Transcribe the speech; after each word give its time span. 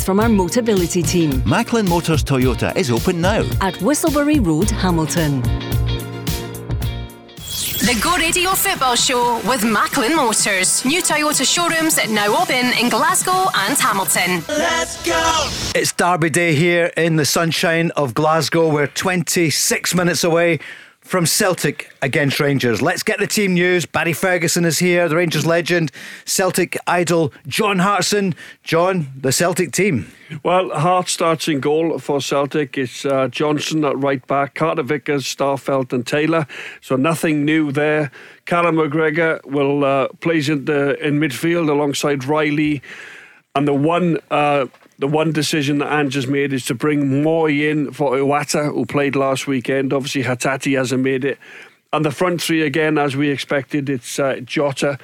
from 0.00 0.20
our 0.20 0.28
Motability 0.28 1.06
team. 1.06 1.42
Macklin 1.46 1.88
Motors 1.88 2.22
Toyota 2.22 2.74
is 2.76 2.90
open 2.90 3.20
now. 3.20 3.40
At 3.60 3.74
Whistleberry 3.74 4.44
Road, 4.44 4.70
Hamilton. 4.70 5.42
The 7.82 7.98
Go 8.00 8.16
Radio 8.16 8.50
Football 8.50 8.94
Show 8.94 9.40
with 9.44 9.64
Macklin 9.64 10.14
Motors. 10.14 10.84
New 10.84 11.02
Toyota 11.02 11.44
showrooms 11.44 11.98
now 12.10 12.40
open 12.40 12.72
in 12.80 12.88
Glasgow 12.88 13.48
and 13.56 13.76
Hamilton. 13.76 14.44
Let's 14.48 15.04
go! 15.04 15.50
It's 15.74 15.92
Derby 15.92 16.30
Day 16.30 16.54
here 16.54 16.92
in 16.96 17.16
the 17.16 17.24
sunshine 17.24 17.90
of 17.96 18.14
Glasgow. 18.14 18.72
We're 18.72 18.86
26 18.86 19.96
minutes 19.96 20.22
away 20.22 20.60
from 21.02 21.26
Celtic 21.26 21.92
against 22.00 22.40
Rangers. 22.40 22.80
Let's 22.80 23.02
get 23.02 23.18
the 23.18 23.26
team 23.26 23.54
news. 23.54 23.84
Barry 23.84 24.12
Ferguson 24.12 24.64
is 24.64 24.78
here, 24.78 25.08
the 25.08 25.16
Rangers 25.16 25.44
legend, 25.44 25.90
Celtic 26.24 26.76
idol 26.86 27.32
John 27.46 27.80
Hartson. 27.80 28.34
John, 28.62 29.08
the 29.20 29.32
Celtic 29.32 29.72
team. 29.72 30.10
Well, 30.42 30.70
Hart 30.70 31.08
starts 31.08 31.48
in 31.48 31.60
goal 31.60 31.98
for 31.98 32.20
Celtic. 32.20 32.78
It's 32.78 33.04
uh, 33.04 33.28
Johnston 33.28 33.84
at 33.84 33.98
right 33.98 34.26
back, 34.26 34.54
Carter 34.54 34.82
Vickers, 34.82 35.24
Starfelt, 35.24 35.92
and 35.92 36.06
Taylor. 36.06 36.46
So 36.80 36.96
nothing 36.96 37.44
new 37.44 37.72
there. 37.72 38.10
Callum 38.46 38.76
McGregor 38.76 39.44
will 39.44 39.84
uh, 39.84 40.08
plays 40.20 40.48
in, 40.48 40.64
the, 40.64 40.98
in 41.04 41.20
midfield 41.20 41.68
alongside 41.68 42.24
Riley. 42.24 42.80
And 43.54 43.68
the 43.68 43.74
one 43.74 44.18
uh, 44.30 44.66
the 45.02 45.08
one 45.08 45.32
decision 45.32 45.78
that 45.78 45.92
Ange 45.92 46.14
has 46.14 46.28
made 46.28 46.52
is 46.52 46.64
to 46.66 46.76
bring 46.76 47.24
Mooy 47.24 47.68
in 47.68 47.90
for 47.90 48.12
Iwata, 48.12 48.72
who 48.72 48.86
played 48.86 49.16
last 49.16 49.48
weekend. 49.48 49.92
Obviously, 49.92 50.22
Hatate 50.22 50.78
hasn't 50.78 51.02
made 51.02 51.24
it. 51.24 51.40
And 51.92 52.04
the 52.04 52.12
front 52.12 52.40
three, 52.40 52.62
again, 52.62 52.98
as 52.98 53.16
we 53.16 53.28
expected, 53.28 53.90
it's 53.90 54.20
uh, 54.20 54.36
Jota, 54.44 55.00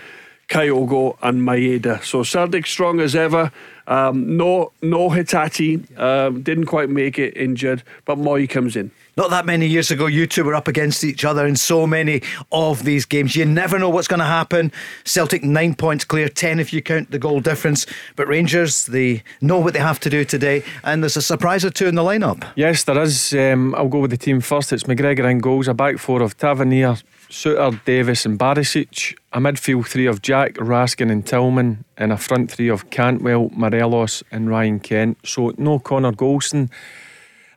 Kyogo, 0.49 1.19
and 1.21 1.43
Maeda. 1.43 2.05
So 2.05 2.23
Celtic 2.23 2.69
strong 2.69 3.01
as 3.01 3.17
ever. 3.17 3.51
Um, 3.89 4.37
no, 4.37 4.71
no 4.83 5.11
Hatate, 5.11 5.99
um, 5.99 6.43
didn't 6.43 6.67
quite 6.67 6.91
make 6.91 7.19
it 7.19 7.37
injured, 7.37 7.83
but 8.05 8.19
Mooy 8.19 8.49
comes 8.49 8.77
in. 8.77 8.93
Not 9.19 9.31
that 9.31 9.47
many 9.47 9.67
years 9.67 9.91
ago, 9.91 10.07
you 10.07 10.29
two 10.29 10.45
were 10.45 10.55
up 10.55 10.69
against 10.69 11.03
each 11.03 11.25
other 11.25 11.45
in 11.45 11.57
so 11.57 11.89
many 11.89 12.23
of 12.53 12.85
these 12.85 13.05
games. 13.05 13.35
You 13.35 13.47
never 13.47 13.77
know 13.77 13.89
what's 13.89 14.07
going 14.07 14.21
to 14.21 14.25
happen. 14.25 14.71
Celtic 15.03 15.43
nine 15.43 15.75
points 15.75 16.05
clear, 16.05 16.29
ten 16.29 16.61
if 16.61 16.73
you 16.73 16.81
count 16.81 17.11
the 17.11 17.19
goal 17.19 17.41
difference. 17.41 17.85
But 18.15 18.29
Rangers, 18.29 18.87
they 18.87 19.25
know 19.41 19.59
what 19.59 19.73
they 19.73 19.81
have 19.81 19.99
to 20.01 20.09
do 20.09 20.25
today, 20.25 20.63
and 20.85 21.03
there's 21.03 21.17
a 21.17 21.23
surprise 21.23 21.65
or 21.65 21.71
two 21.71 21.89
in 21.89 21.97
the 21.97 22.03
lineup. 22.03 22.47
Yes, 22.55 22.85
there 22.85 23.03
is. 23.03 23.35
Um, 23.35 23.75
I'll 23.75 23.89
go 23.89 23.99
with 23.99 24.13
the 24.13 24.17
team 24.17 24.41
first. 24.41 24.73
It's 24.73 24.85
McGregor 24.85 25.29
in 25.29 25.41
goals, 25.41 25.67
a 25.67 25.75
back 25.75 25.99
four 25.99 26.23
of 26.23 26.37
Tavernier, 26.37 26.95
Souttar, 27.29 27.85
Davis, 27.85 28.25
and 28.25 28.39
Barisic, 28.39 29.19
a 29.33 29.41
midfield 29.41 29.89
three 29.89 30.07
of 30.07 30.23
Jack, 30.23 30.55
Raskin, 30.59 31.11
and 31.11 31.27
Tillman, 31.27 31.85
and 31.97 32.13
a 32.13 32.17
front 32.17 32.53
three 32.53 32.69
of 32.69 32.91
Cantwell, 32.91 33.51
Morelos, 33.53 34.23
and 34.31 34.49
Ryan 34.49 34.79
Kent. 34.79 35.19
So 35.25 35.55
no 35.59 35.81
Connor 35.81 36.13
Goldson. 36.13 36.71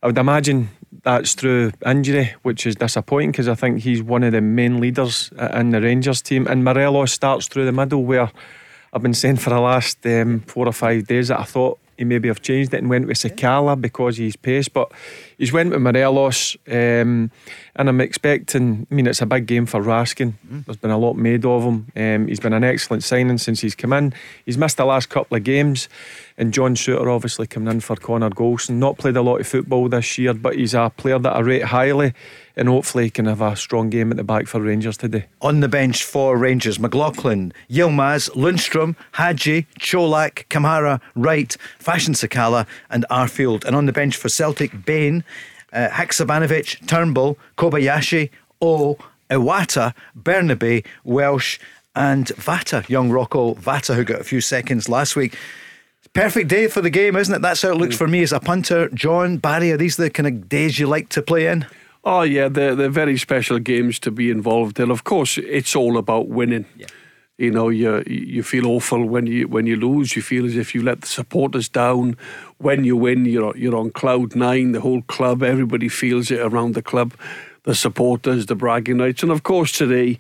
I 0.02 0.08
would 0.08 0.18
imagine 0.18 0.70
that's 1.04 1.34
through 1.34 1.72
injury, 1.86 2.34
which 2.42 2.66
is 2.66 2.76
disappointing 2.76 3.32
because 3.32 3.48
I 3.48 3.56
think 3.56 3.82
he's 3.82 4.04
one 4.04 4.24
of 4.24 4.32
the 4.34 4.42
main 4.42 4.80
leaders 4.80 5.32
in 5.54 5.70
the 5.70 5.82
Rangers 5.82 6.22
team. 6.22 6.48
And 6.48 6.64
Morelos 6.64 7.12
starts 7.12 7.48
through 7.48 7.66
the 7.66 7.72
middle, 7.72 8.04
where 8.04 8.32
I've 8.94 9.02
been 9.02 9.14
saying 9.14 9.38
for 9.38 9.50
the 9.52 9.60
last 9.60 10.06
um, 10.06 10.42
four 10.42 10.68
or 10.68 10.74
five 10.74 11.08
days 11.08 11.30
that 11.30 11.40
I 11.40 11.44
thought 11.44 11.80
he 11.98 12.06
maybe 12.06 12.30
have 12.30 12.42
changed 12.42 12.74
it 12.74 12.78
and 12.78 12.90
went 12.90 13.06
with 13.08 13.18
Sakala 13.18 13.80
because 13.80 14.18
he's 14.18 14.36
pace, 14.36 14.68
but 14.68 14.92
he's 15.38 15.54
went 15.54 15.70
with 15.70 15.82
Morelos, 15.82 16.58
um, 16.68 17.30
and 17.76 17.90
I'm 17.90 18.02
expecting. 18.02 18.88
I 18.90 18.94
mean, 18.94 19.08
it's 19.08 19.22
a 19.22 19.26
big 19.26 19.46
game 19.46 19.66
for 19.66 19.82
Raskin. 19.82 20.34
Mm. 20.48 20.66
There's 20.66 20.78
been 20.78 20.92
a 20.92 20.98
lot 20.98 21.16
made 21.16 21.46
of 21.46 21.64
him. 21.64 21.92
Um, 21.96 22.28
he's 22.28 22.40
been 22.40 22.54
an 22.54 22.64
excellent 22.64 23.04
signing 23.04 23.38
since 23.38 23.62
he's 23.62 23.76
come 23.76 23.94
in. 23.94 24.14
He's 24.46 24.58
missed 24.58 24.78
the 24.78 24.86
last 24.86 25.10
couple 25.10 25.38
of 25.38 25.44
games, 25.44 25.90
and 26.38 26.54
John 26.54 26.76
Souttar 26.76 27.14
obviously 27.14 27.48
coming 27.48 27.72
in 27.72 27.80
for 27.80 27.96
Connor 27.96 28.30
Goldson. 28.30 28.76
Not 28.76 28.98
played 28.98 29.18
a 29.18 29.22
lot 29.22 29.40
of 29.40 29.48
football 29.48 29.90
this 29.90 30.18
year, 30.18 30.34
but 30.34 30.56
he's 30.56 30.74
a 30.74 30.92
player 30.96 31.20
that 31.20 31.36
I 31.36 31.40
rate 31.40 31.64
highly 31.64 32.14
and 32.56 32.68
hopefully 32.68 33.06
he 33.06 33.10
can 33.10 33.26
have 33.26 33.42
a 33.42 33.56
strong 33.56 33.90
game 33.90 34.12
at 34.12 34.18
the 34.18 34.24
back 34.24 34.48
for 34.48 34.60
Rangers 34.60 34.98
today. 34.98 35.26
On 35.42 35.60
the 35.60 35.68
bench 35.68 36.04
for 36.04 36.38
Rangers, 36.38 36.80
McLaughlin, 36.80 37.54
Yilmaz, 37.70 38.30
Lundstram, 38.32 38.96
Hagi, 39.14 39.68
Colak, 39.80 40.48
Kamara, 40.50 41.02
Wright, 41.16 41.56
Fashion 41.80 42.14
Sakala, 42.14 42.68
and 42.90 43.06
Arfield. 43.10 43.66
And 43.66 43.76
on 43.76 43.86
the 43.86 43.94
bench 43.94 44.16
for 44.16 44.30
Celtic, 44.30 44.86
Bain, 44.86 45.24
uh, 45.74 45.90
Haksabanovic, 45.90 46.86
Turnbull, 46.88 47.38
Kobayashi, 47.58 48.30
O, 48.62 48.98
Iwata, 49.30 49.94
Bernabei, 50.18 50.86
Welsh, 51.04 51.60
and 51.96 52.28
Vata, 52.28 52.88
young 52.88 53.10
Rocco 53.10 53.56
Vata, 53.56 53.96
who 53.96 54.04
got 54.04 54.22
a 54.22 54.24
few 54.24 54.42
seconds 54.42 54.88
last 54.88 55.16
week. 55.16 55.36
Perfect 56.14 56.50
day 56.50 56.68
for 56.68 56.82
the 56.82 56.90
game, 56.90 57.16
isn't 57.16 57.34
it? 57.34 57.42
That's 57.42 57.62
how 57.62 57.70
it 57.70 57.78
looks 57.78 57.96
for 57.96 58.08
me 58.08 58.22
as 58.22 58.34
a 58.34 58.40
punter. 58.40 58.90
John, 58.90 59.38
Barry, 59.38 59.72
are 59.72 59.78
these 59.78 59.96
the 59.96 60.10
kind 60.10 60.28
of 60.28 60.50
days 60.50 60.78
you 60.78 60.88
like 60.88 61.08
to 61.10 61.22
play 61.22 61.48
in? 61.48 61.66
Oh 62.04 62.24
yeah, 62.24 62.50
they're 62.50 62.76
they're 62.76 62.90
very 62.90 63.18
special 63.18 63.60
games 63.60 63.98
to 64.00 64.12
be 64.12 64.30
involved 64.30 64.80
in. 64.80 64.92
Of 64.92 65.04
course, 65.04 65.38
it's 65.38 65.76
all 65.76 65.98
about 65.98 66.28
winning. 66.28 66.66
Yeah. 66.76 66.88
You 67.38 67.50
know, 67.50 67.70
you 67.70 68.04
you 68.06 68.44
feel 68.44 68.68
awful 68.68 69.04
when 69.06 69.26
you 69.26 69.48
when 69.48 69.66
you 69.66 69.76
lose. 69.76 70.16
You 70.16 70.22
feel 70.22 70.46
as 70.46 70.56
if 70.56 70.76
you 70.76 70.84
let 70.84 71.02
the 71.02 71.08
supporters 71.08 71.70
down. 71.70 72.18
When 72.58 72.84
you 72.84 72.96
win, 72.96 73.26
you're 73.26 73.56
you're 73.58 73.76
on 73.76 73.92
cloud 73.92 74.36
nine. 74.36 74.74
The 74.74 74.82
whole 74.82 75.02
club, 75.04 75.42
everybody 75.42 75.90
feels 75.90 76.30
it 76.30 76.40
around 76.40 76.76
the 76.76 76.82
club. 76.82 77.14
The 77.64 77.74
supporters, 77.74 78.46
the 78.48 78.56
bragging 78.56 79.00
rights, 79.00 79.24
and 79.24 79.32
of 79.32 79.44
course 79.44 79.72
today, 79.72 80.20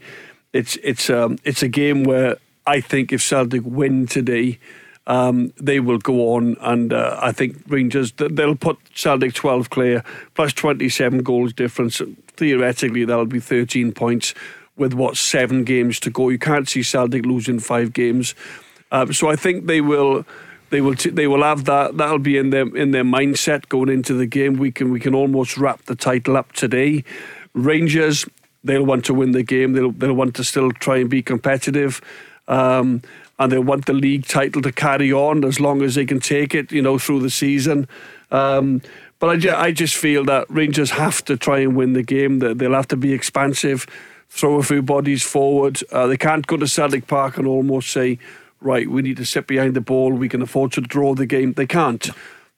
it's 0.53 0.77
it's 0.83 1.09
um 1.09 1.37
it's 1.43 1.61
a 1.61 1.67
game 1.67 2.03
where 2.03 2.37
I 2.65 2.81
think 2.81 3.11
if 3.11 3.21
Celtic 3.21 3.63
win 3.65 4.07
today, 4.07 4.59
um, 5.07 5.53
they 5.57 5.79
will 5.79 5.97
go 5.97 6.33
on, 6.35 6.55
and 6.61 6.93
uh, 6.93 7.19
I 7.21 7.31
think 7.31 7.57
Rangers 7.67 8.11
they'll 8.13 8.55
put 8.55 8.77
Celtic 8.93 9.33
12 9.33 9.69
clear 9.69 10.03
plus 10.35 10.53
27 10.53 11.23
goals 11.23 11.53
difference. 11.53 12.01
Theoretically, 12.37 13.05
that'll 13.05 13.25
be 13.25 13.39
13 13.39 13.91
points 13.91 14.33
with 14.81 14.93
what 14.93 15.15
seven 15.15 15.63
games 15.63 15.99
to 16.01 16.09
go. 16.09 16.27
You 16.27 16.39
can't 16.39 16.67
see 16.67 16.83
Celtic 16.83 17.25
losing 17.25 17.59
five 17.59 17.93
games, 17.93 18.35
uh, 18.91 19.11
so 19.13 19.29
I 19.29 19.37
think 19.37 19.67
they 19.67 19.79
will. 19.79 20.25
They 20.71 20.81
will. 20.81 20.95
T- 20.95 21.11
they 21.11 21.27
will 21.27 21.43
have 21.43 21.65
that. 21.65 21.97
That'll 21.97 22.19
be 22.19 22.37
in 22.37 22.49
their 22.49 22.67
in 22.75 22.91
their 22.91 23.05
mindset 23.05 23.69
going 23.69 23.89
into 23.89 24.13
the 24.13 24.25
game. 24.25 24.57
We 24.57 24.71
can 24.71 24.91
we 24.91 24.99
can 24.99 25.15
almost 25.15 25.57
wrap 25.57 25.85
the 25.85 25.95
title 25.95 26.35
up 26.35 26.51
today. 26.53 27.03
Rangers. 27.53 28.25
They'll 28.63 28.85
want 28.85 29.05
to 29.05 29.13
win 29.13 29.31
the 29.31 29.43
game. 29.43 29.73
They'll 29.73 29.91
they'll 29.91 30.13
want 30.13 30.35
to 30.35 30.43
still 30.43 30.71
try 30.71 30.97
and 30.97 31.09
be 31.09 31.21
competitive. 31.21 32.01
Um, 32.47 33.01
and 33.39 33.51
they 33.51 33.57
want 33.57 33.85
the 33.87 33.93
league 33.93 34.27
title 34.27 34.61
to 34.61 34.71
carry 34.71 35.11
on 35.11 35.43
as 35.43 35.59
long 35.59 35.81
as 35.81 35.95
they 35.95 36.05
can 36.05 36.19
take 36.19 36.53
it, 36.53 36.71
you 36.71 36.81
know, 36.81 36.99
through 36.99 37.21
the 37.21 37.29
season. 37.29 37.87
Um, 38.29 38.81
but 39.17 39.29
I, 39.31 39.37
ju- 39.37 39.55
I 39.55 39.71
just 39.71 39.95
feel 39.95 40.23
that 40.25 40.45
Rangers 40.49 40.91
have 40.91 41.25
to 41.25 41.37
try 41.37 41.59
and 41.59 41.75
win 41.75 41.93
the 41.93 42.03
game. 42.03 42.39
That 42.39 42.59
they'll 42.59 42.73
have 42.73 42.87
to 42.89 42.97
be 42.97 43.13
expansive, 43.13 43.87
throw 44.31 44.55
a 44.55 44.63
few 44.63 44.81
bodies 44.81 45.23
forward. 45.23 45.81
Uh, 45.91 46.07
they 46.07 46.17
can't 46.17 46.47
go 46.47 46.55
to 46.55 46.67
Celtic 46.67 47.05
Park 47.05 47.37
and 47.37 47.45
almost 47.45 47.91
say, 47.91 48.17
right, 48.61 48.89
we 48.89 49.01
need 49.01 49.17
to 49.17 49.25
sit 49.25 49.45
behind 49.45 49.75
the 49.75 49.81
ball. 49.81 50.13
We 50.13 50.29
can 50.29 50.41
afford 50.41 50.71
to 50.73 50.81
draw 50.81 51.13
the 51.13 51.25
game. 51.25 51.53
They 51.53 51.67
can't. 51.67 52.09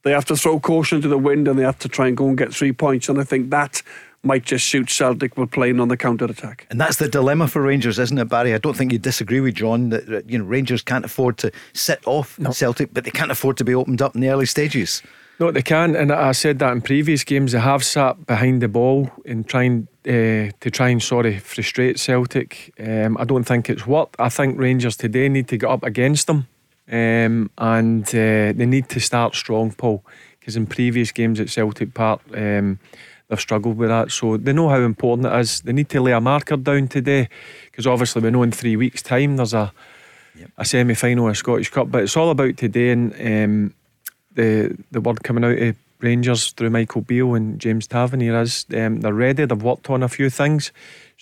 They 0.04 0.12
have 0.12 0.26
to 0.26 0.36
throw 0.36 0.60
caution 0.60 1.02
to 1.02 1.08
the 1.08 1.18
wind 1.18 1.48
and 1.48 1.58
they 1.58 1.64
have 1.64 1.80
to 1.80 1.90
try 1.90 2.08
and 2.08 2.16
go 2.16 2.28
and 2.28 2.38
get 2.38 2.54
three 2.54 2.74
points. 2.74 3.10
And 3.10 3.20
I 3.20 3.24
think 3.24 3.50
that 3.50 3.82
might 4.22 4.44
just 4.44 4.68
suit 4.68 4.90
Celtic 4.90 5.36
with 5.36 5.50
playing 5.50 5.80
on 5.80 5.88
the 5.88 5.98
counter 5.98 6.26
attack. 6.26 6.68
And 6.70 6.80
that's 6.80 6.98
the 6.98 7.10
dilemma 7.10 7.48
for 7.48 7.62
Rangers, 7.64 7.98
isn't 7.98 8.18
it, 8.18 8.26
Barry? 8.26 8.54
I 8.54 8.60
don't 8.60 8.78
think 8.78 8.92
you 8.92 9.00
disagree 9.00 9.40
with 9.40 9.56
John 9.56 9.90
that 9.90 10.30
you 10.30 10.38
know 10.38 10.46
Rangers 10.46 10.84
can't 10.84 11.04
afford 11.04 11.40
to 11.40 11.52
sit 11.74 12.00
off 12.06 12.38
no. 12.38 12.52
Celtic, 12.52 12.94
but 12.94 13.04
they 13.04 13.12
can't 13.12 13.32
afford 13.32 13.58
to 13.58 13.66
be 13.66 13.74
opened 13.74 14.02
up 14.02 14.14
in 14.14 14.22
the 14.22 14.30
early 14.30 14.46
stages. 14.46 15.02
No, 15.40 15.52
they 15.52 15.62
can, 15.62 15.96
and 15.96 16.12
I 16.12 16.32
said 16.32 16.60
that 16.60 16.72
in 16.72 16.82
previous 16.82 17.24
games. 17.24 17.54
They 17.54 17.60
have 17.60 17.84
sat 17.84 18.26
behind 18.26 18.62
the 18.62 18.68
ball 18.68 19.10
and 19.26 19.48
trying 19.48 19.88
uh, 20.06 20.54
to 20.60 20.70
try 20.72 20.90
and 20.90 21.02
sorry 21.02 21.40
frustrate 21.40 22.00
Celtic. 22.00 22.72
Um, 22.80 23.18
I 23.18 23.24
don't 23.24 23.44
think 23.44 23.70
it's 23.70 23.88
worked. 23.88 24.16
I 24.20 24.30
think 24.30 24.60
Rangers 24.60 24.96
today 24.96 25.30
need 25.30 25.48
to 25.48 25.58
get 25.58 25.70
up 25.70 25.84
against 25.84 26.28
them, 26.28 26.48
um, 26.92 27.50
and 27.58 28.08
uh, 28.10 28.54
they 28.54 28.66
need 28.66 28.90
to 28.90 29.00
start 29.00 29.36
strong, 29.36 29.72
Paul. 29.72 30.04
Because 30.40 30.56
in 30.56 30.68
previous 30.68 31.12
games 31.12 31.40
at 31.40 31.50
Celtic 31.50 31.94
Park. 31.94 32.22
Um, 32.36 32.80
they've 33.28 33.40
struggled 33.40 33.78
with 33.78 33.90
that. 33.90 34.12
So 34.12 34.38
they 34.38 34.54
know 34.54 34.70
how 34.70 34.82
important 34.82 35.28
it 35.28 35.40
is. 35.40 35.62
They 35.62 35.74
need 35.74 35.90
to 35.90 36.02
lay 36.02 36.12
a 36.12 36.22
marker 36.22 36.58
down 36.58 36.88
today 36.88 37.30
because 37.66 37.88
obviously 37.88 38.22
we 38.22 38.32
know 38.32 38.44
in 38.44 38.52
three 38.52 38.76
weeks' 38.76 39.02
time 39.02 39.38
there's 39.38 39.54
a 39.54 39.74
yep. 40.36 40.52
a 40.58 40.66
semi 40.66 40.94
final 40.94 41.30
of 41.30 41.38
Scottish 41.38 41.70
Cup. 41.70 41.90
But 41.90 42.04
it's 42.04 42.18
all 42.18 42.30
about 42.30 42.58
today 42.58 42.92
and 42.92 43.14
um, 43.14 43.74
the 44.36 44.78
the 44.92 45.02
word 45.02 45.24
coming 45.24 45.44
out 45.44 45.58
of 45.58 45.76
Rangers 46.04 46.52
through 46.52 46.70
Michael 46.70 47.02
Beale 47.02 47.34
and 47.34 47.60
James 47.60 47.88
Tavernier 47.88 48.42
is 48.42 48.66
um, 48.76 49.00
they're 49.00 49.14
ready. 49.14 49.46
They've 49.46 49.62
worked 49.62 49.90
on 49.90 50.04
a 50.04 50.10
few 50.10 50.30
things. 50.30 50.72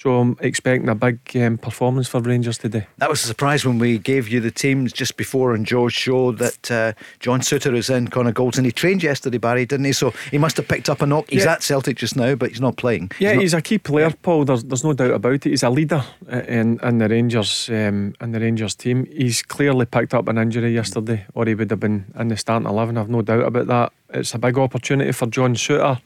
So 0.02 0.18
I'm 0.20 0.36
expecting 0.40 0.90
a 0.90 0.96
big 0.96 1.20
um, 1.36 1.60
performance 1.60 2.08
for 2.08 2.22
Rangers 2.22 2.58
today. 2.58 2.88
That 2.98 3.08
was 3.08 3.24
a 3.24 3.28
surprise 3.28 3.64
when 3.64 3.78
we 3.78 4.00
gave 4.00 4.28
you 4.30 4.40
the 4.40 4.50
teams 4.50 4.92
just 4.92 5.16
before 5.16 5.54
on 5.54 5.64
Joe's 5.64 5.94
show 5.94 6.32
that 6.32 6.72
uh, 6.72 6.94
John 7.20 7.42
Souttar 7.42 7.76
is 7.76 7.88
in 7.92 8.08
Connor 8.08 8.32
Goldson. 8.34 8.66
He 8.66 8.72
trained 8.72 9.04
yesterday, 9.04 9.38
Barry, 9.38 9.68
didn't 9.68 9.86
he? 9.86 9.94
So 9.94 10.10
he 10.32 10.40
must 10.40 10.58
have 10.58 10.68
picked 10.68 10.90
up 10.90 11.04
a 11.04 11.06
knock. 11.06 11.30
He's 11.30 11.46
Yeah. 11.46 11.52
at 11.52 11.62
Celtic 11.62 11.98
just 11.98 12.16
now, 12.16 12.34
but 12.34 12.50
he's 12.50 12.60
not 12.60 12.78
playing. 12.78 13.12
Yeah, 13.20 13.30
he's, 13.30 13.36
not- 13.36 13.42
he's 13.44 13.54
a 13.54 13.62
key 13.62 13.78
player, 13.78 14.10
Paul. 14.24 14.46
There's, 14.46 14.64
there's 14.64 14.84
no 14.84 14.94
doubt 14.94 15.12
about 15.12 15.34
it. 15.34 15.44
He's 15.44 15.62
a 15.62 15.70
leader 15.70 16.04
uh, 16.34 16.38
in, 16.48 16.80
in 16.82 16.98
the 16.98 17.08
Rangers 17.08 17.70
um, 17.70 18.16
in 18.20 18.32
the 18.32 18.40
Rangers 18.40 18.74
team. 18.74 19.06
He's 19.06 19.44
clearly 19.44 19.86
picked 19.86 20.16
up 20.16 20.28
an 20.28 20.40
injury 20.40 20.74
yesterday, 20.74 21.28
or 21.36 21.46
he 21.46 21.54
would 21.54 21.70
have 21.70 21.80
been 21.80 22.06
in 22.20 22.30
the 22.30 22.38
starting 22.38 22.68
eleven. 22.68 22.98
I've 22.98 23.08
no 23.10 23.22
doubt 23.22 23.44
about 23.46 23.68
that. 23.68 23.94
It's 24.16 24.34
a 24.34 24.40
big 24.40 24.58
opportunity 24.58 25.12
for 25.12 25.28
John 25.28 25.54
Souttar. 25.54 26.02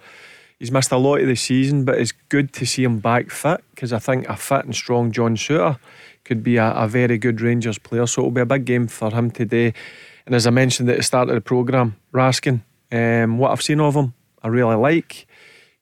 He's 0.60 0.72
missed 0.72 0.92
a 0.92 0.98
lot 0.98 1.19
of 1.19 1.28
the 1.28 1.36
season, 1.36 1.84
but 1.84 1.98
it's 1.98 2.13
good 2.30 2.54
to 2.54 2.66
see 2.66 2.84
him 2.84 3.00
back 3.00 3.30
fit 3.30 3.63
because 3.72 3.92
I 3.92 4.00
think 4.00 4.28
a 4.30 4.38
fit 4.38 4.66
and 4.66 4.74
strong 4.74 5.12
John 5.12 5.36
Souttar 5.36 5.80
could 6.24 6.44
be 6.44 6.57
a, 6.57 6.72
a 6.72 6.88
very 6.88 7.18
good 7.18 7.42
Rangers 7.42 7.78
player. 7.78 8.07
So 8.07 8.22
it'll 8.22 8.31
be 8.31 8.42
a 8.42 8.46
big 8.46 8.66
game 8.66 8.88
for 8.88 9.12
him 9.12 9.31
today. 9.31 9.74
And 10.25 10.34
as 10.34 10.48
I 10.48 10.50
mentioned 10.52 10.90
at 10.90 10.98
the 10.98 11.04
start 11.04 11.30
of 11.30 11.36
the 11.36 11.42
programme, 11.42 11.98
Raskin, 12.13 12.62
um, 12.92 13.38
what 13.38 13.52
I've 13.52 13.62
seen 13.62 13.80
of 13.80 13.96
him, 13.96 14.13
I 14.42 14.48
really 14.48 14.75
like. 14.75 15.28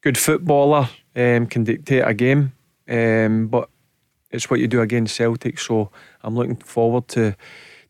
Good 0.02 0.18
footballer, 0.18 0.90
um, 1.16 1.46
can 1.46 1.64
dictate 1.64 2.04
a 2.06 2.14
game, 2.14 2.54
um, 2.90 3.48
but 3.48 3.70
it's 4.32 4.50
what 4.50 4.60
you 4.60 4.68
do 4.68 4.82
against 4.82 5.16
Celtic. 5.16 5.60
So 5.60 5.92
I'm 6.22 6.36
looking 6.36 6.56
forward 6.56 7.08
to 7.10 7.36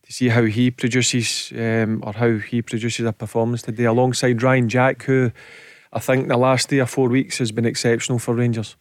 to 0.04 0.12
see 0.12 0.28
how 0.28 0.42
he 0.42 0.70
produces 0.70 1.50
um, 1.56 2.02
or 2.04 2.12
how 2.12 2.36
he 2.36 2.60
produces 2.60 3.06
a 3.06 3.12
performance 3.12 3.62
today 3.62 3.84
alongside 3.84 4.42
Ryan 4.42 4.68
Jack, 4.68 5.02
who 5.04 5.32
I 5.94 6.00
think 6.00 6.28
the 6.28 6.36
last 6.36 6.68
three 6.68 6.80
or 6.80 6.86
four 6.86 7.08
weeks 7.08 7.38
has 7.38 7.52
been 7.52 7.64
exceptional 7.66 8.18
for 8.18 8.34
Rangers. 8.34 8.76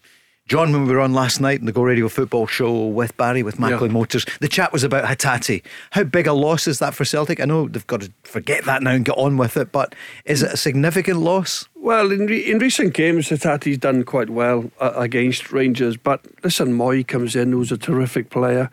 John, 0.46 0.74
when 0.74 0.86
we 0.86 0.94
were 0.94 1.00
on 1.00 1.14
last 1.14 1.40
night 1.40 1.62
in 1.62 1.66
the 1.68 1.72
Go 1.72 1.84
Radio 1.84 2.10
football 2.10 2.48
show 2.48 2.88
with 2.88 3.16
Barry, 3.16 3.44
with 3.44 3.60
Macklin 3.60 3.92
Yeah. 3.92 3.98
Motors, 3.98 4.26
the 4.42 4.50
chat 4.50 4.74
was 4.74 4.84
about 4.84 5.06
Hatate. 5.06 5.64
How 5.92 6.04
big 6.04 6.28
a 6.28 6.34
loss 6.34 6.68
is 6.68 6.80
that 6.80 6.94
for 6.94 7.06
Celtic? 7.06 7.40
I 7.40 7.46
know 7.46 7.70
they've 7.70 7.88
got 7.88 8.02
to 8.02 8.12
forget 8.24 8.66
that 8.66 8.84
now 8.84 8.92
and 8.92 9.06
get 9.06 9.18
on 9.18 9.38
with 9.38 9.56
it, 9.56 9.72
but 9.72 9.96
is 10.26 10.44
it 10.44 10.52
a 10.52 10.58
significant 10.58 11.20
loss? 11.20 11.70
Well, 11.76 12.12
in, 12.12 12.26
re- 12.26 12.52
in 12.52 12.60
recent 12.60 12.94
games, 12.94 13.30
Tati's 13.30 13.78
done 13.78 14.04
quite 14.04 14.30
well 14.30 14.70
uh, 14.82 14.92
against 14.98 15.54
Rangers. 15.54 15.96
But 15.96 16.26
listen, 16.44 16.74
Mooy 16.78 17.08
comes 17.08 17.38
in, 17.38 17.54
who's 17.54 17.72
a 17.72 17.78
terrific 17.78 18.30
player. 18.30 18.70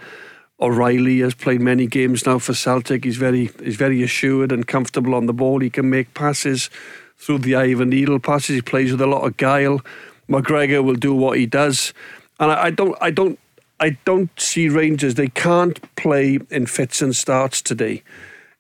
O'Riley 0.61 1.21
has 1.21 1.35
played 1.35 1.61
many 1.61 1.87
games 1.87 2.27
now 2.27 2.39
for 2.41 2.53
Celtic. 2.53 3.05
He's 3.05 3.17
very, 3.17 3.51
he's 3.63 3.77
very 3.77 4.03
assured 4.03 4.51
and 4.51 4.67
comfortable 4.67 5.15
on 5.15 5.27
the 5.27 5.33
ball. 5.33 5.61
He 5.61 5.71
can 5.71 5.89
make 5.89 6.15
passes 6.15 6.69
through 7.21 7.39
the 7.39 7.55
eye 7.55 7.67
of 7.67 7.81
a 7.81 7.85
needle. 7.85 8.19
Passes 8.19 8.57
he 8.57 8.63
plays 8.63 8.91
with 8.91 9.01
a 9.01 9.07
lot 9.07 9.27
of 9.27 9.37
guile. 9.37 9.81
McGregor 10.29 10.83
will 10.83 10.95
do 10.95 11.15
what 11.15 11.39
he 11.39 11.47
does, 11.47 11.93
and 12.39 12.51
I, 12.51 12.65
I 12.65 12.71
don't, 12.71 12.97
I 13.01 13.11
don't, 13.11 13.39
I 13.79 13.91
don't 14.05 14.31
see 14.39 14.69
Rangers. 14.69 15.15
They 15.15 15.29
can't 15.29 15.81
play 15.97 16.39
in 16.51 16.67
fits 16.67 17.03
and 17.03 17.15
starts 17.15 17.61
today. 17.63 18.03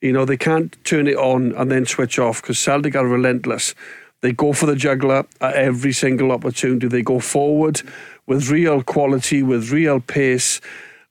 You 0.00 0.12
know, 0.12 0.24
they 0.24 0.36
can't 0.36 0.76
turn 0.84 1.06
it 1.06 1.16
on 1.16 1.52
and 1.52 1.70
then 1.70 1.86
switch 1.86 2.18
off 2.18 2.40
because 2.40 2.58
Celtic 2.58 2.96
are 2.96 3.06
relentless. 3.06 3.74
They 4.22 4.32
go 4.32 4.52
for 4.52 4.66
the 4.66 4.76
juggler 4.76 5.26
at 5.40 5.54
every 5.54 5.92
single 5.92 6.32
opportunity. 6.32 6.88
They 6.88 7.02
go 7.02 7.20
forward 7.20 7.82
with 8.26 8.50
real 8.50 8.82
quality, 8.82 9.42
with 9.42 9.70
real 9.70 10.00
pace. 10.00 10.60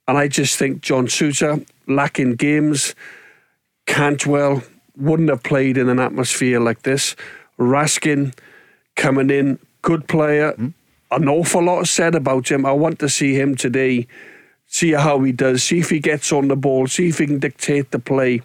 And 0.08 0.18
I 0.18 0.28
just 0.28 0.58
think 0.58 0.82
John 0.82 1.08
Souttar, 1.08 1.66
lacking 1.88 2.36
games, 2.36 2.96
Cantwell 3.86 4.64
wouldn't 4.96 5.30
have 5.30 5.44
played 5.44 5.78
in 5.78 5.90
an 5.90 6.00
atmosphere 6.00 6.60
like 6.60 6.82
this. 6.84 7.16
Raskin 7.60 8.34
coming 8.96 9.30
in, 9.30 9.60
good 9.82 10.08
player. 10.08 10.54
An 11.12 11.28
awful 11.28 11.64
lot 11.64 11.88
said 11.88 12.16
about 12.16 12.50
him. 12.50 12.66
I 12.66 12.72
want 12.72 13.00
to 13.00 13.10
see 13.10 13.34
him 13.34 13.56
today, 13.56 14.08
see 14.68 14.92
how 14.92 15.20
he 15.22 15.32
does, 15.32 15.64
see 15.64 15.80
if 15.80 15.90
he 15.90 16.00
gets 16.00 16.32
on 16.32 16.48
the 16.48 16.56
ball, 16.56 16.88
see 16.88 17.10
if 17.10 17.18
he 17.18 17.26
can 17.26 17.40
dictate 17.40 17.92
the 17.92 18.00
play, 18.00 18.42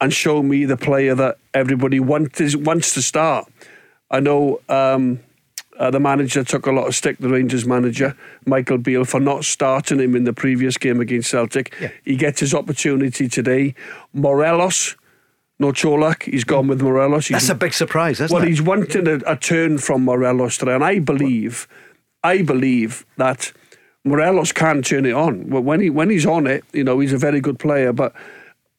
and 0.00 0.12
show 0.12 0.42
me 0.42 0.64
the 0.64 0.76
player 0.76 1.14
that 1.14 1.38
everybody 1.54 2.00
wants 2.00 2.54
wants 2.56 2.94
to 2.94 3.02
start. 3.02 3.50
I 4.10 4.20
know 4.20 4.60
um, 4.68 5.20
uh, 5.78 5.90
the 5.90 6.00
manager 6.00 6.44
took 6.44 6.66
a 6.66 6.72
lot 6.72 6.86
of 6.86 6.94
stick, 6.94 7.18
the 7.18 7.28
Rangers 7.28 7.66
manager, 7.66 8.16
Michael 8.44 8.78
Beale, 8.78 9.04
for 9.04 9.20
not 9.20 9.44
starting 9.44 9.98
him 9.98 10.14
in 10.14 10.24
the 10.24 10.32
previous 10.32 10.76
game 10.76 11.00
against 11.00 11.30
Celtic. 11.30 11.74
Yeah. 11.80 11.90
He 12.04 12.16
gets 12.16 12.40
his 12.40 12.54
opportunity 12.54 13.28
today. 13.28 13.74
Morelos, 14.12 14.96
no 15.58 15.72
Colak, 15.72 16.24
he's 16.24 16.44
gone 16.44 16.68
with 16.68 16.82
Morelos. 16.82 17.28
He's- 17.28 17.42
That's 17.42 17.50
a 17.50 17.54
big 17.54 17.72
surprise, 17.72 18.20
isn't 18.20 18.34
well, 18.34 18.44
it? 18.44 18.48
he's 18.48 18.62
wanting 18.62 19.06
a, 19.08 19.20
a 19.26 19.36
turn 19.36 19.78
from 19.78 20.04
Morelos 20.04 20.58
today, 20.58 20.74
and 20.74 20.84
I 20.84 20.98
believe, 20.98 21.66
I 22.22 22.42
believe 22.42 23.04
that 23.16 23.52
Morelos 24.04 24.52
can 24.52 24.82
turn 24.82 25.06
it 25.06 25.12
on. 25.14 25.48
Well, 25.50 25.62
when 25.62 25.80
he 25.80 25.90
when 25.90 26.10
he's 26.10 26.26
on 26.26 26.46
it, 26.46 26.64
you 26.72 26.84
know, 26.84 26.98
he's 27.00 27.12
a 27.12 27.18
very 27.18 27.40
good 27.40 27.58
player. 27.58 27.92
But 27.92 28.12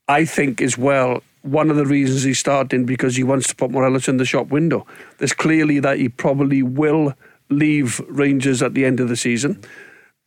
I 0.08 0.24
think 0.24 0.62
as 0.62 0.78
well, 0.78 1.22
one 1.42 1.70
of 1.70 1.76
the 1.76 1.86
reasons 1.86 2.24
he's 2.24 2.40
starting 2.40 2.86
because 2.86 3.16
he 3.18 3.24
wants 3.24 3.48
to 3.48 3.56
put 3.56 3.72
Morelos 3.72 4.08
in 4.08 4.18
the 4.18 4.26
shop 4.26 4.48
window. 4.48 4.86
There's 5.18 5.34
clearly 5.34 5.80
that 5.80 5.98
he 5.98 6.08
probably 6.10 6.62
will 6.64 7.14
leave 7.50 8.00
Rangers 8.08 8.62
at 8.62 8.74
the 8.74 8.86
end 8.86 9.00
of 9.00 9.10
the 9.10 9.16
season, 9.18 9.60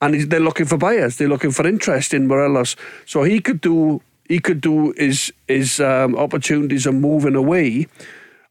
and 0.03 0.15
he's, 0.15 0.29
they're 0.29 0.41
looking 0.41 0.67
for 0.67 0.77
buyers. 0.77 1.17
They're 1.17 1.29
looking 1.29 1.51
for 1.53 1.67
interest 1.67 2.13
in 2.13 2.27
Morelos, 2.27 2.77
so 3.07 3.23
he 3.23 3.41
could 3.41 3.61
do 3.61 4.03
he 4.31 4.39
could 4.39 4.61
do 4.61 4.95
his 4.97 5.33
his 5.49 5.81
um, 5.81 6.17
opportunities 6.17 6.87
of 6.87 6.95
moving 6.95 7.35
away 7.35 7.89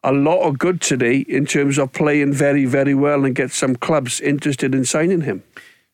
a 0.03 0.11
lot 0.11 0.41
of 0.41 0.59
good 0.59 0.81
today 0.81 1.19
in 1.27 1.45
terms 1.45 1.79
of 1.79 1.93
playing 1.93 2.33
very 2.33 2.65
very 2.65 2.93
well 2.93 3.23
and 3.25 3.33
get 3.33 3.51
some 3.51 3.75
clubs 3.75 4.19
interested 4.19 4.75
in 4.75 4.83
signing 4.83 5.21
him. 5.21 5.41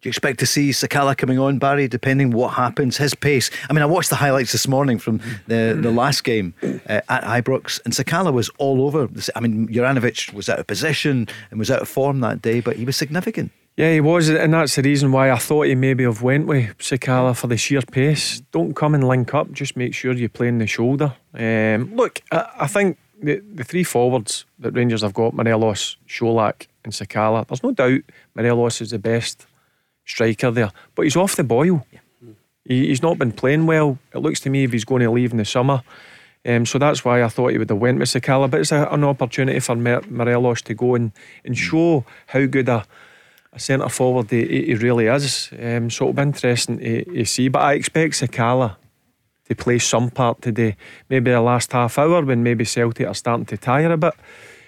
Do 0.02 0.10
you 0.10 0.10
expect 0.10 0.40
to 0.40 0.46
see 0.46 0.70
Sakala 0.70 1.16
coming 1.18 1.40
on, 1.40 1.58
Barry, 1.58 1.88
depending 1.88 2.32
what 2.32 2.54
happens? 2.54 2.98
His 2.98 3.16
pace. 3.16 3.50
I 3.70 3.74
mean, 3.74 3.82
I 3.82 3.88
watched 3.88 4.12
the 4.12 4.16
highlights 4.16 4.52
this 4.52 4.68
morning 4.68 5.00
from 5.00 5.20
the, 5.48 5.76
the 5.80 5.90
last 5.90 6.24
game 6.24 6.54
uh, 6.62 7.02
at 7.10 7.24
Ibrox, 7.24 7.81
and 7.86 7.94
Sakala 7.94 8.31
was 8.31 8.50
all 8.60 8.86
over. 8.86 9.10
I 9.36 9.40
mean, 9.40 9.68
Juranovic 9.68 10.31
was 10.34 10.48
out 10.48 10.60
of 10.60 10.68
position 10.68 11.28
and 11.50 11.58
was 11.58 11.72
out 11.72 11.81
of 11.81 11.88
form 11.90 12.20
that 12.20 12.42
day, 12.42 12.60
but 12.60 12.76
he 12.76 12.86
was 12.86 12.96
significant. 12.96 13.52
Yeah, 13.77 13.92
he 13.92 14.00
was, 14.00 14.30
and 14.30 14.54
that's 14.54 14.75
the 14.75 14.83
reason 14.83 15.12
why 15.12 15.31
I 15.31 15.38
thought 15.38 15.63
he 15.63 15.75
maybe 15.75 16.06
have 16.06 16.22
went 16.22 16.48
with 16.48 16.77
Sakala 16.77 17.36
for 17.36 17.48
the 17.48 17.57
sheer 17.57 17.81
pace. 17.81 18.42
Don't 18.51 18.74
come 18.74 18.95
and 18.95 19.06
link 19.06 19.33
up; 19.33 19.51
just 19.51 19.75
make 19.75 19.94
sure 19.94 20.13
you 20.13 20.30
play 20.30 20.48
in 20.48 20.60
the 20.60 20.68
shoulder. 20.68 21.13
Um, 21.33 21.94
look, 21.94 22.22
I, 22.31 22.48
I 22.62 22.68
think 22.68 22.98
the, 23.22 23.42
the 23.54 23.66
three 23.66 23.83
forwards 23.83 24.45
that 24.59 24.71
Rangers 24.71 25.02
have 25.02 25.14
got, 25.14 25.33
Morelos, 25.33 25.97
Colak, 26.07 26.68
and 26.85 26.94
Sakala. 26.94 27.45
There's 27.47 27.64
no 27.64 27.71
doubt 27.71 28.02
Morelos 28.33 28.80
is 28.80 28.92
the 28.92 29.00
best 29.00 29.45
striker 30.06 30.52
there, 30.52 30.71
but 30.95 31.02
he's 31.02 31.18
off 31.18 31.35
the 31.35 31.44
boil. 31.44 31.85
He, 32.64 32.88
he's 32.88 33.02
not 33.02 33.18
been 33.18 33.33
playing 33.33 33.66
well. 33.66 34.00
It 34.14 34.19
looks 34.19 34.40
to 34.42 34.50
me 34.50 34.64
if 34.64 34.71
he's 34.71 34.85
going 34.85 35.02
to 35.02 35.11
leave 35.11 35.31
in 35.31 35.38
the 35.38 35.45
summer. 35.45 35.81
Um, 36.45 36.66
so 36.66 36.80
that's 36.80 37.04
why 37.04 37.23
I 37.23 37.28
thought 37.28 37.52
he 37.52 37.57
would 37.57 37.69
have 37.69 37.80
went 37.80 38.00
with 38.00 38.07
Sakala. 38.07 38.50
But 38.50 38.61
it's 38.61 38.71
a, 38.71 38.88
an 38.90 39.04
opportunity 39.04 39.59
for 39.59 39.76
Morelos 39.76 40.61
to 40.64 40.73
go 40.73 40.95
and, 40.95 41.11
and 41.44 41.57
show 41.57 42.06
how 42.28 42.45
good 42.45 42.69
a, 42.69 42.85
a 43.56 43.59
centre 43.59 43.90
forward 43.90 44.30
he, 44.30 44.45
he 44.45 44.66
he 44.66 44.76
really 44.76 45.07
is. 45.07 45.50
Um, 45.59 45.90
so 45.90 46.06
it'll 46.06 46.14
be 46.14 46.21
interesting 46.21 46.78
to, 46.80 47.06
to 47.06 47.26
see. 47.26 47.50
But 47.50 47.62
I 47.62 47.74
expect 47.74 48.14
Sakala 48.14 48.76
to 49.47 49.56
play 49.56 49.80
some 49.80 50.09
part 50.09 50.42
today. 50.42 50.76
Maybe 51.09 51.31
the 51.31 51.42
last 51.42 51.71
half 51.71 51.97
hour 51.97 52.24
when 52.24 52.44
maybe 52.44 52.66
Celtic 52.66 53.07
are 53.07 53.14
starting 53.16 53.45
to 53.47 53.57
tire 53.57 53.92
a 53.92 53.97
bit. 53.97 54.14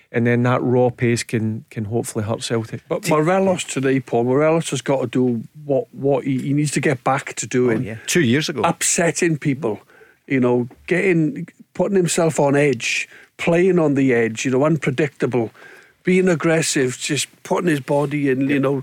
And 0.09 0.25
then 0.25 0.43
that 0.43 0.63
raw 0.63 0.89
pace 0.89 1.23
can 1.23 1.65
can 1.69 1.85
hopefully 1.85 2.23
hurt 2.23 2.41
Celtic. 2.41 2.81
But 2.87 3.09
Morelos 3.09 3.65
today, 3.65 3.99
Paul 3.99 4.23
Morelos 4.23 4.69
has 4.69 4.81
got 4.81 5.01
to 5.01 5.07
do 5.07 5.43
what 5.65 5.93
what 5.93 6.23
he, 6.23 6.39
he 6.39 6.53
needs 6.53 6.71
to 6.71 6.79
get 6.79 7.03
back 7.03 7.33
to 7.35 7.47
doing. 7.47 7.97
Two 8.05 8.21
years 8.21 8.47
ago. 8.47 8.61
upsetting 8.63 9.37
people, 9.37 9.81
you 10.25 10.39
know, 10.39 10.69
getting 10.87 11.47
putting 11.73 11.97
himself 11.97 12.39
on 12.39 12.55
edge, 12.55 13.09
playing 13.35 13.79
on 13.79 13.95
the 13.95 14.13
edge, 14.13 14.45
you 14.45 14.51
know, 14.51 14.63
unpredictable, 14.63 15.51
being 16.07 16.29
aggressive, 16.29 16.97
just 16.97 17.27
putting 17.43 17.69
his 17.69 17.81
body 17.81 18.29
in, 18.29 18.49
you 18.49 18.61
know, 18.61 18.81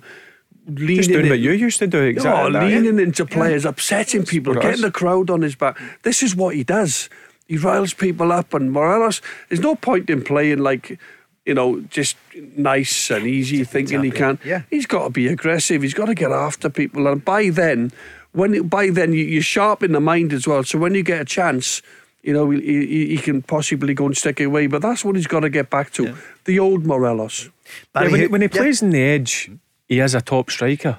leaning 0.69 0.97
Just 0.97 1.09
doing 1.09 1.25
in- 1.25 1.31
what 1.31 1.38
you 1.38 1.52
used 1.52 1.78
to 1.78 1.87
do, 1.87 2.02
exactly. 2.02 2.52
No, 2.52 2.61
that, 2.61 2.69
yeah. 2.71 2.76
leaning 2.76 3.00
into 3.00 3.25
players, 3.25 3.64
upsetting 3.64 4.26
people, 4.26 4.52
getting 4.52 4.83
the 4.83 4.90
crowd 4.90 5.31
on 5.31 5.40
his 5.40 5.54
back. 5.54 5.81
This 6.02 6.23
is 6.23 6.37
what 6.37 6.54
he 6.54 6.64
does. 6.64 7.09
He 7.49 7.57
riles 7.57 7.95
people 7.95 8.31
up, 8.31 8.52
and 8.52 8.71
Morelos. 8.71 9.23
There's 9.49 9.62
no 9.62 9.75
point 9.75 10.11
in 10.11 10.23
playing 10.23 10.59
like, 10.59 10.99
you 11.47 11.54
know, 11.54 11.81
just 11.88 12.19
nice 12.59 13.11
and 13.11 13.26
easy, 13.26 13.64
thinking 13.64 14.02
he 14.02 14.11
can. 14.11 14.38
Yeah. 14.45 14.62
He's 14.69 14.85
got 14.85 15.04
to 15.04 15.11
be 15.11 15.26
aggressive. 15.28 15.81
He's 15.81 15.95
got 15.95 16.07
to 16.07 16.14
get 16.14 16.31
after 16.31 16.69
people, 16.69 17.07
and 17.07 17.25
by 17.25 17.49
then, 17.49 17.90
when 18.33 18.69
by 18.69 18.90
then 18.90 19.14
you, 19.14 19.25
you're 19.25 19.43
sharp 19.43 19.83
in 19.83 19.93
the 19.93 20.00
mind 20.00 20.35
as 20.35 20.47
well. 20.47 20.62
So 20.62 20.78
when 20.78 20.95
you 20.95 21.02
get 21.02 21.23
a 21.23 21.25
chance. 21.25 21.81
You 22.25 22.33
know, 22.33 22.50
he, 22.50 22.61
he, 22.61 23.07
he 23.14 23.19
can 23.19 23.43
possibly 23.43 23.93
go 23.93 24.07
and 24.07 24.16
stick 24.16 24.40
it 24.40 24.45
away, 24.45 24.66
but 24.66 24.81
that's 24.81 25.04
what 25.04 25.14
he's 25.14 25.26
got 25.26 25.40
to 25.40 25.50
get 25.50 25.69
back 25.69 25.93
to. 25.93 26.16
The 26.45 26.59
old 26.59 26.87
Morelos. 26.87 27.50
Barry, 27.93 28.07
yeah, 28.07 28.12
when, 28.12 28.21
he, 28.21 28.26
when 28.28 28.40
he 28.40 28.49
yeah. 28.50 28.61
plays 28.61 28.83
in 28.83 28.90
the 28.90 29.02
edge, 29.02 29.50
he 29.88 30.00
is 30.00 30.14
a 30.14 30.23
top 30.23 30.50
striker. 30.50 30.97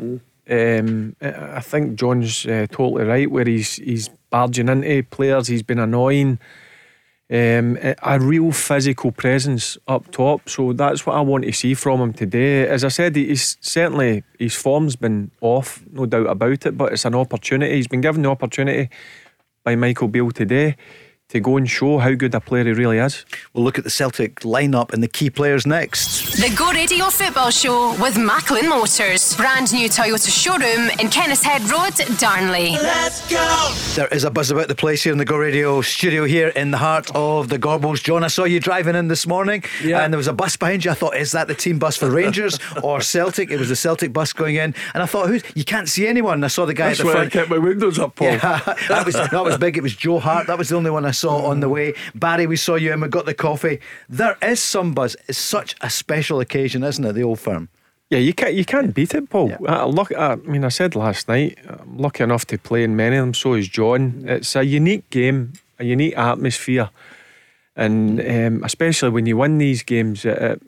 Um, 0.48 1.16
I 1.20 1.58
I 1.58 1.60
think 1.62 1.96
John's 1.96 2.46
uh, 2.46 2.68
totally 2.70 3.06
right 3.06 3.32
where 3.32 3.46
he's 3.46 3.78
he's 3.78 4.10
barging 4.30 4.70
into 4.70 5.02
players. 5.10 5.48
He's 5.48 5.64
been 5.64 5.80
annoying. 5.80 6.38
um, 7.32 7.78
a 7.82 7.96
a 8.04 8.20
real 8.20 8.52
physical 8.52 9.12
presence 9.12 9.78
up 9.88 10.12
top. 10.12 10.48
So 10.48 10.74
that's 10.74 11.06
what 11.06 11.16
I 11.16 11.22
want 11.22 11.46
to 11.46 11.52
see 11.52 11.74
from 11.74 12.02
him 12.02 12.14
today. 12.14 12.68
As 12.68 12.84
I 12.84 12.90
said, 12.90 13.16
he's 13.16 13.58
certainly 13.62 14.24
his 14.38 14.54
form's 14.54 14.96
been 14.96 15.32
off, 15.42 15.84
no 15.92 16.06
doubt 16.06 16.28
about 16.28 16.66
it. 16.66 16.78
But 16.78 16.94
it's 16.94 17.06
an 17.06 17.16
opportunity. 17.16 17.76
He's 17.76 17.88
been 17.88 18.02
given 18.02 18.22
the 18.22 18.30
opportunity 18.30 18.90
by 19.64 19.76
Michael 19.76 20.08
Beale 20.08 20.32
today 20.32 20.76
to 21.36 21.42
go 21.42 21.58
and 21.58 21.70
show 21.70 21.98
how 22.00 22.14
good 22.14 22.34
a 22.34 22.40
player 22.40 22.64
he 22.64 22.72
really 22.72 22.98
is. 22.98 23.26
We'll 23.54 23.66
look 23.66 23.78
at 23.78 23.84
the 23.84 23.90
Celtic 23.90 24.40
lineup 24.42 24.94
and 24.94 25.04
the 25.04 25.08
key 25.08 25.30
players 25.30 25.66
next. 25.68 26.38
The 26.42 26.54
Go 26.56 26.72
Radio 26.72 27.06
Football 27.10 27.50
Show 27.52 27.94
with 28.02 28.18
Macklin 28.18 28.70
Motors. 28.70 29.36
Brand 29.36 29.74
new 29.74 29.90
Toyota 29.90 30.30
showroom 30.32 30.90
in 31.02 31.10
Kennishead 31.10 31.70
Road, 31.70 31.94
Darnley. 32.20 32.72
Let's 32.72 33.30
go! 33.30 33.74
There 33.96 34.08
is 34.08 34.24
a 34.24 34.32
buzz 34.32 34.50
about 34.50 34.70
the 34.70 34.76
place 34.76 35.04
here 35.04 35.12
in 35.12 35.18
the 35.18 35.26
Go 35.26 35.36
Radio 35.38 35.82
studio 35.82 36.24
here 36.24 36.48
in 36.50 36.72
the 36.72 36.78
heart 36.78 37.12
of 37.14 37.50
the 37.50 37.60
Gorbals. 37.60 38.02
John, 38.02 38.24
I 38.24 38.28
saw 38.28 38.46
you 38.46 38.62
driving 38.62 38.96
in 38.96 39.10
this 39.10 39.28
morning 39.28 39.64
Yeah. 39.84 40.04
and 40.04 40.14
there 40.14 40.18
was 40.18 40.28
a 40.30 40.34
bus 40.34 40.56
behind 40.56 40.86
you. 40.86 40.92
I 40.92 40.94
thought, 40.94 41.18
is 41.18 41.34
that 41.34 41.48
the 41.50 41.56
team 41.56 41.80
bus 41.80 41.98
for 41.98 42.10
Rangers 42.10 42.60
or 42.84 43.02
Celtic? 43.02 43.52
It 43.52 43.60
was 43.60 43.68
the 43.68 43.76
Celtic 43.76 44.14
bus 44.14 44.32
going 44.32 44.56
in. 44.56 44.74
And 44.94 45.04
I 45.04 45.06
thought, 45.06 45.28
who's 45.28 45.44
you 45.54 45.66
can't 45.66 45.90
see 45.90 46.08
anyone. 46.08 46.44
I 46.46 46.48
saw 46.48 46.66
the 46.66 46.74
guy 46.74 46.90
That's 46.90 47.02
at 47.02 47.06
the 47.08 47.14
why 47.14 47.22
I 47.24 47.30
kept 47.30 47.50
my 47.50 47.58
windows 47.58 48.00
up, 48.00 48.16
Paul. 48.16 48.28
Yeah, 48.28 48.40
that 48.88 49.06
was 49.06 49.16
that 49.16 49.44
was 49.44 49.58
big. 49.58 49.76
It 49.76 49.84
was 49.84 49.96
Joe 49.96 50.20
Hart. 50.20 50.48
That 50.48 50.58
was 50.58 50.70
the 50.70 50.76
only 50.76 50.92
one 50.92 51.04
I 51.06 51.12
saw 51.12 51.25
on 51.30 51.60
the 51.60 51.68
mm. 51.68 51.74
way. 51.74 51.94
Barry, 52.14 52.48
we 52.48 52.56
saw 52.56 52.76
you 52.76 52.92
and 52.94 53.02
we 53.02 53.08
got 53.08 53.26
the 53.26 53.34
coffee. 53.34 53.80
There 54.10 54.38
is 54.42 54.60
some 54.60 54.94
buzz. 54.94 55.16
It's 55.28 55.38
such 55.38 55.76
a 55.82 55.90
special 55.90 56.40
occasion, 56.40 56.84
isn't 56.84 57.04
it? 57.04 57.14
The 57.14 57.24
old 57.24 57.40
firm. 57.40 57.70
Yeah, 58.12 58.20
you 58.20 58.34
can't 58.34 58.54
you 58.54 58.66
can't 58.66 58.94
beat 58.94 59.16
it, 59.16 59.30
Paul. 59.30 59.50
Yeah. 59.50 59.58
I 59.68 59.86
look, 59.86 60.12
uh, 60.12 60.38
I 60.44 60.48
mean, 60.48 60.64
I 60.64 60.70
said 60.70 60.96
last 60.96 61.28
night, 61.28 61.58
I'm 61.68 61.98
lucky 61.98 62.24
enough 62.24 62.46
to 62.48 62.58
play 62.58 62.84
in 62.84 62.96
many 62.96 63.16
of 63.18 63.24
them. 63.24 63.34
So 63.34 63.54
is 63.54 63.68
John. 63.68 64.26
It's 64.28 64.56
a 64.56 64.64
unique 64.64 65.10
game, 65.10 65.54
a 65.80 65.86
unique 65.86 66.16
atmosphere, 66.16 66.92
and 67.76 68.20
um, 68.20 68.64
especially 68.64 69.10
when 69.10 69.26
you 69.26 69.38
win 69.38 69.58
these 69.58 69.82
games, 69.82 70.24
it, 70.24 70.38
it, 70.38 70.62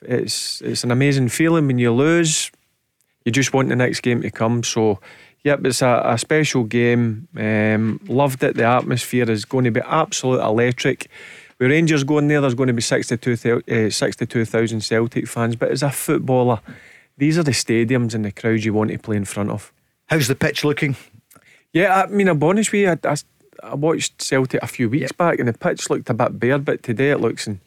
it's 0.00 0.62
it's 0.62 0.82
an 0.82 0.90
amazing 0.90 1.28
feeling. 1.28 1.66
When 1.66 1.78
you 1.78 1.92
lose, 1.92 2.50
you 3.26 3.32
just 3.32 3.52
want 3.52 3.68
the 3.68 3.76
next 3.76 4.00
game 4.00 4.22
to 4.22 4.30
come. 4.30 4.62
So, 4.62 4.98
yep, 5.44 5.64
it's 5.64 5.82
a, 5.82 6.02
a 6.04 6.18
special 6.18 6.64
game. 6.64 7.28
Um, 7.36 8.00
loved 8.06 8.42
it. 8.42 8.56
The 8.56 8.64
atmosphere 8.64 9.30
is 9.30 9.44
going 9.44 9.64
to 9.64 9.70
be 9.70 9.80
absolute 9.80 10.40
electric. 10.40 11.08
With 11.58 11.70
Rangers 11.70 12.04
going 12.04 12.28
there, 12.28 12.40
there's 12.40 12.54
going 12.54 12.68
to 12.68 12.72
be 12.72 12.82
62,000 12.82 13.86
uh, 13.86 13.90
62,000 13.90 14.80
Celtic 14.80 15.28
fans. 15.28 15.56
But 15.56 15.70
as 15.70 15.82
a 15.82 15.90
footballer, 15.90 16.60
these 17.18 17.38
are 17.38 17.42
the 17.44 17.52
stadiums 17.52 18.14
and 18.14 18.24
the 18.24 18.32
crowds 18.32 18.64
you 18.64 18.72
want 18.74 18.90
to 18.90 18.98
play 18.98 19.16
in 19.16 19.24
front 19.24 19.50
of. 19.50 19.72
How's 20.06 20.28
the 20.28 20.34
pitch 20.34 20.64
looking? 20.64 20.96
Yeah, 21.72 22.02
I 22.02 22.06
mean, 22.08 22.36
be 22.38 22.46
honest 22.46 22.72
with 22.72 22.80
you, 22.82 22.90
I, 22.90 22.98
I, 23.08 23.16
I 23.62 23.74
watched 23.74 24.20
Celtic 24.20 24.62
a 24.62 24.66
few 24.66 24.88
weeks 24.90 25.12
back 25.12 25.38
and 25.38 25.48
the 25.48 25.52
pitch 25.52 25.88
looked 25.88 26.10
a 26.10 26.14
bit 26.14 26.38
bare, 26.38 26.58
but 26.58 26.82
today 26.82 27.10
it 27.12 27.20
looks 27.20 27.46
in, 27.46 27.60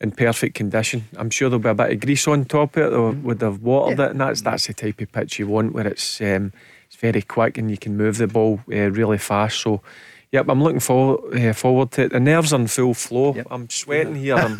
in 0.00 0.10
perfect 0.10 0.54
condition. 0.56 1.04
I'm 1.16 1.30
sure 1.30 1.48
there'll 1.48 1.62
be 1.62 1.68
a 1.68 1.74
bit 1.74 1.92
of 1.92 2.00
grease 2.00 2.26
on 2.26 2.46
top 2.46 2.76
of 2.76 2.82
it, 2.84 2.92
or 2.96 3.10
would 3.12 3.40
have 3.42 3.62
watered 3.62 3.98
Yeah. 3.98 4.06
it, 4.06 4.10
and 4.12 4.20
that's 4.20 4.40
that's 4.42 4.66
the 4.66 4.74
type 4.74 5.00
of 5.00 5.12
pitch 5.12 5.38
you 5.38 5.46
want, 5.46 5.72
where 5.72 5.86
it's 5.86 6.20
um, 6.20 6.52
it's 6.88 6.96
very 6.96 7.22
quick 7.22 7.56
and 7.58 7.70
you 7.70 7.78
can 7.78 7.96
move 7.96 8.18
the 8.18 8.26
ball 8.26 8.60
uh, 8.72 8.90
really 8.90 9.18
fast. 9.18 9.60
So, 9.60 9.80
yep, 10.32 10.46
I'm 10.48 10.62
looking 10.62 10.80
forward 10.80 11.36
uh, 11.38 11.52
forward 11.52 11.92
to 11.92 12.02
it. 12.04 12.12
The 12.12 12.20
nerves 12.20 12.52
are 12.52 12.60
in 12.60 12.66
full 12.66 12.94
flow. 12.94 13.34
Yep. 13.34 13.46
I'm 13.50 13.70
sweating 13.70 14.16
here. 14.16 14.34
I'm, 14.36 14.56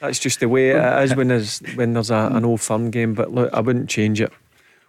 that's 0.00 0.18
just 0.18 0.40
the 0.40 0.48
way 0.48 0.70
it 0.70 1.02
is 1.04 1.14
when 1.16 1.28
there's 1.28 1.60
when 1.74 1.94
there's 1.94 2.10
a, 2.10 2.30
an 2.34 2.44
old 2.44 2.60
firm 2.60 2.90
game. 2.90 3.14
But 3.14 3.32
look, 3.32 3.52
I 3.54 3.60
wouldn't 3.60 3.88
change 3.88 4.20
it. 4.20 4.32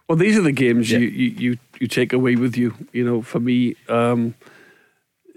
Well, 0.08 0.16
these 0.18 0.36
are 0.38 0.42
the 0.42 0.52
games 0.52 0.90
Yeah. 0.90 0.98
you, 0.98 1.08
you, 1.08 1.30
you, 1.38 1.58
you 1.80 1.86
take 1.86 2.12
away 2.12 2.36
with 2.36 2.56
you. 2.56 2.74
You 2.92 3.04
know, 3.04 3.22
for 3.22 3.40
me, 3.40 3.76
um, 3.88 4.34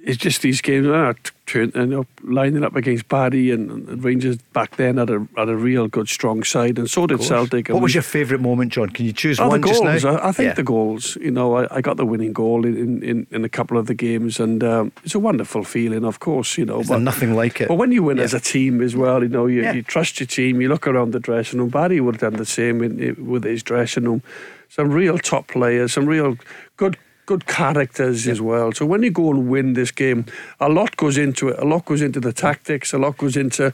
it's 0.04 0.18
just 0.18 0.42
these 0.42 0.62
games. 0.62 0.88
Uh, 0.88 1.14
turn, 1.52 1.72
you 1.76 1.86
know, 1.86 2.06
lining 2.24 2.64
up 2.64 2.76
against 2.76 3.08
Barry 3.08 3.52
and, 3.52 3.70
and 3.90 4.04
Rangers 4.04 4.38
back 4.54 4.76
then 4.78 4.98
had 4.98 5.10
a 5.10 5.28
had 5.36 5.50
a 5.50 5.56
real 5.56 5.88
good 5.88 6.08
strong 6.10 6.44
side, 6.44 6.78
and 6.80 6.90
so 6.90 7.06
did 7.08 7.22
Celtic. 7.24 7.70
and 7.70 7.76
What 7.76 7.84
was 7.84 7.94
your 7.94 8.04
favourite 8.04 8.42
moment, 8.42 8.72
John? 8.74 8.90
Can 8.90 9.06
you 9.06 9.14
choose 9.14 9.40
Oh, 9.40 9.44
the 9.44 9.50
one 9.50 9.62
goals. 9.62 9.80
just 9.82 10.06
now? 10.06 10.16
I, 10.18 10.30
I 10.30 10.32
think 10.32 10.48
Yeah. 10.48 10.54
the 10.54 10.64
goals. 10.64 11.18
You 11.22 11.32
know, 11.32 11.56
I, 11.58 11.78
I 11.78 11.82
got 11.82 11.98
the 11.98 12.06
winning 12.06 12.34
goal 12.34 12.66
in, 12.66 13.04
in, 13.04 13.28
in 13.32 13.44
a 13.46 13.50
couple 13.50 13.78
of 13.78 13.86
the 13.88 13.94
games, 13.94 14.40
and 14.40 14.64
um, 14.64 14.92
it's 15.04 15.16
a 15.16 15.20
wonderful 15.20 15.64
feeling, 15.64 16.06
of 16.06 16.20
course. 16.20 16.58
You 16.58 16.66
know, 16.66 16.82
there 16.84 17.00
nothing 17.00 17.36
like 17.36 17.62
it? 17.62 17.68
but 17.68 17.76
when 17.76 17.92
you 17.92 18.04
win 18.04 18.18
Yeah. 18.18 18.24
as 18.24 18.34
a 18.34 18.40
team 18.40 18.82
as 18.82 18.96
well, 18.96 19.22
you 19.24 19.30
know, 19.30 19.46
you, 19.48 19.62
Yeah. 19.62 19.74
you 19.74 19.82
trust 19.84 20.20
your 20.20 20.28
team. 20.28 20.62
You 20.62 20.70
look 20.70 20.88
around 20.88 21.12
the 21.14 21.20
dressing 21.20 21.60
room. 21.60 21.70
Barry 21.70 22.00
would 22.02 22.16
have 22.16 22.22
done 22.32 22.38
the 22.40 22.46
same 22.46 22.82
in, 22.84 23.00
in- 23.00 23.28
with 23.32 23.44
his 23.44 23.64
dressing 23.64 24.06
room. 24.06 24.22
Some 24.70 24.90
real 24.92 25.18
top 25.18 25.48
players, 25.48 25.92
some 25.94 26.06
real 26.06 26.38
good 26.78 26.98
good 27.32 27.46
characters 27.48 28.28
as 28.28 28.42
well. 28.42 28.74
So 28.74 28.86
when 28.86 29.04
you 29.04 29.12
go 29.12 29.30
and 29.30 29.48
win 29.48 29.72
this 29.72 29.92
game, 29.92 30.26
a 30.60 30.68
lot 30.68 30.98
goes 30.98 31.18
into 31.18 31.48
it. 31.48 31.58
A 31.60 31.66
lot 31.66 31.86
goes 31.86 32.02
into 32.02 32.20
the 32.20 32.34
tactics. 32.34 32.92
A 32.92 32.98
lot 32.98 33.16
goes 33.18 33.38
into 33.38 33.72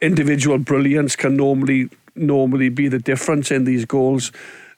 individual 0.00 0.58
brilliance. 0.58 1.16
Can 1.16 1.36
normally 1.36 1.88
normally 2.14 2.68
be 2.68 2.86
the 2.86 3.00
difference 3.00 3.50
in 3.50 3.64
these 3.64 3.84
goals, 3.84 4.30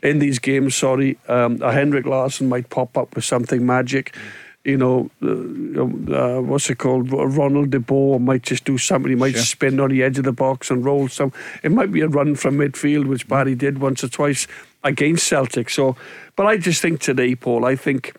in 0.03 0.21
these 0.21 0.39
games. 0.39 0.75
Sorry, 0.75 1.19
um, 1.29 1.61
a 1.61 1.71
Henrik 1.71 2.07
Larsson 2.07 2.49
might 2.49 2.71
pop 2.71 2.97
up 2.97 3.15
with 3.15 3.27
something 3.27 3.67
magic. 3.67 4.15
You 4.65 4.79
know, 4.79 5.11
uh, 5.23 5.83
uh, 6.21 6.41
what's 6.41 6.69
it 6.71 6.79
called? 6.79 7.13
Ronald 7.13 7.71
De 7.71 7.79
Boer 7.79 8.19
might 8.19 8.43
just 8.43 8.65
do 8.65 8.79
something. 8.79 9.11
He 9.11 9.17
might 9.17 9.35
Sure. 9.35 9.43
spin 9.43 9.81
on 9.81 9.91
the 9.91 10.03
edge 10.03 10.19
of 10.19 10.25
the 10.25 10.33
box 10.33 10.71
and 10.71 10.85
roll 10.85 11.09
some. 11.09 11.33
It 11.63 11.73
might 11.73 11.93
be 11.93 12.01
a 12.01 12.09
run 12.09 12.35
from 12.37 12.57
midfield, 12.57 13.07
which 13.07 13.29
Barry 13.29 13.55
did 13.55 13.79
once 13.79 14.03
or 14.03 14.09
twice 14.09 14.47
against 14.85 15.27
Celtic. 15.27 15.71
So, 15.71 15.97
but 16.37 16.47
I 16.47 16.57
just 16.57 16.81
think 16.83 17.01
today, 17.01 17.35
Paul, 17.35 17.65
I 17.65 17.77
think. 17.77 18.15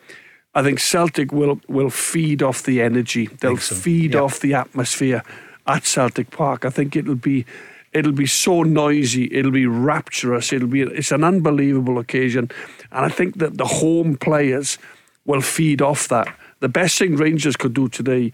I 0.56 0.64
think 0.64 0.80
Celtic 0.80 1.32
will 1.32 1.62
will 1.68 1.92
feed 1.92 2.42
off 2.42 2.64
the 2.64 2.82
energy. 2.82 3.28
They'll 3.28 3.58
so. 3.58 3.76
feed 3.76 4.14
Yeah. 4.16 4.22
off 4.22 4.40
the 4.40 4.56
atmosphere 4.56 5.22
at 5.68 5.86
Celtic 5.86 6.32
Park. 6.32 6.66
I 6.66 6.72
think 6.72 6.96
it'll 6.96 7.14
be 7.14 7.46
it'll 7.94 8.12
be 8.12 8.26
so 8.26 8.64
noisy. 8.64 9.30
It'll 9.32 9.52
be 9.52 9.68
rapturous. 9.68 10.52
It'll 10.52 10.68
be 10.68 10.82
it's 10.82 11.12
an 11.12 11.24
unbelievable 11.24 12.00
occasion, 12.00 12.50
and 12.92 13.06
I 13.06 13.10
think 13.10 13.38
that 13.38 13.58
the 13.60 13.66
home 13.66 14.16
players 14.18 14.80
will 15.26 15.42
feed 15.42 15.82
off 15.84 16.08
that. 16.08 16.28
The 16.62 16.70
best 16.70 16.98
thing 16.98 17.16
Rangers 17.16 17.56
could 17.56 17.76
do 17.76 17.88
today 17.88 18.32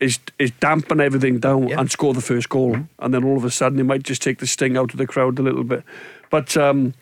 is 0.00 0.18
is 0.38 0.50
dampen 0.60 1.00
everything 1.00 1.38
down 1.38 1.68
Yeah. 1.68 1.80
and 1.80 1.90
score 1.90 2.12
the 2.12 2.20
first 2.20 2.50
goal, 2.50 2.76
and 2.98 3.14
then 3.14 3.24
all 3.24 3.38
of 3.38 3.44
a 3.44 3.50
sudden 3.50 3.78
they 3.78 3.82
might 3.84 4.02
just 4.02 4.20
take 4.22 4.38
the 4.38 4.46
sting 4.46 4.76
out 4.76 4.92
of 4.92 4.98
the 4.98 5.06
crowd 5.06 5.38
a 5.38 5.42
little 5.42 5.64
bit. 5.64 5.82
But 6.30 6.56
um, 6.58 6.92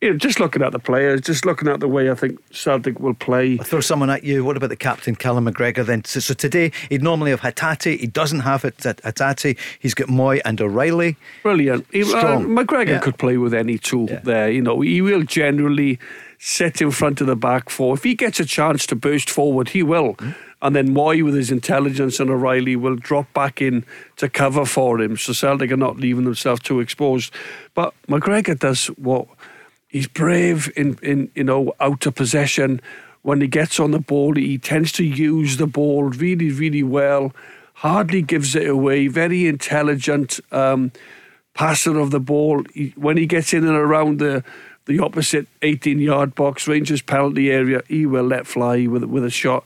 you 0.00 0.10
know, 0.10 0.16
just 0.16 0.38
looking 0.38 0.62
at 0.62 0.70
the 0.72 0.78
players, 0.78 1.20
just 1.22 1.44
looking 1.44 1.66
at 1.68 1.80
the 1.80 1.88
way 1.88 2.10
I 2.10 2.14
think 2.14 2.38
Celtic 2.52 3.00
will 3.00 3.14
play. 3.14 3.58
I'll 3.58 3.64
throw 3.64 3.80
someone 3.80 4.10
at 4.10 4.22
you. 4.22 4.44
What 4.44 4.56
about 4.56 4.68
the 4.70 4.76
captain, 4.76 5.16
Callum 5.16 5.46
McGregor? 5.46 5.84
Then, 5.84 6.04
so, 6.04 6.20
so 6.20 6.34
today 6.34 6.70
he'd 6.88 7.02
normally 7.02 7.30
have 7.32 7.40
Hatate. 7.40 7.98
He 7.98 8.06
doesn't 8.06 8.40
have 8.40 8.64
it 8.64 8.86
at 8.86 9.02
Hatate. 9.02 9.58
He's 9.80 9.94
got 9.94 10.08
Mooy 10.08 10.40
and 10.44 10.60
O'Riley. 10.60 11.16
Brilliant. 11.42 11.86
He- 11.92 12.02
uh. 12.02 12.38
McGregor 12.38 12.88
Yeah. 12.88 12.98
could 13.00 13.18
play 13.18 13.38
with 13.38 13.52
any 13.52 13.76
two 13.78 14.06
Yeah. 14.08 14.20
there. 14.22 14.50
You 14.50 14.62
know, 14.62 14.80
he 14.82 15.00
will 15.02 15.24
generally 15.24 15.98
sit 16.38 16.80
in 16.80 16.92
front 16.92 17.20
of 17.20 17.26
the 17.26 17.34
back 17.34 17.68
four. 17.68 17.94
If 17.94 18.04
he 18.04 18.14
gets 18.14 18.38
a 18.38 18.44
chance 18.44 18.86
to 18.86 18.94
burst 18.94 19.28
forward, 19.28 19.70
he 19.70 19.82
will. 19.82 20.14
Mm-hmm. 20.14 20.30
And 20.62 20.74
then 20.76 20.88
Mooy, 20.94 21.24
with 21.24 21.34
his 21.34 21.50
intelligence 21.52 22.18
and 22.20 22.30
O'Riley, 22.30 22.76
will 22.76 22.96
drop 22.96 23.32
back 23.32 23.60
in 23.62 23.84
to 24.16 24.28
cover 24.28 24.64
for 24.64 25.00
him. 25.00 25.16
So 25.16 25.32
Celtic 25.32 25.70
are 25.72 25.76
not 25.76 25.98
leaving 25.98 26.24
themselves 26.24 26.60
too 26.62 26.78
exposed. 26.80 27.32
But 27.74 27.94
McGregor 28.08 28.58
does 28.58 28.86
what 28.96 29.26
he's 29.88 30.06
brave 30.06 30.70
in, 30.76 30.98
in 31.02 31.30
you 31.34 31.44
know 31.44 31.72
out 31.80 32.06
of 32.06 32.14
possession. 32.14 32.80
When 33.22 33.40
he 33.40 33.48
gets 33.48 33.80
on 33.80 33.90
the 33.90 33.98
ball, 33.98 34.36
he 34.36 34.58
tends 34.58 34.92
to 34.92 35.04
use 35.04 35.56
the 35.56 35.66
ball 35.66 36.04
really, 36.04 36.50
really 36.50 36.84
well. 36.84 37.34
Hardly 37.74 38.22
gives 38.22 38.54
it 38.54 38.68
away. 38.68 39.08
Very 39.08 39.46
intelligent 39.46 40.40
um, 40.52 40.92
passer 41.54 41.98
of 41.98 42.10
the 42.10 42.20
ball. 42.20 42.62
He, 42.72 42.92
when 42.96 43.16
he 43.16 43.26
gets 43.26 43.52
in 43.52 43.66
and 43.66 43.76
around 43.76 44.20
the 44.20 44.44
the 44.86 45.00
opposite 45.00 45.46
18 45.62 45.98
yard 45.98 46.34
box, 46.34 46.66
Rangers 46.66 47.02
penalty 47.02 47.50
area, 47.50 47.82
he 47.88 48.06
will 48.06 48.24
let 48.24 48.46
fly 48.46 48.86
with 48.86 49.04
with 49.04 49.24
a 49.24 49.30
shot. 49.30 49.64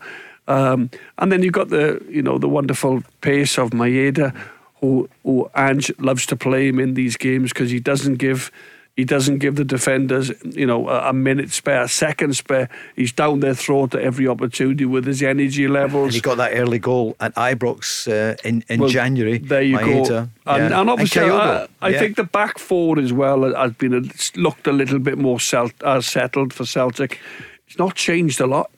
Um, 0.48 0.90
and 1.18 1.30
then 1.30 1.42
you've 1.42 1.52
got 1.52 1.68
the 1.68 2.04
you 2.08 2.22
know 2.22 2.38
the 2.38 2.48
wonderful 2.48 3.02
pace 3.20 3.58
of 3.58 3.70
Maeda, 3.70 4.34
who 4.80 5.08
who 5.22 5.48
Ange 5.54 5.92
loves 5.98 6.26
to 6.26 6.36
play 6.36 6.68
him 6.68 6.80
in 6.80 6.94
these 6.94 7.16
games 7.16 7.52
because 7.52 7.70
he 7.70 7.78
doesn't 7.78 8.16
give 8.16 8.50
he 8.96 9.04
doesn't 9.04 9.38
give 9.38 9.56
the 9.56 9.64
defenders 9.64 10.30
you 10.44 10.66
know 10.66 10.88
a, 10.88 11.12
minute 11.12 11.50
spare, 11.50 11.82
a 11.82 11.88
second 11.88 12.34
spare. 12.36 12.68
He's 12.94 13.12
down 13.12 13.40
their 13.40 13.54
throat 13.54 13.94
at 13.94 14.02
every 14.02 14.28
opportunity 14.28 14.84
with 14.84 15.06
his 15.06 15.22
energy 15.22 15.64
And 15.64 15.72
levels. 15.74 16.14
he 16.14 16.20
got 16.20 16.36
that 16.36 16.52
early 16.52 16.78
goal 16.78 17.16
at 17.18 17.34
Ibrox 17.34 18.06
uh, 18.06 18.36
in, 18.44 18.62
in 18.68 18.80
Well, 18.80 18.90
January. 18.90 19.38
There 19.38 19.62
you 19.62 19.78
go. 19.78 20.28
And, 20.44 20.70
yeah. 20.70 20.80
and 20.80 20.90
obviously, 20.90 21.22
I, 21.22 21.66
I 21.80 21.88
yeah. 21.88 21.98
think 22.00 22.16
the 22.16 22.24
back 22.24 22.58
four 22.58 22.98
as 22.98 23.12
well 23.12 23.54
has 23.54 23.72
been 23.72 23.94
a, 23.94 24.02
looked 24.38 24.66
a 24.66 24.72
little 24.72 24.98
bit 24.98 25.16
more 25.16 25.38
uh, 25.82 26.00
settled 26.02 26.52
for 26.52 26.66
Celtic. 26.66 27.18
It's 27.66 27.78
not 27.78 27.94
changed 27.94 28.40
a 28.40 28.46
lot. 28.46 28.70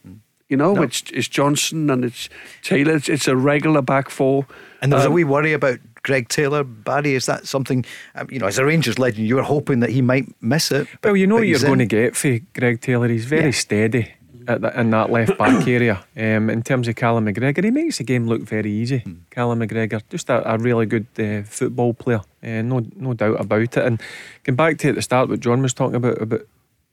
You 0.48 0.56
know, 0.58 0.74
No. 0.74 0.82
it's 0.82 1.02
it's 1.12 1.26
Johnston 1.26 1.90
and 1.90 2.04
it's 2.04 2.28
Taylor. 2.62 2.94
It's, 2.96 3.08
it's 3.08 3.26
a 3.26 3.34
regular 3.34 3.82
back 3.82 4.10
four. 4.10 4.46
And 4.80 4.92
there 4.92 4.98
was 4.98 5.06
a 5.06 5.08
Um, 5.08 5.14
wee 5.14 5.24
worry 5.24 5.54
about 5.54 5.78
Greg 6.04 6.28
Taylor. 6.28 6.62
Barry, 6.62 7.14
is 7.14 7.26
that 7.26 7.48
something, 7.48 7.84
um, 8.14 8.28
you 8.30 8.38
know, 8.38 8.46
as 8.46 8.58
a 8.58 8.64
Rangers 8.64 8.98
legend, 9.00 9.26
you 9.26 9.34
were 9.36 9.42
hoping 9.42 9.80
that 9.80 9.90
he 9.90 10.00
might 10.02 10.26
miss 10.40 10.70
it? 10.70 10.86
Well, 11.02 11.16
you 11.16 11.26
know 11.26 11.34
what 11.36 11.48
you're 11.48 11.58
he's 11.58 11.64
going 11.64 11.80
to 11.80 11.86
get 11.86 12.14
for 12.14 12.38
Greg 12.54 12.80
Taylor. 12.80 13.08
He's 13.08 13.24
very 13.26 13.46
Yeah. 13.46 13.50
steady. 13.50 14.12
at 14.46 14.60
the, 14.60 14.78
in 14.78 14.90
that 14.90 15.10
left 15.10 15.38
back 15.38 15.66
area. 15.76 16.04
Um, 16.16 16.50
in 16.50 16.62
terms 16.62 16.86
of 16.86 16.96
Callum 16.96 17.24
McGregor, 17.24 17.64
he 17.64 17.70
makes 17.70 17.96
the 17.96 18.04
game 18.04 18.26
look 18.26 18.42
very 18.42 18.70
easy. 18.70 19.00
Mm. 19.00 19.20
Callum 19.30 19.60
McGregor, 19.60 20.02
just 20.10 20.28
a, 20.28 20.46
a 20.52 20.58
really 20.58 20.84
good 20.84 21.06
uh, 21.18 21.42
football 21.44 21.94
player, 21.94 22.20
uh, 22.42 22.60
no 22.60 22.84
no 22.94 23.14
doubt 23.14 23.40
about 23.40 23.62
it. 23.62 23.76
And 23.78 24.02
going 24.42 24.56
back 24.56 24.76
to 24.78 24.90
at 24.90 24.96
the 24.96 25.00
start, 25.02 25.30
what 25.30 25.40
John 25.40 25.62
was 25.62 25.72
talking 25.72 25.96
about 25.96 26.20
about 26.20 26.42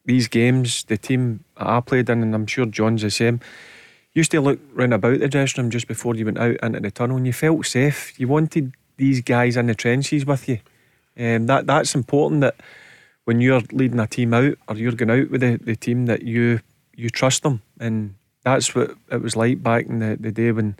these 0.06 0.30
games, 0.30 0.86
the 0.86 0.98
team 0.98 1.44
I 1.58 1.82
played 1.82 2.10
in, 2.10 2.22
and 2.24 2.34
I'm 2.34 2.48
sure 2.48 2.66
John's 2.66 3.02
the 3.02 3.12
same. 3.12 3.42
Used 4.14 4.32
to 4.32 4.40
look 4.42 4.60
round 4.74 4.94
about 4.94 5.20
the 5.20 5.28
dressing 5.28 5.64
room 5.64 5.72
just 5.72 5.88
before 5.90 6.16
you 6.16 6.24
went 6.26 6.40
out 6.40 6.56
into 6.64 6.80
the 6.80 6.90
tunnel, 6.92 7.18
and 7.18 7.28
you 7.28 7.34
felt 7.34 7.66
safe. 7.66 8.18
You 8.18 8.30
wanted 8.30 8.72
these 9.02 9.22
guys 9.22 9.58
in 9.58 9.66
the 9.66 9.76
trenches 9.76 10.26
with 10.26 10.48
you. 10.48 10.60
Um, 11.18 11.48
that 11.48 11.66
that's 11.68 11.96
important. 11.96 12.42
That 12.42 12.56
when 13.26 13.42
you're 13.42 13.64
leading 13.72 14.00
a 14.00 14.08
team 14.08 14.34
out 14.34 14.58
or 14.68 14.76
you're 14.78 14.94
going 14.94 15.10
out 15.10 15.32
with 15.32 15.42
the, 15.42 15.58
the 15.58 15.76
team, 15.76 16.06
that 16.06 16.22
you 16.22 16.62
you 16.96 17.10
trust 17.10 17.44
them, 17.44 17.62
and 17.80 18.14
that's 18.44 18.74
what 18.76 18.92
it 19.12 19.22
was 19.22 19.36
like 19.36 19.62
back 19.64 19.88
in 19.88 20.00
the, 20.00 20.18
the 20.20 20.32
day 20.32 20.52
when 20.52 20.76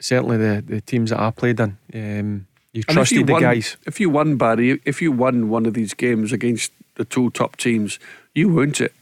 certainly 0.00 0.36
the, 0.36 0.62
the 0.64 0.80
teams 0.80 1.10
that 1.10 1.20
I 1.20 1.30
played 1.32 1.58
in, 1.58 1.76
um, 1.94 2.46
you 2.72 2.84
trusted 2.84 3.18
you 3.18 3.24
the 3.24 3.32
won, 3.32 3.42
guys. 3.42 3.76
If 3.86 3.98
you 3.98 4.08
won, 4.08 4.36
Barry, 4.36 4.80
if 4.84 5.02
you 5.02 5.10
won 5.10 5.48
one 5.48 5.66
of 5.66 5.74
these 5.74 5.94
games 5.94 6.32
against 6.32 6.72
the 6.94 7.04
two 7.04 7.30
top 7.30 7.56
teams, 7.56 7.98
you 8.34 8.60
earned 8.60 8.80
it. 8.80 8.94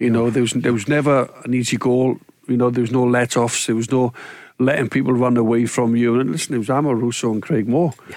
You 0.00 0.10
know, 0.10 0.30
there 0.30 0.42
was 0.42 0.52
there 0.52 0.72
was 0.72 0.88
never 0.88 1.30
an 1.44 1.54
easy 1.54 1.76
goal. 1.76 2.18
You 2.48 2.56
know, 2.56 2.70
there 2.70 2.82
was 2.82 2.90
no 2.90 3.04
let 3.04 3.36
offs. 3.36 3.66
There 3.66 3.76
was 3.76 3.90
no 3.90 4.12
letting 4.58 4.88
people 4.88 5.12
run 5.12 5.36
away 5.36 5.66
from 5.66 5.96
you. 5.96 6.18
And 6.18 6.30
listen, 6.30 6.54
it 6.54 6.58
was 6.58 6.68
Russo 6.68 7.32
and 7.32 7.42
Craig 7.42 7.68
Moore. 7.68 7.94
Yeah 8.08 8.16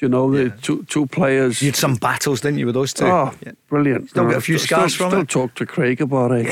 you 0.00 0.08
know, 0.08 0.30
the 0.30 0.50
two 0.50 0.84
two 0.84 1.06
players. 1.06 1.60
You 1.60 1.68
had 1.68 1.76
some 1.76 1.96
battles, 1.96 2.40
didn't 2.40 2.58
you, 2.58 2.66
with 2.66 2.74
those 2.74 2.92
two? 2.92 3.06
Oh, 3.06 3.34
yeah. 3.44 3.52
brilliant! 3.68 4.10
Still 4.10 4.24
no, 4.24 4.30
get 4.30 4.38
a 4.38 4.40
few 4.40 4.58
scars 4.58 4.94
still, 4.94 5.10
from 5.10 5.26
still 5.26 5.42
it. 5.42 5.48
talk 5.48 5.54
to 5.56 5.66
Craig 5.66 6.00
about 6.00 6.30
it. 6.32 6.46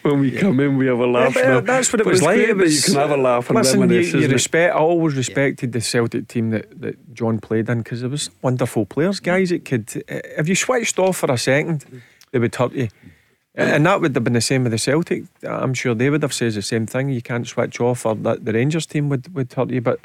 when 0.02 0.20
we 0.20 0.32
yeah. 0.32 0.40
come 0.40 0.58
in, 0.60 0.78
we 0.78 0.86
have 0.86 1.00
a 1.00 1.06
laugh. 1.06 1.36
Yeah, 1.36 1.56
uh, 1.56 1.60
that's 1.60 1.92
what 1.92 2.00
it 2.00 2.06
was 2.06 2.22
like. 2.22 2.38
It 2.38 2.56
was, 2.56 2.88
you 2.88 2.94
can 2.94 3.00
have 3.02 3.10
a 3.10 3.22
laugh 3.22 3.50
and 3.50 3.58
listen, 3.58 3.80
reminisce. 3.80 4.14
You, 4.14 4.20
you 4.20 4.28
respect. 4.28 4.74
I 4.74 4.78
always 4.78 5.16
respected 5.16 5.72
the 5.72 5.82
Celtic 5.82 6.28
team 6.28 6.50
that, 6.50 6.80
that 6.80 7.14
John 7.14 7.40
played 7.40 7.68
in 7.68 7.78
because 7.78 8.02
it 8.02 8.08
was 8.08 8.30
wonderful 8.40 8.86
players, 8.86 9.20
guys. 9.20 9.52
It 9.52 9.66
could 9.66 9.90
uh, 10.10 10.20
if 10.38 10.48
you 10.48 10.54
switched 10.54 10.98
off 10.98 11.18
for 11.18 11.30
a 11.30 11.36
second, 11.36 11.84
they 12.30 12.38
would 12.38 12.54
hurt 12.54 12.72
you. 12.72 12.88
And 13.54 13.84
that 13.84 14.00
would 14.00 14.14
have 14.14 14.24
been 14.24 14.32
the 14.32 14.40
same 14.40 14.62
with 14.62 14.72
the 14.72 14.78
Celtic. 14.78 15.24
I'm 15.46 15.74
sure 15.74 15.94
they 15.94 16.08
would 16.08 16.22
have 16.22 16.32
said 16.32 16.52
the 16.52 16.62
same 16.62 16.86
thing. 16.86 17.10
You 17.10 17.20
can't 17.20 17.46
switch 17.46 17.80
off, 17.80 18.06
or 18.06 18.14
that 18.14 18.46
the 18.46 18.52
Rangers 18.52 18.86
team 18.86 19.10
would, 19.10 19.34
would 19.34 19.52
hurt 19.52 19.70
you. 19.70 19.82
But 19.82 20.00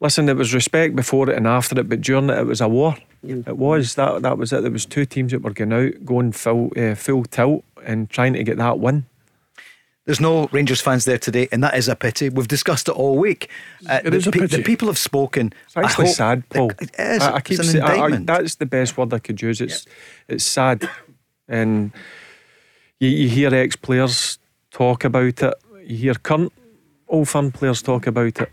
Listen, 0.00 0.26
there 0.26 0.34
was 0.34 0.52
respect 0.52 0.94
before 0.94 1.30
it 1.30 1.36
and 1.36 1.46
after 1.46 1.80
it, 1.80 1.88
but 1.88 2.02
during 2.02 2.28
it, 2.28 2.36
it 2.36 2.46
was 2.46 2.60
a 2.60 2.68
war. 2.68 2.96
Mm. 3.24 3.48
It 3.48 3.56
was 3.56 3.94
that. 3.94 4.20
That 4.20 4.36
was 4.36 4.52
it. 4.52 4.62
There 4.62 4.70
was 4.70 4.84
two 4.84 5.06
teams 5.06 5.32
that 5.32 5.42
were 5.42 5.52
going 5.52 5.72
out, 5.72 6.04
going 6.04 6.32
full 6.32 6.72
uh, 6.76 6.94
full 6.94 7.24
tilt, 7.24 7.64
and 7.82 8.10
trying 8.10 8.34
to 8.34 8.44
get 8.44 8.58
that 8.58 8.78
win. 8.78 9.06
There's 10.04 10.20
no 10.20 10.48
Rangers 10.48 10.82
fans 10.82 11.06
there 11.06 11.16
today, 11.16 11.48
and 11.50 11.62
that 11.64 11.74
is 11.74 11.88
a 11.88 11.96
pity. 11.96 12.28
We've 12.28 12.46
discussed 12.46 12.88
it 12.88 12.92
all 12.92 13.16
week. 13.16 13.48
Uh, 13.88 14.00
it 14.04 14.12
is 14.12 14.26
a 14.26 14.30
pity. 14.30 14.58
The 14.58 14.62
people 14.62 14.88
have 14.88 14.98
spoken. 14.98 15.54
It's 15.64 15.76
actually 15.78 16.08
sad, 16.08 16.46
Paul. 16.50 16.72
It 16.78 16.90
is. 16.98 17.22
I, 17.22 17.36
I 17.36 17.40
keep 17.40 17.62
saying 17.62 18.26
that's 18.26 18.56
the 18.56 18.66
best 18.66 18.98
word 18.98 19.14
I 19.14 19.20
could 19.20 19.40
use. 19.40 19.62
It's 19.62 19.86
it's 20.28 20.44
sad, 20.44 20.86
and 21.48 21.92
you, 23.04 23.10
you 23.10 23.28
hear 23.28 23.54
ex 23.54 23.76
players 23.76 24.38
talk 24.70 25.04
about 25.04 25.42
it. 25.42 25.54
You 25.86 25.96
hear 25.96 26.14
current 26.14 26.52
old 27.08 27.28
firm 27.28 27.52
players 27.52 27.82
talk 27.82 28.06
about 28.06 28.40
it 28.40 28.50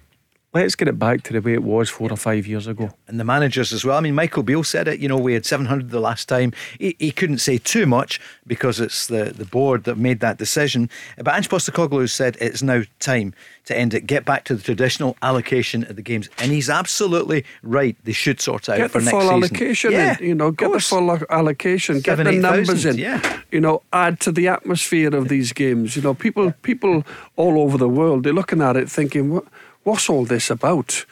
let's 0.53 0.75
get 0.75 0.87
it 0.87 0.99
back 0.99 1.23
to 1.23 1.33
the 1.33 1.41
way 1.41 1.53
it 1.53 1.63
was 1.63 1.89
four 1.89 2.11
or 2.11 2.17
five 2.17 2.45
years 2.45 2.67
ago. 2.67 2.91
And 3.07 3.19
the 3.19 3.23
managers 3.23 3.71
as 3.71 3.85
well. 3.85 3.97
I 3.97 4.01
mean, 4.01 4.15
Michael 4.15 4.43
Beale 4.43 4.63
said 4.63 4.87
it. 4.87 4.99
You 4.99 5.07
know, 5.07 5.17
we 5.17 5.33
had 5.33 5.45
700 5.45 5.91
the 5.91 5.99
last 5.99 6.27
time. 6.27 6.51
He, 6.77 6.95
he 6.99 7.11
couldn't 7.11 7.37
say 7.37 7.57
too 7.57 7.85
much 7.85 8.19
because 8.45 8.79
it's 8.79 9.07
the, 9.07 9.33
the 9.35 9.45
board 9.45 9.85
that 9.85 9.97
made 9.97 10.19
that 10.19 10.37
decision. 10.37 10.89
But 11.17 11.35
Ange 11.35 11.49
Postecoglou 11.49 12.09
said 12.09 12.37
it's 12.41 12.61
now 12.61 12.83
time 12.99 13.33
to 13.65 13.77
end 13.77 13.93
it. 13.93 14.05
Get 14.05 14.25
back 14.25 14.43
to 14.45 14.55
the 14.55 14.61
traditional 14.61 15.15
allocation 15.21 15.83
of 15.85 15.95
the 15.95 16.01
games. 16.01 16.29
And 16.37 16.51
he's 16.51 16.69
absolutely 16.69 17.45
right. 17.63 17.95
They 18.03 18.11
should 18.11 18.41
sort 18.41 18.67
out 18.67 18.77
get 18.77 18.91
for 18.91 18.99
next 18.99 19.11
season. 19.11 19.19
Get 19.19 19.21
the 19.21 19.27
full 19.27 19.31
allocation 19.31 19.91
yeah, 19.93 20.17
in. 20.19 20.25
You 20.25 20.35
know, 20.35 20.51
get 20.51 20.71
the 20.71 20.79
full 20.79 21.17
allocation. 21.29 22.01
Seven, 22.01 22.25
get 22.25 22.31
the 22.31 22.39
numbers 22.39 22.85
in. 22.85 22.97
Yeah. 22.97 23.39
You 23.51 23.61
know, 23.61 23.83
add 23.93 24.19
to 24.21 24.31
the 24.33 24.49
atmosphere 24.49 25.15
of 25.15 25.29
these 25.29 25.53
games. 25.53 25.95
You 25.95 26.01
know, 26.01 26.13
people 26.13 26.51
people 26.61 27.05
all 27.37 27.59
over 27.61 27.77
the 27.77 27.89
world, 27.89 28.23
they're 28.23 28.33
looking 28.33 28.61
at 28.61 28.75
it 28.75 28.89
thinking, 28.89 29.31
what 29.31 29.45
what's 29.83 30.09
all 30.09 30.25
this 30.25 30.49
about? 30.49 31.05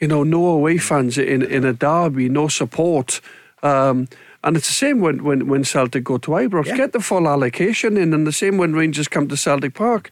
You 0.00 0.08
know, 0.08 0.22
no 0.22 0.46
away 0.46 0.78
fans 0.78 1.18
in, 1.18 1.42
in 1.42 1.64
a 1.64 1.72
derby, 1.72 2.28
no 2.28 2.48
support. 2.48 3.20
Um, 3.62 4.08
and 4.42 4.56
it's 4.56 4.66
the 4.66 4.74
same 4.74 5.00
when, 5.00 5.24
when, 5.24 5.48
when 5.48 5.64
Celtic 5.64 6.04
go 6.04 6.18
to 6.18 6.32
Ibrox. 6.32 6.66
Yeah. 6.66 6.76
Get 6.76 6.92
the 6.92 7.00
full 7.00 7.26
allocation 7.26 7.96
in, 7.96 8.12
and 8.12 8.26
the 8.26 8.32
same 8.32 8.58
when 8.58 8.74
Rangers 8.74 9.08
come 9.08 9.28
to 9.28 9.36
Celtic 9.36 9.74
Park. 9.74 10.10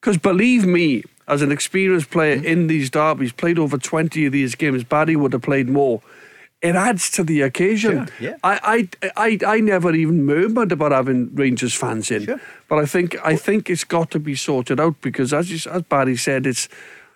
Because 0.00 0.18
believe 0.18 0.66
me, 0.66 1.02
as 1.26 1.42
an 1.42 1.50
experienced 1.50 2.10
player 2.10 2.36
mm-hmm. 2.36 2.46
in 2.46 2.66
these 2.66 2.90
derbies, 2.90 3.32
played 3.32 3.58
over 3.58 3.78
20 3.78 4.26
of 4.26 4.32
these 4.32 4.54
games, 4.54 4.84
Barry 4.84 5.16
would 5.16 5.32
have 5.32 5.42
played 5.42 5.68
more. 5.68 6.02
It 6.60 6.74
adds 6.74 7.10
to 7.12 7.24
the 7.24 7.40
occasion. 7.40 8.06
Sure, 8.18 8.28
yeah. 8.28 8.36
I, 8.44 8.86
I, 9.02 9.10
I, 9.16 9.38
I 9.46 9.60
never 9.60 9.94
even 9.94 10.24
murmured 10.24 10.72
about 10.72 10.92
having 10.92 11.34
Rangers 11.34 11.74
fans 11.74 12.10
in, 12.10 12.26
sure. 12.26 12.40
but 12.68 12.78
I 12.78 12.84
think 12.84 13.16
I 13.24 13.34
think 13.34 13.70
it's 13.70 13.84
got 13.84 14.10
to 14.10 14.18
be 14.18 14.34
sorted 14.34 14.78
out 14.78 15.00
because, 15.00 15.32
as 15.32 15.50
you, 15.50 15.70
as 15.72 15.82
Barry 15.84 16.18
said, 16.18 16.46
it's 16.46 16.68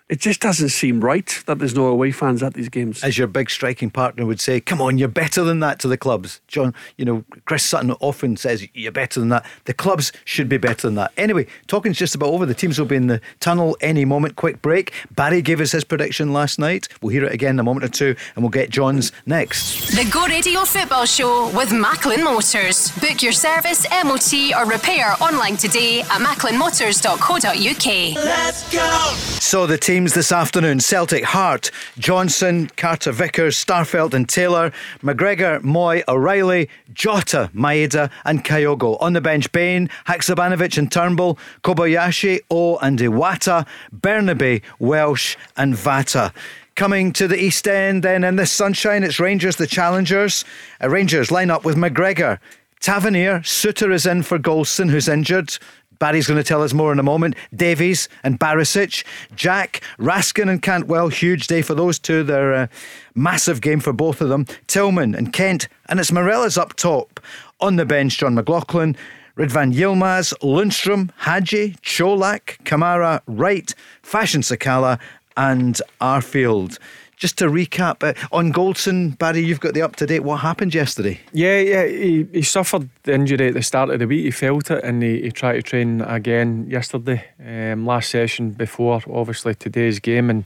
it 0.07 0.19
just 0.19 0.39
doesn't 0.39 0.69
seem 0.69 1.03
right 1.03 1.41
that 1.47 1.57
there's 1.57 1.73
no 1.73 1.87
away 1.87 2.11
fans 2.11 2.43
at 2.43 2.53
these 2.53 2.69
games. 2.69 3.03
As 3.03 3.17
your 3.17 3.27
big 3.27 3.49
striking 3.49 3.89
partner 3.89 4.25
would 4.25 4.39
say, 4.39 4.61
come 4.61 4.79
on, 4.79 4.99
you're 4.99 5.07
better 5.07 5.43
than 5.43 5.61
that 5.61 5.79
to 5.79 5.87
the 5.87 5.97
clubs. 5.97 6.41
John, 6.47 6.75
you 6.97 7.05
know, 7.05 7.23
Chris 7.45 7.63
Sutton 7.63 7.91
often 7.93 8.37
says 8.37 8.67
you're 8.75 8.91
better 8.91 9.19
than 9.19 9.29
that. 9.29 9.45
The 9.65 9.73
clubs 9.73 10.11
should 10.23 10.47
be 10.47 10.57
better 10.57 10.87
than 10.87 10.95
that. 10.95 11.11
Anyway, 11.17 11.47
talking's 11.65 11.97
just 11.97 12.13
about 12.13 12.29
over. 12.29 12.45
The 12.45 12.53
teams 12.53 12.77
will 12.77 12.85
be 12.85 12.97
in 12.97 13.07
the 13.07 13.19
tunnel 13.39 13.75
any 13.81 14.05
moment. 14.05 14.35
Quick 14.35 14.61
break. 14.61 14.93
Barry 15.09 15.41
gave 15.41 15.59
us 15.59 15.71
his 15.71 15.83
prediction 15.83 16.33
last 16.33 16.59
night. 16.59 16.87
We'll 17.01 17.11
hear 17.11 17.25
it 17.25 17.33
again 17.33 17.55
in 17.55 17.59
a 17.59 17.63
moment 17.63 17.85
or 17.85 17.89
two 17.89 18.15
and 18.35 18.43
we'll 18.43 18.51
get 18.51 18.69
John's 18.69 19.11
next. 19.25 19.95
The 19.95 20.07
Go 20.11 20.27
Radio 20.27 20.65
Football 20.65 21.05
Show 21.05 21.49
with 21.55 21.71
Macklin 21.71 22.23
Motors. 22.23 22.91
Book 22.99 23.23
your 23.23 23.31
service, 23.31 23.87
MOT 24.03 24.33
or 24.55 24.69
repair 24.69 25.15
online 25.19 25.57
today 25.57 26.01
at 26.01 26.21
macklinmotors.co.uk. 26.21 28.23
Let's 28.23 28.71
go! 28.71 29.13
So 29.39 29.65
the 29.65 29.77
team 29.77 29.94
teams 29.95 30.13
this 30.13 30.33
afternoon 30.33 30.77
Celtic, 30.77 31.23
Hart, 31.23 31.71
Johnston, 31.97 32.67
Carter 32.75 33.13
Vickers, 33.13 33.55
Starfelt 33.55 34.13
and 34.13 34.27
Taylor, 34.27 34.73
McGregor, 35.01 35.61
Mooy, 35.61 36.03
O'Riley, 36.09 36.67
Jota, 36.93 37.49
Maeda 37.55 38.11
and 38.25 38.43
Kyogo. 38.43 39.01
On 39.01 39.13
the 39.13 39.21
bench, 39.21 39.49
Bain, 39.53 39.89
Haksabanovic 40.05 40.77
and 40.77 40.91
Turnbull, 40.91 41.39
Kobayashi, 41.63 42.41
O 42.51 42.75
and 42.79 42.99
Iwata, 42.99 43.65
Bernabei, 43.97 44.61
Welsh 44.79 45.37
and 45.55 45.75
Vata. 45.75 46.33
Coming 46.75 47.13
to 47.13 47.25
the 47.25 47.41
East 47.41 47.65
End 47.65 48.03
then 48.03 48.25
in 48.25 48.35
the 48.35 48.45
sunshine, 48.45 49.01
it's 49.01 49.17
Rangers, 49.17 49.55
the 49.55 49.65
challengers. 49.65 50.43
Uh, 50.83 50.89
Rangers 50.89 51.31
line 51.31 51.49
up 51.49 51.63
with 51.63 51.77
McGregor. 51.77 52.39
Tavernier, 52.81 53.39
Souttar 53.39 53.93
is 53.93 54.05
in 54.05 54.23
for 54.23 54.37
Goldson, 54.37 54.89
who's 54.89 55.07
injured. 55.07 55.57
Barry's 55.99 56.27
going 56.27 56.37
to 56.37 56.43
tell 56.43 56.63
us 56.63 56.73
more 56.73 56.91
in 56.91 56.99
a 56.99 57.03
moment. 57.03 57.35
Davis 57.55 58.07
and 58.23 58.39
Barisic, 58.39 59.03
Jack, 59.35 59.81
Raskin 59.99 60.49
and 60.49 60.61
Cantwell. 60.61 61.09
Huge 61.09 61.47
day 61.47 61.61
for 61.61 61.75
those 61.75 61.99
two. 61.99 62.23
They're 62.23 62.53
a 62.53 62.69
massive 63.13 63.61
game 63.61 63.79
for 63.79 63.93
both 63.93 64.21
of 64.21 64.29
them. 64.29 64.45
Tillman 64.67 65.15
and 65.15 65.33
Kent, 65.33 65.67
and 65.87 65.99
it's 65.99 66.11
Morelos 66.11 66.57
up 66.57 66.75
top. 66.75 67.19
On 67.59 67.75
the 67.75 67.85
bench, 67.85 68.17
John 68.17 68.35
McLaughlin. 68.35 68.95
Ridvan 69.37 69.73
Yilmaz, 69.73 70.33
Lundstram, 70.39 71.09
Hagi, 71.17 71.75
Colak, 71.83 72.57
Kamara, 72.63 73.21
Wright, 73.27 73.75
Fashion 74.01 74.39
Sakala, 74.39 74.97
and 75.35 75.81
Arfield. 75.99 76.79
Just 77.17 77.37
to 77.37 77.45
recap, 77.45 78.03
uh, 78.03 78.13
on 78.31 78.51
Goldson, 78.51 79.17
Barry, 79.17 79.39
you've 79.39 79.59
got 79.59 79.73
the 79.73 79.81
up 79.81 79.95
to 79.97 80.05
date. 80.05 80.21
What 80.23 80.37
happened 80.37 80.73
yesterday? 80.73 81.19
Yeah, 81.31 81.59
yeah, 81.59 81.85
he, 81.85 82.27
he 82.33 82.41
suffered 82.41 82.89
the 83.03 83.13
injury 83.13 83.47
at 83.47 83.53
the 83.53 83.61
start 83.61 83.89
of 83.89 83.99
the 83.99 84.07
week. 84.07 84.25
He 84.25 84.31
felt 84.31 84.69
it 84.69 84.83
and 84.83 85.01
he, 85.01 85.21
he 85.21 85.31
tried 85.31 85.53
to 85.53 85.61
train 85.61 86.01
again 86.01 86.67
yesterday, 86.69 87.23
um, 87.39 87.85
last 87.85 88.09
session 88.09 88.51
before 88.51 89.01
obviously 89.09 89.55
today's 89.55 89.99
game, 89.99 90.29
and 90.29 90.45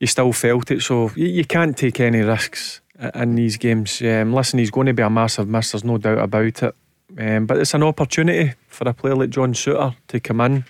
he 0.00 0.06
still 0.06 0.32
felt 0.32 0.70
it. 0.70 0.82
So 0.82 1.12
you, 1.14 1.26
you 1.26 1.44
can't 1.44 1.76
take 1.76 2.00
any 2.00 2.22
risks 2.22 2.80
in 3.14 3.34
these 3.36 3.56
games. 3.56 4.02
Um, 4.02 4.32
listen, 4.32 4.58
he's 4.58 4.70
going 4.70 4.86
to 4.86 4.94
be 4.94 5.02
a 5.02 5.10
massive 5.10 5.48
miss, 5.48 5.72
there's 5.72 5.84
no 5.84 5.98
doubt 5.98 6.18
about 6.18 6.62
it. 6.62 6.74
Um, 7.18 7.46
but 7.46 7.58
it's 7.58 7.74
an 7.74 7.82
opportunity 7.82 8.54
for 8.68 8.88
a 8.88 8.94
player 8.94 9.14
like 9.14 9.30
John 9.30 9.52
Souttar 9.52 9.94
to 10.08 10.20
come 10.20 10.40
in. 10.40 10.64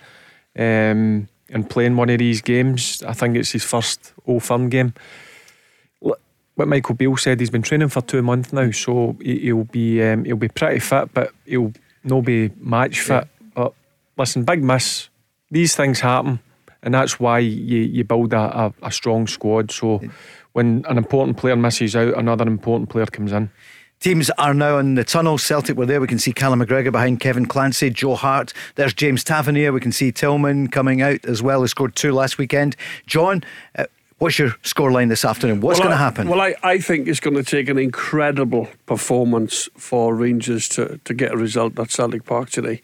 Um, 0.57 1.29
and 1.53 1.69
playing 1.69 1.95
one 1.95 2.09
of 2.09 2.19
these 2.19 2.41
games. 2.41 3.01
I 3.03 3.13
think 3.13 3.37
it's 3.37 3.51
his 3.51 3.63
first 3.63 4.13
Old 4.25 4.43
Firm 4.43 4.69
game. 4.69 4.93
What 6.55 6.67
Michael 6.67 6.93
Beale 6.93 7.17
said, 7.17 7.39
he's 7.39 7.49
been 7.49 7.63
training 7.63 7.89
for 7.89 8.01
two 8.01 8.21
months 8.21 8.53
now, 8.53 8.69
so 8.69 9.15
he'll 9.21 9.63
be 9.63 10.03
um, 10.03 10.23
he'll 10.23 10.35
be 10.35 10.49
pretty 10.49 10.79
fit, 10.79 11.11
but 11.13 11.31
he'll 11.45 11.73
not 12.03 12.25
be 12.25 12.51
match 12.57 12.99
fit. 12.99 13.27
Yeah. 13.39 13.49
But 13.55 13.73
listen, 14.17 14.43
big 14.43 14.63
miss. 14.63 15.09
These 15.49 15.75
things 15.75 15.99
happen, 16.01 16.39
and 16.83 16.93
that's 16.93 17.19
why 17.19 17.39
you, 17.39 17.79
you 17.79 18.03
build 18.03 18.33
a, 18.33 18.65
a, 18.65 18.73
a 18.83 18.91
strong 18.91 19.25
squad. 19.25 19.71
So 19.71 20.01
when 20.51 20.85
an 20.87 20.99
important 20.99 21.37
player 21.37 21.55
misses 21.55 21.95
out, 21.95 22.15
another 22.17 22.45
important 22.45 22.89
player 22.89 23.07
comes 23.07 23.31
in. 23.31 23.49
Teams 24.03 24.29
are 24.31 24.53
now 24.53 24.79
in 24.79 24.95
the 24.95 25.05
tunnel. 25.05 25.37
Celtic 25.37 25.77
were 25.77 25.85
there. 25.85 26.01
We 26.01 26.07
can 26.07 26.19
see 26.19 26.33
Callum 26.33 26.59
McGregor 26.59 26.91
behind 26.91 27.21
Kevin 27.21 27.45
Clancy, 27.45 27.89
Joe 27.89 28.15
Hart. 28.15 28.51
There's 28.75 28.93
James 28.93 29.23
Tavernier. 29.23 29.71
We 29.71 29.79
can 29.79 29.93
see 29.93 30.11
Tillman 30.11 30.67
coming 30.67 31.01
out 31.01 31.23
as 31.23 31.41
well. 31.41 31.61
He 31.61 31.69
scored 31.69 31.95
two 31.95 32.11
last 32.11 32.37
weekend. 32.37 32.75
John, 33.07 33.45
uh, 33.77 33.85
what's 34.17 34.37
your 34.37 34.49
scoreline 34.61 35.07
this 35.07 35.23
afternoon? 35.23 35.61
What's 35.61 35.79
Well, 35.79 35.87
going 35.87 35.97
to 35.97 36.03
happen? 36.03 36.27
Well, 36.27 36.41
I, 36.41 36.53
I 36.63 36.79
think 36.79 37.07
it's 37.07 37.21
going 37.21 37.37
to 37.37 37.45
take 37.45 37.69
an 37.69 37.77
incredible 37.77 38.67
performance 38.87 39.69
for 39.77 40.13
Rangers 40.13 40.67
to, 40.69 40.99
to 41.05 41.13
get 41.13 41.31
a 41.31 41.37
result 41.37 41.79
at 41.79 41.89
Celtic 41.89 42.25
Park 42.25 42.49
today. 42.49 42.81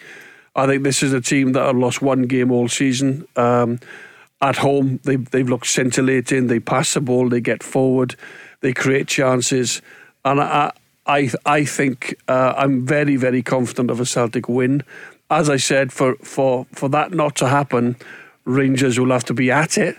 I 0.56 0.68
think 0.68 0.84
this 0.84 1.04
is 1.04 1.12
a 1.12 1.20
team 1.20 1.52
that 1.52 1.66
have 1.66 1.76
lost 1.76 2.02
one 2.02 2.28
game 2.28 2.50
all 2.50 2.70
season. 2.70 3.28
Um, 3.36 3.82
at 4.42 4.56
home, 4.56 5.02
they, 5.04 5.18
they've 5.18 5.50
looked 5.50 5.68
scintillating. 5.68 6.48
They 6.48 6.62
pass 6.62 6.94
the 6.94 7.02
ball, 7.02 7.28
they 7.28 7.42
get 7.42 7.62
forward, 7.62 8.16
they 8.62 8.72
create 8.72 9.10
chances. 9.10 9.82
And 10.24 10.40
I, 10.40 10.72
I, 11.10 11.32
I 11.46 11.66
think 11.66 12.16
uh, 12.28 12.54
I'm 12.56 12.86
very, 12.86 13.16
very 13.16 13.42
confident 13.42 13.90
of 13.90 14.00
a 14.00 14.06
Celtic 14.06 14.48
win. 14.48 14.84
As 15.30 15.50
I 15.50 15.58
said, 15.58 15.92
for, 15.92 16.16
for, 16.18 16.68
for 16.72 16.88
that 16.90 17.12
not 17.12 17.36
to 17.38 17.48
happen, 17.48 17.96
Rangers 18.46 19.00
will 19.00 19.12
have 19.12 19.26
to 19.26 19.34
be 19.34 19.52
at 19.52 19.78
it 19.78 19.98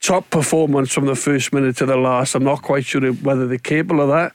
top 0.00 0.30
performance 0.30 0.92
from 0.92 1.06
the 1.06 1.14
first 1.14 1.52
minute 1.52 1.76
to 1.76 1.86
the 1.86 1.96
last. 1.96 2.34
I'm 2.34 2.44
not 2.44 2.62
quite 2.62 2.84
sure 2.84 3.12
whether 3.12 3.46
they're 3.46 3.58
capable 3.58 4.00
of 4.00 4.08
that, 4.08 4.32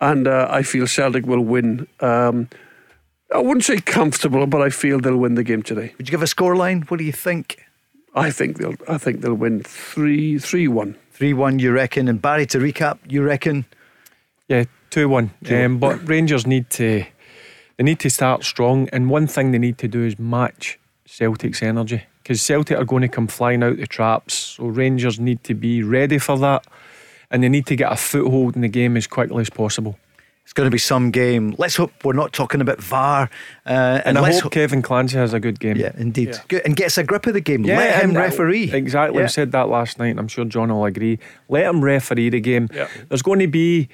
and 0.00 0.26
uh, 0.26 0.48
I 0.50 0.62
feel 0.62 0.86
Celtic 0.86 1.26
will 1.26 1.42
win. 1.42 1.86
Um, 2.00 2.48
I 3.34 3.38
wouldn't 3.38 3.64
say 3.64 3.78
comfortable, 3.80 4.46
but 4.46 4.62
I 4.62 4.70
feel 4.70 5.00
they'll 5.00 5.16
win 5.16 5.34
the 5.34 5.44
game 5.44 5.62
today. 5.62 5.94
Would 5.98 6.08
you 6.08 6.10
give 6.10 6.22
a 6.22 6.26
scoreline? 6.26 6.88
What 6.90 6.98
do 6.98 7.04
you 7.04 7.12
think? 7.12 7.62
I 8.14 8.30
think 8.30 8.58
they'll. 8.58 8.76
I 8.88 8.98
think 8.98 9.20
they'll 9.20 9.34
win 9.34 9.62
three, 9.62 10.38
three, 10.38 10.68
one. 10.68 10.96
3 11.14 11.32
1, 11.32 11.60
you 11.60 11.70
reckon? 11.70 12.08
And 12.08 12.20
Barry, 12.20 12.44
to 12.46 12.58
recap, 12.58 12.98
you 13.06 13.22
reckon? 13.22 13.66
Yeah, 14.48 14.64
two 14.94 15.08
one. 15.08 15.30
Um, 15.50 15.78
but 15.78 16.08
Rangers 16.08 16.46
need 16.46 16.70
to 16.70 17.04
they 17.76 17.84
need 17.84 17.98
to 18.00 18.10
start 18.10 18.44
strong, 18.44 18.88
and 18.92 19.10
one 19.10 19.26
thing 19.26 19.50
they 19.50 19.58
need 19.58 19.78
to 19.78 19.88
do 19.88 20.04
is 20.04 20.18
match 20.18 20.78
Celtic's 21.06 21.62
energy 21.62 22.04
because 22.22 22.40
Celtic 22.40 22.78
are 22.78 22.84
going 22.84 23.02
to 23.02 23.08
come 23.08 23.26
flying 23.26 23.62
out 23.62 23.76
the 23.76 23.86
traps. 23.86 24.34
So 24.34 24.66
Rangers 24.66 25.18
need 25.18 25.42
to 25.44 25.54
be 25.54 25.82
ready 25.82 26.18
for 26.18 26.38
that, 26.38 26.66
and 27.30 27.42
they 27.42 27.48
need 27.48 27.66
to 27.66 27.76
get 27.76 27.92
a 27.92 27.96
foothold 27.96 28.54
in 28.54 28.62
the 28.62 28.68
game 28.68 28.96
as 28.96 29.06
quickly 29.06 29.40
as 29.40 29.50
possible. 29.50 29.98
It's 30.44 30.52
going 30.52 30.66
to 30.66 30.70
be 30.70 30.78
some 30.78 31.10
game. 31.10 31.54
Let's 31.56 31.74
hope 31.74 32.04
we're 32.04 32.12
not 32.12 32.34
talking 32.34 32.60
about 32.60 32.78
VAR. 32.80 33.30
Uh, 33.66 33.70
and 33.70 34.02
And 34.04 34.18
I 34.18 34.20
let's 34.20 34.40
hope 34.40 34.52
Kevin 34.52 34.82
Clancy 34.82 35.16
has 35.16 35.32
a 35.32 35.40
good 35.40 35.58
game. 35.58 35.76
Yeah, 35.78 35.92
indeed. 35.96 36.28
Yeah. 36.28 36.42
Good. 36.48 36.62
And 36.66 36.76
gets 36.76 36.98
a 36.98 37.02
grip 37.02 37.26
of 37.26 37.32
the 37.32 37.40
game. 37.40 37.64
Yeah, 37.64 37.78
Let 37.78 38.04
him 38.04 38.14
uh, 38.14 38.20
referee. 38.20 38.70
Exactly. 38.70 39.20
Yeah. 39.20 39.24
I 39.24 39.28
said 39.28 39.52
that 39.52 39.70
last 39.70 39.98
night, 39.98 40.08
and 40.08 40.20
I'm 40.20 40.28
sure 40.28 40.44
John 40.44 40.68
will 40.68 40.84
agree. 40.84 41.18
Let 41.48 41.64
him 41.64 41.82
referee 41.82 42.28
the 42.28 42.40
game. 42.40 42.68
Yeah. 42.72 42.88
There's 43.08 43.22
going 43.22 43.40
to 43.40 43.46
be. 43.46 43.88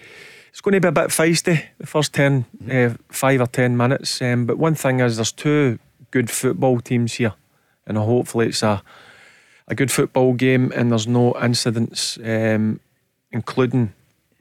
It's 0.51 0.61
going 0.61 0.75
to 0.75 0.81
be 0.81 0.89
a 0.89 0.93
bit 0.93 1.09
feisty 1.09 1.65
the 1.79 1.87
first 1.87 2.13
10, 2.13 2.45
uh, 2.71 2.95
five 3.09 3.41
or 3.41 3.47
10 3.47 3.77
minutes. 3.77 4.21
Um, 4.21 4.47
but 4.47 4.59
one 4.59 4.75
thing 4.75 5.01
is, 5.01 5.17
there's 5.17 5.33
two 5.33 5.79
good 6.11 6.31
football 6.31 6.81
teams 6.81 7.15
here. 7.15 7.35
And 7.87 7.97
hopefully, 7.97 8.49
it's 8.49 8.63
a, 8.63 8.83
a 9.69 9.75
good 9.75 9.91
football 9.91 10.35
game 10.35 10.73
and 10.75 10.91
there's 10.91 11.07
no 11.07 11.35
incidents, 11.41 12.19
um, 12.25 12.81
including 13.31 13.93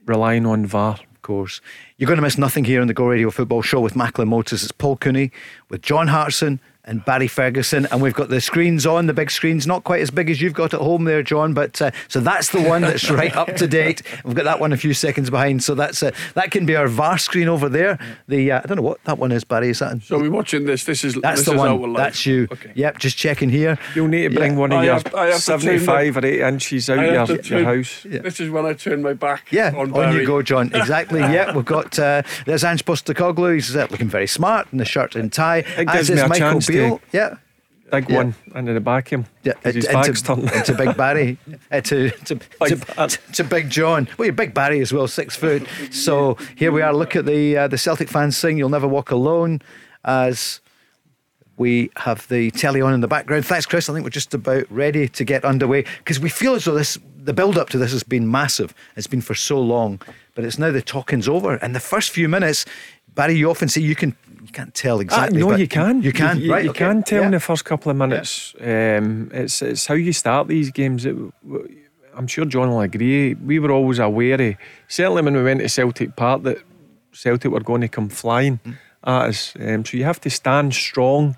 relying 0.06 0.45
on 0.45 0.65
VAR. 0.65 0.93
Of 0.93 1.22
course. 1.22 1.62
You're 1.98 2.08
going 2.08 2.17
to 2.17 2.24
miss 2.24 2.38
nothing 2.38 2.65
here 2.65 2.82
on 2.82 2.88
the 2.88 2.93
Go 2.93 3.06
Radio 3.06 3.30
Football 3.30 3.62
Show 3.62 3.80
with 3.80 3.95
Macklin 3.95 4.30
Motors. 4.30 4.63
It's 4.63 4.72
Paul 4.72 4.98
Cooney 4.98 5.32
with 5.69 5.82
John 5.82 6.08
Hartson 6.08 6.60
and 6.89 7.06
Barry 7.06 7.28
Ferguson. 7.28 7.88
And 7.91 8.02
we've 8.02 8.13
got 8.13 8.30
the 8.30 8.41
screens 8.41 8.86
on, 8.86 9.06
the 9.06 9.13
big 9.13 9.32
screens, 9.32 9.65
not 9.67 9.84
quite 9.84 10.02
as 10.02 10.10
big 10.12 10.30
as 10.30 10.41
you've 10.41 10.54
got 10.54 10.73
at 10.73 10.82
home 10.82 11.06
there, 11.06 11.23
John. 11.23 11.54
But 11.54 11.82
uh, 11.82 11.91
so 12.08 12.19
that's 12.19 12.49
the 12.49 12.62
one 12.62 12.82
that's 12.82 13.10
right 13.10 13.36
up 13.36 13.56
to 13.58 13.67
date. 13.67 14.02
We've 14.25 14.36
got 14.36 14.43
that 14.45 14.60
one 14.60 14.73
a 14.73 14.78
few 14.78 14.93
seconds 14.93 15.30
behind. 15.30 15.63
So 15.63 15.75
that's 15.75 16.02
uh, 16.04 16.12
that 16.34 16.52
can 16.52 16.65
be 16.65 16.75
our 16.75 16.88
VAR 16.88 17.17
screen 17.17 17.47
over 17.47 17.69
there. 17.69 17.97
The 18.28 18.52
uh, 18.52 18.62
I 18.63 18.67
don't 18.67 18.78
know 18.78 18.84
what 18.84 19.04
that 19.06 19.17
one 19.19 19.32
is, 19.32 19.43
Barry. 19.43 19.69
Is 19.69 19.80
that? 19.80 20.02
So 20.04 20.19
we're 20.19 20.32
watching 20.32 20.65
this. 20.65 20.84
This 20.84 21.04
is 21.04 21.15
that's 21.15 21.41
this 21.41 21.45
the 21.45 21.54
is 21.54 21.58
one. 21.60 21.93
life. 21.93 21.97
That's 21.97 22.25
you. 22.25 22.47
Okay. 22.52 22.71
Yep, 22.75 22.97
just 22.97 23.17
checking 23.17 23.49
here. 23.49 23.78
You'll 23.95 24.08
need 24.08 24.23
to 24.23 24.36
bring 24.36 24.54
Yeah. 24.54 24.58
one 24.58 24.71
of 24.71 24.80
I 24.80 24.84
your 24.86 24.93
have- 24.95 25.04
have 25.04 25.13
to 25.13 25.17
turn 25.41 25.60
75 25.62 26.17
or 26.17 26.25
80 26.25 26.41
inches 26.41 26.89
out 26.89 26.99
I 26.99 27.06
your, 27.06 27.13
have 27.13 27.28
to 27.28 27.34
your 27.36 27.41
turn- 27.43 27.63
house. 27.65 28.04
This 28.04 28.39
is 28.39 28.49
when 28.49 28.65
I 28.65 28.73
turn 28.73 29.02
my 29.04 29.13
back. 29.13 29.47
Yeah, 29.52 29.73
on, 29.75 29.93
on, 29.93 30.15
you 30.15 30.25
go, 30.25 30.41
John. 30.41 30.71
Exactly. 30.80 31.19
yeah, 31.19 31.56
we've 31.56 31.65
got 31.65 31.99
uh, 31.99 32.23
there's 32.45 32.63
Ange 32.63 32.84
Postecoglou. 32.86 33.54
He's 33.54 33.75
uh, 33.75 33.88
looking 33.91 34.08
very 34.08 34.28
smart 34.28 34.67
in 34.71 34.78
the 34.80 34.86
shirt 34.86 35.15
and 35.15 35.32
tie. 35.32 35.58
It 35.78 35.88
As 35.88 36.10
me 36.10 36.15
is 36.15 36.21
a 36.21 36.28
Michael 36.28 36.52
chance 36.54 36.67
to- 36.79 36.99
Yeah. 37.11 37.35
Big 37.91 38.07
Yeah. 38.07 38.17
one 38.17 38.35
into 38.53 38.73
the 38.73 38.79
back 38.79 39.07
of 39.11 39.21
him. 39.21 39.25
Yeah, 39.43 39.53
'cause 39.63 39.73
his 39.73 39.85
into- 39.85 39.97
back's 39.97 40.21
turned. 40.21 40.51
into 40.51 40.73
Big 40.77 40.95
Barry, 40.95 41.37
uh, 41.71 41.81
to, 41.81 42.11
to, 42.11 42.35
Big 42.35 42.49
to, 42.67 42.75
Barry. 42.95 43.09
to 43.33 43.43
Big 43.43 43.69
John. 43.71 44.07
Well, 44.17 44.27
you're 44.27 44.33
Big 44.33 44.53
Barry 44.53 44.79
as 44.81 44.93
well, 44.93 45.07
six 45.07 45.35
foot. 45.35 45.65
So 45.89 46.37
here 46.55 46.71
we 46.71 46.83
are. 46.83 46.93
Look 46.93 47.15
at 47.15 47.25
the 47.25 47.57
uh, 47.57 47.67
the 47.67 47.79
Celtic 47.79 48.07
fans 48.09 48.37
sing 48.37 48.57
"You'll 48.59 48.69
Never 48.69 48.87
Walk 48.87 49.09
Alone" 49.09 49.59
as 50.05 50.59
we 51.57 51.89
have 51.97 52.27
the 52.29 52.51
telly 52.51 52.79
on 52.81 52.93
in 52.93 53.01
the 53.01 53.07
background. 53.07 53.45
Thanks, 53.45 53.65
Chris. 53.65 53.89
I 53.89 53.93
think 53.93 54.03
we're 54.03 54.11
just 54.11 54.33
about 54.35 54.65
ready 54.69 55.07
to 55.09 55.23
get 55.25 55.43
underway 55.43 55.83
because 55.97 56.19
we 56.19 56.29
feel 56.29 56.53
as 56.53 56.65
though 56.65 56.75
this 56.75 56.97
the 57.17 57.33
build 57.33 57.57
up 57.57 57.69
to 57.69 57.77
this 57.79 57.91
has 57.91 58.03
been 58.03 58.29
massive. 58.29 58.73
It's 58.95 59.07
been 59.07 59.21
for 59.21 59.33
so 59.35 59.59
long, 59.59 59.99
but 60.35 60.45
it's 60.45 60.59
now 60.59 60.71
the 60.71 60.81
talking's 60.83 61.27
over. 61.27 61.55
And 61.55 61.75
the 61.75 61.79
first 61.79 62.11
few 62.11 62.29
minutes, 62.29 62.65
Barry, 63.15 63.33
you 63.35 63.49
often 63.49 63.67
say 63.67 63.81
you 63.81 63.95
can 63.95 64.15
you 64.49 64.53
can't 64.53 64.73
tell 64.73 64.99
exactly. 64.99 65.41
Ah, 65.41 65.45
no, 65.47 65.55
you 65.55 65.67
can. 65.67 66.01
You 66.01 66.12
can. 66.12 66.39
You, 66.41 66.51
right? 66.51 66.63
you 66.63 66.71
okay. 66.71 66.85
can 66.85 67.03
tell 67.03 67.19
Yeah. 67.19 67.25
in 67.27 67.31
the 67.31 67.39
first 67.39 67.63
couple 67.65 67.91
of 67.91 67.97
minutes. 67.97 68.55
Um, 68.59 69.29
it's 69.33 69.62
it's 69.62 69.85
how 69.88 69.95
you 69.95 70.12
start 70.13 70.47
these 70.47 70.71
games. 70.71 71.05
It, 71.05 71.15
I'm 72.17 72.27
sure 72.27 72.45
John 72.45 72.69
will 72.69 72.81
agree. 72.81 73.35
We 73.35 73.59
were 73.59 73.71
always 73.71 73.99
aware, 73.99 74.41
of, 74.41 74.55
certainly 74.88 75.21
when 75.21 75.35
we 75.35 75.43
went 75.43 75.59
to 75.62 75.69
Celtic 75.69 76.15
Park, 76.15 76.43
that 76.43 76.57
Celtic 77.13 77.51
were 77.51 77.63
going 77.63 77.81
to 77.81 77.88
come 77.88 78.09
flying 78.09 78.59
Mm. 78.65 78.75
at 79.03 79.29
us. 79.29 79.53
Um, 79.59 79.85
so 79.85 79.97
you 79.97 80.03
have 80.05 80.19
to 80.21 80.29
stand 80.29 80.73
strong 80.73 81.35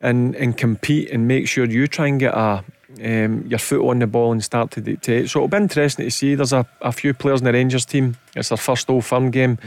and 0.00 0.34
and 0.36 0.56
compete 0.56 1.10
and 1.14 1.26
make 1.28 1.46
sure 1.48 1.64
you 1.66 1.86
try 1.86 2.08
and 2.08 2.20
get 2.20 2.34
a 2.34 2.64
um, 3.04 3.46
your 3.46 3.58
foot 3.60 3.88
on 3.88 3.98
the 4.00 4.06
ball 4.06 4.32
and 4.32 4.42
start 4.42 4.70
to 4.72 4.80
dictate. 4.80 5.30
So 5.30 5.38
it'll 5.38 5.48
be 5.48 5.56
interesting 5.56 6.06
to 6.06 6.10
see. 6.10 6.34
There's 6.34 6.52
a, 6.52 6.66
a 6.80 6.90
few 6.92 7.14
players 7.14 7.40
in 7.40 7.44
the 7.44 7.52
Rangers 7.52 7.84
team. 7.86 8.16
It's 8.34 8.48
their 8.48 8.58
first 8.58 8.90
Old 8.90 9.04
Firm 9.04 9.30
game. 9.30 9.58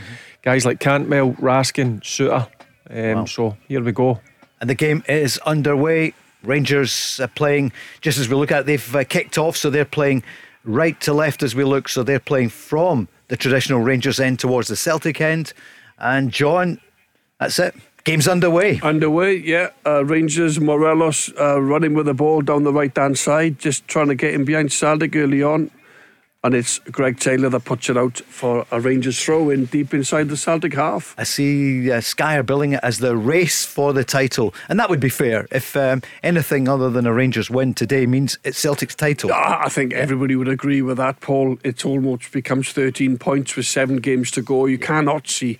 Guys 0.43 0.65
like 0.65 0.79
Cantwell, 0.79 1.31
Raskin, 1.33 2.01
Souttar. 2.01 2.49
Um, 2.89 3.19
Wow. 3.19 3.25
So 3.25 3.57
here 3.67 3.81
we 3.81 3.91
go. 3.91 4.19
And 4.61 4.69
the 4.69 4.75
game 4.75 5.03
is 5.07 5.37
underway. 5.39 6.13
Rangers 6.43 7.19
uh, 7.21 7.27
playing, 7.27 7.71
just 8.01 8.19
as 8.19 8.27
we 8.27 8.35
look 8.35 8.51
at 8.51 8.61
it, 8.61 8.65
they've 8.65 8.95
uh, 8.95 9.03
kicked 9.05 9.37
off, 9.37 9.55
so 9.55 9.69
they're 9.69 9.85
playing 9.85 10.21
right 10.65 10.99
to 11.01 11.13
left 11.13 11.41
as 11.43 11.55
we 11.55 11.63
look. 11.63 11.87
So 11.87 12.03
they're 12.03 12.19
playing 12.19 12.49
from 12.49 13.07
the 13.29 13.37
traditional 13.37 13.79
Rangers 13.79 14.19
end 14.19 14.39
towards 14.39 14.67
the 14.67 14.75
Celtic 14.75 15.21
end. 15.21 15.53
And 15.97 16.31
John, 16.31 16.81
that's 17.39 17.57
it. 17.59 17.75
Game's 18.03 18.27
underway. 18.27 18.81
Underway, 18.81 19.37
yeah. 19.37 19.69
Uh, 19.85 20.03
Rangers, 20.03 20.59
Morelos 20.59 21.31
uh, 21.39 21.61
running 21.61 21.93
with 21.93 22.07
the 22.07 22.13
ball 22.13 22.41
down 22.41 22.65
the 22.65 22.73
right 22.73 22.95
hand 22.95 23.17
side, 23.17 23.59
just 23.59 23.87
trying 23.87 24.09
to 24.09 24.15
get 24.15 24.33
him 24.33 24.43
behind 24.43 24.73
Celtic 24.73 25.15
early 25.15 25.41
on. 25.41 25.71
And 26.45 26.53
it's 26.55 26.79
Greg 26.79 27.19
Taylor 27.19 27.47
that 27.47 27.63
puts 27.63 27.89
it 27.89 27.95
out 27.95 28.17
for 28.17 28.65
a 28.69 28.81
Rangers 28.81 29.23
throw 29.23 29.49
in 29.49 29.63
deep 29.63 29.93
inside 29.93 30.27
the 30.27 30.35
Celtic 30.35 30.73
half. 30.73 31.15
I 31.17 31.23
see 31.23 31.89
uh, 31.89 32.01
Sky 32.01 32.35
are 32.35 32.43
billing 32.43 32.73
it 32.73 32.81
as 32.83 32.97
the 32.97 33.15
race 33.15 33.63
for 33.63 33.93
the 33.93 34.03
title. 34.03 34.53
And 34.67 34.77
that 34.77 34.89
would 34.89 34.99
be 34.99 35.07
fair 35.07 35.47
if 35.51 35.73
um, 35.77 36.01
anything 36.21 36.67
other 36.67 36.89
than 36.89 37.05
a 37.05 37.13
Rangers 37.13 37.49
win 37.49 37.73
today 37.73 38.05
means 38.05 38.37
it's 38.43 38.57
Celtic's 38.59 38.93
title. 38.93 39.29
Ah, 39.33 39.61
I 39.63 39.69
think 39.69 39.93
everybody 39.93 40.35
would 40.35 40.49
agree 40.49 40.81
with 40.81 40.97
that, 40.97 41.21
Paul. 41.21 41.59
It's 41.63 41.85
almost 41.85 42.33
becomes 42.33 42.73
13 42.73 43.17
points 43.19 43.55
with 43.55 43.65
seven 43.65 43.97
games 43.97 44.29
to 44.31 44.41
go. 44.41 44.65
You 44.65 44.77
cannot 44.77 45.29
see 45.29 45.57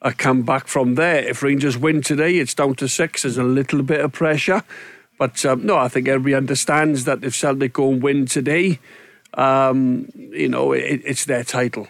a 0.00 0.14
comeback 0.14 0.66
from 0.66 0.94
there. 0.94 1.28
If 1.28 1.42
Rangers 1.42 1.76
win 1.76 2.00
today, 2.00 2.38
it's 2.38 2.54
down 2.54 2.76
to 2.76 2.88
six. 2.88 3.22
There's 3.22 3.36
a 3.36 3.44
little 3.44 3.82
bit 3.82 4.00
of 4.00 4.12
pressure. 4.12 4.62
But 5.18 5.44
um, 5.44 5.66
no, 5.66 5.76
I 5.76 5.88
think 5.88 6.08
everybody 6.08 6.34
understands 6.34 7.04
that 7.04 7.22
if 7.22 7.34
Celtic 7.34 7.74
go 7.74 7.90
and 7.90 8.02
win 8.02 8.24
today, 8.24 8.78
um, 9.34 10.08
you 10.14 10.48
know, 10.48 10.72
it, 10.72 11.00
it's 11.04 11.24
their 11.24 11.44
title. 11.44 11.88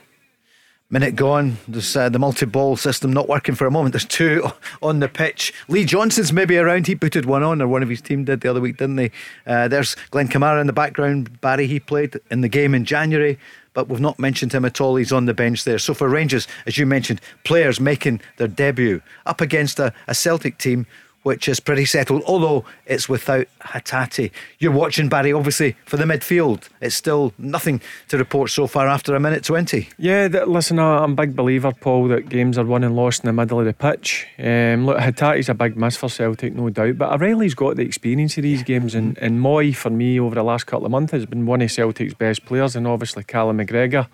Minute 0.93 1.17
gone. 1.17 1.57
There's 1.67 1.97
uh, 1.97 2.11
the 2.11 2.19
multi 2.19 2.45
ball 2.45 2.77
system 2.77 3.15
not 3.15 3.27
working 3.27 3.55
for 3.55 3.67
a 3.67 3.71
moment. 3.71 3.95
There's 3.95 4.05
two 4.05 4.51
on 4.83 5.01
the 5.01 5.09
pitch. 5.09 5.55
Lee 5.67 5.87
Johnson's 5.87 6.35
maybe 6.35 6.59
around. 6.59 6.87
He 6.87 6.95
putted 6.95 7.25
one 7.25 7.43
on, 7.43 7.63
or 7.63 7.67
one 7.67 7.83
of 7.83 7.89
his 7.89 8.03
team 8.03 8.27
did 8.27 8.43
the 8.43 8.51
other 8.51 8.61
week, 8.61 8.77
didn't 8.77 8.97
they? 8.97 9.11
Uh, 9.47 9.69
there's 9.69 9.97
Glenn 10.11 10.29
Kamara 10.29 10.61
in 10.61 10.67
the 10.67 10.73
background. 10.75 11.41
Barry, 11.41 11.67
he 11.67 11.81
played 11.81 12.21
in 12.31 12.43
the 12.43 12.49
game 12.49 12.75
in 12.75 12.85
January, 12.85 13.39
but 13.73 13.89
we've 13.89 14.03
not 14.03 14.19
mentioned 14.19 14.53
him 14.53 14.67
at 14.67 14.83
all. 14.83 14.97
He's 14.97 15.13
on 15.13 15.25
the 15.25 15.33
bench 15.33 15.65
there. 15.65 15.79
So 15.79 15.95
for 15.95 16.11
Rangers, 16.11 16.47
as 16.67 16.77
you 16.77 16.85
mentioned, 16.85 17.23
players 17.45 17.81
making 17.81 18.21
their 18.37 18.49
debut 18.49 19.01
up 19.25 19.41
against 19.41 19.79
a, 19.79 19.95
a 20.09 20.15
Celtic 20.15 20.59
team 20.59 20.87
which 21.23 21.49
is 21.49 21.61
pretty 21.61 21.85
settled, 21.85 22.23
although 22.27 22.65
it's 22.87 23.09
without 23.09 23.47
Hatate. 23.61 24.31
You're 24.59 24.73
watching 24.73 25.09
Barry, 25.09 25.33
obviously, 25.33 25.77
for 25.87 25.97
the 25.97 26.05
midfield. 26.05 26.69
It's 26.81 26.95
still 26.95 27.33
nothing 27.39 27.81
to 28.09 28.19
report 28.19 28.51
so 28.51 28.67
far 28.67 28.89
after 28.89 29.15
a 29.15 29.21
minute 29.21 29.45
20. 29.45 29.89
Yeah, 29.99 30.29
that, 30.29 30.49
listen, 30.49 30.79
I'm 30.79 31.13
a 31.13 31.15
big 31.15 31.37
believer, 31.37 31.73
Paul, 31.73 32.09
that 32.09 32.29
games 32.29 32.59
are 32.59 32.65
won 32.65 32.85
and 32.85 32.97
lost 32.97 33.23
in 33.23 33.29
the 33.29 33.33
middle 33.33 33.61
of 33.61 33.67
the 33.67 33.73
pitch. 33.73 34.27
Um, 34.39 34.87
look, 34.87 34.99
Hatate's 34.99 35.49
a 35.49 35.55
big 35.55 35.77
miss 35.77 35.97
for 35.97 36.09
Celtic, 36.09 36.55
no 36.55 36.71
doubt, 36.71 36.99
but 36.99 37.13
O'Riley's 37.13 37.55
got 37.55 37.77
the 37.77 37.83
experience 37.83 38.37
of 38.37 38.43
these 38.43 38.63
games, 38.63 38.95
and, 38.95 39.17
and 39.19 39.41
Mooy, 39.41 39.75
for 39.75 39.91
me, 39.91 40.19
over 40.19 40.35
the 40.35 40.43
last 40.43 40.65
couple 40.67 40.87
of 40.87 40.91
months, 40.91 41.13
has 41.13 41.27
been 41.27 41.47
one 41.47 41.63
of 41.63 41.71
Celtic's 41.71 42.15
best 42.15 42.45
players, 42.45 42.75
and 42.77 42.87
obviously 42.87 43.25
Callum 43.25 43.59
McGregor. 43.59 44.09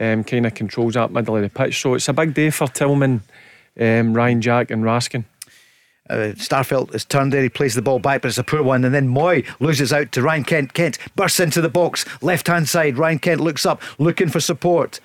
um, 0.00 0.24
kind 0.24 0.46
of 0.46 0.54
controls 0.54 0.94
that 0.94 1.10
middle 1.10 1.36
of 1.36 1.42
the 1.42 1.50
pitch. 1.50 1.80
So 1.80 1.94
it's 1.94 2.08
a 2.08 2.12
big 2.12 2.34
day 2.34 2.50
for 2.50 2.66
Tillman, 2.68 3.22
um, 3.78 4.14
Ryan 4.14 4.40
Jack, 4.40 4.70
and 4.70 4.84
Raskin. 4.84 5.24
Uh, 6.12 6.34
Starfelt 6.34 6.94
is 6.94 7.06
turned 7.06 7.32
there. 7.32 7.42
He 7.42 7.48
plays 7.48 7.74
the 7.74 7.80
ball 7.80 7.98
back, 7.98 8.20
but 8.20 8.28
it's 8.28 8.36
a 8.36 8.44
poor 8.44 8.62
one. 8.62 8.84
And 8.84 8.94
then 8.94 9.08
Mooy 9.08 9.46
loses 9.60 9.92
out 9.92 10.12
to 10.12 10.22
Ryan 10.22 10.44
Kent. 10.44 10.74
Kent 10.74 10.98
bursts 11.16 11.40
into 11.40 11.62
the 11.62 11.70
box, 11.70 12.04
left 12.22 12.48
hand 12.48 12.68
side. 12.68 12.98
Ryan 12.98 13.18
Kent 13.18 13.40
looks 13.40 13.64
up, 13.64 13.80
looking 13.98 14.28
for 14.28 14.38
support. 14.38 15.00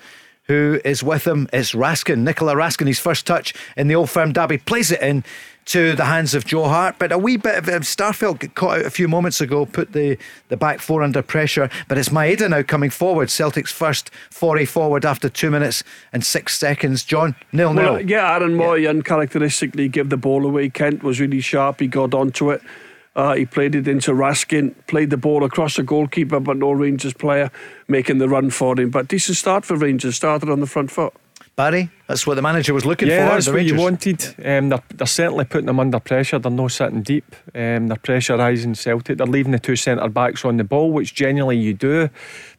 Who 0.48 0.80
is 0.84 1.02
with 1.02 1.26
him? 1.26 1.48
It's 1.52 1.72
Raskin, 1.72 2.18
Nicola 2.18 2.54
Raskin. 2.54 2.86
His 2.86 2.98
first 2.98 3.26
touch 3.26 3.54
in 3.76 3.88
the 3.88 3.94
Old 3.94 4.10
Firm 4.10 4.32
Derby 4.32 4.58
plays 4.58 4.90
it 4.90 5.00
in 5.00 5.24
to 5.68 5.94
the 5.94 6.06
hands 6.06 6.34
of 6.34 6.46
Joe 6.46 6.64
Hart. 6.64 6.96
But 6.98 7.12
a 7.12 7.18
wee 7.18 7.36
bit 7.36 7.58
of 7.58 7.68
um, 7.68 7.82
Starfelt 7.82 8.54
caught 8.54 8.78
out 8.78 8.86
a 8.86 8.90
few 8.90 9.06
moments 9.06 9.40
ago, 9.40 9.66
put 9.66 9.92
the, 9.92 10.18
the 10.48 10.56
back 10.56 10.80
four 10.80 11.02
under 11.02 11.22
pressure. 11.22 11.70
But 11.88 11.98
it's 11.98 12.08
Maeda 12.08 12.48
now 12.50 12.62
coming 12.62 12.90
forward. 12.90 13.30
Celtic's 13.30 13.72
first 13.72 14.10
foray 14.30 14.64
forward 14.64 15.04
after 15.04 15.28
two 15.28 15.50
minutes 15.50 15.84
and 16.12 16.24
six 16.24 16.58
seconds. 16.58 17.04
John, 17.04 17.36
nil 17.52 17.74
nil. 17.74 17.94
Well, 17.94 18.02
yeah, 18.02 18.34
Aaron 18.34 18.56
Mooy 18.56 18.82
yeah. 18.82 18.90
uncharacteristically 18.90 19.88
gave 19.88 20.08
the 20.08 20.16
ball 20.16 20.46
away. 20.46 20.70
Kent 20.70 21.02
was 21.02 21.20
really 21.20 21.40
sharp. 21.40 21.80
He 21.80 21.86
got 21.86 22.14
onto 22.14 22.50
it. 22.50 22.62
Uh, 23.14 23.34
he 23.34 23.44
played 23.44 23.74
it 23.74 23.88
into 23.88 24.12
Raskin, 24.12 24.74
played 24.86 25.10
the 25.10 25.16
ball 25.16 25.42
across 25.42 25.74
the 25.74 25.82
goalkeeper, 25.82 26.38
but 26.38 26.56
no 26.56 26.70
Rangers 26.70 27.12
player 27.12 27.50
making 27.88 28.18
the 28.18 28.28
run 28.28 28.50
for 28.50 28.78
him. 28.80 28.90
But 28.90 29.08
decent 29.08 29.36
start 29.36 29.64
for 29.64 29.76
Rangers, 29.76 30.14
started 30.14 30.48
on 30.48 30.60
the 30.60 30.66
front 30.66 30.92
foot. 30.92 31.12
Barry, 31.58 31.90
that's 32.06 32.24
what 32.24 32.36
the 32.36 32.42
manager 32.42 32.72
was 32.72 32.86
looking 32.86 33.08
yeah, 33.08 33.26
for. 33.26 33.34
that's 33.34 33.48
what 33.48 33.64
you 33.64 33.74
wanted. 33.74 34.24
Um, 34.44 34.68
they're, 34.68 34.82
they're, 34.94 35.08
certainly 35.08 35.44
putting 35.44 35.66
them 35.66 35.80
under 35.80 35.98
pressure. 35.98 36.38
They're 36.38 36.52
not 36.52 36.70
sitting 36.70 37.02
deep. 37.02 37.34
Um, 37.52 37.88
they're 37.88 37.96
pressurising 37.96 38.76
Celtic. 38.76 39.18
They're 39.18 39.26
leaving 39.26 39.50
the 39.50 39.58
two 39.58 39.74
centre 39.74 40.08
backs 40.08 40.44
on 40.44 40.56
the 40.56 40.62
ball, 40.62 40.92
which 40.92 41.16
generally 41.16 41.56
you 41.56 41.74
do. 41.74 42.10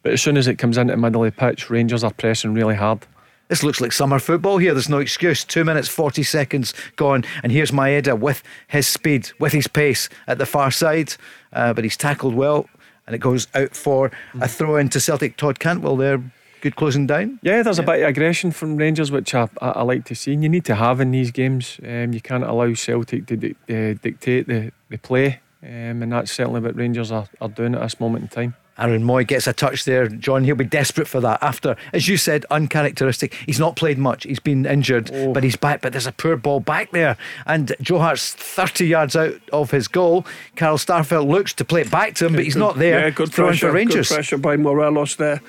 But 0.04 0.12
as 0.12 0.22
soon 0.22 0.36
as 0.36 0.50
it 0.50 0.58
comes 0.58 0.78
into 0.78 0.92
the 0.92 0.98
middle 0.98 1.24
of 1.24 1.34
the 1.34 1.40
pitch, 1.40 1.70
Rangers 1.70 2.04
are 2.04 2.12
pressing 2.12 2.54
really 2.54 2.76
hard. 2.76 3.08
This 3.48 3.64
looks 3.64 3.80
like 3.80 3.94
summer 3.94 4.20
football 4.20 4.58
here. 4.58 4.74
There's 4.74 4.90
no 4.90 5.00
excuse. 5.00 5.46
Two 5.46 5.64
minutes, 5.64 5.88
40 5.88 6.22
seconds 6.24 6.74
gone. 6.98 7.24
And 7.42 7.54
here's 7.54 7.72
Maeda 7.72 8.20
with 8.20 8.44
his 8.68 8.86
speed, 8.86 9.32
with 9.40 9.54
his 9.54 9.70
pace 9.70 10.10
at 10.28 10.40
the 10.40 10.46
far 10.46 10.72
side. 10.72 11.14
Uh, 11.54 11.74
but 11.74 11.86
he's 11.86 11.96
tackled 11.96 12.36
well. 12.36 12.70
And 13.08 13.16
it 13.16 13.20
goes 13.20 13.48
out 13.56 13.78
for 13.78 14.12
a 14.42 14.48
throw 14.50 14.76
into 14.76 15.00
Celtic. 15.00 15.38
Todd 15.38 15.58
Cantwell 15.58 15.96
there 15.96 16.22
good 16.62 16.76
closing 16.76 17.08
down. 17.08 17.40
Yeah, 17.42 17.64
there's 17.64 17.78
yeah. 17.78 17.84
a 17.84 17.88
bit 17.88 18.02
of 18.02 18.10
aggression 18.10 18.52
from 18.52 18.78
Rangers, 18.78 19.12
which 19.12 19.34
I, 19.34 19.50
I, 19.62 19.70
I, 19.70 19.82
like 19.84 20.06
to 20.06 20.16
see. 20.16 20.34
And 20.34 20.44
you 20.44 20.50
need 20.50 20.66
to 20.66 20.76
have 20.76 21.02
in 21.02 21.12
these 21.12 21.32
games. 21.32 21.80
Um, 21.84 22.14
you 22.14 22.22
can't 22.22 22.44
allow 22.44 22.74
Celtic 22.74 23.26
to 23.28 23.38
di- 23.38 23.56
uh, 23.70 23.96
dictate 24.02 24.48
the, 24.48 24.72
the 24.90 24.98
play, 24.98 25.40
um, 25.64 26.04
and 26.04 26.12
that's 26.12 26.32
certainly 26.32 26.62
what 26.62 26.76
Rangers 26.76 27.12
are, 27.12 27.28
are 27.42 27.50
doing 27.50 27.76
at 27.76 27.82
this 27.82 28.00
moment 28.00 28.24
in 28.24 28.30
time. 28.30 28.56
Aaron 28.80 29.04
Mooy 29.04 29.28
gets 29.28 29.46
a 29.46 29.54
touch 29.54 29.84
there. 29.84 30.08
John, 30.08 30.44
he'll 30.44 30.56
be 30.56 30.64
desperate 30.64 31.08
for 31.08 31.20
that. 31.20 31.44
After, 31.44 31.76
as 31.92 32.08
you 32.08 32.18
said, 32.18 32.46
uncharacteristic. 32.50 33.34
He's 33.46 33.60
not 33.60 33.76
played 33.76 33.98
much. 33.98 34.24
He's 34.24 34.40
been 34.40 34.66
injured, 34.66 35.12
oh. 35.14 35.34
but 35.34 35.44
he's 35.44 35.58
back. 35.58 35.82
But 35.82 35.92
there's 35.92 36.08
a 36.08 36.12
poor 36.12 36.38
ball 36.38 36.62
back 36.62 36.92
there. 36.92 37.18
And 37.46 37.76
Joe 37.82 38.00
Hart's 38.00 38.34
30 38.34 38.88
yards 38.88 39.16
out 39.16 39.36
of 39.52 39.72
his 39.72 39.88
goal. 39.88 40.26
Carl 40.56 40.78
Starfelt 40.78 41.28
looks 41.28 41.54
to 41.56 41.66
play 41.66 41.82
it 41.82 41.92
back 41.92 42.16
to 42.16 42.26
him, 42.26 42.34
but 42.34 42.46
he's 42.46 42.56
not 42.56 42.78
there. 42.78 43.02
Yeah, 43.02 43.10
good 43.10 43.32
pressure. 43.32 43.68
For 43.68 43.74
Rangers. 43.74 44.08
Good 44.08 44.16
pressure 44.16 44.38
by 44.38 44.56
Morelos 44.56 45.16
there 45.16 45.42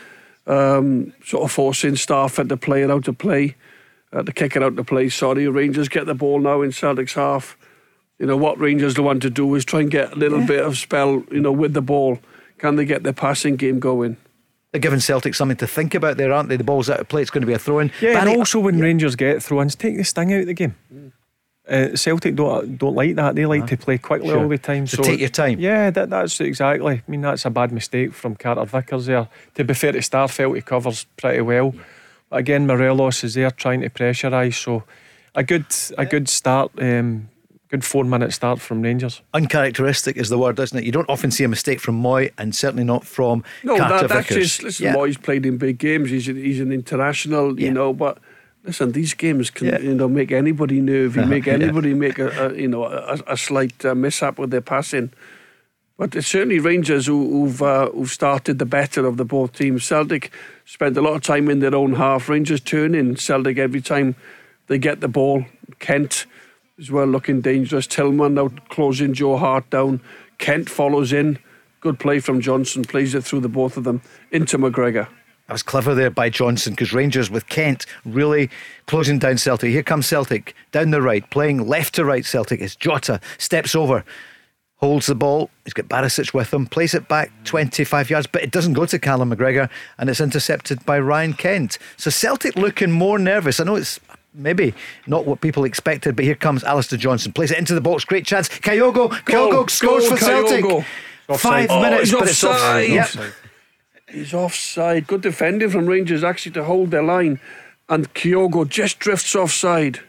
um, 0.51 1.13
sort 1.25 1.45
of 1.45 1.53
forcing 1.53 1.95
Starfelt 1.95 2.49
to 2.49 2.57
play 2.57 2.83
it 2.83 2.91
out 2.91 3.05
to 3.05 3.13
play, 3.13 3.55
uh, 4.13 4.23
to 4.23 4.33
kick 4.33 4.57
it 4.57 4.63
out 4.63 4.77
to 4.77 4.85
play. 4.85 5.09
Sorry, 5.09 5.47
Rangers 5.49 5.89
get 5.89 6.07
the 6.07 6.15
ball 6.15 6.41
now 6.41 6.63
in 6.63 6.73
Celtic's 6.73 7.15
half. 7.15 7.57
You 8.19 8.27
know 8.27 8.37
what 8.37 8.59
Rangers 8.59 8.99
want 8.99 9.23
to 9.23 9.31
do 9.31 9.55
is 9.55 9.65
try 9.65 9.81
and 9.81 9.91
get 9.91 10.13
a 10.13 10.17
little 10.17 10.41
yeah. 10.41 10.47
bit 10.47 10.67
of 10.67 10.77
spell, 10.77 11.23
you 11.31 11.41
know, 11.41 11.53
with 11.53 11.73
the 11.73 11.81
ball. 11.81 12.19
Can 12.59 12.77
they 12.77 12.85
get 12.85 13.05
their 13.05 13.15
passing 13.15 13.57
game 13.57 13.79
going? 13.79 14.19
They're 14.73 14.81
giving 14.81 15.01
Celtic 15.01 15.35
something 15.35 15.57
to 15.57 15.67
think 15.67 15.95
about 15.95 16.17
there, 16.17 16.33
aren't 16.33 16.49
they? 16.49 16.57
The 16.57 16.65
ball's 16.65 16.91
out 16.91 17.01
of 17.01 17.09
play. 17.09 17.23
It's 17.23 17.31
going 17.31 17.41
to 17.41 17.47
be 17.47 17.55
a 17.55 17.59
throw 17.59 17.79
in. 17.79 17.91
Yeah, 18.01 18.13
Barry, 18.13 18.33
and 18.33 18.39
also 18.39 18.61
when 18.61 18.79
yeah. 18.79 18.85
Rangers 18.85 19.17
get 19.17 19.43
throw-ins, 19.43 19.75
take 19.75 19.97
the 19.97 20.05
sting 20.05 20.33
out 20.33 20.41
of 20.41 20.47
the 20.47 20.55
game. 20.55 20.77
Mm. 20.93 21.13
Uh, 21.69 21.95
Celtic 21.95 22.35
don't 22.35 22.79
don't 22.79 22.95
like 22.95 23.15
that. 23.17 23.37
They 23.37 23.47
like 23.47 23.63
uh, 23.63 23.67
to 23.69 23.77
play 23.77 23.99
quickly 23.99 24.29
sure. 24.29 24.41
all 24.41 24.49
the 24.49 24.59
time. 24.59 24.87
So, 24.87 24.99
so, 24.99 25.03
take 25.03 25.21
your 25.21 25.29
time. 25.29 25.61
Yeah, 25.61 25.91
that, 25.91 26.11
that's 26.11 26.41
exactly. 26.41 26.95
I 26.95 27.11
mean, 27.11 27.21
that's 27.21 27.45
a 27.45 27.51
bad 27.51 27.71
mistake 27.71 28.13
from 28.13 28.35
Carter 28.35 28.65
Vickers 28.65 29.07
there. 29.07 29.29
To 29.55 29.65
be 29.65 29.75
fair 29.75 29.93
to 29.93 29.99
Starfelt, 29.99 30.57
he 30.57 30.63
covers 30.63 31.05
pretty 31.17 31.43
well. 31.43 31.75
But 32.29 32.41
again, 32.41 32.67
Morelos 32.67 33.23
is 33.23 33.35
there 33.35 33.51
trying 33.51 33.83
to 33.83 33.91
pressurise. 33.91 34.55
So 34.55 34.85
a 35.35 35.45
good 35.45 35.67
a 35.97 36.07
good 36.07 36.29
start. 36.29 36.73
Um, 36.79 37.29
good 37.69 37.85
four 37.85 38.05
minute 38.05 38.33
start 38.33 38.61
from 38.61 38.83
Rangers. 38.83 39.23
Uncharacteristic 39.33 40.17
is 40.17 40.29
the 40.29 40.39
word, 40.39 40.59
isn't 40.59 40.77
it? 40.77 40.85
You 40.85 40.93
don't 40.93 41.09
often 41.09 41.31
see 41.31 41.45
a 41.45 41.49
mistake 41.49 41.81
from 41.81 42.03
Mooy 42.03 42.33
and 42.37 42.55
certainly 42.55 42.85
not 42.85 43.05
from 43.05 43.45
no, 43.63 43.77
Carter 43.77 44.09
that, 44.09 44.15
that's 44.15 44.29
Vickers. 44.29 44.49
just 44.49 44.63
listen. 44.63 44.87
Yeah. 44.87 44.95
Mooy's 44.95 45.17
played 45.17 45.47
in 45.47 45.57
big 45.57 45.79
games. 45.79 46.11
He's 46.11 46.29
a, 46.29 46.33
he's 46.33 46.61
an 46.61 46.73
international, 46.73 47.61
you 47.61 47.71
know, 47.71 47.93
but 47.93 48.19
Listen, 48.65 48.93
these 48.93 49.15
games 49.15 49.51
can 49.51 49.69
yeah. 49.69 49.79
you 49.79 49.95
know 49.95 50.09
make 50.09 50.33
anybody 50.33 50.81
nervy, 50.81 51.25
make 51.37 51.49
anybody 51.49 51.91
yeah. 51.91 51.95
make 51.95 52.19
a, 52.19 52.49
a, 52.49 52.55
you 52.55 52.69
know 52.69 52.85
a, 52.85 53.19
a 53.27 53.37
slight 53.37 53.85
uh, 53.85 53.95
mishap 53.95 54.39
with 54.39 54.51
their 54.51 54.61
passing. 54.61 55.13
But 55.97 56.17
it's 56.17 56.29
certainly 56.29 56.59
Rangers 56.59 57.07
who, 57.07 57.47
have 57.47 57.61
uh, 57.61 57.91
who've 57.91 58.11
started 58.11 58.59
the 58.59 58.65
better 58.65 59.05
of 59.05 59.19
the 59.19 59.25
both 59.25 59.53
teams. 59.53 59.85
Celtic 59.85 60.33
spent 60.65 60.97
a 60.97 61.03
lot 61.03 61.15
of 61.15 61.23
time 61.23 61.51
in 61.51 61.61
their 61.61 61.75
own 61.75 61.93
half. 61.93 62.29
Rangers 62.31 62.63
turn 62.63 62.95
in 62.95 63.17
Celtic 63.17 63.59
every 63.59 63.83
time 63.83 64.15
they 64.69 64.79
get 64.79 65.01
the 65.01 65.09
ball. 65.09 65.45
Kent 65.79 66.25
as 66.79 66.91
well 66.91 67.07
looking 67.07 67.43
dangerous. 67.43 67.87
Tillman 67.87 68.35
now 68.35 68.49
closing 68.71 69.13
Joe 69.13 69.37
Hart 69.37 69.69
down. 69.69 70.01
Kent 70.39 70.71
follows 70.71 71.13
in. 71.13 71.39
Good 71.81 71.99
play 71.99 72.19
from 72.19 72.41
Johnston. 72.41 72.85
Plays 72.85 73.15
it 73.15 73.23
through 73.23 73.41
the 73.41 73.49
both 73.51 73.77
of 73.77 73.85
them 73.85 74.01
into 74.31 74.57
McGregor. 74.57 75.07
That 75.51 75.55
was 75.55 75.63
clever 75.65 75.97
there 75.97 76.11
by 76.11 76.31
Johnston 76.31 76.75
because 76.75 76.93
Rangers 76.93 77.29
with 77.29 77.49
Kent 77.49 77.85
really 78.05 78.49
closing 78.87 79.19
down 79.19 79.37
Celtic. 79.37 79.73
Here 79.73 79.83
comes 79.83 80.07
Celtic 80.07 80.55
down 80.71 80.93
the 80.93 81.03
right, 81.03 81.29
playing 81.31 81.67
left 81.67 81.97
to 81.97 82.05
right. 82.05 82.25
Celtic 82.25 82.61
as 82.61 82.77
Jota 82.77 83.21
steps 83.37 83.75
over, 83.75 84.05
holds 84.77 85.07
the 85.07 85.17
ball. 85.17 85.51
He's 85.65 85.73
got 85.73 85.87
Barisic 85.87 86.33
with 86.33 86.55
him, 86.55 86.67
plays 86.67 86.95
it 86.95 87.09
back 87.09 87.33
25 87.43 88.11
yards, 88.11 88.29
but 88.29 88.45
it 88.45 88.53
doesn't 88.53 88.75
go 88.75 88.87
to 88.87 88.97
Callum 89.01 89.33
McGregor 89.33 89.69
and 89.99 90.09
it's 90.09 90.21
intercepted 90.21 90.87
by 90.87 91.01
Ryan 91.01 91.33
Kent. 91.33 91.79
So 91.97 92.11
Celtic 92.11 92.55
looking 92.55 92.93
more 92.93 93.19
nervous. 93.19 93.59
I 93.59 93.65
know 93.65 93.75
it's 93.75 93.99
maybe 94.33 94.73
not 95.09 95.27
what 95.27 95.41
people 95.41 95.65
expected, 95.65 96.15
but 96.15 96.25
here 96.25 96.37
comes 96.37 96.63
Alistair 96.63 96.97
Johnston, 96.97 97.33
plays 97.33 97.51
it 97.51 97.59
into 97.59 97.75
the 97.75 97.81
box. 97.81 98.05
Great 98.05 98.25
chance. 98.25 98.49
Kyogo, 98.49 99.11
Kyogo 99.25 99.69
scores 99.69 100.07
for 100.07 100.15
Kyogo. 100.15 100.61
Celtic. 100.61 100.87
Five 101.39 101.71
oh, 101.71 101.83
minutes, 101.83 102.13
but 102.13 102.29
it's 102.29 102.43
offside. 102.43 102.89
Yep. 102.89 103.09
He's 104.11 104.35
offside. 104.35 105.07
Good 105.07 105.23
defending 105.23 105.71
from 105.71 105.87
Rangers 105.87 106.25
actually 106.25 106.53
to 106.53 106.65
hold 106.65 106.91
their 106.91 107.03
line. 107.03 107.41
And 107.89 108.13
Kyogo 108.15 108.69
just 108.69 108.99
drifts 108.99 109.35
offside. 109.35 110.01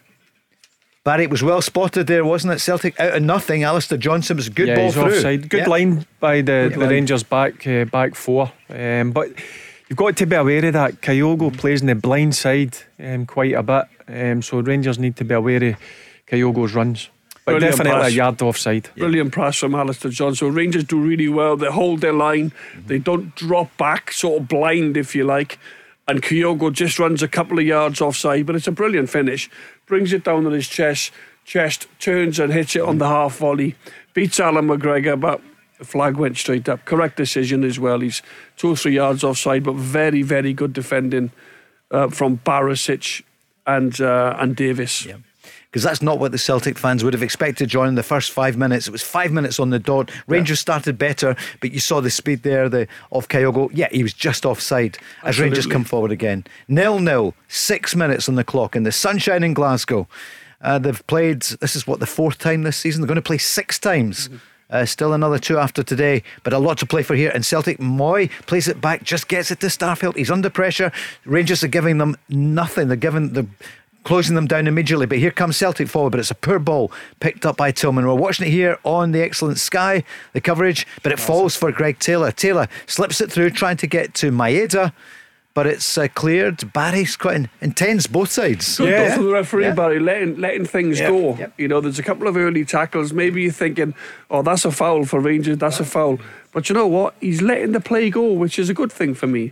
Barry, 1.04 1.24
it 1.24 1.32
was 1.32 1.42
well 1.42 1.64
spotted 1.64 2.06
there, 2.06 2.24
wasn't 2.24 2.54
it? 2.54 2.60
Celtic 2.60 3.00
out 3.00 3.16
of 3.16 3.24
nothing. 3.24 3.64
Alistair 3.64 3.98
Johnston 3.98 4.38
was 4.38 4.48
a 4.48 4.52
good 4.52 4.68
yeah, 4.68 4.76
ball 4.76 4.86
he's 4.86 4.94
through. 4.94 5.16
Offside. 5.16 5.50
Good 5.50 5.68
line 5.68 6.06
by 6.20 6.42
the, 6.42 6.72
the 6.72 6.88
Rangers 6.88 7.24
back 7.24 7.66
uh, 7.66 7.86
back 7.86 8.14
four. 8.14 8.52
Um, 8.70 9.12
but 9.12 9.30
you've 9.90 9.98
got 9.98 10.16
to 10.18 10.26
be 10.28 10.36
aware 10.36 10.64
of 10.64 10.74
that. 10.74 11.02
Kyogo 11.02 11.58
plays 11.58 11.82
in 11.82 11.88
the 11.88 11.96
blind 11.96 12.36
side 12.36 12.78
um, 13.00 13.26
quite 13.26 13.54
a 13.54 13.64
bit. 13.64 13.86
Um, 14.08 14.44
so 14.44 14.60
Rangers 14.60 15.00
need 15.00 15.16
to 15.16 15.24
be 15.24 15.34
aware 15.34 15.64
of 15.64 15.76
Kyogo's 16.28 16.76
runs. 16.76 17.10
But 17.46 17.54
Brilliant 17.54 17.78
definitely 17.78 18.02
pass. 18.02 18.12
a 18.12 18.14
yard 18.14 18.42
offside. 18.44 18.90
Brilliant 18.96 19.34
pass 19.34 19.58
from 19.58 19.74
Alistair 19.74 20.12
Johnston. 20.12 20.54
Rangers 20.54 20.84
do 20.84 21.02
really 21.02 21.28
well. 21.28 21.58
They 21.58 21.72
hold 21.72 22.02
their 22.02 22.14
line. 22.14 22.52
Mm-hmm. 22.52 22.88
They 22.88 23.00
don't 23.00 23.36
drop 23.36 23.76
back, 23.78 24.12
sort 24.12 24.42
of 24.42 24.48
blind, 24.48 24.96
if 24.96 25.16
you 25.16 25.24
like. 25.24 25.58
And 26.08 26.22
Kyogo 26.22 26.72
just 26.72 27.00
runs 27.00 27.24
a 27.24 27.28
couple 27.28 27.58
of 27.58 27.66
yards 27.66 28.00
offside, 28.00 28.46
but 28.46 28.56
it's 28.56 28.68
a 28.68 28.72
brilliant 28.72 29.10
finish. 29.10 29.50
Brings 29.88 30.14
it 30.14 30.24
down 30.24 30.46
on 30.46 30.52
his 30.52 30.68
chest, 30.68 31.12
chest 31.44 31.88
turns 32.00 32.38
and 32.38 32.54
hits 32.54 32.76
it 32.76 32.84
on 32.84 33.00
the 33.00 33.08
half 33.08 33.38
volley. 33.38 33.76
Beats 34.14 34.40
Alan 34.40 34.68
McGregor, 34.68 35.20
but 35.20 35.42
the 35.80 35.86
flag 35.86 36.18
went 36.18 36.38
straight 36.38 36.70
up. 36.70 36.86
Correct 36.86 37.18
decision 37.18 37.64
as 37.64 37.80
well. 37.80 38.02
He's 38.02 38.22
two 38.56 38.70
or 38.70 38.76
three 38.76 38.96
yards 38.96 39.24
offside, 39.24 39.64
but 39.64 39.76
very, 39.76 40.22
very 40.22 40.54
good 40.54 40.74
defending 40.74 41.32
uh, 41.90 42.10
from 42.10 42.38
Barisic 42.38 43.24
and 43.66 44.00
uh, 44.00 44.36
and 44.40 44.56
Davis. 44.56 45.06
Yeah 45.06 45.18
because 45.72 45.84
that's 45.84 46.02
not 46.02 46.20
what 46.20 46.34
the 46.34 46.38
Celtic 46.38 46.78
fans 46.78 47.02
would 47.02 47.14
have 47.14 47.24
expected, 47.24 47.70
John, 47.70 47.88
in 47.88 47.96
the 47.96 48.04
first 48.04 48.32
five 48.32 48.58
minutes. 48.58 48.88
It 48.88 48.92
was 48.92 49.02
five 49.02 49.32
minutes 49.32 49.58
on 49.58 49.70
the 49.70 49.80
dot. 49.80 50.12
Rangers 50.28 50.60
yeah. 50.60 50.62
started 50.62 50.98
better, 50.98 51.34
but 51.62 51.72
you 51.72 51.80
saw 51.80 52.02
the 52.02 52.10
speed 52.10 52.44
there 52.44 52.68
the 52.68 52.90
of 53.14 53.30
Kyogo. 53.30 53.70
Yeah, 53.74 53.88
he 53.90 54.04
was 54.04 54.14
just 54.14 54.46
offside 54.46 54.98
as 55.24 55.40
Rangers 55.40 55.66
come 55.66 55.86
forward 55.86 56.12
again. 56.12 56.44
Nil 56.68 57.00
nil, 57.00 57.36
six 57.48 57.96
minutes 57.96 58.28
on 58.28 58.36
the 58.36 58.44
clock 58.44 58.76
in 58.76 58.84
the 58.84 58.92
sunshine 58.92 59.44
in 59.44 59.54
Glasgow. 59.54 60.10
Uh, 60.60 60.78
they've 60.78 61.08
played, 61.08 61.42
this 61.42 61.76
is 61.76 61.88
what, 61.88 62.00
the 62.00 62.06
fourth 62.06 62.38
time 62.38 62.64
this 62.64 62.78
season? 62.78 63.02
They're 63.02 63.08
going 63.08 63.16
to 63.16 63.22
play 63.22 63.38
six 63.38 63.80
times. 63.80 64.28
Mm-hmm. 64.28 64.38
Uh, 64.70 64.86
still 64.86 65.12
another 65.12 65.38
two 65.38 65.58
after 65.58 65.84
today, 65.84 66.24
but 66.44 66.54
a 66.54 66.58
lot 66.58 66.78
to 66.78 66.86
play 66.86 67.04
for 67.04 67.14
here. 67.14 67.30
And 67.34 67.46
Celtic, 67.46 67.80
Mooy 67.80 68.30
plays 68.46 68.70
it 68.70 68.80
back, 68.80 69.04
just 69.04 69.28
gets 69.28 69.52
it 69.52 69.60
to 69.60 69.68
Starfelt. 69.68 70.16
He's 70.16 70.32
under 70.32 70.50
pressure. 70.50 70.94
Rangers 71.26 71.62
are 71.62 71.68
giving 71.68 71.98
them 71.98 72.16
nothing. 72.30 72.88
They're 72.88 72.96
giving 72.96 73.34
the 73.34 73.48
closing 74.04 74.36
them 74.36 74.48
down 74.48 74.68
immediately. 74.68 75.06
But 75.06 75.20
here 75.20 75.32
comes 75.32 75.58
Celtic 75.58 75.88
forward, 75.88 76.12
but 76.12 76.20
it's 76.20 76.32
a 76.32 76.36
poor 76.36 76.60
ball 76.60 76.92
picked 77.20 77.46
up 77.46 77.58
by 77.58 77.72
Tillman. 77.72 78.06
We're 78.06 78.14
watching 78.16 78.48
it 78.48 78.52
here 78.52 78.78
on 78.84 79.12
the 79.12 79.22
excellent 79.22 79.60
Sky, 79.60 80.04
the 80.34 80.42
coverage, 80.42 80.88
but 81.04 81.12
it 81.12 81.20
falls 81.20 81.56
for 81.56 81.72
Greg 81.72 82.00
Taylor. 82.00 82.32
Taylor 82.32 82.68
slips 82.88 83.22
it 83.22 83.32
through, 83.32 83.52
trying 83.52 83.78
to 83.78 83.88
get 83.88 84.14
to 84.16 84.32
Maeda. 84.32 84.94
but 85.54 85.68
it's 85.68 85.98
uh, 85.98 86.08
cleared. 86.16 86.72
Barry's 86.72 87.18
quite 87.18 87.36
in, 87.36 87.50
intense, 87.60 88.08
both 88.08 88.32
sides. 88.32 88.78
Good 88.78 88.88
Yeah. 88.90 89.08
goal 89.08 89.16
from 89.18 89.26
the 89.26 89.34
referee, 89.34 89.64
Yeah. 89.66 89.74
Barry, 89.74 90.00
letting 90.00 90.38
letting 90.40 90.64
things 90.64 90.98
Yeah. 90.98 91.10
go. 91.10 91.36
Yep. 91.38 91.54
You 91.58 91.68
know, 91.68 91.82
there's 91.82 92.00
a 92.00 92.04
couple 92.04 92.26
of 92.30 92.38
early 92.38 92.64
tackles. 92.64 93.12
Maybe 93.12 93.42
you're 93.42 93.52
thinking, 93.52 93.94
oh, 94.30 94.44
that's 94.44 94.64
a 94.64 94.72
foul 94.72 95.04
for 95.04 95.20
Rangers, 95.20 95.58
that's 95.58 95.82
a 95.82 95.84
foul. 95.84 96.20
But 96.54 96.70
you 96.70 96.74
know 96.76 96.88
what? 96.88 97.16
He's 97.20 97.42
letting 97.42 97.74
the 97.74 97.82
play 97.82 98.10
go, 98.10 98.32
which 98.32 98.58
is 98.58 98.70
a 98.70 98.74
good 98.74 98.94
thing 98.94 99.14
for 99.14 99.28
me. 99.28 99.52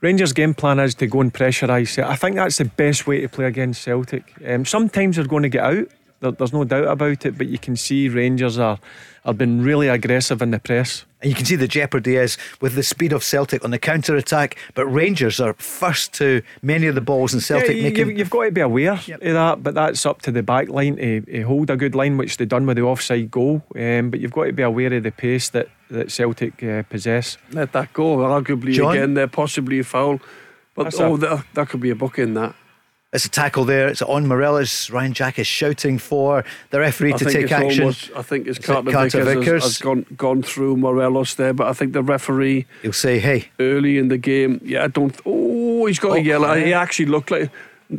Rangers' 0.00 0.32
game 0.32 0.54
plan 0.54 0.78
is 0.78 0.94
to 0.96 1.06
go 1.06 1.20
and 1.20 1.34
pressurise. 1.34 2.02
I 2.02 2.14
think 2.16 2.36
that's 2.36 2.58
the 2.58 2.66
best 2.66 3.06
way 3.06 3.20
to 3.20 3.28
play 3.28 3.46
against 3.46 3.82
Celtic. 3.82 4.32
Um, 4.46 4.64
sometimes 4.64 5.16
they're 5.16 5.26
going 5.26 5.42
to 5.42 5.48
get 5.48 5.64
out. 5.64 5.88
There, 6.20 6.30
there's 6.32 6.52
no 6.52 6.64
doubt 6.64 6.86
about 6.88 7.26
it. 7.26 7.36
But 7.36 7.48
you 7.48 7.58
can 7.58 7.76
see 7.76 8.08
Rangers 8.08 8.58
are 8.58 8.78
are 9.24 9.34
being 9.34 9.60
really 9.60 9.88
aggressive 9.88 10.40
in 10.40 10.52
the 10.52 10.58
press. 10.58 11.04
And 11.20 11.28
you 11.28 11.34
can 11.36 11.44
see 11.44 11.56
the 11.56 11.68
jeopardy 11.68 12.16
is 12.16 12.38
with 12.62 12.74
the 12.76 12.82
speed 12.82 13.12
of 13.12 13.22
Celtic 13.22 13.62
on 13.62 13.72
the 13.72 13.78
counter 13.78 14.16
attack, 14.16 14.56
but 14.74 14.86
Rangers 14.86 15.38
are 15.38 15.52
first 15.54 16.14
to 16.14 16.40
many 16.62 16.86
of 16.86 16.94
the 16.94 17.02
balls, 17.02 17.34
and 17.34 17.42
Celtic 17.42 17.70
Yeah, 17.70 17.74
you, 17.74 17.82
making. 17.82 18.08
have 18.08 18.18
you've 18.18 18.30
got 18.30 18.44
to 18.44 18.52
be 18.52 18.60
aware 18.62 18.92
of 18.92 19.04
that, 19.06 19.62
but 19.62 19.74
that's 19.74 20.06
up 20.06 20.22
to 20.22 20.30
the 20.30 20.42
back 20.42 20.68
line 20.68 20.96
to, 20.96 21.20
to 21.22 21.42
hold 21.42 21.68
a 21.68 21.76
good 21.76 21.94
line, 21.94 22.16
which 22.16 22.36
they've 22.38 22.48
done 22.48 22.64
with 22.66 22.76
the 22.78 22.84
offside 22.84 23.30
goal. 23.30 23.62
Um, 23.76 24.10
but 24.10 24.20
you've 24.20 24.32
got 24.32 24.44
to 24.44 24.52
be 24.52 24.62
aware 24.62 24.94
of 24.94 25.02
the 25.02 25.10
pace 25.10 25.50
that, 25.50 25.68
that 25.90 26.10
Celtic 26.10 26.62
uh, 26.62 26.82
possess. 26.84 27.36
Let 27.52 27.72
that 27.72 27.92
go. 27.92 28.18
Arguably, 28.18 28.72
John? 28.72 28.96
again, 28.96 29.14
they're 29.14 29.26
possibly 29.26 29.78
a 29.80 29.84
foul. 29.84 30.20
But 30.74 30.84
That's 30.84 31.00
oh, 31.00 31.14
a- 31.14 31.18
that, 31.18 31.44
that 31.54 31.68
could 31.68 31.80
be 31.80 31.90
a 31.90 31.94
book 31.96 32.18
in 32.18 32.34
that. 32.34 32.54
It's 33.10 33.24
a 33.24 33.30
tackle 33.30 33.64
there. 33.64 33.88
It's 33.88 34.02
on 34.02 34.26
Morelos. 34.28 34.90
Ryan 34.90 35.14
Jack 35.14 35.38
is 35.38 35.46
shouting 35.46 35.96
for 35.98 36.44
the 36.68 36.78
referee 36.78 37.14
I 37.14 37.16
to 37.16 37.24
take 37.24 37.50
action. 37.50 37.84
almost. 37.84 38.10
I 38.14 38.20
think 38.20 38.46
it's 38.46 38.58
Is 38.58 38.64
it 38.64 38.66
Carter, 38.66 38.90
Carter 38.92 39.24
Vickers, 39.24 39.34
has- 39.34 39.44
Vickers? 39.44 39.62
Has, 39.62 39.78
gone 39.78 40.06
gone 40.16 40.42
through 40.42 40.76
Morelos 40.76 41.34
there, 41.36 41.54
but 41.54 41.68
I 41.68 41.72
think 41.72 41.94
the 41.94 42.02
referee 42.02 42.66
He'll 42.82 42.92
say, 42.92 43.18
"Hey, 43.18 43.48
early 43.58 43.96
in 43.96 44.08
the 44.08 44.18
game, 44.18 44.60
yeah, 44.62 44.84
I 44.84 44.88
don't. 44.88 45.18
Oh, 45.24 45.86
he's 45.86 45.98
got 45.98 46.10
Oh, 46.10 46.14
a 46.16 46.20
yellow. 46.20 46.52
yeah. 46.52 46.64
He 46.66 46.72
actually 46.74 47.06
looked 47.06 47.30
like 47.30 47.50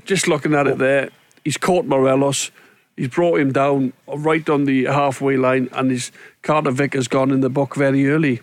just 0.05 0.27
looking 0.27 0.53
at 0.53 0.67
it 0.67 0.77
there. 0.77 1.09
He's 1.43 1.57
caught 1.57 1.85
Morelos. 1.85 2.51
He's 2.99 3.07
brought 3.07 3.39
him 3.39 3.53
down 3.53 3.93
right 4.07 4.47
on 4.49 4.65
the 4.65 4.85
halfway 4.85 5.37
line, 5.37 5.69
and 5.71 5.89
his 5.89 6.11
Carter 6.41 6.71
Vickers 6.71 7.07
gone 7.07 7.31
in 7.31 7.39
the 7.39 7.49
book 7.49 7.75
very 7.75 8.07
early. 8.09 8.41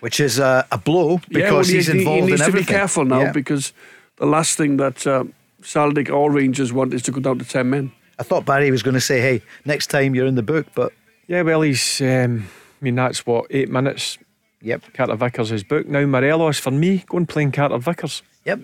which 0.00 0.20
is 0.20 0.38
uh, 0.38 0.62
a 0.70 0.78
blow 0.78 1.18
because 1.28 1.42
yeah, 1.42 1.50
well, 1.50 1.64
he's 1.64 1.86
he, 1.88 1.98
involved 1.98 2.24
he 2.24 2.30
needs 2.30 2.40
in 2.46 2.52
to 2.52 2.56
be 2.56 2.64
careful 2.64 3.04
now 3.04 3.20
Yeah. 3.20 3.32
because 3.32 3.72
the 4.18 4.26
last 4.26 4.56
thing 4.56 4.76
that 4.76 5.06
uh, 5.06 5.24
Celtic 5.62 6.08
or 6.10 6.30
Rangers 6.30 6.72
want 6.72 6.94
is 6.94 7.02
to 7.02 7.10
go 7.12 7.20
down 7.20 7.38
to 7.40 7.44
ten 7.44 7.70
men. 7.70 7.90
I 8.18 8.22
thought 8.22 8.44
Barry 8.44 8.70
was 8.70 8.82
going 8.84 8.94
to 8.94 9.00
say, 9.00 9.20
"Hey, 9.20 9.42
next 9.64 9.88
time 9.88 10.14
you're 10.14 10.28
in 10.28 10.36
the 10.36 10.42
book," 10.54 10.66
but 10.74 10.92
Yeah, 11.26 11.42
well, 11.42 11.62
he's. 11.62 12.00
Um, 12.00 12.46
I 12.80 12.84
mean, 12.84 12.94
that's 12.94 13.26
what 13.26 13.46
eight 13.50 13.70
minutes. 13.70 14.18
yep, 14.62 14.82
Carter 14.94 15.16
Vickers 15.16 15.50
is 15.50 15.64
booked 15.64 15.88
now. 15.88 16.06
Morelos 16.06 16.60
for 16.60 16.70
me, 16.70 17.02
go 17.08 17.16
and 17.16 17.28
play 17.28 17.50
Carter 17.50 17.78
Vickers. 17.78 18.22
yep. 18.44 18.60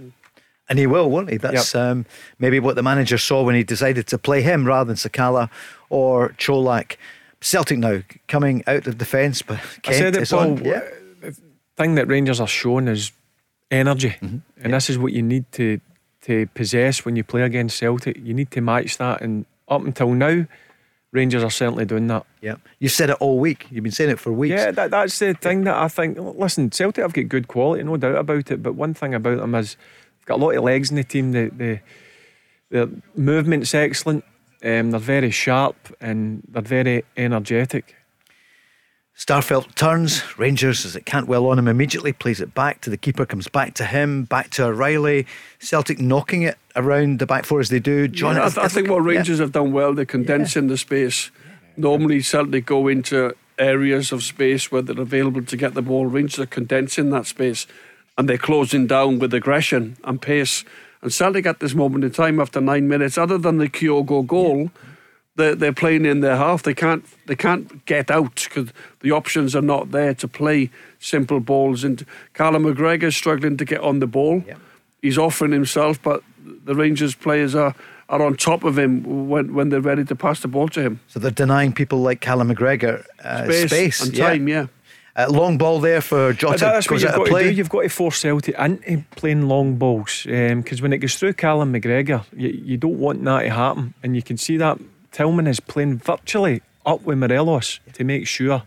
And 0.69 0.79
he 0.79 0.87
will, 0.87 1.11
won't 1.11 1.29
he? 1.31 1.37
That's 1.37 1.75
um, 1.75 2.07
maybe 2.39 2.61
what 2.61 2.77
the 2.77 2.83
manager 2.83 3.19
saw 3.19 3.43
when 3.43 3.55
he 3.55 3.63
decided 3.65 4.07
to 4.09 4.19
play 4.19 4.43
him 4.43 4.65
rather 4.65 4.89
than 4.89 4.97
Sakala 4.97 5.51
or 5.91 6.31
Colak. 6.39 6.97
Celtic 7.41 7.79
now 7.79 8.03
coming 8.29 8.63
out 8.69 8.87
of 8.87 8.97
defence, 8.99 9.43
but 9.43 9.59
I 9.87 9.93
said 9.93 10.17
it, 10.17 10.31
Paul. 10.31 10.39
on. 10.39 10.65
Yeah. 10.65 10.81
The 11.21 11.37
thing 11.77 11.97
that 11.97 12.07
Rangers 12.07 12.39
are 12.41 12.47
showing 12.47 12.87
is 12.87 13.11
energy, 13.71 14.11
Mm-hmm. 14.23 14.39
and 14.63 14.73
this 14.73 14.89
is 14.89 14.99
what 14.99 15.13
you 15.13 15.23
need 15.23 15.51
to 15.53 15.81
to 16.23 16.47
possess 16.55 17.05
when 17.05 17.17
you 17.17 17.25
play 17.25 17.43
against 17.43 17.77
Celtic. 17.79 18.17
You 18.23 18.33
need 18.33 18.53
to 18.53 18.61
match 18.61 18.99
that, 18.99 19.21
and 19.23 19.45
up 19.69 19.83
until 19.85 20.13
now, 20.15 20.47
Rangers 21.11 21.43
are 21.43 21.51
certainly 21.51 21.85
doing 21.85 22.07
that. 22.07 22.25
Yeah, 22.41 22.57
you 22.79 22.89
said 22.89 23.11
it 23.11 23.17
all 23.19 23.41
week. 23.41 23.67
You've 23.73 23.83
been 23.83 23.91
saying 23.93 24.11
it 24.11 24.21
for 24.21 24.33
weeks. 24.33 24.53
Yeah, 24.53 24.71
that, 24.71 24.93
that's 24.93 25.19
the 25.19 25.35
thing 25.35 25.65
that 25.65 25.77
I 25.77 25.89
think. 25.89 26.17
Listen, 26.19 26.71
Celtic 26.71 27.03
have 27.03 27.13
got 27.13 27.29
good 27.29 27.49
quality, 27.49 27.83
no 27.83 27.97
doubt 27.97 28.15
about 28.17 28.53
it. 28.53 28.63
But 28.63 28.75
one 28.77 28.95
thing 28.95 29.15
about 29.15 29.39
them 29.39 29.55
is 29.57 29.77
got 30.25 30.41
a 30.41 30.43
lot 30.43 30.55
of 30.55 30.65
legs 30.65 30.91
in 30.91 30.97
the 30.97 31.05
team. 31.05 31.33
The 31.33 31.51
the 31.51 31.81
their 32.71 32.89
movement's 33.15 33.75
excellent. 33.75 34.25
Um, 34.65 34.93
they're 34.93 35.01
very 35.01 35.31
sharp 35.31 35.77
and 36.01 36.43
they're 36.49 36.63
very 36.63 37.05
energetic. 37.17 37.97
Starfelt 39.17 39.75
turns. 39.75 40.23
Rangers, 40.39 40.87
as 40.87 40.97
it 40.97 41.05
can't 41.05 41.29
well 41.29 41.47
on 41.49 41.59
him 41.59 41.69
immediately, 41.69 42.13
plays 42.13 42.41
it 42.41 42.55
back 42.55 42.81
to 42.81 42.91
the 42.91 42.97
keeper, 42.97 43.27
comes 43.27 43.47
back 43.47 43.75
to 43.75 43.85
him, 43.85 44.25
back 44.25 44.51
to 44.51 44.65
O'Riley. 44.65 45.27
Celtic 45.59 46.01
knocking 46.01 46.43
it 46.43 46.57
around 46.75 47.19
the 47.19 47.27
back 47.27 47.45
four 47.45 47.61
as 47.61 47.69
they 47.69 47.79
do. 47.79 48.09
John, 48.09 48.37
Yeah, 48.37 48.47
I, 48.47 48.49
th- 48.49 48.65
I 48.65 48.69
think 48.69 48.89
what 48.89 49.03
yeah. 49.03 49.17
Rangers 49.17 49.39
have 49.39 49.53
done 49.53 49.73
well, 49.73 49.93
they're 49.93 50.07
condensing 50.07 50.69
the 50.69 50.79
space. 50.79 51.31
Normally, 51.77 52.23
Celtic 52.23 52.65
go 52.65 52.89
into 52.89 53.35
areas 53.59 54.13
of 54.13 54.23
space 54.23 54.73
where 54.73 54.81
they're 54.81 55.01
available 55.01 55.43
to 55.43 55.57
get 55.57 55.75
the 55.75 55.83
ball. 55.83 56.07
Rangers 56.07 56.41
are 56.41 56.47
condensing 56.47 57.11
that 57.11 57.27
space 57.27 57.67
and 58.23 58.29
they're 58.29 58.39
closing 58.39 58.87
down 58.87 59.19
with 59.19 59.35
aggression 59.35 59.97
and 60.05 60.23
pace. 60.23 60.65
And 61.03 61.13
Celtic 61.13 61.45
at 61.45 61.59
this 61.59 61.75
moment 61.75 62.05
in 62.05 62.13
time, 62.13 62.39
after 62.39 62.61
nine 62.61 62.87
minutes, 62.87 63.19
other 63.19 63.37
than 63.37 63.59
the 63.59 63.69
Kyogo 63.69 64.25
goal, 64.25 64.71
they're, 65.35 65.57
they're 65.57 65.73
playing 65.73 66.07
in 66.07 66.21
their 66.21 66.37
half. 66.37 66.63
They 66.63 66.73
can't 66.73 67.05
they 67.27 67.35
can't 67.35 67.85
get 67.85 68.13
out 68.13 68.47
because 68.49 68.69
the 69.01 69.11
options 69.11 69.57
are 69.57 69.61
not 69.61 69.91
there 69.91 70.15
to 70.15 70.29
play 70.29 70.71
simple 71.01 71.41
balls. 71.41 71.83
And 71.83 72.07
Callum 72.33 72.63
McGregor's 72.63 73.17
struggling 73.17 73.57
to 73.57 73.65
get 73.65 73.81
on 73.81 73.99
the 73.99 74.07
ball. 74.07 74.45
He's 75.01 75.19
offering 75.19 75.51
himself, 75.51 76.01
but 76.01 76.23
the 76.65 76.77
Rangers 76.77 77.17
players 77.17 77.57
are, 77.57 77.75
are 78.09 78.23
on 78.23 78.37
top 78.37 78.63
of 78.63 78.79
him 78.79 79.29
when, 79.29 79.53
when 79.53 79.71
they're 79.71 79.81
ready 79.81 80.05
to 80.05 80.15
pass 80.15 80.39
the 80.43 80.49
ball 80.49 80.69
to 80.69 80.81
him. 80.81 81.01
So 81.09 81.19
they're 81.19 81.33
denying 81.33 81.73
people 81.73 81.99
like 81.99 82.21
Callum 82.21 82.55
McGregor 82.55 83.05
uh, 83.25 83.51
space, 83.67 84.01
and 84.01 84.17
yeah. 84.17 84.29
time, 84.29 84.47
yeah. 84.47 84.67
Uh, 85.15 85.27
long 85.31 85.59
ball 85.59 85.79
there 85.79 86.01
for 86.01 86.33
Jota. 86.33 86.59
That's 86.59 86.91
what 86.91 87.03
you've 87.03 87.11
got 87.13 87.25
to 87.25 87.31
play. 87.31 87.45
do. 87.45 87.51
You've 87.51 87.69
got 87.69 87.83
to 87.83 87.89
force 87.89 88.19
Celtic 88.19 88.59
into 88.59 89.05
playing 89.15 89.47
long 89.47 89.77
balls 89.77 90.23
because 90.25 90.81
when 90.81 90.93
it 90.93 90.99
goes 90.99 91.17
through 91.17 91.35
Callum 91.35 91.75
McGregor, 91.75 92.25
you, 92.35 92.49
you 92.49 92.77
don't 92.79 92.99
want 92.99 93.23
that 93.25 93.43
to 93.43 93.51
happen. 93.51 93.93
And 94.03 94.17
you 94.17 94.23
can 94.23 94.39
see 94.39 94.57
that 94.57 94.79
Tillman 95.11 95.47
is 95.47 95.61
playing 95.61 95.99
virtually 95.99 96.63
up 96.87 97.03
with 97.03 97.19
Morelos 97.19 97.81
to 97.93 98.05
make 98.05 98.27
sure 98.27 98.63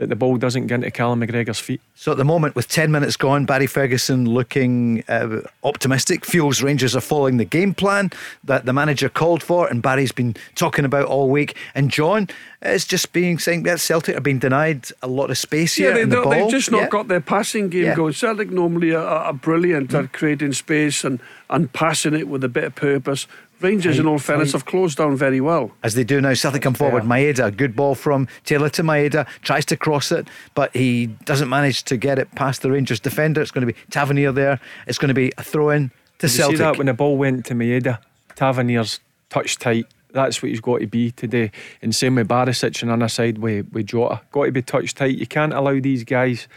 that 0.00 0.08
the 0.08 0.16
ball 0.16 0.38
doesn't 0.38 0.66
get 0.66 0.76
into 0.76 0.90
Callum 0.90 1.20
McGregor's 1.20 1.58
feet. 1.58 1.78
So 1.94 2.10
at 2.10 2.16
the 2.16 2.24
moment, 2.24 2.56
with 2.56 2.68
10 2.68 2.90
minutes 2.90 3.16
gone, 3.18 3.44
Barry 3.44 3.66
Ferguson 3.66 4.24
looking 4.24 5.04
uh, 5.08 5.42
optimistic, 5.62 6.24
feels 6.24 6.62
Rangers 6.62 6.96
are 6.96 7.02
following 7.02 7.36
the 7.36 7.44
game 7.44 7.74
plan 7.74 8.10
that 8.44 8.64
the 8.64 8.72
manager 8.72 9.10
called 9.10 9.42
for, 9.42 9.68
and 9.68 9.82
Barry's 9.82 10.10
been 10.10 10.34
talking 10.54 10.86
about 10.86 11.04
all 11.04 11.28
week. 11.28 11.54
And 11.74 11.90
John 11.90 12.28
is 12.62 12.86
just 12.86 13.12
being 13.12 13.38
saying 13.38 13.64
that 13.64 13.78
Celtic 13.78 14.16
are 14.16 14.22
being 14.22 14.38
denied 14.38 14.86
a 15.02 15.06
lot 15.06 15.30
of 15.30 15.36
space 15.36 15.74
here. 15.74 15.90
Yeah, 15.90 15.94
they, 15.96 16.02
in 16.02 16.08
the 16.08 16.16
don't- 16.16 16.24
ball. 16.24 16.32
they've 16.32 16.50
just 16.50 16.70
not 16.70 16.80
Yeah. 16.84 16.88
got 16.88 17.08
their 17.08 17.20
passing 17.20 17.68
game 17.68 17.84
Yeah. 17.84 17.94
going. 17.94 18.14
Celtic 18.14 18.50
normally 18.50 18.94
are, 18.94 19.04
are 19.04 19.34
brilliant 19.34 19.92
at 19.92 20.14
creating 20.14 20.54
space 20.54 21.04
and, 21.04 21.20
and 21.50 21.70
passing 21.74 22.14
it 22.14 22.26
with 22.26 22.42
a 22.42 22.48
bit 22.48 22.64
of 22.64 22.74
purpose. 22.74 23.26
Rangers, 23.60 23.98
in 23.98 24.06
all 24.06 24.18
fairness, 24.18 24.52
have 24.52 24.64
closed 24.64 24.98
down 24.98 25.16
very 25.16 25.40
well. 25.40 25.70
As 25.82 25.94
they 25.94 26.04
do 26.04 26.20
now, 26.20 26.34
Celtic 26.34 26.62
come 26.62 26.74
forward. 26.74 27.04
Maeda, 27.04 27.54
good 27.54 27.76
ball 27.76 27.94
from 27.94 28.26
Taylor 28.44 28.70
to 28.70 28.82
Maeda, 28.82 29.26
tries 29.42 29.66
to 29.66 29.76
cross 29.76 30.10
it, 30.10 30.28
but 30.54 30.74
he 30.74 31.06
doesn't 31.06 31.48
manage 31.48 31.82
to 31.84 31.96
get 31.96 32.18
it 32.18 32.34
past 32.34 32.62
the 32.62 32.70
Rangers 32.70 33.00
defender. 33.00 33.42
It's 33.42 33.50
going 33.50 33.66
to 33.66 33.72
be 33.72 33.78
Tavernier 33.90 34.32
there. 34.32 34.60
It's 34.86 34.98
going 34.98 35.08
to 35.08 35.14
be 35.14 35.32
a 35.36 35.42
throw 35.42 35.70
in 35.70 35.90
to 36.18 36.26
Did 36.26 36.36
you 36.36 36.44
see 36.50 36.56
that 36.56 36.78
when 36.78 36.86
the 36.86 36.94
ball 36.94 37.16
went 37.16 37.46
to 37.46 37.54
Maeda? 37.54 37.98
Tavernier's 38.34 39.00
touch 39.28 39.58
tight. 39.58 39.86
That's 40.12 40.42
what 40.42 40.48
he's 40.48 40.60
got 40.60 40.80
to 40.80 40.86
be 40.86 41.12
today. 41.12 41.52
And 41.82 41.94
same 41.94 42.16
with 42.16 42.28
Barisic 42.28 42.82
and 42.82 42.90
on 42.90 42.98
the 43.00 43.08
side 43.08 43.38
with, 43.38 43.70
with 43.72 43.86
Jota. 43.86 44.22
Got 44.32 44.46
to 44.46 44.52
be 44.52 44.62
touch 44.62 44.94
tight. 44.94 45.18
You 45.18 45.26
can't 45.26 45.52
allow 45.52 45.78
these 45.78 46.04
guys 46.04 46.48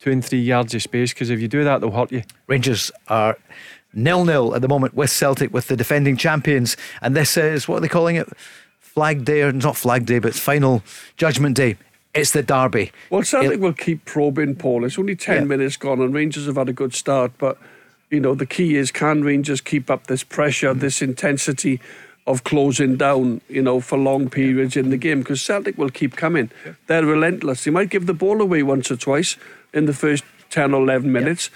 two 0.00 0.10
and 0.10 0.24
three 0.24 0.40
yards 0.40 0.74
of 0.74 0.82
space 0.82 1.12
because 1.12 1.30
if 1.30 1.40
you 1.40 1.48
do 1.48 1.64
that, 1.64 1.80
they'll 1.80 1.90
hurt 1.90 2.12
you. 2.12 2.22
Rangers 2.46 2.90
are 3.08 3.36
nil 3.96 4.24
nil 4.24 4.54
at 4.54 4.62
the 4.62 4.68
moment 4.68 4.94
with 4.94 5.10
Celtic, 5.10 5.52
with 5.52 5.66
the 5.66 5.76
defending 5.76 6.16
champions. 6.16 6.76
And 7.02 7.16
this 7.16 7.36
is 7.36 7.66
what 7.66 7.78
are 7.78 7.80
they 7.80 7.88
calling 7.88 8.14
it? 8.16 8.28
Flag 8.78 9.24
Day, 9.24 9.42
or 9.42 9.52
not 9.52 9.76
Flag 9.76 10.06
Day, 10.06 10.18
but 10.20 10.28
it's 10.28 10.38
final 10.40 10.82
judgment 11.16 11.56
day. 11.56 11.76
It's 12.14 12.30
the 12.30 12.42
derby. 12.42 12.92
Well, 13.10 13.22
Celtic 13.24 13.52
It- 13.54 13.60
will 13.60 13.74
keep 13.74 14.04
probing, 14.06 14.54
Paul. 14.54 14.84
It's 14.84 14.98
only 14.98 15.16
10 15.16 15.36
Yeah. 15.42 15.44
minutes 15.44 15.76
gone, 15.76 16.00
and 16.00 16.14
Rangers 16.14 16.46
have 16.46 16.56
had 16.56 16.68
a 16.68 16.72
good 16.72 16.94
start. 16.94 17.32
But, 17.36 17.58
you 18.10 18.20
know, 18.20 18.34
the 18.34 18.46
key 18.46 18.76
is 18.76 18.90
can 18.90 19.22
Rangers 19.22 19.60
keep 19.60 19.90
up 19.90 20.06
this 20.06 20.22
pressure, 20.22 20.74
Mm. 20.74 20.80
this 20.80 21.02
intensity 21.02 21.78
of 22.26 22.42
closing 22.42 22.96
down, 22.96 23.42
you 23.50 23.60
know, 23.60 23.80
for 23.80 23.98
long 23.98 24.30
periods 24.30 24.76
in 24.78 24.88
the 24.88 24.96
game? 24.96 25.18
Because 25.18 25.42
Celtic 25.42 25.76
will 25.76 25.90
keep 25.90 26.16
coming. 26.16 26.50
They're 26.86 27.04
relentless. 27.04 27.64
They 27.64 27.70
might 27.70 27.90
give 27.90 28.06
the 28.06 28.14
ball 28.14 28.40
away 28.40 28.62
once 28.62 28.90
or 28.90 28.96
twice 28.96 29.36
in 29.74 29.84
the 29.84 29.92
first 29.92 30.24
10 30.48 30.72
or 30.72 30.82
11 30.82 31.12
minutes, 31.12 31.50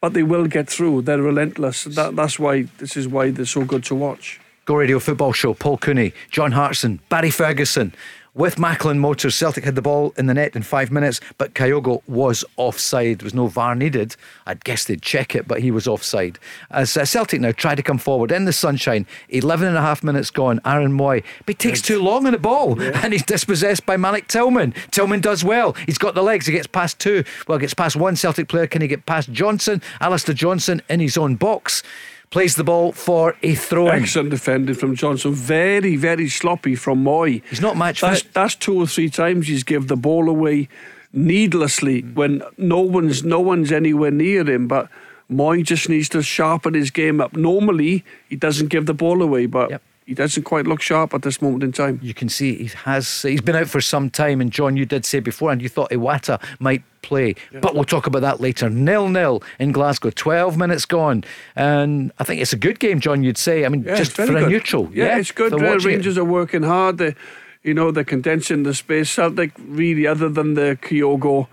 but 0.00 0.14
they 0.14 0.22
will 0.22 0.46
get 0.46 0.68
through. 0.68 1.02
They're 1.02 1.22
relentless. 1.22 1.84
That, 1.84 2.16
that's 2.16 2.38
why, 2.38 2.62
this 2.78 2.96
is 2.96 3.08
why 3.08 3.30
they're 3.30 3.44
so 3.44 3.64
good 3.64 3.84
to 3.84 3.94
watch. 3.94 4.40
Go 4.64 4.74
Radio 4.74 4.98
Football 4.98 5.32
Show, 5.32 5.54
Paul 5.54 5.78
Cooney, 5.78 6.12
John 6.30 6.52
Hartson, 6.52 7.00
Barry 7.08 7.30
Ferguson 7.30 7.94
with 8.38 8.58
Macklin 8.58 9.00
Motors. 9.00 9.34
Celtic 9.34 9.64
had 9.64 9.74
the 9.74 9.82
ball 9.82 10.14
in 10.16 10.26
the 10.26 10.34
net 10.34 10.54
in 10.54 10.62
five 10.62 10.90
minutes, 10.92 11.20
but 11.36 11.54
Kyogo 11.54 12.02
was 12.06 12.44
offside. 12.56 13.18
There 13.18 13.26
was 13.26 13.34
no 13.34 13.48
VAR 13.48 13.74
needed. 13.74 14.14
I'd 14.46 14.64
guess 14.64 14.84
they'd 14.84 15.02
check 15.02 15.34
it, 15.34 15.48
but 15.48 15.60
he 15.60 15.72
was 15.72 15.88
offside. 15.88 16.38
As 16.70 16.96
uh, 16.96 17.04
Celtic 17.04 17.40
now 17.40 17.50
try 17.50 17.74
to 17.74 17.82
come 17.82 17.98
forward 17.98 18.30
in 18.30 18.44
the 18.44 18.52
sunshine, 18.52 19.06
11 19.30 19.66
and 19.66 19.76
a 19.76 19.82
half 19.82 20.04
minutes 20.04 20.30
gone. 20.30 20.60
Aaron 20.64 20.96
Mooy, 20.96 21.24
but 21.44 21.60
he 21.60 21.68
takes 21.68 21.82
too 21.82 22.00
long 22.00 22.26
on 22.26 22.32
the 22.32 22.38
ball 22.38 22.80
yeah. 22.80 23.00
and 23.02 23.12
he's 23.12 23.24
dispossessed 23.24 23.84
by 23.84 23.96
Malik 23.96 24.28
Tillman. 24.28 24.72
Tillman 24.92 25.20
does 25.20 25.44
well. 25.44 25.72
He's 25.86 25.98
got 25.98 26.14
the 26.14 26.22
legs. 26.22 26.46
He 26.46 26.52
gets 26.52 26.68
past 26.68 27.00
two. 27.00 27.24
Well, 27.48 27.58
gets 27.58 27.74
past 27.74 27.96
one 27.96 28.14
Celtic 28.14 28.48
player. 28.48 28.68
Can 28.68 28.82
he 28.82 28.88
get 28.88 29.04
past 29.04 29.32
Johnston? 29.32 29.82
Alistair 30.00 30.34
Johnston 30.34 30.80
in 30.88 31.00
his 31.00 31.18
own 31.18 31.34
box 31.34 31.82
plays 32.30 32.56
the 32.56 32.64
ball 32.64 32.92
for 32.92 33.36
a 33.42 33.54
throw 33.54 33.88
in. 33.88 34.02
Excellent 34.02 34.30
defending 34.30 34.74
from 34.74 34.94
Johnston. 34.94 35.32
Very, 35.32 35.96
very 35.96 36.28
sloppy 36.28 36.74
from 36.74 37.04
Mooy. 37.04 37.42
He's 37.48 37.60
not 37.60 37.76
match 37.76 38.00
that's, 38.00 38.22
fit. 38.22 38.34
That's 38.34 38.54
two 38.54 38.78
or 38.80 38.86
three 38.86 39.10
times 39.10 39.48
he's 39.48 39.64
give 39.64 39.88
the 39.88 39.96
ball 39.96 40.28
away 40.28 40.68
needlessly 41.12 42.02
mm. 42.02 42.14
when 42.14 42.42
no 42.56 42.80
one's 42.80 43.24
no 43.24 43.40
one's 43.40 43.72
anywhere 43.72 44.10
near 44.10 44.48
him. 44.48 44.68
But 44.68 44.88
Mooy 45.30 45.64
just 45.64 45.88
needs 45.88 46.08
to 46.10 46.22
sharpen 46.22 46.74
his 46.74 46.90
game 46.90 47.20
up. 47.20 47.34
Normally 47.34 48.04
he 48.28 48.36
doesn't 48.36 48.68
give 48.68 48.86
the 48.86 48.94
ball 48.94 49.22
away, 49.22 49.46
but 49.46 49.70
yep 49.70 49.82
he 50.08 50.14
doesn't 50.14 50.44
quite 50.44 50.66
look 50.66 50.80
sharp 50.80 51.12
at 51.12 51.20
this 51.20 51.42
moment 51.42 51.62
in 51.62 51.70
time. 51.70 52.00
You 52.02 52.14
can 52.14 52.30
see 52.30 52.64
he 52.64 52.70
has. 52.84 53.20
He's 53.20 53.42
been 53.42 53.54
out 53.54 53.68
for 53.68 53.82
some 53.82 54.08
time, 54.08 54.40
and 54.40 54.50
John, 54.50 54.74
you 54.74 54.86
did 54.86 55.04
say 55.04 55.20
before, 55.20 55.52
and 55.52 55.60
you 55.60 55.68
thought 55.68 55.90
Iwata 55.90 56.40
might 56.58 56.82
play, 57.02 57.34
yeah. 57.52 57.60
but 57.60 57.74
we'll 57.74 57.84
talk 57.84 58.06
about 58.06 58.22
that 58.22 58.40
later. 58.40 58.70
Nil 58.70 59.10
nil 59.10 59.42
in 59.58 59.70
Glasgow, 59.70 60.08
twelve 60.08 60.56
minutes 60.56 60.86
gone, 60.86 61.24
and 61.54 62.10
I 62.18 62.24
think 62.24 62.40
it's 62.40 62.54
a 62.54 62.56
good 62.56 62.80
game, 62.80 63.00
John. 63.00 63.22
You'd 63.22 63.36
say. 63.36 63.66
I 63.66 63.68
mean, 63.68 63.82
yeah, 63.82 63.96
just 63.96 64.12
for 64.12 64.24
good. 64.24 64.44
a 64.44 64.48
neutral. 64.48 64.88
Yeah, 64.94 65.04
yeah 65.04 65.18
it's 65.18 65.30
good. 65.30 65.52
Uh, 65.52 65.78
Rangers 65.80 66.16
it. 66.16 66.20
are 66.20 66.24
working 66.24 66.62
hard. 66.62 66.96
They, 66.96 67.14
you 67.62 67.74
know, 67.74 67.90
they're 67.90 68.02
condensing 68.02 68.62
the 68.62 68.72
space. 68.72 69.10
Celtic 69.10 69.52
really, 69.58 70.06
other 70.06 70.30
than 70.30 70.54
the 70.54 70.78
Kyogo 70.80 71.48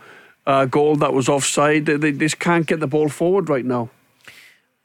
uh, 0.47 0.63
goal 0.63 0.95
that 0.95 1.11
was 1.11 1.27
offside, 1.27 1.87
they, 1.87 1.97
they 1.97 2.13
just 2.13 2.39
can't 2.39 2.65
get 2.65 2.79
the 2.79 2.87
ball 2.87 3.09
forward 3.09 3.49
right 3.49 3.65
now. 3.65 3.89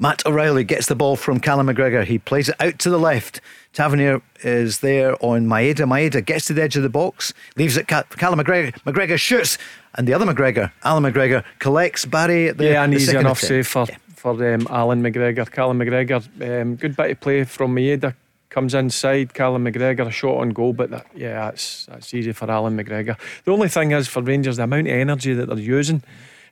Matt 0.03 0.25
O'Riley 0.25 0.65
gets 0.65 0.87
the 0.87 0.95
ball 0.95 1.15
from 1.15 1.41
Callum 1.41 1.67
McGregor. 1.67 2.05
He 2.05 2.19
plays 2.19 2.49
it 2.49 2.57
out 2.59 2.79
to 2.79 2.89
the 2.89 2.99
left. 2.99 3.43
Tavernier 3.75 4.23
is 4.43 4.81
there 4.81 5.15
on 5.23 5.47
Maeda. 5.47 5.87
Maeda 5.87 6.25
gets 6.25 6.47
to 6.47 6.55
the 6.55 6.63
edge 6.63 6.75
of 6.75 6.83
the 6.83 6.89
box, 6.89 7.35
leaves 7.57 7.77
it. 7.77 7.87
Callum 7.87 8.41
McGregor. 8.41 8.73
McGregor 8.85 9.19
shoots, 9.19 9.59
and 9.95 10.09
the 10.09 10.15
other 10.15 10.25
McGregor, 10.25 10.73
Alan 10.85 11.05
McGregor, 11.05 11.45
collects 11.59 12.07
Barry 12.07 12.49
at 12.49 12.57
the 12.57 12.65
yeah, 12.65 12.83
and 12.83 12.95
the 12.95 12.97
easy 12.97 13.15
enough 13.15 13.41
save 13.41 13.67
for 13.67 13.85
yeah. 13.91 13.99
for 14.17 14.31
um, 14.55 14.67
Alan 14.71 15.03
McGregor. 15.03 15.51
Callum 15.51 15.79
McGregor, 15.79 16.63
um, 16.63 16.77
good 16.77 16.97
bit 16.97 17.11
of 17.11 17.21
play 17.21 17.45
from 17.45 17.77
Maeda. 17.77 18.15
Comes 18.49 18.73
inside, 18.73 19.35
Callum 19.35 19.67
McGregor, 19.67 20.07
a 20.07 20.11
shot 20.11 20.39
on 20.39 20.49
goal, 20.49 20.73
but 20.73 20.91
that, 20.91 21.07
yeah, 21.15 21.45
that's 21.45 21.85
that's 21.87 22.15
easy 22.15 22.33
for 22.33 22.51
Alan 22.51 22.75
McGregor. 22.75 23.19
The 23.45 23.53
only 23.53 23.69
thing 23.69 23.91
is 23.91 24.09
for 24.09 24.23
Rangers, 24.23 24.57
the 24.57 24.63
amount 24.63 24.87
of 24.87 24.95
energy 24.95 25.35
that 25.35 25.47
they're 25.47 25.59
using, 25.59 26.03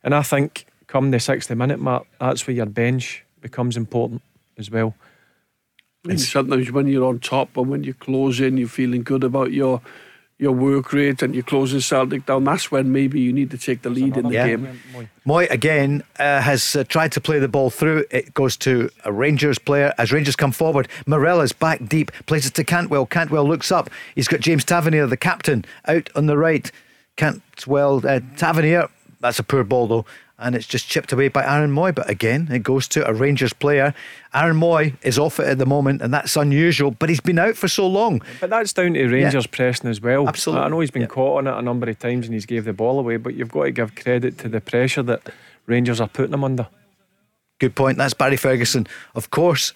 and 0.05 0.15
I 0.15 0.23
think 0.23 0.67
come 0.87 1.13
the 1.13 1.21
60 1.21 1.55
minute 1.55 1.79
mark, 1.79 2.07
that's 2.21 2.47
where 2.47 2.55
your 2.55 2.67
bench 2.67 3.25
becomes 3.41 3.77
important 3.77 4.23
as 4.57 4.71
well. 4.71 4.95
And 6.05 6.21
sometimes 6.21 6.71
when 6.71 6.87
you're 6.87 7.07
on 7.07 7.19
top 7.19 7.57
and 7.57 7.69
when 7.69 7.85
you're 7.85 7.95
closing, 7.95 8.57
you're 8.57 8.69
feeling 8.69 9.03
good 9.03 9.25
about 9.25 9.53
your 9.53 9.83
your 10.41 10.53
work 10.53 10.93
rate 10.93 11.21
and 11.21 11.35
you're 11.35 11.43
closing 11.43 11.81
Celtic 11.81 12.25
down. 12.25 12.45
That's 12.45 12.71
when 12.71 12.93
maybe 12.93 13.21
you 13.21 13.33
need 13.33 13.51
to 13.51 13.59
take 13.59 13.83
the 13.83 13.91
lead 13.91 14.17
in 14.17 14.29
the 14.29 14.35
yeah. 14.35 14.47
game. 14.47 14.81
Mooy 15.27 15.51
again 15.51 16.05
uh, 16.21 16.41
has 16.41 16.77
uh, 16.77 16.85
tried 16.85 17.11
to 17.13 17.21
play 17.21 17.41
the 17.41 17.49
ball 17.49 17.71
through. 17.71 18.05
It 18.13 18.35
goes 18.35 18.57
to 18.59 18.89
a 19.05 19.13
Rangers 19.13 19.59
player 19.59 19.93
as 19.99 20.13
Rangers 20.13 20.37
come 20.37 20.53
forward. 20.53 20.87
Morelos 21.07 21.53
back 21.53 21.85
deep, 21.85 22.13
plays 22.27 22.47
it 22.47 22.55
to 22.55 22.63
Cantwell. 22.63 23.05
Cantwell 23.05 23.49
looks 23.49 23.73
up. 23.73 23.91
He's 24.15 24.29
got 24.29 24.39
James 24.39 24.65
Tavernier, 24.65 25.09
the 25.09 25.17
captain, 25.17 25.65
out 25.87 26.09
on 26.15 26.27
the 26.27 26.39
right. 26.39 26.71
Cantwell, 27.17 28.07
uh, 28.07 28.21
Tavernier. 28.37 28.89
That's 29.21 29.41
a 29.41 29.43
poor 29.43 29.65
ball 29.65 29.89
though 29.89 30.07
and 30.39 30.55
it's 30.55 30.67
just 30.67 30.89
chipped 30.89 31.13
away 31.13 31.29
by 31.29 31.45
Aaron 31.45 31.73
Mooy. 31.73 31.95
But 31.95 32.09
again, 32.09 32.49
it 32.51 32.63
goes 32.63 32.87
to 32.89 33.09
a 33.09 33.13
Rangers 33.13 33.53
player. 33.53 33.95
Aaron 34.33 34.57
Mooy 34.57 34.95
is 35.03 35.19
off 35.19 35.41
it 35.41 35.47
at 35.47 35.59
the 35.59 35.67
moment, 35.67 36.01
and 36.01 36.13
that's 36.15 36.37
unusual, 36.37 36.93
but 36.93 37.09
he's 37.09 37.21
been 37.21 37.39
out 37.39 37.57
for 37.57 37.69
so 37.69 37.87
long. 37.87 38.23
But 38.41 38.51
that's 38.51 38.73
down 38.73 38.95
to 38.95 39.09
Rangers 39.09 39.47
yeah. 39.47 39.51
pressing 39.51 39.91
as 39.91 40.01
well. 40.01 40.29
Absolutely. 40.29 40.65
I 40.65 40.69
know 40.69 40.81
he's 40.81 40.91
been 40.91 41.03
yeah. 41.03 41.09
caught 41.09 41.39
on 41.39 41.47
it 41.47 41.59
a 41.59 41.63
number 41.63 41.89
of 41.89 41.99
times 41.99 42.27
and 42.27 42.35
he's 42.35 42.47
gave 42.47 42.65
the 42.65 42.73
ball 42.73 42.99
away, 42.99 43.17
but 43.17 43.35
you've 43.35 43.51
got 43.51 43.65
to 43.65 43.71
give 43.71 43.95
credit 43.95 44.39
to 44.39 44.49
the 44.49 44.61
pressure 44.61 45.03
that 45.03 45.31
Rangers 45.67 46.01
are 46.01 46.09
putting 46.09 46.35
him 46.35 46.45
under. 46.45 46.69
Good 47.59 47.75
point. 47.75 47.99
That's 47.99 48.15
Barry 48.15 48.37
Ferguson. 48.37 48.87
Of 49.15 49.31
course, 49.31 49.73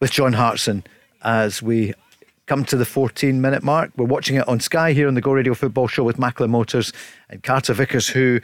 with 0.00 0.10
John 0.10 0.32
Hartson 0.32 0.84
as 1.22 1.62
we 1.62 1.94
come 2.46 2.64
to 2.64 2.76
the 2.76 2.84
14 2.84 3.40
minute 3.40 3.62
mark. 3.62 3.92
We're 3.96 4.06
watching 4.06 4.36
it 4.36 4.48
on 4.48 4.58
Sky 4.58 4.92
here 4.92 5.06
on 5.06 5.14
the 5.14 5.20
Go 5.20 5.32
Radio 5.32 5.54
Football 5.54 5.86
Show 5.86 6.02
with 6.02 6.18
Macklin 6.18 6.50
Motors 6.50 6.92
and 7.28 7.42
Carter 7.42 7.74
Vickers, 7.74 8.08
who 8.08 8.40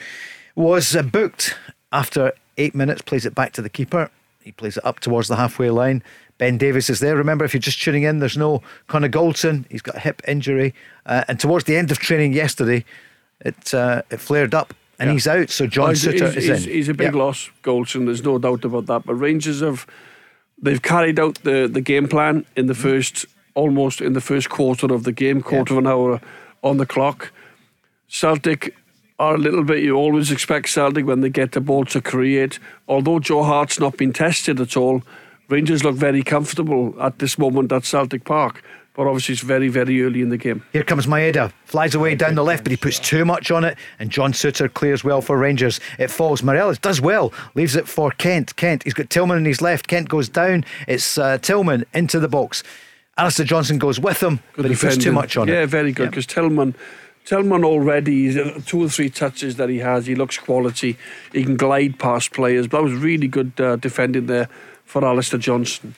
was 0.54 0.94
uh, 0.94 1.02
booked 1.02 1.56
after 1.92 2.32
eight 2.58 2.74
minutes, 2.74 3.02
plays 3.02 3.26
it 3.26 3.34
back 3.34 3.52
to 3.54 3.62
the 3.62 3.70
keeper. 3.70 4.10
He 4.42 4.52
plays 4.52 4.76
it 4.76 4.84
up 4.84 5.00
towards 5.00 5.28
the 5.28 5.36
halfway 5.36 5.70
line. 5.70 6.02
Ben 6.36 6.58
Davis 6.58 6.90
is 6.90 7.00
there. 7.00 7.16
Remember, 7.16 7.44
if 7.44 7.54
you're 7.54 7.60
just 7.60 7.80
tuning 7.80 8.02
in, 8.02 8.18
there's 8.18 8.36
no 8.36 8.62
Connor 8.88 9.08
Goldson. 9.08 9.64
He's 9.70 9.82
got 9.82 9.96
a 9.96 10.00
hip 10.00 10.20
injury. 10.26 10.74
Uh, 11.06 11.24
and 11.28 11.38
towards 11.38 11.64
the 11.64 11.76
end 11.76 11.90
of 11.90 11.98
training 11.98 12.32
yesterday, 12.32 12.84
it 13.40 13.72
uh, 13.72 14.02
it 14.10 14.20
flared 14.20 14.54
up 14.54 14.74
and 14.98 15.08
yeah. 15.08 15.12
he's 15.12 15.26
out. 15.26 15.50
So 15.50 15.66
John 15.66 15.84
well, 15.84 15.92
is 15.92 16.06
in. 16.06 16.70
He's 16.70 16.88
a 16.88 16.94
big 16.94 17.14
loss, 17.14 17.50
Goldson. 17.62 18.06
There's 18.06 18.24
no 18.24 18.38
doubt 18.38 18.64
about 18.64 18.86
that. 18.86 19.04
But 19.06 19.14
Rangers 19.14 19.60
have 19.60 19.86
they've 20.60 20.82
carried 20.82 21.18
out 21.18 21.42
the, 21.42 21.68
the 21.70 21.80
game 21.80 22.08
plan 22.08 22.44
in 22.56 22.66
the 22.66 22.74
first 22.74 23.26
almost 23.54 24.00
in 24.00 24.12
the 24.12 24.20
first 24.20 24.50
quarter 24.50 24.92
of 24.92 25.04
the 25.04 25.12
game, 25.12 25.40
quarter 25.40 25.74
yeah. 25.74 25.78
of 25.78 25.84
an 25.84 25.90
hour 25.90 26.20
on 26.62 26.76
the 26.78 26.86
clock. 26.86 27.32
Celtic 28.08 28.76
are 29.24 29.34
a 29.34 29.38
little 29.38 29.64
bit. 29.64 29.82
You 29.82 29.96
always 29.96 30.30
expect 30.30 30.68
Celtic 30.68 31.06
when 31.06 31.20
they 31.20 31.30
get 31.30 31.52
the 31.52 31.60
ball 31.60 31.84
to 31.86 32.00
create. 32.00 32.58
Although 32.88 33.18
Joe 33.18 33.42
Hart's 33.42 33.80
not 33.80 33.96
been 33.96 34.12
tested 34.12 34.60
at 34.60 34.76
all, 34.76 35.02
Rangers 35.48 35.84
look 35.84 35.96
very 35.96 36.22
comfortable 36.22 36.94
at 37.00 37.18
this 37.18 37.38
moment 37.38 37.72
at 37.72 37.84
Celtic 37.84 38.24
Park. 38.24 38.62
But 38.94 39.08
obviously, 39.08 39.32
it's 39.32 39.42
very, 39.42 39.68
very 39.68 40.02
early 40.04 40.20
in 40.20 40.28
the 40.28 40.36
game. 40.36 40.62
Here 40.72 40.84
comes 40.84 41.06
Maeda. 41.06 41.52
Flies 41.64 41.96
away 41.96 42.14
down 42.14 42.36
the 42.36 42.44
left, 42.44 42.62
but 42.62 42.70
he 42.70 42.76
puts 42.76 43.00
too 43.00 43.24
much 43.24 43.50
on 43.50 43.64
it. 43.64 43.76
And 43.98 44.08
John 44.08 44.32
Souttar 44.32 44.72
clears 44.72 45.02
well 45.02 45.20
for 45.20 45.36
Rangers. 45.36 45.80
It 45.98 46.12
falls. 46.12 46.44
Morelos 46.44 46.78
does 46.78 47.00
well. 47.00 47.32
Leaves 47.56 47.74
it 47.74 47.88
for 47.88 48.12
Kent. 48.12 48.54
Kent, 48.54 48.84
he's 48.84 48.94
got 48.94 49.10
Tillman 49.10 49.38
in 49.38 49.44
his 49.46 49.60
left. 49.60 49.88
Kent 49.88 50.08
goes 50.08 50.28
down. 50.28 50.64
It's 50.86 51.18
uh, 51.18 51.38
Tillman 51.38 51.84
into 51.92 52.20
the 52.20 52.28
box. 52.28 52.62
Alistair 53.16 53.46
Johnston 53.46 53.78
goes 53.78 53.98
with 53.98 54.22
him, 54.22 54.40
good 54.54 54.62
but 54.62 54.70
he 54.70 54.76
puts 54.76 54.96
too 54.96 55.12
much 55.12 55.36
on 55.36 55.48
yeah, 55.48 55.54
it. 55.54 55.60
Yeah, 55.60 55.66
very 55.66 55.92
good. 55.92 56.10
Because 56.10 56.26
Tillman 56.26 56.74
Tillman 57.24 57.64
already, 57.64 58.38
uh, 58.38 58.60
two 58.66 58.84
or 58.84 58.88
three 58.88 59.08
touches 59.08 59.56
that 59.56 59.68
he 59.68 59.78
has, 59.78 60.06
he 60.06 60.14
looks 60.14 60.38
quality. 60.38 60.96
He 61.32 61.42
can 61.42 61.56
glide 61.56 61.98
past 61.98 62.32
players. 62.32 62.66
But 62.66 62.78
that 62.78 62.84
was 62.84 62.92
really 62.94 63.28
good 63.28 63.58
uh, 63.58 63.76
defending 63.76 64.26
there 64.26 64.48
for 64.84 65.04
Alistair 65.04 65.40
Johnston. 65.40 65.94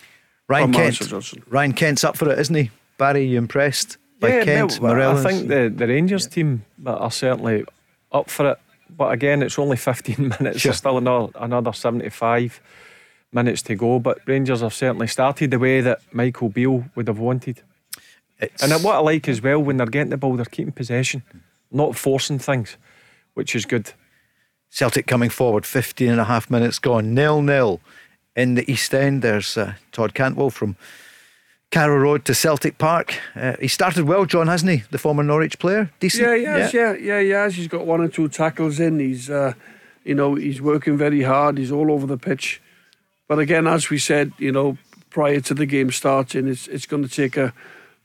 Ryan 0.48 0.72
Kent. 0.72 1.34
Ryan 1.48 1.72
Kent's 1.72 2.04
up 2.04 2.16
for 2.16 2.30
it, 2.30 2.38
isn't 2.38 2.54
he? 2.54 2.70
Barry, 2.98 3.24
you 3.24 3.38
impressed 3.38 3.98
by 4.20 4.28
yeah, 4.28 4.44
Kent? 4.44 4.80
No, 4.80 4.88
I 4.88 5.22
think 5.22 5.48
the, 5.48 5.72
the 5.74 5.88
Rangers 5.88 6.26
yeah. 6.26 6.30
team 6.30 6.64
are 6.86 7.10
certainly 7.10 7.64
up 8.12 8.30
for 8.30 8.52
it. 8.52 8.58
But 8.88 9.12
again, 9.12 9.42
it's 9.42 9.58
only 9.58 9.76
15 9.76 10.16
minutes. 10.40 10.60
Sure. 10.60 10.70
There's 10.70 10.78
still 10.78 10.98
another, 10.98 11.32
another 11.34 11.72
75 11.72 12.60
minutes 13.32 13.62
to 13.62 13.74
go. 13.74 13.98
But 13.98 14.20
Rangers 14.26 14.60
have 14.60 14.72
certainly 14.72 15.08
started 15.08 15.50
the 15.50 15.58
way 15.58 15.80
that 15.80 16.00
Michael 16.12 16.48
Beale 16.48 16.84
would 16.94 17.08
have 17.08 17.18
wanted. 17.18 17.62
It's 18.38 18.62
and 18.62 18.84
what 18.84 18.96
I 18.96 18.98
like 18.98 19.28
as 19.28 19.40
well, 19.42 19.60
when 19.62 19.78
they're 19.78 19.86
getting 19.86 20.10
the 20.10 20.16
ball, 20.16 20.36
they're 20.36 20.44
keeping 20.44 20.72
possession, 20.72 21.22
not 21.70 21.96
forcing 21.96 22.38
things, 22.38 22.76
which 23.34 23.54
is 23.54 23.64
good. 23.64 23.92
Celtic 24.68 25.06
coming 25.06 25.30
forward, 25.30 25.64
15 25.64 26.10
and 26.10 26.20
a 26.20 26.24
half 26.24 26.50
minutes 26.50 26.78
gone, 26.78 27.14
nil 27.14 27.40
nil 27.40 27.80
in 28.34 28.54
the 28.54 28.70
East 28.70 28.94
End. 28.94 29.22
There's 29.22 29.56
uh, 29.56 29.74
Todd 29.92 30.12
Cantwell 30.12 30.50
from 30.50 30.76
Carrow 31.70 31.98
Road 31.98 32.24
to 32.26 32.34
Celtic 32.34 32.76
Park. 32.78 33.18
Uh, 33.34 33.56
he 33.60 33.68
started 33.68 34.04
well, 34.04 34.26
John, 34.26 34.48
hasn't 34.48 34.70
he? 34.70 34.82
The 34.90 34.98
former 34.98 35.22
Norwich 35.22 35.58
player, 35.58 35.90
decent. 35.98 36.24
Yeah, 36.24 36.34
yes, 36.34 36.74
yeah, 36.74 36.92
yeah, 36.92 36.98
yeah, 36.98 37.20
he 37.22 37.28
has. 37.30 37.54
He's 37.54 37.68
got 37.68 37.86
one 37.86 38.00
or 38.00 38.08
two 38.08 38.28
tackles 38.28 38.78
in. 38.78 38.98
He's, 38.98 39.30
uh, 39.30 39.54
you 40.04 40.14
know, 40.14 40.34
he's 40.34 40.60
working 40.60 40.96
very 40.96 41.22
hard. 41.22 41.58
He's 41.58 41.72
all 41.72 41.90
over 41.90 42.06
the 42.06 42.18
pitch. 42.18 42.60
But 43.28 43.38
again, 43.38 43.66
as 43.66 43.90
we 43.90 43.98
said, 43.98 44.32
you 44.38 44.52
know, 44.52 44.78
prior 45.10 45.40
to 45.40 45.54
the 45.54 45.66
game 45.66 45.90
starting, 45.90 46.46
it's 46.46 46.68
it's 46.68 46.86
going 46.86 47.02
to 47.02 47.08
take 47.08 47.36
a 47.36 47.52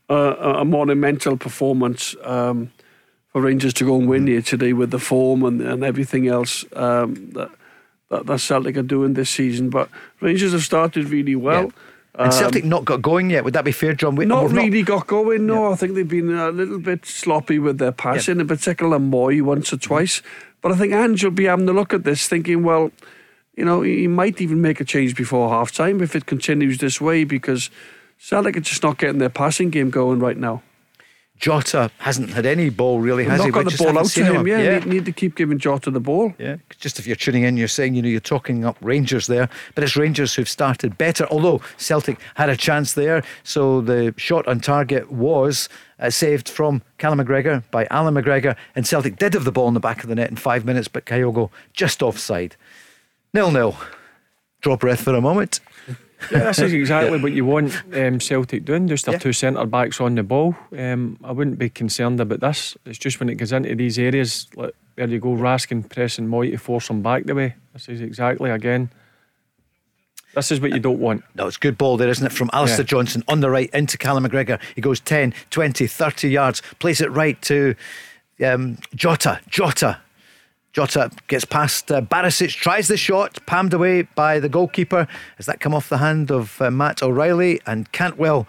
a, 0.08 0.14
a 0.60 0.64
monumental 0.64 1.36
performance 1.36 2.14
um, 2.22 2.70
for 3.28 3.42
Rangers 3.42 3.74
to 3.74 3.84
go 3.84 3.96
and 3.96 4.08
win 4.08 4.26
here 4.26 4.42
today 4.42 4.72
with 4.72 4.90
the 4.90 4.98
form 4.98 5.42
and, 5.42 5.60
and 5.60 5.82
everything 5.82 6.28
else 6.28 6.64
um, 6.74 7.30
that, 7.32 7.50
that, 8.10 8.26
that 8.26 8.38
Celtic 8.40 8.76
are 8.76 8.82
doing 8.82 9.14
this 9.14 9.30
season. 9.30 9.70
But 9.70 9.88
Rangers 10.20 10.52
have 10.52 10.62
started 10.62 11.08
really 11.08 11.36
well. 11.36 11.64
Yeah. 11.64 11.70
And 12.14 12.34
Celtic 12.34 12.64
um, 12.64 12.68
not 12.68 12.84
got 12.84 13.00
going 13.00 13.30
yet. 13.30 13.42
Would 13.42 13.54
that 13.54 13.64
be 13.64 13.72
fair, 13.72 13.94
John? 13.94 14.16
We, 14.16 14.26
not 14.26 14.50
really 14.50 14.82
not... 14.82 14.86
got 14.86 15.06
going. 15.06 15.46
No, 15.46 15.68
yeah. 15.68 15.72
I 15.72 15.76
think 15.76 15.94
they've 15.94 16.06
been 16.06 16.34
a 16.34 16.50
little 16.50 16.78
bit 16.78 17.06
sloppy 17.06 17.58
with 17.58 17.78
their 17.78 17.92
passing, 17.92 18.36
yeah. 18.36 18.42
in 18.42 18.48
particular 18.48 18.98
Mooy 18.98 19.40
once 19.40 19.72
or 19.72 19.78
twice. 19.78 20.20
But 20.60 20.72
I 20.72 20.76
think 20.76 20.92
Ange 20.92 21.24
will 21.24 21.30
be 21.30 21.44
having 21.44 21.68
a 21.70 21.72
look 21.72 21.94
at 21.94 22.04
this, 22.04 22.28
thinking, 22.28 22.64
well, 22.64 22.92
you 23.56 23.64
know, 23.64 23.80
he 23.80 24.08
might 24.08 24.42
even 24.42 24.60
make 24.60 24.78
a 24.78 24.84
change 24.84 25.16
before 25.16 25.48
half 25.48 25.72
time 25.72 26.02
if 26.02 26.14
it 26.14 26.26
continues 26.26 26.78
this 26.78 27.00
way, 27.00 27.24
because 27.24 27.70
Celtic 28.22 28.56
are 28.56 28.60
just 28.60 28.84
not 28.84 28.98
getting 28.98 29.18
their 29.18 29.28
passing 29.28 29.68
game 29.68 29.90
going 29.90 30.20
right 30.20 30.36
now. 30.36 30.62
Jota 31.40 31.90
hasn't 31.98 32.30
had 32.30 32.46
any 32.46 32.70
ball 32.70 33.00
really, 33.00 33.24
has 33.24 33.38
not 33.40 33.46
he? 33.46 33.50
got 33.50 33.64
the 33.64 33.76
ball 33.76 33.98
out 33.98 34.04
to 34.04 34.10
seen 34.10 34.26
him. 34.26 34.46
Yeah, 34.46 34.60
yeah. 34.60 34.78
Need, 34.78 34.86
need 34.86 35.04
to 35.06 35.12
keep 35.12 35.34
giving 35.34 35.58
Jota 35.58 35.90
the 35.90 35.98
ball. 35.98 36.32
Yeah, 36.38 36.58
just 36.78 37.00
if 37.00 37.06
you're 37.08 37.16
tuning 37.16 37.42
in, 37.42 37.56
you're 37.56 37.66
saying, 37.66 37.96
you 37.96 38.02
know, 38.02 38.08
you're 38.08 38.20
talking 38.20 38.64
up 38.64 38.76
Rangers 38.80 39.26
there, 39.26 39.48
but 39.74 39.82
it's 39.82 39.96
Rangers 39.96 40.36
who've 40.36 40.48
started 40.48 40.96
better, 40.98 41.26
although 41.32 41.60
Celtic 41.78 42.20
had 42.36 42.48
a 42.48 42.56
chance 42.56 42.92
there. 42.92 43.24
So 43.42 43.80
the 43.80 44.14
shot 44.16 44.46
on 44.46 44.60
target 44.60 45.10
was 45.10 45.68
uh, 45.98 46.10
saved 46.10 46.48
from 46.48 46.80
Callum 46.98 47.18
McGregor 47.18 47.64
by 47.72 47.88
Alan 47.90 48.14
McGregor, 48.14 48.54
and 48.76 48.86
Celtic 48.86 49.16
did 49.16 49.34
have 49.34 49.44
the 49.44 49.50
ball 49.50 49.66
in 49.66 49.74
the 49.74 49.80
back 49.80 50.04
of 50.04 50.08
the 50.08 50.14
net 50.14 50.30
in 50.30 50.36
five 50.36 50.64
minutes, 50.64 50.86
but 50.86 51.06
Kyogo 51.06 51.50
just 51.72 52.04
offside. 52.04 52.54
Nil 53.34 53.50
nil. 53.50 53.76
Draw 54.60 54.76
breath 54.76 55.00
for 55.00 55.12
a 55.12 55.20
moment. 55.20 55.58
Yeah, 56.30 56.38
this 56.44 56.58
is 56.60 56.72
exactly 56.72 57.20
what 57.20 57.32
you 57.32 57.44
want 57.44 57.74
um, 57.94 58.20
Celtic 58.20 58.64
doing. 58.64 58.86
Just 58.88 59.06
their 59.06 59.14
Yeah. 59.14 59.18
two 59.18 59.32
centre 59.32 59.66
backs 59.66 60.00
on 60.00 60.14
the 60.14 60.22
ball. 60.22 60.54
Um, 60.76 61.18
I 61.24 61.32
wouldn't 61.32 61.58
be 61.58 61.68
concerned 61.70 62.20
about 62.20 62.40
this. 62.40 62.76
It's 62.86 62.98
just 62.98 63.18
when 63.20 63.28
it 63.28 63.36
goes 63.36 63.52
into 63.52 63.74
these 63.74 63.98
areas, 63.98 64.46
like 64.54 64.74
there 64.96 65.08
you 65.08 65.18
go, 65.18 65.30
Raskin 65.34 65.88
pressing 65.88 66.28
Mooy 66.28 66.50
to 66.50 66.58
force 66.58 66.88
them 66.88 67.02
back 67.02 67.24
the 67.24 67.34
way. 67.34 67.54
This 67.72 67.88
is 67.88 68.00
exactly 68.00 68.50
again. 68.50 68.90
This 70.34 70.50
is 70.50 70.60
what 70.60 70.72
you 70.72 70.78
don't 70.80 70.98
want. 70.98 71.24
No, 71.34 71.46
it's 71.46 71.58
good 71.58 71.76
ball 71.76 71.96
there, 71.98 72.08
isn't 72.08 72.24
it? 72.24 72.32
From 72.32 72.48
Alistair 72.54 72.80
Yeah. 72.84 72.86
Johnston 72.86 73.22
on 73.28 73.40
the 73.40 73.50
right 73.50 73.68
into 73.74 73.98
Callum 73.98 74.24
McGregor. 74.24 74.58
He 74.74 74.80
goes 74.80 74.98
10, 75.00 75.34
20, 75.50 75.86
30 75.86 76.28
yards, 76.30 76.62
plays 76.78 77.00
it 77.02 77.10
right 77.10 77.40
to 77.42 77.74
um, 78.42 78.78
Jota. 78.94 79.40
Jota. 79.48 79.98
Jota 80.72 81.10
gets 81.28 81.44
past 81.44 81.92
uh, 81.92 82.00
Barisic, 82.00 82.50
tries 82.50 82.88
the 82.88 82.96
shot, 82.96 83.44
palmed 83.44 83.74
away 83.74 84.02
by 84.02 84.40
the 84.40 84.48
goalkeeper. 84.48 85.06
Has 85.36 85.46
that 85.46 85.60
come 85.60 85.74
off 85.74 85.90
the 85.90 85.98
hand 85.98 86.30
of 86.30 86.60
uh, 86.62 86.70
Matt 86.70 87.02
O'Riley? 87.02 87.60
And 87.66 87.90
Cantwell 87.92 88.46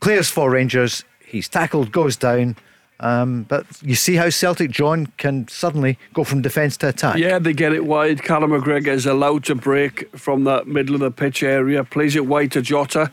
clears 0.00 0.28
for 0.28 0.50
Rangers. 0.50 1.04
He's 1.24 1.48
tackled, 1.48 1.90
goes 1.90 2.16
down. 2.16 2.56
Um, 3.00 3.44
but 3.44 3.66
you 3.82 3.94
see 3.94 4.14
how 4.14 4.30
Celtic 4.30 4.70
John 4.70 5.06
can 5.16 5.48
suddenly 5.48 5.98
go 6.12 6.22
from 6.22 6.42
defence 6.42 6.76
to 6.78 6.88
attack. 6.88 7.16
Yeah, 7.16 7.38
they 7.38 7.52
get 7.52 7.72
it 7.72 7.86
wide. 7.86 8.22
Callum 8.22 8.50
McGregor 8.50 8.88
is 8.88 9.06
allowed 9.06 9.44
to 9.44 9.54
break 9.54 10.16
from 10.16 10.44
the 10.44 10.64
middle 10.64 10.94
of 10.94 11.00
the 11.00 11.10
pitch 11.10 11.42
area, 11.42 11.82
plays 11.82 12.14
it 12.14 12.26
wide 12.26 12.52
to 12.52 12.62
Jota, 12.62 13.10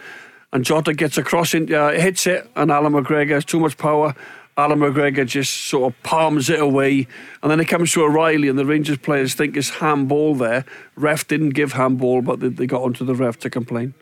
and 0.53 0.65
Jota 0.65 0.93
gets 0.93 1.17
across, 1.17 1.53
into, 1.53 1.79
uh, 1.79 1.91
hits 1.93 2.27
it, 2.27 2.49
and 2.55 2.69
Alan 2.69 2.93
McGregor 2.93 3.31
has 3.31 3.45
too 3.45 3.59
much 3.59 3.77
power. 3.77 4.13
Alan 4.57 4.79
McGregor 4.79 5.25
just 5.25 5.53
sort 5.65 5.93
of 5.93 6.03
palms 6.03 6.49
it 6.49 6.59
away, 6.59 7.07
and 7.41 7.49
then 7.51 7.59
it 7.59 7.65
comes 7.67 7.91
to 7.93 8.03
O'Riley, 8.03 8.47
and 8.49 8.59
the 8.59 8.65
Rangers 8.65 8.97
players 8.97 9.33
think 9.33 9.55
it's 9.57 9.69
handball 9.69 10.35
there. 10.35 10.65
Ref 10.95 11.27
didn't 11.27 11.51
give 11.51 11.73
handball, 11.73 12.21
but 12.21 12.39
they, 12.41 12.49
they 12.49 12.67
got 12.67 12.81
onto 12.81 13.05
the 13.05 13.15
ref 13.15 13.39
to 13.39 13.49
complain. 13.49 13.93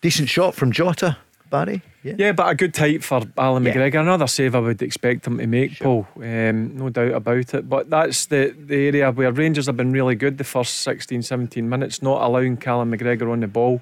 Decent 0.00 0.28
shot 0.28 0.54
from 0.54 0.72
Jota, 0.72 1.16
Barry. 1.50 1.82
Yeah. 2.02 2.14
Yeah, 2.18 2.32
but 2.32 2.48
a 2.50 2.54
good 2.56 2.76
height 2.76 3.04
for 3.04 3.22
Alan 3.38 3.64
Yeah. 3.64 3.74
McGregor. 3.74 4.00
Another 4.00 4.26
save 4.26 4.56
I 4.56 4.58
would 4.58 4.82
expect 4.82 5.24
him 5.24 5.38
to 5.38 5.46
make, 5.46 5.78
Paul. 5.78 6.08
Um, 6.16 6.76
no 6.76 6.88
doubt 6.88 7.12
about 7.12 7.54
it. 7.54 7.68
But 7.68 7.88
that's 7.90 8.26
the, 8.26 8.52
the 8.58 8.88
area 8.88 9.12
where 9.12 9.30
Rangers 9.30 9.66
have 9.66 9.76
been 9.76 9.92
really 9.92 10.16
good 10.16 10.36
the 10.38 10.42
first 10.44 10.78
16, 10.78 11.22
17 11.22 11.68
minutes, 11.68 12.02
not 12.02 12.20
allowing 12.22 12.56
Callum 12.56 12.90
McGregor 12.90 13.30
on 13.30 13.38
the 13.38 13.46
ball. 13.46 13.80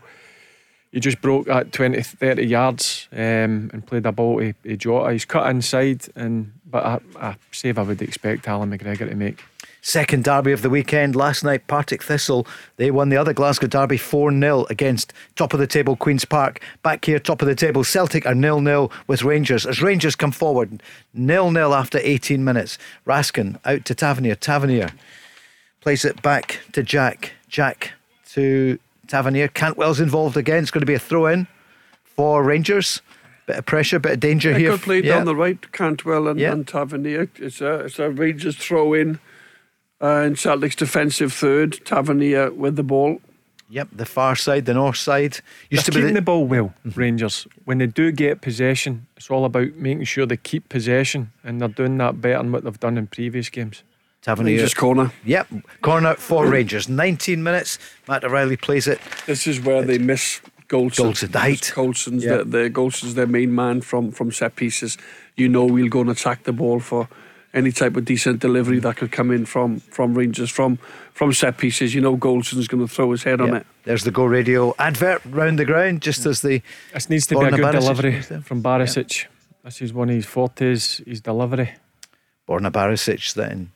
He 0.93 0.99
just 0.99 1.20
broke 1.20 1.49
at 1.49 1.72
20, 1.72 2.03
30 2.03 2.43
yards 2.47 3.09
um, 3.12 3.70
and 3.72 3.86
played 3.86 4.07
a 4.07 4.12
ball 4.12 4.41
to, 4.41 4.53
to 4.64 4.76
Jota. 4.76 5.12
He's 5.12 5.24
cut 5.24 5.49
inside, 5.49 6.07
and 6.16 6.53
but 6.68 6.84
a, 6.84 7.01
a 7.20 7.36
save 7.53 7.78
I 7.78 7.82
would 7.82 8.03
expect 8.03 8.49
Alan 8.49 8.76
McGregor 8.76 9.09
to 9.09 9.14
make. 9.14 9.45
Second 9.82 10.24
derby 10.24 10.53
of 10.53 10.61
the 10.61 10.68
weekend 10.68 11.16
last 11.16 11.43
night, 11.43 11.66
Partick 11.66 12.03
Thistle. 12.03 12.47
They 12.76 12.91
won 12.91 13.09
the 13.09 13.16
other 13.16 13.32
Glasgow 13.32 13.66
derby 13.66 13.97
4 13.97 14.30
0 14.32 14.66
against 14.68 15.12
top 15.36 15.55
of 15.55 15.61
the 15.61 15.66
table 15.66 15.97
Queen's 15.97 16.24
Park. 16.24 16.61
Back 16.82 17.05
here, 17.05 17.18
top 17.18 17.41
of 17.41 17.49
the 17.49 17.55
table, 17.55 17.82
Celtic 17.82 18.26
are 18.26 18.34
0 18.34 18.62
0 18.62 18.91
with 19.07 19.22
Rangers. 19.22 19.64
As 19.64 19.80
Rangers 19.80 20.16
come 20.16 20.32
forward, 20.32 20.82
0 21.16 21.53
0 21.53 21.72
after 21.72 21.99
18 22.03 22.45
minutes. 22.45 22.78
Raskin 23.07 23.59
out 23.64 23.84
to 23.86 23.95
Tavernier. 23.95 24.34
Tavernier 24.34 24.91
plays 25.80 26.05
it 26.05 26.20
back 26.20 26.61
to 26.72 26.82
Jack. 26.82 27.32
Jack 27.49 27.93
to 28.32 28.78
Tavernier. 29.11 29.48
Cantwell's 29.48 29.98
involved 30.00 30.36
again. 30.36 30.62
It's 30.62 30.70
going 30.70 30.82
to 30.82 30.86
be 30.86 30.94
a 30.94 30.98
throw 30.98 31.26
in 31.26 31.48
for 32.04 32.44
Rangers. 32.44 33.02
Bit 33.46 33.56
of 33.58 33.66
pressure, 33.66 33.98
bit 33.98 34.12
of 34.12 34.20
danger 34.20 34.52
Yeah, 34.52 34.58
here. 34.58 34.70
good 34.70 34.82
play 34.82 35.02
Yeah. 35.02 35.16
down 35.16 35.24
the 35.24 35.34
right, 35.34 35.72
Cantwell 35.72 36.28
and, 36.28 36.38
Yeah. 36.38 36.52
and 36.52 36.66
Tavernier. 36.66 37.28
It's 37.36 37.61
a, 37.61 37.80
it's 37.80 37.98
a 37.98 38.08
Rangers 38.11 38.56
throw 38.56 38.94
in. 38.94 39.18
Uh, 40.00 40.22
and 40.24 40.38
Celtic's 40.38 40.76
defensive 40.76 41.32
third, 41.32 41.84
Tavernier 41.84 42.52
with 42.52 42.76
the 42.76 42.82
ball. 42.84 43.20
Yep, 43.68 43.88
the 43.92 44.06
far 44.06 44.34
side, 44.36 44.64
the 44.64 44.74
north 44.74 44.96
side. 44.96 45.40
Used 45.70 45.70
They're 45.70 45.82
to 45.82 45.90
be 45.90 45.96
keeping 45.98 46.14
the, 46.14 46.20
the 46.20 46.24
ball 46.24 46.46
well, 46.46 46.72
Rangers. 46.96 47.46
When 47.64 47.78
they 47.78 47.86
do 47.86 48.11
get 48.12 48.40
possession, 48.40 49.06
it's 49.16 49.28
all 49.30 49.44
about 49.44 49.74
making 49.76 50.04
sure 50.04 50.24
they 50.26 50.36
keep 50.38 50.68
possession, 50.68 51.32
and 51.44 51.61
they're 51.61 51.68
doing 51.68 51.98
that 51.98 52.20
better 52.20 52.38
than 52.38 52.50
what 52.52 52.64
they've 52.64 52.80
done 52.80 52.96
in 52.98 53.08
previous 53.08 53.48
games. 53.48 53.82
Tavernier. 54.22 54.56
Rangers 54.56 54.74
corner. 54.74 55.12
Yep, 55.24 55.48
corner 55.80 56.14
for 56.14 56.46
Rangers. 56.46 56.88
19 56.88 57.42
minutes. 57.42 57.78
Matt 58.06 58.22
O'Riley 58.24 58.56
plays 58.56 58.86
it. 58.86 59.00
This 59.26 59.46
is 59.46 59.60
where 59.60 59.82
they 59.82 59.98
miss 59.98 60.40
Goldson. 60.68 61.06
Goldson, 61.12 61.32
the 61.32 61.38
height. 61.38 61.72
Goldson's 61.74 62.24
Yeah. 62.24 62.38
the, 62.38 62.44
the 62.44 62.70
Goldson's 62.70 63.14
their 63.14 63.26
main 63.26 63.54
man 63.54 63.80
from 63.80 64.12
from 64.12 64.30
set 64.30 64.56
pieces. 64.56 64.98
You 65.36 65.48
know 65.48 65.64
we'll 65.64 65.88
go 65.88 66.00
and 66.02 66.10
attack 66.10 66.44
the 66.44 66.52
ball 66.52 66.80
for 66.80 67.08
any 67.52 67.72
type 67.72 67.96
of 67.96 68.04
decent 68.04 68.38
delivery 68.40 68.78
that 68.78 68.96
could 68.96 69.10
come 69.10 69.30
in 69.32 69.46
from 69.46 69.80
from 69.80 70.14
Rangers 70.14 70.50
from 70.50 70.76
from 71.12 71.32
set 71.32 71.56
pieces. 71.56 71.94
You 71.94 72.02
know 72.02 72.16
Goldson's 72.16 72.68
going 72.68 72.86
to 72.86 72.92
throw 72.92 73.10
his 73.12 73.22
head 73.22 73.40
on 73.40 73.54
it. 73.56 73.66
There's 73.84 74.04
the 74.04 74.10
Go 74.10 74.24
Radio 74.26 74.74
advert 74.78 75.22
round 75.24 75.58
the 75.58 75.64
ground, 75.64 76.02
just 76.02 76.26
as 76.26 76.42
the. 76.42 76.60
This 76.92 77.08
needs 77.08 77.26
to 77.28 77.38
be 77.38 77.46
a 77.46 77.50
good 77.50 77.60
Barisic 77.60 77.80
delivery 77.80 78.20
from 78.42 78.62
Barisic. 78.62 79.26
This 79.64 79.80
is 79.82 79.92
one 79.92 80.10
of 80.10 80.14
his 80.14 80.26
fortes, 80.26 80.98
his 81.06 81.20
delivery. 81.22 81.74
Borna 82.48 82.70
Barisic 82.70 83.32
then. 83.34 83.70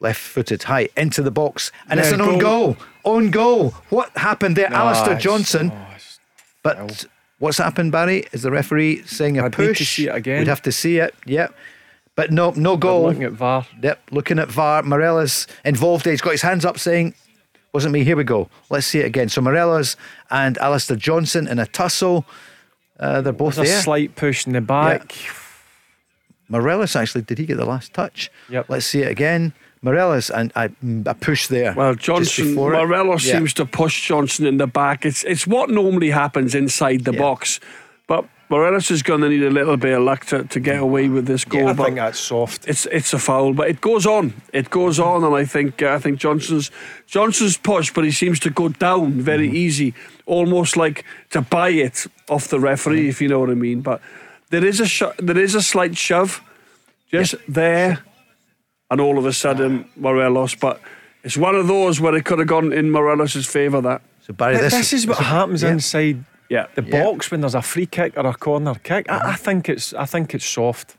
Left 0.00 0.18
footed 0.20 0.62
high 0.64 0.88
into 0.96 1.22
the 1.22 1.30
box. 1.30 1.70
And 1.88 2.00
it's 2.00 2.08
Yeah, 2.08 2.14
an 2.16 2.20
own 2.22 2.38
goal. 2.38 2.76
Own 3.04 3.30
goal. 3.30 3.70
What 3.90 4.10
happened 4.16 4.56
there? 4.56 4.72
Alistair 4.72 5.16
Johnston. 5.18 5.70
Oh, 5.72 5.74
it's- 5.94 6.18
But 6.62 7.06
what's 7.38 7.58
happened, 7.58 7.92
Barry? 7.92 8.24
Is 8.32 8.42
the 8.42 8.50
referee 8.50 9.02
saying 9.06 9.38
a 9.38 9.44
I'd 9.44 9.58
need 9.58 9.66
to 9.66 9.74
push? 9.74 9.96
see 9.96 10.06
it 10.08 10.14
again. 10.14 10.38
We'd 10.40 10.48
have 10.48 10.62
to 10.62 10.72
see 10.72 10.98
it. 10.98 11.14
Yep. 11.26 11.54
But 12.16 12.30
no, 12.32 12.50
no 12.56 12.74
I'm 12.74 12.80
goal. 12.80 13.02
looking 13.04 13.24
at 13.24 13.32
VAR. 13.32 13.66
Yep, 13.82 14.00
looking 14.10 14.38
at 14.38 14.48
VAR. 14.50 14.82
Morelos 14.82 15.46
involved. 15.64 16.04
He's 16.06 16.20
got 16.20 16.32
his 16.32 16.42
hands 16.42 16.64
up 16.64 16.78
saying, 16.78 17.14
wasn't 17.72 17.92
me. 17.92 18.02
Here 18.04 18.16
we 18.16 18.24
go. 18.24 18.48
Let's 18.68 18.86
see 18.86 18.98
it 19.00 19.06
again. 19.06 19.28
So 19.28 19.40
Morelos 19.40 19.96
and 20.30 20.58
Alistair 20.58 20.96
Johnston 20.96 21.46
in 21.46 21.58
a 21.58 21.66
tussle. 21.66 22.26
Uh, 22.98 23.20
they're 23.22 23.32
both 23.32 23.56
There's 23.56 23.70
a 23.70 23.80
slight 23.82 24.16
push 24.16 24.46
in 24.46 24.52
the 24.54 24.60
back. 24.60 25.14
Morelos 26.48 26.96
actually, 26.96 27.22
did 27.22 27.38
he 27.38 27.46
get 27.46 27.56
the 27.56 27.64
last 27.64 27.94
touch? 27.94 28.30
Yep. 28.48 28.66
Let's 28.68 28.86
see 28.86 29.02
it 29.02 29.10
again. 29.10 29.52
Morelos 29.82 30.30
and 30.30 30.52
a, 30.56 30.70
a 31.06 31.14
push 31.14 31.46
there. 31.46 31.72
Well, 31.74 31.94
Johnston 31.94 32.48
before. 32.48 32.72
Morelos 32.72 33.24
Yeah. 33.26 33.38
seems 33.38 33.54
to 33.54 33.64
push 33.64 34.08
Johnston 34.08 34.46
in 34.46 34.58
the 34.58 34.66
back. 34.66 35.04
It's 35.06 35.24
it's 35.24 35.46
what 35.46 35.70
normally 35.70 36.10
happens 36.10 36.54
inside 36.54 37.04
the 37.04 37.12
Yeah. 37.12 37.18
box, 37.20 37.60
but 38.06 38.24
Morelos 38.50 38.90
is 38.90 39.02
going 39.02 39.20
to 39.20 39.28
need 39.28 39.44
a 39.44 39.50
little 39.50 39.76
bit 39.76 39.92
of 39.96 40.02
luck 40.02 40.24
to, 40.26 40.42
to 40.42 40.60
get 40.60 40.78
away 40.80 41.08
with 41.08 41.24
this 41.26 41.44
goal. 41.44 41.60
Yeah, 41.62 41.70
I 41.70 41.72
but 41.74 41.84
think 41.84 41.96
that's 41.96 42.18
soft. 42.18 42.66
it's 42.68 42.84
it's 42.86 43.14
a 43.14 43.18
foul, 43.18 43.54
but 43.54 43.68
it 43.68 43.80
goes 43.80 44.06
on. 44.06 44.32
It 44.52 44.68
goes 44.70 44.98
on, 44.98 45.24
and 45.24 45.34
I 45.34 45.44
think 45.46 45.80
uh, 45.82 45.94
I 45.96 45.98
think 46.00 46.18
Johnston's 46.20 46.70
Johnston's 47.06 47.56
push, 47.56 47.92
but 47.94 48.04
he 48.04 48.10
seems 48.10 48.38
to 48.40 48.50
go 48.50 48.68
down 48.68 49.12
very 49.22 49.46
Mm-hmm. 49.46 49.56
easy, 49.66 49.94
almost 50.26 50.76
like 50.76 51.04
to 51.30 51.40
buy 51.40 51.70
it 51.70 52.06
off 52.28 52.48
the 52.48 52.58
referee, 52.60 53.00
Mm-hmm. 53.00 53.08
if 53.10 53.20
you 53.22 53.28
know 53.28 53.40
what 53.40 53.50
I 53.50 53.54
mean. 53.54 53.80
But 53.82 54.00
there 54.50 54.64
is 54.68 54.80
a 54.80 54.86
sho- 54.86 55.14
there 55.26 55.38
is 55.44 55.54
a 55.54 55.62
slight 55.62 55.96
shove, 55.96 56.42
just 57.12 57.34
there, 57.48 57.98
and 58.90 59.00
all 59.00 59.18
of 59.18 59.26
a 59.26 59.32
sudden 59.32 59.88
Morelos. 59.96 60.54
But 60.54 60.80
it's 61.22 61.36
one 61.36 61.54
of 61.54 61.68
those 61.68 62.00
where 62.00 62.14
it 62.14 62.24
could 62.24 62.38
have 62.38 62.48
gone 62.48 62.72
in 62.72 62.90
Morelos' 62.90 63.46
favour. 63.46 63.80
That 63.80 64.02
So 64.22 64.32
Barry, 64.32 64.56
this, 64.56 64.72
this, 64.72 64.92
is 64.92 65.06
what 65.06 65.18
happens 65.18 65.62
yeah. 65.62 65.72
inside 65.72 66.24
yeah. 66.48 66.66
the 66.74 66.82
Yeah. 66.82 67.04
box 67.04 67.30
when 67.30 67.40
there's 67.40 67.54
a 67.54 67.62
free 67.62 67.86
kick 67.86 68.16
or 68.16 68.26
a 68.26 68.34
corner 68.34 68.74
kick. 68.74 69.10
I, 69.10 69.16
I 69.16 69.20
mm-hmm. 69.20 69.44
think 69.44 69.68
it's 69.68 69.94
I 69.94 70.04
think 70.04 70.34
it's 70.34 70.46
soft. 70.46 70.96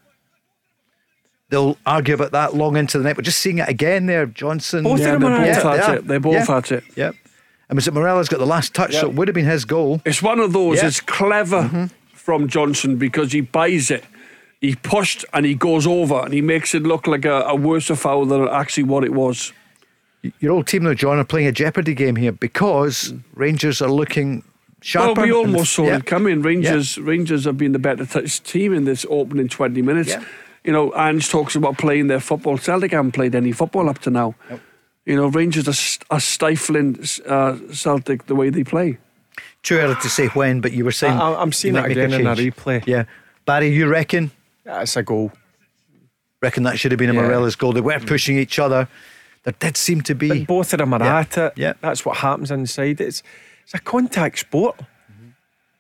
They'll 1.50 1.78
argue 1.86 2.14
about 2.14 2.32
that 2.32 2.56
long 2.56 2.78
into 2.78 2.98
the 2.98 3.04
night, 3.04 3.18
but 3.18 3.26
just 3.26 3.40
seeing 3.40 3.58
it 3.58 3.68
again 3.68 4.06
there, 4.06 4.26
Johnston. 4.26 4.84
Both 4.84 4.94
of 4.94 5.00
Yeah, 5.00 5.12
them 5.18 5.22
they 5.22 5.52
both 5.52 5.64
had 5.64 5.96
it. 5.96 6.08
They 6.08 6.18
both 6.18 6.34
yeah. 6.34 6.46
had 6.46 6.72
it. 6.72 6.84
Yep. 6.96 7.16
And 7.68 7.76
was 7.76 7.88
it 7.88 7.94
Morelos 7.94 8.30
got 8.30 8.40
the 8.40 8.46
last 8.46 8.74
touch, 8.74 8.96
so 8.96 9.10
it 9.10 9.16
would 9.16 9.28
have 9.28 9.36
been 9.36 9.46
his 9.46 9.66
goal. 9.66 10.02
It's 10.06 10.22
one 10.22 10.40
of 10.40 10.54
those. 10.54 10.78
Yeah. 10.78 10.88
It's 10.88 11.00
clever 11.02 11.64
mm-hmm. 11.64 11.86
from 12.14 12.48
Johnston 12.48 12.98
because 12.98 13.32
he 13.32 13.42
buys 13.42 13.92
it. 13.92 14.04
He 14.62 14.76
pushed 14.76 15.26
and 15.34 15.46
he 15.46 15.56
goes 15.56 15.88
over 15.88 16.22
and 16.24 16.34
he 16.34 16.42
makes 16.42 16.76
it 16.76 16.84
look 16.84 17.08
like 17.08 17.26
a, 17.26 17.42
a 17.42 17.56
worse 17.56 17.88
foul 17.88 18.26
than 18.26 18.48
actually 18.48 18.84
what 18.84 19.04
it 19.04 19.12
was. 19.12 19.52
Your 20.40 20.52
old 20.54 20.68
team, 20.68 20.84
though, 20.84 20.94
John, 20.94 21.18
are 21.18 21.24
playing 21.26 21.48
a 21.48 21.52
jeopardy 21.52 21.96
game 21.96 22.16
here 22.16 22.32
because 22.32 23.12
Rangers 23.34 23.82
are 23.82 23.90
looking 23.90 24.44
sharper. 24.82 25.22
well, 25.22 25.26
we 25.26 25.34
almost 25.34 25.74
saw 25.74 25.86
yeah. 25.86 25.98
it 25.98 26.06
coming. 26.06 26.44
Rangers, 26.44 27.00
Rangers 27.00 27.46
have 27.46 27.58
been 27.58 27.72
the 27.72 27.80
better 27.80 28.06
t- 28.06 28.28
team 28.28 28.74
in 28.74 28.86
this 28.86 29.04
opening 29.10 29.50
twenty 29.50 29.82
minutes. 29.82 30.10
Yeah. 30.10 30.24
You 30.64 30.72
know, 30.72 30.94
Ange 30.96 31.28
talks 31.28 31.56
about 31.56 31.80
playing 31.80 32.06
their 32.06 32.20
football. 32.20 32.60
Celtic 32.60 32.92
haven't 32.92 33.14
played 33.14 33.34
any 33.34 33.52
football 33.52 33.90
up 33.90 33.98
to 34.00 34.12
now. 34.12 34.36
You 35.06 35.16
know, 35.16 35.26
Rangers 35.26 35.68
are, 35.68 35.74
st- 35.74 36.06
are 36.12 36.20
stifling 36.20 37.04
uh, 37.26 37.58
Celtic 37.74 38.28
the 38.28 38.36
way 38.36 38.52
they 38.52 38.64
play. 38.64 39.00
Too 39.64 39.78
early 39.78 39.96
to 39.96 40.10
say 40.10 40.28
when, 40.28 40.62
but 40.62 40.72
you 40.72 40.86
were 40.86 40.92
saying 40.92 41.18
I- 41.18 41.42
I'm 41.42 41.52
seeing 41.52 41.74
you 41.74 41.82
it 41.82 41.92
again 41.92 42.14
in 42.14 42.28
a 42.28 42.36
replay. 42.36 42.86
Yeah, 42.86 43.06
Barry, 43.48 43.70
you 43.70 43.88
reckon? 43.88 44.30
That's 44.80 44.96
a 44.98 45.04
goal. 45.04 45.32
Reckon 46.42 46.64
that 46.64 46.80
should 46.80 46.92
have 46.92 47.00
been 47.00 47.10
a 47.10 47.14
Yeah. 47.14 47.22
Morelos 47.24 47.56
goal. 47.56 47.72
They 47.74 47.82
were 47.82 48.00
pushing 48.00 48.38
each 48.38 48.58
other. 48.60 48.88
There 49.44 49.54
did 49.60 49.78
seem 49.78 50.02
to 50.02 50.16
be. 50.16 50.30
But 50.30 50.48
both 50.48 50.74
of 50.74 50.80
them 50.80 50.94
are 50.94 51.04
Yeah. 51.04 51.20
at 51.20 51.38
it. 51.38 51.54
Yeah. 51.56 51.74
That's 51.82 52.06
what 52.06 52.18
happens 52.18 52.52
inside. 52.52 53.02
It's 53.02 53.22
it's 53.64 53.74
a 53.74 53.80
contact 53.80 54.40
sport. 54.40 54.80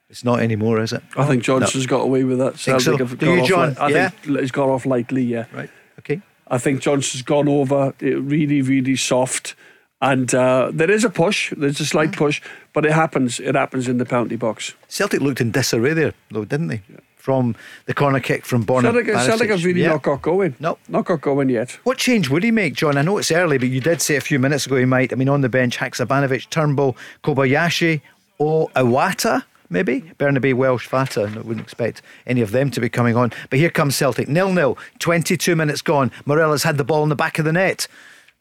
It's 0.09 0.23
not 0.25 0.41
anymore, 0.41 0.81
is 0.81 0.91
it? 0.91 1.01
I 1.15 1.25
think 1.25 1.41
Johnston's 1.43 1.85
got 1.87 2.01
away 2.01 2.23
with 2.25 2.37
that. 2.39 2.59
Think 2.59 2.81
so? 2.81 2.97
Celtic 2.97 3.07
have 3.07 3.17
Do 3.19 3.25
got 3.27 3.33
you, 3.33 3.41
off 3.41 3.47
John? 3.47 3.69
li- 3.69 3.75
I 3.79 3.87
Yeah? 3.89 4.09
think 4.09 4.39
he's 4.39 4.51
got 4.51 4.67
off 4.67 4.85
lightly, 4.85 5.23
yeah. 5.23 5.45
Right. 5.53 5.69
Okay. 5.99 6.21
I 6.49 6.57
think 6.57 6.81
Johnston's 6.81 7.21
gone 7.23 7.47
over 7.47 7.93
it 8.01 8.15
really, 8.21 8.61
really 8.61 8.97
soft. 8.97 9.55
And 10.01 10.33
uh, 10.35 10.69
there 10.73 10.91
is 10.91 11.05
a 11.05 11.09
push, 11.09 11.53
there's 11.55 11.79
a 11.79 11.83
Mm. 11.83 11.87
slight 11.87 12.11
push, 12.11 12.41
but 12.73 12.85
it 12.85 12.91
happens. 12.91 13.39
It 13.39 13.55
happens 13.55 13.87
in 13.87 13.97
the 13.99 14.05
penalty 14.05 14.35
box. 14.35 14.73
Celtic 14.89 15.21
looked 15.21 15.39
in 15.39 15.51
disarray 15.51 15.93
there, 15.93 16.13
though, 16.29 16.43
didn't 16.43 16.67
they? 16.67 16.81
From 17.21 17.55
the 17.85 17.93
corner 17.93 18.19
kick 18.19 18.45
from 18.47 18.65
Borna. 18.65 18.91
Celtic, 19.25 19.49
have 19.51 19.63
really 19.63 19.81
Yeah. 19.81 19.89
not 19.89 20.01
got 20.01 20.23
going. 20.23 20.55
No. 20.59 20.79
Not 20.89 21.05
got 21.05 21.21
going 21.21 21.49
yet. 21.49 21.77
What 21.83 21.99
change 21.99 22.29
would 22.29 22.43
he 22.43 22.49
make, 22.49 22.73
John? 22.73 22.97
I 22.97 23.03
know 23.03 23.19
it's 23.19 23.31
early, 23.31 23.59
but 23.59 23.69
you 23.69 23.79
did 23.79 24.01
say 24.01 24.15
a 24.15 24.21
few 24.21 24.39
minutes 24.39 24.65
ago 24.65 24.75
he 24.77 24.85
might. 24.85 25.13
I 25.13 25.15
mean, 25.15 25.29
on 25.29 25.41
the 25.41 25.49
bench, 25.49 25.77
Haksabanovic, 25.77 26.49
Turnbull, 26.49 26.97
Kobayashi, 27.23 28.01
or 28.39 28.69
Iwata, 28.75 29.43
maybe? 29.69 30.01
Bernabei, 30.19 30.55
Welsh, 30.55 30.89
Vata. 30.89 31.27
I 31.37 31.41
wouldn't 31.41 31.61
expect 31.63 32.01
any 32.25 32.41
of 32.41 32.49
them 32.51 32.71
to 32.71 32.81
be 32.81 32.89
coming 32.89 33.15
on. 33.15 33.31
But 33.51 33.59
here 33.59 33.69
comes 33.69 33.95
Celtic. 33.95 34.27
Nil 34.27 34.51
nil, 34.51 34.77
22 34.97 35.55
minutes 35.55 35.83
gone. 35.83 36.11
Morelos 36.25 36.63
had 36.63 36.77
the 36.77 36.83
ball 36.83 37.03
in 37.03 37.09
the 37.09 37.15
back 37.15 37.37
of 37.37 37.45
the 37.45 37.53
net, 37.53 37.87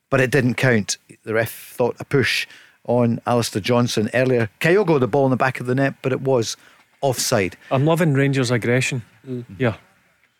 but 0.08 0.20
it 0.22 0.30
didn't 0.30 0.54
count. 0.54 0.96
The 1.24 1.34
ref 1.34 1.52
thought 1.52 1.96
a 2.00 2.04
push 2.04 2.46
on 2.86 3.20
Alistair 3.26 3.60
Johnston 3.60 4.08
earlier. 4.14 4.48
Kyogo, 4.58 4.98
the 4.98 5.06
ball 5.06 5.26
in 5.26 5.30
the 5.30 5.36
back 5.36 5.60
of 5.60 5.66
the 5.66 5.74
net, 5.74 5.94
but 6.00 6.12
it 6.12 6.22
was 6.22 6.56
offside. 7.01 7.57
I'm 7.70 7.84
loving 7.84 8.14
Rangers' 8.14 8.51
aggression. 8.51 9.03
Yeah, 9.59 9.76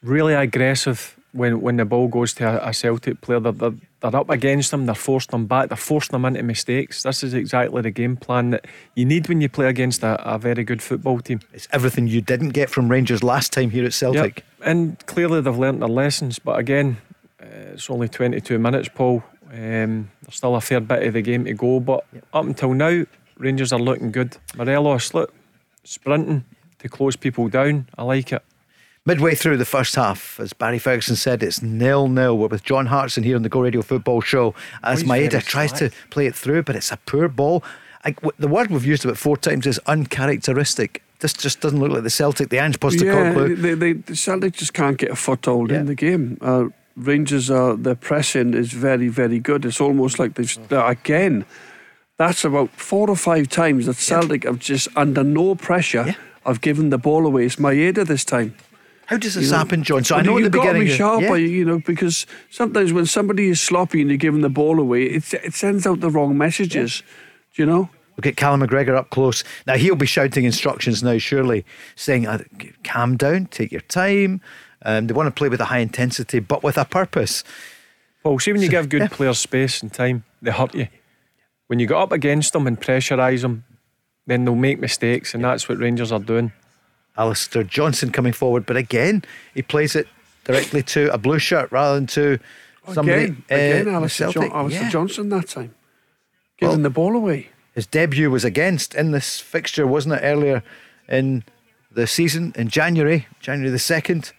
really 0.03 0.35
aggressive 0.35 1.17
when 1.33 1.61
when 1.61 1.77
the 1.77 1.85
ball 1.85 2.09
goes 2.09 2.35
to 2.35 2.67
a, 2.67 2.73
Celtic 2.73 3.21
player. 3.21 3.41
They're, 3.41 3.53
they're, 3.53 3.75
they're 4.01 4.17
up 4.17 4.31
against 4.31 4.71
them. 4.71 4.87
They're 4.87 4.95
forcing 4.95 5.31
them 5.31 5.47
back. 5.47 5.69
They're 5.69 5.77
forcing 5.77 6.13
them 6.13 6.25
into 6.25 6.43
mistakes. 6.43 7.03
This 7.03 7.23
is 7.23 7.35
exactly 7.35 7.83
the 7.83 7.91
game 7.91 8.17
plan 8.17 8.51
that 8.51 8.67
you 8.95 9.05
need 9.05 9.29
when 9.29 9.41
you 9.41 9.49
play 9.49 9.69
against 9.69 10.03
a, 10.03 10.21
a 10.29 10.39
very 10.39 10.65
good 10.65 10.83
football 10.83 11.21
team. 11.21 11.41
It's 11.53 11.69
everything 11.73 12.07
you 12.07 12.21
didn't 12.21 12.51
get 12.51 12.71
from 12.71 12.89
Rangers 12.89 13.23
last 13.23 13.53
time 13.53 13.71
here 13.71 13.85
at 13.85 13.93
Celtic. 13.93 14.37
Yep. 14.37 14.69
And 14.69 15.07
clearly 15.07 15.41
they've 15.41 15.57
learnt 15.57 15.81
their 15.81 15.89
lessons. 15.89 16.39
But 16.39 16.59
again, 16.59 16.97
uh, 17.41 17.75
it's 17.75 17.91
only 17.91 18.09
22 18.09 18.59
minutes, 18.59 18.89
Paul. 18.93 19.23
Um, 19.53 20.11
there's 20.23 20.37
still 20.37 20.55
a 20.55 20.61
fair 20.61 20.81
bit 20.81 21.03
of 21.03 21.15
the 21.15 21.23
game 21.23 21.45
to 21.45 21.55
go. 21.55 21.81
But 21.81 22.05
up 22.33 22.45
until 22.45 22.73
now, 22.73 23.05
Rangers 23.37 23.73
are 23.73 23.81
looking 23.81 24.13
good. 24.13 24.37
Morelos, 24.57 25.15
look, 25.15 25.35
sprinting 25.91 26.45
to 26.79 26.89
close 26.89 27.17
people 27.17 27.49
down. 27.49 27.89
I 27.99 28.05
like 28.05 28.33
it. 28.33 28.43
Midway 29.07 29.35
through 29.35 29.57
the 29.57 29.65
first 29.65 29.95
half, 29.97 30.39
as 30.39 30.53
Barry 30.53 30.79
Ferguson 30.79 31.17
said, 31.17 31.43
it's 31.43 31.63
nil 31.63 32.07
nil. 32.09 32.37
We're 32.39 32.49
with 32.49 32.63
John 32.65 32.87
Hartson 32.87 33.25
here 33.25 33.35
on 33.35 33.43
the 33.43 33.49
Go 33.49 33.61
Radio 33.63 33.83
Football 33.83 34.21
Show. 34.21 34.55
As 34.83 35.01
he's 35.01 35.11
Maeda 35.11 35.43
tries 35.43 35.73
to 35.75 35.91
play 36.11 36.27
it 36.27 36.35
through, 36.35 36.63
but 36.65 36.77
it's 36.77 36.93
a 36.93 36.99
poor 37.07 37.29
ball. 37.29 37.65
I, 38.05 38.13
w- 38.13 38.33
the 38.39 38.47
word 38.49 38.71
we've 38.71 38.85
used 38.85 39.05
about 39.05 39.17
four 39.19 39.37
times 39.37 39.67
is 39.67 39.79
uncharacteristic. 39.87 41.03
This 41.21 41.33
just 41.33 41.61
doesn't 41.61 41.81
look 41.81 41.91
like 41.91 42.03
the 42.03 42.11
Celtic, 42.11 42.51
the 42.51 42.59
Ange 42.59 42.77
Yeah, 42.77 42.89
Postecoglou. 42.89 43.57
they, 43.61 43.75
they, 43.75 43.93
the 43.95 44.17
Celtic 44.17 44.55
just 44.55 44.75
can't 44.75 44.97
get 44.97 45.11
a 45.11 45.17
foothold 45.17 45.71
Yeah. 45.71 45.81
in 45.81 45.87
the 45.87 45.95
game. 45.95 46.39
Uh, 46.41 46.67
Rangers 46.97 47.51
are 47.51 47.77
their 47.77 47.95
pressing 47.95 48.53
is 48.53 48.73
very 48.73 49.09
very 49.09 49.39
good. 49.39 49.65
It's 49.65 49.81
almost 49.81 50.19
like 50.19 50.35
they've 50.35 50.73
uh, 50.73 50.85
again. 50.87 51.47
That's 52.21 52.45
about 52.45 52.69
four 52.73 53.09
or 53.09 53.17
five 53.17 53.49
times 53.49 53.87
that 53.87 53.97
Celtic 53.97 54.45
have 54.45 54.59
just 54.59 54.89
under 54.95 55.25
no 55.25 55.55
pressure. 55.55 56.05
Yeah. 56.07 56.15
have 56.45 56.61
given 56.61 56.91
the 56.91 56.99
ball 56.99 57.25
away. 57.25 57.47
It's 57.47 57.57
Maeda 57.57 58.07
this 58.07 58.27
time. 58.27 58.55
How 59.07 59.17
does 59.17 59.37
this 59.37 59.47
You 59.47 59.53
know, 59.53 59.57
happen, 59.57 59.83
John? 59.83 60.05
So 60.05 60.17
I 60.17 60.21
know 60.21 60.37
you've 60.37 60.53
got 60.53 60.75
to 60.75 60.81
be 60.81 60.85
you- 60.85 60.93
sharper, 60.93 61.39
yeah. 61.39 61.49
you 61.49 61.65
know, 61.65 61.79
because 61.79 62.27
sometimes 62.51 62.93
when 62.93 63.07
somebody 63.07 63.49
is 63.49 63.59
sloppy 63.59 64.03
and 64.03 64.11
you're 64.11 64.19
giving 64.19 64.43
the 64.43 64.51
ball 64.51 64.79
away, 64.79 65.05
it, 65.05 65.33
it 65.33 65.55
sends 65.55 65.87
out 65.87 66.01
the 66.01 66.11
wrong 66.11 66.37
messages. 66.37 67.03
Do 67.55 67.63
you 67.63 67.65
know? 67.65 67.89
Look 68.19 68.27
at 68.27 68.37
Callum 68.37 68.61
McGregor 68.61 68.95
up 68.95 69.09
close. 69.09 69.43
Now 69.67 69.79
he'll 69.79 69.97
be 69.97 70.05
shouting 70.05 70.45
instructions 70.45 71.03
now, 71.03 71.17
surely, 71.17 71.65
saying, 71.97 72.27
uh, 72.27 72.41
"Calm 72.85 73.17
down, 73.17 73.47
take 73.47 73.73
your 73.73 73.81
time." 73.81 74.43
Um, 74.83 75.07
they 75.07 75.15
want 75.15 75.27
to 75.29 75.39
play 75.39 75.49
with 75.49 75.63
a 75.63 75.67
high 75.73 75.79
intensity, 75.79 76.41
but 76.41 76.63
with 76.63 76.77
a 76.77 76.85
purpose. 76.85 77.45
Paul, 78.23 78.39
see 78.39 78.53
when 78.53 78.61
you 78.61 78.69
give 78.69 78.91
good 78.91 79.01
yeah. 79.01 79.09
players 79.09 79.39
space 79.39 79.81
and 79.81 79.91
time, 79.91 80.25
they 80.43 80.51
hurt 80.51 80.75
you. 80.75 80.89
When 81.71 81.79
you 81.79 81.87
get 81.87 81.99
up 81.99 82.11
against 82.11 82.53
them 82.53 82.67
and 82.67 82.81
pressurise 82.81 83.43
them, 83.43 83.63
then 84.27 84.45
they'll 84.45 84.57
make 84.57 84.81
mistakes, 84.81 85.35
and 85.37 85.45
that's 85.45 85.69
what 85.69 85.79
Rangers 85.79 86.11
are 86.11 86.19
doing. 86.19 86.51
Alistair 87.17 87.63
Johnston 87.63 88.11
coming 88.11 88.33
forward, 88.33 88.67
but 88.67 88.77
again, 88.77 89.23
he 89.55 89.63
plays 89.63 89.95
it 89.95 90.09
directly 90.43 90.83
to 90.83 91.13
a 91.15 91.17
blue 91.17 91.39
shirt 91.39 91.71
rather 91.71 91.95
than 91.95 92.09
to 92.09 92.41
somebody. 92.93 93.23
again, 93.27 93.45
again, 93.51 93.89
uh, 93.89 93.93
Alistair, 93.99 94.33
Celtic. 94.33 94.51
John, 94.51 94.59
Alistair 94.59 94.83
Yeah. 94.83 94.91
Johnston 94.91 95.29
that 95.29 95.47
time, 95.47 95.73
giving 96.59 96.71
Well- 96.75 96.83
the 96.83 96.91
ball 96.91 97.15
away. 97.15 97.51
His 97.77 97.87
debut 97.87 98.33
was 98.33 98.45
against 98.45 98.97
in 98.97 99.13
this 99.13 99.39
fixture, 99.39 99.87
wasn't 99.87 100.17
it? 100.17 100.23
Earlier 100.25 100.65
in 101.09 101.45
the 101.93 102.09
season, 102.09 102.53
in 102.57 102.67
January, 102.67 103.29
January 103.39 103.71
the 103.71 103.79
second, 103.79 104.33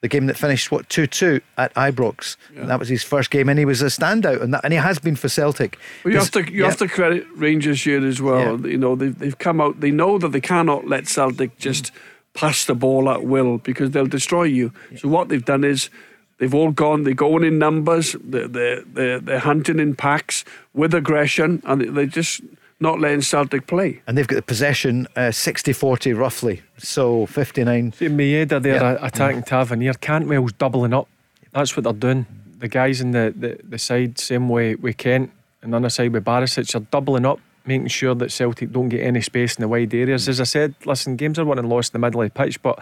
the 0.00 0.08
game 0.08 0.26
that 0.26 0.36
finished 0.36 0.70
what 0.70 0.88
two 0.88 1.06
two 1.06 1.40
at 1.58 1.74
Ibrox. 1.74 2.36
And 2.56 2.70
that 2.70 2.78
was 2.78 2.88
his 2.88 3.02
first 3.02 3.30
game, 3.30 3.48
and 3.48 3.58
he 3.58 3.64
was 3.64 3.82
a 3.82 3.86
standout, 3.86 4.42
and 4.42 4.54
that, 4.54 4.62
and 4.64 4.72
he 4.72 4.78
has 4.78 4.98
been 4.98 5.16
for 5.16 5.28
Celtic. 5.28 5.78
Well, 6.04 6.12
you 6.12 6.18
have 6.18 6.30
to 6.32 6.50
you 6.50 6.62
yeah. 6.62 6.68
have 6.68 6.78
to 6.78 6.88
credit 6.88 7.26
Rangers 7.34 7.82
here 7.82 8.04
as 8.06 8.20
well. 8.20 8.60
Yeah. 8.60 8.68
You 8.68 8.78
know 8.78 8.96
they've 8.96 9.18
they've 9.18 9.38
come 9.38 9.60
out. 9.60 9.80
They 9.80 9.90
know 9.90 10.18
that 10.18 10.28
they 10.30 10.40
cannot 10.40 10.86
let 10.86 11.06
Celtic 11.06 11.58
just 11.58 11.92
pass 12.32 12.64
the 12.64 12.74
ball 12.74 13.10
at 13.10 13.24
will 13.24 13.58
because 13.58 13.90
they'll 13.90 14.06
destroy 14.06 14.44
you. 14.44 14.72
So 14.96 15.08
what 15.08 15.28
they've 15.28 15.44
done 15.44 15.64
is 15.64 15.90
they've 16.38 16.54
all 16.54 16.70
gone. 16.70 17.04
They're 17.04 17.14
going 17.14 17.44
in 17.44 17.58
numbers. 17.58 18.16
They're 18.22 18.48
they're 18.48 18.82
they're, 18.84 19.20
they're 19.20 19.38
hunting 19.38 19.78
in 19.78 19.94
packs 19.96 20.44
with 20.72 20.94
aggression, 20.94 21.62
and 21.66 21.96
they're 21.96 22.06
just 22.06 22.40
not 22.80 22.98
letting 23.00 23.20
Celtic 23.22 23.66
play. 23.66 24.00
and 24.06 24.16
they've 24.16 24.26
got 24.26 24.36
the 24.36 24.42
possession 24.42 25.06
uh, 25.16 25.30
60-40 25.30 26.16
roughly, 26.18 26.62
so 26.78 27.26
fifty 27.26 27.62
nine. 27.64 27.92
See 27.92 28.08
Maeda 28.08 28.60
there 28.62 28.76
Yeah. 28.76 28.82
uh, 28.92 29.06
attacking 29.06 29.42
Tavernier. 29.42 29.92
Cantwell's 29.94 30.52
doubling 30.54 30.94
up. 30.94 31.06
That's 31.52 31.76
what 31.76 31.84
they're 31.84 31.92
doing. 31.92 32.26
The 32.58 32.68
guys 32.68 33.00
in 33.00 33.12
the, 33.12 33.32
the, 33.36 33.58
the 33.68 33.78
side, 33.78 34.18
same 34.18 34.48
way 34.48 34.74
with 34.74 34.96
Kent, 34.96 35.30
and 35.62 35.74
on 35.74 35.82
the 35.82 35.90
side 35.90 36.12
with 36.12 36.24
Barisic, 36.24 36.74
are 36.74 36.80
doubling 36.80 37.26
up, 37.26 37.38
making 37.66 37.88
sure 37.88 38.14
that 38.14 38.30
Celtic 38.32 38.72
don't 38.72 38.88
get 38.88 39.00
any 39.02 39.20
space 39.20 39.56
in 39.56 39.62
the 39.62 39.68
wide 39.68 39.92
areas. 39.94 40.28
As 40.28 40.40
I 40.40 40.44
said, 40.44 40.74
listen, 40.84 41.16
games 41.16 41.38
are 41.38 41.44
won 41.44 41.58
and 41.58 41.68
lost 41.68 41.94
in 41.94 42.00
the 42.00 42.06
middle 42.06 42.22
of 42.22 42.32
the 42.32 42.38
pitch, 42.44 42.60
but 42.62 42.78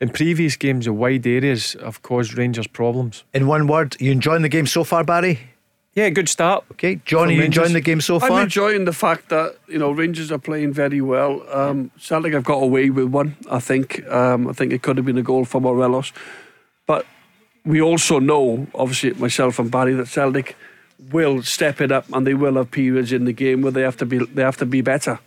in 0.00 0.08
previous 0.10 0.56
games, 0.56 0.84
the 0.86 0.92
wide 0.92 1.26
areas 1.26 1.76
have 1.82 2.02
caused 2.02 2.36
Rangers 2.36 2.66
problems. 2.66 3.24
In 3.32 3.46
one 3.46 3.66
word, 3.66 3.96
you 4.00 4.10
enjoying 4.10 4.42
the 4.42 4.48
game 4.48 4.66
so 4.66 4.84
far, 4.84 5.04
Barry? 5.04 5.38
Yeah, 5.94 6.10
good 6.10 6.28
start. 6.28 6.64
Okay, 6.72 7.00
Johnny, 7.04 7.34
From 7.34 7.40
you 7.40 7.44
enjoying 7.44 7.72
the 7.72 7.80
game 7.80 8.00
so 8.00 8.18
far? 8.18 8.32
I'm 8.32 8.42
enjoying 8.42 8.84
the 8.84 8.92
fact 8.92 9.28
that 9.28 9.56
you 9.68 9.78
know 9.78 9.92
Rangers 9.92 10.32
are 10.32 10.38
playing 10.38 10.72
very 10.72 11.00
well. 11.00 11.44
Um, 11.52 11.92
Celtic 11.98 12.32
have 12.32 12.44
got 12.44 12.62
away 12.62 12.90
with 12.90 13.08
one. 13.08 13.36
I 13.48 13.60
think. 13.60 14.04
Um, 14.08 14.48
I 14.48 14.52
think 14.52 14.72
it 14.72 14.82
could 14.82 14.96
have 14.96 15.06
been 15.06 15.18
a 15.18 15.22
goal 15.22 15.44
for 15.44 15.60
Morelos, 15.60 16.12
but 16.86 17.06
we 17.64 17.80
also 17.80 18.18
know, 18.18 18.66
obviously 18.74 19.12
myself 19.14 19.58
and 19.58 19.70
Barry, 19.70 19.94
that 19.94 20.08
Celtic 20.08 20.56
will 21.10 21.42
step 21.42 21.80
it 21.80 21.92
up 21.92 22.06
and 22.12 22.26
they 22.26 22.34
will 22.34 22.54
have 22.54 22.70
periods 22.70 23.12
in 23.12 23.24
the 23.24 23.32
game 23.32 23.62
where 23.62 23.72
they 23.72 23.82
have 23.82 23.96
to 23.98 24.06
be 24.06 24.18
they 24.18 24.42
have 24.42 24.56
to 24.56 24.66
be 24.66 24.80
better. 24.80 25.20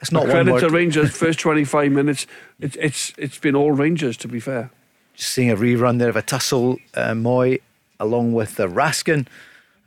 It's 0.00 0.12
not 0.12 0.22
one 0.22 0.46
Credit 0.46 0.60
to. 0.60 0.68
Rangers. 0.68 1.16
First 1.16 1.40
25 1.40 1.90
minutes, 1.90 2.26
it's 2.60 2.76
it's 2.76 3.12
it's 3.18 3.38
been 3.38 3.56
all 3.56 3.72
Rangers 3.72 4.16
to 4.18 4.28
be 4.28 4.38
fair. 4.38 4.70
Just 5.14 5.32
seeing 5.32 5.50
a 5.50 5.56
rerun 5.56 5.98
there 5.98 6.08
of 6.08 6.16
a 6.16 6.22
tussle, 6.22 6.78
uh, 6.94 7.10
Mooy 7.10 7.60
along 8.00 8.32
with 8.32 8.56
the 8.56 8.68
Raskin. 8.68 9.26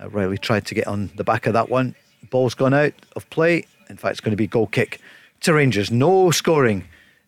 Uh, 0.02 0.10
Riley 0.10 0.38
tried 0.38 0.66
to 0.68 0.76
get 0.76 0.88
on 0.88 1.12
the 1.16 1.24
back 1.24 1.46
of 1.48 1.54
that 1.54 1.70
one. 1.70 1.96
Ball's 2.30 2.54
gone 2.54 2.74
out 2.74 2.94
of 3.16 3.30
play. 3.30 3.66
In 3.90 3.98
fact, 3.98 4.12
it's 4.14 4.20
going 4.22 4.32
to 4.32 4.38
be 4.38 4.48
goal 4.48 4.68
kick 4.68 5.00
to 5.42 5.54
Rangers. 5.54 5.92
No 5.92 6.32
scoring 6.32 6.86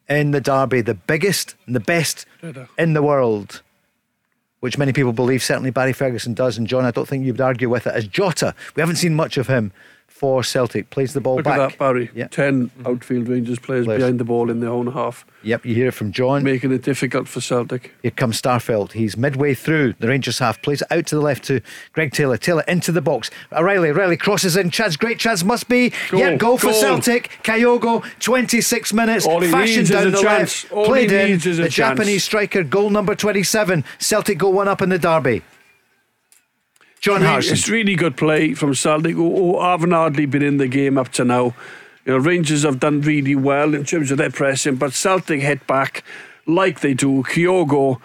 in 0.10 0.32
the 0.32 0.42
derby, 0.42 0.82
the 0.82 0.94
biggest 0.94 1.56
and 1.66 1.76
the 1.76 1.80
best 1.80 2.26
in 2.78 2.94
the 2.94 3.04
world, 3.04 3.62
which 4.60 4.78
many 4.78 4.94
people 4.94 5.14
believe. 5.14 5.44
Certainly 5.44 5.72
Barry 5.72 5.94
Ferguson 5.94 6.34
does, 6.34 6.58
and 6.58 6.68
John, 6.68 6.86
I 6.86 6.92
don't 6.92 7.08
think 7.08 7.26
you'd 7.26 7.40
argue 7.42 7.70
with 7.70 7.88
it. 7.88 7.94
As 7.94 8.08
Jota, 8.08 8.56
we 8.76 8.82
haven't 8.82 8.96
seen 8.96 9.14
much 9.14 9.38
of 9.38 9.48
him 9.48 9.72
for 10.18 10.44
Celtic. 10.44 10.90
Plays 10.90 11.14
the 11.14 11.22
ball 11.22 11.36
Look 11.36 11.46
back. 11.46 11.60
at 11.60 11.70
that, 11.70 11.78
Barry. 11.80 12.10
Yeah. 12.16 12.28
10 12.28 12.70
mhm. 12.80 12.88
outfield 12.90 13.28
Rangers 13.28 13.60
players 13.60 13.86
Players. 13.86 14.00
behind 14.00 14.20
the 14.20 14.24
ball 14.24 14.50
in 14.50 14.60
their 14.60 14.70
own 14.72 14.88
half, 14.92 15.26
Yep, 15.44 15.66
you 15.66 15.76
hear 15.76 15.88
it 15.90 15.94
from 15.94 16.12
John. 16.12 16.44
making 16.44 16.72
it 16.72 16.82
difficult 16.82 17.28
for 17.28 17.40
Celtic. 17.40 17.94
Here 18.02 18.12
comes 18.12 18.42
Starfelt. 18.42 18.94
He's 18.94 19.16
midway 19.16 19.54
through 19.54 19.94
the 20.00 20.08
Rangers 20.08 20.40
half, 20.40 20.62
plays 20.62 20.82
it 20.82 20.88
out 20.92 21.06
to 21.08 21.16
the 21.16 21.22
left 21.22 21.44
to 21.46 21.62
Greg 21.94 22.12
Taylor. 22.12 22.38
Taylor 22.38 22.64
into 22.68 22.92
the 22.92 23.02
box. 23.02 23.30
O'Riley, 23.52 23.90
O'Riley 23.92 24.18
crosses 24.18 24.58
in. 24.58 24.72
Chance, 24.72 24.98
great 24.98 25.20
chance 25.20 25.44
must 25.44 25.68
be. 25.70 25.92
Goal, 26.10 26.20
yeah, 26.20 26.36
goal 26.36 26.58
for. 26.58 26.74
Celtic. 26.74 27.30
Kyogo, 27.44 28.04
26 28.20 28.94
minutes. 28.94 29.26
All 29.26 29.42
he 29.42 29.50
Fashion 29.52 29.78
needs 29.78 29.90
is 29.90 29.96
down 29.96 30.08
a 30.08 30.12
the 30.12 30.22
chance. 30.22 30.64
left. 30.64 30.72
All 30.74 30.84
he 30.86 30.90
Played 31.08 31.12
in. 31.12 31.32
is 31.32 31.46
a 31.46 31.50
the 31.50 31.70
chance. 31.70 31.76
Japanese 31.76 32.24
striker, 32.24 32.64
goal 32.64 32.90
number 32.90 33.16
27. 33.16 33.84
Celtic 34.00 34.38
go 34.38 34.50
one 34.50 34.68
up 34.68 34.82
in 34.82 34.90
the 34.90 35.00
derby. 35.00 35.42
John 37.00 37.16
Really- 37.22 37.28
Hartson. 37.28 37.54
It's 37.54 37.70
really 37.70 37.96
good 37.96 38.18
play 38.18 38.54
from 38.54 38.74
Celtic, 38.74 39.16
who, 39.16 39.60
haven't 39.62 39.92
hardly 39.92 40.26
been 40.26 40.42
in 40.42 40.58
the 40.58 40.68
game 40.68 40.98
up 40.98 41.10
to 41.14 41.24
now. 41.26 41.56
You 42.06 42.14
know, 42.14 42.18
Rangers 42.18 42.64
have 42.64 42.80
done 42.80 43.02
really 43.02 43.36
well 43.36 43.74
in 43.74 43.84
terms 43.84 44.12
of 44.12 44.18
their 44.18 44.30
pressing, 44.32 44.76
but 44.76 44.94
Celtic 44.94 45.42
hit 45.42 45.68
back 45.68 46.04
like 46.46 46.80
they 46.80 46.94
do. 46.94 47.24
Kyogo 47.24 48.00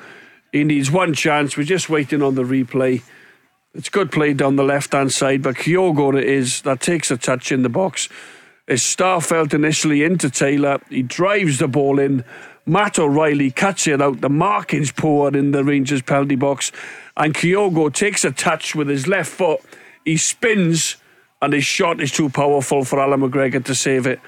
He 0.52 0.64
needs 0.64 0.90
one 0.90 1.14
chance. 1.14 1.56
We're 1.56 1.62
just 1.64 1.88
waiting 1.88 2.20
on 2.22 2.34
the 2.34 2.42
replay. 2.42 3.02
It's 3.74 3.88
good 3.88 4.12
play 4.12 4.34
down 4.34 4.56
the 4.56 4.64
left 4.64 4.92
hand 4.92 5.10
side, 5.12 5.40
but 5.42 5.54
Kyogo 5.54 6.18
it 6.18 6.28
is 6.28 6.60
that 6.62 6.80
takes 6.82 7.10
a 7.10 7.16
touch 7.16 7.50
in 7.50 7.62
the 7.62 7.70
box. 7.70 8.08
It's 8.68 8.82
Starfelt 8.84 9.54
initially 9.54 10.04
into 10.04 10.28
Taylor. 10.28 10.78
He 10.90 11.02
drives 11.02 11.58
the 11.58 11.68
ball 11.68 11.98
in. 11.98 12.24
Matt 12.66 12.98
O'Riley 12.98 13.50
cuts 13.50 13.86
it 13.86 14.02
out. 14.02 14.20
The 14.20 14.28
marking's 14.28 14.92
poor 14.92 15.34
in 15.34 15.52
the 15.52 15.64
Rangers 15.64 16.02
penalty 16.02 16.36
box. 16.36 16.70
And 17.16 17.34
Kyogo 17.34 17.92
takes 17.92 18.24
a 18.24 18.30
touch 18.32 18.74
with 18.74 18.88
his 18.88 19.06
left 19.06 19.30
foot. 19.30 19.60
He 20.04 20.16
spins, 20.16 20.96
and 21.40 21.52
his 21.52 21.64
shot 21.64 22.00
is 22.00 22.10
too 22.12 22.28
powerful 22.30 22.84
for 22.84 23.00
Alan 23.00 23.20
McGregor 23.20 23.64
to 23.64 23.74
save 23.74 24.06
it. 24.06 24.20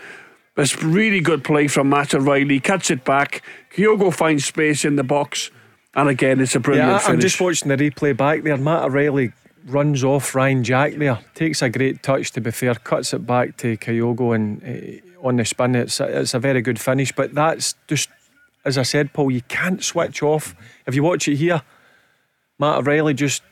It's 0.57 0.82
really 0.82 1.20
good 1.20 1.43
play 1.43 1.66
from 1.66 1.89
Matt 1.89 2.14
O'Riley. 2.14 2.61
Cuts 2.61 2.91
it 2.91 3.05
back. 3.05 3.43
Kyogo 3.74 4.14
finds 4.14 4.45
space 4.45 4.85
in 4.85 4.97
the 4.97 5.03
box. 5.03 5.51
And 5.95 6.09
again, 6.09 6.41
it's 6.41 6.55
a 6.55 6.61
brilliant 6.61 6.89
Yeah, 6.91 6.97
I- 6.97 6.99
finish. 6.99 7.14
I'm 7.14 7.20
just 7.20 7.41
watching 7.41 7.68
the 7.68 7.76
replay 7.76 8.16
back 8.16 8.43
there. 8.43 8.57
Matt 8.57 8.85
O'Riley 8.85 9.32
runs 9.66 10.05
off 10.05 10.35
Ryan 10.35 10.62
Jack 10.62 10.95
there, 10.95 11.18
takes 11.35 11.62
a 11.62 11.70
great 11.70 12.03
touch 12.03 12.30
to 12.32 12.41
be 12.41 12.51
fair, 12.51 12.74
cuts 12.74 13.14
it 13.14 13.26
back 13.26 13.57
to 13.59 13.76
Kyogo 13.78 14.35
and 14.35 14.62
uh, 14.62 15.26
on 15.26 15.37
the 15.37 15.45
spin. 15.45 15.74
It's 15.74 15.99
a, 16.01 16.20
it's 16.20 16.35
a 16.35 16.39
very 16.39 16.61
good 16.61 16.78
finish, 16.78 17.12
but 17.12 17.35
that's 17.35 17.74
just 17.89 18.11
as 18.64 18.76
I 18.78 18.82
said, 18.82 19.12
Paul. 19.12 19.30
You 19.30 19.43
can't 19.43 19.82
switch 19.82 20.22
off. 20.22 20.55
If 20.87 20.95
you 20.95 21.03
watch 21.03 21.26
it 21.28 21.37
here, 21.37 21.62
Matt 22.59 22.78
O'Riley 22.78 23.14
just 23.14 23.42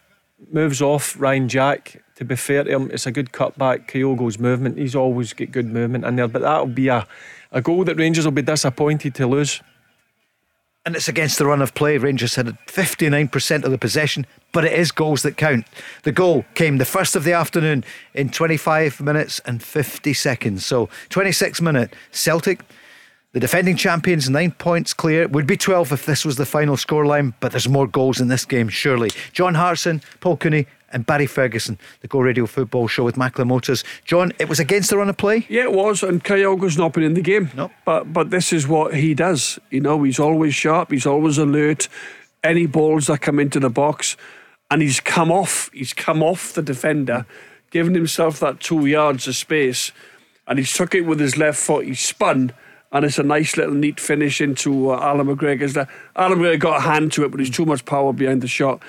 moves 0.51 0.81
off 0.81 1.19
Ryan 1.21 1.49
Jack. 1.49 2.03
To 2.17 2.25
be 2.25 2.37
fair 2.37 2.65
to 2.65 2.71
him, 2.71 2.91
it's 2.91 3.07
a 3.07 3.11
good 3.11 3.33
cutback. 3.33 3.89
Kyogo's 3.89 4.39
movement, 4.39 4.79
he's 4.79 4.95
always 4.95 5.33
got 5.33 5.51
good 5.51 5.67
movement 5.67 6.05
in 6.05 6.17
there, 6.17 6.29
but 6.29 6.43
that'll 6.43 6.67
be 6.67 6.89
a, 6.89 7.07
a 7.51 7.61
goal 7.61 7.85
that 7.85 7.97
Rangers 7.97 8.25
will 8.25 8.33
be 8.33 8.43
disappointed 8.43 9.15
to 9.17 9.27
lose. 9.27 9.61
And 10.85 10.97
it's 10.97 11.09
against 11.09 11.39
the 11.39 11.47
run 11.47 11.63
of 11.63 11.75
play. 11.75 11.97
Rangers 11.97 12.35
had 12.35 12.47
59% 12.67 13.65
of 13.65 13.71
the 13.71 13.79
possession, 13.79 14.27
but 14.53 14.65
it 14.65 14.73
is 14.73 14.91
goals 14.91 15.23
that 15.23 15.37
count. 15.37 15.67
The 16.03 16.11
goal 16.11 16.45
came 16.55 16.79
the 16.79 16.85
first 16.85 17.15
of 17.15 17.23
the 17.23 17.33
afternoon 17.33 17.85
in 18.15 18.31
25 18.31 19.01
minutes 19.01 19.41
and 19.45 19.63
50 19.63 20.13
seconds. 20.13 20.67
So 20.67 20.89
26 21.11 21.61
minute 21.61 21.95
Celtic. 22.11 22.63
The 23.33 23.41
defending 23.41 23.77
champions, 23.77 24.29
nine 24.29 24.51
points 24.53 24.93
clear. 24.93 25.27
Would 25.27 25.47
be 25.47 25.57
12 25.57 25.93
if 25.93 26.05
this 26.05 26.23
was 26.23 26.37
the 26.37 26.45
final 26.45 26.77
scoreline, 26.77 27.33
but 27.41 27.51
there's 27.53 27.67
more 27.67 27.87
goals 27.87 28.21
in 28.21 28.29
this 28.29 28.45
game, 28.45 28.69
surely. 28.69 29.11
John 29.33 29.55
Hartson, 29.55 30.03
Paul 30.21 30.37
Cooney, 30.37 30.67
and 30.93 31.07
Barry 31.07 31.27
Ferguson, 31.27 31.79
the 32.01 32.09
Go 32.09 32.21
Radio 32.21 32.45
Football 32.45 32.89
Show 32.89 33.05
with 33.05 33.17
Macklin 33.17 33.49
Motors. 33.49 33.85
John, 34.05 34.33
it 34.39 34.51
was 34.51 34.61
against 34.61 34.91
the 34.91 34.99
run 34.99 35.09
of 35.09 35.17
play? 35.17 35.47
Yeah, 35.49 35.63
it 35.63 35.73
was, 35.73 36.03
and 36.03 36.23
Kyogo's 36.23 36.77
not 36.77 36.93
been 36.93 37.05
in 37.05 37.15
the 37.15 37.23
game. 37.23 37.51
No. 37.57 37.71
But 37.87 38.13
but 38.13 38.29
this 38.29 38.53
is 38.53 38.69
what 38.69 38.95
he 38.95 39.15
does. 39.15 39.59
You 39.71 39.81
know, 39.81 40.03
he's 40.03 40.19
always 40.19 40.55
sharp. 40.55 40.91
He's 40.91 41.07
always 41.07 41.39
alert. 41.39 41.89
Any 42.45 42.67
balls 42.67 43.07
that 43.07 43.23
come 43.23 43.39
into 43.39 43.59
the 43.59 43.71
box, 43.71 44.17
and 44.71 44.83
he's 44.83 45.01
come 45.01 45.33
off. 45.33 45.71
He's 45.73 45.95
come 45.95 46.23
off 46.23 46.53
the 46.53 46.63
defender, 46.63 47.25
giving 47.71 47.95
himself 47.95 48.41
that 48.41 48.61
two 48.61 48.85
yards 48.85 49.27
of 49.27 49.37
space, 49.37 49.93
and 50.47 50.59
he's 50.59 50.75
took 50.75 50.95
it 50.95 51.03
with 51.03 51.19
his 51.19 51.39
left 51.39 51.59
foot. 51.59 51.87
He 51.87 51.95
spun. 51.95 52.53
And 52.93 53.05
it's 53.07 53.19
a 53.19 53.23
nice 53.23 53.57
little 53.57 53.75
neat 53.75 53.99
finish 53.99 54.41
into 54.41 54.91
uh, 54.91 55.01
Alan 55.01 55.27
McGregor's. 55.27 55.73
There. 55.73 55.89
Alan 56.15 56.39
McGregor 56.39 56.59
got 56.61 56.77
a 56.79 56.81
hand 56.83 57.13
to 57.13 57.25
it, 57.25 57.31
but 57.31 57.41
he's 57.41 57.51
too 57.51 57.65
much 57.65 57.85
power 57.87 58.13
behind 58.13 58.43
the 58.43 58.49
shot. 58.49 58.83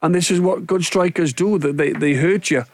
And 0.00 0.14
this 0.14 0.30
is 0.30 0.40
what 0.40 0.66
good 0.66 0.82
strikers 0.84 1.34
do. 1.34 1.58
That 1.58 1.76
they, 1.76 1.92
they 1.92 2.14
hurt 2.14 2.50
you. 2.50 2.64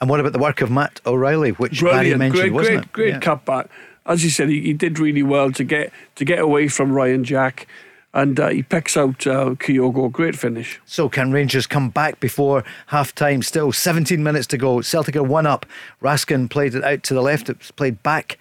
And 0.00 0.10
what 0.10 0.18
about 0.18 0.32
the 0.32 0.40
work 0.40 0.60
of 0.60 0.70
Matt 0.70 1.00
O'Riley, 1.06 1.50
which 1.52 1.80
Barry 1.80 2.14
mentioned, 2.16 2.32
great, 2.40 2.52
wasn't 2.52 2.92
great, 2.92 3.10
it? 3.10 3.20
great 3.20 3.24
Yeah. 3.24 3.36
cutback. 3.36 3.68
As 4.04 4.24
you 4.24 4.30
said, 4.30 4.48
he, 4.48 4.60
he 4.60 4.72
did 4.72 4.98
really 4.98 5.22
well 5.22 5.52
to 5.52 5.64
get 5.64 5.92
to 6.16 6.24
get 6.24 6.40
away 6.40 6.66
from 6.68 6.92
Ryan 6.92 7.22
Jack, 7.24 7.66
and 8.12 8.38
uh, 8.38 8.48
he 8.48 8.62
picks 8.64 8.96
out 8.96 9.26
uh, 9.26 9.50
Kyogo. 9.54 10.10
Great 10.12 10.34
finish. 10.36 10.80
So 10.84 11.08
can 11.08 11.30
Rangers 11.32 11.66
come 11.66 11.88
back 11.88 12.20
before 12.20 12.64
half 12.88 13.14
time? 13.14 13.40
Still 13.42 13.70
17 13.72 14.22
minutes 14.22 14.46
to 14.48 14.58
go. 14.58 14.80
Celtic 14.82 15.16
are 15.16 15.22
one 15.22 15.46
up. 15.46 15.64
Raskin 16.02 16.50
played 16.50 16.74
it 16.74 16.84
out 16.84 17.02
to 17.04 17.14
the 17.14 17.22
left. 17.22 17.48
It's 17.48 17.70
played 17.70 18.02
back 18.02 18.38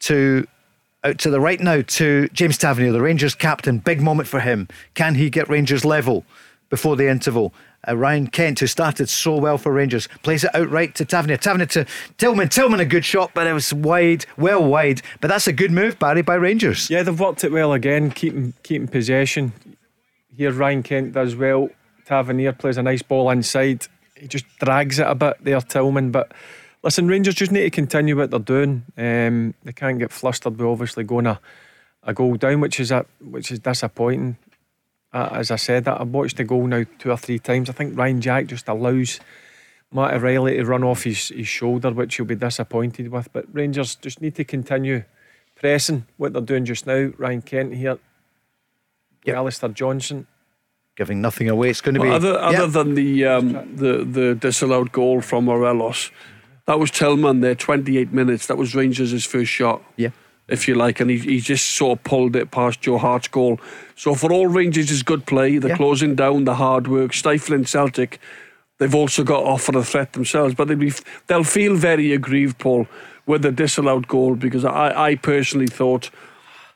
to 0.00 0.46
out 1.04 1.18
to 1.18 1.30
the 1.30 1.40
right 1.40 1.60
now 1.60 1.82
to 1.82 2.28
James 2.28 2.58
Tavernier, 2.58 2.92
the 2.92 3.02
Rangers 3.02 3.34
captain. 3.34 3.78
Big 3.78 4.00
moment 4.00 4.28
for 4.28 4.40
him. 4.40 4.68
Can 4.94 5.14
he 5.14 5.30
get 5.30 5.48
Rangers 5.48 5.84
level 5.84 6.24
before 6.70 6.96
the 6.96 7.08
interval? 7.08 7.52
Uh, 7.86 7.96
Ryan 7.96 8.26
Kent, 8.26 8.60
who 8.60 8.66
started 8.66 9.10
so 9.10 9.36
well 9.36 9.58
for 9.58 9.70
Rangers, 9.70 10.08
plays 10.22 10.44
it 10.44 10.54
outright 10.54 10.94
to 10.94 11.04
Tavernier. 11.04 11.36
Tavernier 11.36 11.66
to 11.66 11.86
Tillman. 12.16 12.48
Tillman, 12.48 12.80
a 12.80 12.86
good 12.86 13.04
shot, 13.04 13.32
but 13.34 13.46
it 13.46 13.52
was 13.52 13.74
wide, 13.74 14.24
well 14.38 14.64
wide. 14.64 15.02
But 15.20 15.28
that's 15.28 15.46
a 15.46 15.52
good 15.52 15.70
move, 15.70 15.98
Barry, 15.98 16.22
by 16.22 16.36
Rangers. 16.36 16.88
Yeah, 16.88 17.02
they've 17.02 17.20
worked 17.20 17.44
it 17.44 17.52
well 17.52 17.74
again, 17.74 18.10
keeping 18.10 18.54
keeping 18.62 18.88
possession. 18.88 19.52
Here, 20.34 20.50
Ryan 20.50 20.82
Kent 20.82 21.12
does 21.12 21.36
well. 21.36 21.68
Tavernier 22.06 22.52
plays 22.52 22.78
a 22.78 22.82
nice 22.82 23.02
ball 23.02 23.30
inside. 23.30 23.86
He 24.16 24.26
just 24.26 24.46
drags 24.58 24.98
it 24.98 25.06
a 25.06 25.14
bit 25.14 25.36
there, 25.42 25.60
Tillman. 25.60 26.10
But 26.10 26.32
listen, 26.84 27.08
Rangers 27.08 27.34
just 27.34 27.50
need 27.50 27.62
to 27.62 27.70
continue 27.70 28.16
what 28.16 28.30
they're 28.30 28.38
doing. 28.38 28.84
Um, 28.96 29.54
they 29.64 29.72
can't 29.72 29.98
get 29.98 30.12
flustered 30.12 30.56
with 30.58 30.66
obviously 30.68 31.02
going 31.02 31.26
a, 31.26 31.40
a 32.04 32.14
goal 32.14 32.36
down, 32.36 32.60
which 32.60 32.78
is 32.78 32.92
a, 32.92 33.04
which 33.20 33.50
is 33.50 33.58
disappointing. 33.58 34.36
Uh, 35.12 35.30
as 35.32 35.50
I 35.50 35.56
said, 35.56 35.88
I've 35.88 36.08
watched 36.08 36.36
the 36.36 36.44
goal 36.44 36.66
now 36.66 36.84
two 36.98 37.10
or 37.10 37.16
three 37.16 37.38
times. 37.38 37.68
I 37.68 37.72
think 37.72 37.96
Ryan 37.98 38.20
Jack 38.20 38.46
just 38.46 38.68
allows 38.68 39.20
Matt 39.92 40.14
O'Riley 40.14 40.56
to 40.56 40.64
run 40.64 40.82
off 40.84 41.04
his, 41.04 41.28
his 41.28 41.46
shoulder, 41.48 41.90
which 41.92 42.16
he'll 42.16 42.26
be 42.26 42.34
disappointed 42.34 43.08
with. 43.08 43.32
But 43.32 43.46
Rangers 43.52 43.94
just 43.94 44.20
need 44.20 44.34
to 44.36 44.44
continue 44.44 45.04
pressing 45.54 46.06
what 46.16 46.32
they're 46.32 46.42
doing 46.42 46.64
just 46.64 46.86
now. 46.86 47.12
Ryan 47.16 47.42
Kent 47.42 47.74
here, 47.74 47.98
Yep. 49.24 49.36
Alistair 49.36 49.70
Johnston. 49.70 50.26
Giving 50.96 51.20
nothing 51.22 51.48
away. 51.48 51.70
It's 51.70 51.80
going 51.80 51.94
to 51.94 52.00
be. 52.00 52.08
Well, 52.08 52.16
other 52.16 52.32
Yeah. 52.32 52.62
other 52.62 52.66
than 52.66 52.94
the 52.94 53.24
um, 53.24 53.76
the 53.76 54.04
the 54.04 54.34
disallowed 54.34 54.92
goal 54.92 55.20
from 55.22 55.46
Morelos, 55.46 56.10
that 56.66 56.78
was 56.78 56.90
Tillman 56.90 57.40
there. 57.40 57.54
Twenty 57.54 57.98
eight 57.98 58.12
minutes. 58.12 58.46
That 58.46 58.56
was 58.56 58.74
Rangers' 58.74 59.24
first 59.24 59.50
shot. 59.50 59.82
Yeah. 59.96 60.10
If 60.46 60.68
you 60.68 60.74
like, 60.74 61.00
and 61.00 61.08
he, 61.10 61.16
he 61.18 61.40
just 61.40 61.70
sort 61.70 61.98
of 61.98 62.04
pulled 62.04 62.36
it 62.36 62.50
past 62.50 62.82
Joe 62.82 62.98
Hart's 62.98 63.28
goal. 63.28 63.58
So 63.96 64.14
for 64.14 64.30
all 64.30 64.46
Rangers 64.46 64.90
is 64.90 65.02
good 65.02 65.24
play. 65.26 65.56
They're 65.56 65.70
Yeah. 65.70 65.76
closing 65.76 66.14
down 66.14 66.44
the 66.44 66.54
hard 66.56 66.86
work, 66.86 67.14
stifling 67.14 67.64
Celtic. 67.64 68.18
They've 68.78 68.94
also 68.94 69.24
got 69.24 69.42
off 69.44 69.62
for 69.62 69.78
a 69.78 69.82
threat 69.82 70.12
themselves, 70.12 70.54
but 70.54 70.68
they'll 70.68 70.76
be 70.76 70.92
they'll 71.28 71.44
feel 71.44 71.76
very 71.76 72.12
aggrieved, 72.12 72.58
Paul, 72.58 72.86
with 73.24 73.40
the 73.42 73.52
disallowed 73.52 74.06
goal 74.06 74.34
because 74.34 74.64
I, 74.66 75.10
I 75.12 75.14
personally 75.14 75.66
thought 75.68 76.10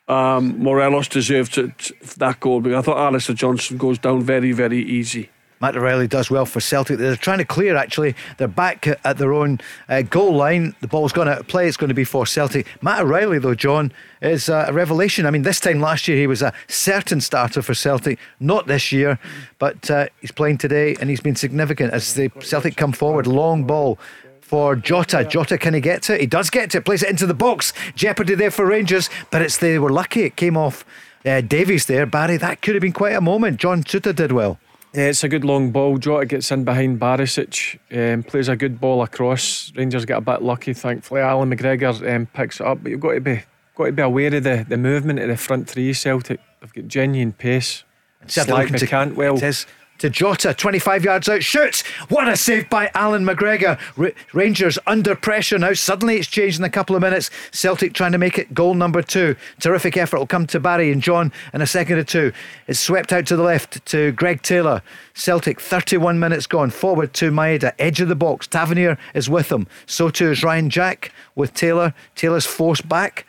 um, 0.07 0.57
Morelos 0.57 1.07
deserved 1.07 1.53
to, 1.55 1.67
to- 1.77 1.93
that 2.17 2.39
goal 2.39 2.61
because 2.61 2.79
I 2.79 2.81
thought 2.81 2.97
Alistair 2.97 3.35
Johnston 3.35 3.77
goes 3.77 3.99
down 3.99 4.21
very 4.23 4.51
very 4.51 4.81
easy. 4.81 5.29
Matt 5.61 5.75
O'Riley 5.75 6.07
does 6.07 6.31
well 6.31 6.45
for 6.45 6.59
Celtic. 6.61 6.97
They're 6.97 7.15
trying 7.15 7.39
to 7.39 7.45
clear, 7.45 7.75
actually. 7.75 8.15
They're 8.37 8.47
back 8.47 8.87
at 8.87 9.17
their 9.17 9.33
own 9.33 9.59
uh, 9.89 10.03
goal 10.03 10.35
line. 10.35 10.75
The 10.79 10.87
ball's 10.87 11.11
gone 11.11 11.27
out 11.27 11.47
play. 11.47 11.67
It's 11.67 11.77
going 11.77 11.89
to 11.89 11.93
be 11.93 12.05
for 12.05 12.25
Celtic. 12.25 12.65
Matt 12.81 13.01
O'Riley, 13.01 13.39
though, 13.39 13.55
John, 13.55 13.91
is 14.21 14.47
a 14.47 14.69
revelation. 14.71 15.25
I 15.25 15.31
mean, 15.31 15.41
this 15.41 15.59
time 15.59 15.81
last 15.81 16.07
year, 16.07 16.17
he 16.17 16.27
was 16.27 16.41
a 16.41 16.53
certain 16.67 17.19
starter 17.19 17.61
for 17.61 17.73
Celtic. 17.73 18.19
Not 18.39 18.67
this 18.67 18.91
year, 18.91 19.19
but 19.57 19.89
uh, 19.91 20.07
he's 20.21 20.31
playing 20.31 20.59
today 20.59 20.95
and 20.99 21.09
he's 21.09 21.21
been 21.21 21.35
significant 21.35 21.93
as 21.93 22.13
the 22.13 22.31
Celtic 22.39 22.77
come 22.77 22.93
forward. 22.93 23.27
Long 23.27 23.65
ball. 23.65 23.99
For 24.41 24.75
Jota, 24.75 25.25
Jota 25.25 25.59
can 25.59 25.75
he 25.75 25.79
get 25.79 26.01
to 26.03 26.15
it? 26.15 26.21
He 26.21 26.25
does 26.25 26.49
get 26.49 26.71
to 26.71 26.79
it, 26.79 26.85
plays 26.85 27.03
it 27.03 27.09
into 27.11 27.27
the 27.27 27.35
box. 27.35 27.71
Jeopardy 27.93 28.33
there 28.33 28.49
for 28.49 28.65
Rangers, 28.65 29.07
but 29.29 29.43
it's 29.43 29.57
they 29.57 29.77
were 29.77 29.91
lucky 29.91 30.23
it 30.23 30.37
came 30.37 30.57
off 30.57 30.83
uh, 31.23 31.41
Davis 31.41 31.85
there. 31.85 32.07
Barry, 32.07 32.37
that 32.37 32.63
could 32.63 32.73
have 32.73 32.81
been 32.81 32.91
quite 32.91 33.15
a 33.15 33.21
moment. 33.21 33.59
John 33.59 33.83
Souttar 33.83 34.15
did 34.15 34.31
well. 34.31 34.57
Yeah, 34.93 35.03
it's 35.03 35.23
a 35.23 35.29
good 35.29 35.45
long 35.45 35.71
ball. 35.71 35.97
Jota 35.97 36.25
gets 36.25 36.51
in 36.51 36.63
behind 36.63 36.99
Barisic, 36.99 37.77
um, 37.91 38.23
plays 38.23 38.47
a 38.47 38.55
good 38.55 38.81
ball 38.81 39.03
across. 39.03 39.71
Rangers 39.75 40.05
get 40.05 40.17
a 40.17 40.21
bit 40.21 40.41
lucky, 40.41 40.73
thankfully. 40.73 41.21
Alan 41.21 41.53
McGregor 41.53 42.15
um, 42.15 42.25
picks 42.25 42.59
it 42.59 42.65
up, 42.65 42.81
but 42.81 42.89
you've 42.91 42.99
got 42.99 43.13
to 43.13 43.21
be 43.21 43.43
got 43.75 43.85
to 43.85 43.91
be 43.91 44.01
aware 44.01 44.33
of 44.33 44.43
the, 44.43 44.65
the 44.67 44.77
movement 44.77 45.19
of 45.19 45.27
the 45.27 45.37
front 45.37 45.69
three. 45.69 45.93
Celtic, 45.93 46.39
they've 46.59 46.73
got 46.73 46.87
genuine 46.87 47.33
pace. 47.33 47.83
Slack 48.27 48.69
to 48.69 48.87
Cantwell. 48.87 49.37
It 49.37 49.43
is 49.43 49.65
to 49.99 50.09
Jota, 50.09 50.53
25 50.53 51.03
yards 51.03 51.29
out, 51.29 51.43
shoots. 51.43 51.81
What 52.09 52.27
a 52.27 52.35
save 52.35 52.69
by 52.69 52.89
Alan 52.93 53.23
McGregor. 53.23 53.79
Ra- 53.95 54.09
Rangers 54.33 54.79
under 54.87 55.15
pressure 55.15 55.57
now. 55.59 55.73
Suddenly 55.73 56.17
it's 56.17 56.27
changed 56.27 56.59
in 56.59 56.65
a 56.65 56.69
couple 56.69 56.95
of 56.95 57.01
minutes. 57.01 57.29
Celtic 57.51 57.93
trying 57.93 58.13
to 58.13 58.17
make 58.17 58.37
it 58.37 58.53
goal 58.53 58.73
number 58.73 59.01
two. 59.01 59.35
Terrific 59.59 59.97
effort 59.97 60.17
will 60.19 60.27
come 60.27 60.47
to 60.47 60.59
Barry 60.59 60.91
and 60.91 61.01
John 61.01 61.31
in 61.53 61.61
a 61.61 61.67
second 61.67 61.97
or 61.97 62.03
two. 62.03 62.31
It's 62.67 62.79
swept 62.79 63.13
out 63.13 63.25
to 63.27 63.35
the 63.35 63.43
left 63.43 63.85
to 63.87 64.11
Greg 64.13 64.41
Taylor. 64.41 64.81
Celtic, 65.13 65.59
31 65.59 66.19
minutes 66.19 66.47
gone. 66.47 66.69
Forward 66.69 67.13
to 67.15 67.31
Maeda, 67.31 67.73
edge 67.77 67.99
of 68.01 68.07
the 68.07 68.15
box. 68.15 68.47
Tavernier 68.47 68.97
is 69.13 69.29
with 69.29 69.51
him. 69.51 69.67
So 69.85 70.09
too 70.09 70.31
is 70.31 70.43
Ryan 70.43 70.69
Jack 70.69 71.11
with 71.35 71.53
Taylor. 71.53 71.93
Taylor's 72.15 72.45
forced 72.45 72.87
back 72.87 73.25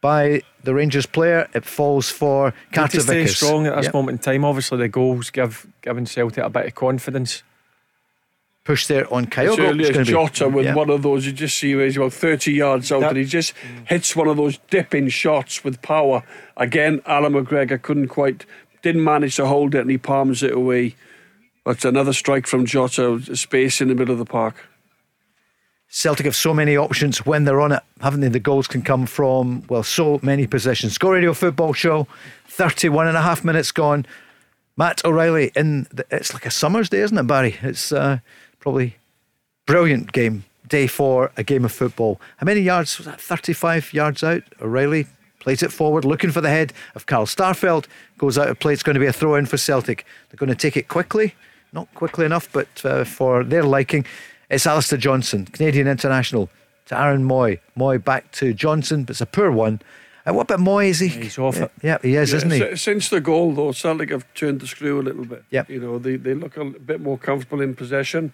by 0.00 0.42
the 0.64 0.74
Rangers 0.74 1.06
player. 1.06 1.48
It 1.54 1.64
falls 1.64 2.08
for 2.10 2.54
Carter 2.72 3.00
stay 3.00 3.26
strong 3.26 3.66
at 3.66 3.76
this 3.76 3.86
Yep. 3.86 3.94
moment 3.94 4.18
in 4.20 4.22
time. 4.32 4.44
Obviously, 4.44 4.78
the 4.78 4.88
goals 4.88 5.30
give 5.30 5.66
giving 5.82 6.06
Celtic 6.06 6.44
a 6.44 6.50
bit 6.50 6.66
of 6.66 6.74
confidence. 6.74 7.42
push 8.64 8.86
there 8.86 9.10
on 9.10 9.24
Kyogo. 9.24 9.80
It's 9.80 9.88
as 9.88 9.94
gonna 9.94 10.04
be- 10.04 10.10
Jota 10.12 10.46
with 10.50 10.66
yeah. 10.66 10.74
one 10.74 10.90
of 10.90 11.00
those, 11.00 11.24
you 11.24 11.32
just 11.32 11.56
see 11.56 11.74
where 11.74 11.86
he's 11.86 11.96
about 11.96 12.12
30 12.12 12.52
yards 12.52 12.92
out 12.92 13.00
That- 13.00 13.08
and 13.12 13.16
he 13.16 13.24
just 13.24 13.54
hits 13.86 14.14
one 14.14 14.28
of 14.28 14.36
those 14.36 14.58
dipping 14.68 15.08
shots 15.08 15.64
with 15.64 15.80
power. 15.80 16.22
Again, 16.54 17.00
Alan 17.06 17.32
McGregor 17.32 17.80
couldn't 17.80 18.08
quite 18.08 18.44
didn't 18.82 19.02
manage 19.02 19.36
to 19.36 19.46
hold 19.46 19.74
it 19.74 19.80
and 19.80 19.90
he 19.90 19.96
palms 19.96 20.42
it 20.42 20.52
away. 20.52 20.96
But 21.64 21.82
another 21.86 22.12
strike 22.12 22.46
from 22.46 22.66
Jota, 22.66 23.34
space 23.34 23.80
in 23.80 23.88
the 23.88 23.94
middle 23.94 24.12
of 24.12 24.18
the 24.18 24.26
park. 24.26 24.67
Celtic 25.88 26.26
have 26.26 26.36
so 26.36 26.52
many 26.52 26.76
options 26.76 27.24
when 27.24 27.44
they're 27.44 27.60
on 27.60 27.72
it, 27.72 27.82
haven't 28.00 28.20
they? 28.20 28.28
The 28.28 28.38
goals 28.38 28.66
can 28.66 28.82
come 28.82 29.06
from, 29.06 29.64
well, 29.68 29.82
so 29.82 30.20
many 30.22 30.46
positions. 30.46 30.98
Go 30.98 31.10
Radio 31.10 31.32
Football 31.32 31.72
Show, 31.72 32.06
31 32.46 33.08
and 33.08 33.16
a 33.16 33.22
half 33.22 33.42
minutes 33.42 33.72
gone. 33.72 34.04
Matt 34.76 35.04
O'Riley 35.04 35.50
in, 35.56 35.86
the, 35.92 36.04
it's 36.10 36.34
like 36.34 36.46
a 36.46 36.50
summer's 36.50 36.90
day, 36.90 37.00
isn't 37.00 37.16
it, 37.16 37.26
Barry? 37.26 37.56
It's 37.62 37.90
uh, 37.90 38.18
probably 38.60 38.96
brilliant 39.66 40.12
game, 40.12 40.44
day 40.68 40.86
four, 40.86 41.32
a 41.36 41.42
game 41.42 41.64
of 41.64 41.72
football. 41.72 42.20
How 42.36 42.44
many 42.44 42.60
yards 42.60 42.96
was 42.98 43.06
that? 43.06 43.20
35 43.20 43.92
yards 43.94 44.22
out. 44.22 44.42
O'Riley 44.60 45.06
plays 45.40 45.62
it 45.62 45.72
forward, 45.72 46.04
looking 46.04 46.30
for 46.30 46.42
the 46.42 46.50
head 46.50 46.74
of 46.94 47.06
Carl 47.06 47.24
Starfelt. 47.24 47.86
Goes 48.18 48.36
out 48.36 48.48
of 48.48 48.58
play. 48.58 48.74
It's 48.74 48.82
going 48.82 48.94
to 48.94 49.00
be 49.00 49.06
a 49.06 49.12
throw 49.12 49.36
in 49.36 49.46
for 49.46 49.56
Celtic. 49.56 50.04
They're 50.28 50.36
going 50.36 50.48
to 50.50 50.54
take 50.54 50.76
it 50.76 50.88
quickly, 50.88 51.34
not 51.72 51.92
quickly 51.94 52.26
enough, 52.26 52.48
but 52.52 52.68
uh, 52.84 53.04
for 53.04 53.42
their 53.42 53.62
liking. 53.62 54.04
It's 54.50 54.66
Alistair 54.66 54.98
Johnston, 54.98 55.44
Canadian 55.46 55.86
international, 55.86 56.48
to 56.86 56.98
Aaron 56.98 57.26
Mooy. 57.26 57.58
Mooy 57.76 58.02
back 58.02 58.30
to 58.32 58.54
Johnston, 58.54 59.04
but 59.04 59.10
it's 59.10 59.20
a 59.20 59.26
poor 59.26 59.50
one. 59.50 59.80
Uh, 60.26 60.32
what 60.32 60.42
about 60.50 60.60
Mooy? 60.60 60.88
Is 60.88 61.00
he? 61.00 61.08
He's 61.08 61.38
off 61.38 61.58
it. 61.58 61.70
Yeah, 61.82 61.98
he 62.02 62.14
is, 62.16 62.30
Yeah, 62.32 62.36
isn't 62.38 62.50
he? 62.50 62.76
Since 62.76 63.10
the 63.10 63.20
goal, 63.20 63.52
though, 63.52 63.72
Celtic 63.72 64.10
have 64.10 64.24
turned 64.34 64.60
the 64.60 64.66
screw 64.66 65.00
a 65.00 65.02
little 65.02 65.24
bit. 65.26 65.44
Yep. 65.50 65.68
You 65.70 65.80
know, 65.80 65.98
they, 65.98 66.16
they 66.16 66.34
look 66.34 66.56
a 66.56 66.64
bit 66.64 67.00
more 67.00 67.18
comfortable 67.18 67.60
in 67.62 67.74
possession. 67.74 68.32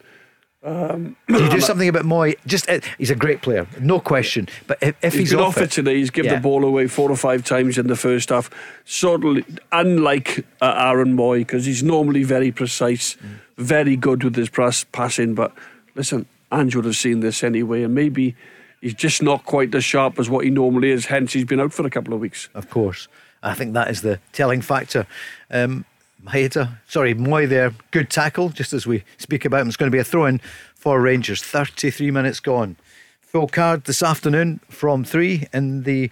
Can 0.63 1.17
you 1.29 1.51
do 1.51 1.61
something 1.61 1.89
about 1.89 2.05
Mooy? 2.05 2.37
Just 2.47 2.71
uh, 2.71 2.81
he's 2.97 3.11
a 3.11 3.15
great 3.15 3.43
player, 3.43 3.67
no 3.81 4.01
question. 4.01 4.49
But 4.67 4.79
if, 4.81 4.97
if 5.03 5.13
He's, 5.13 5.31
he's, 5.31 5.35
off 5.35 5.59
off 5.59 5.59
it 5.59 5.71
today. 5.71 5.97
He's 5.97 6.11
given 6.11 6.31
Yeah. 6.31 6.37
the 6.37 6.43
ball 6.43 6.65
away 6.65 6.87
four 6.87 7.11
or 7.11 7.17
five 7.17 7.45
times 7.45 7.77
in 7.77 7.87
the 7.89 7.97
first 7.97 8.31
half. 8.31 8.49
Sort 8.87 9.25
of 9.25 9.45
unlike 9.73 10.47
uh, 10.63 10.75
Aaron 10.77 11.17
Mooy 11.17 11.41
because 11.41 11.67
he's 11.67 11.83
normally 11.83 12.23
very 12.23 12.51
precise, 12.51 13.17
Mm. 13.17 13.29
very 13.59 13.97
good 13.97 14.25
with 14.25 14.37
his 14.37 14.49
press, 14.49 14.85
passing. 14.85 15.35
But 15.35 15.53
listen, 15.95 16.27
Ange 16.53 16.77
would 16.77 16.85
have 16.85 16.97
seen 16.97 17.21
this 17.21 17.43
anyway, 17.43 17.83
and 17.83 17.95
maybe 17.95 18.37
he's 18.81 18.95
just 18.95 19.23
not 19.23 19.45
quite 19.45 19.75
as 19.75 19.85
sharp 19.85 20.19
as 20.19 20.29
what 20.31 20.45
he 20.45 20.51
normally 20.51 20.91
is. 20.91 21.07
Hence, 21.07 21.33
he's 21.33 21.45
been 21.45 21.61
out 21.61 21.73
for 21.73 21.87
a 21.87 21.91
couple 21.91 22.15
of 22.15 22.21
weeks. 22.21 22.49
of 22.55 22.71
course. 22.71 23.09
I 23.43 23.55
think 23.55 23.75
that 23.75 23.91
is 23.91 24.01
the 24.01 24.21
telling 24.33 24.63
factor. 24.63 25.07
Um, 25.51 25.85
Maeda, 26.25 26.79
sorry, 26.89 27.15
Mooy 27.15 27.47
there, 27.47 27.75
good 27.91 28.09
tackle. 28.09 28.49
Just 28.49 28.73
as 28.73 28.87
we 28.87 29.05
speak 29.19 29.45
about 29.45 29.61
him, 29.61 29.69
it's 29.69 29.77
going 29.77 29.91
to 29.91 29.95
be 29.95 30.01
a 30.01 30.05
throw 30.05 30.25
in 30.25 30.41
for 30.75 31.01
Rangers. 31.01 31.43
33 31.43 32.11
minutes 32.11 32.41
gone. 32.41 32.77
Full 33.21 33.49
card 33.49 33.85
this 33.85 34.03
afternoon 34.03 34.61
from 34.71 35.05
three 35.05 35.47
in 35.53 35.83
the 35.83 36.11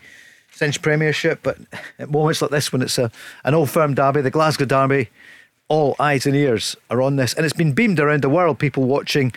Cinch 0.50 0.82
Premiership. 0.82 1.40
But 1.42 1.58
at 1.98 2.10
moments 2.10 2.42
like 2.42 2.50
this, 2.50 2.70
when 2.70 2.82
it's 2.82 2.98
a, 2.98 3.10
an 3.44 3.54
old 3.54 3.70
firm 3.70 3.94
derby, 3.94 4.20
the 4.20 4.30
Glasgow 4.30 4.66
derby, 4.66 5.08
all 5.68 5.96
eyes 5.98 6.26
and 6.26 6.36
ears 6.36 6.76
are 6.90 7.00
on 7.00 7.16
this. 7.16 7.32
And 7.32 7.46
it's 7.46 7.56
been 7.56 7.72
beamed 7.72 7.98
around 7.98 8.22
the 8.22 8.28
world, 8.28 8.58
people 8.58 8.84
watching 8.84 9.32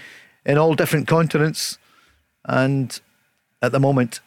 in 0.45 0.57
all 0.57 0.75
different 0.75 1.07
continents. 1.07 1.77
And 2.45 2.99
at 3.61 3.71
the 3.71 3.79
moment, 3.79 4.19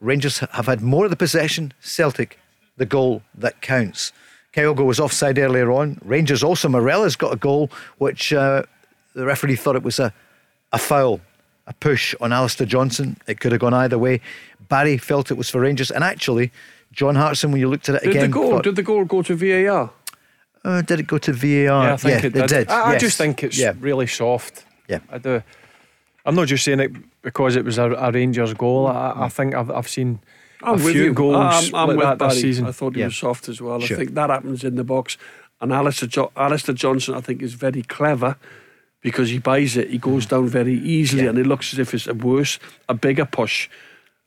Rangers 0.00 0.38
have 0.38 0.66
had 0.66 0.80
more 0.80 1.04
of 1.04 1.10
the 1.10 1.16
possession. 1.16 1.72
Celtic, 1.80 2.38
the 2.76 2.86
goal 2.86 3.22
that 3.34 3.60
counts. 3.60 4.12
Kyogo 4.54 4.84
was 4.86 4.98
offside 5.00 5.38
earlier 5.38 5.70
on. 5.70 5.98
Rangers 6.04 6.42
also, 6.42 6.68
Morelos 6.68 7.16
got 7.16 7.32
a 7.32 7.36
goal, 7.36 7.70
which 7.98 8.32
uh, 8.32 8.62
the 9.14 9.26
referee 9.26 9.56
thought 9.56 9.76
it 9.76 9.82
was 9.82 9.98
a, 9.98 10.12
a 10.72 10.78
foul, 10.78 11.20
a 11.66 11.74
push 11.74 12.14
on 12.20 12.32
Alistair 12.32 12.66
Johnston. 12.66 13.18
It 13.26 13.40
could 13.40 13.52
have 13.52 13.60
gone 13.60 13.74
either 13.74 13.98
way. 13.98 14.20
Barry 14.68 14.96
felt 14.96 15.30
it 15.30 15.34
was 15.36 15.50
for 15.50 15.60
Rangers. 15.60 15.90
And 15.90 16.02
actually, 16.02 16.52
John 16.92 17.14
Hartson, 17.16 17.50
when 17.52 17.60
you 17.60 17.68
looked 17.68 17.88
at 17.90 17.96
it 17.96 18.02
Did 18.02 18.10
again, 18.10 18.22
the 18.22 18.28
goal? 18.34 18.50
thought, 18.52 18.64
Did 18.64 18.76
the 18.76 18.82
goal 18.82 19.04
go 19.04 19.20
to 19.22 19.34
VAR? 19.34 19.90
uh, 20.64 20.82
did 20.82 21.00
it 21.00 21.06
go 21.06 21.18
to 21.18 21.32
VAR? 21.32 21.48
Yeah, 21.84 21.92
I 21.92 21.96
think 21.96 22.24
it 22.24 22.32
did. 22.32 22.46
did. 22.48 22.68
I, 22.70 22.80
I 22.80 22.92
yes. 22.92 23.00
just 23.02 23.18
think 23.18 23.42
it's 23.44 23.58
Yeah. 23.58 23.74
really 23.78 24.06
soft. 24.06 24.64
Yeah. 24.88 25.00
I 25.10 25.18
do. 25.18 25.42
I'm 26.26 26.34
not 26.34 26.48
just 26.48 26.64
saying 26.64 26.80
it 26.80 26.92
because 27.22 27.56
it 27.56 27.64
was 27.64 27.78
a, 27.78 27.90
a 27.92 28.10
Rangers 28.10 28.52
goal. 28.54 28.86
I, 28.88 29.12
I 29.16 29.28
think 29.28 29.54
I've, 29.54 29.70
I've 29.70 29.88
seen 29.88 30.18
I'm 30.62 30.80
a 30.80 30.84
with 30.84 30.92
few 30.92 31.04
you. 31.04 31.12
goals 31.14 31.36
I'm, 31.36 31.74
I'm 31.74 31.88
like 31.88 31.96
with 31.96 32.06
that 32.06 32.18
Barry. 32.18 32.30
this 32.32 32.40
season. 32.40 32.66
I 32.66 32.72
thought 32.72 32.94
he 32.94 33.00
Yeah. 33.00 33.06
was 33.06 33.16
soft 33.16 33.48
as 33.48 33.60
well. 33.60 33.80
Sure. 33.80 33.96
I 33.96 34.00
think 34.00 34.14
that 34.14 34.30
happens 34.30 34.64
in 34.64 34.74
the 34.76 34.84
box. 34.84 35.16
And 35.60 35.72
Alistair, 35.72 36.08
jo- 36.08 36.32
Alistair 36.36 36.74
Johnston, 36.74 37.14
I 37.14 37.20
think, 37.20 37.40
is 37.42 37.54
very 37.54 37.82
clever 37.82 38.36
because 39.02 39.30
he 39.30 39.38
buys 39.38 39.76
it. 39.76 39.88
He 39.90 39.98
goes 39.98 40.26
down 40.26 40.48
very 40.48 40.74
easily, 40.74 41.22
Mm. 41.22 41.24
Yeah. 41.24 41.30
and 41.30 41.38
it 41.38 41.46
looks 41.46 41.72
as 41.72 41.78
if 41.78 41.94
it's 41.94 42.06
a 42.08 42.14
worse, 42.14 42.58
a 42.88 42.94
bigger 42.94 43.24
push. 43.24 43.68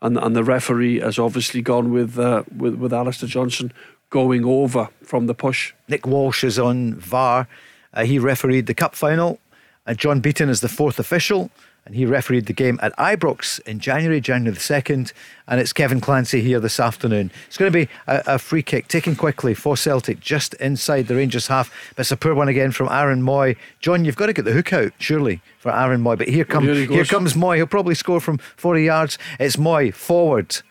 And 0.01 0.17
and 0.17 0.33
the 0.35 0.43
referee 0.45 1.01
has 1.01 1.19
obviously 1.19 1.61
gone 1.61 1.91
with 1.91 2.17
uh, 2.17 2.43
with 2.55 2.75
with 2.75 2.93
Alistair 2.93 3.27
Johnston 3.27 3.73
going 4.09 4.45
over 4.45 4.87
from 5.03 5.27
the 5.27 5.33
push. 5.35 5.73
Nick 5.89 6.07
Walsh 6.07 6.43
is 6.45 6.57
on 6.57 6.95
VAR. 6.95 7.47
Uh, 7.93 8.05
he 8.05 8.17
refereed 8.17 8.65
the 8.67 8.73
cup 8.73 8.95
final. 8.95 9.39
Uh, 9.85 9.93
John 9.93 10.19
Beaton 10.21 10.49
is 10.49 10.61
the 10.61 10.69
fourth 10.69 10.99
official, 10.99 11.49
and 11.89 11.95
he 11.95 12.05
refereed 12.05 12.45
the 12.45 12.53
game 12.53 12.79
at 12.83 12.95
Ibrox 12.97 13.59
in 13.61 13.79
January, 13.79 14.21
January 14.21 14.53
the 14.53 14.59
2nd. 14.59 15.11
And 15.47 15.59
it's 15.59 15.73
Kevin 15.73 15.99
Clancy 15.99 16.39
here 16.39 16.59
this 16.59 16.79
afternoon. 16.79 17.31
It's 17.47 17.57
going 17.57 17.71
to 17.71 17.75
be 17.75 17.89
a, 18.05 18.35
a 18.35 18.37
free 18.37 18.61
kick 18.61 18.87
taken 18.87 19.15
quickly 19.15 19.55
for 19.55 19.75
Celtic 19.75 20.19
just 20.19 20.53
inside 20.55 21.07
the 21.07 21.15
Rangers 21.15 21.47
half. 21.47 21.73
But 21.95 22.01
it's 22.01 22.11
a 22.11 22.17
poor 22.17 22.35
one 22.35 22.47
again 22.47 22.69
from 22.69 22.89
Aaron 22.89 23.23
Mooy. 23.23 23.57
John, 23.79 24.05
you've 24.05 24.17
got 24.17 24.27
to 24.27 24.33
get 24.33 24.45
the 24.45 24.51
hook 24.51 24.71
out, 24.71 24.93
surely, 24.99 25.41
for 25.57 25.75
Aaron 25.75 26.03
Mooy. 26.03 26.15
But 26.15 26.27
here, 26.27 26.45
come, 26.45 26.63
here 26.63 26.75
he 26.75 26.85
here 26.85 27.05
comes 27.05 27.33
Mooy. 27.33 27.55
He'll 27.55 27.65
probably 27.65 27.95
score 27.95 28.19
from 28.19 28.37
40 28.37 28.83
yards. 28.83 29.17
It's 29.39 29.55
Mooy 29.55 29.91
forward 29.91 30.61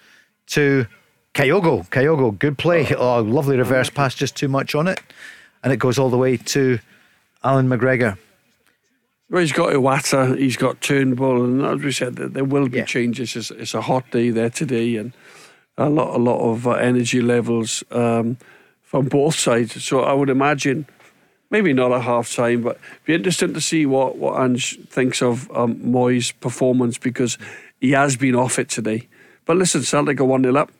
to 0.50 0.86
Kyogo. 1.34 1.88
Kyogo, 1.88 2.38
good 2.38 2.58
play. 2.58 2.86
Oh. 2.94 3.16
oh, 3.16 3.22
lovely 3.22 3.56
reverse 3.56 3.90
pass, 3.90 4.14
just 4.14 4.36
too 4.36 4.46
much 4.46 4.76
on 4.76 4.86
it. 4.86 5.00
And 5.64 5.72
it 5.72 5.78
goes 5.78 5.98
all 5.98 6.10
the 6.10 6.16
way 6.16 6.36
to 6.36 6.78
Alan 7.42 7.68
McGregor. 7.68 8.16
Well, 9.30 9.42
he's 9.42 9.52
got 9.52 9.72
Iwata, 9.74 10.38
he's 10.38 10.56
got 10.56 10.80
Turnbull, 10.80 11.44
and 11.44 11.62
as 11.62 11.82
we 11.84 11.92
said, 11.92 12.16
there, 12.16 12.28
there 12.28 12.44
will 12.44 12.68
be 12.68 12.78
Yeah. 12.78 12.84
changes. 12.84 13.36
It's, 13.36 13.50
it's 13.50 13.74
a 13.74 13.82
hot 13.82 14.10
day 14.10 14.30
there 14.30 14.48
today, 14.48 14.96
and 14.96 15.12
a 15.76 15.90
lot, 15.90 16.14
a 16.14 16.18
lot 16.18 16.40
of 16.40 16.66
uh, 16.66 16.72
energy 16.72 17.20
levels 17.20 17.84
um, 17.90 18.38
from 18.82 19.06
both 19.06 19.34
sides. 19.34 19.84
So 19.84 20.00
I 20.00 20.14
would 20.14 20.30
imagine, 20.30 20.86
maybe 21.50 21.74
not 21.74 21.92
a 21.92 22.00
half 22.00 22.34
time, 22.34 22.62
but 22.62 22.76
it'd 22.76 23.04
be 23.04 23.14
interesting 23.14 23.52
to 23.52 23.60
see 23.60 23.84
what 23.84 24.16
what 24.16 24.40
Ange 24.40 24.78
thinks 24.88 25.20
of 25.20 25.50
um, 25.54 25.78
Mooy's 25.82 26.32
performance 26.32 26.96
because 26.96 27.36
he 27.80 27.90
has 27.92 28.16
been 28.16 28.34
off 28.34 28.58
it 28.58 28.70
today. 28.70 29.08
But 29.44 29.58
listen, 29.58 29.82
Celtic 29.82 30.20
are 30.20 30.24
one 30.24 30.42
0 30.42 30.56
up, 30.56 30.72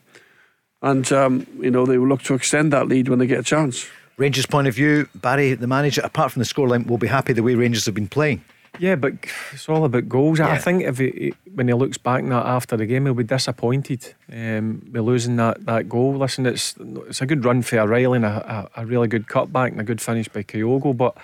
and 0.81 1.11
um, 1.13 1.45
you 1.59 1.69
know 1.69 1.85
they 1.85 1.99
will 1.99 2.07
look 2.07 2.23
to 2.23 2.33
extend 2.33 2.73
that 2.73 2.87
lead 2.87 3.09
when 3.09 3.19
they 3.19 3.27
get 3.27 3.39
a 3.39 3.43
chance. 3.43 3.87
Rangers' 4.19 4.45
point 4.45 4.67
of 4.67 4.75
view, 4.75 5.07
Barry, 5.15 5.53
the 5.53 5.65
manager, 5.65 6.01
apart 6.03 6.33
from 6.33 6.41
the 6.41 6.45
scoreline, 6.45 6.85
will 6.85 6.97
be 6.97 7.07
happy 7.07 7.31
the 7.31 7.41
way 7.41 7.55
Rangers 7.55 7.85
have 7.85 7.95
been 7.95 8.09
playing. 8.09 8.43
Yeah, 8.77 8.95
but 8.95 9.13
it's 9.53 9.69
all 9.69 9.85
about 9.85 10.09
goals. 10.09 10.39
Yeah. 10.39 10.49
I 10.49 10.57
think 10.57 10.83
if 10.83 10.97
he, 10.97 11.33
when 11.55 11.69
he 11.69 11.73
looks 11.73 11.97
back 11.97 12.25
now 12.25 12.41
after 12.41 12.75
the 12.75 12.85
game, 12.85 13.05
he'll 13.05 13.13
be 13.13 13.23
disappointed 13.23 14.13
um, 14.31 14.85
by 14.91 14.99
losing 14.99 15.37
that, 15.37 15.65
that 15.65 15.87
goal. 15.87 16.17
Listen, 16.17 16.45
it's 16.45 16.75
it's 17.07 17.21
a 17.21 17.25
good 17.25 17.45
run 17.45 17.61
for 17.61 17.79
O'Riley 17.79 18.17
and 18.17 18.25
a, 18.25 18.69
a, 18.75 18.81
a 18.81 18.85
really 18.85 19.07
good 19.07 19.27
cutback 19.27 19.71
and 19.71 19.79
a 19.79 19.85
good 19.85 20.01
finish 20.01 20.27
by 20.27 20.43
Kyogo, 20.43 20.95
but 20.95 21.17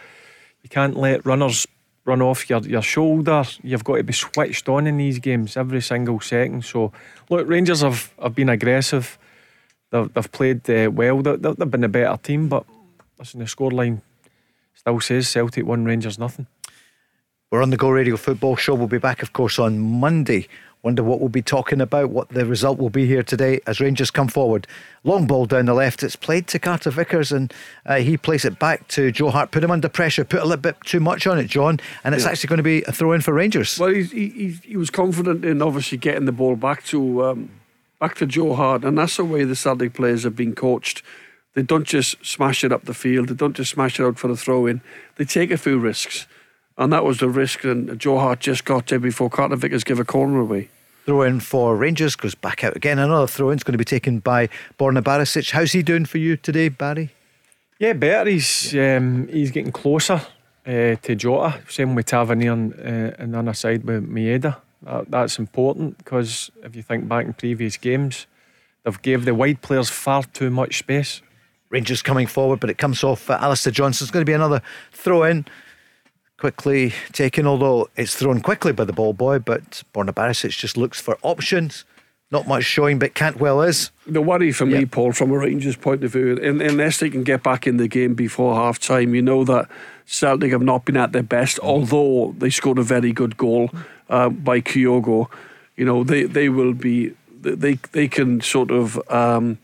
you 0.64 0.70
can't 0.70 0.96
let 0.96 1.26
runners 1.26 1.68
run 2.06 2.22
off 2.22 2.50
your, 2.50 2.62
your 2.62 2.82
shoulder. 2.82 3.44
You've 3.62 3.84
got 3.84 3.98
to 3.98 4.04
be 4.04 4.14
switched 4.14 4.70
on 4.70 4.88
in 4.88 4.98
these 4.98 5.20
games 5.20 5.58
every 5.58 5.82
single 5.82 6.22
second. 6.22 6.64
So, 6.64 6.94
look, 7.30 7.48
Rangers 7.48 7.82
have, 7.82 8.14
have 8.22 8.36
been 8.36 8.50
aggressive. 8.50 9.18
They've, 9.92 10.12
they've 10.14 10.32
played 10.32 10.70
uh, 10.70 10.90
well. 10.92 11.22
They, 11.22 11.36
they've 11.36 11.72
been 11.72 11.84
a 11.84 11.90
better 11.90 12.18
team, 12.18 12.48
but 12.48 12.66
listen, 13.20 13.40
the 13.40 13.46
scoreline 13.46 14.02
still 14.74 15.00
says 15.00 15.28
Celtic 15.28 15.66
won, 15.66 15.86
Rangers 15.86 16.20
nothing. 16.20 16.48
We're 17.52 17.62
on 17.62 17.70
the 17.70 17.78
Go 17.78 17.90
Radio 17.90 18.18
Football 18.18 18.56
Show. 18.56 18.74
We'll 18.76 18.88
be 18.88 18.98
back, 18.98 19.22
of 19.22 19.34
course, 19.34 19.60
on 19.60 19.80
Monday. 19.80 20.48
Wonder 20.82 21.04
what 21.04 21.20
we'll 21.20 21.30
be 21.30 21.42
talking 21.42 21.82
about, 21.82 22.12
what 22.12 22.30
the 22.30 22.46
result 22.46 22.78
will 22.78 22.92
be 22.92 23.08
here 23.08 23.24
today 23.24 23.60
as 23.66 23.80
Rangers 23.80 24.12
come 24.12 24.28
forward. 24.28 24.68
Long 25.04 25.26
ball 25.26 25.46
down 25.48 25.66
the 25.66 25.74
left. 25.74 26.04
It's 26.04 26.16
played 26.16 26.46
to 26.48 26.60
Carter 26.60 26.92
Vickers 26.92 27.32
and 27.32 27.52
uh, 27.88 27.96
he 27.96 28.18
plays 28.18 28.46
it 28.46 28.60
back 28.60 28.88
to 28.90 29.12
Joe 29.12 29.32
Hart. 29.32 29.50
Put 29.50 29.64
him 29.64 29.72
under 29.72 29.90
pressure, 29.90 30.24
put 30.24 30.42
a 30.42 30.46
little 30.46 30.62
bit 30.62 30.76
too 30.86 31.00
much 31.00 31.26
on 31.26 31.40
it, 31.40 31.46
John. 31.48 31.80
And 32.04 32.14
it's 32.14 32.26
Yeah. 32.26 32.32
actually 32.32 32.50
going 32.50 32.58
to 32.58 32.64
be 32.64 32.84
a 32.84 32.92
throw 32.92 33.14
in 33.14 33.22
for 33.22 33.34
Rangers. 33.34 33.80
Well, 33.80 33.90
he, 33.94 34.04
he, 34.04 34.30
he, 34.30 34.48
he 34.64 34.78
was 34.78 34.92
confident 34.92 35.44
in 35.44 35.60
obviously 35.62 35.98
getting 35.98 36.26
the 36.26 36.32
ball 36.32 36.56
back 36.56 36.84
to 36.86 37.26
um, 37.26 37.50
back 38.00 38.14
to 38.18 38.28
Joe 38.28 38.54
Hart, 38.54 38.84
and 38.84 38.96
that's 38.98 39.18
the 39.18 39.26
way 39.26 39.44
the 39.44 39.56
Celtic 39.56 39.94
players 39.94 40.24
have 40.24 40.36
been 40.36 40.54
coached. 40.54 41.02
They 41.56 41.64
don't 41.64 41.88
just 41.88 42.24
smash 42.24 42.64
it 42.64 42.72
up 42.72 42.84
the 42.84 42.94
field. 42.94 43.30
They 43.30 43.34
don't 43.34 43.56
just 43.56 43.72
smash 43.72 44.00
it 44.00 44.04
out 44.04 44.20
for 44.20 44.28
the 44.28 44.36
throw 44.36 44.68
in. 44.68 44.82
They 45.16 45.24
take 45.24 45.52
a 45.52 45.58
few 45.58 45.80
risks, 45.80 46.28
and 46.78 46.92
that 46.94 47.06
was 47.06 47.20
the 47.20 47.30
risk. 47.30 47.64
And 47.64 47.98
Joe 47.98 48.20
Hart 48.20 48.42
just 48.42 48.66
got 48.66 48.88
there 48.88 49.00
before 49.00 49.30
Carter 49.30 49.56
Vickers 49.56 49.86
gave 49.86 50.00
a 50.00 50.06
corner 50.06 50.42
away. 50.42 50.70
Throw 51.06 51.22
in 51.22 51.40
for 51.40 51.76
Rangers 51.76 52.16
goes 52.16 52.36
back 52.36 52.64
out 52.64 52.76
again. 52.76 53.00
Another 53.00 53.28
throw 53.28 53.52
in 53.52 53.58
is 53.58 53.64
going 53.64 53.74
to 53.74 53.78
be 53.78 53.86
taken 53.86 54.20
by 54.20 54.50
Borna 54.78 55.02
Barisic. 55.02 55.52
How's 55.52 55.72
he 55.72 55.82
doing 55.82 56.06
for 56.06 56.18
you 56.18 56.36
today, 56.36 56.68
Barry? 56.68 57.12
Yeah, 57.80 57.94
better. 57.94 58.30
He's 58.30 58.76
um, 58.76 59.28
he's 59.30 59.52
getting 59.52 59.72
closer 59.72 60.22
uh, 60.66 60.96
to 60.96 61.16
Jota. 61.16 61.62
Same 61.70 61.96
with 61.96 62.08
Tavernier 62.08 62.52
and, 62.52 62.74
uh, 62.74 63.16
and 63.18 63.36
on 63.36 63.46
the 63.46 63.52
other 63.52 63.54
side 63.54 63.84
with 63.86 64.10
Maeda. 64.10 64.58
That, 64.82 65.10
that's 65.10 65.40
important 65.40 66.00
because 66.00 66.52
if 66.64 66.76
you 66.76 66.82
think 66.82 67.08
back 67.08 67.26
in 67.26 67.34
previous 67.34 67.78
games, 67.78 68.28
they've 68.84 69.02
gave 69.02 69.24
the 69.26 69.34
wide 69.34 69.62
players 69.62 69.90
far 69.90 70.24
too 70.24 70.50
much 70.50 70.80
space. 70.80 71.22
Rangers 71.70 72.02
coming 72.02 72.28
forward, 72.28 72.60
but 72.60 72.70
it 72.70 72.78
comes 72.78 73.04
off 73.04 73.30
uh, 73.30 73.38
Alistair 73.42 73.72
Johnston. 73.72 74.06
It's 74.06 74.12
going 74.12 74.26
to 74.26 74.30
be 74.30 74.34
another 74.34 74.62
throw 74.92 75.24
in. 75.24 75.46
Quickly 76.38 76.94
taken, 77.14 77.48
although 77.48 77.90
it's 77.96 78.14
thrown 78.14 78.42
quickly 78.42 78.74
by 78.74 78.84
the 78.84 78.94
ball 78.94 79.14
boy, 79.14 79.40
but 79.40 79.84
Borna 79.94 80.12
Barisic 80.12 80.50
just 80.50 80.76
looks 80.76 81.00
for 81.00 81.18
options. 81.22 81.86
Not 82.30 82.48
much 82.48 82.66
showing, 82.66 83.00
but 83.00 83.14
Cantwell 83.14 83.62
is. 83.62 83.92
The 84.06 84.22
worry 84.22 84.52
for 84.52 84.66
me, 84.66 84.86
Paul, 84.86 85.14
from 85.14 85.32
a 85.32 85.38
Rangers 85.38 85.78
point 85.78 86.04
of 86.04 86.12
view, 86.12 86.38
un- 86.44 86.60
unless 86.60 87.00
they 87.00 87.10
can 87.10 87.24
get 87.24 87.42
back 87.44 87.66
in 87.68 87.78
the 87.78 87.88
game 87.88 88.16
before 88.16 88.56
half 88.56 88.80
time, 88.80 89.16
you 89.16 89.22
know 89.22 89.44
that 89.46 89.70
Celtic 90.06 90.52
have 90.52 90.62
not 90.62 90.86
been 90.86 90.98
at 90.98 91.14
their 91.14 91.24
best, 91.24 91.60
although 91.60 92.36
they 92.38 92.50
scored 92.50 92.80
a 92.80 92.84
very 92.84 93.14
good 93.14 93.38
goal 93.38 93.70
uh, 94.10 94.30
by 94.30 94.60
Kyogo. 94.60 95.30
You 95.78 95.86
know, 95.86 96.04
they, 96.04 96.24
they 96.24 96.50
will 96.50 96.74
be, 96.74 97.14
they, 97.42 97.76
they 97.94 98.08
can 98.08 98.42
sort 98.42 98.72
of. 98.72 99.00
Um, 99.10 99.58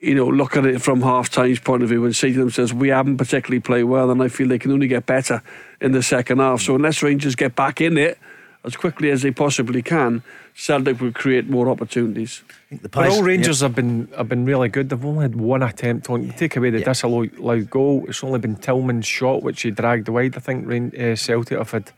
you 0.00 0.14
know, 0.14 0.26
look 0.28 0.56
at 0.56 0.64
it 0.64 0.80
from 0.80 1.02
half 1.02 1.28
time's 1.30 1.58
point 1.58 1.82
of 1.82 1.88
view 1.88 2.04
and 2.04 2.14
say 2.14 2.32
to 2.32 2.38
themselves, 2.38 2.72
we 2.72 2.88
haven't 2.88 3.16
particularly 3.16 3.60
played 3.60 3.84
well, 3.84 4.10
and 4.10 4.22
I 4.22 4.28
feel 4.28 4.48
they 4.48 4.58
can 4.58 4.70
only 4.70 4.86
get 4.88 5.06
better 5.06 5.42
in 5.80 5.92
the 5.92 6.02
second 6.02 6.38
half. 6.38 6.60
So 6.60 6.74
unless 6.76 7.02
Rangers 7.02 7.34
get 7.34 7.56
back 7.56 7.80
in 7.80 7.98
it 7.98 8.18
as 8.64 8.76
quickly 8.76 9.10
as 9.10 9.22
they 9.22 9.32
possibly 9.32 9.82
can, 9.82 10.22
Celtic 10.54 11.00
will 11.00 11.12
create 11.12 11.48
more 11.48 11.68
opportunities. 11.68 12.42
I 12.48 12.68
think 12.68 12.82
the 12.82 12.88
But 12.88 13.08
all 13.08 13.22
Rangers 13.22 13.60
have 13.60 13.74
been 13.74 14.08
have 14.16 14.28
been 14.28 14.44
really 14.44 14.68
good. 14.68 14.88
They've 14.88 15.04
only 15.04 15.22
had 15.22 15.36
one 15.36 15.62
attempt 15.62 16.10
on. 16.10 16.24
You 16.24 16.32
take 16.32 16.56
away 16.56 16.70
the 16.70 16.80
Yeah. 16.80 16.84
disallowed 16.84 17.70
goal. 17.70 18.04
It's 18.08 18.22
only 18.22 18.38
been 18.40 18.56
Tillman's 18.56 19.06
shot 19.06 19.42
which 19.42 19.62
he 19.62 19.70
dragged 19.70 20.08
wide. 20.08 20.36
I 20.36 20.40
think 20.40 20.66
Rain, 20.66 20.92
uh, 20.98 21.14
Celtic 21.16 21.58
have 21.58 21.70
had 21.70 21.92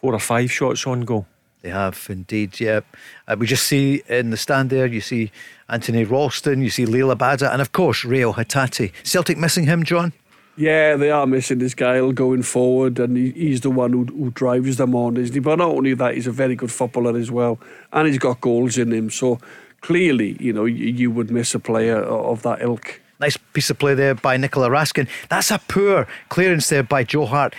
four 0.00 0.14
or 0.14 0.20
five 0.20 0.50
shots 0.50 0.86
on 0.86 1.02
goal. 1.02 1.26
They 1.62 1.70
have 1.70 2.06
indeed, 2.10 2.58
yeah. 2.58 2.80
Uh, 3.28 3.36
we 3.38 3.46
just 3.46 3.66
see 3.66 4.02
in 4.08 4.30
the 4.30 4.36
stand 4.36 4.70
there, 4.70 4.86
you 4.86 5.00
see 5.00 5.30
Anthony 5.68 6.04
Ralston, 6.04 6.60
you 6.60 6.70
see 6.70 6.84
Liel 6.84 7.14
Abada, 7.16 7.52
and 7.52 7.62
of 7.62 7.70
course 7.70 8.04
Reo 8.04 8.32
Hatate. 8.32 8.92
Celtic 9.04 9.38
missing 9.38 9.64
him, 9.64 9.84
John? 9.84 10.12
Yeah, 10.56 10.96
they 10.96 11.10
are 11.10 11.26
missing 11.26 11.60
this 11.60 11.74
guy 11.74 11.98
going 12.10 12.42
forward, 12.42 12.98
and 12.98 13.16
he, 13.16 13.30
he's 13.30 13.62
the 13.62 13.70
one 13.70 13.92
who, 13.92 14.04
who 14.04 14.30
drives 14.32 14.76
them 14.76 14.94
on, 14.94 15.16
isn't 15.16 15.32
he? 15.32 15.40
But 15.40 15.56
not 15.56 15.70
only 15.70 15.94
that, 15.94 16.14
he's 16.14 16.26
a 16.26 16.32
very 16.32 16.56
good 16.56 16.70
footballer 16.70 17.16
as 17.16 17.30
well, 17.30 17.58
and 17.92 18.06
he's 18.08 18.18
got 18.18 18.40
goals 18.40 18.76
in 18.76 18.92
him. 18.92 19.08
So 19.08 19.38
clearly, 19.80 20.36
you 20.40 20.52
know, 20.52 20.64
you, 20.64 20.86
you 20.86 21.10
would 21.10 21.30
miss 21.30 21.54
a 21.54 21.60
player 21.60 21.96
of 21.96 22.42
that 22.42 22.60
ilk. 22.60 23.00
Nice 23.20 23.36
piece 23.36 23.70
of 23.70 23.78
play 23.78 23.94
there 23.94 24.16
by 24.16 24.36
Nicola 24.36 24.68
Raskin. 24.68 25.08
That's 25.28 25.52
a 25.52 25.60
poor 25.68 26.08
clearance 26.28 26.68
there 26.68 26.82
by 26.82 27.04
Joe 27.04 27.26
Hart, 27.26 27.54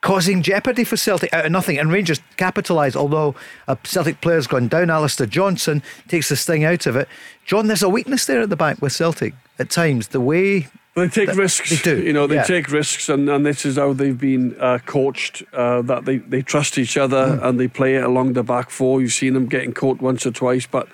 causing 0.00 0.42
jeopardy 0.42 0.84
for 0.84 0.96
Celtic 0.96 1.32
out 1.34 1.44
of 1.46 1.52
nothing. 1.52 1.78
And 1.78 1.90
Rangers 1.90 2.20
capitalise, 2.36 2.94
although 2.96 3.34
a 3.66 3.76
Celtic 3.84 4.20
player's 4.20 4.46
gone 4.46 4.68
down. 4.68 4.90
Alistair 4.90 5.26
Johnston 5.26 5.82
takes 6.08 6.28
the 6.28 6.36
sting 6.36 6.64
out 6.64 6.86
of 6.86 6.96
it. 6.96 7.08
John, 7.44 7.66
there's 7.66 7.82
a 7.82 7.88
weakness 7.88 8.24
there 8.26 8.40
at 8.40 8.50
the 8.50 8.56
back 8.56 8.80
with 8.80 8.92
Celtic 8.92 9.34
at 9.58 9.70
times. 9.70 10.08
The 10.08 10.20
way 10.20 10.68
They 10.94 11.08
take 11.08 11.34
risks. 11.34 11.70
they 11.70 11.76
do, 11.96 12.02
You 12.02 12.12
know, 12.12 12.26
they 12.28 12.36
yeah. 12.36 12.44
take 12.44 12.70
risks, 12.70 13.08
and, 13.08 13.28
and 13.28 13.44
this 13.44 13.64
is 13.66 13.76
how 13.76 13.92
they've 13.92 14.16
been 14.18 14.56
uh, 14.60 14.78
coached. 14.86 15.42
Uh, 15.52 15.82
that 15.82 16.04
they, 16.04 16.18
they 16.18 16.42
trust 16.42 16.78
each 16.78 16.96
other 16.96 17.38
Mm. 17.38 17.44
and 17.44 17.60
they 17.60 17.68
play 17.68 17.96
it 17.96 18.04
along 18.04 18.34
the 18.34 18.42
back 18.44 18.70
four. 18.70 19.00
You've 19.00 19.12
seen 19.12 19.34
them 19.34 19.46
getting 19.46 19.72
caught 19.72 20.00
once 20.00 20.24
or 20.26 20.30
twice, 20.30 20.66
but 20.66 20.88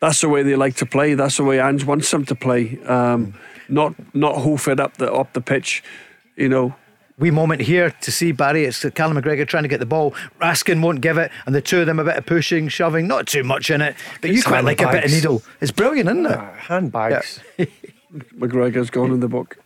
that's 0.00 0.20
the 0.20 0.28
way 0.28 0.42
they 0.42 0.54
like 0.56 0.76
to 0.76 0.86
play. 0.86 1.14
That's 1.14 1.36
the 1.38 1.44
way 1.44 1.60
Ange 1.60 1.84
wants 1.84 2.10
them 2.10 2.24
to 2.26 2.34
play. 2.34 2.78
Um, 2.84 3.34
not 3.70 3.94
not 4.14 4.42
hoof 4.42 4.68
it 4.68 4.78
up 4.80 4.98
the 4.98 5.10
up 5.10 5.32
the 5.32 5.40
pitch. 5.40 5.82
You 6.36 6.48
know, 6.50 6.74
wee 7.18 7.30
moment 7.30 7.62
here 7.62 7.90
to 7.90 8.12
see 8.12 8.32
Barry. 8.32 8.64
It's 8.64 8.84
Callum 8.90 9.16
McGregor 9.16 9.46
trying 9.46 9.62
to 9.62 9.68
get 9.68 9.80
the 9.80 9.86
ball. 9.86 10.12
Raskin 10.40 10.82
won't 10.82 11.00
give 11.00 11.18
it, 11.18 11.30
and 11.46 11.54
the 11.54 11.60
two 11.60 11.80
of 11.80 11.86
them 11.86 11.98
a 11.98 12.04
bit 12.04 12.16
of 12.16 12.26
pushing, 12.26 12.68
shoving, 12.68 13.06
not 13.06 13.26
too 13.26 13.44
much 13.44 13.70
in 13.70 13.80
it. 13.80 13.96
But 14.20 14.30
you 14.30 14.38
It's 14.38 14.46
quite 14.46 14.64
like 14.64 14.80
a 14.80 14.90
bit 14.90 15.04
of 15.04 15.10
needle. 15.10 15.42
It's 15.60 15.72
brilliant, 15.72 16.08
isn't 16.08 16.26
it? 16.26 16.36
Ah, 16.36 16.54
handbags. 16.58 17.40
McGregor's 18.12 18.90
gone 18.90 19.10
in 19.10 19.20
the 19.20 19.28
book. 19.28 19.58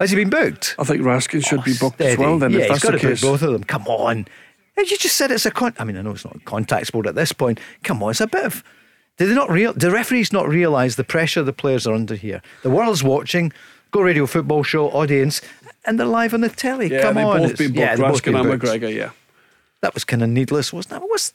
Has 0.00 0.10
he 0.10 0.16
been 0.16 0.30
booked? 0.30 0.74
I 0.78 0.84
think 0.84 1.00
Raskin 1.02 1.44
should 1.44 1.64
be 1.64 1.72
oh, 1.72 1.88
booked 1.88 2.00
as 2.00 2.18
well. 2.18 2.38
Then, 2.38 2.50
yeah, 2.50 2.58
if 2.58 2.62
he's 2.64 2.70
that's 2.70 2.84
got 2.84 2.92
the 2.92 2.98
to 2.98 3.06
book 3.06 3.12
case. 3.12 3.22
both 3.22 3.42
of 3.42 3.52
them. 3.52 3.64
Come 3.64 3.86
on. 3.86 4.26
You 4.76 4.84
just 4.84 5.16
said 5.16 5.30
it's 5.30 5.46
a 5.46 5.50
con. 5.50 5.72
I 5.78 5.84
mean, 5.84 5.96
I 5.96 6.02
know 6.02 6.10
it's 6.10 6.24
not 6.24 6.36
a 6.36 6.40
contact 6.40 6.88
sport 6.88 7.06
at 7.06 7.14
this 7.14 7.32
point. 7.32 7.58
Come 7.82 8.02
on, 8.02 8.10
it's 8.10 8.20
a 8.20 8.26
bit 8.26 8.44
of. 8.44 8.62
Do 9.16 9.26
they 9.26 9.34
not 9.34 9.50
real? 9.50 9.72
Do 9.72 9.90
referees 9.90 10.34
not 10.34 10.46
realise 10.46 10.96
the 10.96 11.04
pressure 11.04 11.42
the 11.42 11.54
players 11.54 11.86
are 11.86 11.94
under 11.94 12.14
here? 12.14 12.42
The 12.62 12.68
world's 12.68 13.02
watching. 13.02 13.52
Go 13.90 14.02
radio 14.02 14.26
football 14.26 14.62
show 14.62 14.90
audience, 14.90 15.40
and 15.86 15.98
they're 15.98 16.06
live 16.06 16.34
on 16.34 16.40
the 16.40 16.48
telly. 16.48 16.90
Yeah, 16.90 17.02
Come 17.02 17.14
they 17.14 17.22
on, 17.22 17.40
both 17.40 17.58
been 17.58 17.68
booked. 17.68 17.78
yeah, 17.78 17.96
they've 17.96 18.04
both 18.06 18.22
Raskin 18.22 18.24
been 18.24 18.34
and 18.36 18.60
booked. 18.60 18.64
McGregor. 18.64 18.94
Yeah. 18.94 19.10
That 19.82 19.94
was 19.94 20.04
kind 20.04 20.22
of 20.22 20.28
needless, 20.28 20.72
wasn't 20.72 21.02
it? 21.02 21.08
Was 21.08 21.32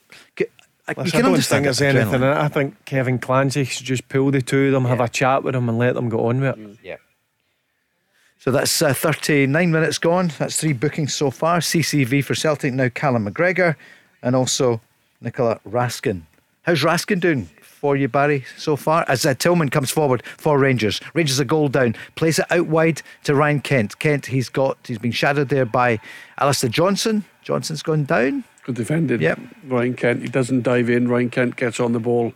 I, 0.88 0.94
I 0.98 1.04
you 1.06 1.12
don't 1.12 1.40
think 1.42 1.64
there's 1.64 1.78
that 1.80 1.96
anything 1.96 2.16
in 2.16 2.22
adrenaline. 2.22 2.38
I 2.38 2.48
think 2.48 2.86
Kevin 2.86 3.20
Clancy 3.20 3.64
should 3.64 3.86
just 3.86 4.10
pull 4.10 4.32
the 4.32 4.42
two 4.42 4.68
of 4.68 4.72
them, 4.74 4.86
have 4.86 5.00
a 5.00 5.08
chat 5.08 5.44
with 5.44 5.54
them, 5.54 5.70
and 5.70 5.78
let 5.78 5.94
them 5.96 6.10
go 6.10 6.28
on 6.28 6.42
with 6.42 6.58
it. 6.60 6.78
Yeah. 6.84 6.98
So 8.40 8.50
that's 8.52 8.82
uh, 8.82 8.94
39 8.94 9.72
minutes 9.72 10.00
gone. 10.00 10.32
That's 10.40 10.60
three 10.60 10.74
bookings 10.74 11.14
so 11.14 11.30
far. 11.30 11.60
CCV 11.60 12.24
for 12.26 12.34
Celtic, 12.34 12.74
now 12.74 12.90
Callum 12.90 13.30
McGregor, 13.30 13.76
and 14.24 14.36
also 14.36 14.82
Nicola 15.22 15.60
Raskin. 15.68 16.24
How's 16.64 16.82
Raskin 16.82 17.20
doing 17.20 17.50
for 17.82 17.98
you, 17.98 18.08
Barry, 18.08 18.46
so 18.58 18.76
far? 18.76 19.04
As 19.08 19.26
uh, 19.26 19.34
Tillman 19.34 19.70
comes 19.70 19.90
forward 19.90 20.22
for 20.38 20.58
Rangers. 20.60 21.02
Rangers 21.16 21.40
a 21.40 21.46
goal 21.46 21.68
down. 21.68 21.96
Plays 22.16 22.38
it 22.38 22.46
out 22.52 22.68
wide 22.68 23.02
to 23.24 23.34
Ryan 23.34 23.60
Kent. 23.60 23.98
Kent, 23.98 24.28
he's 24.28 24.50
got, 24.50 24.78
he's 24.86 25.00
been 25.00 25.12
shadowed 25.12 25.50
there 25.50 25.66
by 25.66 26.00
Alistair 26.38 26.70
Johnston. 26.70 27.26
Johnston's 27.42 27.82
gone 27.82 28.04
down. 28.06 28.44
Good 28.64 28.76
defended. 28.76 29.20
Yep. 29.20 29.40
Ryan 29.66 29.96
Kent. 29.96 30.22
He 30.22 30.28
doesn't 30.28 30.62
dive 30.62 30.92
in. 30.92 31.08
Ryan 31.08 31.32
Kent 31.32 31.56
gets 31.56 31.80
on 31.80 31.94
the 31.94 32.00
ball. 32.00 32.34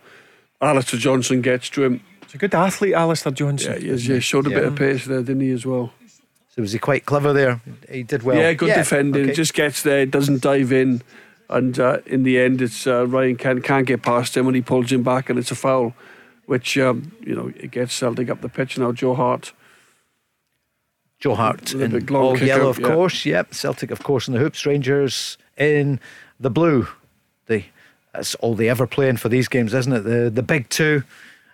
Alistair 0.59 0.99
Johnston 0.99 1.41
gets 1.41 1.69
to 1.69 1.83
him. 1.83 2.01
He's 2.23 2.33
a 2.33 2.37
good 2.39 2.55
athlete, 2.55 2.95
Alistair 2.95 3.31
Johnston. 3.31 3.73
Yeah, 3.73 3.79
he, 3.79 3.87
has- 3.89 4.03
he 4.05 4.19
showed 4.19 4.47
a 4.47 4.49
bit 4.49 4.63
of 4.63 4.75
pace 4.75 5.05
there, 5.05 5.19
didn't 5.21 5.41
he, 5.41 5.51
as 5.51 5.63
well? 5.65 5.93
So 6.55 6.61
was 6.63 6.71
he 6.71 6.79
quite 6.79 7.05
clever 7.05 7.33
there? 7.33 7.61
He 7.91 8.01
did 8.03 8.23
well. 8.23 8.37
yeah, 8.37 8.53
good 8.53 8.73
defending. 8.73 9.25
okay. 9.25 9.33
Just 9.33 9.53
gets 9.53 9.83
there, 9.83 10.05
doesn't 10.05 10.41
dive 10.41 10.71
in. 10.71 11.01
And 11.49 11.79
uh, 11.79 11.99
in 12.05 12.23
the 12.23 12.39
end, 12.39 12.61
it's 12.61 12.87
uh, 12.87 13.05
Ryan 13.07 13.37
Kent 13.37 13.63
can't 13.63 13.85
get 13.85 14.01
past 14.01 14.35
him 14.35 14.47
and 14.47 14.55
he 14.55 14.61
pulls 14.61 14.91
him 14.91 15.03
back 15.03 15.29
and 15.29 15.37
it's 15.37 15.51
a 15.51 15.55
foul, 15.55 15.93
which, 16.45 16.77
um, 16.77 17.11
you 17.21 17.35
know, 17.35 17.51
it 17.55 17.71
gets 17.71 17.93
Celtic 17.93 18.29
up 18.29 18.41
the 18.41 18.49
pitch 18.49 18.77
now. 18.77 18.91
Joe 18.91 19.13
Hart. 19.13 19.53
Joe 21.19 21.35
Hart 21.35 21.73
in 21.73 22.09
all 22.13 22.37
yellow, 22.37 22.69
out, 22.69 22.77
of 22.77 22.79
yeah. 22.79 22.87
course. 22.87 23.25
Yep, 23.25 23.53
Celtic, 23.53 23.91
of 23.91 24.03
course, 24.03 24.27
in 24.27 24.33
the 24.33 24.39
hoops. 24.39 24.65
Rangers 24.65 25.37
in 25.57 25.99
the 26.39 26.49
blue. 26.49 26.87
The 27.47 27.63
that's 28.13 28.35
all 28.35 28.55
they 28.55 28.69
ever 28.69 28.87
play 28.87 29.09
in 29.09 29.17
for 29.17 29.29
these 29.29 29.47
games, 29.47 29.73
isn't 29.73 29.93
it? 29.93 30.01
The 30.01 30.29
the 30.29 30.43
big 30.43 30.69
two, 30.69 31.03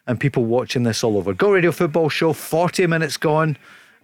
and 0.07 0.19
people 0.19 0.45
watching 0.45 0.83
this 0.83 1.03
all 1.03 1.17
over. 1.17 1.33
Go 1.33 1.51
Radio 1.51 1.71
Football 1.71 2.09
Show. 2.09 2.33
Forty 2.33 2.85
minutes 2.87 3.17
gone, 3.17 3.55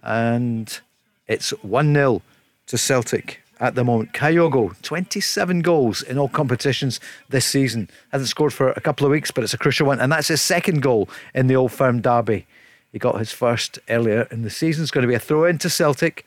and 0.02 0.80
it's 1.26 1.50
one 1.62 1.92
0 1.92 2.22
to 2.66 2.78
Celtic 2.78 3.42
at 3.60 3.74
the 3.74 3.84
moment. 3.84 4.12
Kyogo, 4.12 4.80
twenty-seven 4.82 5.60
goals 5.62 6.02
in 6.02 6.18
all 6.18 6.28
competitions 6.28 7.00
this 7.28 7.44
season. 7.46 7.88
Hasn't 8.10 8.28
scored 8.28 8.52
for 8.52 8.70
a 8.70 8.80
couple 8.80 9.06
of 9.06 9.12
weeks, 9.12 9.30
but 9.30 9.44
it's 9.44 9.54
a 9.54 9.58
crucial 9.58 9.86
one, 9.86 10.00
and 10.00 10.12
that's 10.12 10.28
his 10.28 10.40
second 10.40 10.82
goal 10.82 11.08
in 11.34 11.46
the 11.46 11.56
Old 11.56 11.72
Firm 11.72 12.00
derby. 12.00 12.46
He 12.92 12.98
got 12.98 13.18
his 13.18 13.32
first 13.32 13.78
earlier 13.88 14.26
in 14.30 14.42
the 14.42 14.50
season. 14.50 14.82
It's 14.82 14.90
going 14.90 15.02
to 15.02 15.08
be 15.08 15.14
a 15.14 15.18
throw 15.18 15.44
in 15.44 15.58
to 15.58 15.68
Celtic. 15.68 16.24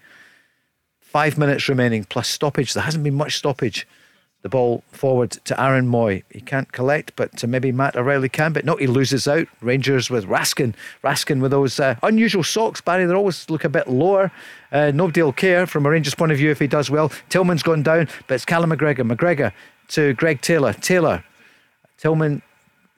Five 0.99 1.37
minutes 1.37 1.67
remaining 1.67 2.03
plus 2.05 2.27
stoppage. 2.27 2.73
There 2.73 2.83
hasn't 2.83 3.03
been 3.03 3.15
much 3.15 3.35
stoppage. 3.37 3.87
The 4.41 4.49
ball 4.49 4.83
forward 4.91 5.31
to 5.31 5.61
Aaron 5.61 5.87
Mooy. 5.87 6.23
He 6.31 6.41
can't 6.41 6.71
collect, 6.71 7.15
but 7.15 7.37
to 7.37 7.47
maybe 7.47 7.71
Matt 7.71 7.95
O'Riley 7.95 8.29
can. 8.29 8.53
But 8.53 8.65
no, 8.65 8.75
he 8.75 8.87
loses 8.87 9.27
out. 9.27 9.47
Rangers 9.61 10.09
with 10.09 10.25
Raskin. 10.25 10.73
Raskin 11.03 11.41
with 11.41 11.51
those 11.51 11.79
uh, 11.79 11.95
unusual 12.01 12.43
socks, 12.43 12.81
Barry. 12.81 13.05
They 13.05 13.13
always 13.13 13.47
look 13.51 13.63
a 13.63 13.69
bit 13.69 13.87
lower. 13.87 14.31
Uh, 14.71 14.91
nobody 14.95 15.21
will 15.21 15.31
care 15.31 15.67
from 15.67 15.85
a 15.85 15.91
Rangers 15.91 16.15
point 16.15 16.31
of 16.31 16.39
view 16.39 16.49
if 16.49 16.57
he 16.57 16.65
does 16.65 16.89
well. 16.89 17.11
Tillman's 17.29 17.61
gone 17.61 17.83
down, 17.83 18.07
but 18.27 18.33
it's 18.33 18.45
Callum 18.45 18.71
McGregor. 18.71 19.07
McGregor 19.07 19.53
to 19.89 20.13
Greg 20.15 20.41
Taylor. 20.41 20.73
Taylor. 20.73 21.23
Tillman 21.97 22.41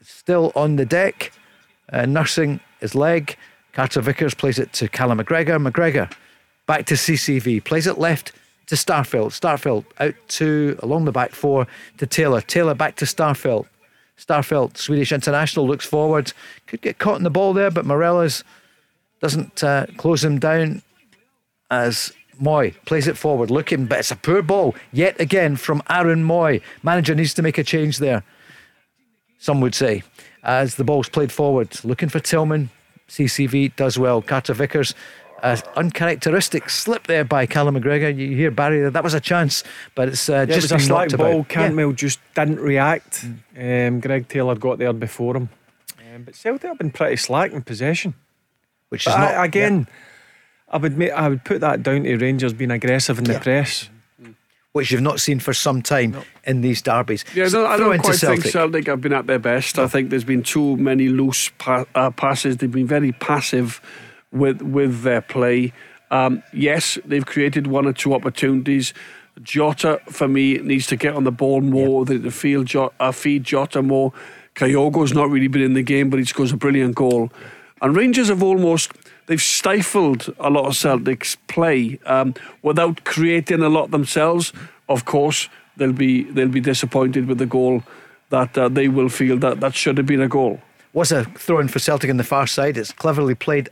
still 0.02 0.54
on 0.56 0.78
the 0.78 0.86
deck, 0.86 1.34
uh, 1.92 2.06
nursing 2.06 2.62
his 2.80 2.96
leg. 2.96 3.36
Carter 3.74 4.00
Vickers 4.00 4.34
plays 4.34 4.60
it 4.60 4.72
to 4.74 4.88
Callum 4.88 5.20
McGregor. 5.20 5.62
McGregor 5.62 6.10
back 6.68 6.86
to 6.86 6.94
CCV, 6.94 7.62
plays 7.66 7.86
it 7.86 7.98
left 7.98 8.32
to 8.74 8.86
Starfelt. 8.86 9.32
Starfelt 9.40 9.86
out 10.00 10.16
to 10.30 10.78
along 10.82 11.06
the 11.06 11.12
back 11.12 11.32
four 11.32 11.68
to 11.98 12.08
Taylor. 12.08 12.42
Taylor 12.42 12.74
back 12.74 12.96
to 12.98 13.06
Starfelt. 13.06 13.68
Starfelt, 14.18 14.78
Swedish 14.78 15.12
international, 15.12 15.68
looks 15.68 15.86
forward. 15.86 16.34
Could 16.68 16.82
get 16.82 16.98
caught 16.98 17.18
in 17.18 17.24
the 17.24 17.30
ball 17.30 17.54
there, 17.54 17.72
but 17.72 17.86
Morelos 17.86 18.44
doesn't 19.22 19.64
uh, 19.64 19.86
close 19.98 20.24
him 20.24 20.40
down 20.40 20.82
as 21.72 22.14
Mooy 22.42 22.76
plays 22.86 23.08
it 23.08 23.18
forward, 23.18 23.50
looking, 23.50 23.86
but 23.86 24.00
it's 24.00 24.12
a 24.12 24.16
poor 24.16 24.42
ball 24.42 24.76
yet 24.92 25.20
again 25.20 25.56
from 25.56 25.82
Aaron 25.90 26.24
Mooy. 26.24 26.62
Manager 26.84 27.16
needs 27.16 27.34
to 27.36 27.42
make 27.42 27.58
a 27.58 27.64
change 27.64 27.98
there 27.98 28.24
some 29.44 29.60
would 29.60 29.76
say, 29.76 30.04
as 30.44 30.76
the 30.76 30.86
ball's 30.86 31.10
played 31.10 31.32
forward. 31.32 31.84
Looking 31.84 32.08
for 32.08 32.22
Tillman. 32.22 32.70
CCV 33.10 33.76
does 33.76 34.00
well. 34.00 34.22
Carter 34.22 34.54
Vickers, 34.54 34.96
uh, 35.44 35.58
uncharacteristic 35.76 36.70
slip 36.70 37.06
there 37.08 37.24
by 37.26 37.46
Callum 37.46 37.76
McGregor. 37.76 38.16
You 38.18 38.36
hear 38.36 38.50
Barry. 38.50 38.90
That 38.90 39.04
was 39.04 39.14
a 39.14 39.20
chance, 39.20 39.64
but 39.94 40.08
it's 40.08 40.30
uh, 40.30 40.34
Yeah, 40.34 40.42
it 40.44 40.48
just 40.62 40.72
was 40.72 40.82
a 40.84 40.86
slight 40.86 41.16
ball. 41.16 41.42
about. 41.42 41.76
Yeah. 41.78 41.92
Just 41.94 42.20
didn't 42.34 42.60
react. 42.60 43.26
Um, 43.58 44.00
Greg 44.00 44.28
Taylor 44.28 44.56
got 44.56 44.80
there 44.80 44.94
before 44.94 45.36
him. 45.38 45.50
Um, 46.16 46.24
but 46.24 46.36
Celtic 46.36 46.64
have 46.70 46.78
been 46.78 46.92
pretty 46.92 47.18
slack 47.18 47.52
in 47.52 47.62
possession. 47.62 48.14
which 48.90 49.06
is 49.08 49.14
not 49.14 49.34
I, 49.36 49.46
again, 49.46 49.88
I 50.70 50.78
would 50.78 50.98
make, 50.98 51.12
I 51.12 51.28
would 51.30 51.44
put 51.44 51.62
that 51.62 51.84
down 51.84 52.04
to 52.04 52.18
Rangers 52.18 52.54
being 52.54 52.72
aggressive 52.72 53.18
in 53.20 53.26
the 53.26 53.34
Yeah. 53.34 53.40
press. 53.40 53.90
which 54.72 54.90
you've 54.92 55.02
not 55.02 55.20
seen 55.20 55.40
for 55.40 55.54
some 55.54 55.84
time 55.84 56.16
in 56.46 56.62
these 56.62 56.82
derbies. 56.82 57.24
Yeah, 57.36 57.48
So 57.48 57.62
no, 57.62 57.68
I 57.68 57.78
don't 57.78 58.00
quite 58.00 58.16
Celtic. 58.16 58.42
think 58.42 58.52
Celtic 58.54 58.88
have 58.88 59.02
been 59.02 59.14
at 59.14 59.28
their 59.28 59.38
best. 59.38 59.78
I 59.78 59.86
think 59.88 60.10
there's 60.10 60.24
been 60.24 60.42
too 60.42 60.78
many 60.78 61.10
loose 61.10 61.52
pa- 61.60 61.86
uh, 61.94 62.10
passes. 62.10 62.58
They've 62.58 62.72
been 62.72 62.88
very 62.88 63.12
passive 63.12 63.80
with 64.34 64.62
with 64.62 65.04
their 65.04 65.22
play. 65.22 65.74
Um, 66.12 66.44
yes, 66.52 66.98
they've 67.06 67.26
created 67.26 67.68
one 67.68 67.86
or 67.86 67.94
two 67.94 68.14
opportunities. 68.14 68.94
Jota, 69.42 70.00
for 70.10 70.28
me, 70.28 70.58
needs 70.58 70.86
to 70.88 70.96
get 70.96 71.16
on 71.16 71.24
the 71.24 71.32
ball 71.32 71.62
more. 71.62 72.06
The, 72.06 72.18
the 72.18 72.32
field 72.32 72.68
Jota, 72.68 72.94
uh, 73.00 73.12
feed 73.12 73.44
Jota 73.44 73.82
more. 73.82 74.14
Kyogo's 74.56 75.14
not 75.14 75.30
really 75.30 75.48
been 75.48 75.64
in 75.64 75.74
the 75.74 75.82
game, 75.82 76.10
but 76.10 76.20
he 76.20 76.26
scores 76.26 76.52
a 76.52 76.58
brilliant 76.58 76.96
goal. 76.96 77.32
And 77.82 77.96
Rangers 77.96 78.30
have 78.30 78.44
almost 78.44 78.92
they've 79.26 79.42
stifled 79.42 80.34
a 80.40 80.50
lot 80.50 80.68
of 80.68 80.76
Celtic's 80.76 81.36
play 81.48 82.00
um, 82.06 82.36
without 82.62 83.04
creating 83.06 83.62
a 83.62 83.70
lot 83.70 83.92
themselves. 83.92 84.54
Of 84.88 85.06
course, 85.06 85.50
they'll 85.78 85.94
be 85.94 86.24
they'll 86.24 86.48
be 86.48 86.62
disappointed 86.62 87.28
with 87.28 87.40
the 87.40 87.46
goal 87.48 87.84
that 88.30 88.58
uh, 88.58 88.70
they 88.70 88.88
will 88.88 89.10
feel 89.10 89.38
that 89.38 89.60
that 89.60 89.74
should 89.76 89.98
have 89.98 90.08
been 90.08 90.22
a 90.22 90.28
goal. 90.28 90.62
was 90.94 91.12
a 91.12 91.24
throw 91.26 91.60
in 91.60 91.68
for 91.68 91.80
Celtic 91.80 92.10
on 92.10 92.18
the 92.18 92.24
far 92.24 92.48
side. 92.48 92.78
It's 92.78 92.92
cleverly 92.92 93.36
played 93.36 93.70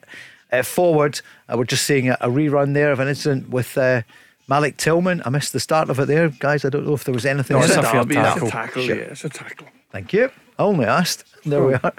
uh, 0.52 0.64
forward. 0.64 1.22
Uh, 1.50 1.58
we're 1.58 1.66
just 1.66 1.86
seeing 1.86 2.10
a, 2.10 2.18
a 2.22 2.28
rerun 2.30 2.74
there 2.74 2.92
of 2.92 3.00
an 3.00 3.08
incident 3.08 3.50
with 3.50 3.78
uh, 3.78 4.02
Malik 4.48 4.78
Tillman. 4.78 5.22
I 5.26 5.30
missed 5.30 5.54
the 5.54 5.60
start 5.60 5.90
of 5.90 6.00
it 6.00 6.06
there, 6.08 6.30
guys. 6.30 6.66
I 6.66 6.70
don't 6.70 6.86
know 6.86 6.94
if 6.94 7.04
there 7.04 7.14
was 7.14 7.26
anything. 7.26 7.58
No, 7.58 7.64
it's 7.64 7.76
a 7.76 7.82
Derby, 7.82 8.16
it's 8.18 8.34
tackle. 8.34 8.48
a 8.48 8.52
tackle. 8.52 8.84
Sure. 8.84 8.96
Yeah, 8.96 9.02
it's 9.04 9.24
a 9.26 9.30
tackle. 9.30 9.68
Thank 9.92 10.14
you. 10.14 10.30
I 10.60 10.64
only 10.64 10.86
asked. 10.86 11.26
There 11.46 11.64
we 11.66 11.74
are. 11.74 11.94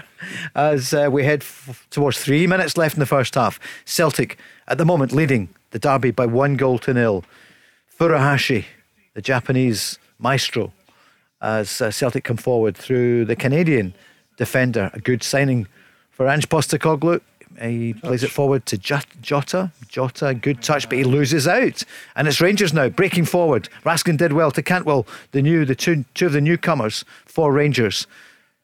As 0.54 0.94
uh, 0.94 1.08
we 1.10 1.24
head 1.24 1.40
f- 1.42 1.86
towards 1.90 2.18
three 2.22 2.46
minutes 2.46 2.76
left 2.76 2.94
in 2.94 3.00
the 3.00 3.06
first 3.06 3.34
half, 3.34 3.58
Celtic 3.84 4.38
at 4.68 4.78
the 4.78 4.84
moment 4.84 5.12
leading 5.12 5.48
the 5.72 5.78
derby 5.80 6.10
by 6.12 6.26
one 6.26 6.56
goal 6.56 6.78
to 6.80 6.94
nil. 6.94 7.24
Furuhashi, 7.98 8.66
the 9.14 9.22
Japanese 9.22 9.98
maestro, 10.18 10.72
as 11.40 11.80
uh, 11.80 11.90
Celtic 11.90 12.24
come 12.24 12.36
forward 12.36 12.76
through 12.76 13.24
the 13.24 13.34
Canadian 13.36 13.94
defender. 14.36 14.90
A 14.94 15.00
good 15.00 15.22
signing 15.22 15.66
for 16.10 16.28
Ange 16.28 16.48
Postecoglou. 16.48 17.20
He 17.60 17.94
plays 17.94 18.22
it 18.22 18.30
forward 18.30 18.66
to 18.66 18.78
Jot- 18.78 19.06
Jota. 19.20 19.70
Jota, 19.88 20.34
good 20.34 20.62
touch, 20.62 20.88
but 20.88 20.98
he 20.98 21.04
loses 21.04 21.46
out. 21.46 21.84
And 22.16 22.26
it's 22.26 22.40
Rangers 22.40 22.72
now 22.72 22.88
breaking 22.88 23.26
forward. 23.26 23.68
Raskin 23.84 24.16
did 24.16 24.32
well 24.32 24.50
to 24.52 24.62
Cantwell, 24.62 25.06
the 25.32 25.42
new, 25.42 25.64
the 25.64 25.74
two, 25.74 26.04
two 26.14 26.26
of 26.26 26.32
the 26.32 26.40
newcomers 26.40 27.04
for 27.26 27.52
Rangers. 27.52 28.06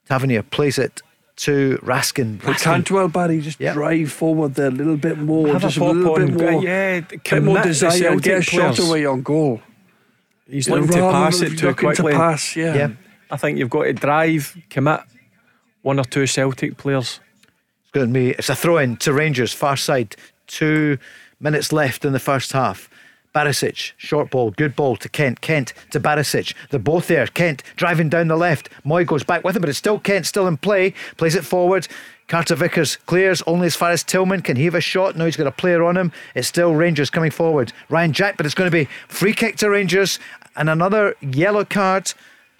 Tavernier 0.07 0.41
plays 0.43 0.77
it 0.79 1.01
to 1.37 1.77
Raskin. 1.83 2.39
But 2.43 2.55
Raskin 2.57 2.63
Cantwell, 2.63 3.07
Barry, 3.09 3.39
just 3.41 3.59
Yeah. 3.59 3.73
drive 3.73 4.11
forward 4.11 4.55
there 4.55 4.67
a 4.67 4.71
little 4.71 4.97
bit 4.97 5.17
more, 5.19 5.47
Have 5.47 5.57
a 5.57 5.59
just 5.67 5.77
a, 5.77 5.79
pop 5.79 5.95
little 5.95 6.13
on, 6.15 6.35
bit 6.35 6.51
more, 6.51 6.63
yeah, 6.63 6.99
bit 7.01 7.43
more 7.43 7.61
desire, 7.61 8.09
and 8.09 8.21
get 8.21 8.39
a 8.39 8.41
shot 8.41 8.75
players. 8.75 8.89
away 8.89 9.05
on 9.05 9.21
goal. 9.21 9.61
He's 10.49 10.67
Like, 10.67 10.81
looking 10.81 10.95
to 10.97 11.11
pass 11.11 11.41
it 11.41 11.57
too 11.57 11.67
looking 11.67 11.87
quickly. 11.89 12.11
To 12.13 12.17
pass, 12.17 12.55
yeah. 12.55 12.75
Yeah. 12.75 12.87
I 13.31 13.37
think 13.37 13.59
you've 13.59 13.69
got 13.69 13.83
to 13.83 13.93
drive, 13.93 14.57
commit 14.71 15.01
one 15.83 15.99
or 15.99 16.03
two 16.03 16.25
Celtic 16.25 16.75
players. 16.75 17.19
It's 17.89 17.95
going 17.95 18.13
to 18.13 18.13
be 18.13 18.29
it's 18.29 18.49
a 18.49 18.55
throw 18.55 18.77
in 18.77 18.97
to 18.97 19.11
Rangers 19.11 19.51
far 19.51 19.75
side. 19.75 20.15
Two 20.45 20.99
minutes 21.39 21.73
left 21.73 22.05
in 22.05 22.13
the 22.13 22.19
first 22.19 22.51
half. 22.51 22.87
Barisic, 23.33 23.93
short 23.97 24.29
ball, 24.29 24.51
good 24.51 24.75
ball 24.75 24.95
to 24.97 25.09
Kent. 25.09 25.41
Kent 25.41 25.73
to 25.89 25.99
Barisic. 25.99 26.53
They're 26.69 26.79
both 26.79 27.07
there. 27.07 27.25
Kent 27.25 27.63
driving 27.77 28.07
down 28.07 28.27
the 28.27 28.35
left. 28.35 28.69
Mooy 28.85 29.07
goes 29.07 29.23
back 29.23 29.43
with 29.43 29.55
him, 29.55 29.61
but 29.61 29.69
it's 29.69 29.79
still 29.79 29.97
Kent 29.97 30.27
still 30.27 30.47
in 30.47 30.57
play. 30.57 30.93
Plays 31.17 31.33
it 31.33 31.43
forward. 31.43 31.87
Carter 32.27 32.53
Vickers 32.53 32.97
clears 33.07 33.41
only 33.47 33.65
as 33.65 33.75
far 33.75 33.89
as 33.89 34.03
Tillman. 34.03 34.43
Can 34.43 34.55
he 34.55 34.65
have 34.65 34.75
a 34.75 34.81
shot? 34.81 35.15
No, 35.15 35.25
he's 35.25 35.35
got 35.35 35.47
a 35.47 35.51
player 35.51 35.83
on 35.83 35.97
him. 35.97 36.11
It's 36.35 36.47
still 36.47 36.75
Rangers 36.75 37.09
coming 37.09 37.31
forward. 37.31 37.73
Ryan 37.89 38.13
Jack, 38.13 38.37
but 38.37 38.45
it's 38.45 38.53
going 38.53 38.69
to 38.69 38.77
be 38.85 38.87
free 39.07 39.33
kick 39.33 39.55
to 39.57 39.69
Rangers 39.71 40.19
and 40.55 40.69
another 40.69 41.15
yellow 41.21 41.65
card. 41.65 42.13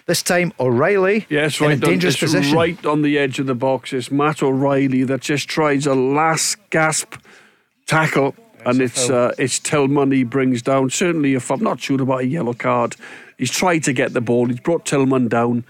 This 0.10 0.24
time 0.24 0.54
O'Riley 0.60 1.28
Yes, 1.30 1.62
right. 1.62 1.68
in 1.74 1.80
right. 1.82 1.88
a 1.88 1.92
dangerous 1.92 2.16
on, 2.16 2.26
it's 2.26 2.34
position. 2.34 2.58
right 2.58 2.84
on 2.84 3.04
the 3.04 3.20
edge 3.20 3.38
of 3.38 3.46
the 3.46 3.54
box. 3.54 3.94
It's 3.94 4.10
Matt 4.10 4.42
O'Riley 4.42 5.04
that 5.04 5.22
just 5.22 5.48
tries 5.48 5.86
a 5.86 5.94
last 5.94 6.58
gasp 6.72 7.14
tackle, 7.86 8.34
and 8.66 8.82
it's 8.82 9.08
uh, 9.12 9.36
it's 9.38 9.60
Tillman 9.60 10.12
he 10.12 10.24
brings 10.24 10.64
down. 10.64 10.90
Certainly, 10.90 11.36
if 11.36 11.52
I'm 11.52 11.62
not 11.62 11.80
sure 11.80 12.02
about 12.02 12.22
a 12.22 12.26
yellow 12.26 12.56
card, 12.56 12.96
he's 13.38 13.52
tried 13.52 13.84
to 13.84 13.94
get 13.94 14.14
the 14.14 14.20
ball. 14.20 14.48
He's 14.48 14.60
brought 14.60 14.84
Tillman 14.84 15.28
down, 15.28 15.64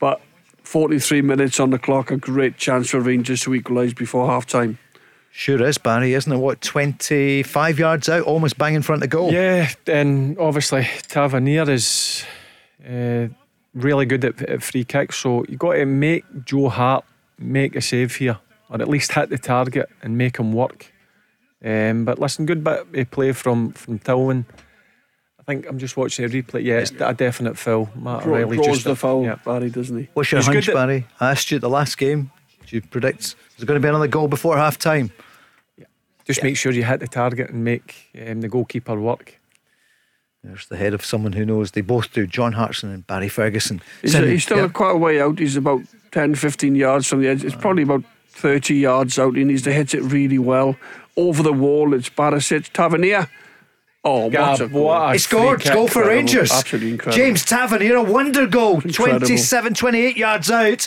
but 0.00 0.20
43 0.64 1.22
minutes 1.22 1.60
on 1.60 1.70
the 1.70 1.78
clock, 1.78 2.10
a 2.10 2.16
great 2.16 2.56
chance 2.56 2.90
for 2.90 2.98
Rangers 2.98 3.42
to 3.42 3.54
equalise 3.54 3.94
before 3.94 4.26
half 4.26 4.46
time. 4.46 4.78
Sure 5.30 5.62
is, 5.64 5.78
Barry, 5.78 6.12
isn't 6.14 6.32
it? 6.32 6.38
What, 6.38 6.60
25 6.60 7.78
yards 7.78 8.08
out, 8.08 8.24
almost 8.24 8.58
bang 8.58 8.74
in 8.74 8.82
front 8.82 9.04
of 9.04 9.10
goal? 9.10 9.32
Yeah, 9.32 9.70
and 9.86 10.36
obviously 10.40 10.88
Tavernier 11.06 11.70
is 11.70 12.24
uh, 12.84 13.28
really 13.76 14.06
good 14.06 14.24
at, 14.24 14.42
at 14.42 14.62
free 14.62 14.84
kicks, 14.84 15.16
so 15.18 15.44
you've 15.48 15.58
got 15.60 15.74
to 15.74 15.84
make 15.86 16.24
Joe 16.44 16.68
Hart 16.68 17.04
make 17.38 17.76
a 17.76 17.80
save 17.80 18.16
here, 18.16 18.38
or 18.70 18.80
at 18.80 18.88
least 18.88 19.12
hit 19.12 19.28
the 19.28 19.38
target 19.38 19.88
and 20.02 20.16
make 20.18 20.38
him 20.38 20.52
work. 20.52 20.92
Um, 21.64 22.04
but 22.04 22.18
listen, 22.18 22.46
good 22.46 22.64
bit 22.64 22.86
of 22.94 23.10
play 23.10 23.32
from 23.32 23.72
from 23.72 23.98
Tillman. 23.98 24.46
I 25.38 25.42
think 25.42 25.66
I'm 25.68 25.78
just 25.78 25.96
watching 25.96 26.26
the 26.28 26.42
replay. 26.42 26.64
Yeah, 26.64 26.78
it's 26.78 26.92
a 26.98 27.14
definite 27.14 27.56
foul. 27.56 27.88
Matt 27.94 28.22
Draw, 28.24 28.34
O'Riley 28.36 28.56
draws 28.56 28.66
just 28.78 28.84
the 28.84 28.96
foul, 28.96 29.22
Yeah. 29.24 29.36
Barry, 29.44 29.70
doesn't 29.70 29.96
he? 29.96 30.08
What's 30.14 30.32
your 30.32 30.40
He's 30.40 30.46
hunch, 30.48 30.68
at- 30.68 30.74
Barry? 30.74 31.06
I 31.20 31.30
asked 31.30 31.50
you 31.50 31.56
at 31.56 31.60
the 31.60 31.68
last 31.70 31.96
game. 31.98 32.30
Do 32.66 32.74
you 32.76 32.82
predict 32.82 33.36
there's 33.56 33.64
going 33.64 33.80
to 33.80 33.84
be 33.84 33.88
another 33.88 34.08
goal 34.08 34.26
before 34.26 34.56
half 34.56 34.76
time? 34.76 35.12
Yeah. 35.78 35.84
Just 36.24 36.42
make 36.42 36.56
sure 36.56 36.72
you 36.72 36.82
hit 36.82 36.98
the 36.98 37.06
target 37.06 37.50
and 37.50 37.62
make 37.62 38.10
um, 38.26 38.40
the 38.40 38.48
goalkeeper 38.48 38.98
work. 39.00 39.38
There's 40.46 40.66
the 40.68 40.76
head 40.76 40.94
of 40.94 41.04
someone 41.04 41.32
who 41.32 41.44
knows. 41.44 41.72
They 41.72 41.80
both 41.80 42.12
do. 42.12 42.26
John 42.26 42.52
Hartson 42.52 42.90
and 42.92 43.06
Barry 43.06 43.28
Ferguson. 43.28 43.82
He's, 44.00 44.12
Sending- 44.12 44.30
he's 44.30 44.44
still 44.44 44.58
yeah. 44.58 44.68
quite 44.68 44.92
a 44.94 44.96
way 44.96 45.20
out. 45.20 45.38
He's 45.38 45.56
about 45.56 45.82
10, 46.12 46.34
15 46.36 46.74
yards 46.74 47.06
from 47.08 47.20
the 47.20 47.28
edge. 47.28 47.44
It's 47.44 47.54
probably 47.56 47.82
about 47.82 48.04
30 48.28 48.74
yards 48.76 49.18
out. 49.18 49.34
He 49.36 49.44
needs 49.44 49.62
to 49.62 49.72
hit 49.72 49.92
it 49.94 50.02
really 50.02 50.38
well. 50.38 50.76
Over 51.16 51.42
the 51.42 51.52
wall, 51.52 51.94
it's 51.94 52.08
Barisic. 52.10 52.72
Tavernier. 52.72 53.28
Oh, 54.04 54.26
what 54.26 54.60
a 54.60 54.68
goal. 54.68 54.84
what 54.84 55.08
a 55.08 55.12
He 55.14 55.18
scored. 55.18 55.62
free 55.64 55.72
Goal 55.74 55.88
for 55.88 56.02
Incredible. 56.02 56.16
Rangers. 56.16 56.52
Absolutely 56.52 56.90
incredible. 56.92 57.16
James 57.24 57.44
Tavernier, 57.44 57.96
a 57.96 58.02
wonder 58.04 58.46
goal. 58.46 58.74
Incredible. 58.80 59.18
27, 59.26 59.74
28 59.74 60.16
yards 60.16 60.50
out. 60.50 60.86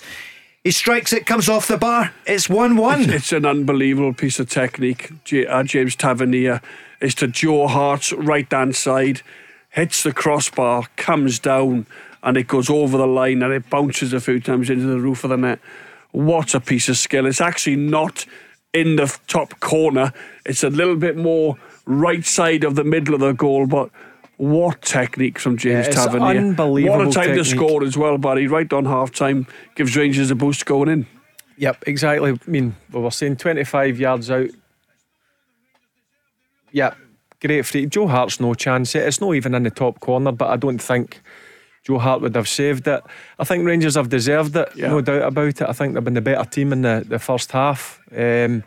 He 0.64 0.72
strikes 0.72 1.12
it, 1.12 1.26
comes 1.26 1.50
off 1.50 1.68
the 1.68 1.78
bar. 1.78 2.14
It's 2.26 2.48
1 2.50 2.78
1. 2.78 3.10
It's 3.10 3.34
an 3.34 3.46
unbelievable 3.46 4.14
piece 4.14 4.40
of 4.40 4.50
technique. 4.50 5.10
Uh, 5.50 5.64
James 5.64 5.96
Tavernier 5.98 6.62
is 7.02 7.14
to 7.16 7.28
Joe 7.28 7.68
Hart's 7.68 8.14
right 8.14 8.50
hand 8.52 8.76
side, 8.76 9.22
hits 9.70 10.04
the 10.04 10.12
crossbar, 10.14 10.84
comes 10.96 11.40
down, 11.40 11.86
and 12.24 12.38
it 12.38 12.48
goes 12.48 12.70
over 12.70 12.98
the 12.98 13.08
line 13.08 13.42
and 13.44 13.54
it 13.54 13.70
bounces 13.70 14.14
a 14.14 14.20
few 14.20 14.40
times 14.40 14.70
into 14.70 14.86
the 14.86 15.00
roof 15.00 15.24
of 15.24 15.30
the 15.30 15.38
net. 15.38 15.60
What 16.12 16.54
a 16.56 16.60
piece 16.60 16.90
of 16.90 16.98
skill. 16.98 17.26
It's 17.26 17.42
actually 17.42 17.76
not 17.76 18.26
in 18.74 18.98
the 18.98 19.16
top 19.28 19.60
corner, 19.60 20.14
it's 20.46 20.64
a 20.64 20.70
little 20.70 20.96
bit 20.96 21.18
more 21.18 21.58
right 21.86 22.24
side 22.26 22.64
of 22.64 22.76
the 22.76 22.84
middle 22.84 23.14
of 23.16 23.20
the 23.22 23.34
goal, 23.34 23.66
but. 23.68 23.90
What 24.38 24.82
technique 24.84 25.38
from 25.38 25.58
James 25.58 25.88
Yeah, 25.88 25.94
Tavernier. 25.96 26.40
unbelievable 26.40 27.00
What 27.00 27.08
a 27.10 27.12
time 27.12 27.36
to 27.36 27.44
score 27.44 27.84
as 27.84 27.98
well, 27.98 28.18
Barry. 28.18 28.48
Right 28.48 28.72
on 28.72 28.86
half 28.86 29.12
time. 29.12 29.48
Gives 29.76 29.98
Rangers 29.98 30.32
a 30.32 30.36
boost 30.36 30.66
going 30.66 30.88
in. 30.88 31.08
Yep, 31.58 31.84
exactly. 31.88 32.32
I 32.32 32.50
mean, 32.50 32.74
we 32.94 33.02
were 33.02 33.12
saying 33.12 33.36
25 33.36 34.00
yards 34.00 34.32
out. 34.32 34.48
Yep, 36.72 36.96
great 37.42 37.66
free. 37.66 37.86
Joe 37.86 38.08
Hart's 38.08 38.40
no 38.40 38.54
chance. 38.54 38.96
It's 38.96 39.22
not 39.22 39.34
even 39.36 39.56
in 39.56 39.64
the 39.64 39.70
top 39.72 40.00
corner, 40.00 40.32
but 40.32 40.50
I 40.50 40.58
don't 40.58 40.82
think 40.82 41.22
Joe 41.84 41.98
Hart 42.00 42.22
would 42.22 42.36
have 42.36 42.48
saved 42.48 42.88
it. 42.88 43.02
I 43.38 43.44
think 43.44 43.66
Rangers 43.66 43.96
have 43.96 44.10
deserved 44.10 44.56
it, 44.56 44.70
Yeah. 44.76 44.90
no 44.90 45.02
doubt 45.02 45.24
about 45.24 45.48
it. 45.48 45.62
I 45.62 45.74
think 45.74 45.94
they've 45.94 46.04
been 46.04 46.14
the 46.14 46.22
better 46.22 46.48
team 46.50 46.74
in 46.74 46.82
the, 46.82 47.06
the 47.08 47.20
first 47.20 47.52
half. 47.52 48.00
Um, 48.12 48.64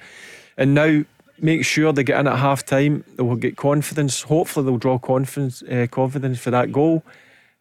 and 0.56 0.74
now 0.74 1.02
make 1.38 1.64
sure 1.64 1.92
they 1.92 2.04
get 2.04 2.20
in 2.20 2.26
at 2.26 2.38
half 2.38 2.64
time. 2.64 3.04
They 3.16 3.22
will 3.22 3.36
get 3.36 3.56
confidence. 3.56 4.22
Hopefully, 4.22 4.64
they'll 4.66 4.78
draw 4.78 4.98
confidence, 4.98 5.62
uh, 5.62 5.86
confidence 5.90 6.38
for 6.38 6.50
that 6.50 6.72
goal 6.72 7.02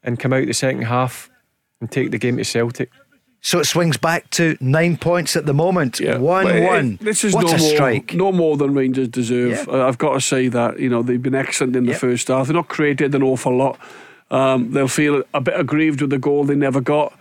and 0.03 0.19
come 0.19 0.33
out 0.33 0.45
the 0.47 0.53
second 0.53 0.83
half 0.83 1.29
and 1.79 1.91
take 1.91 2.11
the 2.11 2.17
game 2.17 2.37
to 2.37 2.43
Celtic. 2.45 2.89
So 3.43 3.59
it 3.59 3.65
swings 3.65 3.97
back 3.97 4.29
to 4.31 4.55
nine 4.59 4.97
points 4.97 5.35
at 5.35 5.47
the 5.47 5.53
moment. 5.53 5.99
1 5.99 6.21
But 6.45 6.55
it- 6.55 6.63
1. 6.63 6.99
This 7.01 7.23
is 7.23 7.33
what 7.33 7.45
no 7.47 7.53
a 7.53 7.57
more, 7.57 7.69
strike. 7.69 8.13
no 8.13 8.31
more 8.31 8.55
than 8.55 8.75
Rangers 8.75 9.07
deserve. 9.07 9.65
Yeah. 9.67 9.73
Uh, 9.73 9.87
I've 9.87 9.97
got 9.97 10.13
to 10.13 10.21
say 10.21 10.47
that 10.49 10.79
you 10.79 10.89
know 10.89 11.01
they've 11.01 11.21
been 11.21 11.33
excellent 11.35 11.75
in 11.75 11.85
the 11.85 11.91
Yep. 11.93 12.01
first 12.01 12.27
half. 12.27 12.47
They've 12.47 12.55
not 12.55 12.67
created 12.67 13.15
an 13.15 13.23
awful 13.23 13.55
lot. 13.57 13.79
Um, 14.29 14.71
they'll 14.71 14.87
feel 14.87 15.23
a 15.33 15.41
bit 15.41 15.59
aggrieved 15.59 16.01
with 16.01 16.11
the 16.11 16.19
goal 16.19 16.43
they 16.43 16.55
never 16.55 16.81
got. 16.81 17.13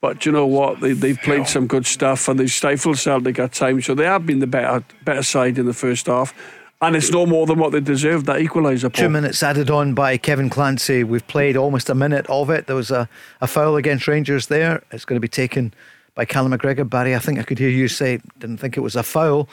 But 0.00 0.26
you 0.26 0.32
know 0.32 0.46
what? 0.46 0.80
They, 0.80 0.94
they've 0.94 1.16
played 1.18 1.46
some 1.46 1.68
good 1.68 1.86
stuff 1.86 2.26
and 2.28 2.40
they've 2.40 2.50
stifled 2.50 2.98
Celtic 2.98 3.38
at 3.38 3.52
times. 3.52 3.86
So 3.86 3.94
they 3.94 4.04
have 4.04 4.26
been 4.26 4.40
the 4.40 4.48
better 4.48 4.82
better 5.04 5.22
side 5.22 5.58
in 5.58 5.66
the 5.66 5.72
first 5.72 6.06
half. 6.06 6.34
And 6.82 6.96
it's 6.96 7.10
no 7.10 7.24
more 7.26 7.46
than 7.46 7.58
what 7.58 7.72
they 7.72 7.80
deserve. 7.80 8.24
That 8.26 8.40
equaliser. 8.40 8.92
Two 8.92 9.08
minutes 9.08 9.42
added 9.42 9.70
on 9.70 9.94
by 9.94 10.18
Kevin 10.18 10.50
Clancy. 10.50 11.04
We've 11.04 11.26
played 11.28 11.56
almost 11.56 11.88
a 11.88 11.94
minute 11.94 12.26
of 12.28 12.50
it. 12.50 12.66
There 12.66 12.76
was 12.76 12.90
a, 12.90 13.08
a 13.40 13.46
foul 13.46 13.76
against 13.76 14.08
Rangers 14.08 14.48
there. 14.48 14.82
It's 14.90 15.04
going 15.04 15.16
to 15.16 15.20
be 15.20 15.28
taken 15.28 15.72
by 16.14 16.24
Callum 16.24 16.52
McGregor. 16.52 16.88
Barry, 16.88 17.14
I 17.14 17.20
think 17.20 17.38
I 17.38 17.44
could 17.44 17.58
hear 17.58 17.70
you 17.70 17.88
say, 17.88 18.20
didn't 18.38 18.58
think 18.58 18.76
it 18.76 18.80
was 18.80 18.96
a 18.96 19.02
foul. 19.02 19.48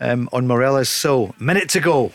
um, 0.00 0.28
on 0.32 0.46
Morelos. 0.46 0.88
So, 0.88 1.34
minute 1.38 1.68
to 1.70 1.80
go. 1.80 2.12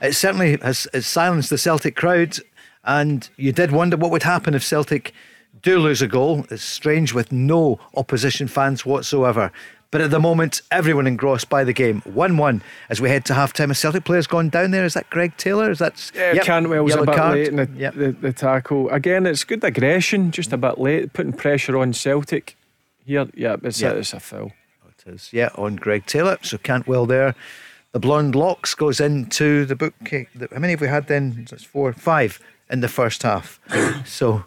It 0.00 0.14
certainly 0.14 0.58
has 0.62 0.88
silenced 1.00 1.50
the 1.50 1.58
Celtic 1.58 1.96
crowd, 1.96 2.38
and 2.84 3.28
you 3.36 3.52
did 3.52 3.72
wonder 3.72 3.96
what 3.96 4.10
would 4.10 4.22
happen 4.22 4.54
if 4.54 4.64
Celtic 4.64 5.12
do 5.62 5.78
lose 5.78 6.00
a 6.00 6.08
goal. 6.08 6.46
It's 6.50 6.62
strange 6.62 7.12
with 7.12 7.30
no 7.30 7.78
opposition 7.94 8.48
fans 8.48 8.86
whatsoever. 8.86 9.52
But 9.90 10.00
at 10.02 10.10
the 10.12 10.20
moment, 10.20 10.62
everyone 10.70 11.08
engrossed 11.08 11.48
by 11.48 11.64
the 11.64 11.72
game. 11.72 12.00
1 12.04 12.36
1 12.36 12.62
as 12.90 13.00
we 13.00 13.08
head 13.08 13.24
to 13.24 13.34
half 13.34 13.52
time. 13.52 13.72
A 13.72 13.74
Celtic 13.74 14.04
player's 14.04 14.28
gone 14.28 14.48
down 14.48 14.70
there. 14.70 14.84
Is 14.84 14.94
that 14.94 15.10
Greg 15.10 15.36
Taylor? 15.36 15.70
Is 15.70 15.80
that. 15.80 16.12
Yeah, 16.14 16.34
Yep, 16.34 16.44
Cantwell 16.44 16.84
was 16.84 16.94
a 16.94 17.04
bit 17.04 17.16
card. 17.16 17.34
late 17.34 17.48
in 17.48 17.56
the, 17.56 17.68
Yep. 17.76 17.94
the, 17.94 18.12
the 18.12 18.32
tackle. 18.32 18.88
Again, 18.90 19.26
it's 19.26 19.42
good 19.42 19.64
aggression, 19.64 20.30
just 20.30 20.52
a 20.52 20.56
bit 20.56 20.78
late, 20.78 21.12
putting 21.12 21.32
pressure 21.32 21.76
on 21.76 21.92
Celtic. 21.92 22.56
Here, 23.04 23.26
yeah, 23.34 23.56
it's, 23.64 23.80
Yeah. 23.80 23.90
A, 23.90 23.96
it's 23.96 24.12
a 24.14 24.20
foul. 24.20 24.52
Oh, 24.86 24.90
it 24.96 25.12
is, 25.12 25.30
yeah, 25.32 25.48
on 25.56 25.74
Greg 25.74 26.06
Taylor. 26.06 26.38
So 26.42 26.58
Cantwell 26.58 27.06
there. 27.06 27.34
The 27.92 27.98
blonde 27.98 28.36
locks 28.36 28.76
goes 28.76 29.00
into 29.00 29.64
the 29.64 29.74
book. 29.74 29.94
How 30.08 30.58
many 30.60 30.74
have 30.74 30.80
we 30.80 30.86
had 30.86 31.08
then? 31.08 31.48
That's 31.50 31.64
four, 31.64 31.92
five 31.92 32.38
in 32.70 32.80
the 32.80 32.86
first 32.88 33.24
half. 33.24 33.58
so 34.06 34.44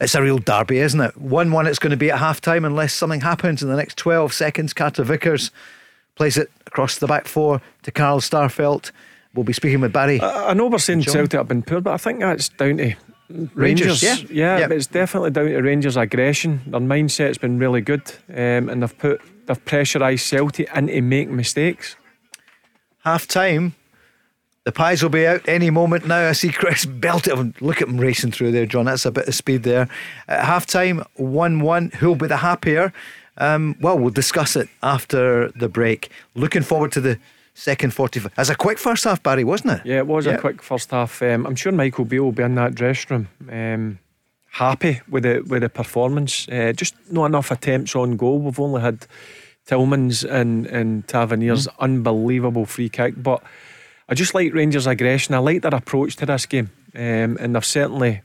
it's 0.00 0.14
a 0.14 0.22
real 0.22 0.38
derby, 0.38 0.78
isn't 0.78 1.00
it? 1.00 1.16
1 1.16 1.50
1 1.52 1.66
it's 1.66 1.78
going 1.78 1.90
to 1.90 1.96
be 1.96 2.10
at 2.10 2.18
half 2.18 2.40
time 2.40 2.64
unless 2.64 2.92
something 2.92 3.20
happens 3.20 3.62
in 3.62 3.68
the 3.68 3.76
next 3.76 3.96
12 3.98 4.32
seconds. 4.32 4.72
Carter 4.72 5.04
Vickers 5.04 5.50
plays 6.14 6.36
it 6.36 6.50
across 6.66 6.98
the 6.98 7.06
back 7.06 7.26
four 7.26 7.60
to 7.82 7.90
Carl 7.92 8.20
Starfelt. 8.20 8.90
We'll 9.34 9.44
be 9.44 9.52
speaking 9.52 9.80
with 9.80 9.92
Barry. 9.92 10.20
I, 10.20 10.50
I 10.50 10.54
know 10.54 10.66
we're 10.68 10.78
saying? 10.78 11.02
Celtic 11.02 11.32
have 11.38 11.48
been 11.48 11.62
poor, 11.62 11.80
but 11.80 11.92
I 11.92 11.96
think 11.98 12.20
that's 12.20 12.48
down 12.48 12.78
to 12.78 12.94
Rangers, 13.28 14.02
Rangers. 14.02 14.02
yeah. 14.02 14.16
yeah, 14.30 14.58
Yeah. 14.60 14.68
but 14.68 14.76
it's 14.76 14.86
definitely 14.86 15.30
down 15.30 15.46
to 15.46 15.60
Rangers' 15.60 15.96
aggression. 15.96 16.62
Their 16.66 16.80
mindset's 16.80 17.38
been 17.38 17.58
really 17.58 17.80
good, 17.82 18.02
um, 18.30 18.68
and 18.70 18.82
they've 18.82 18.98
put 18.98 19.20
they've 19.46 19.64
pressurised 19.64 20.20
Celtic 20.20 20.70
into 20.74 21.02
making 21.02 21.36
mistakes. 21.36 21.96
half 23.04 23.26
time. 23.26 23.74
The 24.66 24.72
pies 24.72 25.00
will 25.00 25.10
be 25.10 25.24
out 25.24 25.48
any 25.48 25.70
moment 25.70 26.08
now. 26.08 26.28
I 26.28 26.32
see 26.32 26.50
Chris 26.50 26.84
belt 26.86 27.28
it. 27.28 27.62
Look 27.62 27.80
at 27.80 27.86
him 27.88 27.98
racing 27.98 28.32
through 28.32 28.50
there, 28.50 28.66
John. 28.66 28.86
That's 28.86 29.06
a 29.06 29.12
bit 29.12 29.28
of 29.28 29.34
speed 29.36 29.62
there. 29.62 29.88
At 30.26 30.44
half 30.44 30.66
time, 30.66 31.04
1 31.14 31.60
1. 31.60 31.90
Who'll 32.00 32.16
be 32.16 32.26
the 32.26 32.38
happier? 32.38 32.92
Um, 33.38 33.76
well, 33.80 33.96
we'll 33.96 34.10
discuss 34.10 34.56
it 34.56 34.68
after 34.82 35.50
the 35.52 35.68
break. 35.68 36.10
Looking 36.34 36.62
forward 36.62 36.90
to 36.92 37.00
the 37.00 37.16
second 37.54 37.94
45. 37.94 38.32
As 38.36 38.50
a 38.50 38.56
quick 38.56 38.78
first 38.80 39.04
half, 39.04 39.22
Barry, 39.22 39.44
wasn't 39.44 39.74
it? 39.74 39.86
Yeah, 39.86 39.98
it 39.98 40.08
was 40.08 40.26
Yeah. 40.26 40.32
a 40.32 40.38
quick 40.40 40.60
first 40.62 40.90
half. 40.90 41.22
Um, 41.22 41.46
I'm 41.46 41.54
sure 41.54 41.70
Michael 41.70 42.04
Beale 42.04 42.24
will 42.24 42.32
be 42.32 42.42
in 42.42 42.56
that 42.56 42.74
dressing 42.74 43.08
room, 43.08 43.28
um, 43.48 43.98
happy 44.50 45.00
with 45.08 45.22
the 45.22 45.44
with 45.46 45.62
the 45.62 45.68
performance. 45.68 46.48
Uh, 46.48 46.72
just 46.74 46.96
not 47.08 47.26
enough 47.26 47.52
attempts 47.52 47.94
on 47.94 48.16
goal. 48.16 48.40
We've 48.40 48.58
only 48.58 48.80
had 48.80 49.06
Tillman's 49.66 50.24
and 50.24 50.66
and 50.66 51.06
Tavernier's 51.06 51.68
Mm-hmm. 51.68 51.84
unbelievable 51.84 52.66
free 52.66 52.88
kick, 52.88 53.14
but 53.22 53.42
I 54.08 54.14
just 54.14 54.34
like 54.34 54.54
Rangers' 54.54 54.86
aggression. 54.86 55.34
I 55.34 55.38
like 55.38 55.62
their 55.62 55.74
approach 55.74 56.16
to 56.16 56.26
this 56.26 56.46
game, 56.46 56.70
um, 56.94 57.36
and 57.40 57.54
they've 57.54 57.64
certainly. 57.64 58.22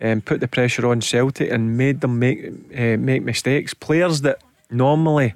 Um, 0.00 0.20
put 0.20 0.40
the 0.40 0.48
pressure 0.48 0.86
on 0.88 1.00
Celtic 1.00 1.52
and 1.52 1.76
made 1.76 2.00
them 2.00 2.18
make 2.18 2.44
uh, 2.76 2.96
make 2.96 3.22
mistakes. 3.22 3.72
Players 3.74 4.22
that 4.22 4.42
normally 4.70 5.34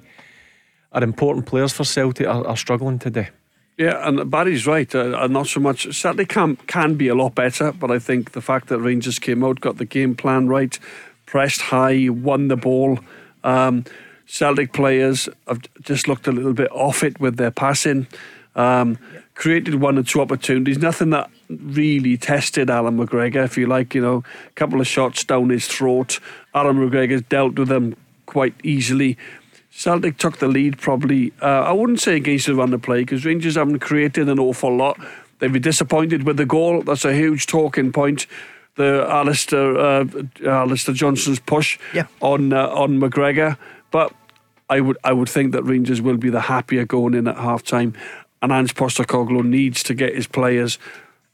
are 0.91 1.03
important 1.03 1.45
players 1.45 1.71
for 1.71 1.85
Celtic 1.85 2.27
are, 2.27 2.45
are 2.45 2.57
struggling 2.57 2.99
today. 2.99 3.29
Yeah, 3.77 4.07
and 4.07 4.29
Barry's 4.31 4.65
right. 4.65 4.93
Uh, 4.93 5.15
uh, 5.15 5.27
not 5.27 5.47
so 5.47 5.59
much. 5.59 5.93
Certainly 5.95 6.25
can 6.25 6.55
can 6.67 6.95
be 6.95 7.07
a 7.07 7.15
lot 7.15 7.35
better, 7.35 7.71
but 7.71 7.91
I 7.91 7.99
think 7.99 8.31
the 8.31 8.41
fact 8.41 8.69
that 8.69 8.79
Rangers 8.79 9.19
came 9.19 9.43
out, 9.43 9.61
got 9.61 9.77
the 9.77 9.85
game 9.85 10.15
plan 10.15 10.47
right, 10.47 10.77
pressed 11.27 11.61
high, 11.61 12.09
won 12.09 12.47
the 12.47 12.57
ball. 12.57 12.99
Um, 13.43 13.85
Celtic 14.25 14.73
players 14.73 15.29
have 15.47 15.61
just 15.81 16.07
looked 16.07 16.27
a 16.27 16.31
little 16.31 16.53
bit 16.53 16.71
off 16.71 17.03
it 17.03 17.19
with 17.19 17.37
their 17.37 17.51
passing. 17.51 18.07
Um, 18.55 18.97
created 19.37 19.75
one 19.75 19.97
or 19.97 20.03
two 20.03 20.19
opportunities. 20.19 20.79
Nothing 20.79 21.11
that 21.11 21.29
really 21.49 22.17
tested 22.17 22.69
Alan 22.69 22.97
McGregor, 22.97 23.45
if 23.45 23.57
you 23.57 23.67
like. 23.67 23.93
You 23.95 24.01
know, 24.01 24.23
a 24.47 24.53
couple 24.55 24.81
of 24.81 24.87
shots 24.87 25.23
down 25.23 25.49
his 25.49 25.67
throat. 25.67 26.19
Alan 26.53 26.77
McGregor's 26.77 27.21
dealt 27.21 27.57
with 27.57 27.67
them 27.69 27.95
quite 28.25 28.55
easily. 28.63 29.15
Celtic 29.69 30.17
took 30.17 30.37
the 30.39 30.47
lead 30.47 30.79
probably, 30.79 31.31
uh, 31.39 31.45
I 31.45 31.71
wouldn't 31.71 31.99
say 31.99 32.15
against 32.15 32.47
the 32.47 32.55
run 32.55 32.73
of 32.73 32.81
play 32.81 33.01
because 33.01 33.25
Rangers 33.25 33.55
haven't 33.55 33.77
created 33.79 34.27
an 34.27 34.39
awful 34.39 34.75
lot. 34.75 34.99
They'd 35.37 35.53
be 35.53 35.59
disappointed 35.59 36.23
with 36.23 36.37
the 36.37 36.45
goal. 36.47 36.81
That's 36.81 37.05
a 37.05 37.13
huge 37.13 37.45
talking 37.45 37.91
point. 37.91 38.25
The 38.73 39.05
Alistair, 39.07 39.77
uh, 39.77 40.05
Alistair 40.43 40.95
Johnston's 40.95 41.39
push 41.39 41.77
Yeah. 41.93 42.07
on 42.21 42.53
uh, 42.53 42.67
on 42.69 42.99
McGregor. 42.99 43.57
But 43.91 44.13
I 44.67 44.81
would 44.81 44.97
I 45.03 45.13
would 45.13 45.29
think 45.29 45.51
that 45.51 45.61
Rangers 45.63 46.01
will 46.01 46.17
be 46.17 46.31
the 46.31 46.41
happier 46.41 46.85
going 46.85 47.13
in 47.13 47.27
at 47.27 47.37
half 47.37 47.61
time. 47.63 47.93
And 48.41 48.51
Ange 48.51 48.75
Postecoglou 48.75 49.43
needs 49.43 49.81
to 49.83 49.93
get 49.93 50.15
his 50.15 50.27
players 50.27 50.77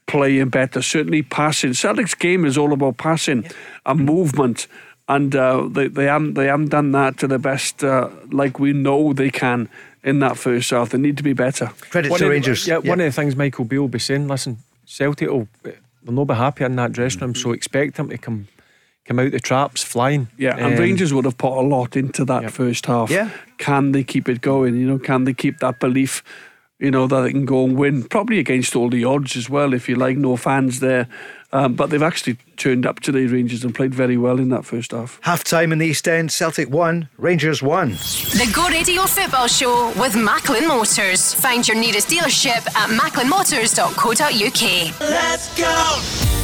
playing 0.06 0.48
better, 0.50 0.82
certainly 0.82 1.22
passing. 1.22 1.74
Celtic's 1.74 2.14
game 2.14 2.44
is 2.44 2.56
all 2.58 2.72
about 2.72 2.96
passing 2.96 3.44
and 3.86 4.00
movement. 4.04 4.66
And 5.08 5.36
uh, 5.36 5.68
they, 5.70 5.88
they 5.88 6.04
haven't 6.06 6.32
they 6.34 6.46
haven't 6.46 6.70
done 6.70 6.92
that 6.92 7.18
to 7.18 7.26
the 7.26 7.38
best 7.38 7.84
uh, 7.84 8.08
like 8.30 8.58
we 8.58 8.72
know 8.72 9.12
they 9.12 9.30
can 9.30 9.68
in 10.02 10.20
that 10.20 10.38
first 10.38 10.70
half. 10.70 10.90
They 10.90 10.98
need 10.98 11.18
to 11.18 11.22
be 11.22 11.34
better. 11.34 11.66
Credit 11.90 12.10
One 12.10 12.18
to 12.20 12.24
of 12.24 12.28
the- 12.28 12.32
Rangers. 12.34 12.66
Yeah, 12.66 12.78
one 12.78 13.00
of 13.00 13.06
the 13.06 13.12
things 13.12 13.36
Michael 13.36 13.66
Beale 13.66 13.82
will 13.82 13.88
be 13.88 13.98
saying, 13.98 14.28
listen, 14.28 14.58
Celtic 14.86 15.28
will 15.28 15.46
they'll 15.62 16.14
not 16.14 16.24
be 16.24 16.34
happy 16.34 16.64
in 16.64 16.76
that 16.76 16.92
dressing 16.92 17.20
room, 17.20 17.34
so 17.34 17.52
expect 17.52 17.96
them 17.96 18.08
to 18.08 18.16
come 18.16 18.48
come 19.04 19.18
out 19.18 19.30
the 19.32 19.40
traps 19.40 19.82
flying. 19.82 20.28
Yeah, 20.38 20.56
and 20.56 20.72
Um, 20.74 20.80
Rangers 20.80 21.12
would 21.12 21.26
have 21.26 21.36
put 21.36 21.52
a 21.52 21.60
lot 21.60 21.96
into 21.96 22.24
that 22.24 22.42
Yep. 22.44 22.52
first 22.52 22.86
half. 22.86 23.10
Yeah. 23.10 23.28
Can 23.58 23.92
they 23.92 24.04
keep 24.04 24.26
it 24.30 24.40
going? 24.40 24.74
You 24.76 24.86
know, 24.88 24.98
can 24.98 25.24
they 25.24 25.34
keep 25.34 25.58
that 25.58 25.80
belief, 25.80 26.24
you 26.78 26.90
know, 26.90 27.06
that 27.06 27.20
they 27.22 27.30
can 27.30 27.44
go 27.44 27.64
and 27.64 27.76
win? 27.76 28.04
Probably 28.04 28.38
against 28.38 28.76
all 28.76 28.90
the 28.90 29.04
odds 29.04 29.36
as 29.36 29.48
well, 29.48 29.74
if 29.74 29.88
you 29.88 29.96
like, 29.96 30.16
no 30.16 30.36
fans 30.36 30.80
there. 30.80 31.08
Um, 31.52 31.74
but 31.74 31.90
they've 31.90 32.02
actually 32.02 32.36
turned 32.56 32.84
up 32.84 32.98
today, 32.98 33.26
Rangers, 33.26 33.62
and 33.62 33.72
played 33.72 33.94
very 33.94 34.16
well 34.16 34.40
in 34.40 34.48
that 34.48 34.64
first 34.64 34.90
half. 34.90 35.20
Half 35.22 35.44
time 35.44 35.70
in 35.70 35.78
the 35.78 35.86
East 35.86 36.08
End. 36.08 36.32
Celtic 36.32 36.68
1, 36.68 37.08
Rangers 37.16 37.62
1. 37.62 37.90
The 37.90 38.50
Go 38.52 38.68
Radio 38.68 39.02
Football 39.02 39.46
Show 39.46 39.92
with 39.96 40.16
Macklin 40.16 40.66
Motors. 40.66 41.32
Find 41.34 41.66
your 41.66 41.76
nearest 41.76 42.08
dealership 42.08 42.66
at 42.74 42.90
macklinmotors.co.uk. 42.90 45.00
Let's 45.00 45.56
go! 45.56 46.43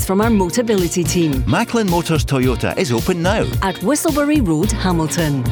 from 0.00 0.20
our 0.20 0.28
Motability 0.30 1.06
team 1.08 1.44
Macklin 1.46 1.88
Motors 1.90 2.24
Toyota 2.24 2.76
is 2.78 2.92
open 2.92 3.22
now. 3.22 3.42
at 3.62 3.76
Whistleberry 3.76 4.46
Road, 4.46 4.70
Hamilton. 4.72 5.42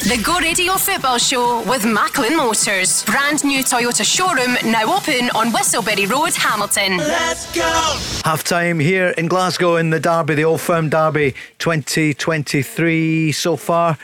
The 0.00 0.20
Go 0.24 0.38
Radio 0.38 0.74
Football 0.74 1.18
Show 1.18 1.62
with 1.68 1.84
Macklin 1.84 2.34
Motors. 2.36 3.04
Brand 3.04 3.44
new 3.44 3.62
Toyota 3.62 4.02
showroom 4.02 4.56
now 4.72 4.96
open 4.96 5.28
on 5.34 5.52
Whistleberry 5.52 6.08
Road, 6.10 6.32
Hamilton. 6.34 6.96
Let's 6.96 7.54
go! 7.54 7.62
Half 8.24 8.44
time 8.44 8.80
here 8.80 9.10
in 9.18 9.28
Glasgow 9.28 9.76
in 9.76 9.90
the 9.90 10.00
Derby, 10.00 10.34
the 10.36 10.44
Old 10.44 10.60
Firm 10.62 10.88
Derby 10.88 11.34
2023 11.58 13.30
so 13.32 13.56
far. 13.56 13.98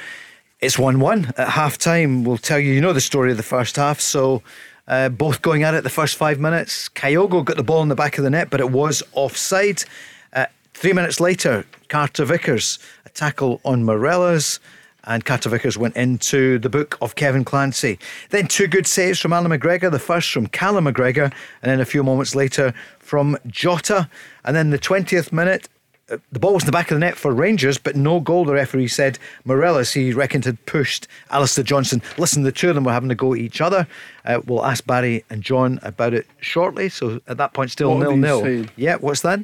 It's 0.60 0.78
1 0.78 1.01
1 1.01 1.32
at 1.39 1.48
half 1.48 1.78
time. 1.78 2.24
We'll 2.24 2.39
tell 2.39 2.59
you, 2.59 2.73
you 2.73 2.81
know 2.81 2.93
the 2.93 3.01
story 3.01 3.31
of 3.31 3.36
the 3.39 3.43
first 3.43 3.77
half. 3.77 3.98
So 4.01 4.43
uh, 4.89 5.09
both 5.09 5.43
going 5.43 5.63
at 5.63 5.75
it 5.75 5.85
the 5.85 5.91
first 5.91 6.17
five 6.17 6.39
minutes. 6.39 6.89
Kyogo 6.89 7.45
got 7.45 7.57
the 7.57 7.63
ball 7.63 7.83
in 7.83 7.89
the 7.89 7.95
back 7.95 8.19
of 8.19 8.25
the 8.25 8.31
net, 8.31 8.51
but 8.51 8.61
it 8.61 8.71
was 8.71 9.03
offside. 9.13 9.85
Uh, 10.33 10.47
three 10.75 10.93
minutes 10.93 11.21
later, 11.21 11.65
Carter 11.89 12.25
Vickers, 12.25 12.79
a 13.05 13.09
tackle 13.09 13.61
on 13.65 13.85
Morelos. 13.85 14.61
And 15.09 15.25
Carter 15.25 15.49
Vickers 15.49 15.79
went 15.79 15.95
into 15.97 16.59
the 16.59 16.69
book 16.69 16.99
of 17.01 17.15
Kevin 17.15 17.45
Clancy. 17.45 17.97
Then 18.31 18.49
two 18.49 18.67
good 18.67 18.89
saves 18.89 19.21
from 19.21 19.33
Alan 19.33 19.53
McGregor. 19.53 19.89
The 19.89 20.01
first 20.01 20.33
from 20.33 20.49
Callum 20.49 20.87
McGregor, 20.87 21.33
and 21.63 21.71
then 21.71 21.81
a 21.81 21.85
few 21.85 22.03
moments 22.03 22.35
later 22.35 22.75
from 22.99 23.39
Jota. 23.47 24.09
And 24.45 24.57
then 24.57 24.71
the 24.71 24.81
20th 24.81 25.31
minute, 25.31 25.69
the 26.09 26.39
ball 26.39 26.55
was 26.55 26.62
in 26.62 26.66
the 26.66 26.73
back 26.73 26.91
of 26.91 26.97
the 26.97 27.01
net 27.01 27.16
for 27.16 27.33
Rangers, 27.33 27.78
but 27.78 27.97
no 27.97 28.20
goal. 28.20 28.45
The 28.45 28.55
referee 28.55 28.89
said 28.89 29.19
Morelos, 29.45 29.93
he 29.93 30.12
reckoned, 30.12 30.45
had 30.45 30.65
pushed 30.66 31.09
Alistair 31.31 31.65
Johnston. 31.65 32.01
Listen, 32.16 32.45
the 32.45 32.53
two 32.53 32.69
of 32.69 32.74
them 32.77 32.85
were 32.85 32.93
having 32.93 33.09
to 33.09 33.15
go 33.16 33.33
at 33.33 33.41
each 33.41 33.61
other. 33.61 33.87
Uh, 34.24 34.41
we'll 34.47 34.65
ask 34.65 34.87
Barry 34.87 35.24
and 35.31 35.43
John 35.43 35.81
about 35.83 36.15
it 36.15 36.27
shortly. 36.41 36.89
So 36.89 37.20
at 37.27 37.39
that 37.39 37.53
point, 37.55 37.70
still 37.73 37.91
What 37.97 38.01
nil 38.01 38.16
nil. 38.16 38.43
saying? 38.43 38.70
Yeah, 38.77 38.97
what's 38.97 39.23
that? 39.23 39.41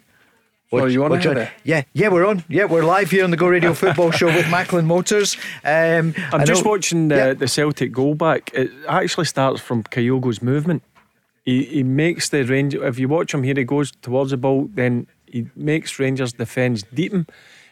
Sorry, 0.70 0.92
you 0.94 1.04
on 1.04 1.10
Well, 1.10 1.18
air 1.18 1.22
John- 1.22 1.34
there? 1.34 1.52
Yeah, 1.64 1.82
yeah, 1.92 2.08
we're 2.08 2.24
on. 2.26 2.44
Yeah, 2.48 2.64
we're 2.64 2.84
live 2.84 3.10
here 3.10 3.24
on 3.24 3.30
the 3.30 3.36
Go 3.36 3.48
Radio 3.48 3.74
Football 3.82 4.10
Show 4.10 4.26
with 4.28 4.48
Macklin 4.50 4.86
Motors. 4.86 5.36
Um, 5.64 6.14
I'm 6.32 6.46
just 6.46 6.64
watching 6.64 7.08
the, 7.08 7.16
Yeah. 7.16 7.32
the 7.34 7.46
Celtic 7.48 7.92
goal 7.92 8.14
back. 8.14 8.50
It 8.54 8.70
actually 8.88 9.26
starts 9.26 9.60
from 9.60 9.82
Kyogo's 9.82 10.40
movement. 10.40 10.82
He, 11.44 11.64
he 11.64 11.82
makes 11.82 12.30
the 12.30 12.44
range. 12.44 12.74
If 12.74 12.98
you 12.98 13.08
watch 13.08 13.34
him 13.34 13.42
here, 13.42 13.54
he 13.56 13.64
goes 13.64 13.90
towards 14.00 14.30
the 14.30 14.36
ball, 14.38 14.70
then 14.72 15.08
he 15.32 15.48
makes 15.56 15.98
Rangers 15.98 16.32
defence 16.34 16.82
deepen, 16.94 17.26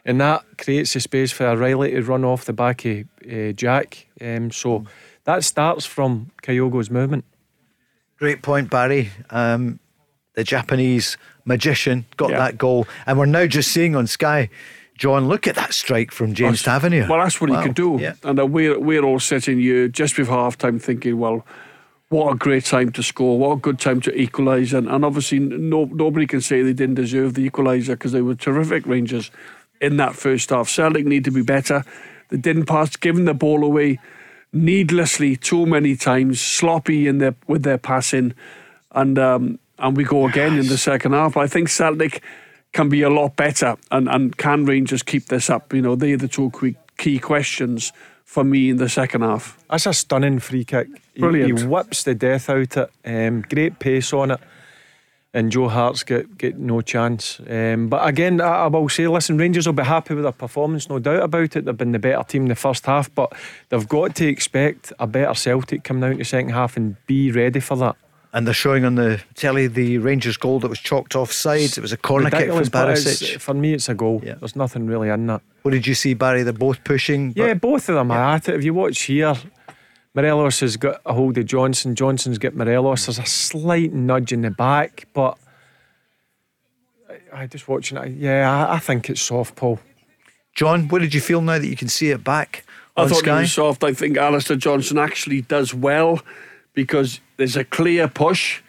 and 0.04 0.20
that 0.20 0.44
creates 0.58 0.96
a 0.96 1.00
space 1.00 1.30
for 1.32 1.46
O'Riley 1.46 1.90
to 1.92 2.02
run 2.02 2.24
off 2.24 2.44
the 2.44 2.52
back 2.52 2.84
of 2.84 3.04
uh, 3.30 3.52
Jack. 3.52 4.06
Um, 4.20 4.50
so 4.50 4.84
that 5.24 5.44
starts 5.44 5.84
from 5.86 6.30
Kyogo's 6.42 6.90
movement. 6.90 7.24
Great 8.18 8.42
point, 8.42 8.70
Barry. 8.70 9.10
Um, 9.30 9.78
the 10.34 10.44
Japanese 10.44 11.16
magician 11.44 12.06
got 12.16 12.30
Yeah. 12.30 12.38
that 12.38 12.58
goal, 12.58 12.86
and 13.06 13.18
we're 13.18 13.26
now 13.26 13.46
just 13.46 13.72
seeing 13.72 13.96
on 13.96 14.06
Sky. 14.06 14.48
John, 14.96 15.28
look 15.28 15.46
at 15.46 15.54
that 15.54 15.72
strike 15.72 16.10
from 16.12 16.34
James 16.34 16.62
Tavernier. 16.62 17.06
Well, 17.08 17.20
that's 17.20 17.40
what 17.40 17.48
Wow. 17.48 17.60
he 17.60 17.66
could 17.66 17.74
do. 17.74 17.96
Yeah. 17.98 18.12
And 18.22 18.38
we're, 18.52 18.78
we're 18.78 19.02
all 19.02 19.18
sitting 19.18 19.58
here 19.58 19.88
just 19.88 20.14
before 20.14 20.36
half 20.36 20.58
time 20.58 20.78
thinking, 20.78 21.18
well, 21.18 21.46
what 22.10 22.32
a 22.32 22.36
great 22.36 22.64
time 22.64 22.90
to 22.90 23.02
score, 23.04 23.38
what 23.38 23.52
a 23.52 23.56
good 23.56 23.78
time 23.78 24.00
to 24.00 24.20
equalise. 24.20 24.72
And, 24.72 24.88
and 24.88 25.04
obviously, 25.04 25.38
no, 25.38 25.84
nobody 25.84 26.26
can 26.26 26.40
say 26.40 26.60
they 26.60 26.72
didn't 26.72 26.96
deserve 26.96 27.34
the 27.34 27.48
equaliser 27.48 27.90
because 27.90 28.10
they 28.10 28.20
were 28.20 28.34
terrific 28.34 28.84
Rangers 28.84 29.30
in 29.80 29.96
that 29.98 30.16
first 30.16 30.50
half. 30.50 30.68
Celtic 30.68 31.06
need 31.06 31.24
to 31.24 31.30
be 31.30 31.42
better. 31.42 31.84
They 32.28 32.36
didn't 32.36 32.66
pass, 32.66 32.96
giving 32.96 33.26
the 33.26 33.34
ball 33.34 33.64
away 33.64 34.00
needlessly 34.52 35.36
too 35.36 35.66
many 35.66 35.94
times, 35.94 36.40
sloppy 36.40 37.06
in 37.06 37.18
their 37.18 37.36
with 37.46 37.62
their 37.62 37.78
passing, 37.78 38.34
and 38.90 39.16
um, 39.16 39.60
and 39.78 39.96
we 39.96 40.02
go 40.02 40.26
again 40.26 40.58
in 40.58 40.66
the 40.66 40.78
second 40.78 41.12
half. 41.12 41.36
I 41.36 41.46
think 41.46 41.68
Celtic 41.68 42.22
can 42.72 42.88
be 42.88 43.02
a 43.02 43.10
lot 43.10 43.36
better, 43.36 43.76
and, 43.92 44.08
and 44.08 44.36
can 44.36 44.64
Rangers 44.64 45.04
keep 45.04 45.26
this 45.26 45.48
up? 45.48 45.72
You 45.72 45.82
know, 45.82 45.94
they're 45.94 46.16
the 46.16 46.28
two 46.28 46.50
key, 46.50 46.76
key 46.98 47.18
questions 47.20 47.92
for 48.30 48.44
me 48.44 48.70
in 48.70 48.76
the 48.76 48.88
second 48.88 49.22
half. 49.22 49.58
That's 49.68 49.86
a 49.86 49.92
stunning 49.92 50.38
free 50.38 50.64
kick. 50.64 50.86
He- 51.14 51.20
Brilliant. 51.20 51.58
He, 51.58 51.66
whips 51.66 52.04
the 52.04 52.14
death 52.14 52.48
out 52.48 52.76
it. 52.76 52.90
Um, 53.04 53.42
great 53.42 53.80
pace 53.80 54.12
on 54.12 54.30
it. 54.30 54.40
And 55.34 55.50
Joe 55.50 55.68
Hart's 55.68 56.04
get, 56.04 56.38
get 56.38 56.56
no 56.56 56.80
chance. 56.80 57.40
Um, 57.48 57.88
but 57.88 58.06
again, 58.06 58.40
I, 58.40 58.64
I 58.64 58.66
will 58.68 58.88
say, 58.88 59.08
listen, 59.08 59.36
Rangers 59.36 59.66
will 59.66 59.72
be 59.72 59.82
happy 59.82 60.14
with 60.14 60.22
their 60.22 60.32
performance, 60.32 60.88
no 60.88 61.00
doubt 61.00 61.24
about 61.24 61.56
it. 61.56 61.64
They've 61.64 61.76
been 61.76 61.90
the 61.90 61.98
better 61.98 62.22
team 62.22 62.42
in 62.42 62.48
the 62.48 62.54
first 62.54 62.86
half, 62.86 63.12
but 63.12 63.32
they've 63.68 63.88
got 63.88 64.14
to 64.16 64.28
expect 64.28 64.92
a 65.00 65.08
better 65.08 65.34
Celtic 65.34 65.82
coming 65.82 66.04
out 66.04 66.12
in 66.12 66.18
the 66.18 66.24
second 66.24 66.50
half 66.50 66.76
and 66.76 66.94
be 67.08 67.32
ready 67.32 67.58
for 67.58 67.76
that. 67.78 67.96
And 68.32 68.46
they're 68.46 68.54
showing 68.54 68.84
on 68.84 68.94
the 68.94 69.20
telly 69.34 69.66
the 69.66 69.98
Rangers 69.98 70.36
goal 70.36 70.60
that 70.60 70.68
was 70.68 70.78
chalked 70.78 71.16
offside. 71.16 71.76
It 71.76 71.80
was 71.80 71.92
a 71.92 71.96
corner 71.96 72.30
kick 72.30 72.32
from 72.32 72.58
Ridiculous, 72.58 72.68
but 72.68 72.88
it's- 72.90 73.04
Barisic. 73.22 73.36
Uh, 73.36 73.38
for 73.40 73.54
me, 73.54 73.74
it's 73.74 73.88
a 73.88 73.94
goal. 73.94 74.22
Yeah. 74.24 74.34
There's 74.34 74.54
nothing 74.54 74.86
really 74.86 75.08
in 75.08 75.26
that. 75.26 75.42
What 75.62 75.72
did 75.72 75.84
you 75.86 75.94
see, 75.94 76.14
Barry? 76.14 76.44
They're 76.44 76.52
both 76.52 76.84
pushing. 76.84 77.32
but- 77.32 77.42
Yeah, 77.44 77.54
both 77.54 77.88
of 77.88 77.96
them 77.96 78.10
are 78.12 78.34
at 78.36 78.48
it. 78.48 78.54
If 78.54 78.62
you 78.64 78.72
watch 78.72 79.00
here, 79.02 79.34
Morelos 80.14 80.60
has 80.60 80.76
got 80.76 81.00
a 81.04 81.12
hold 81.12 81.38
of 81.38 81.46
Johnston. 81.46 81.96
Johnston's 81.96 82.38
got 82.38 82.54
Morelos. 82.54 83.06
There's 83.06 83.18
a 83.18 83.26
slight 83.26 83.92
nudge 83.92 84.32
in 84.32 84.42
the 84.42 84.50
back, 84.50 85.06
but 85.12 85.36
I, 87.08 87.42
I 87.42 87.46
just 87.46 87.68
watching 87.68 87.98
it. 87.98 88.12
Yeah, 88.16 88.66
I, 88.68 88.74
I 88.74 88.78
think 88.78 89.10
it's 89.10 89.22
soft, 89.22 89.56
Paul. 89.56 89.80
John, 90.54 90.88
what 90.88 91.00
did 91.00 91.14
you 91.14 91.20
feel 91.20 91.40
now 91.40 91.58
that 91.58 91.66
you 91.66 91.76
can 91.76 91.88
see 91.88 92.10
it 92.10 92.22
back 92.24 92.64
I 92.96 93.02
on 93.02 93.08
thought 93.08 93.18
Sky? 93.18 93.36
he 93.36 93.40
was 93.42 93.52
soft. 93.52 93.84
I 93.84 93.92
think 93.92 94.16
Alistair 94.16 94.56
Johnston 94.56 94.98
actually 94.98 95.42
does 95.42 95.72
well 95.74 96.20
because 96.84 97.20
there's 97.36 97.56
a 97.56 97.64
clear 97.64 98.08
push, 98.08 98.62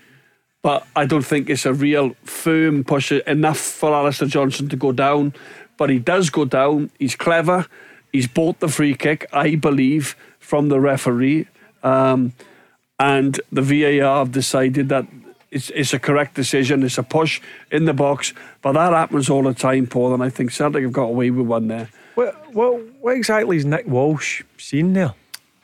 but 0.62 0.86
I 0.98 1.06
don't 1.06 1.26
think 1.26 1.50
it's 1.50 1.66
a 1.66 1.74
real 1.74 2.14
firm 2.26 2.84
push 2.84 3.10
enough 3.14 3.58
for 3.58 3.94
Alistair 3.94 4.28
Johnston 4.28 4.68
to 4.68 4.76
go 4.76 4.92
down. 4.92 5.34
But 5.78 5.90
he 5.90 5.98
does 5.98 6.30
go 6.30 6.44
down. 6.44 6.92
He's 7.00 7.16
clever. 7.16 7.68
He's 8.12 8.28
bought 8.28 8.60
the 8.60 8.68
free 8.68 8.96
kick, 8.96 9.28
I 9.32 9.56
believe, 9.56 10.18
from 10.40 10.68
the 10.68 10.82
referee. 10.82 11.48
Um, 11.84 12.34
and 13.00 13.40
the 13.50 13.62
VAR 13.62 14.20
have 14.20 14.34
decided 14.34 14.90
that 14.90 15.06
it's, 15.52 15.70
it's 15.70 15.94
a 15.94 16.00
correct 16.00 16.36
decision. 16.36 16.84
It's 16.84 16.98
a 16.98 17.04
push 17.04 17.40
in 17.72 17.86
the 17.86 17.94
box. 17.94 18.34
But 18.62 18.74
that 18.74 18.92
happens 18.92 19.30
all 19.30 19.44
the 19.44 19.54
time, 19.54 19.88
Paul. 19.88 20.14
And 20.14 20.22
I 20.22 20.30
think 20.30 20.52
Celtic 20.52 20.84
have 20.84 20.92
got 20.92 21.06
away 21.06 21.32
with 21.32 21.48
one 21.48 21.70
there. 21.70 21.88
What, 22.16 22.54
what, 22.54 22.74
what 23.00 23.16
exactly 23.16 23.56
is 23.56 23.64
Nick 23.64 23.88
Walsh 23.88 24.44
seen 24.58 24.92
there? 24.92 25.14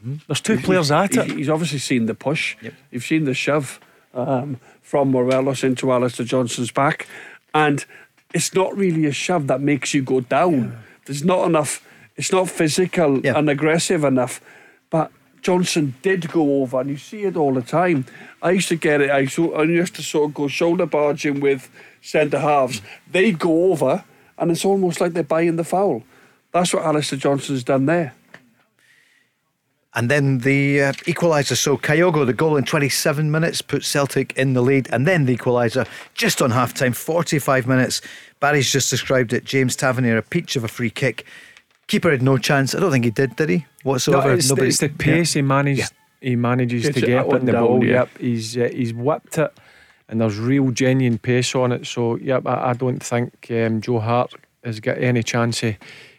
There's 0.02 0.42
two 0.42 0.58
players 0.60 0.92
at 0.92 1.16
it. 1.18 1.32
He's 1.32 1.50
obviously 1.50 1.80
seen 1.80 2.06
the 2.06 2.14
push. 2.16 2.56
You've 2.92 3.04
seen 3.04 3.26
the 3.26 3.34
shove 3.34 3.80
um, 4.14 4.60
from 4.82 5.12
Morelos 5.12 5.64
into 5.64 5.92
Alistair 5.92 6.26
Johnston's 6.26 6.72
back. 6.72 7.08
And 7.54 7.84
it's 8.34 8.54
not 8.54 8.76
really 8.78 9.06
a 9.06 9.12
shove 9.12 9.48
that 9.48 9.62
makes 9.62 9.94
you 9.94 10.02
go 10.04 10.22
down. 10.22 10.78
There's 11.06 11.24
not 11.24 11.46
enough, 11.46 11.86
it's 12.16 12.32
not 12.32 12.50
physical 12.50 13.20
Yeah. 13.22 13.38
and 13.38 13.50
aggressive 13.50 14.04
enough. 14.04 14.40
But 14.90 15.12
Johnston 15.42 15.96
did 16.02 16.30
go 16.32 16.62
over, 16.62 16.82
and 16.82 16.90
you 16.90 16.98
see 16.98 17.24
it 17.24 17.36
all 17.38 17.54
the 17.54 17.62
time. 17.62 18.06
I 18.42 18.52
used 18.52 18.68
to 18.70 18.76
get 18.76 19.02
it, 19.02 19.10
I 19.10 19.20
used 19.20 19.96
to 19.96 20.04
sort 20.04 20.30
of 20.30 20.34
go 20.34 20.48
shoulder 20.48 20.86
barging 20.86 21.40
with 21.40 21.70
centre 22.02 22.40
halves. 22.40 22.82
They 23.10 23.32
go 23.32 23.72
over, 23.72 24.04
and 24.38 24.52
it's 24.52 24.66
almost 24.66 25.00
like 25.02 25.14
they're 25.14 25.24
buying 25.24 25.56
the 25.56 25.64
foul. 25.64 26.04
That's 26.52 26.74
what 26.74 26.84
Alistair 26.84 27.18
Johnston's 27.20 27.64
done 27.64 27.86
there. 27.86 28.14
And 29.98 30.10
then 30.12 30.38
the 30.38 30.82
uh, 30.84 30.92
equaliser. 31.08 31.58
So 31.58 31.76
Kyogo, 31.76 32.24
the 32.24 32.32
goal 32.32 32.56
in 32.56 32.64
27 32.66 33.32
minutes, 33.32 33.64
put 33.64 33.84
Celtic 33.84 34.32
in 34.38 34.54
the 34.54 34.62
lead. 34.62 34.88
And 34.92 35.08
then 35.08 35.26
the 35.26 35.36
equaliser 35.36 35.88
just 36.14 36.40
on 36.40 36.52
half 36.52 36.76
time, 36.76 36.94
45 36.94 37.66
minutes. 37.66 38.02
Barry's 38.40 38.72
just 38.72 38.92
described 38.92 39.34
it. 39.34 39.44
James 39.44 39.76
Tavernier, 39.76 40.18
a 40.18 40.22
peach 40.22 40.56
of 40.56 40.64
a 40.64 40.68
free 40.68 40.92
kick. 40.92 41.26
Keeper 41.88 42.12
had 42.12 42.22
no 42.22 42.38
chance. 42.38 42.76
I 42.76 42.80
don't 42.80 42.92
think 42.92 43.06
he 43.06 43.12
did, 43.12 43.36
did 43.38 43.50
he? 43.50 43.66
Whatsoever. 43.82 44.28
No, 44.28 44.34
it's, 44.36 44.48
the, 44.50 44.54
Nobody- 44.54 44.68
it's 44.68 44.78
the 44.78 44.90
pace 44.90 45.34
he 45.34 45.42
managed. 45.42 45.92
He 46.22 46.36
manages 46.36 46.84
Gets 46.84 47.00
to 47.00 47.06
get 47.06 47.18
up 47.20 47.34
on 47.34 47.46
the 47.46 47.52
down, 47.54 47.66
ball. 47.66 47.84
yeah. 47.84 47.94
Yep, 47.94 48.18
he's 48.20 48.58
uh, 48.58 48.70
he's 48.74 48.92
whipped 48.94 49.38
it, 49.38 49.54
and 50.10 50.20
there's 50.20 50.38
real 50.40 50.72
genuine 50.72 51.20
pace 51.20 51.54
on 51.56 51.72
it. 51.72 51.86
So 51.86 52.18
yep, 52.18 52.46
I, 52.48 52.70
I 52.70 52.74
don't 52.74 53.02
think 53.02 53.48
um, 53.52 53.82
Joe 53.82 54.00
Hart 54.00 54.34
has 54.64 54.80
got 54.80 54.98
any 54.98 55.22
chance 55.24 55.62
of, 55.64 55.76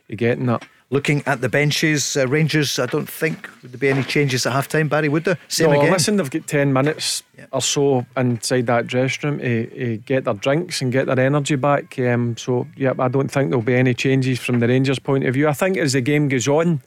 of 0.08 0.16
getting 0.16 0.46
that. 0.46 0.64
Looking 0.90 1.22
at 1.26 1.42
the 1.42 1.50
benches, 1.50 2.16
uh, 2.16 2.26
Rangers, 2.26 2.78
I 2.78 2.86
don't 2.86 3.08
think 3.08 3.46
would 3.60 3.72
there 3.72 3.78
be 3.78 3.90
any 3.90 4.02
changes 4.02 4.46
at 4.46 4.54
half 4.54 4.68
time, 4.68 4.88
Barry, 4.88 5.10
would 5.10 5.24
there? 5.24 5.38
Same 5.46 5.70
no, 5.70 5.80
again. 5.80 5.92
listen, 5.92 6.16
they've 6.16 6.30
got 6.30 6.46
10 6.46 6.72
minutes 6.72 7.22
or 7.52 7.60
so 7.60 8.06
inside 8.16 8.66
that 8.68 8.86
dressing 8.86 9.30
room 9.30 9.38
to, 9.38 9.66
to 9.66 9.96
get 9.98 10.24
their 10.24 10.32
drinks 10.32 10.80
and 10.80 10.90
get 10.90 11.06
their 11.06 11.20
energy 11.20 11.56
back. 11.56 11.98
Um, 11.98 12.38
so, 12.38 12.66
yep, 12.74 12.98
I 13.00 13.08
don't 13.08 13.28
think 13.30 13.50
there'll 13.50 13.62
be 13.62 13.74
any 13.74 13.92
changes 13.92 14.38
from 14.38 14.60
the 14.60 14.68
Rangers' 14.68 14.98
point 14.98 15.26
of 15.26 15.34
view. 15.34 15.46
I 15.46 15.52
think 15.52 15.76
as 15.76 15.92
the 15.92 16.00
game 16.00 16.28
goes 16.28 16.48
on, 16.48 16.80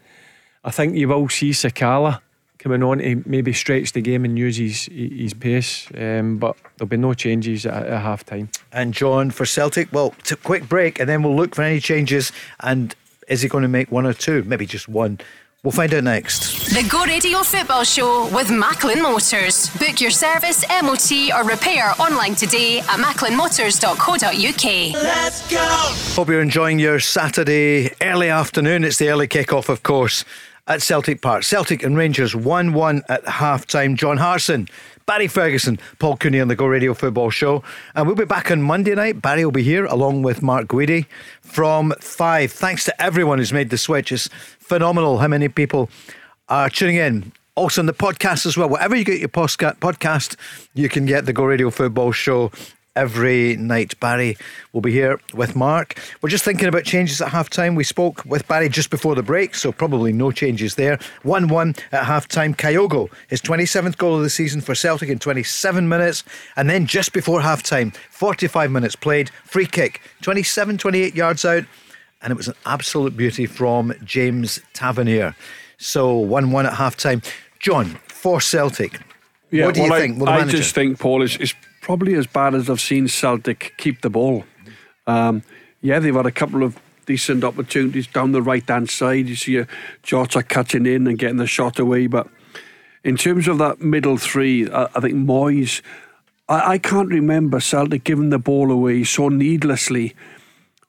I 0.63 0.71
think 0.71 0.95
you 0.95 1.07
will 1.07 1.29
see 1.29 1.51
Sakala 1.51 2.21
coming 2.61 2.83
on 2.83 2.99
to 2.99 3.23
maybe 3.25 3.51
stretch 3.53 3.93
the 3.93 4.01
game 4.01 4.23
and 4.23 4.37
use 4.37 4.57
his, 4.57 4.85
his 4.85 5.33
pace. 5.33 5.87
Um, 5.97 6.37
but 6.37 6.55
there'll 6.77 6.89
be 6.89 6.97
no 6.97 7.13
changes 7.13 7.65
at, 7.65 7.87
at 7.87 8.01
half 8.01 8.23
time. 8.25 8.49
And 8.71 8.93
John 8.93 9.31
for 9.31 9.45
Celtic. 9.45 9.91
Well, 9.91 10.13
t- 10.23 10.35
quick 10.35 10.69
break, 10.69 10.99
and 10.99 11.09
then 11.09 11.23
we'll 11.23 11.35
look 11.35 11.55
for 11.55 11.63
any 11.63 11.79
changes. 11.79 12.31
And 12.59 12.95
is 13.31 13.41
he 13.41 13.47
going 13.47 13.61
to 13.61 13.67
make 13.69 13.91
one 13.91 14.05
or 14.05 14.13
two? 14.13 14.43
Maybe 14.43 14.65
just 14.65 14.89
one. 14.89 15.19
We'll 15.63 15.71
find 15.71 15.93
out 15.93 16.03
next. 16.03 16.73
The 16.73 16.87
Go 16.89 17.05
Radio 17.05 17.43
Football 17.43 17.83
Show 17.83 18.27
with 18.33 18.49
Macklin 18.49 19.01
Motors. 19.01 19.69
Book 19.77 20.01
your 20.01 20.09
service, 20.09 20.65
MOT, 20.81 21.11
or 21.35 21.47
repair 21.47 21.91
online 21.99 22.33
today 22.35 22.79
at 22.79 22.99
macklinmotors.co.uk. 22.99 25.03
Let's 25.03 25.51
go! 25.51 25.59
Hope 26.15 26.29
you're 26.29 26.41
enjoying 26.41 26.79
your 26.79 26.99
Saturday 26.99 27.91
early 28.01 28.29
afternoon. 28.29 28.83
It's 28.83 28.97
the 28.97 29.09
early 29.09 29.27
kick-off, 29.27 29.69
of 29.69 29.83
course, 29.83 30.25
at 30.67 30.81
Celtic 30.81 31.21
Park. 31.21 31.43
Celtic 31.43 31.83
and 31.83 31.95
Rangers 31.95 32.35
1 32.35 32.73
1 32.73 33.03
at 33.07 33.25
half 33.27 33.67
time. 33.67 33.95
John 33.95 34.17
Harson, 34.17 34.67
Barry 35.11 35.27
Ferguson, 35.27 35.77
Paul 35.99 36.15
Cooney 36.15 36.39
on 36.39 36.47
the 36.47 36.55
Go 36.55 36.65
Radio 36.65 36.93
Football 36.93 37.31
Show. 37.31 37.65
And 37.95 38.07
we'll 38.07 38.15
be 38.15 38.23
back 38.23 38.49
on 38.49 38.61
Monday 38.61 38.95
night. 38.95 39.21
Barry 39.21 39.43
will 39.43 39.51
be 39.51 39.61
here 39.61 39.83
along 39.83 40.21
with 40.21 40.41
Mark 40.41 40.67
Guidi 40.67 41.05
from 41.41 41.93
5. 41.99 42.49
Thanks 42.49 42.85
to 42.85 43.01
everyone 43.01 43.37
who's 43.37 43.51
made 43.51 43.71
the 43.71 43.77
switch. 43.77 44.13
It's 44.13 44.29
phenomenal 44.59 45.17
how 45.17 45.27
many 45.27 45.49
people 45.49 45.89
are 46.47 46.69
tuning 46.69 46.95
in. 46.95 47.33
Also 47.55 47.81
on 47.81 47.87
the 47.87 47.93
podcast 47.93 48.45
as 48.45 48.55
well. 48.55 48.69
Wherever 48.69 48.95
you 48.95 49.03
get 49.03 49.19
your 49.19 49.27
podcast, 49.27 50.37
you 50.75 50.87
can 50.87 51.05
get 51.05 51.25
the 51.25 51.33
Go 51.33 51.43
Radio 51.43 51.71
Football 51.71 52.13
Show 52.13 52.49
every 52.95 53.55
night. 53.57 53.99
Barry 53.99 54.37
will 54.73 54.81
be 54.81 54.91
here 54.91 55.19
with 55.33 55.55
Mark. 55.55 55.99
We're 56.21 56.29
just 56.29 56.43
thinking 56.43 56.67
about 56.67 56.83
changes 56.83 57.21
at 57.21 57.29
half 57.29 57.49
time. 57.49 57.75
We 57.75 57.83
spoke 57.83 58.23
with 58.25 58.47
Barry 58.47 58.69
just 58.69 58.89
before 58.89 59.15
the 59.15 59.23
break, 59.23 59.55
so 59.55 59.71
probably 59.71 60.11
no 60.13 60.31
changes 60.31 60.75
there. 60.75 60.99
1 61.23 61.47
1 61.47 61.75
at 61.91 62.05
half 62.05 62.27
time. 62.27 62.53
Kyogo, 62.53 63.09
his 63.27 63.41
27th 63.41 63.97
goal 63.97 64.17
of 64.17 64.23
the 64.23 64.29
season 64.29 64.61
for 64.61 64.75
Celtic 64.75 65.09
in 65.09 65.19
27 65.19 65.87
minutes. 65.87 66.23
And 66.55 66.69
then 66.69 66.85
just 66.85 67.13
before 67.13 67.41
half 67.41 67.63
time, 67.63 67.91
45 68.09 68.71
minutes 68.71 68.95
played, 68.95 69.29
free 69.45 69.65
kick, 69.65 70.01
27, 70.21 70.77
28 70.77 71.15
yards 71.15 71.45
out. 71.45 71.63
And 72.21 72.31
it 72.31 72.37
was 72.37 72.47
an 72.47 72.55
absolute 72.65 73.17
beauty 73.17 73.47
from 73.47 73.93
James 74.03 74.61
Tavernier. 74.73 75.35
So 75.77 76.15
1 76.15 76.51
1 76.51 76.65
at 76.65 76.73
half 76.73 76.97
time. 76.97 77.21
John, 77.59 77.99
for 78.07 78.41
Celtic, 78.41 78.99
what 79.51 79.75
do 79.75 79.81
you 79.81 79.89
well, 79.89 79.99
think? 79.99 80.21
I, 80.21 80.25
the 80.25 80.31
I 80.31 80.45
just 80.45 80.73
think, 80.73 80.99
Paul, 80.99 81.21
is 81.21 81.53
probably 81.91 82.15
as 82.15 82.25
bad 82.25 82.55
as 82.55 82.69
I've 82.69 82.79
seen 82.79 83.09
Celtic 83.09 83.73
keep 83.75 83.99
the 83.99 84.09
ball. 84.09 84.45
Um, 85.07 85.43
yeah, 85.81 85.99
they've 85.99 86.15
had 86.15 86.25
a 86.25 86.31
couple 86.31 86.63
of 86.63 86.79
decent 87.05 87.43
opportunities 87.43 88.07
down 88.07 88.31
the 88.31 88.41
right 88.41 88.65
hand 88.65 88.89
side. 88.89 89.27
You 89.27 89.35
see 89.35 89.65
Jota 90.01 90.41
cutting 90.41 90.85
in 90.85 91.05
and 91.05 91.19
getting 91.19 91.35
the 91.35 91.45
shot 91.45 91.79
away. 91.79 92.07
But 92.07 92.29
in 93.03 93.17
terms 93.17 93.49
of 93.49 93.57
that 93.57 93.81
middle 93.81 94.15
three, 94.15 94.71
I, 94.71 94.85
I 94.95 95.01
think 95.01 95.15
Mooy's, 95.15 95.81
I, 96.47 96.75
I 96.75 96.77
can't 96.77 97.09
remember 97.09 97.59
Celtic 97.59 98.05
giving 98.05 98.29
the 98.29 98.39
ball 98.39 98.71
away 98.71 99.03
so 99.03 99.27
needlessly 99.27 100.15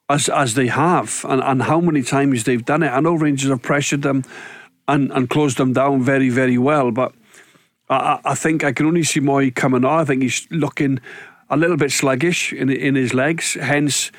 as 0.09 0.29
as 0.29 0.55
they 0.55 0.69
have 0.69 1.27
and, 1.29 1.43
and 1.43 1.65
how 1.65 1.81
many 1.81 2.05
times 2.05 2.45
they've 2.45 2.65
done 2.65 2.85
it. 2.85 2.91
I 2.91 3.01
know 3.01 3.15
Rangers 3.15 3.51
have 3.51 3.63
pressured 3.63 4.03
them 4.03 4.23
and, 4.87 5.11
and 5.11 5.29
closed 5.29 5.59
them 5.59 5.73
down 5.73 6.05
very, 6.05 6.29
very 6.29 6.59
well, 6.59 6.93
but 6.93 7.13
I, 7.93 8.21
I 8.25 8.35
think 8.35 8.65
I 8.65 8.73
can 8.73 8.87
only 8.87 9.03
see 9.03 9.21
Mooy 9.21 9.55
coming 9.55 9.85
on. 9.85 10.01
I 10.01 10.05
think 10.05 10.23
he's 10.23 10.47
looking 10.51 11.01
a 11.51 11.57
little 11.57 11.77
bit 11.77 11.93
sluggish 11.93 12.53
in 12.53 12.71
in 12.71 12.95
his 12.95 13.13
legs, 13.15 13.55
hence 13.55 14.11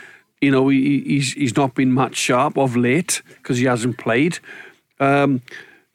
you 0.43 0.51
know, 0.51 0.67
he, 0.67 0.99
he's 1.05 1.33
he's 1.33 1.55
not 1.55 1.73
been 1.73 1.93
much 1.93 2.17
sharp 2.17 2.57
of 2.57 2.75
late 2.75 3.21
because 3.37 3.59
he 3.59 3.65
hasn't 3.65 3.97
played. 3.97 4.39
Um, 4.99 5.41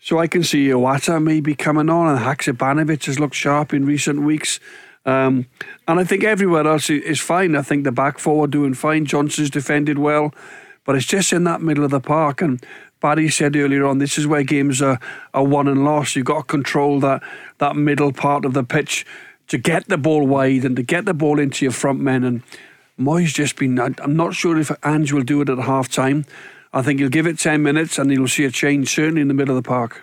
so 0.00 0.18
I 0.18 0.26
can 0.26 0.42
see 0.42 0.68
Iwata 0.68 1.22
maybe 1.22 1.54
coming 1.54 1.90
on, 1.90 2.08
and 2.08 2.24
Haksabanovic 2.24 3.04
has 3.04 3.20
looked 3.20 3.34
sharp 3.34 3.74
in 3.74 3.84
recent 3.84 4.22
weeks. 4.22 4.58
Um, 5.04 5.46
and 5.86 6.00
I 6.00 6.04
think 6.04 6.24
everywhere 6.24 6.66
else 6.66 6.88
is 6.88 7.20
fine. 7.20 7.56
I 7.56 7.62
think 7.62 7.84
the 7.84 7.92
back 7.92 8.18
four 8.18 8.44
are 8.44 8.48
doing 8.48 8.72
fine. 8.72 9.04
Johnston's 9.04 9.50
defended 9.50 9.98
well, 9.98 10.34
but 10.86 10.96
it's 10.96 11.06
just 11.06 11.32
in 11.32 11.44
that 11.44 11.60
middle 11.60 11.84
of 11.84 11.90
the 11.90 12.00
park. 12.00 12.40
And 12.40 12.64
Barry 13.00 13.28
said 13.28 13.54
earlier 13.56 13.86
on, 13.86 13.98
this 13.98 14.18
is 14.18 14.26
where 14.26 14.42
games 14.42 14.82
are, 14.82 14.98
are 15.32 15.44
won 15.44 15.68
and 15.68 15.84
lost. 15.84 16.16
You've 16.16 16.26
got 16.26 16.38
to 16.38 16.44
control 16.44 17.00
that 17.00 17.22
that 17.58 17.76
middle 17.76 18.12
part 18.12 18.44
of 18.44 18.54
the 18.54 18.64
pitch 18.64 19.06
to 19.48 19.58
get 19.58 19.88
the 19.88 19.98
ball 19.98 20.26
wide 20.26 20.64
and 20.64 20.76
to 20.76 20.82
get 20.82 21.04
the 21.04 21.14
ball 21.14 21.38
into 21.38 21.64
your 21.64 21.72
front 21.72 22.00
men. 22.00 22.24
And 22.24 22.42
Mooy's 22.96 23.32
just 23.32 23.56
been. 23.56 23.78
I'm 23.78 24.16
not 24.16 24.34
sure 24.34 24.58
if 24.58 24.70
Ange 24.84 25.12
will 25.12 25.22
do 25.22 25.40
it 25.40 25.48
at 25.48 25.58
half 25.58 25.88
time. 25.88 26.24
I 26.72 26.82
think 26.82 27.00
he'll 27.00 27.08
give 27.08 27.26
it 27.26 27.38
10 27.38 27.62
minutes 27.62 27.98
and 27.98 28.10
he'll 28.10 28.28
see 28.28 28.44
a 28.44 28.50
change 28.50 28.94
certainly 28.94 29.22
in 29.22 29.28
the 29.28 29.34
middle 29.34 29.56
of 29.56 29.62
the 29.62 29.68
park. 29.68 30.02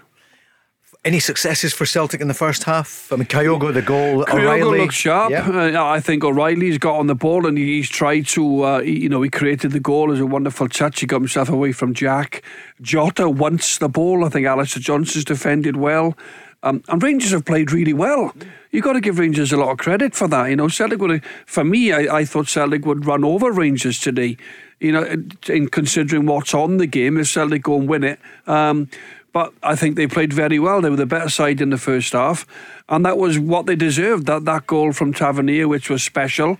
Any 1.06 1.20
successes 1.20 1.72
for 1.72 1.86
Celtic 1.86 2.20
in 2.20 2.28
the 2.28 2.34
first 2.34 2.64
half? 2.64 3.12
I 3.14 3.18
mean, 3.18 3.28
Kyogo, 3.28 3.72
the 3.72 3.84
goal. 3.84 4.26
Kyogo 4.26 4.42
O'Riley 4.42 4.80
looks 4.80 4.96
sharp. 4.96 5.32
Uh, 5.32 5.86
I 5.86 6.00
think 6.00 6.24
O'Riley's 6.24 6.80
got 6.80 6.96
on 6.98 7.06
the 7.06 7.14
ball 7.14 7.46
and 7.46 7.60
he's 7.60 7.88
tried 7.88 8.26
to, 8.30 8.64
uh, 8.64 8.80
he- 8.82 9.02
you 9.04 9.10
know, 9.10 9.22
he 9.22 9.30
created 9.30 9.72
the 9.72 9.80
goal 9.80 10.12
as 10.12 10.20
a 10.20 10.26
wonderful 10.26 10.68
touch. 10.68 11.02
He 11.02 11.06
got 11.06 11.18
himself 11.18 11.48
away 11.48 11.74
from 11.74 11.94
Jack. 11.94 12.42
Jota 12.82 13.30
wants 13.30 13.78
the 13.78 13.88
ball. 13.88 14.26
I 14.26 14.30
think 14.30 14.48
Alistair 14.48 14.82
Johnston's 14.82 15.26
defended 15.26 15.76
well. 15.78 16.18
Um, 16.64 16.82
and 16.88 17.04
Rangers 17.04 17.30
have 17.34 17.46
played 17.46 17.72
really 17.72 17.94
well. 17.94 18.34
You've 18.72 18.84
got 18.84 18.94
to 18.94 19.00
give 19.00 19.20
Rangers 19.20 19.54
a 19.54 19.58
lot 19.58 19.70
of 19.70 19.78
credit 19.78 20.16
for 20.16 20.28
that. 20.30 20.50
You 20.50 20.56
know, 20.56 20.68
Celtic 20.70 21.00
would, 21.00 21.24
for 21.46 21.64
me, 21.64 21.94
I, 21.94 22.18
I 22.18 22.26
thought 22.26 22.48
Celtic 22.50 22.84
would 22.88 23.06
run 23.06 23.24
over 23.24 23.52
Rangers 23.52 24.00
today. 24.00 24.38
You 24.80 24.92
know, 24.92 25.04
in 25.48 25.68
considering 25.70 26.26
what's 26.26 26.54
on 26.56 26.78
the 26.78 26.88
game, 26.88 27.18
if 27.18 27.28
Celtic 27.28 27.62
go 27.62 27.78
and 27.80 27.88
win 27.88 28.04
it. 28.04 28.20
Um, 28.48 28.90
but 29.36 29.54
I 29.62 29.76
think 29.76 29.98
they 29.98 30.08
played 30.08 30.32
very 30.32 30.60
well. 30.60 30.80
They 30.80 30.90
were 30.90 30.96
the 30.96 31.06
better 31.06 31.28
side 31.28 31.60
in 31.60 31.70
the 31.70 31.78
first 31.78 32.14
half, 32.14 32.48
and 32.88 33.06
that 33.06 33.18
was 33.18 33.38
what 33.38 33.66
they 33.66 33.76
deserved. 33.76 34.28
That 34.28 34.46
that 34.46 34.66
goal 34.66 34.94
from 34.94 35.14
Tavernier, 35.14 35.68
which 35.68 35.90
was 35.90 36.04
special, 36.04 36.58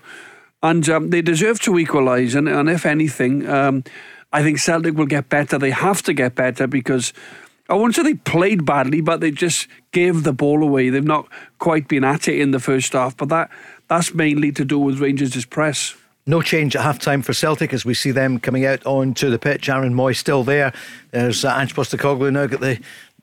and 0.62 0.86
um, 0.90 1.08
they 1.08 1.22
deserve 1.22 1.58
to 1.60 1.78
equalise. 1.78 2.34
And, 2.34 2.46
and 2.50 2.68
if 2.68 2.84
anything, 2.84 3.48
um, 3.48 3.82
I 4.30 4.42
think 4.42 4.58
Celtic 4.58 4.94
will 4.94 5.06
get 5.06 5.30
better. 5.30 5.56
They 5.56 5.70
have 5.70 6.02
to 6.02 6.12
get 6.12 6.34
better 6.34 6.66
because 6.66 7.14
I 7.70 7.76
won't 7.76 7.94
say 7.94 8.02
they 8.02 8.12
played 8.12 8.66
badly, 8.66 9.00
but 9.00 9.20
they 9.20 9.30
just 9.30 9.68
gave 9.92 10.24
the 10.24 10.34
ball 10.34 10.62
away. 10.62 10.90
They've 10.90 11.02
not 11.02 11.28
quite 11.58 11.88
been 11.88 12.04
at 12.04 12.28
it 12.28 12.38
in 12.38 12.50
the 12.50 12.60
first 12.60 12.92
half, 12.92 13.16
but 13.16 13.30
that 13.30 13.50
that's 13.88 14.12
mainly 14.12 14.52
to 14.52 14.66
do 14.66 14.78
with 14.78 15.00
Rangers' 15.00 15.46
press. 15.46 15.96
No 16.28 16.42
change 16.42 16.74
at 16.74 16.82
half 16.82 16.98
time 16.98 17.22
for 17.22 17.32
Celtic 17.32 17.72
as 17.72 17.84
we 17.84 17.94
see 17.94 18.10
them 18.10 18.40
coming 18.40 18.64
out 18.66 18.84
onto 18.84 19.30
the 19.30 19.38
pitch. 19.38 19.68
Aaron 19.68 19.94
Mooy 19.94 20.14
still 20.16 20.42
there. 20.42 20.72
There's 21.12 21.44
uh, 21.44 21.54
Ange 21.56 21.72
Postecoglou 21.74 22.32
now 22.32 22.46
got 22.48 22.60
the, 22.60 22.80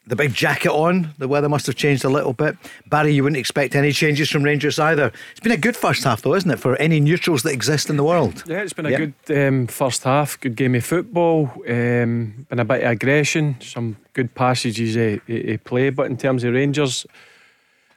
the 0.08 0.16
big 0.16 0.34
jacket 0.34 0.72
on. 0.72 1.14
The 1.18 1.28
weather 1.28 1.50
must 1.50 1.66
have 1.66 1.76
changed 1.76 2.06
a 2.06 2.10
little 2.10 2.32
bit. 2.32 2.56
Barry, 2.88 3.14
you 3.14 3.24
wouldn't 3.24 3.38
expect 3.42 3.76
any 3.76 3.92
changes 3.92 4.30
from 4.30 4.44
Rangers 4.44 4.80
either. 4.80 5.12
It's 5.32 5.42
been 5.42 5.52
a 5.52 5.58
good 5.58 5.76
first 5.76 6.06
half, 6.06 6.22
though, 6.22 6.34
isn't 6.34 6.50
it, 6.50 6.60
for 6.60 6.78
any 6.78 7.02
neutrals 7.02 7.44
that 7.44 7.52
exist 7.52 7.90
in 7.90 7.98
the 7.98 8.06
world? 8.06 8.42
Yeah, 8.48 8.62
it's 8.62 8.72
been 8.72 8.86
a 8.86 8.92
Yeah. 8.92 9.06
good 9.28 9.48
um, 9.48 9.68
first 9.68 10.04
half, 10.06 10.40
good 10.40 10.56
game 10.56 10.74
of 10.74 10.86
football, 10.86 11.52
um, 11.68 12.46
been 12.50 12.60
a 12.60 12.64
bit 12.66 12.84
of 12.86 12.92
aggression, 12.92 13.58
some 13.60 13.98
good 14.14 14.34
passages 14.34 14.96
of, 14.96 15.22
of, 15.30 15.50
of 15.50 15.64
play. 15.66 15.90
But 15.90 16.06
in 16.10 16.16
terms 16.16 16.46
of 16.46 16.54
Rangers, 16.54 17.06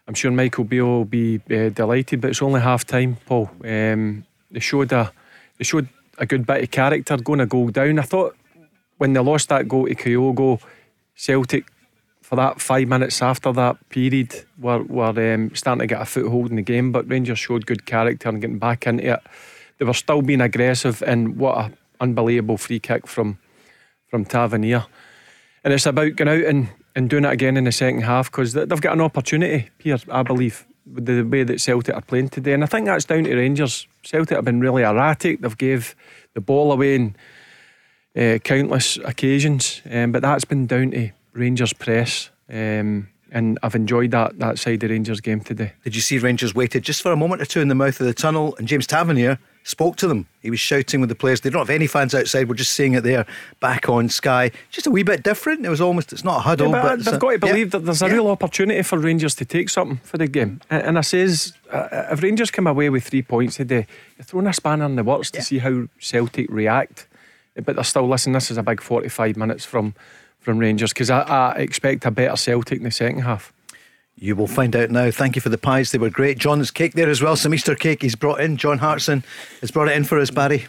I'm 0.09 0.15
sure 0.15 0.33
Michael 0.33 0.65
Beale 0.65 0.85
will 0.87 1.05
be 1.05 1.41
uh, 1.49 1.69
delighted, 1.69 2.21
but 2.21 2.31
it's 2.31 2.43
only 2.43 2.61
half 2.61 2.85
time, 2.85 3.19
Paul. 3.27 3.51
Um, 3.65 4.25
they 4.51 4.61
showed 4.61 4.93
a 4.93 5.13
they 5.59 5.65
showed 5.65 5.89
a 6.19 6.27
good 6.27 6.47
bit 6.47 6.63
of 6.63 6.71
character 6.71 7.17
going 7.17 7.41
a 7.41 7.47
goal 7.47 7.69
down. 7.69 7.99
I 7.99 8.03
thought 8.03 8.37
when 8.99 9.13
they 9.13 9.21
lost 9.21 9.49
that 9.51 9.69
goal 9.69 9.87
to 9.87 9.95
Kyogo, 9.95 10.61
Celtic 11.15 11.67
for 12.23 12.37
that 12.37 12.61
five 12.61 12.89
minutes 12.89 13.23
after 13.23 13.53
that 13.53 13.89
period 13.89 14.45
were, 14.59 14.83
were 14.83 15.35
um, 15.35 15.55
starting 15.55 15.81
to 15.81 15.87
get 15.87 16.03
a 16.03 16.05
foothold 16.05 16.51
in 16.51 16.57
the 16.57 16.63
game, 16.63 16.91
but 16.91 17.09
Rangers 17.09 17.39
showed 17.39 17.67
good 17.67 17.87
character 17.87 18.29
and 18.29 18.41
getting 18.41 18.59
back 18.59 18.87
into 18.87 19.13
it. 19.13 19.21
They 19.79 19.85
were 19.85 19.95
still 19.95 20.23
being 20.23 20.41
aggressive, 20.41 21.03
and 21.03 21.37
what 21.37 21.57
a 21.57 21.73
unbelievable 22.01 22.57
free 22.57 22.81
kick 22.81 23.07
from 23.07 23.39
from 24.09 24.25
Tavernier. 24.25 24.87
And 25.63 25.73
it's 25.73 25.87
about 25.87 26.17
going 26.17 26.29
out 26.29 26.49
and, 26.49 26.69
and 26.95 27.11
doing 27.11 27.25
it 27.25 27.33
again 27.33 27.57
in 27.57 27.65
the 27.65 27.73
second 27.73 28.03
half 28.03 28.31
because 28.31 28.55
they've 28.55 28.81
got 28.81 28.95
an 28.95 29.01
opportunity 29.01 29.71
here, 29.79 29.99
I 30.11 30.23
believe, 30.23 30.67
with 30.91 31.07
the 31.07 31.23
way 31.23 31.43
that 31.43 31.61
Celtic 31.61 31.95
are 31.95 32.01
playing 32.01 32.31
today. 32.31 32.53
And 32.53 32.63
I 32.63 32.67
think 32.67 32.87
that's 32.87 33.05
down 33.05 33.25
to 33.25 33.37
Rangers. 33.37 33.87
Celtic 34.07 34.37
have 34.37 34.45
been 34.45 34.61
really 34.61 34.83
erratic. 34.83 35.41
They've 35.41 35.59
gave 35.59 35.95
the 36.35 36.41
ball 36.41 36.73
away 36.73 36.95
in 36.95 37.17
uh, 38.17 38.39
countless 38.39 38.97
occasions, 38.99 39.83
um, 39.91 40.13
but 40.13 40.23
that's 40.23 40.45
been 40.45 40.67
down 40.67 40.93
to 40.93 41.11
Rangers 41.33 41.73
press. 41.73 42.31
Um, 42.49 43.09
and 43.33 43.59
I've 43.63 43.75
enjoyed 43.75 44.13
that 44.13 44.39
that 44.39 44.59
side 44.59 44.83
of 44.85 44.91
Rangers 44.91 45.21
game 45.21 45.41
today. 45.41 45.73
Did 45.85 45.97
you 45.97 46.01
see 46.01 46.19
Rangers 46.19 46.55
waited 46.55 46.85
just 46.85 47.03
for 47.03 47.13
a 47.13 47.17
moment 47.17 47.43
or 47.43 47.45
two 47.45 47.61
in 47.61 47.69
the 47.69 47.75
mouth 47.75 48.01
of 48.01 48.07
the 48.07 48.15
tunnel 48.15 48.55
and 48.59 48.69
James 48.69 48.87
Tavernier 48.87 49.39
spoke 49.69 49.97
to 49.97 50.07
them? 50.07 50.27
He 50.43 50.51
was 50.51 50.61
shouting 50.61 51.01
with 51.01 51.09
the 51.09 51.15
players. 51.15 51.41
They 51.41 51.51
don't 51.51 51.61
have 51.61 51.71
any 51.71 51.87
fans 51.87 52.15
outside. 52.15 52.49
We're 52.49 52.55
just 52.55 52.73
seeing 52.73 52.95
it 52.95 53.03
there 53.03 53.27
back 53.61 53.89
on 53.89 54.09
Sky. 54.09 54.53
Just 54.71 54.87
a 54.87 54.91
wee 54.91 55.03
bit 55.03 55.23
different. 55.23 55.67
It 55.67 55.69
was 55.69 55.81
almost, 55.81 56.13
it's 56.13 56.23
not 56.25 56.37
a 56.39 56.41
huddle, 56.41 56.71
Yeah, 56.71 56.83
but, 56.83 57.05
but 57.05 57.15
a- 57.15 57.19
got 57.19 57.29
to 57.29 57.33
yeah. 57.35 57.53
believe 57.53 57.71
that 57.73 57.81
there's 57.85 58.01
a 58.03 58.07
Yeah. 58.07 58.13
real 58.15 58.29
opportunity 58.29 58.83
for 58.83 58.99
Rangers 58.99 59.35
to 59.37 59.45
take 59.45 59.69
something 59.69 59.99
for 60.05 60.19
the 60.19 60.29
game. 60.29 60.61
And, 60.71 60.83
and 60.83 60.99
I 60.99 61.01
says, 61.01 61.53
uh, 61.73 62.07
if 62.13 62.23
Rangers 62.23 62.51
come 62.51 62.67
away 62.67 62.89
with 62.91 63.05
three 63.05 63.23
points 63.23 63.57
today, 63.57 63.87
you're 64.17 64.25
throwing 64.25 64.47
a 64.47 64.53
spanner 64.53 64.85
in 64.87 64.97
the 64.97 65.05
works 65.05 65.31
to 65.33 65.43
see 65.43 65.59
how 65.59 65.89
Celtic 65.99 66.49
react. 66.51 67.09
But 67.57 67.75
they're 67.75 67.85
still 67.85 68.07
listening. 68.09 68.35
This 68.35 68.51
is 68.51 68.59
a 68.59 68.63
big 68.63 68.81
45 68.81 69.37
minutes 69.37 69.65
from 69.65 69.95
from 70.39 70.59
Rangers 70.59 70.93
because 70.93 71.11
I, 71.11 71.23
I 71.23 71.53
expect 71.55 72.05
a 72.07 72.11
better 72.13 72.37
Celtic 72.37 72.79
in 72.79 72.85
the 72.85 72.91
second 72.93 73.23
half. 73.23 73.53
You 74.19 74.35
will 74.35 74.47
find 74.47 74.75
out 74.75 74.91
now. 74.91 75.11
Thank 75.11 75.37
you 75.37 75.43
for 75.43 75.51
the 75.51 75.59
pies. 75.59 75.93
They 75.93 75.99
were 75.99 76.09
great. 76.11 76.39
John's 76.39 76.71
cake 76.71 76.95
there 76.95 77.11
as 77.11 77.21
well. 77.21 77.37
Some 77.37 77.53
Easter 77.53 77.75
cake 77.75 78.01
he's 78.03 78.15
brought 78.15 78.41
in. 78.41 78.57
John 78.57 78.79
Hartson 78.79 79.23
has 79.61 79.71
brought 79.71 79.89
it 79.89 79.97
in 79.97 80.05
for 80.05 80.19
us, 80.19 80.31
Barry. 80.31 80.67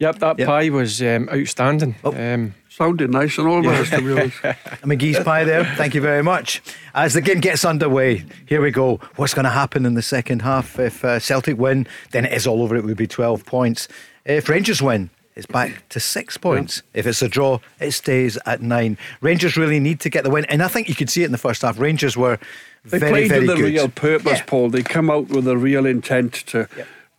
Yep, 0.00 0.18
that 0.20 0.38
Yep. 0.38 0.46
pie 0.48 0.68
was 0.68 1.00
um, 1.02 1.28
outstanding. 1.28 1.94
Oh. 2.04 2.12
Um, 2.12 2.54
Sounded 2.68 3.10
nice 3.10 3.38
and 3.38 3.48
all 3.48 3.60
that, 3.62 3.86
to 3.86 4.00
be 4.00 4.12
honest. 4.12 4.36
McGee's 4.84 5.18
pie 5.24 5.42
there. 5.42 5.64
Thank 5.76 5.94
you 5.94 6.00
very 6.00 6.22
much. 6.22 6.62
As 6.94 7.14
the 7.14 7.20
game 7.20 7.40
gets 7.40 7.64
underway, 7.64 8.24
here 8.46 8.62
we 8.62 8.70
go. 8.70 8.96
What's 9.16 9.34
going 9.34 9.44
to 9.46 9.50
happen 9.50 9.84
in 9.84 9.94
the 9.94 10.02
second 10.02 10.42
half? 10.42 10.78
If 10.78 11.04
uh, 11.04 11.18
Celtic 11.18 11.58
win, 11.58 11.88
then 12.12 12.24
it 12.24 12.32
is 12.32 12.46
all 12.46 12.62
over. 12.62 12.76
It 12.76 12.84
would 12.84 12.96
be 12.96 13.08
12 13.08 13.44
points. 13.44 13.88
If 14.24 14.48
Rangers 14.48 14.80
win, 14.80 15.10
it's 15.38 15.46
back 15.46 15.88
to 15.90 16.00
six 16.00 16.36
points. 16.36 16.82
If 16.94 17.06
it's 17.06 17.22
a 17.22 17.28
draw, 17.28 17.60
it 17.78 17.92
stays 17.92 18.36
at 18.44 18.60
nine. 18.60 18.98
Rangers 19.20 19.56
really 19.56 19.78
need 19.78 20.00
to 20.00 20.10
get 20.10 20.24
the 20.24 20.30
win. 20.30 20.44
And 20.46 20.64
I 20.64 20.66
think 20.68 20.88
you 20.88 20.96
could 20.96 21.08
see 21.08 21.22
it 21.22 21.26
in 21.26 21.32
the 21.32 21.38
first 21.38 21.62
half. 21.62 21.78
Rangers 21.78 22.16
were 22.16 22.38
They 22.84 22.98
very, 22.98 23.12
played 23.12 23.28
very 23.28 23.46
with 23.46 23.58
a 23.58 23.62
real 23.62 23.88
purpose, 23.88 24.38
Yeah. 24.38 24.44
Paul. 24.48 24.70
They 24.70 24.82
come 24.82 25.08
out 25.08 25.28
with 25.28 25.46
a 25.46 25.56
real 25.56 25.86
intent 25.86 26.32
to 26.48 26.66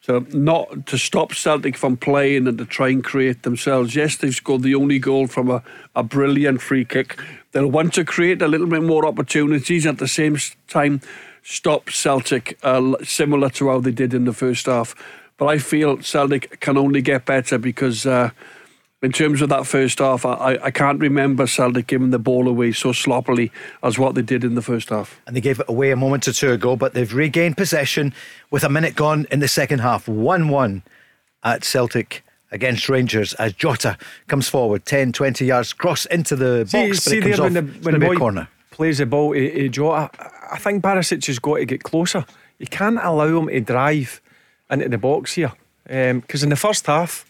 to 0.03 0.25
not 0.37 0.85
to 0.87 0.97
stop 0.97 1.33
Celtic 1.33 1.77
from 1.77 1.95
playing 1.95 2.45
and 2.47 2.57
to 2.57 2.65
try 2.65 2.89
and 2.89 3.01
create 3.01 3.43
themselves. 3.43 3.95
Yes, 3.95 4.17
they've 4.17 4.35
scored 4.35 4.63
the 4.63 4.75
only 4.75 4.99
goal 4.99 5.27
from 5.27 5.49
a, 5.49 5.63
a 5.95 6.03
brilliant 6.03 6.61
free 6.61 6.83
kick. 6.83 7.17
They'll 7.53 7.71
want 7.71 7.93
to 7.93 8.03
create 8.03 8.41
a 8.41 8.47
little 8.49 8.67
bit 8.67 8.83
more 8.83 9.05
opportunities 9.05 9.85
at 9.85 9.97
the 9.97 10.07
same 10.09 10.37
time 10.67 10.99
stop 11.41 11.89
Celtic 11.89 12.57
uh, 12.63 12.95
similar 13.03 13.49
to 13.49 13.69
how 13.69 13.79
they 13.79 13.91
did 13.91 14.13
in 14.13 14.25
the 14.25 14.33
first 14.33 14.65
half. 14.65 14.93
But 15.39 15.45
I 15.47 15.57
feel 15.57 16.01
Celtic 16.01 16.59
can 16.59 16.77
only 16.77 17.01
get 17.01 17.25
better 17.25 17.57
because 17.57 18.05
uh, 18.05 18.29
in 19.01 19.11
terms 19.13 19.41
of 19.41 19.47
that 19.49 19.65
first 19.65 19.99
half, 19.99 20.25
I, 20.25 20.33
I- 20.33 20.65
I 20.65 20.71
can't 20.71 20.99
remember 20.99 21.47
Celtic 21.47 21.87
giving 21.87 22.09
the 22.11 22.19
ball 22.19 22.47
away 22.47 22.73
so 22.73 22.91
sloppily 22.91 23.51
as 23.81 23.97
what 23.97 24.15
they 24.15 24.21
did 24.21 24.43
in 24.43 24.55
the 24.55 24.61
first 24.61 24.89
half. 24.89 25.19
and 25.25 25.35
they 25.35 25.41
gave 25.41 25.59
it 25.61 25.69
away 25.69 25.91
a 25.91 25.95
moment 25.95 26.27
or 26.27 26.33
two 26.33 26.51
ago, 26.51 26.75
but 26.75 26.93
they've 26.93 27.13
regained 27.13 27.55
possession 27.57 28.13
with 28.51 28.63
a 28.65 28.69
minute 28.69 28.95
gone 28.95 29.25
in 29.31 29.39
the 29.39 29.47
second 29.47 29.79
half. 29.79 30.07
1 30.09 30.49
1 30.49 30.83
at 31.43 31.63
Celtic 31.63 32.23
against 32.51 32.89
Rangers 32.89 33.33
as 33.35 33.53
Jota 33.53 33.97
comes 34.27 34.49
forward 34.49 34.83
10 34.85 35.13
20 35.13 35.45
yards, 35.45 35.71
cross 35.71 36.05
into 36.07 36.35
the 36.35 36.67
box, 36.69 37.05
but 37.05 37.13
it 37.13 37.21
comes 37.21 37.39
off. 37.39 37.43
when 37.45 37.53
the, 37.53 37.61
when 37.83 37.99
the 37.99 38.05
a 38.05 38.09
boy 38.09 38.15
corner. 38.17 38.49
plays 38.71 38.97
the 38.97 39.05
ball 39.05 39.33
to, 39.33 39.51
to 39.53 39.69
Jota, 39.69 40.09
I- 40.19 40.29
I 40.51 40.57
think 40.57 40.83
Barisic 40.83 41.25
has 41.27 41.37
got 41.39 41.57
to 41.57 41.65
get 41.65 41.83
closer. 41.83 42.25
You 42.57 42.65
can't 42.67 42.97
allow 43.01 43.37
him 43.39 43.47
to 43.47 43.61
drive 43.61 44.19
into 44.69 44.89
the 44.89 44.97
box 44.97 45.33
here 45.33 45.53
um, 45.89 46.19
because 46.19 46.43
in 46.43 46.49
the 46.49 46.55
first 46.55 46.85
half 46.85 47.25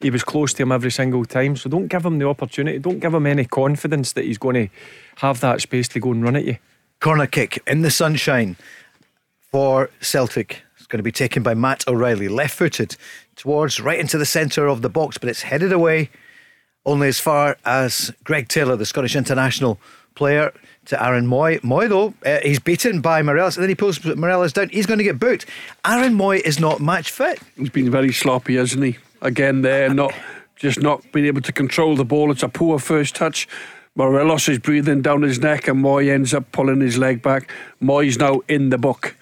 he 0.00 0.10
was 0.10 0.22
close 0.22 0.52
to 0.52 0.62
him 0.62 0.72
every 0.72 0.90
single 0.90 1.24
time. 1.24 1.56
So 1.56 1.70
don't 1.70 1.88
give 1.88 2.04
him 2.04 2.18
the 2.18 2.28
opportunity. 2.28 2.78
Don't 2.78 3.00
give 3.00 3.14
him 3.14 3.26
any 3.26 3.44
confidence 3.44 4.12
that 4.12 4.24
he's 4.24 4.38
going 4.38 4.54
to 4.54 4.74
have 5.16 5.40
that 5.40 5.62
space 5.62 5.88
to 5.88 6.00
go 6.00 6.12
and 6.12 6.22
run 6.22 6.36
at 6.36 6.44
you. 6.44 6.58
Corner 7.00 7.26
kick 7.26 7.62
in 7.66 7.82
the 7.82 7.90
sunshine 7.90 8.56
for 9.40 9.90
Celtic. 10.00 10.62
It's 10.76 10.86
going 10.86 10.98
to 10.98 11.02
be 11.02 11.12
taken 11.12 11.42
by 11.42 11.54
Matt 11.54 11.88
O'Riley, 11.88 12.28
left 12.28 12.54
footed 12.54 12.96
towards 13.36 13.80
right 13.80 13.98
into 13.98 14.18
the 14.18 14.26
centre 14.26 14.66
of 14.66 14.82
the 14.82 14.88
box, 14.88 15.18
but 15.18 15.28
it's 15.28 15.42
headed 15.42 15.72
away 15.72 16.10
only 16.84 17.08
as 17.08 17.18
far 17.18 17.56
as 17.64 18.12
Greg 18.22 18.48
Taylor, 18.48 18.76
the 18.76 18.86
Scottish 18.86 19.16
international 19.16 19.80
player, 20.14 20.52
to 20.86 21.02
Aaron 21.04 21.26
Mooy. 21.26 21.60
Mooy, 21.60 21.88
though, 21.88 22.14
uh, 22.24 22.40
he's 22.42 22.58
beaten 22.58 23.00
by 23.00 23.22
Morelos 23.22 23.56
and 23.56 23.62
then 23.62 23.68
he 23.68 23.74
pulls 23.74 24.04
Morelos 24.04 24.52
down. 24.52 24.68
He's 24.70 24.86
going 24.86 24.98
to 24.98 25.04
get 25.04 25.18
booked. 25.18 25.46
Aaron 25.84 26.14
Mooy 26.14 26.40
is 26.40 26.58
not 26.60 26.80
match 26.80 27.10
fit. 27.10 27.40
He's 27.56 27.70
been 27.70 27.90
very 27.90 28.12
sloppy, 28.12 28.56
hasn't 28.56 28.84
he? 28.84 28.98
Again, 29.22 29.62
there, 29.62 29.92
not 29.92 30.14
just 30.56 30.80
not 30.80 31.02
being 31.12 31.26
able 31.26 31.42
to 31.42 31.52
control 31.52 31.96
the 31.96 32.04
ball. 32.04 32.30
It's 32.30 32.42
a 32.42 32.48
poor 32.48 32.78
first 32.78 33.14
touch. 33.14 33.48
Morelos 33.94 34.48
is 34.48 34.58
breathing 34.58 35.00
down 35.02 35.22
his 35.22 35.38
neck, 35.38 35.68
and 35.68 35.82
Mooy 35.82 36.10
ends 36.12 36.34
up 36.34 36.52
pulling 36.52 36.80
his 36.80 36.98
leg 36.98 37.22
back. 37.22 37.50
Mooy's 37.82 38.18
now 38.18 38.40
in 38.48 38.68
the 38.70 38.76
book. 38.78 39.16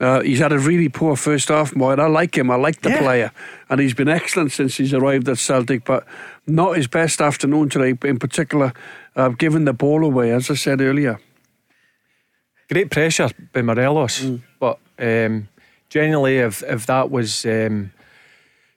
Uh, 0.00 0.20
he's 0.22 0.38
had 0.38 0.50
a 0.50 0.58
really 0.58 0.88
poor 0.88 1.14
first 1.14 1.48
half, 1.48 1.72
Mooy, 1.74 1.92
and 1.92 2.00
I 2.00 2.06
like 2.06 2.36
him. 2.36 2.50
I 2.50 2.56
like 2.56 2.80
the 2.80 2.88
Yeah. 2.90 2.98
player, 2.98 3.32
and 3.68 3.80
he's 3.80 3.94
been 3.94 4.08
excellent 4.08 4.50
since 4.50 4.76
he's 4.78 4.92
arrived 4.94 5.28
at 5.28 5.38
Celtic, 5.38 5.84
but 5.84 6.06
not 6.46 6.76
his 6.76 6.86
best 6.88 7.20
afternoon 7.20 7.68
today, 7.68 7.96
in 8.08 8.18
particular, 8.18 8.72
uh, 9.16 9.28
given 9.30 9.64
the 9.64 9.72
ball 9.72 10.04
away, 10.04 10.32
as 10.32 10.50
I 10.50 10.54
said 10.54 10.80
earlier. 10.80 11.18
Great 12.70 12.90
pressure 12.90 13.28
by 13.52 13.62
Morelos, 13.62 14.24
but 14.60 14.78
um, 14.98 15.48
generally, 15.88 16.38
if 16.38 16.62
if 16.62 16.86
that 16.86 17.10
was 17.10 17.44
um, 17.44 17.90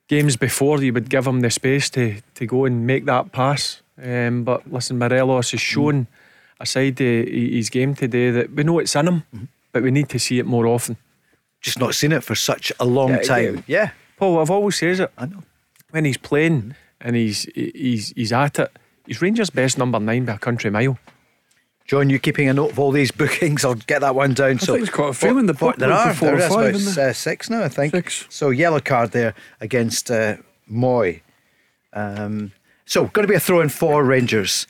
games 0.08 0.36
before, 0.36 0.82
you 0.82 0.92
would 0.94 1.10
give 1.10 1.28
him 1.28 1.42
the 1.42 1.52
space 1.52 1.90
to 1.92 2.22
to 2.34 2.46
go 2.48 2.66
and 2.66 2.88
make 2.88 3.06
that 3.06 3.32
pass. 3.32 3.82
Um, 4.04 4.44
but 4.44 4.72
listen, 4.72 4.98
Morelos 4.98 5.52
has 5.52 5.62
shown 5.62 6.08
a 6.60 6.66
side 6.66 6.98
to 6.98 7.26
his 7.56 7.70
game 7.70 7.94
today 7.94 8.32
that 8.32 8.50
we 8.56 8.64
know 8.64 8.80
it's 8.80 8.96
in 8.96 9.08
him, 9.08 9.24
but 9.72 9.84
we 9.84 9.92
need 9.92 10.10
to 10.10 10.18
see 10.20 10.40
it 10.40 10.46
more 10.48 10.66
often. 10.66 10.98
Just 11.62 11.80
not 11.80 11.94
seen 11.94 12.12
it 12.12 12.24
for 12.24 12.36
such 12.36 12.72
a 12.80 12.86
long 12.86 13.10
Yeah, 13.12 13.22
time. 13.22 13.64
Yeah. 13.68 13.92
Paul, 14.18 14.40
I've 14.40 14.50
always 14.52 14.78
says 14.78 15.00
it. 15.00 15.12
I 15.18 15.28
know. 15.28 15.44
When 15.92 16.06
he's 16.06 16.18
playing 16.18 16.76
and 17.00 17.16
he's 17.16 17.44
he's 17.54 18.12
he's 18.16 18.34
at 18.34 18.58
it, 18.58 18.72
he's 19.06 19.22
Rangers' 19.22 19.50
best 19.50 19.78
number 19.78 20.00
nine 20.00 20.26
by 20.26 20.34
a 20.34 20.38
country 20.38 20.70
mile. 20.70 20.98
John, 21.86 22.10
you 22.10 22.18
keeping 22.18 22.48
a 22.48 22.54
note 22.54 22.72
of 22.72 22.80
all 22.80 22.92
these 22.92 23.12
bookings? 23.22 23.66
I'll 23.66 23.76
get 23.76 24.00
that 24.02 24.16
one 24.16 24.34
down. 24.34 24.60
so 24.60 24.74
think 24.74 24.86
there's 24.86 24.96
quite 24.96 25.10
a 25.10 25.14
few 25.14 25.38
in 25.38 25.48
the 25.48 25.54
book, 25.54 25.76
There 25.78 25.92
are. 25.92 26.14
four 26.14 26.28
there 26.30 26.36
or 26.36 26.40
is 26.40 26.48
five, 26.54 26.76
about 26.76 26.96
there? 26.96 27.10
uh, 27.10 27.14
six 27.14 27.50
now, 27.50 27.64
I 27.64 27.68
think. 27.70 27.92
Six. 27.94 28.26
So 28.30 28.50
yellow 28.52 28.80
card 28.80 29.12
there 29.12 29.34
against 29.60 30.10
uh, 30.10 30.38
Mooy. 30.72 31.22
Um, 31.92 32.52
so 32.86 33.06
going 33.06 33.24
to 33.28 33.32
be 33.32 33.36
a 33.36 33.40
throw 33.40 33.60
in 33.62 33.70
for 33.70 34.04
Rangers. 34.04 34.66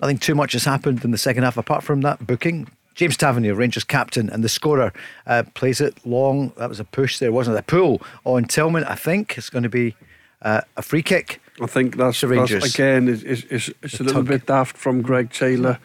Nothing 0.00 0.18
too 0.18 0.34
much 0.34 0.52
has 0.52 0.64
happened 0.64 1.04
in 1.04 1.10
the 1.10 1.18
second 1.18 1.42
half 1.44 1.56
apart 1.56 1.82
from 1.84 2.00
that 2.02 2.26
booking. 2.26 2.68
James 2.94 3.16
Tavernier, 3.18 3.54
Rangers 3.54 3.84
captain, 3.84 4.30
and 4.30 4.42
the 4.42 4.48
scorer 4.48 4.92
uh, 5.26 5.42
plays 5.54 5.82
it 5.82 5.94
long. 6.06 6.52
That 6.56 6.70
was 6.70 6.80
a 6.80 6.84
push 6.84 7.18
there, 7.18 7.30
wasn't 7.32 7.56
it? 7.56 7.60
A 7.60 7.62
pull 7.62 8.00
on 8.24 8.44
Tillman. 8.44 8.84
I 8.84 8.94
think 8.94 9.36
it's 9.36 9.50
going 9.50 9.62
to 9.64 9.68
be 9.68 9.94
uh, 10.40 10.62
a 10.78 10.82
free 10.82 11.02
kick. 11.02 11.40
I 11.60 11.66
think 11.66 11.96
that's, 11.96 12.20
that's 12.20 12.74
again 12.74 13.08
is 13.08 13.22
is, 13.22 13.44
is, 13.44 13.72
is 13.82 14.00
a 14.00 14.04
little 14.04 14.22
tug. 14.22 14.28
bit 14.28 14.46
daft 14.46 14.76
from 14.76 15.02
Greg 15.02 15.30
Taylor. 15.30 15.78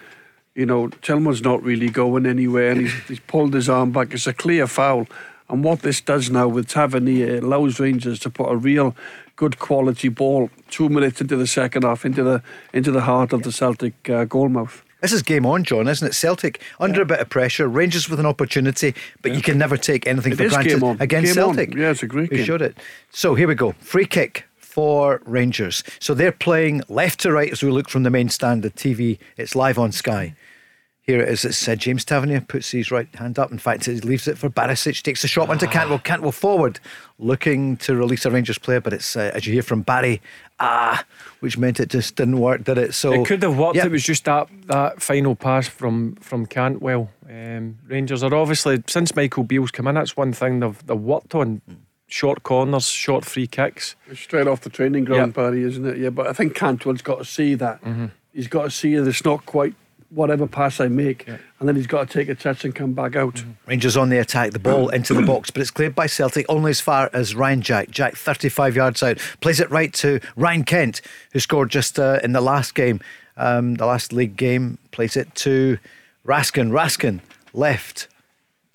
You 0.53 0.65
know, 0.65 0.89
Tillman's 1.01 1.41
not 1.41 1.63
really 1.63 1.89
going 1.89 2.25
anywhere, 2.25 2.71
and 2.71 2.81
he's, 2.81 2.93
he's 3.07 3.19
pulled 3.21 3.53
his 3.53 3.69
arm 3.69 3.91
back. 3.91 4.13
It's 4.13 4.27
a 4.27 4.33
clear 4.33 4.67
foul. 4.67 5.07
And 5.47 5.63
what 5.63 5.81
this 5.81 6.01
does 6.01 6.29
now 6.29 6.47
with 6.47 6.67
Tavernier 6.67 7.35
it 7.35 7.43
allows 7.43 7.79
Rangers 7.79 8.19
to 8.19 8.29
put 8.29 8.49
a 8.51 8.55
real 8.55 8.95
good 9.35 9.59
quality 9.59 10.07
ball 10.09 10.49
two 10.69 10.87
minutes 10.89 11.19
into 11.21 11.35
the 11.35 11.47
second 11.47 11.83
half 11.83 12.05
into 12.05 12.23
the 12.23 12.43
into 12.73 12.91
the 12.91 13.01
heart 13.01 13.33
of 13.33 13.43
the 13.43 13.51
Celtic 13.51 13.93
uh, 14.09 14.25
goalmouth. 14.25 14.81
This 15.01 15.13
is 15.13 15.23
game 15.23 15.47
on, 15.47 15.63
John, 15.63 15.87
isn't 15.87 16.07
it? 16.07 16.13
Celtic 16.13 16.61
under 16.79 17.01
a 17.01 17.05
bit 17.05 17.19
of 17.19 17.29
pressure, 17.29 17.67
Rangers 17.67 18.07
with 18.07 18.19
an 18.19 18.25
opportunity, 18.27 18.93
but 19.23 19.33
you 19.33 19.41
can 19.41 19.57
never 19.57 19.75
take 19.75 20.05
anything 20.05 20.33
It 20.33 20.37
for 20.37 20.47
granted 20.47 20.83
on. 20.83 20.97
against 20.99 21.33
Game 21.33 21.43
on. 21.43 21.55
Celtic. 21.55 21.73
Yeah, 21.75 21.89
it's 21.89 22.03
a 22.03 22.07
great 22.07 22.29
Who 22.29 22.35
game. 22.37 22.45
showed 22.45 22.61
it. 22.61 22.77
So 23.09 23.33
here 23.35 23.47
we 23.47 23.55
go. 23.55 23.71
Free 23.79 24.05
kick 24.05 24.45
for 24.71 25.21
Rangers. 25.25 25.83
So 25.99 26.13
they're 26.13 26.31
playing 26.31 26.81
left 26.87 27.19
to 27.21 27.31
right 27.31 27.51
as 27.51 27.61
we 27.61 27.69
look 27.69 27.89
from 27.89 28.03
the 28.03 28.09
main 28.09 28.29
stand. 28.29 28.63
The 28.63 28.71
TV, 28.71 29.19
it's 29.37 29.55
live 29.55 29.77
on 29.77 29.91
Sky. 29.91 30.33
Here 31.03 31.19
it 31.19 31.29
is. 31.29 31.43
It's 31.43 31.67
uh, 31.67 31.75
James 31.75 32.05
Tavernier 32.05 32.41
puts 32.41 32.71
his 32.71 32.91
right 32.91 33.13
hand 33.15 33.39
up. 33.39 33.51
In 33.51 33.57
fact, 33.57 33.85
he 33.85 33.93
leaves 33.95 34.27
it 34.27 34.37
for 34.37 34.49
Barisic. 34.49 35.01
Takes 35.01 35.23
the 35.23 35.27
shot 35.27 35.49
onto 35.49 35.65
Cantwell. 35.67 35.99
Cantwell 35.99 36.31
forward, 36.31 36.79
looking 37.17 37.75
to 37.77 37.95
release 37.95 38.23
a 38.25 38.31
Rangers 38.31 38.59
player, 38.59 38.79
but 38.79 38.93
it's 38.93 39.15
uh, 39.15 39.31
as 39.33 39.47
you 39.47 39.51
hear 39.51 39.63
from 39.63 39.81
Barry, 39.81 40.21
ah, 40.59 41.03
which 41.39 41.57
meant 41.57 41.79
it 41.79 41.89
just 41.89 42.15
didn't 42.15 42.39
work, 42.39 42.63
did 42.63 42.77
it? 42.77 42.93
So 42.93 43.13
It 43.13 43.25
could 43.25 43.41
have 43.41 43.57
worked. 43.57 43.77
Yeah. 43.77 43.87
It 43.87 43.91
was 43.91 44.03
just 44.03 44.25
that 44.25 44.47
that 44.67 45.01
final 45.01 45.35
pass 45.35 45.67
from 45.67 46.15
from 46.17 46.45
Cantwell. 46.45 47.09
Um, 47.27 47.79
Rangers 47.87 48.21
are 48.23 48.33
obviously 48.33 48.83
since 48.87 49.15
Michael 49.15 49.43
Beale's 49.43 49.71
come 49.71 49.87
in. 49.87 49.95
That's 49.95 50.15
one 50.15 50.33
thing 50.33 50.59
they've 50.59 50.85
they've 50.85 50.97
worked 50.97 51.33
on: 51.33 51.61
short 52.11 52.43
corners, 52.43 52.87
short 52.87 53.25
free 53.25 53.47
kicks. 53.47 53.95
Straight 54.13 54.47
off 54.47 54.61
the 54.61 54.69
training 54.69 55.05
ground, 55.05 55.33
Yeah. 55.35 55.43
Barry, 55.43 55.63
isn't 55.63 55.85
it? 55.85 55.97
Yeah, 55.97 56.09
but 56.09 56.27
I 56.27 56.33
think 56.33 56.53
Cantwell's 56.55 57.01
got 57.01 57.19
to 57.19 57.25
see 57.25 57.55
that. 57.55 57.81
Mm-hmm. 57.83 58.07
He's 58.33 58.47
got 58.47 58.63
to 58.63 58.71
see 58.71 58.95
that 58.95 59.07
it's 59.07 59.25
not 59.25 59.45
quite 59.45 59.73
whatever 60.09 60.45
pass 60.45 60.81
I 60.81 60.89
make, 60.89 61.25
and 61.27 61.69
then 61.69 61.77
he's 61.77 61.87
got 61.87 62.09
to 62.09 62.13
take 62.13 62.27
a 62.27 62.35
touch 62.35 62.65
and 62.65 62.75
come 62.75 62.91
back 62.91 63.15
out. 63.15 63.35
Mm-hmm. 63.35 63.51
Rangers 63.65 63.95
on 63.95 64.09
the 64.09 64.17
attack, 64.17 64.51
the 64.51 64.59
ball 64.59 64.89
into 64.97 65.13
the 65.13 65.21
box, 65.21 65.51
but 65.51 65.61
it's 65.61 65.71
cleared 65.71 65.95
by 65.95 66.05
Celtic 66.07 66.45
only 66.49 66.69
as 66.71 66.81
far 66.81 67.09
as 67.13 67.33
Ryan 67.33 67.61
Jack. 67.61 67.89
Jack 67.91 68.17
35 68.17 68.75
yards 68.75 69.01
out, 69.01 69.17
plays 69.39 69.61
it 69.61 69.71
right 69.71 69.93
to 69.93 70.19
Ryan 70.35 70.63
Kent, 70.65 71.01
who 71.31 71.39
scored 71.39 71.69
just 71.69 71.97
uh, 71.97 72.19
in 72.23 72.33
the 72.33 72.41
last 72.41 72.75
game, 72.75 72.99
um, 73.37 73.75
the 73.75 73.85
last 73.85 74.11
league 74.11 74.35
game. 74.35 74.77
Plays 74.91 75.15
it 75.15 75.33
to 75.35 75.77
Raskin. 76.27 76.71
Raskin 76.71 77.21
left 77.53 78.09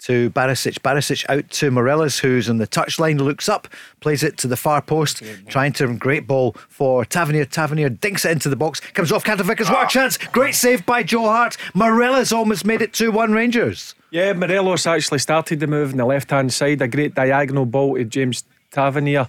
to 0.07 0.31
Barisic. 0.31 0.79
Barisic 0.83 1.25
out 1.29 1.51
to 1.51 1.71
Morelos, 1.73 2.21
who's 2.21 2.49
on 2.49 2.59
the 2.59 2.67
touchline, 2.67 3.19
looks 3.19 3.49
up, 3.49 3.67
plays 3.99 4.23
it 4.23 4.39
to 4.39 4.47
the 4.47 4.57
far 4.57 4.81
post, 4.81 5.21
trying 5.49 5.73
to 5.75 5.93
great 5.95 6.29
ball 6.29 6.53
for 6.69 7.05
Tavernier. 7.05 7.45
Tavernier 7.45 7.89
dinks 7.89 8.25
it 8.25 8.31
into 8.31 8.49
the 8.49 8.55
box, 8.55 8.79
comes 8.79 9.11
off 9.11 9.25
Carter 9.25 9.43
Vickers. 9.43 9.69
What 9.69 9.87
a 9.87 9.89
chance! 9.89 10.17
Great 10.17 10.55
save 10.55 10.87
by 10.87 11.03
Joe 11.03 11.25
Hart. 11.25 11.57
Morelos 11.75 12.33
almost 12.33 12.65
made 12.65 12.83
it 12.83 12.93
2 12.93 13.11
1 13.11 13.33
Rangers. 13.33 13.97
Yeah, 14.13 14.33
Morelos 14.33 14.87
actually 14.87 15.19
started 15.19 15.59
the 15.59 15.67
move 15.67 15.91
on 15.91 15.97
the 15.97 16.07
left 16.07 16.31
hand 16.31 16.53
side. 16.53 16.81
A 16.83 16.87
great 16.89 17.17
diagonal 17.17 17.67
ball 17.67 17.97
to 17.97 18.05
James 18.05 18.45
Tavernier. 18.71 19.29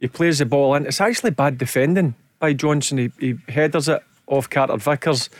He 0.00 0.08
plays 0.08 0.40
the 0.40 0.46
ball 0.46 0.74
in. 0.74 0.86
It's 0.86 1.00
actually 1.00 1.30
bad 1.30 1.56
defending 1.56 2.16
by 2.40 2.54
Johnston. 2.54 2.98
He, 2.98 3.12
he 3.20 3.38
headers 3.48 3.88
it 3.88 4.02
off 4.26 4.50
Carter 4.50 4.76
Vickers, 4.76 5.30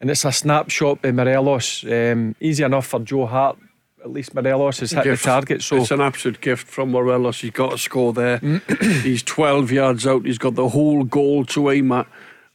and 0.00 0.10
it's 0.10 0.24
a 0.24 0.32
snapshot 0.32 1.02
by 1.02 1.12
Morelos. 1.12 1.84
Um, 1.84 2.34
easy 2.40 2.64
enough 2.64 2.86
for 2.86 2.98
Joe 2.98 3.26
Hart. 3.26 3.58
At 4.02 4.10
least 4.10 4.34
Morelos 4.34 4.80
has 4.80 4.92
hit 4.92 5.04
Gift. 5.04 5.22
the 5.22 5.28
target. 5.28 5.62
So 5.62 5.76
it's 5.76 5.90
an 5.90 6.00
absolute 6.00 6.40
gift 6.40 6.68
from 6.68 6.92
Morelos. 6.92 7.40
He's 7.40 7.50
got 7.50 7.72
to 7.72 7.78
score 7.78 8.12
there. 8.12 8.38
he's 9.02 9.22
12 9.22 9.72
yards 9.72 10.06
out. 10.06 10.24
He's 10.24 10.38
got 10.38 10.54
the 10.54 10.68
whole 10.68 11.04
goal 11.04 11.44
to 11.46 11.70
aim 11.70 11.90
at, 11.92 12.06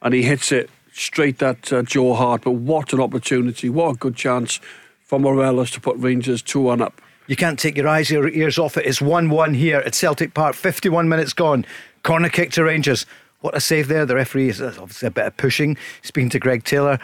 and 0.02 0.14
he 0.14 0.24
hits 0.24 0.52
it 0.52 0.70
straight 0.94 1.42
at 1.44 1.74
uh, 1.74 1.84
Joe 1.84 2.14
Hart. 2.14 2.44
But 2.44 2.52
what 2.52 2.94
an 2.94 3.02
opportunity! 3.02 3.70
What 3.70 3.96
a 3.96 3.98
good 3.98 4.16
chance 4.16 4.60
for 5.04 5.20
Morelos 5.20 5.72
to 5.72 5.82
put 5.82 5.98
Rangers 5.98 6.42
two 6.42 6.70
on 6.70 6.82
up. 6.82 7.02
You 7.28 7.36
can't 7.36 7.60
take 7.60 7.78
your 7.78 7.88
eyes 7.88 8.12
or 8.12 8.28
ears 8.28 8.58
off 8.58 8.78
it. 8.78 8.86
It's 8.86 9.02
1 9.02 9.30
1 9.30 9.54
here 9.54 9.80
at 9.80 9.96
Celtic 9.96 10.34
Park. 10.34 10.56
51 10.56 11.08
minutes 11.08 11.34
gone. 11.34 11.66
Corner 12.04 12.30
kick 12.30 12.52
to 12.52 12.64
Rangers. 12.64 13.06
What 13.42 13.56
a 13.56 13.62
save 13.62 13.88
there. 13.88 14.06
The 14.06 14.16
referee 14.16 14.50
is 14.50 14.62
uh, 14.62 14.74
obviously 14.80 15.08
a 15.08 15.12
bit 15.12 15.26
of 15.26 15.38
pushing. 15.38 15.78
Speaking 16.02 16.30
to 16.30 16.40
Greg 16.40 16.64
Taylor 16.64 17.00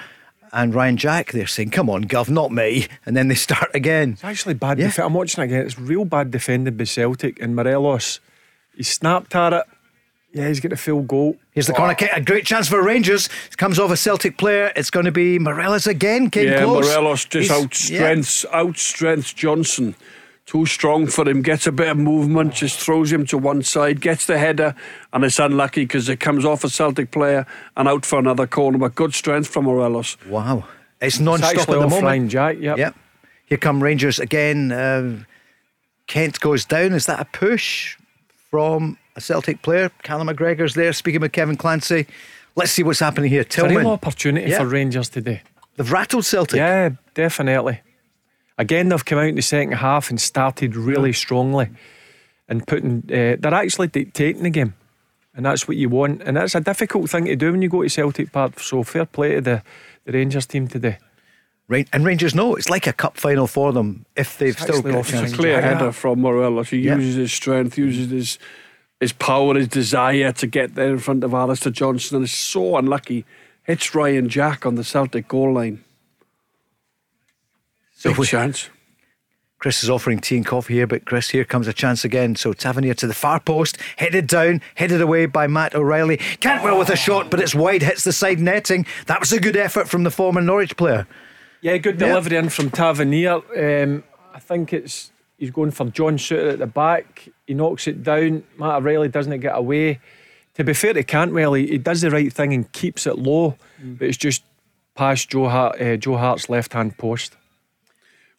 and 0.51 0.73
Ryan 0.73 0.97
Jack, 0.97 1.31
they're 1.31 1.47
saying, 1.47 1.71
Come 1.71 1.89
on, 1.89 2.05
Gov, 2.05 2.29
not 2.29 2.51
me. 2.51 2.87
And 3.05 3.15
then 3.15 3.27
they 3.27 3.35
start 3.35 3.69
again. 3.73 4.13
It's 4.13 4.23
actually 4.23 4.53
bad. 4.55 4.79
Yeah. 4.79 4.87
Def- 4.87 4.99
I'm 4.99 5.13
watching 5.13 5.41
it 5.43 5.45
again. 5.47 5.61
It's 5.65 5.79
real 5.79 6.05
bad 6.05 6.31
defending 6.31 6.75
by 6.77 6.83
Celtic 6.83 7.41
and 7.41 7.55
Morelos. 7.55 8.19
He 8.75 8.83
snapped 8.83 9.35
at 9.35 9.53
it. 9.53 9.63
Yeah, 10.31 10.47
he's 10.47 10.59
got 10.59 10.71
a 10.71 10.77
full 10.77 11.01
goal. 11.01 11.37
Here's 11.53 11.65
the 11.65 11.73
corner 11.73 11.95
kick. 11.95 12.11
A 12.13 12.21
great 12.21 12.45
chance 12.45 12.67
for 12.67 12.83
Rangers. 12.83 13.29
It 13.49 13.57
comes 13.57 13.79
off 13.79 13.89
a 13.89 13.97
Celtic 13.97 14.37
player. 14.37 14.71
It's 14.75 14.91
going 14.91 15.05
to 15.07 15.11
be 15.11 15.39
Morelos 15.39 15.87
again. 15.87 16.29
Came 16.29 16.49
yeah, 16.49 16.63
close. 16.63 16.85
Morelos 16.87 17.25
just 17.25 17.49
He's- 17.49 17.61
outstrengths 17.63 18.45
outstrengths 18.51 19.33
Johnston. 19.35 19.95
Too 20.49 20.65
strong 20.65 21.05
for 21.05 21.29
him. 21.29 21.43
Gets 21.43 21.67
a 21.67 21.71
bit 21.71 21.89
of 21.89 21.97
movement, 21.97 22.55
just 22.55 22.79
throws 22.79 23.11
him 23.11 23.23
to 23.27 23.37
one 23.37 23.61
side. 23.61 24.01
Gets 24.01 24.25
the 24.25 24.39
header, 24.39 24.73
and 25.13 25.23
it's 25.23 25.37
unlucky 25.37 25.83
because 25.83 26.09
it 26.09 26.19
comes 26.19 26.43
off 26.43 26.63
a 26.63 26.69
Celtic 26.69 27.11
player 27.11 27.45
and 27.77 27.87
out 27.87 28.03
for 28.03 28.17
another 28.17 28.47
corner. 28.47 28.79
But 28.79 28.95
good 28.95 29.13
strength 29.13 29.47
from 29.47 29.65
Morelos. 29.65 30.17
Wow. 30.27 30.65
It's 31.01 31.17
It's 31.17 31.19
non-stop 31.19 31.51
at 31.53 31.59
actually 31.59 31.77
the 31.77 31.83
off 31.85 31.89
moment. 31.91 32.03
Ryan 32.07 32.29
Jack. 32.29 32.57
Yep. 32.59 32.77
Yep. 32.79 32.95
Here 33.45 33.57
come 33.59 33.83
Rangers 33.83 34.17
again. 34.17 34.71
Uh, 34.71 35.19
Kent 36.07 36.39
goes 36.39 36.65
down. 36.65 36.93
Is 36.93 37.05
that 37.05 37.19
a 37.19 37.25
push 37.25 37.95
from 38.49 38.97
a 39.15 39.21
Celtic 39.21 39.61
player? 39.61 39.91
Callum 40.01 40.29
McGregor's 40.29 40.73
there 40.73 40.93
speaking 40.93 41.21
with 41.21 41.31
Kevin 41.31 41.57
Clancy. 41.57 42.07
Let's 42.55 42.71
see 42.71 42.81
what's 42.81 42.99
happening 42.99 43.29
here. 43.29 43.41
It's 43.41 43.55
a 43.59 43.61
real 43.65 43.69
Tillman. 43.73 43.85
opportunity 43.93 44.49
Yeah. 44.49 44.57
for 44.57 44.65
Rangers 44.65 45.09
today. 45.09 45.43
They've 45.77 45.91
rattled 45.91 46.25
Celtic. 46.25 46.57
Yeah, 46.57 46.89
definitely. 47.13 47.81
Again, 48.59 48.89
they've 48.89 49.03
come 49.05 49.17
out 49.17 49.25
in 49.29 49.35
the 49.35 49.41
second 49.41 49.71
half 49.73 50.11
and 50.11 50.19
started 50.21 50.75
really 50.75 51.13
strongly 51.13 51.69
and 52.47 52.65
putting. 52.67 53.03
Uh, 53.05 53.37
they're 53.39 53.53
actually 53.53 53.87
dictating 53.87 54.43
the 54.43 54.49
game. 54.51 54.75
And 55.33 55.45
that's 55.45 55.67
what 55.67 55.77
you 55.77 55.89
want. 55.89 56.21
And 56.23 56.35
that's 56.35 56.53
a 56.55 56.59
difficult 56.59 57.09
thing 57.09 57.25
to 57.25 57.35
do 57.35 57.51
when 57.53 57.61
you 57.61 57.69
go 57.69 57.81
to 57.81 57.89
Celtic 57.89 58.31
Park. 58.31 58.59
So 58.59 58.83
fair 58.83 59.05
play 59.05 59.35
to 59.35 59.41
the, 59.41 59.63
the 60.03 60.11
Rangers 60.11 60.45
team 60.45 60.67
today. 60.67 60.97
Right, 61.69 61.87
and 61.93 62.03
Rangers 62.03 62.33
know 62.35 62.55
it's 62.55 62.69
like 62.69 62.87
a 62.87 62.93
cup 62.93 63.15
final 63.17 63.45
for 63.47 63.71
them 63.71 64.05
if 64.15 64.37
they've 64.39 64.49
It's 64.53 64.61
still 64.63 64.81
got 64.81 64.95
a 64.95 64.97
offering 64.97 65.21
chance. 65.21 65.35
Clear 65.35 65.59
Yeah. 65.59 65.61
header 65.61 65.91
from 65.91 66.19
Morelos. 66.19 66.69
He 66.71 66.79
Yeah. 66.79 66.95
uses 66.95 67.15
his 67.15 67.31
strength, 67.33 67.77
uses 67.77 68.09
his 68.11 68.39
his 68.99 69.13
power, 69.13 69.55
his 69.55 69.69
desire 69.69 70.33
to 70.33 70.47
get 70.47 70.75
there 70.75 70.89
in 70.89 70.99
front 70.99 71.23
of 71.23 71.33
Alistair 71.33 71.71
Johnston, 71.71 72.17
and 72.17 72.25
is 72.25 72.33
so 72.33 72.75
unlucky. 72.75 73.23
Hits 73.63 73.95
Ryan 73.95 74.27
Jack 74.27 74.65
on 74.65 74.75
the 74.75 74.83
Celtic 74.83 75.27
goal 75.29 75.53
line. 75.53 75.83
So 77.99 78.11
Big 78.11 78.19
we- 78.19 78.25
chance. 78.27 78.69
Chris 79.59 79.83
is 79.83 79.89
offering 79.89 80.19
tea 80.19 80.37
and 80.37 80.45
coffee 80.45 80.75
here, 80.75 80.87
but 80.87 81.03
Chris, 81.03 81.31
here 81.31 81.43
comes 81.43 81.67
a 81.67 81.73
chance 81.73 82.05
again. 82.05 82.33
So 82.37 82.53
Tavernier 82.53 82.93
to 82.93 83.07
the 83.07 83.13
far 83.13 83.41
post, 83.41 83.77
headed 83.97 84.25
down, 84.25 84.61
headed 84.75 85.01
away 85.01 85.25
by 85.25 85.47
Matt 85.47 85.75
O'Riley. 85.75 86.15
Cantwell 86.39 86.79
with 86.79 86.89
a 86.89 86.95
shot, 86.95 87.29
but 87.29 87.41
it's 87.41 87.53
wide, 87.53 87.81
hits 87.81 88.05
the 88.05 88.13
side 88.13 88.39
netting. 88.39 88.85
That 89.07 89.19
was 89.19 89.33
a 89.33 89.39
good 89.41 89.57
effort 89.57 89.89
from 89.89 90.03
the 90.05 90.11
former 90.11 90.39
Norwich 90.39 90.77
player. 90.77 91.07
Yeah, 91.59 91.75
good 91.75 91.99
Yeah. 91.99 92.07
delivery 92.07 92.37
in 92.37 92.47
from 92.47 92.69
Tavernier. 92.69 93.41
Um, 93.83 94.03
I 94.33 94.39
think 94.39 94.71
it's 94.71 95.11
he's 95.37 95.51
going 95.51 95.71
for 95.71 95.87
John 95.89 96.17
Souttar 96.17 96.53
at 96.53 96.59
the 96.59 96.67
back. 96.67 97.27
He 97.45 97.53
knocks 97.53 97.85
it 97.85 98.01
down. 98.01 98.43
Matt 98.57 98.75
O'Riley 98.77 99.09
doesn't 99.09 99.37
get 99.41 99.57
away. 99.57 99.99
To 100.53 100.63
be 100.63 100.73
fair 100.73 100.93
to 100.93 101.03
Cantwell, 101.03 101.51
he, 101.55 101.67
he 101.67 101.77
does 101.77 101.99
the 101.99 102.11
right 102.11 102.31
thing 102.31 102.53
and 102.53 102.71
keeps 102.71 103.05
it 103.05 103.17
low, 103.19 103.57
but 103.83 104.07
it's 104.07 104.15
just 104.17 104.41
past 104.95 105.29
Joe, 105.31 105.49
Hart, 105.49 105.81
uh, 105.81 105.97
Joe 105.97 106.15
Hart's 106.15 106.47
left 106.49 106.71
hand 106.71 106.97
post. 106.97 107.35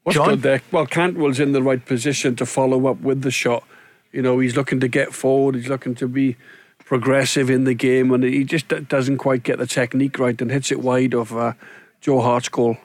What's 0.02 0.16
John? 0.16 0.30
good 0.30 0.42
there? 0.42 0.62
Well, 0.72 0.86
Cantwell's 0.86 1.40
in 1.40 1.52
the 1.52 1.62
right 1.62 1.84
position 1.84 2.36
to 2.36 2.46
follow 2.46 2.86
up 2.86 3.00
with 3.00 3.22
the 3.22 3.30
shot. 3.30 3.64
You 4.12 4.22
know, 4.22 4.38
he's 4.38 4.56
looking 4.56 4.80
to 4.80 4.88
get 4.88 5.12
forward. 5.12 5.54
He's 5.54 5.68
looking 5.68 5.94
to 5.96 6.08
be 6.08 6.36
progressive 6.84 7.50
in 7.50 7.64
the 7.64 7.74
game, 7.74 8.10
and 8.12 8.24
he 8.24 8.42
just 8.44 8.68
doesn't 8.88 9.18
quite 9.18 9.42
get 9.42 9.58
the 9.58 9.66
technique 9.66 10.18
right 10.18 10.40
and 10.40 10.50
hits 10.50 10.72
it 10.72 10.80
wide 10.80 11.14
of 11.14 11.36
uh, 11.36 11.52
Joe 12.00 12.20
Hart's 12.20 12.48
goal. 12.48 12.78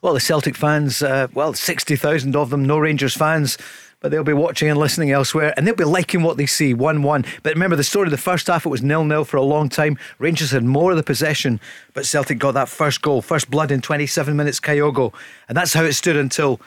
Well, 0.00 0.14
the 0.14 0.20
Celtic 0.20 0.56
fans, 0.56 1.02
uh, 1.02 1.28
well, 1.34 1.54
60,000 1.54 2.36
of 2.36 2.50
them, 2.50 2.64
no 2.64 2.78
Rangers 2.78 3.14
fans, 3.14 3.58
but 4.04 4.10
they'll 4.10 4.22
be 4.22 4.34
watching 4.34 4.68
and 4.68 4.78
listening 4.78 5.12
elsewhere 5.12 5.54
and 5.56 5.66
they'll 5.66 5.74
be 5.74 5.82
liking 5.82 6.22
what 6.22 6.36
they 6.36 6.44
see 6.44 6.74
1 6.74 7.02
1. 7.02 7.24
But 7.42 7.54
remember 7.54 7.74
the 7.74 7.82
story 7.82 8.06
of 8.06 8.10
the 8.10 8.18
first 8.18 8.48
half, 8.48 8.66
it 8.66 8.68
was 8.68 8.82
nil 8.82 9.02
nil 9.02 9.24
for 9.24 9.38
a 9.38 9.42
long 9.42 9.70
time. 9.70 9.96
Rangers 10.18 10.50
had 10.50 10.62
more 10.62 10.90
of 10.90 10.98
the 10.98 11.02
possession, 11.02 11.58
but 11.94 12.04
Celtic 12.04 12.38
got 12.38 12.52
that 12.52 12.68
first 12.68 13.00
goal, 13.00 13.22
first 13.22 13.50
blood 13.50 13.70
in 13.70 13.80
27 13.80 14.36
minutes, 14.36 14.60
Kyogo. 14.60 15.14
And 15.48 15.56
that's 15.56 15.72
how 15.72 15.84
it 15.84 15.94
stood 15.94 16.16
until 16.18 16.60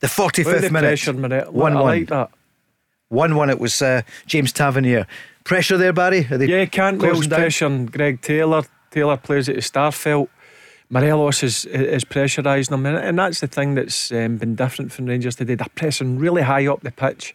the 0.00 0.06
45th 0.06 0.44
Look 0.44 0.60
the 0.60 0.70
minute. 0.70 0.88
pressure, 0.88 1.14
Minette. 1.14 1.54
1 1.54 1.72
I 1.72 1.74
1. 1.76 1.82
like 1.82 2.08
that. 2.10 2.30
1 3.08 3.36
1, 3.36 3.48
it 3.48 3.58
was 3.58 3.80
uh, 3.80 4.02
James 4.26 4.52
Tavernier. 4.52 5.06
Pressure 5.44 5.78
there, 5.78 5.94
Barry? 5.94 6.28
Are 6.30 6.36
they 6.36 6.44
Yeah, 6.44 6.66
Cantwell's 6.66 7.26
pressure 7.26 7.86
Greg 7.90 8.20
Taylor. 8.20 8.64
Taylor 8.90 9.16
plays 9.16 9.48
it 9.48 9.54
to 9.54 9.60
Starfelt. 9.60 10.28
Morelos 10.92 11.42
is, 11.42 11.64
is 11.64 12.04
pressurising 12.04 12.68
them, 12.68 12.84
and, 12.84 12.98
and 12.98 13.18
that's 13.18 13.40
the 13.40 13.46
thing 13.46 13.74
that's 13.74 14.12
um, 14.12 14.36
been 14.36 14.54
different 14.54 14.92
from 14.92 15.06
Rangers 15.06 15.36
today. 15.36 15.54
They're 15.54 15.66
pressing 15.74 16.18
really 16.18 16.42
high 16.42 16.66
up 16.66 16.82
the 16.82 16.90
pitch, 16.90 17.34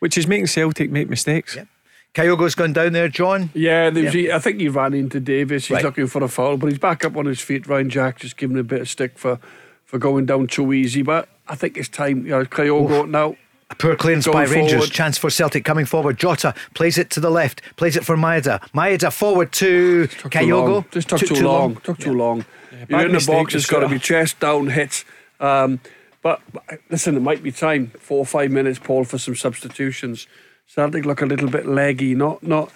which 0.00 0.18
is 0.18 0.26
making 0.26 0.48
Celtic 0.48 0.90
make 0.90 1.08
mistakes. 1.08 1.54
Yeah. 1.54 1.66
Kyogo's 2.12 2.56
gone 2.56 2.72
down 2.72 2.92
there, 2.92 3.08
John. 3.08 3.50
Yeah, 3.54 3.90
there 3.90 4.04
was, 4.04 4.12
he, 4.12 4.32
I 4.32 4.40
think 4.40 4.58
he 4.58 4.68
ran 4.68 4.94
into 4.94 5.20
Davis. 5.20 5.66
He's 5.66 5.76
Right. 5.76 5.84
looking 5.84 6.08
for 6.08 6.24
a 6.24 6.28
foul, 6.28 6.56
but 6.56 6.70
he's 6.70 6.78
back 6.78 7.04
up 7.04 7.16
on 7.16 7.26
his 7.26 7.40
feet. 7.40 7.68
Ryan 7.68 7.88
Jack 7.88 8.18
just 8.18 8.36
giving 8.36 8.56
him 8.56 8.60
a 8.60 8.64
bit 8.64 8.80
of 8.80 8.88
stick 8.88 9.16
for, 9.16 9.38
for 9.84 9.98
going 9.98 10.26
down 10.26 10.48
too 10.48 10.72
easy. 10.72 11.02
But 11.02 11.28
I 11.46 11.54
think 11.54 11.76
it's 11.76 11.88
time. 11.88 12.24
You 12.24 12.30
know, 12.30 12.44
Kyogo 12.44 13.08
now. 13.08 13.36
Poor 13.78 13.96
clearance 13.96 14.26
Going 14.26 14.46
by 14.46 14.52
Rangers. 14.52 14.72
forward. 14.72 14.90
Chance 14.90 15.18
for 15.18 15.30
Celtic 15.30 15.64
coming 15.64 15.84
forward. 15.84 16.18
Jota 16.18 16.54
plays 16.74 16.98
it 16.98 17.10
to 17.10 17.20
the 17.20 17.30
left, 17.30 17.62
plays 17.76 17.96
it 17.96 18.04
for 18.04 18.16
Maeda. 18.16 18.60
Maeda 18.72 19.12
forward 19.12 19.52
to 19.52 20.06
too 20.06 20.28
long. 20.28 20.30
Kyogo. 20.30 20.90
Just 20.90 21.08
took 21.08 21.20
too, 21.20 21.44
long. 21.44 21.76
Took 21.76 21.98
too 21.98 22.14
long. 22.14 22.44
bad 22.70 22.90
You're 22.90 23.06
in 23.06 23.12
the 23.12 23.24
box. 23.26 23.54
It's 23.54 23.66
got 23.66 23.80
to 23.80 23.88
be 23.88 23.98
chest 23.98 24.40
down 24.40 24.68
hits. 24.68 25.04
Um, 25.40 25.80
but 26.22 26.40
but 26.52 26.62
listen, 26.90 27.16
it 27.16 27.20
might 27.20 27.42
be 27.42 27.52
time 27.52 27.88
four 27.98 28.18
or 28.18 28.26
five 28.26 28.50
minutes, 28.50 28.78
Paul, 28.78 29.04
for 29.04 29.18
some 29.18 29.34
substitutions. 29.34 30.26
Celtic 30.66 31.04
look 31.04 31.20
a 31.20 31.26
little 31.26 31.50
bit 31.50 31.66
leggy, 31.66 32.14
not 32.14 32.42
not 32.42 32.72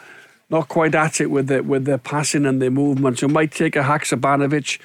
not 0.50 0.68
quite 0.68 0.94
at 0.94 1.20
it 1.20 1.26
with 1.30 1.48
the, 1.48 1.62
with 1.62 1.84
their 1.84 1.98
passing 1.98 2.46
and 2.46 2.60
their 2.60 2.70
movements. 2.70 3.22
You 3.22 3.28
might 3.28 3.52
take 3.52 3.76
a 3.76 3.82
Haksabanovic, 3.82 4.78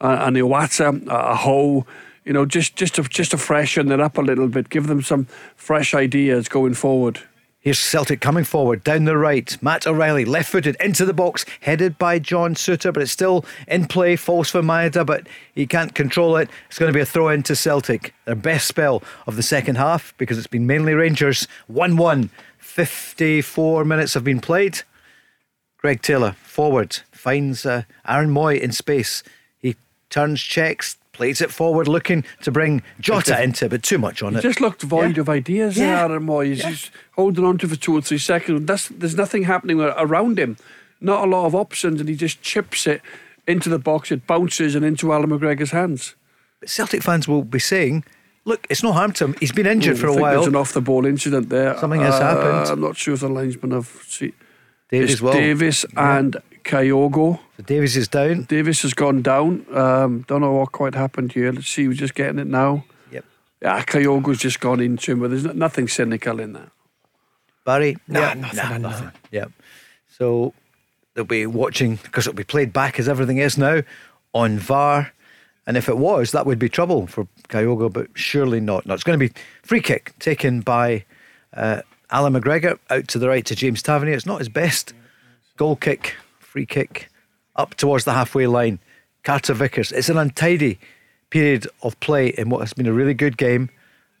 uh, 0.00 0.18
an 0.20 0.34
Iwata, 0.34 1.06
a 1.08 1.36
Ho, 1.36 1.86
you 2.30 2.34
know, 2.34 2.46
just 2.46 2.76
just 2.76 2.94
to 2.94 3.02
just 3.02 3.32
to 3.32 3.36
freshen 3.36 3.90
it 3.90 3.98
up 3.98 4.16
a 4.16 4.20
little 4.20 4.46
bit, 4.46 4.68
give 4.68 4.86
them 4.86 5.02
some 5.02 5.26
fresh 5.56 5.94
ideas 5.94 6.48
going 6.48 6.74
forward. 6.74 7.20
Here's 7.58 7.80
Celtic 7.80 8.20
coming 8.20 8.44
forward 8.44 8.84
down 8.84 9.04
the 9.04 9.16
right. 9.16 9.60
Matt 9.60 9.84
O'Riley 9.84 10.24
left 10.24 10.48
footed 10.48 10.76
into 10.78 11.04
the 11.04 11.12
box, 11.12 11.44
headed 11.62 11.98
by 11.98 12.20
John 12.20 12.54
Souttar, 12.54 12.94
but 12.94 13.02
it's 13.02 13.10
still 13.10 13.44
in 13.66 13.86
play. 13.86 14.14
Falls 14.14 14.48
for 14.48 14.62
Maeda, 14.62 15.04
but 15.04 15.26
he 15.56 15.66
can't 15.66 15.92
control 15.92 16.36
it. 16.36 16.48
It's 16.68 16.78
going 16.78 16.92
to 16.92 16.96
be 16.96 17.02
a 17.02 17.04
throw 17.04 17.30
in 17.30 17.42
to 17.42 17.56
Celtic. 17.56 18.14
Their 18.26 18.36
best 18.36 18.68
spell 18.68 19.02
of 19.26 19.34
the 19.34 19.42
second 19.42 19.74
half 19.74 20.14
because 20.16 20.38
it's 20.38 20.46
been 20.46 20.68
mainly 20.68 20.94
Rangers. 20.94 21.48
1 21.66 21.96
1. 21.96 22.30
54 22.58 23.84
minutes 23.84 24.14
have 24.14 24.22
been 24.22 24.40
played. 24.40 24.82
Greg 25.78 26.00
Taylor 26.00 26.36
forward 26.44 27.00
finds 27.10 27.66
uh, 27.66 27.82
Aaron 28.06 28.30
Mooy 28.30 28.60
in 28.60 28.70
space. 28.70 29.24
He 29.58 29.74
turns, 30.10 30.40
checks, 30.40 30.96
plays 31.20 31.42
it 31.42 31.50
forward, 31.50 31.86
looking 31.86 32.24
to 32.40 32.50
bring 32.50 32.82
Jota 32.98 33.42
into, 33.42 33.68
but 33.68 33.82
too 33.82 33.98
much 33.98 34.22
on 34.22 34.32
He 34.32 34.38
it. 34.38 34.42
just 34.42 34.58
looked 34.58 34.80
void 34.80 35.16
Yeah. 35.16 35.20
of 35.20 35.28
ideas 35.28 35.76
Yeah. 35.76 35.84
there, 35.96 36.12
Aaron 36.12 36.24
Mooy. 36.26 36.46
He's 36.46 36.62
just 36.64 36.90
holding 37.12 37.44
on 37.44 37.58
to 37.58 37.68
for 37.68 37.76
two 37.76 37.94
or 37.94 38.00
three 38.00 38.16
seconds. 38.16 38.64
That's, 38.64 38.88
there's 38.88 39.16
nothing 39.16 39.42
happening 39.42 39.82
around 39.82 40.38
him. 40.38 40.56
Not 40.98 41.26
a 41.26 41.30
lot 41.30 41.44
of 41.44 41.54
options, 41.54 42.00
and 42.00 42.08
he 42.08 42.14
just 42.16 42.40
chips 42.40 42.86
it 42.86 43.02
into 43.46 43.68
the 43.68 43.78
box. 43.78 44.10
It 44.10 44.26
bounces 44.26 44.74
and 44.74 44.82
into 44.82 45.12
Alan 45.12 45.28
McGregor's 45.28 45.72
hands. 45.72 46.14
Celtic 46.64 47.02
fans 47.02 47.28
will 47.28 47.44
be 47.44 47.58
saying, 47.58 48.02
look, 48.46 48.66
it's 48.70 48.82
no 48.82 48.92
harm 48.92 49.12
to 49.12 49.24
him. 49.26 49.34
He's 49.40 49.52
been 49.52 49.66
injured 49.66 49.98
for 49.98 50.06
a 50.06 50.10
think 50.12 50.22
while. 50.22 50.32
There's 50.36 50.46
an 50.46 50.56
off 50.56 50.72
the 50.72 50.80
ball 50.80 51.04
incident 51.04 51.50
there. 51.50 51.76
Something 51.78 52.00
has 52.00 52.14
uh, 52.14 52.20
happened. 52.34 52.70
I'm 52.72 52.80
not 52.80 52.96
sure 52.96 53.12
if 53.12 53.20
the 53.20 53.28
linesman 53.28 53.72
have 53.72 53.88
seen. 54.08 54.32
Davies 54.90 55.12
It's 55.12 55.20
well. 55.22 55.34
Davis 55.34 55.84
and 55.98 56.38
Kyogo. 56.64 57.40
So 57.60 57.64
Davies 57.64 57.94
is 57.94 58.08
down. 58.08 58.44
Davis 58.44 58.80
has 58.80 58.94
gone 58.94 59.20
down. 59.20 59.66
Um, 59.76 60.24
don't 60.26 60.40
know 60.40 60.52
what 60.52 60.72
quite 60.72 60.94
happened 60.94 61.32
here. 61.32 61.52
Let's 61.52 61.68
see. 61.68 61.86
We're 61.86 61.92
just 61.92 62.14
getting 62.14 62.38
it 62.38 62.46
now. 62.46 62.84
Yep. 63.12 63.24
Yeah, 63.60 63.82
Kyogo's 63.82 64.38
just 64.38 64.60
gone 64.60 64.80
into 64.80 65.12
him, 65.12 65.20
but 65.20 65.28
there's 65.28 65.44
no- 65.44 65.52
nothing 65.52 65.86
cynical 65.86 66.40
in 66.40 66.54
that. 66.54 66.70
Barry? 67.66 67.98
Nah, 68.08 68.32
nothing 68.32 68.76
in 68.76 68.82
nothing. 68.82 69.10
Yep. 69.30 69.52
So 70.08 70.54
they'll 71.12 71.26
be 71.26 71.44
watching 71.44 71.96
because 71.96 72.26
it'll 72.26 72.34
be 72.34 72.44
played 72.44 72.72
back 72.72 72.98
as 72.98 73.10
everything 73.10 73.36
is 73.36 73.58
now 73.58 73.82
on 74.32 74.58
VAR. 74.58 75.12
And 75.66 75.76
if 75.76 75.86
it 75.86 75.98
was, 75.98 76.32
that 76.32 76.46
would 76.46 76.58
be 76.58 76.70
trouble 76.70 77.08
for 77.08 77.28
Kyogo, 77.50 77.92
but 77.92 78.06
surely 78.14 78.60
not. 78.60 78.86
No, 78.86 78.94
it's 78.94 79.04
going 79.04 79.18
to 79.18 79.28
be 79.28 79.34
free 79.62 79.82
kick 79.82 80.14
taken 80.18 80.62
by 80.62 81.04
uh, 81.52 81.82
Alan 82.10 82.32
McGregor 82.32 82.78
out 82.88 83.06
to 83.08 83.18
the 83.18 83.28
right 83.28 83.44
to 83.44 83.54
James 83.54 83.82
Tavernier. 83.82 84.14
It's 84.14 84.24
not 84.24 84.38
his 84.38 84.48
best 84.48 84.94
goal 85.58 85.76
kick, 85.76 86.16
free 86.38 86.64
kick 86.64 87.09
up 87.56 87.74
towards 87.74 88.04
the 88.04 88.12
halfway 88.12 88.46
line. 88.46 88.78
Carter 89.22 89.54
Vickers. 89.54 89.92
It's 89.92 90.08
an 90.08 90.16
untidy 90.16 90.78
period 91.30 91.66
of 91.82 91.98
play 92.00 92.28
in 92.28 92.48
what 92.48 92.60
has 92.60 92.72
been 92.72 92.86
a 92.86 92.92
really 92.92 93.14
good 93.14 93.36
game. 93.36 93.70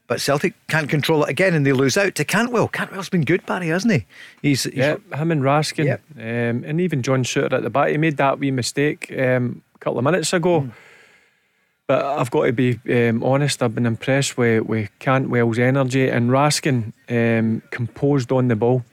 But 0.06 0.20
Celtic 0.20 0.54
can't 0.66 0.88
control 0.88 1.22
it 1.24 1.30
again 1.30 1.54
and 1.54 1.64
they 1.64 1.72
lose 1.72 1.96
out 1.96 2.16
to 2.16 2.24
Cantwell. 2.24 2.66
Cantwell's 2.68 3.08
been 3.08 3.24
good, 3.24 3.46
Barry, 3.46 3.68
hasn't 3.68 3.92
he? 3.92 4.06
He's, 4.42 4.64
he's 4.64 4.74
Yeah, 4.74 4.96
him 5.14 5.30
and 5.30 5.42
Raskin, 5.42 5.84
Yep. 5.84 6.02
um, 6.16 6.64
and 6.64 6.80
even 6.80 7.02
John 7.02 7.22
Souttar 7.22 7.52
at 7.52 7.62
the 7.62 7.70
back. 7.70 7.90
He 7.90 7.96
made 7.96 8.16
that 8.16 8.40
wee 8.40 8.50
mistake 8.50 9.12
um, 9.16 9.62
a 9.74 9.78
couple 9.78 9.98
of 9.98 10.04
minutes 10.04 10.32
ago. 10.32 10.68
But 11.86 12.04
I've 12.04 12.30
got 12.30 12.46
to 12.46 12.52
be 12.52 12.78
um, 13.08 13.22
honest. 13.22 13.62
I've 13.62 13.74
been 13.74 13.86
impressed 13.86 14.36
with, 14.36 14.64
with 14.64 14.90
Cantwell's 14.98 15.58
energy 15.58 16.08
and 16.08 16.30
Raskin 16.30 16.92
um, 17.08 17.62
composed 17.70 18.30
on 18.32 18.48
the 18.48 18.56
ball. 18.56 18.84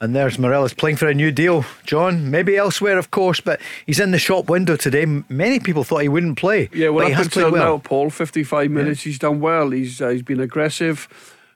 And 0.00 0.14
there's 0.14 0.38
Morelos 0.38 0.74
playing 0.74 0.94
for 0.96 1.08
a 1.08 1.14
new 1.14 1.32
deal, 1.32 1.64
John. 1.84 2.30
Maybe 2.30 2.56
elsewhere, 2.56 2.98
of 2.98 3.10
course, 3.10 3.40
but 3.40 3.60
he's 3.84 3.98
in 3.98 4.12
the 4.12 4.18
shop 4.18 4.48
window 4.48 4.76
today. 4.76 5.04
Many 5.28 5.58
people 5.58 5.82
thought 5.82 6.02
he 6.02 6.08
wouldn't 6.08 6.38
play. 6.38 6.68
Yeah, 6.72 6.90
well, 6.90 7.06
he 7.06 7.12
up 7.12 7.18
has 7.18 7.26
until 7.26 7.50
played 7.50 7.52
well. 7.54 7.72
now, 7.74 7.78
Paul, 7.78 8.10
55 8.10 8.70
minutes, 8.70 9.02
he's 9.02 9.18
done 9.18 9.40
well. 9.40 9.70
He's 9.70 10.00
uh, 10.00 10.10
he's 10.10 10.22
been 10.22 10.38
aggressive. 10.38 11.08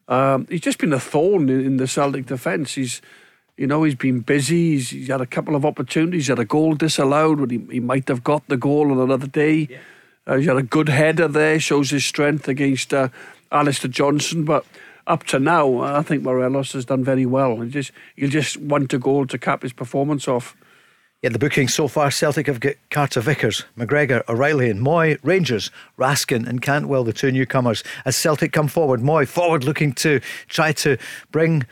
Um, 0.08 0.48
he's 0.50 0.60
just 0.60 0.78
been 0.78 0.92
a 0.92 0.98
thorn 0.98 1.48
in, 1.48 1.64
in 1.64 1.76
the 1.76 1.86
Celtic 1.86 2.26
defence. 2.26 2.74
He's, 2.74 3.00
you 3.56 3.68
know, 3.68 3.84
he's 3.84 3.94
been 3.94 4.20
busy. 4.20 4.72
He's, 4.72 4.90
he's 4.90 5.08
had 5.08 5.20
a 5.20 5.26
couple 5.26 5.54
of 5.54 5.64
opportunities. 5.64 6.22
He's 6.22 6.28
had 6.28 6.40
a 6.40 6.44
goal 6.44 6.74
disallowed 6.74 7.38
when 7.38 7.50
he, 7.50 7.60
he 7.70 7.80
might 7.80 8.08
have 8.08 8.24
got 8.24 8.46
the 8.48 8.56
goal 8.56 8.90
on 8.90 8.98
another 8.98 9.28
day. 9.28 9.68
Uh, 10.26 10.36
he's 10.36 10.46
had 10.46 10.56
a 10.56 10.64
good 10.64 10.88
header 10.88 11.28
there, 11.28 11.60
shows 11.60 11.90
his 11.90 12.04
strength 12.04 12.48
against 12.48 12.92
uh, 12.92 13.08
Alistair 13.52 13.90
Johnston. 13.90 14.44
But 14.44 14.66
up 15.06 15.24
to 15.24 15.38
now, 15.38 15.80
I 15.80 16.02
think 16.02 16.22
Morelos 16.22 16.72
has 16.72 16.84
done 16.84 17.04
very 17.04 17.26
well. 17.26 17.60
He 17.60 17.70
just 17.70 17.92
he'll 18.16 18.30
just 18.30 18.56
want 18.56 18.92
a 18.92 18.98
goal 18.98 19.26
to 19.26 19.38
cap 19.38 19.62
his 19.62 19.72
performance 19.72 20.28
off. 20.28 20.56
Yeah, 21.22 21.30
the 21.30 21.38
bookings 21.38 21.72
so 21.72 21.86
far 21.86 22.10
Celtic 22.10 22.48
have 22.48 22.58
got 22.58 22.74
Carter 22.90 23.20
Vickers, 23.20 23.64
McGregor, 23.78 24.28
O'Riley, 24.28 24.68
and 24.70 24.80
Mooy, 24.80 25.18
Rangers, 25.22 25.70
Raskin, 25.96 26.48
and 26.48 26.60
Cantwell, 26.60 27.04
the 27.04 27.12
two 27.12 27.30
newcomers. 27.30 27.84
As 28.04 28.16
Celtic 28.16 28.52
come 28.52 28.66
forward, 28.66 29.00
Mooy 29.00 29.28
forward 29.28 29.62
looking 29.62 29.92
to 29.94 30.20
try 30.48 30.72
to 30.72 30.96
bring 31.30 31.64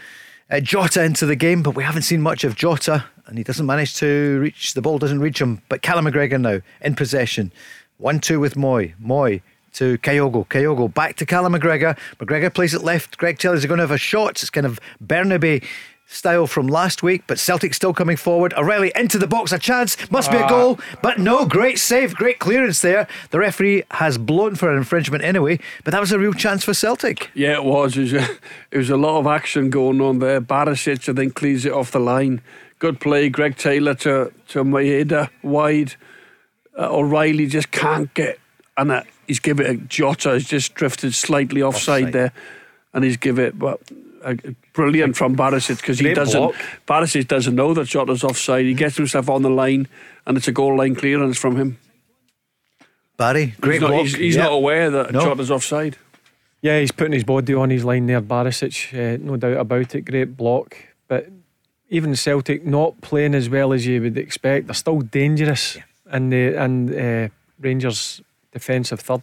Uh, 0.52 0.59
Jota 0.59 1.05
into 1.05 1.27
the 1.27 1.36
game, 1.36 1.62
but 1.62 1.77
we 1.77 1.85
haven't 1.85 2.02
seen 2.02 2.20
much 2.20 2.43
of 2.43 2.57
Jota, 2.57 3.05
and 3.27 3.39
he 3.39 3.44
doesn't 3.44 3.66
manage 3.66 3.94
to 3.98 4.40
reach 4.40 4.74
the 4.74 4.82
ball, 4.82 4.98
doesn't 4.98 5.20
reach 5.20 5.40
him. 5.40 5.62
But 5.69 5.81
Callum 5.81 6.07
McGregor 6.07 6.40
now 6.40 6.61
in 6.81 6.97
possession. 6.97 7.52
1 7.98 8.19
2 8.19 8.40
with 8.40 8.57
Mooy. 8.57 8.94
Mooy 9.01 9.43
to 9.74 9.98
Kyogo. 9.98 10.47
Kyogo 10.48 10.92
back 10.92 11.16
to 11.16 11.26
Callum 11.26 11.55
McGregor. 11.55 11.97
McGregor 12.18 12.52
plays 12.52 12.74
it 12.74 12.82
left. 12.82 13.18
Greg 13.18 13.38
Taylor's 13.38 13.64
going 13.66 13.78
to 13.78 13.84
have 13.84 13.90
a 13.90 13.98
shot. 13.98 14.42
It's 14.42 14.51
kind 14.51 14.66
of 14.66 14.80
Bernabei 15.05 15.64
style 16.10 16.47
from 16.47 16.66
last 16.66 17.02
week, 17.02 17.22
but 17.26 17.38
Celtic 17.38 17.72
still 17.72 17.94
coming 17.94 18.16
forward. 18.16 18.52
O'Riley 18.55 18.92
into 18.97 19.16
the 19.16 19.28
box, 19.28 19.52
a 19.52 19.59
chance, 19.59 20.10
must 20.10 20.30
be 20.30 20.36
a 20.36 20.48
goal, 20.48 20.78
but 21.02 21.18
no, 21.18 21.47
great 21.47 21.78
save, 21.78 22.16
great 22.16 22.40
clearance 22.40 22.80
there. 22.80 23.06
The 23.30 23.38
referee 23.38 23.84
has 23.92 24.18
blown 24.18 24.56
for 24.56 24.70
an 24.70 24.76
infringement 24.76 25.22
anyway, 25.22 25.60
but 25.84 25.92
that 25.92 26.01
was 26.01 26.10
a 26.10 26.18
real 26.18 26.32
chance 26.32 26.64
for 26.64 26.74
Celtic. 26.74 27.30
Yeah, 27.34 27.55
it 27.55 27.64
was. 27.64 27.97
It 27.97 28.01
was 28.01 28.12
a, 28.14 28.28
it 28.72 28.78
was 28.78 28.90
a 28.90 28.97
lot 28.97 29.20
of 29.20 29.26
action 29.28 29.70
going 29.70 30.01
on 30.01 30.18
there. 30.18 30.40
Barisic, 30.40 31.09
I 31.09 31.14
think, 31.14 31.34
clears 31.34 31.64
it 31.64 31.72
off 31.72 31.92
the 31.92 32.01
line. 32.01 32.42
Good 32.80 32.98
play, 32.98 33.28
Greg 33.28 33.56
Taylor 33.56 33.94
to, 33.94 34.32
to 34.48 34.64
Maeda 34.64 35.30
wide. 35.42 35.94
Uh, 36.76 36.88
O'Riley 36.90 37.47
just 37.47 37.70
can't 37.70 38.12
get, 38.14 38.40
uh, 38.76 39.02
he's 39.31 39.39
given 39.40 39.66
it. 39.66 39.70
A 39.70 39.74
Jota 39.77 40.31
has 40.31 40.44
just 40.44 40.74
drifted 40.74 41.15
slightly 41.15 41.62
offside, 41.62 42.02
Offside. 42.09 42.12
there, 42.12 42.32
and 42.93 43.05
he's 43.05 43.16
given 43.16 43.44
it. 43.44 43.59
But 43.59 43.81
uh, 44.24 44.35
brilliant 44.73 45.16
from 45.16 45.36
Barisic 45.36 45.77
because 45.81 45.98
he 46.01 46.12
doesn't. 46.12 46.39
block. 46.40 46.55
Barisic 46.86 47.28
doesn't 47.28 47.55
know 47.55 47.73
that 47.74 47.86
Jota's 47.89 48.24
offside. 48.24 48.65
He 48.66 48.74
gets 48.74 48.97
himself 48.97 49.28
on 49.31 49.43
the 49.43 49.51
line, 49.51 49.86
and 50.27 50.36
it's 50.36 50.48
a 50.48 50.52
goal 50.52 50.77
line 50.77 50.94
clearance 50.97 51.39
from 51.39 51.57
him. 51.57 51.78
Barry, 53.16 53.55
great 53.61 53.74
he's 53.74 53.81
not, 53.82 53.89
block. 53.90 54.02
he's, 54.02 54.15
he's 54.16 54.36
Yeah. 54.36 54.44
not 54.44 54.52
aware 54.52 54.90
that 54.90 55.12
No. 55.12 55.20
Jota's 55.20 55.51
offside. 55.51 55.97
Yeah, 56.62 56.78
he's 56.81 56.93
putting 56.93 57.12
his 57.12 57.24
body 57.24 57.55
on 57.55 57.70
his 57.70 57.85
line 57.85 58.07
there, 58.07 58.20
Barisic. 58.20 58.93
Uh, 58.93 59.19
no 59.23 59.36
doubt 59.36 59.57
about 59.57 59.94
it. 59.94 60.02
Great 60.05 60.36
block. 60.36 60.77
But 61.09 61.28
even 61.89 62.15
Celtic 62.16 62.65
not 62.66 63.01
playing 63.01 63.35
as 63.35 63.48
well 63.48 63.73
as 63.73 63.86
you 63.86 64.01
would 64.02 64.19
expect, 64.19 64.66
they're 64.66 64.74
still 64.74 65.01
dangerous 65.01 65.78
in 66.12 66.31
the 66.31 66.55
and 66.57 66.90
uh, 66.94 67.28
Rangers 67.61 68.20
defensive 68.52 69.01
third. 69.01 69.22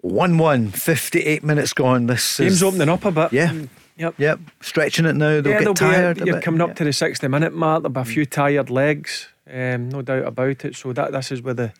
1 0.00 0.36
1, 0.38 0.70
58 0.70 1.42
minutes 1.44 1.72
gone. 1.72 2.06
This 2.06 2.36
Game's 2.38 2.52
is 2.54 2.62
opening 2.62 2.88
up 2.90 3.04
a 3.04 3.10
bit. 3.10 3.32
Yeah. 3.32 3.52
Yep. 3.96 4.14
Yep, 4.18 4.40
stretching 4.60 5.06
it 5.06 5.14
now. 5.14 5.40
They'll 5.40 5.46
yeah, 5.52 5.52
get 5.52 5.58
there'll 5.60 5.74
tired. 5.74 6.20
a 6.20 6.26
you're 6.26 6.40
coming 6.40 6.60
up 6.60 6.70
Yeah. 6.70 6.74
to 6.74 6.84
the 6.84 6.92
60 6.92 7.28
minute 7.28 7.54
mark. 7.54 7.82
There'll 7.82 7.92
be 7.92 8.00
a 8.00 8.04
few 8.04 8.26
tired 8.26 8.68
legs, 8.68 9.28
um, 9.48 9.88
no 9.88 10.02
doubt 10.02 10.26
about 10.26 10.64
it. 10.64 10.74
So 10.74 10.92
that 10.92 11.12
this 11.12 11.30
is 11.30 11.42
where 11.42 11.54
the, 11.54 11.72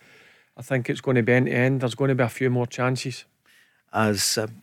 I 0.56 0.62
think 0.62 0.88
it's 0.88 1.00
going 1.00 1.16
to 1.16 1.22
be 1.24 1.32
end 1.32 1.46
to 1.46 1.52
end. 1.52 1.80
There's 1.80 1.96
going 1.96 2.10
to 2.10 2.14
be 2.14 2.22
a 2.22 2.28
few 2.28 2.50
more 2.50 2.66
chances. 2.68 3.24
as 3.92 4.38
um, 4.38 4.62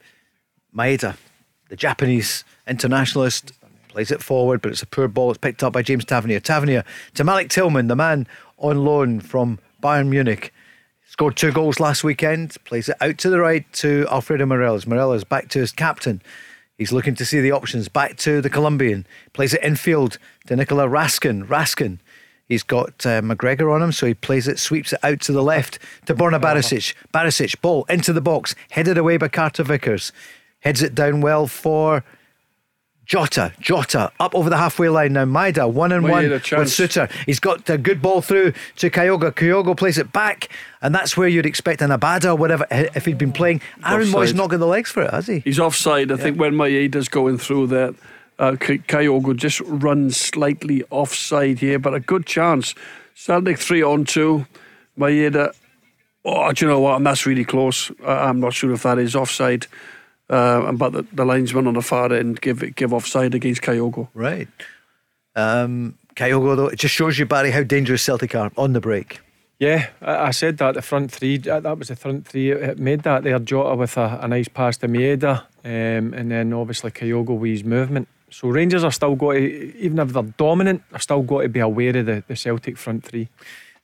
Maeda, 0.76 1.18
the 1.68 1.76
Japanese 1.76 2.46
internationalist, 2.68 3.52
plays 3.90 4.12
it 4.12 4.24
forward, 4.24 4.62
but 4.62 4.72
it's 4.72 4.82
a 4.82 4.88
poor 4.88 5.10
ball. 5.10 5.32
It's 5.32 5.38
picked 5.38 5.62
up 5.62 5.74
by 5.74 5.82
James 5.82 6.06
Tavernier. 6.06 6.40
Tavernier 6.40 6.86
to 7.16 7.24
Malik 7.26 7.50
Tillman, 7.50 7.88
the 7.88 7.96
man 7.98 8.28
on 8.58 8.86
loan 8.86 9.20
from 9.20 9.60
Bayern 9.84 10.08
Munich. 10.08 10.54
Scored 11.12 11.36
two 11.36 11.52
goals 11.52 11.82
last 11.82 12.06
weekend. 12.06 12.56
Plays 12.64 12.88
it 12.88 12.96
out 13.02 13.18
to 13.18 13.30
the 13.30 13.42
right 13.42 13.66
to 13.74 14.08
Alfredo 14.10 14.46
Morelos. 14.46 14.88
Morelos 14.88 15.26
back 15.26 15.50
to 15.50 15.60
his 15.60 15.74
captain. 15.74 16.22
He's 16.78 16.94
looking 16.94 17.16
to 17.16 17.26
see 17.26 17.42
the 17.42 17.52
options. 17.52 17.90
Back 17.90 18.16
to 18.20 18.40
the 18.40 18.50
Colombian. 18.50 19.06
Plays 19.34 19.54
it 19.54 19.62
infield 19.62 20.18
to 20.48 20.56
Nicola 20.56 20.88
Raskin. 20.88 21.46
Raskin. 21.46 22.00
He's 22.48 22.64
got 22.64 23.06
uh, 23.06 23.22
McGregor 23.22 23.76
on 23.76 23.82
him, 23.82 23.92
so 23.92 24.06
he 24.06 24.14
plays 24.14 24.48
it, 24.48 24.58
sweeps 24.58 24.94
it 24.94 25.02
out 25.04 25.20
to 25.24 25.34
the 25.34 25.44
left 25.44 25.80
to 26.06 26.16
Borna 26.16 26.40
Barisic. 26.40 26.94
Barisic, 27.14 27.60
ball 27.60 27.84
into 27.90 28.14
the 28.14 28.22
box, 28.22 28.56
headed 28.70 28.98
away 28.98 29.18
by 29.18 29.28
Carter 29.28 29.64
Vickers. 29.64 30.14
Heads 30.62 30.82
it 30.82 30.96
down 30.96 31.20
well 31.20 31.46
for 31.46 32.06
Jota. 33.06 33.52
Jota 33.60 34.12
up 34.20 34.34
over 34.36 34.50
the 34.50 34.58
halfway 34.58 34.88
line 34.90 35.14
now. 35.14 35.26
Maeda 35.26 35.70
one 35.72 35.92
and 35.92 36.04
Well, 36.04 36.14
one 36.14 36.30
with. 36.30 36.44
Souttar. 36.44 37.12
He's 37.26 37.40
got 37.40 37.70
a 37.70 37.78
good 37.78 38.02
ball 38.02 38.22
through 38.22 38.54
to 38.78 38.90
Kyogo. 38.90 39.32
Kyogo 39.32 39.76
plays 39.76 39.98
it 39.98 40.14
back, 40.14 40.50
and 40.82 40.96
that's 40.96 41.18
where 41.18 41.28
you'd 41.28 41.46
expect 41.46 41.82
an 41.82 41.90
Abada 41.90 42.26
or 42.32 42.36
whatever 42.36 42.66
if 42.72 43.06
he'd 43.06 43.18
been 43.18 43.34
playing. 43.34 43.62
Aaron 43.86 44.08
Mooy's 44.08 44.30
offside. 44.30 44.36
not 44.38 44.50
got 44.50 44.58
the 44.58 44.68
legs 44.68 44.92
for 44.92 45.04
it, 45.04 45.12
has 45.12 45.28
he? 45.28 45.40
He's 45.40 45.60
offside. 45.60 46.12
I 46.12 46.16
think 46.18 46.40
when 46.40 46.54
Maeda's 46.54 47.10
going 47.10 47.38
through 47.38 47.68
that, 47.68 47.96
uh, 48.40 48.52
Kyogo 48.54 49.36
just 49.36 49.60
runs 49.62 50.16
slightly 50.18 50.84
offside 50.90 51.60
here, 51.60 51.80
but 51.80 51.94
a 51.94 52.00
good 52.00 52.26
chance. 52.26 52.74
Celtic 53.14 53.60
three 53.60 53.84
on 53.84 54.06
two. 54.06 54.48
Maeda, 54.98 55.54
oh, 56.24 56.52
do 56.52 56.66
you 56.66 56.72
know 56.72 56.80
what? 56.80 56.96
And 56.98 57.06
that's 57.06 57.26
really 57.26 57.46
close. 57.46 57.92
I'm 58.06 58.40
not 58.40 58.54
sure 58.54 58.72
if 58.72 58.84
that 58.84 59.00
is 59.00 59.16
offside. 59.16 59.68
Uh, 60.32 60.72
but 60.72 60.94
the, 60.94 61.06
the 61.14 61.26
linesman 61.26 61.68
on 61.68 61.74
the 61.74 61.82
far 61.82 62.12
end 62.14 62.40
give 62.40 62.76
give 62.76 62.94
offside 62.94 63.36
against 63.36 63.62
Kyogo. 63.62 64.08
Right. 64.14 64.48
Um, 65.36 65.98
Kyogo, 66.16 66.56
though, 66.56 66.68
it 66.68 66.80
just 66.80 66.96
shows 66.96 67.20
you, 67.20 67.26
Barry, 67.26 67.52
how 67.52 67.64
dangerous 67.64 68.02
Celtic 68.02 68.34
are 68.34 68.52
on 68.58 68.74
the 68.74 68.80
break. 68.80 69.20
Yeah, 69.60 69.90
I, 70.02 70.28
I 70.28 70.32
said 70.32 70.58
that 70.58 70.76
the 70.76 70.82
front 70.82 71.12
three. 71.12 71.38
That, 71.38 71.64
that 71.64 71.78
was 71.78 71.90
the 71.90 71.96
front 71.96 72.28
three. 72.28 72.52
It, 72.52 72.62
it 72.64 72.80
made 72.80 73.04
that 73.04 73.24
there. 73.24 73.38
Jota 73.40 73.76
with 73.76 73.98
a, 73.98 74.20
a 74.22 74.28
nice 74.28 74.48
pass 74.48 74.78
to 74.78 74.88
Maeda, 74.88 75.44
um, 75.66 76.14
and 76.14 76.32
then 76.32 76.54
obviously 76.54 76.92
Kyogo 76.92 77.38
with 77.38 77.52
his 77.52 77.64
movement. 77.64 78.08
So 78.30 78.48
Rangers 78.48 78.86
are 78.86 78.92
still 78.92 79.16
got 79.16 79.34
to, 79.34 79.40
even 79.40 80.00
if 80.00 80.14
they're 80.14 80.24
dominant, 80.24 80.82
they're 80.90 81.00
still 81.00 81.22
got 81.22 81.42
to 81.42 81.50
be 81.50 81.60
aware 81.60 81.98
of 81.98 82.06
the, 82.06 82.24
the 82.26 82.36
Celtic 82.38 82.78
front 82.78 83.04
three. 83.04 83.28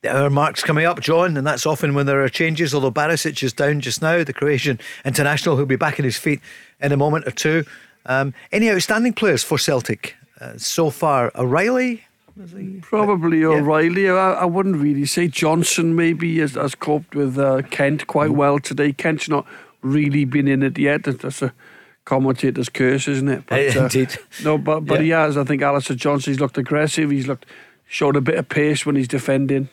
The 0.02 0.16
hour 0.16 0.30
mark's 0.30 0.62
coming 0.62 0.84
up, 0.86 1.00
John, 1.00 1.36
and 1.36 1.44
that's 1.44 1.66
often 1.66 1.92
when 1.92 2.06
there 2.06 2.22
are 2.22 2.28
changes. 2.28 2.72
Although 2.72 2.92
Barisic 2.92 3.42
is 3.42 3.52
down 3.52 3.80
just 3.80 4.00
now, 4.00 4.22
the 4.22 4.32
Croatian 4.32 4.78
international 5.04 5.56
who'll 5.56 5.66
be 5.66 5.74
back 5.74 5.98
on 5.98 6.04
his 6.04 6.16
feet 6.16 6.40
in 6.80 6.92
a 6.92 6.96
moment 6.96 7.26
or 7.26 7.32
two. 7.32 7.64
Um, 8.06 8.32
any 8.52 8.70
outstanding 8.70 9.12
players 9.12 9.42
for 9.42 9.58
Celtic 9.58 10.14
uh, 10.40 10.52
so 10.56 10.90
far? 10.90 11.32
O'Riley? 11.34 12.04
Probably 12.82 13.42
O'Riley. 13.44 14.08
I, 14.08 14.34
I 14.34 14.44
wouldn't 14.44 14.76
really 14.76 15.04
say 15.04 15.26
Johnston 15.26 15.96
maybe 15.96 16.38
has, 16.38 16.54
has 16.54 16.76
coped 16.76 17.16
with 17.16 17.36
uh, 17.36 17.62
Kent 17.62 18.06
quite 18.06 18.30
well 18.30 18.60
today. 18.60 18.92
Kent's 18.92 19.28
not 19.28 19.46
really 19.82 20.24
been 20.24 20.46
in 20.46 20.62
it 20.62 20.78
yet. 20.78 21.02
That's- 21.04 21.42
a 21.42 21.52
commentator's 22.04 22.68
curse, 22.70 23.06
isn't 23.08 23.28
it? 23.28 23.42
Eh, 23.50 23.78
indeed. 23.78 24.16
No, 24.42 24.56
but 24.56 24.80
but 24.86 25.00
Yeah. 25.00 25.02
he 25.02 25.08
has. 25.10 25.36
I 25.36 25.44
think 25.44 25.60
Alistair 25.60 25.94
Johnston. 25.96 26.32
He's 26.32 26.40
looked 26.40 26.56
aggressive. 26.56 27.10
He's 27.10 27.26
looked 27.26 27.44
showed 27.86 28.16
a 28.16 28.20
bit 28.22 28.36
of 28.36 28.48
pace 28.48 28.86
when 28.86 28.96
he's 28.96 29.08
defending. 29.08 29.68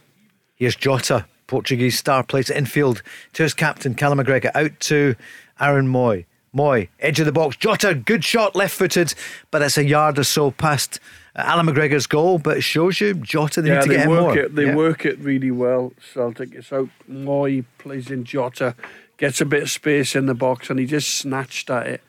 Here's 0.56 0.76
Jota, 0.76 1.26
Portuguese 1.48 1.98
star, 1.98 2.24
plays 2.24 2.50
infield 2.50 3.02
to 3.34 3.44
his 3.44 3.54
captain, 3.54 3.94
Callum 3.96 4.20
McGregor, 4.20 4.52
out 4.56 4.80
to 4.82 5.16
Aaron 5.60 5.88
Mooy. 5.88 6.26
Mooy, 6.56 6.88
edge 7.02 7.20
of 7.20 7.26
the 7.26 7.34
box. 7.34 7.58
Jota, 7.58 7.94
good 7.94 8.24
shot, 8.24 8.56
left 8.56 8.74
footed, 8.76 9.14
but 9.52 9.62
it's 9.62 9.78
a 9.78 9.84
yard 9.84 10.18
or 10.18 10.24
so 10.24 10.52
past 10.52 11.02
uh, 11.36 11.42
Alan 11.42 11.66
McGregor's 11.66 12.08
goal. 12.08 12.40
But 12.40 12.58
it 12.58 12.62
shows 12.62 13.02
you, 13.02 13.14
Jota, 13.16 13.62
they 13.62 13.72
need 13.72 13.82
to 13.82 13.90
they 13.90 13.96
get 13.98 14.08
work 14.08 14.22
more. 14.22 14.38
it. 14.38 14.56
They 14.56 14.66
Yeah. 14.68 14.76
work 14.76 15.06
it 15.06 15.20
really 15.20 15.52
well. 15.52 15.92
Celtic. 16.14 16.54
It's 16.56 16.72
out. 16.72 16.88
Mooy 17.12 17.66
plays 17.78 18.10
in 18.10 18.24
Jota, 18.24 18.74
gets 19.18 19.42
a 19.42 19.46
bit 19.46 19.64
of 19.64 19.70
space 19.70 20.16
in 20.16 20.28
the 20.28 20.34
box, 20.34 20.70
and 20.70 20.80
he 20.80 20.86
just 20.86 21.10
snatched 21.16 21.70
at 21.70 21.88
it, 21.88 22.02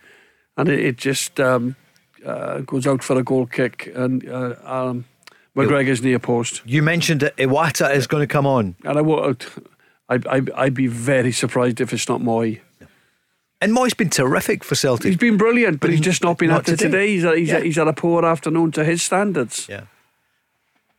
and 0.57 0.69
it, 0.69 0.79
it 0.79 0.97
just 0.97 1.41
um, 1.41 1.75
uh, 2.25 2.61
goes 2.61 2.87
out 2.87 3.03
for 3.03 3.19
a 3.19 3.25
goal 3.25 3.47
kick, 3.47 3.91
and 3.97 4.29
uh, 4.29 4.55
um, 4.65 5.07
McGregor's 5.57 6.03
near 6.03 6.19
post. 6.19 6.63
You 6.67 6.83
mentioned 6.83 7.21
that 7.21 7.37
Iwata 7.37 7.95
is 7.95 8.07
going 8.07 8.21
to 8.23 8.27
come 8.27 8.47
on. 8.47 8.77
And 8.85 8.99
I 8.99 9.01
would, 9.01 9.45
I'd, 10.09 10.27
I'd, 10.27 10.51
I'd 10.51 10.75
be 10.75 10.87
very 10.87 11.33
surprised 11.33 11.81
if 11.81 11.93
it's 11.93 12.09
not 12.09 12.21
Mooy. 12.21 12.61
And 13.61 13.73
Mooy's 13.73 13.95
been 13.95 14.11
terrific 14.11 14.63
for 14.63 14.75
Celtic. 14.75 15.07
He's 15.07 15.17
been 15.17 15.39
brilliant, 15.39 15.81
but 15.81 15.89
he's 15.91 16.01
just 16.01 16.23
not 16.23 16.37
been 16.37 16.51
Not 16.51 16.69
at 16.69 16.75
it 16.75 16.79
today. 16.79 16.91
today. 16.91 17.09
He's, 17.15 17.25
a, 17.25 17.37
he's, 17.37 17.49
Yeah. 17.49 17.57
a, 17.57 17.61
he's 17.63 17.77
had 17.77 17.89
a 17.89 17.95
poor 17.95 18.25
afternoon 18.25 18.71
to 18.73 18.85
his 18.85 19.03
standards. 19.03 19.67
Yeah. 19.69 19.85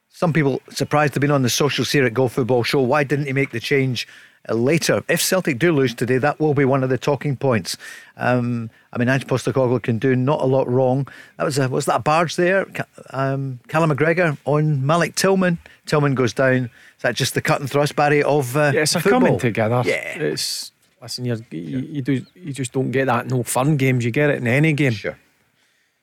Some 0.09 0.34
people 0.34 0.63
surprised 0.71 1.13
to 1.13 1.17
have 1.17 1.21
been 1.21 1.29
on 1.31 1.43
the 1.43 1.49
social 1.49 1.85
seer 1.85 2.03
at 2.07 2.15
Go 2.15 2.27
Football 2.27 2.63
Show. 2.63 2.81
Why 2.81 3.03
didn't 3.03 3.27
he 3.27 3.34
make 3.34 3.51
the 3.51 3.59
change 3.59 4.07
later? 4.56 5.03
If 5.10 5.22
Celtic 5.22 5.60
do 5.60 5.72
lose 5.72 5.94
today, 5.94 6.18
that 6.19 6.40
will 6.40 6.53
be 6.53 6.65
one 6.65 6.84
of 6.84 6.90
the 6.90 6.98
talking 6.98 7.36
points. 7.36 7.78
Um, 8.15 8.69
I 8.94 8.98
mean, 8.98 9.10
Ange 9.10 9.28
Postecoglou 9.28 9.82
can 9.84 9.98
do 9.99 10.15
not 10.15 10.41
a 10.41 10.45
lot 10.45 10.68
wrong. 10.69 11.07
That 11.38 11.44
was 11.44 11.57
a, 11.60 11.68
was 11.69 11.86
that 11.86 11.95
a 11.98 11.99
barge 11.99 12.36
there? 12.36 12.65
Um, 13.11 13.60
Callum 13.68 13.91
McGregor 13.91 14.38
on 14.45 14.86
Malik 14.86 15.15
Tillman. 15.15 15.57
Tillman 15.86 16.15
goes 16.15 16.34
down. 16.34 16.69
Is 16.98 17.02
that 17.03 17.15
just 17.15 17.34
the 17.34 17.41
cut 17.41 17.60
and 17.60 17.69
thrust, 17.69 17.95
Barry, 17.95 18.24
of 18.24 18.56
uh, 18.57 18.72
Yeah, 18.74 18.82
it's 18.82 18.95
a 18.95 18.99
football? 18.99 19.19
coming 19.22 19.40
together. 19.40 19.84
Yeah. 19.86 20.18
It's 20.18 20.72
listen, 21.02 21.26
you're, 21.26 21.38
you 21.52 21.80
you 21.80 22.02
do 22.02 22.26
you 22.34 22.53
just 22.53 22.72
don't 22.74 22.91
get 22.91 23.06
that 23.06 23.24
in 23.26 23.30
no 23.30 23.44
fun 23.44 23.78
games. 23.78 24.03
You 24.03 24.11
get 24.11 24.30
it 24.32 24.38
in 24.38 24.48
any 24.48 24.74
game. 24.74 24.94
Sure. 24.94 25.18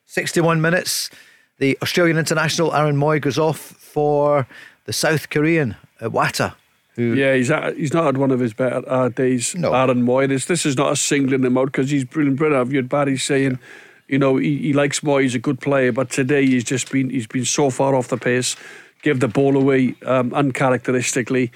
61 0.05 0.61
minutes. 0.61 1.09
The 1.57 1.77
Australian 1.81 2.17
international 2.17 2.73
Aaron 2.73 2.95
Mooy 2.97 3.19
goes 3.21 3.37
off 3.39 3.57
for 3.57 4.47
the 4.85 4.93
South 4.93 5.29
Korean 5.29 5.75
uh, 5.99 6.09
Wata. 6.09 6.55
Who 6.95 7.13
Yeah, 7.13 7.35
he's 7.35 7.51
he's 7.77 7.93
not 7.93 8.05
had 8.05 8.17
one 8.17 8.31
of 8.31 8.39
his 8.39 8.53
better 8.53 8.81
uh, 8.87 9.09
days. 9.09 9.53
No. 9.55 9.73
Aaron 9.73 10.03
Mooy. 10.05 10.27
This 10.27 10.45
this 10.45 10.65
is 10.65 10.77
not 10.77 10.91
a 10.91 10.95
singling 10.95 11.43
him 11.43 11.57
out 11.57 11.65
because 11.67 11.89
he's 11.89 12.05
brilliant. 12.05 12.37
Brilliant. 12.37 12.67
I've 12.67 12.73
heard 12.73 12.87
Barry 12.89 13.17
saying, 13.17 13.59
you 14.07 14.17
know, 14.17 14.37
he, 14.37 14.57
he 14.57 14.73
likes 14.73 15.01
Mooy. 15.01 15.23
He's 15.23 15.35
a 15.35 15.39
good 15.39 15.59
player, 15.59 15.91
but 15.91 16.09
today 16.09 16.45
he's 16.45 16.63
just 16.63 16.91
been 16.91 17.09
he's 17.09 17.27
been 17.27 17.45
so 17.45 17.69
far 17.69 17.95
off 17.95 18.07
the 18.07 18.17
pace. 18.17 18.55
gave 19.01 19.19
the 19.19 19.27
ball 19.27 19.55
away 19.57 19.95
um, 20.05 20.33
uncharacteristically. 20.33 21.51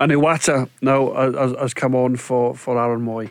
And 0.00 0.10
Iwata 0.12 0.68
now 0.80 1.12
has, 1.14 1.34
has- 1.34 1.56
has 1.58 1.74
come 1.74 1.94
on 1.94 2.16
for, 2.16 2.54
for 2.54 2.78
Aaron 2.82 3.04
Mooy. 3.04 3.30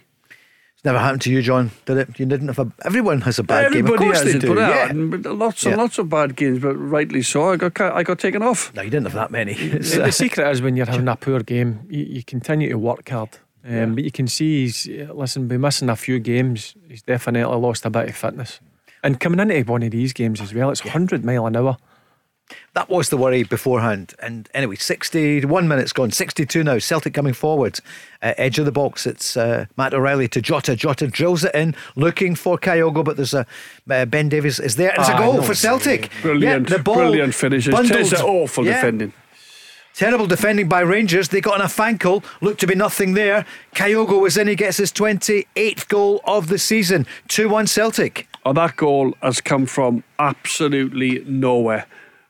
Never 0.86 1.00
happened 1.00 1.22
to 1.22 1.32
you, 1.32 1.42
John, 1.42 1.72
did 1.86 1.98
it? 1.98 2.20
You 2.20 2.26
didn't 2.26 2.50
have 2.50 2.60
a. 2.60 2.70
Everyone 2.84 3.22
has 3.22 3.40
a 3.40 3.44
bad 3.44 3.72
game. 3.72 3.86
Of 3.86 3.92
Everybody 3.94 4.06
course 4.06 4.22
has 4.24 4.32
they 4.34 4.38
it, 4.38 4.42
do. 4.42 4.54
but, 4.54 5.26
yeah. 5.26 5.32
lots 5.32 5.64
and 5.64 5.72
Yeah. 5.76 5.82
lots 5.82 5.98
of 5.98 6.10
bad 6.10 6.36
games, 6.36 6.60
but 6.60 6.76
rightly 6.76 7.22
so. 7.22 7.52
I 7.54 7.56
got 7.56 7.80
I 7.80 8.04
got 8.04 8.20
taken 8.20 8.44
off. 8.44 8.74
No, 8.76 8.82
you 8.82 8.90
didn't 8.90 9.06
have 9.06 9.14
that 9.14 9.32
many. 9.32 9.54
The, 9.54 9.78
the 10.06 10.12
secret 10.12 10.50
is 10.52 10.62
when 10.62 10.76
you're 10.76 10.86
having 10.86 11.08
a 11.08 11.16
poor 11.16 11.40
game, 11.40 11.80
you, 11.90 12.04
you 12.04 12.24
continue 12.24 12.68
to 12.70 12.78
work 12.78 13.08
hard. 13.08 13.30
Um, 13.66 13.96
But 13.96 14.04
you 14.04 14.12
can 14.12 14.28
see 14.28 14.64
he's, 14.66 14.90
uh, 14.90 15.14
listen, 15.14 15.48
by 15.48 15.56
missing 15.56 15.88
a 15.90 15.96
few 15.96 16.20
games, 16.20 16.76
he's 16.90 17.02
definitely 17.02 17.44
lost 17.56 17.86
a 17.86 17.90
bit 17.90 18.10
of 18.10 18.16
fitness. 18.18 18.60
And 19.02 19.22
coming 19.22 19.40
into 19.40 19.72
one 19.72 19.84
of 19.84 19.92
these 19.92 20.12
games 20.12 20.42
as 20.42 20.54
well, 20.54 20.70
it's 20.70 20.84
100 20.84 21.24
mile 21.24 21.46
an 21.48 21.56
hour. 21.56 21.78
That 22.74 22.90
was 22.90 23.10
the 23.10 23.18
worry 23.18 23.44
beforehand. 23.44 24.16
And 24.20 24.50
anyway, 24.54 24.78
61 24.78 25.68
minutes 25.68 25.94
gone, 25.94 26.10
62 26.10 26.64
now. 26.64 26.80
Celtic 26.80 27.14
coming 27.14 27.34
forward. 27.34 27.80
Uh, 28.22 28.34
edge 28.38 28.58
of 28.58 28.66
the 28.66 28.72
box, 28.72 29.06
it's 29.06 29.38
uh, 29.38 29.66
Matt 29.78 29.94
O'Riley 29.94 30.28
to 30.30 30.42
Jota. 30.42 30.76
Jota 30.76 31.06
drills 31.06 31.44
it 31.44 31.54
in, 31.54 31.76
looking 31.96 32.34
for 32.34 32.58
Kyogo, 32.58 33.06
but 33.06 33.16
there's 33.16 33.36
a 33.36 33.46
uh, 33.92 34.06
Ben 34.06 34.28
Davies 34.28 34.60
is 34.60 34.76
there. 34.76 34.92
It's 34.98 35.08
a 35.08 35.14
Ah, 35.14 35.20
goal 35.20 35.34
no 35.36 35.42
for 35.44 35.54
Celtic. 35.54 36.10
Brilliant, 36.24 36.68
Yeah, 36.70 36.78
the 36.78 36.82
ball 36.84 36.96
brilliant 36.96 37.36
finishes. 37.36 37.74
It's 37.78 38.14
awful 38.14 38.66
Yeah. 38.66 38.74
defending. 38.76 39.14
Terrible 39.94 40.26
defending 40.26 40.68
by 40.68 40.80
Rangers. 40.80 41.28
They 41.28 41.42
got 41.42 41.54
on 41.60 41.62
a 41.62 41.66
fankle. 41.70 42.24
Looked 42.42 42.60
to 42.62 42.66
be 42.68 42.74
nothing 42.74 43.14
there. 43.14 43.46
Kyogo 43.76 44.20
was 44.20 44.36
in. 44.38 44.48
He 44.48 44.56
gets 44.56 44.78
his 44.78 44.92
28th 44.92 45.88
goal 45.88 46.22
of 46.26 46.48
the 46.48 46.58
season. 46.58 47.06
2 47.28 47.48
1 47.48 47.68
Celtic. 47.68 48.28
Oh, 48.44 48.54
that 48.54 48.76
goal 48.78 49.14
has 49.22 49.40
come 49.42 49.68
from 49.68 50.04
absolutely 50.18 51.24
nowhere. 51.28 51.86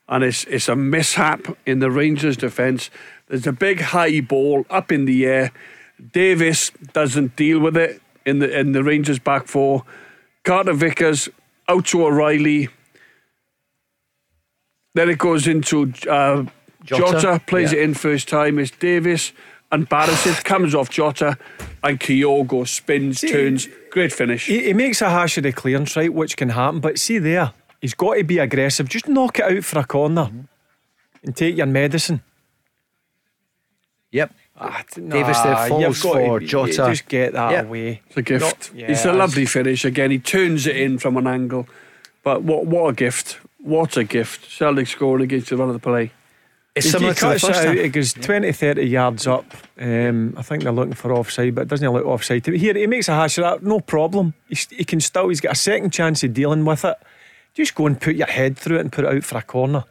And 0.09 0.23
it's, 0.23 0.43
it's 0.45 0.67
a 0.67 0.75
mishap 0.75 1.57
in 1.65 1.79
the 1.79 1.89
Rangers' 1.89 2.37
defence. 2.37 2.89
There's 3.27 3.47
a 3.47 3.53
big 3.53 3.79
high 3.79 4.19
ball 4.21 4.65
up 4.69 4.91
in 4.91 5.05
the 5.05 5.25
air. 5.25 5.51
Davis 6.11 6.71
doesn't 6.91 7.35
deal 7.35 7.59
with 7.59 7.77
it 7.77 8.01
in 8.25 8.39
the 8.39 8.59
in 8.59 8.73
the 8.73 8.83
Rangers' 8.83 9.19
back 9.19 9.47
four. 9.47 9.83
Carter 10.43 10.73
Vickers 10.73 11.29
out 11.69 11.85
to 11.87 12.05
O'Riley. 12.05 12.67
Then 14.95 15.09
it 15.09 15.17
goes 15.17 15.47
into 15.47 15.93
uh, 16.09 16.45
Jota. 16.83 17.11
Jota, 17.21 17.41
plays 17.47 17.71
Yeah. 17.71 17.79
it 17.79 17.83
in 17.83 17.93
first 17.93 18.27
time. 18.27 18.59
It's 18.59 18.71
Davis 18.71 19.31
and 19.71 19.89
Barisic 19.89 20.43
comes 20.43 20.75
off 20.75 20.89
Jota, 20.91 21.35
and 21.83 21.99
Kyogo 21.99 22.67
spins, 22.67 23.21
turns. 23.21 23.67
Great 23.89 24.13
finish. 24.13 24.45
He, 24.45 24.65
he 24.65 24.73
makes 24.73 25.01
a 25.01 25.09
hash 25.09 25.35
of 25.37 25.43
the 25.43 25.51
clearance, 25.51 25.95
right, 25.95 26.13
which 26.13 26.37
can 26.37 26.49
happen. 26.49 26.79
But 26.79 26.99
see 26.99 27.17
there, 27.17 27.53
he's 27.83 27.93
got 27.93 28.13
to 28.15 28.23
be 28.23 28.37
aggressive. 28.39 28.87
Just 28.87 29.09
knock 29.09 29.39
it 29.39 29.45
out 29.45 29.63
for 29.65 29.79
a 29.79 29.83
corner 29.83 30.31
and 31.21 31.35
take 31.35 31.57
your 31.57 31.65
medicine. 31.65 32.23
Yep. 34.11 34.33
Ah, 34.57 34.83
t- 34.89 35.01
Davis 35.01 35.39
there 35.39 35.53
nah, 35.53 35.67
falls 35.67 36.01
for 36.01 36.39
to, 36.39 36.45
Jota. 36.45 36.71
Just 36.71 37.07
get 37.07 37.33
that 37.33 37.51
Yeah. 37.51 37.61
away. 37.63 38.01
It's 38.07 38.17
a 38.17 38.21
gift. 38.21 38.73
Not- 38.73 38.89
it's 38.89 39.05
a 39.05 39.11
lovely 39.11 39.45
finish. 39.45 39.83
Again, 39.83 40.11
he 40.11 40.19
turns 40.19 40.65
it 40.67 40.77
in 40.77 40.97
from 40.99 41.17
an 41.17 41.27
angle. 41.27 41.67
But 42.23 42.43
what 42.43 42.65
what 42.65 42.87
a 42.89 42.93
gift. 42.93 43.39
What 43.59 43.97
a 43.97 44.03
gift. 44.03 44.49
Celtic 44.49 44.87
scoring 44.87 45.23
against 45.23 45.49
the 45.49 45.57
run 45.57 45.69
of 45.69 45.73
the 45.73 45.79
play. 45.79 46.11
It's 46.75 46.89
similar 46.89 47.13
he 47.13 47.19
to 47.19 47.25
the 47.25 47.31
cuts 47.31 47.43
it 47.43 47.47
first 47.47 47.59
out, 47.59 47.65
half. 47.65 47.85
It 47.85 47.89
goes 47.89 48.13
20, 48.13 48.51
30 48.51 48.83
yards 48.83 49.27
up. 49.27 49.45
Um, 49.79 50.33
I 50.37 50.41
think 50.41 50.63
they're 50.63 50.71
looking 50.71 50.93
for 50.93 51.11
offside, 51.13 51.53
but 51.53 51.61
it 51.63 51.67
doesn't 51.67 51.91
look 51.91 52.05
offside. 52.05 52.43
to 52.45 52.51
me. 52.51 52.57
Here, 52.57 52.73
he 52.73 52.87
makes 52.87 53.09
a 53.09 53.13
hash 53.13 53.37
of 53.37 53.43
that, 53.43 53.63
no 53.63 53.79
problem. 53.79 54.33
He's, 54.49 54.67
he 54.69 54.83
can 54.83 54.99
still, 54.99 55.29
he's 55.29 55.39
got 55.41 55.51
a 55.51 55.55
second 55.55 55.91
chance 55.91 56.23
of 56.23 56.33
dealing 56.33 56.65
with 56.65 56.83
it. 56.83 56.97
Just 57.53 57.75
go 57.75 57.85
and 57.87 57.99
put 57.99 58.15
your 58.15 58.27
head 58.27 58.57
through 58.57 58.77
it 58.77 58.81
and 58.81 58.91
put 58.91 59.05
it 59.05 59.15
out 59.15 59.23
for 59.23 59.37
a 59.37 59.41
corner. 59.41 59.83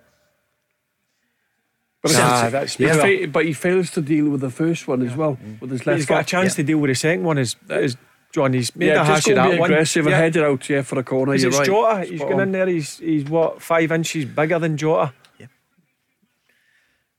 But, 2.03 2.13
Nah, 2.15 2.49
that's 2.51 2.75
he 2.75 2.87
fa- 2.89 3.29
but 3.31 3.45
he 3.45 3.53
fails 3.53 3.91
to 3.93 4.01
deal 4.01 4.29
with 4.29 4.41
the 4.41 4.51
first 4.51 4.89
one 4.89 5.03
as 5.07 5.15
well, 5.15 5.39
with 5.61 5.71
his 5.71 5.87
left 5.87 5.99
He's 5.99 6.07
got 6.07 6.23
a 6.23 6.25
chance 6.25 6.53
Yeah. 6.55 6.57
to 6.57 6.63
deal 6.65 6.79
with 6.79 6.89
the 6.91 6.95
second 6.97 7.23
one. 7.23 7.39
Is, 7.39 7.55
is 7.71 7.97
John? 8.33 8.53
He's 8.55 8.75
made 8.75 8.87
Yeah, 8.89 9.03
a 9.03 9.05
hash 9.05 9.29
of 9.29 9.37
that 9.37 9.57
one. 9.61 9.71
aggressive 9.71 10.07
and 10.07 10.11
Yeah. 10.11 10.19
head 10.19 10.35
it 10.35 10.43
out 10.43 10.69
yeah, 10.69 10.83
for 10.83 10.99
a 10.99 11.05
corner. 11.05 11.35
Is 11.35 11.45
You're 11.45 11.53
right. 11.53 11.65
Jota? 11.67 12.05
He's 12.05 12.19
Spot 12.19 12.29
going 12.31 12.41
on. 12.41 12.49
in 12.49 12.53
there. 12.53 12.67
He's 12.67 12.99
he's 12.99 13.25
what 13.27 13.63
five 13.63 13.93
inches 13.93 14.25
bigger 14.25 14.59
than 14.59 14.77
Jota. 14.77 15.13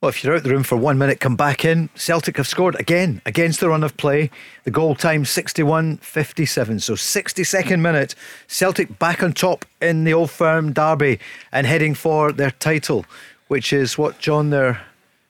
Well, 0.04 0.10
if 0.10 0.22
you're 0.22 0.36
out 0.36 0.44
the 0.44 0.50
room 0.50 0.64
for 0.64 0.76
one 0.76 0.98
minute, 0.98 1.22
come 1.22 1.38
back 1.38 1.64
in. 1.64 1.88
Celtic 1.96 2.36
have 2.36 2.46
scored 2.46 2.76
again 2.78 3.22
against 3.26 3.62
the 3.62 3.70
run 3.70 3.86
of 3.86 3.96
play. 3.96 4.32
The 4.66 4.70
goal 4.70 4.96
time 4.96 5.24
61 5.24 6.00
57. 6.00 6.82
So, 6.82 6.96
62nd 6.96 7.80
minute. 7.80 8.14
Celtic 8.48 9.00
back 9.00 9.24
on 9.24 9.32
top 9.32 9.64
in 9.82 10.04
the 10.04 10.14
old 10.14 10.30
firm 10.30 10.74
derby 10.74 11.22
and 11.54 11.66
heading 11.66 11.94
for 11.96 12.34
their 12.34 12.52
title, 12.52 13.06
which 13.48 13.72
is 13.72 13.98
what, 13.98 14.20
John, 14.20 14.50
their 14.50 14.82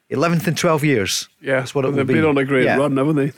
11th 0.10 0.48
in 0.48 0.56
12 0.56 0.84
years. 0.84 1.30
Yeah, 1.40 1.60
That's 1.60 1.76
what 1.76 1.86
it 1.86 1.90
and 1.90 1.98
will 1.98 2.04
they've 2.06 2.08
be. 2.08 2.14
been 2.22 2.26
on 2.26 2.40
a 2.40 2.44
great 2.44 2.66
Yeah. 2.66 2.78
run, 2.78 2.98
haven't 2.98 3.16
they? 3.18 3.32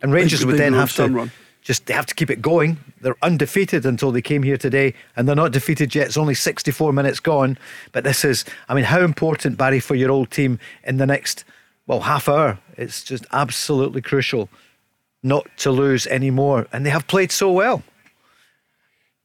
And 0.00 0.14
Rangers 0.14 0.46
would 0.46 0.56
then 0.56 0.72
have 0.72 0.94
to 0.94 1.08
run. 1.08 1.30
Just 1.62 1.86
they 1.86 1.94
have 1.94 2.06
to 2.06 2.14
keep 2.14 2.30
it 2.30 2.40
going. 2.40 2.78
They're 3.00 3.16
undefeated 3.22 3.84
until 3.84 4.12
they 4.12 4.22
came 4.22 4.42
here 4.42 4.56
today, 4.56 4.94
and 5.16 5.28
they're 5.28 5.36
not 5.36 5.52
defeated 5.52 5.94
yet. 5.94 6.06
It's 6.06 6.16
only 6.16 6.34
64 6.34 6.92
minutes 6.92 7.20
gone. 7.20 7.58
But 7.92 8.04
this 8.04 8.24
is, 8.24 8.44
I 8.68 8.74
mean, 8.74 8.84
how 8.84 9.00
important, 9.00 9.58
Barry, 9.58 9.80
for 9.80 9.94
your 9.94 10.10
old 10.10 10.30
team 10.30 10.58
in 10.84 10.96
the 10.96 11.06
next, 11.06 11.44
well, 11.86 12.00
half 12.00 12.28
hour? 12.28 12.58
It's 12.76 13.02
just 13.02 13.26
absolutely 13.32 14.00
crucial 14.00 14.48
not 15.22 15.46
to 15.58 15.70
lose 15.70 16.06
any 16.06 16.30
more. 16.30 16.66
And 16.72 16.86
they 16.86 16.90
have 16.90 17.06
played 17.06 17.30
so 17.30 17.52
well. 17.52 17.82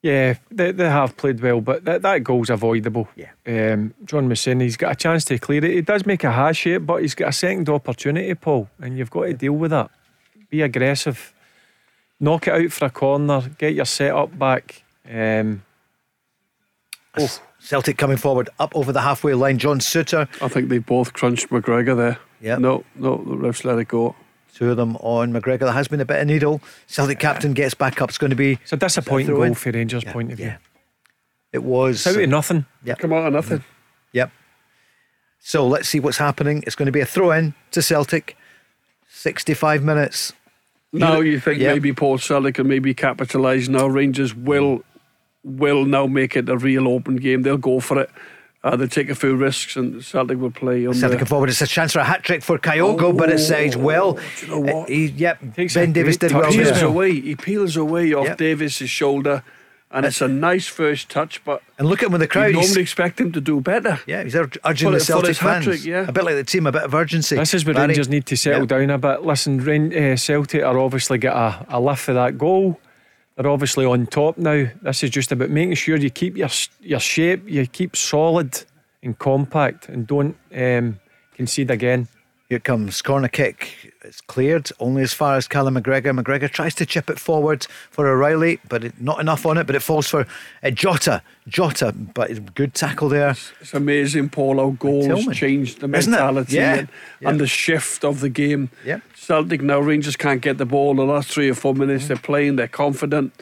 Yeah, 0.01 0.35
they, 0.51 0.71
they 0.71 0.87
have 0.87 1.17
played 1.17 1.39
well, 1.41 1.61
but 1.61 1.85
that, 1.85 2.03
that 2.03 2.23
goal's 2.23 2.51
avoidable. 2.51 3.07
Yeah. 3.15 3.31
Um, 3.47 3.95
John 4.03 4.33
saying 4.35 4.59
he's 4.59 4.77
got 4.77 4.91
a 4.91 4.95
chance 4.95 5.25
to 5.25 5.39
clear 5.39 5.65
it. 5.65 5.71
He 5.71 5.81
does 5.81 6.05
make 6.05 6.23
a 6.23 6.31
hash 6.31 6.67
of 6.67 6.73
it, 6.73 6.85
but 6.85 7.01
he's 7.01 7.15
got 7.15 7.29
a 7.29 7.33
second 7.33 7.67
opportunity, 7.69 8.35
Paul, 8.35 8.69
and 8.79 8.99
you've 8.99 9.09
got 9.09 9.23
to 9.23 9.33
deal 9.33 9.53
with 9.53 9.71
that. 9.71 9.89
Be 10.49 10.61
aggressive. 10.61 11.33
Knock 12.19 12.47
it 12.47 12.53
out 12.53 12.71
for 12.71 12.85
a 12.85 12.89
corner. 12.89 13.41
Get 13.57 13.73
your 13.75 13.85
set 13.85 14.13
up 14.13 14.37
back. 14.37 14.83
Um, 15.09 15.63
Oh. 17.17 17.29
Celtic 17.59 17.97
coming 17.97 18.17
forward 18.17 18.49
up 18.59 18.75
over 18.75 18.91
the 18.91 18.99
halfway 19.01 19.33
line. 19.33 19.57
John 19.57 19.79
Souttar, 19.79 20.27
I 20.41 20.49
think 20.49 20.67
they 20.69 20.79
both 20.79 21.13
crunched 21.13 21.49
McGregor 21.49 21.95
there. 21.95 22.17
Yep. 22.41 22.59
No, 22.59 22.83
no, 22.95 23.15
the 23.17 23.35
refs 23.35 23.63
let 23.63 23.79
it 23.79 23.87
go. 23.87 24.15
two 24.53 24.69
of 24.69 24.75
them 24.77 24.97
on 24.97 25.31
McGregor. 25.31 25.59
There 25.61 25.71
has 25.71 25.87
been 25.87 26.01
a 26.01 26.05
bit 26.05 26.19
of 26.21 26.27
needle. 26.27 26.61
Celtic 26.87 27.17
captain 27.19 27.53
gets 27.53 27.73
back 27.73 28.01
up. 28.01 28.09
It's 28.09 28.17
going 28.17 28.31
to 28.31 28.35
be. 28.35 28.53
it's 28.61 28.73
a 28.73 28.77
disappointing 28.77 29.27
goal 29.33 29.53
for 29.53 29.71
Rangers' 29.71 30.03
Yeah, 30.03 30.11
point 30.13 30.31
of 30.31 30.37
view. 30.37 30.47
yeah. 30.47 30.57
It 31.53 31.63
was. 31.63 32.05
It's 32.05 32.15
out 32.17 32.21
of 32.21 32.29
nothing. 32.29 32.65
Yep. 32.83 32.99
Come 32.99 33.13
out 33.13 33.27
of 33.27 33.33
nothing. 33.33 33.63
Yep. 34.11 34.31
So 35.39 35.65
let's 35.65 35.87
see 35.87 36.01
what's 36.01 36.17
happening. 36.17 36.63
It's 36.67 36.75
going 36.75 36.87
to 36.87 36.91
be 36.91 36.99
a 37.01 37.05
throw 37.05 37.31
in 37.31 37.53
to 37.71 37.81
Celtic. 37.81 38.35
65 39.07 39.83
minutes. 39.83 40.33
Now 40.99 41.19
you 41.19 41.39
think 41.39 41.59
Yeah. 41.59 41.73
maybe 41.73 41.93
Paul 41.93 42.17
Celtic 42.17 42.55
can 42.55 42.67
maybe 42.67 42.93
capitalise. 42.93 43.69
Now 43.69 43.87
Rangers 43.87 44.35
will 44.35 44.83
will 45.43 45.85
now 45.85 46.07
make 46.07 46.35
it 46.35 46.49
a 46.49 46.57
real 46.57 46.87
open 46.87 47.17
game. 47.17 47.43
They'll 47.43 47.57
go 47.57 47.79
for 47.79 47.99
it. 48.01 48.09
Uh, 48.63 48.75
they'll 48.75 48.87
take 48.87 49.11
a 49.11 49.15
few 49.15 49.35
risks 49.35 49.75
and 49.75 50.03
Celtic 50.03 50.39
will 50.39 50.49
play 50.49 50.87
on 50.87 50.95
Celtic 50.95 51.19
the, 51.19 51.25
forward. 51.27 51.49
It's 51.49 51.61
a 51.61 51.67
chance 51.67 51.93
for 51.93 51.99
a 51.99 52.03
hat 52.03 52.23
trick 52.23 52.41
for 52.41 52.57
Kyogo, 52.57 53.15
but 53.15 53.29
it's 53.29 53.51
uh, 53.51 53.57
he's 53.57 53.77
well. 53.77 54.13
do 54.13 54.21
you 54.41 54.47
know 54.47 54.59
what? 54.59 54.83
Uh, 54.85 54.85
he, 54.87 55.05
yep. 55.05 55.37
Ben 55.55 55.93
Davis 55.93 56.17
did 56.17 56.31
well 56.31 56.51
He 56.51 56.57
peels 56.63 56.81
away. 56.81 57.19
He 57.21 57.35
peels 57.35 57.77
away 57.77 58.11
off 58.15 58.25
Yep. 58.25 58.37
Davis's 58.37 58.89
shoulder, 58.89 59.43
and 59.95 60.05
it's 60.05 60.21
a 60.21 60.27
nice 60.27 60.67
first 60.67 61.09
touch. 61.09 61.43
But 61.43 61.63
And 61.79 61.87
look 61.87 62.03
at 62.03 62.07
him 62.07 62.11
with 62.11 62.21
the 62.21 62.27
crowd. 62.27 62.47
You 62.47 62.53
normally 62.61 62.81
expect 62.81 63.19
him 63.19 63.31
to 63.31 63.41
do 63.41 63.59
better. 63.61 63.99
yeah, 64.05 64.23
he's 64.23 64.35
urging 64.35 64.51
For 64.61 64.73
the 64.73 64.89
the- 64.91 64.99
for 64.99 64.99
Celtic 65.05 65.27
his 65.29 65.39
hat-trick, 65.39 65.75
fans. 65.77 65.85
yeah. 65.87 66.05
A 66.07 66.11
bit 66.11 66.23
like 66.23 66.35
the 66.35 66.43
team, 66.43 66.67
a 66.67 66.71
bit 66.71 66.83
of 66.83 66.93
urgency. 66.93 67.35
This 67.37 67.53
is 67.53 67.65
where 67.65 67.73
Barry? 67.73 67.87
Rangers 67.87 68.09
need 68.09 68.25
to 68.27 68.35
settle 68.37 68.61
Yep. 68.61 68.69
down 68.69 68.89
a 68.91 68.97
bit. 68.99 69.21
Listen, 69.23 69.57
Rain, 69.59 69.91
uh, 69.97 70.15
Celtic 70.17 70.61
are 70.63 70.77
obviously 70.77 71.17
got 71.17 71.35
a, 71.69 71.77
a 71.77 71.79
lift 71.79 72.01
for 72.01 72.13
that 72.13 72.37
goal. 72.37 72.79
They're 73.37 73.47
obviously 73.49 73.85
on 73.85 74.05
top 74.07 74.37
now. 74.37 74.67
This 74.81 75.03
is 75.03 75.09
just 75.09 75.31
about 75.31 75.49
making 75.49 75.75
sure 75.75 75.97
you 75.97 76.09
keep 76.09 76.37
your 76.37 76.49
your 76.81 76.99
shape, 77.01 77.43
you 77.49 77.65
keep 77.67 77.95
solid 77.95 78.63
and 79.03 79.17
compact, 79.19 79.89
and 79.89 80.07
don't 80.07 80.37
um, 80.55 80.99
concede 81.35 81.69
again. 81.71 82.07
Here 82.49 82.59
comes 82.59 83.01
corner 83.01 83.27
kick. 83.27 83.91
It's 84.03 84.21
cleared 84.21 84.69
only 84.79 85.01
as 85.01 85.13
far 85.13 85.35
as 85.35 85.47
Callum 85.47 85.75
McGregor. 85.75 86.15
McGregor 86.17 86.47
tries 86.47 86.75
to 86.75 86.85
chip 86.85 87.09
it 87.09 87.17
forward 87.17 87.65
for 87.89 88.07
O'Riley, 88.07 88.59
but 88.69 88.83
it, 88.83 89.01
not 89.01 89.19
enough 89.19 89.47
on 89.47 89.57
it. 89.57 89.65
But 89.65 89.75
it 89.75 89.79
falls 89.81 90.07
for 90.07 90.27
uh, 90.61 90.69
Jota. 90.69 91.23
Jota, 91.47 91.91
but 91.91 92.53
good 92.53 92.75
tackle 92.75 93.09
there. 93.09 93.31
It's 93.61 93.73
amazing, 93.73 94.29
Paul, 94.29 94.57
how 94.57 94.69
goals 94.77 95.25
changed 95.35 95.79
the 95.79 95.87
mentality 95.87 96.57
Yeah. 96.57 96.75
and, 96.75 96.87
Yeah. 97.19 97.29
and 97.29 97.39
the 97.39 97.47
shift 97.47 98.05
of 98.05 98.19
the 98.19 98.29
game. 98.29 98.69
Yeah. 98.85 98.99
Celtic 99.15 99.63
now, 99.63 99.79
Rangers 99.79 100.15
can't 100.15 100.41
get 100.41 100.59
the 100.59 100.65
ball 100.67 100.93
the 100.93 101.03
last 101.03 101.29
three 101.31 101.49
or 101.49 101.55
four 101.55 101.73
minutes. 101.73 102.07
They're 102.07 102.15
playing, 102.17 102.57
they're 102.57 102.67
confident. 102.67 103.33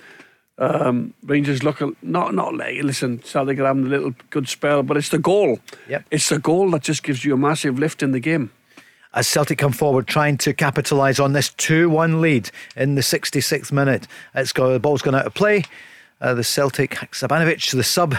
Um, 0.58 1.14
Rangers 1.26 1.62
look 1.64 1.82
a- 1.82 1.92
not 2.02 2.34
not 2.36 2.56
like 2.56 2.82
listen. 2.84 3.22
Celtic 3.24 3.60
are 3.60 3.66
having 3.66 3.86
a 3.86 3.90
little 3.90 4.14
good 4.30 4.48
spell, 4.48 4.82
but 4.84 4.96
it's 4.96 5.10
the 5.10 5.18
goal. 5.18 5.60
Yep. 5.90 6.06
It's 6.12 6.30
the 6.30 6.40
goal 6.40 6.72
that 6.72 6.84
just 6.84 7.04
gives 7.04 7.26
you 7.26 7.34
a 7.34 7.38
massive 7.38 7.80
lift 7.80 8.02
in 8.04 8.12
the 8.12 8.20
game. 8.22 8.52
As 9.14 9.28
Celtic 9.28 9.58
come 9.58 9.72
forward 9.72 10.08
trying 10.08 10.38
to 10.40 10.54
capitalise 10.54 11.20
on 11.20 11.34
this 11.34 11.50
2 11.50 11.90
1 11.90 12.22
lead 12.22 12.50
in 12.76 12.96
the 12.96 13.02
66th 13.02 13.72
minute. 13.72 14.08
It's 14.36 14.54
got, 14.54 14.70
the 14.70 14.80
ball's 14.80 15.02
gone 15.02 15.16
out 15.16 15.26
of 15.26 15.34
play. 15.34 15.64
Uh, 16.22 16.34
the 16.34 16.44
Celtic, 16.44 16.92
Sabanovic, 17.12 17.72
the 17.72 17.84
sub, 17.84 18.16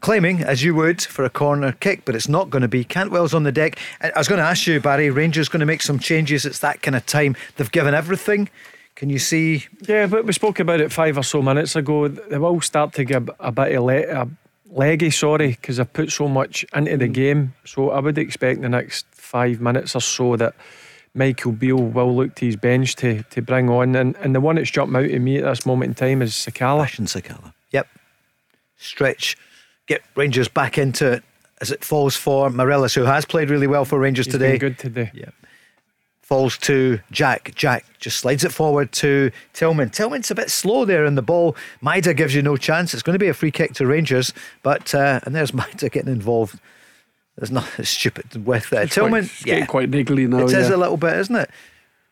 claiming, 0.00 0.42
as 0.42 0.62
you 0.62 0.74
would, 0.74 1.02
for 1.02 1.24
a 1.24 1.30
corner 1.30 1.72
kick, 1.72 2.04
but 2.04 2.14
it's 2.14 2.28
not 2.28 2.50
going 2.50 2.62
to 2.62 2.68
be. 2.68 2.84
Cantwell's 2.84 3.34
on 3.34 3.42
the 3.42 3.52
deck. 3.52 3.78
I 4.00 4.12
was 4.16 4.28
going 4.28 4.40
to 4.40 4.46
ask 4.46 4.66
you, 4.66 4.80
Barry, 4.80 5.10
Rangers 5.10 5.48
going 5.48 5.60
to 5.60 5.66
make 5.66 5.82
some 5.82 5.98
changes. 5.98 6.44
It's 6.44 6.60
that 6.60 6.82
kind 6.82 6.96
of 6.96 7.04
time. 7.06 7.36
They've 7.56 7.70
given 7.70 7.94
everything. 7.94 8.48
Can 8.94 9.10
you 9.10 9.18
see? 9.18 9.66
Yeah, 9.88 10.06
but 10.06 10.26
we 10.26 10.32
spoke 10.32 10.60
about 10.60 10.80
it 10.80 10.92
five 10.92 11.16
or 11.16 11.22
so 11.22 11.42
minutes 11.42 11.76
ago. 11.76 12.08
They 12.08 12.38
will 12.38 12.60
start 12.60 12.92
to 12.94 13.04
get 13.04 13.22
a 13.38 13.52
bit 13.52 13.76
of 13.76 13.84
le- 13.84 14.22
a 14.22 14.28
leggy, 14.70 15.10
sorry, 15.10 15.48
because 15.48 15.78
they've 15.78 15.92
put 15.92 16.10
so 16.10 16.28
much 16.28 16.64
into 16.74 16.96
the 16.96 17.08
game. 17.08 17.54
So 17.64 17.90
I 17.90 18.00
would 18.00 18.18
expect 18.18 18.60
the 18.60 18.68
next 18.68 19.06
five 19.30 19.60
minutes 19.60 19.94
or 19.94 20.00
so 20.00 20.36
that 20.36 20.54
Michael 21.14 21.52
Beale 21.52 21.76
will 21.76 22.14
look 22.14 22.34
to 22.36 22.46
his 22.46 22.56
bench 22.56 22.96
to, 22.96 23.22
to 23.30 23.40
bring 23.40 23.68
on. 23.70 23.94
And, 23.94 24.16
and 24.16 24.34
the 24.34 24.40
one 24.40 24.56
that's 24.56 24.70
jumped 24.70 24.94
out 24.94 25.04
at 25.04 25.20
me 25.20 25.38
at 25.38 25.44
this 25.44 25.64
moment 25.64 25.90
in 25.90 25.94
time 25.94 26.22
is 26.22 26.32
Sakala. 26.32 26.80
Fashion 26.82 27.06
Sakala. 27.06 27.52
Yep. 27.70 27.86
Stretch. 28.76 29.36
Get 29.86 30.02
Rangers 30.16 30.48
back 30.48 30.78
into 30.78 31.12
it 31.12 31.22
as 31.60 31.70
it 31.70 31.84
falls 31.84 32.16
for 32.16 32.50
Morelos, 32.50 32.94
who 32.94 33.04
has 33.04 33.24
played 33.24 33.50
really 33.50 33.66
well 33.66 33.84
for 33.84 33.98
Rangers 33.98 34.26
He's 34.26 34.34
today. 34.34 34.52
been 34.52 34.58
good 34.58 34.78
today. 34.78 35.10
Yeah. 35.14 35.30
Falls 36.22 36.56
to 36.58 37.00
Jack. 37.10 37.52
Jack 37.54 37.84
just 37.98 38.18
slides 38.18 38.44
it 38.44 38.52
forward 38.52 38.92
to 38.92 39.30
Tillman. 39.52 39.90
Tillman's 39.90 40.30
a 40.30 40.34
bit 40.34 40.48
slow 40.48 40.84
there 40.84 41.04
in 41.04 41.16
the 41.16 41.22
ball. 41.22 41.56
Maeda 41.82 42.16
gives 42.16 42.34
you 42.34 42.42
no 42.42 42.56
chance. 42.56 42.94
It's 42.94 43.02
going 43.02 43.14
to 43.14 43.18
be 43.18 43.28
a 43.28 43.34
free 43.34 43.50
kick 43.50 43.74
to 43.74 43.86
Rangers, 43.86 44.32
but 44.62 44.94
uh, 44.94 45.20
and 45.24 45.34
there's 45.34 45.50
Maeda 45.60 45.90
getting 45.90 46.12
involved. 46.12 46.58
There's 47.40 47.50
nothing 47.50 47.84
stupid 47.86 48.46
with 48.46 48.72
uh, 48.72 48.80
It's 48.80 48.94
Tillman. 48.94 49.10
quite, 49.24 49.24
it's 49.32 49.42
getting 49.42 49.66
quite 49.66 49.90
niggly 49.90 50.28
now. 50.28 50.40
it 50.40 50.52
is 50.52 50.68
yeah. 50.68 50.74
a 50.74 50.76
little 50.76 50.96
bit, 50.96 51.14
isn't 51.14 51.34
it? 51.36 51.50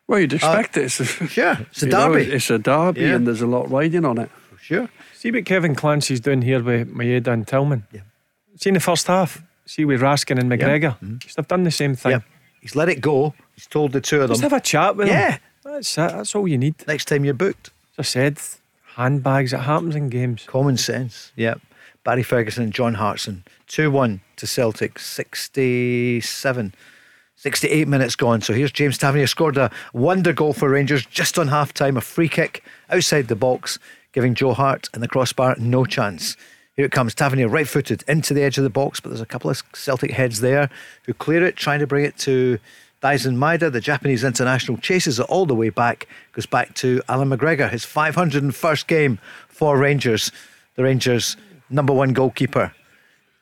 well, 0.06 0.18
you'd 0.18 0.32
expect 0.32 0.76
it. 0.78 0.84
It's, 0.84 0.96
Sure, 1.30 1.58
it's 1.70 1.82
a 1.82 1.86
you 1.86 1.92
know, 1.92 2.12
derby. 2.14 2.32
it's 2.32 2.48
a 2.50 2.58
derby, 2.58 3.02
Yeah. 3.02 3.14
and 3.16 3.26
there's 3.26 3.42
a 3.42 3.46
lot 3.46 3.70
riding 3.70 4.04
on 4.06 4.16
it. 4.18 4.30
Sure. 4.60 4.88
See 5.14 5.30
what 5.30 5.44
Kevin 5.44 5.74
Clancy's 5.74 6.20
doing 6.20 6.42
here 6.42 6.62
with 6.62 6.94
Maeda 6.94 7.28
and 7.28 7.46
Tillman. 7.46 7.84
Yeah. 7.92 8.00
See 8.56 8.70
in 8.70 8.74
the 8.74 8.80
first 8.80 9.06
half. 9.06 9.42
See 9.66 9.84
with 9.84 10.00
Raskin 10.00 10.38
and 10.38 10.50
McGregor. 10.50 10.96
They've 11.36 11.46
done 11.46 11.64
the 11.64 11.70
same 11.70 11.94
thing. 11.94 12.12
Yeah. 12.12 12.20
He's 12.62 12.74
let 12.74 12.88
it 12.88 13.00
go. 13.02 13.34
He's 13.54 13.66
told 13.66 13.92
the 13.92 14.00
two 14.00 14.16
of 14.22 14.28
them. 14.28 14.34
Just 14.34 14.42
have 14.42 14.52
a 14.54 14.60
chat 14.60 14.96
with 14.96 15.08
Yeah. 15.08 15.32
them. 15.32 15.40
That's 15.64 15.92
it. 15.98 16.10
That's 16.10 16.34
all 16.34 16.48
you 16.48 16.56
need. 16.56 16.74
Next 16.86 17.04
time 17.06 17.24
you're 17.26 17.34
booked. 17.34 17.70
As 17.98 17.98
I 17.98 18.02
said, 18.02 18.38
handbags. 18.96 19.52
It 19.52 19.58
happens 19.60 19.94
in 19.94 20.08
games. 20.08 20.44
Common 20.46 20.76
sense. 20.78 21.32
Yep. 21.36 21.60
Barry 22.04 22.22
Ferguson 22.22 22.64
and 22.64 22.72
John 22.72 22.94
Hartson. 22.94 23.44
2 23.68 23.90
1 23.90 24.20
to 24.36 24.46
Celtic. 24.46 24.98
67. 24.98 26.74
68 27.36 27.86
minutes 27.86 28.16
gone. 28.16 28.40
So 28.40 28.52
here's 28.52 28.72
James 28.72 28.98
Tavernier 28.98 29.28
scored 29.28 29.56
a 29.56 29.70
wonder 29.92 30.32
goal 30.32 30.52
for 30.52 30.68
Rangers 30.68 31.06
just 31.06 31.38
on 31.38 31.46
half 31.48 31.72
time. 31.72 31.96
A 31.96 32.00
free 32.00 32.28
kick 32.28 32.64
outside 32.90 33.28
the 33.28 33.36
box, 33.36 33.78
giving 34.12 34.34
Joe 34.34 34.54
Hart 34.54 34.88
and 34.92 35.02
the 35.02 35.08
crossbar 35.08 35.54
no 35.56 35.84
chance. 35.84 36.36
Here 36.74 36.84
it 36.84 36.90
comes. 36.90 37.14
Tavernier 37.14 37.48
right 37.48 37.68
footed 37.68 38.02
into 38.08 38.34
the 38.34 38.42
edge 38.42 38.58
of 38.58 38.64
the 38.64 38.70
box, 38.70 38.98
but 38.98 39.10
there's 39.10 39.20
a 39.20 39.26
couple 39.26 39.50
of 39.50 39.62
Celtic 39.72 40.10
heads 40.10 40.40
there 40.40 40.68
who 41.06 41.14
clear 41.14 41.44
it, 41.44 41.54
trying 41.54 41.78
to 41.78 41.86
bring 41.86 42.04
it 42.04 42.16
to 42.18 42.58
Daizen 43.02 43.36
Maeda. 43.36 43.70
The 43.70 43.80
Japanese 43.80 44.24
international 44.24 44.78
chases 44.78 45.20
it 45.20 45.26
all 45.28 45.46
the 45.46 45.54
way 45.54 45.70
back, 45.70 46.08
goes 46.32 46.46
back 46.46 46.74
to 46.74 47.00
Alan 47.08 47.28
McGregor, 47.28 47.70
his 47.70 47.84
501st 47.84 48.86
game 48.88 49.20
for 49.48 49.78
Rangers. 49.78 50.32
The 50.74 50.82
Rangers' 50.82 51.36
number 51.70 51.92
one 51.92 52.12
goalkeeper. 52.12 52.72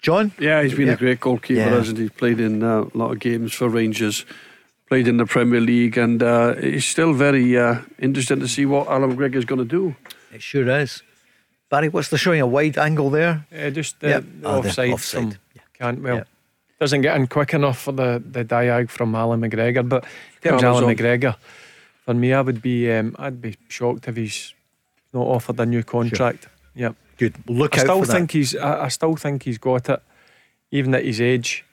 John? 0.02 0.32
Yeah, 0.38 0.62
he's 0.62 0.74
been 0.74 0.86
Yeah. 0.88 0.92
a 0.94 0.96
great 0.96 1.20
goalkeeper, 1.20 1.60
Yeah. 1.60 1.70
hasn't 1.70 1.98
he? 1.98 2.08
Played 2.08 2.40
in 2.40 2.62
uh, 2.62 2.84
a 2.94 2.96
lot 2.96 3.12
of 3.12 3.18
games 3.18 3.52
for 3.54 3.68
Rangers, 3.68 4.24
played 4.88 5.08
in 5.08 5.16
the 5.16 5.26
Premier 5.26 5.60
League, 5.60 5.98
and 5.98 6.22
uh, 6.22 6.54
it's 6.58 6.86
still 6.86 7.12
very 7.12 7.58
uh, 7.58 7.76
interesting 7.98 8.40
to 8.40 8.48
see 8.48 8.66
what 8.66 8.86
Alan 8.88 9.16
McGregor's 9.16 9.44
going 9.44 9.58
to 9.58 9.64
do. 9.64 9.96
It 10.32 10.42
sure 10.42 10.68
is. 10.68 11.02
Barry, 11.70 11.88
what's 11.88 12.08
the 12.10 12.18
showing? 12.18 12.40
A 12.40 12.46
wide 12.46 12.78
angle 12.78 13.10
there? 13.10 13.46
Yeah, 13.50 13.70
just 13.70 13.98
the, 14.00 14.08
Yep. 14.08 14.24
the 14.42 14.48
Oh, 14.48 14.62
the 14.62 14.68
offside, 14.68 14.90
offside. 14.92 15.20
from 15.32 15.60
Cantwell. 15.78 16.16
Yep. 16.16 16.28
Doesn't 16.78 17.00
get 17.00 17.16
in 17.16 17.26
quick 17.26 17.54
enough 17.54 17.78
for 17.80 17.92
the, 17.92 18.22
the 18.24 18.44
diag 18.44 18.90
from 18.90 19.14
Alan 19.14 19.40
McGregor. 19.40 19.88
But 19.88 20.04
in 20.42 20.50
terms 20.50 20.62
of 20.62 20.68
Amazon. 20.68 20.82
Alan 20.84 20.96
McGregor, 20.96 21.36
for 22.04 22.14
me, 22.14 22.32
I 22.34 22.40
would 22.42 22.60
be 22.62 22.92
um, 22.92 23.16
I'd 23.18 23.40
be 23.40 23.56
shocked 23.68 24.06
if 24.06 24.14
he's 24.16 24.54
not 25.12 25.22
offered 25.26 25.58
a 25.58 25.66
new 25.66 25.82
contract. 25.82 26.46
Yep. 26.76 26.94
Good. 27.16 27.34
Look 27.48 27.76
I 27.76 27.80
out 27.80 27.84
still 27.86 28.00
for 28.04 28.12
think 28.12 28.30
that. 28.32 28.38
he's 28.38 28.56
I, 28.56 28.84
I 28.84 28.88
still 28.88 29.16
think 29.16 29.42
he's 29.44 29.58
got 29.58 29.88
it, 29.88 30.02
even 30.70 30.94
at 30.94 31.04
his 31.04 31.20
age. 31.20 31.64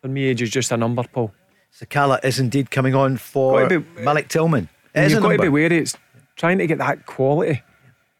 For 0.00 0.08
me, 0.08 0.24
age 0.24 0.42
is 0.42 0.50
just 0.50 0.72
a 0.72 0.76
number, 0.76 1.02
Paul. 1.04 1.32
Sakala 1.78 2.24
is 2.24 2.38
indeed 2.38 2.70
coming 2.70 2.94
on 2.94 3.16
for 3.16 3.66
be- 3.68 3.78
Malik 4.00 4.28
Tillman. 4.28 4.64
It 4.64 4.68
And 4.94 5.06
is 5.06 5.12
a 5.12 5.14
you've 5.16 5.22
got 5.22 5.32
to 5.32 5.38
be 5.42 5.48
wary. 5.48 5.78
It's 5.78 5.96
trying 6.36 6.58
to 6.58 6.66
get 6.66 6.78
that 6.78 7.06
quality. 7.06 7.62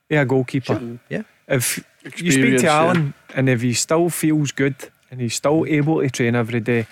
Yeah, 0.09 0.23
a 0.23 0.25
goalkeeper. 0.25 0.99
Yeah. 1.09 1.23
If 1.49 1.79
you 1.79 1.85
speak 2.13 2.25
Experience, 2.27 2.61
to 2.63 2.67
yeah. 2.67 2.79
Alan 2.79 3.15
and 3.35 3.49
if 3.49 3.61
he 3.63 3.75
still 3.75 4.09
feels 4.11 4.53
good 4.53 4.75
and 5.11 5.21
he's 5.21 5.35
still 5.35 5.67
able 5.67 6.01
to 6.01 6.09
train 6.11 6.35
every 6.35 6.61
day, 6.61 6.87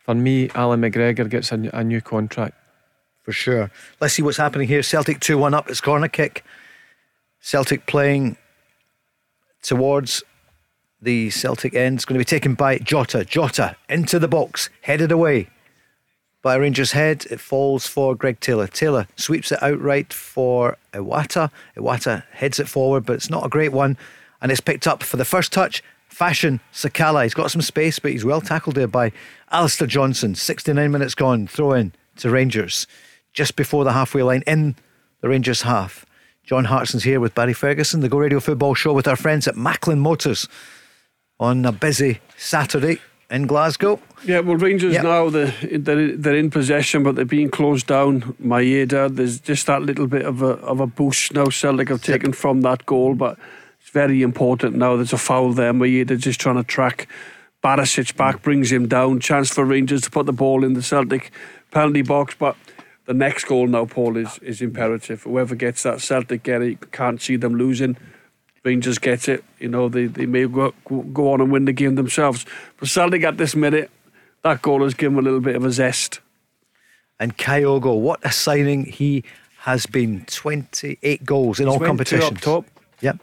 for 0.00 0.14
me, 0.14 0.50
Alan 0.54 0.80
McGregor 0.80 1.28
gets 1.28 1.52
a, 1.52 1.70
a 1.72 1.84
new 1.84 2.00
contract. 2.00 2.54
for 3.22 3.32
sure. 3.32 3.70
Let's 4.00 4.14
see 4.14 4.22
what's 4.22 4.38
happening 4.38 4.66
here. 4.68 4.82
Celtic 4.82 5.20
2 5.20 5.38
1 5.38 5.54
up. 5.54 5.68
It's 5.70 5.80
corner 5.80 6.08
kick. 6.08 6.44
Celtic 7.40 7.86
playing 7.86 8.36
towards 9.62 10.22
the 11.00 11.30
Celtic 11.30 11.74
end. 11.74 11.96
It's 11.96 12.04
going 12.04 12.18
to 12.18 12.24
be 12.24 12.24
taken 12.24 12.54
by 12.54 12.78
Jota. 12.78 13.24
Jota 13.24 13.76
into 13.88 14.18
the 14.18 14.28
box, 14.28 14.70
headed 14.82 15.10
away 15.12 15.48
by 16.42 16.54
Rangers' 16.56 16.92
head. 16.92 17.26
It 17.30 17.40
falls 17.40 17.86
for 17.86 18.14
Greg 18.14 18.40
Taylor. 18.40 18.66
Taylor 18.66 19.06
sweeps 19.16 19.52
it 19.52 19.62
outright 19.62 20.12
for 20.12 20.76
Iwata. 20.92 21.50
Iwata 21.76 22.24
heads 22.32 22.58
it 22.58 22.68
forward, 22.68 23.06
but 23.06 23.14
it's 23.14 23.30
not 23.30 23.46
a 23.46 23.50
great 23.50 23.72
one. 23.72 23.96
And 24.40 24.50
it's 24.50 24.60
picked 24.60 24.86
up 24.86 25.02
for 25.02 25.16
the 25.16 25.24
first 25.24 25.52
touch. 25.52 25.82
Fashion 26.08 26.60
Sakala. 26.72 27.22
He's 27.22 27.34
got 27.34 27.50
some 27.50 27.62
space, 27.62 27.98
but 27.98 28.12
he's 28.12 28.24
well 28.24 28.40
tackled 28.40 28.76
there 28.76 28.88
by 28.88 29.12
Alistair 29.50 29.86
Johnston. 29.86 30.34
69 30.34 30.90
minutes 30.90 31.14
gone. 31.14 31.46
Throw 31.46 31.72
in 31.72 31.92
to 32.16 32.30
Rangers 32.30 32.86
just 33.32 33.56
before 33.56 33.84
the 33.84 33.92
halfway 33.92 34.22
line 34.22 34.42
in 34.46 34.76
the 35.20 35.28
Rangers 35.28 35.62
half. 35.62 36.04
John 36.50 36.64
Hartson's 36.64 37.04
here 37.04 37.20
with 37.20 37.32
Barry 37.36 37.52
Ferguson, 37.52 38.00
the 38.00 38.08
Go 38.08 38.18
Radio 38.18 38.40
Football 38.40 38.74
Show 38.74 38.92
with 38.92 39.06
our 39.06 39.14
friends 39.14 39.46
at 39.46 39.56
Macklin 39.56 40.00
Motors 40.00 40.48
on 41.38 41.64
a 41.64 41.70
busy 41.70 42.18
Saturday 42.36 42.98
in 43.30 43.46
Glasgow. 43.46 44.00
Yeah, 44.24 44.40
well, 44.40 44.56
Rangers 44.56 44.94
Yep. 44.94 45.04
now 45.04 45.30
they're, 45.30 45.54
they're 45.78 46.16
they're 46.16 46.34
in 46.34 46.50
possession, 46.50 47.04
but 47.04 47.14
they're 47.14 47.24
being 47.24 47.50
closed 47.50 47.86
down. 47.86 48.34
Maeda, 48.44 49.14
there's 49.14 49.38
just 49.38 49.68
that 49.68 49.82
little 49.82 50.08
bit 50.08 50.26
of 50.26 50.42
a 50.42 50.54
of 50.66 50.80
a 50.80 50.88
boost 50.88 51.34
now. 51.34 51.50
Celtic 51.50 51.88
have 51.88 52.02
taken 52.02 52.32
from 52.32 52.62
that 52.62 52.84
goal, 52.84 53.14
but 53.14 53.38
it's 53.80 53.90
very 53.90 54.20
important 54.20 54.74
now. 54.74 54.96
There's 54.96 55.12
a 55.12 55.18
foul 55.18 55.52
there. 55.52 55.72
Maeda 55.72 56.18
just 56.18 56.40
trying 56.40 56.56
to 56.56 56.64
track 56.64 57.06
Barisic 57.62 58.16
back, 58.16 58.42
brings 58.42 58.72
him 58.72 58.88
down. 58.88 59.20
Chance 59.20 59.50
for 59.50 59.64
Rangers 59.64 60.00
to 60.00 60.10
put 60.10 60.26
the 60.26 60.32
ball 60.32 60.64
in 60.64 60.72
the 60.72 60.82
Celtic 60.82 61.30
penalty 61.70 62.02
box, 62.02 62.34
but. 62.36 62.56
The 63.10 63.14
next 63.14 63.46
goal 63.46 63.66
now, 63.66 63.86
Paul, 63.86 64.16
is, 64.16 64.38
is 64.38 64.62
imperative. 64.62 65.24
Whoever 65.24 65.56
gets 65.56 65.82
that 65.82 66.00
Celtic 66.00 66.44
get 66.44 66.62
it. 66.62 66.92
Can't 66.92 67.20
see 67.20 67.34
them 67.34 67.56
losing. 67.56 67.96
Rangers 68.62 69.00
get 69.00 69.28
it. 69.28 69.42
You 69.58 69.66
know, 69.68 69.88
they, 69.88 70.06
they 70.06 70.26
may 70.26 70.46
go, 70.46 70.72
go 71.12 71.32
on 71.32 71.40
and 71.40 71.50
win 71.50 71.64
the 71.64 71.72
game 71.72 71.96
themselves. 71.96 72.46
But 72.78 72.88
Celtic 72.88 73.24
at 73.24 73.36
this 73.36 73.56
minute, 73.56 73.90
that 74.44 74.62
goal 74.62 74.84
has 74.84 74.94
given 74.94 75.16
them 75.16 75.24
a 75.24 75.28
little 75.28 75.40
bit 75.40 75.56
of 75.56 75.64
a 75.64 75.72
zest. 75.72 76.20
And 77.18 77.36
Kyogo, 77.36 77.98
what 77.98 78.20
a 78.22 78.30
signing 78.30 78.84
he 78.84 79.24
has 79.62 79.86
been. 79.86 80.24
28 80.26 81.24
goals 81.24 81.58
in 81.58 81.66
He's 81.66 81.74
all 81.74 81.84
competitions. 81.84 82.30
up 82.30 82.40
top. 82.40 82.64
Yep, 83.00 83.18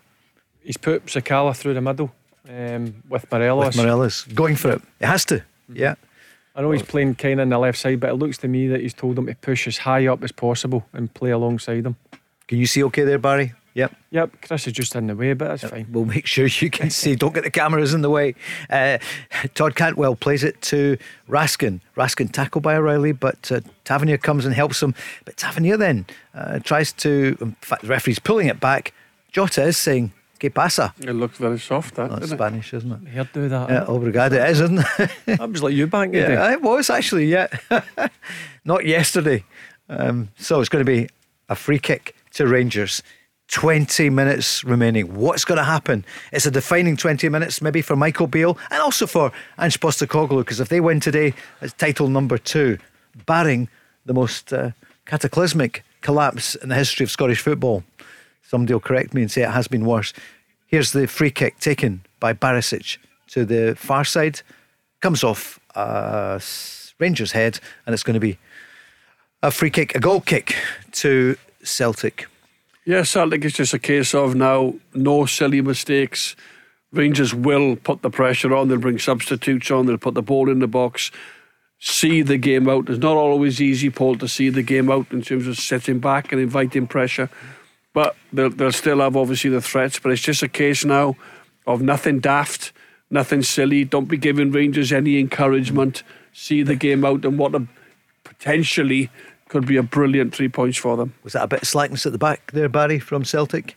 He's 0.63 0.75
put 0.75 1.05
Sakala 1.05 1.55
through 1.55 1.75
the 1.75 1.81
middle 1.81 2.11
um, 2.49 3.03
with 3.07 3.31
Morelos. 3.31 3.67
with 3.67 3.77
Morelos. 3.77 4.23
Going 4.25 4.57
for 4.57 4.71
it. 4.71 4.81
It 4.99 5.05
has 5.05 5.23
to. 5.23 5.45
Yeah. 5.71 5.95
I 6.57 6.61
know 6.63 6.71
he's 6.71 6.81
playing 6.81 7.15
kind 7.15 7.39
of 7.39 7.43
on 7.43 7.49
the 7.49 7.59
left 7.59 7.77
side, 7.77 7.99
but 7.99 8.09
it 8.09 8.15
looks 8.15 8.39
to 8.39 8.47
me 8.47 8.67
that 8.67 8.81
he's 8.81 8.95
told 8.95 9.19
him 9.19 9.27
to 9.27 9.35
push 9.35 9.67
as 9.67 9.77
high 9.77 10.07
up 10.07 10.23
as 10.23 10.31
possible 10.31 10.87
and 10.91 11.13
play 11.13 11.29
alongside 11.29 11.85
him. 11.85 11.95
Can 12.47 12.57
you 12.57 12.65
see 12.65 12.83
okay 12.85 13.03
there, 13.03 13.19
Barry? 13.19 13.53
Yep. 13.75 13.95
Yep, 14.09 14.31
Chris 14.41 14.65
is 14.65 14.73
just 14.73 14.95
in 14.95 15.05
the 15.05 15.15
way, 15.15 15.33
but 15.33 15.49
that's 15.49 15.71
fine. 15.71 15.85
We'll 15.91 16.05
make 16.05 16.25
sure 16.25 16.47
you 16.47 16.71
can 16.71 16.89
see. 17.01 17.15
Don't 17.15 17.35
get 17.35 17.43
the 17.43 17.51
cameras 17.51 17.93
in 17.93 18.01
the 18.01 18.09
way. 18.09 18.33
Uh, 18.71 18.97
Todd 19.53 19.75
Cantwell 19.75 20.15
plays 20.15 20.43
it 20.43 20.59
to 20.63 20.97
Raskin. 21.29 21.81
Raskin 21.95 22.31
tackled 22.31 22.63
by 22.63 22.75
O'Riley, 22.75 23.11
but 23.11 23.51
uh, 23.51 23.61
Tavernier 23.83 24.17
comes 24.17 24.43
and 24.45 24.55
helps 24.55 24.81
him. 24.81 24.95
But 25.25 25.37
Tavernier 25.37 25.77
then 25.77 26.07
uh, 26.33 26.57
tries 26.57 26.91
to. 26.93 27.37
In 27.39 27.51
fact, 27.61 27.83
the 27.83 27.89
referee's 27.89 28.17
pulling 28.17 28.47
it 28.47 28.59
back. 28.59 28.95
Jota 29.31 29.61
is 29.61 29.77
saying, 29.77 30.11
Que 30.39 30.49
pasa? 30.49 30.93
It 30.99 31.13
looks 31.13 31.37
very 31.37 31.59
soft, 31.59 31.95
that, 31.95 32.09
That's 32.09 32.21
doesn't 32.21 32.35
it? 32.35 32.37
Spanish, 32.37 32.73
isn't 32.73 32.91
it? 32.91 33.09
He'll 33.09 33.27
do 33.33 33.49
that. 33.49 33.69
Yeah, 33.69 33.85
obrigado. 33.85 34.33
It 34.33 34.49
is, 34.51 34.61
isn't 34.61 34.79
it? 34.99 35.11
That 35.25 35.49
was 35.49 35.63
like 35.63 35.73
you 35.73 35.87
back 35.87 36.07
in 36.13 36.13
day. 36.13 36.33
Yeah, 36.33 36.51
it 36.53 36.61
was 36.61 36.89
actually, 36.89 37.25
yeah. 37.25 37.47
Not 38.65 38.85
yesterday. 38.85 39.43
Um, 39.89 40.29
so 40.37 40.59
it's 40.59 40.69
going 40.69 40.85
to 40.85 40.91
be 40.91 41.09
a 41.49 41.55
free 41.55 41.79
kick 41.79 42.15
to 42.33 42.47
Rangers. 42.47 43.01
20 43.49 44.09
minutes 44.09 44.63
remaining. 44.65 45.15
What's 45.15 45.45
going 45.45 45.57
to 45.57 45.63
happen? 45.63 46.03
It's 46.33 46.45
a 46.45 46.51
defining 46.51 46.97
20 46.97 47.29
minutes, 47.29 47.61
maybe 47.61 47.81
for 47.81 47.95
Michael 47.95 48.27
Beale 48.27 48.57
and 48.69 48.81
also 48.81 49.07
for 49.07 49.31
Ange 49.57 49.79
Postecoglou, 49.79 50.39
because 50.39 50.59
if 50.59 50.67
they 50.67 50.81
win 50.81 50.99
today, 50.99 51.33
it's 51.61 51.71
title 51.73 52.09
number 52.09 52.37
two, 52.37 52.77
barring 53.25 53.69
the 54.05 54.13
most 54.13 54.51
uh, 54.51 54.71
cataclysmic 55.05 55.83
collapse 56.01 56.55
in 56.55 56.67
the 56.69 56.75
history 56.75 57.05
of 57.05 57.09
Scottish 57.09 57.39
football. 57.41 57.83
Somebody 58.47 58.73
will 58.73 58.79
correct 58.79 59.13
me 59.13 59.21
and 59.21 59.29
say 59.29 59.41
it 59.41 59.49
has 59.49 59.67
been 59.67 59.83
worse. 59.83 60.13
Here's 60.67 60.93
the 60.93 61.05
free 61.05 61.31
kick 61.31 61.59
taken 61.59 62.01
by 62.21 62.31
Barisic 62.31 62.97
to 63.31 63.43
the 63.43 63.75
far 63.75 64.05
side. 64.05 64.41
Comes 65.01 65.21
off 65.21 65.59
uh, 65.75 66.39
Rangers' 66.97 67.33
head, 67.33 67.59
and 67.85 67.93
it's 67.93 68.03
going 68.03 68.13
to 68.13 68.21
be 68.21 68.37
a 69.43 69.51
free 69.51 69.69
kick, 69.69 69.95
a 69.95 69.99
goal 69.99 70.21
kick 70.21 70.55
to 70.93 71.35
Celtic. 71.61 72.27
Yeah, 72.85 73.03
Celtic 73.03 73.43
is 73.43 73.51
just 73.51 73.73
a 73.73 73.79
case 73.79 74.15
of 74.15 74.33
now 74.33 74.75
no 74.93 75.25
silly 75.25 75.61
mistakes. 75.61 76.37
Rangers 76.93 77.33
will 77.33 77.75
put 77.75 78.01
the 78.01 78.09
pressure 78.09 78.55
on. 78.55 78.69
They'll 78.69 78.77
bring 78.77 78.97
substitutes 78.97 79.69
on. 79.71 79.87
They'll 79.87 79.97
put 79.97 80.13
the 80.13 80.21
ball 80.21 80.49
in 80.49 80.59
the 80.59 80.67
box. 80.67 81.11
See 81.79 82.21
the 82.21 82.37
game 82.37 82.69
out. 82.69 82.89
It's 82.89 82.99
not 82.99 83.17
always 83.17 83.61
easy, 83.61 83.89
Paul, 83.89 84.15
to 84.19 84.27
see 84.29 84.49
the 84.49 84.63
game 84.63 84.89
out 84.89 85.11
in 85.11 85.21
terms 85.21 85.47
of 85.47 85.57
sitting 85.57 85.99
back 85.99 86.31
and 86.31 86.41
inviting 86.41 86.87
pressure. 86.87 87.29
But 87.97 88.15
they'll, 88.31 88.51
they'll 88.51 88.71
still 88.71 88.99
have 88.99 89.17
obviously 89.17 89.49
the 89.49 89.59
threats. 89.59 89.97
But 89.97 90.11
it's 90.11 90.21
just 90.21 90.43
a 90.43 90.47
case 90.47 90.85
now 90.85 91.15
of 91.65 91.81
nothing 91.81 92.19
daft, 92.19 92.71
nothing 93.09 93.41
silly. 93.41 93.85
Don't 93.85 94.05
be 94.07 94.17
giving 94.17 94.51
Rangers 94.51 94.93
any 94.93 95.19
encouragement. 95.19 96.03
See 96.31 96.61
the 96.61 96.75
game 96.75 97.03
out 97.03 97.25
and 97.25 97.39
what 97.39 97.55
a 97.55 97.65
potentially 98.23 99.09
could 99.49 99.65
be 99.65 99.77
a 99.77 99.81
brilliant 99.83 100.35
three 100.35 100.47
points 100.47 100.77
for 100.77 100.95
them. 100.95 101.15
Was 101.23 101.33
that 101.33 101.41
a 101.45 101.47
bit 101.47 101.63
of 101.63 101.67
slackness 101.67 102.05
at 102.05 102.11
the 102.11 102.19
back 102.19 102.51
there, 102.51 102.69
Barry, 102.69 102.99
from 102.99 103.25
Celtic? 103.25 103.75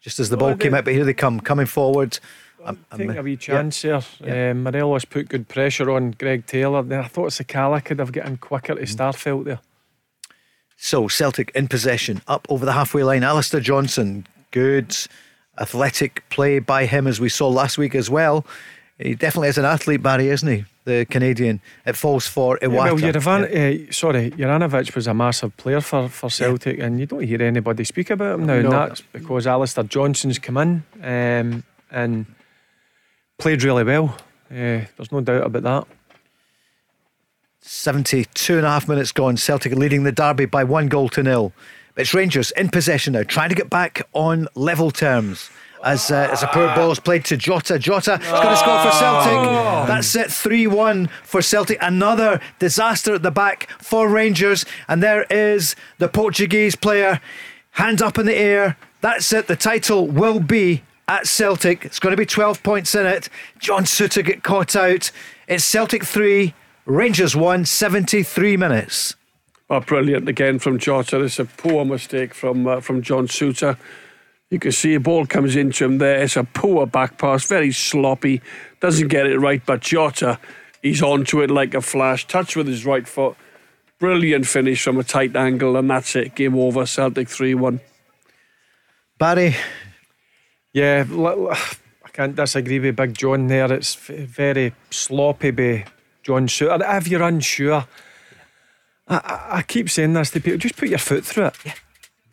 Just 0.00 0.18
as 0.18 0.30
the 0.30 0.38
ball 0.38 0.56
came 0.56 0.72
out, 0.72 0.86
but 0.86 0.94
here 0.94 1.04
they 1.04 1.12
come, 1.12 1.38
coming 1.38 1.66
forward. 1.66 2.18
I'm- 2.64 2.82
I 2.90 2.96
think 2.96 3.10
I'm- 3.10 3.18
a 3.18 3.22
wee 3.22 3.32
yeah. 3.32 3.36
chance 3.36 3.82
there. 3.82 4.00
Yeah. 4.24 4.50
Um, 4.52 4.62
Morelos 4.62 5.04
put 5.04 5.28
good 5.28 5.46
pressure 5.48 5.90
on 5.90 6.12
Greg 6.12 6.46
Taylor. 6.46 6.82
Then 6.82 7.00
I 7.00 7.08
thought 7.08 7.32
Sakala 7.32 7.84
could 7.84 7.98
have 7.98 8.12
gotten 8.12 8.38
quicker 8.38 8.74
Mm. 8.76 8.78
to 8.78 8.84
Starfelt 8.86 9.44
there. 9.44 9.60
So 10.80 11.08
Celtic 11.08 11.50
in 11.56 11.66
possession, 11.66 12.22
up 12.28 12.46
over 12.48 12.64
the 12.64 12.72
halfway 12.72 13.02
line. 13.02 13.24
Alistair 13.24 13.60
Johnston, 13.60 14.26
good 14.52 14.96
athletic 15.58 16.22
play 16.30 16.60
by 16.60 16.86
him 16.86 17.08
as 17.08 17.18
we 17.20 17.28
saw 17.28 17.48
last 17.48 17.78
week 17.78 17.96
as 17.96 18.08
well. 18.08 18.46
He 18.96 19.14
definitely 19.14 19.48
is 19.48 19.58
an 19.58 19.64
athlete, 19.64 20.02
Barry, 20.02 20.28
isn't 20.28 20.48
he? 20.48 20.64
The 20.84 21.04
Canadian. 21.04 21.60
It 21.84 21.96
falls 21.96 22.26
for 22.28 22.58
Yeah, 22.62 22.68
Iwata. 22.68 22.72
well, 22.74 22.96
Juravan, 22.96 23.88
uh, 23.88 23.92
sorry, 23.92 24.30
Juranovic 24.30 24.94
was 24.94 25.06
a 25.08 25.14
massive 25.14 25.56
player 25.56 25.80
for, 25.80 26.08
for 26.08 26.30
Celtic, 26.30 26.78
and 26.78 26.98
you 27.00 27.06
don't 27.06 27.22
hear 27.22 27.42
anybody 27.42 27.84
speak 27.84 28.10
about 28.10 28.36
him 28.38 28.46
now. 28.46 28.54
No. 28.54 28.60
And 28.60 28.72
that's 28.72 29.00
because 29.00 29.46
Alistair 29.46 29.84
Johnston's 29.84 30.38
come 30.38 30.56
in 30.56 30.82
um, 31.02 31.64
and 31.90 32.26
played 33.38 33.62
really 33.64 33.84
well. 33.84 34.16
Uh, 34.50 34.86
there's 34.96 35.12
no 35.12 35.20
doubt 35.20 35.44
about 35.44 35.62
that. 35.64 35.97
72 37.60 38.56
and 38.56 38.66
a 38.66 38.68
half 38.68 38.88
minutes 38.88 39.12
gone. 39.12 39.36
Celtic 39.36 39.74
leading 39.74 40.04
the 40.04 40.12
derby 40.12 40.46
by 40.46 40.64
one 40.64 40.88
goal 40.88 41.08
to 41.10 41.22
nil. 41.22 41.52
It's 41.96 42.14
Rangers 42.14 42.52
in 42.52 42.68
possession 42.68 43.14
now, 43.14 43.24
trying 43.24 43.48
to 43.48 43.54
get 43.54 43.68
back 43.68 44.02
on 44.12 44.46
level 44.54 44.90
terms. 44.90 45.50
As, 45.84 46.10
uh, 46.10 46.28
as 46.32 46.42
a 46.42 46.48
poor 46.48 46.74
ball 46.74 46.90
is 46.90 46.98
played 46.98 47.24
to 47.26 47.36
Jota. 47.36 47.78
Jota 47.78 48.14
is 48.14 48.28
going 48.28 48.48
to 48.48 48.56
score 48.56 48.82
for 48.82 48.90
Celtic. 48.90 49.88
That's 49.88 50.14
it, 50.16 50.30
3 50.30 50.66
1 50.66 51.08
for 51.22 51.40
Celtic. 51.40 51.78
Another 51.80 52.40
disaster 52.58 53.14
at 53.14 53.22
the 53.22 53.30
back 53.30 53.68
for 53.80 54.08
Rangers. 54.08 54.64
And 54.88 55.02
there 55.02 55.22
is 55.30 55.76
the 55.98 56.08
Portuguese 56.08 56.74
player, 56.74 57.20
hands 57.72 58.02
up 58.02 58.18
in 58.18 58.26
the 58.26 58.34
air. 58.34 58.76
That's 59.02 59.32
it. 59.32 59.46
The 59.46 59.54
title 59.54 60.08
will 60.08 60.40
be 60.40 60.82
at 61.06 61.26
Celtic. 61.28 61.84
It's 61.84 62.00
going 62.00 62.12
to 62.12 62.16
be 62.16 62.26
12 62.26 62.62
points 62.64 62.94
in 62.96 63.06
it. 63.06 63.28
John 63.60 63.84
Souttar 63.84 64.24
get 64.24 64.42
caught 64.42 64.74
out. 64.74 65.12
It's 65.46 65.64
Celtic 65.64 66.04
3, 66.04 66.54
Rangers 66.88 67.36
1, 67.36 67.66
73 67.66 68.56
minutes. 68.56 69.14
Oh, 69.68 69.80
brilliant 69.80 70.26
again 70.26 70.58
from 70.58 70.78
Jota. 70.78 71.22
It's 71.22 71.38
a 71.38 71.44
poor 71.44 71.84
mistake 71.84 72.32
from 72.32 72.66
uh, 72.66 72.80
from 72.80 73.02
John 73.02 73.26
Souttar. 73.26 73.76
You 74.48 74.58
can 74.58 74.72
see 74.72 74.94
a 74.94 75.00
ball 75.00 75.26
comes 75.26 75.54
into 75.54 75.84
him 75.84 75.98
there. 75.98 76.22
It's 76.22 76.36
a 76.36 76.44
poor 76.44 76.86
back 76.86 77.18
pass, 77.18 77.44
very 77.44 77.72
sloppy. 77.72 78.40
Doesn't 78.80 79.08
get 79.08 79.26
it 79.26 79.38
right, 79.38 79.60
but 79.66 79.82
Jota, 79.82 80.38
he's 80.80 81.02
onto 81.02 81.42
it 81.42 81.50
like 81.50 81.74
a 81.74 81.82
flash. 81.82 82.26
Touch 82.26 82.56
with 82.56 82.66
his 82.66 82.86
right 82.86 83.06
foot. 83.06 83.36
Brilliant 83.98 84.46
finish 84.46 84.82
from 84.82 84.96
a 84.98 85.04
tight 85.04 85.36
angle, 85.36 85.76
and 85.76 85.90
that's 85.90 86.16
it. 86.16 86.34
Game 86.36 86.56
over. 86.56 86.86
Celtic 86.86 87.28
3 87.28 87.54
1. 87.54 87.80
Barry, 89.18 89.56
Yeah, 90.72 91.04
I 91.06 92.08
can't 92.14 92.34
disagree 92.34 92.78
with 92.78 92.96
Big 92.96 93.12
John 93.12 93.46
there. 93.48 93.70
It's 93.74 93.94
very 93.94 94.72
sloppy 94.90 95.50
by 95.50 95.84
John 96.28 96.46
Souttar. 96.46 96.98
If 96.98 97.08
you're 97.08 97.22
unsure, 97.22 97.86
I, 99.08 99.16
I, 99.16 99.56
I 99.56 99.62
keep 99.62 99.88
saying 99.88 100.12
this 100.12 100.30
to 100.32 100.40
people, 100.40 100.58
just 100.58 100.76
put 100.76 100.90
your 100.90 100.98
foot 100.98 101.24
through 101.24 101.46
it. 101.46 101.54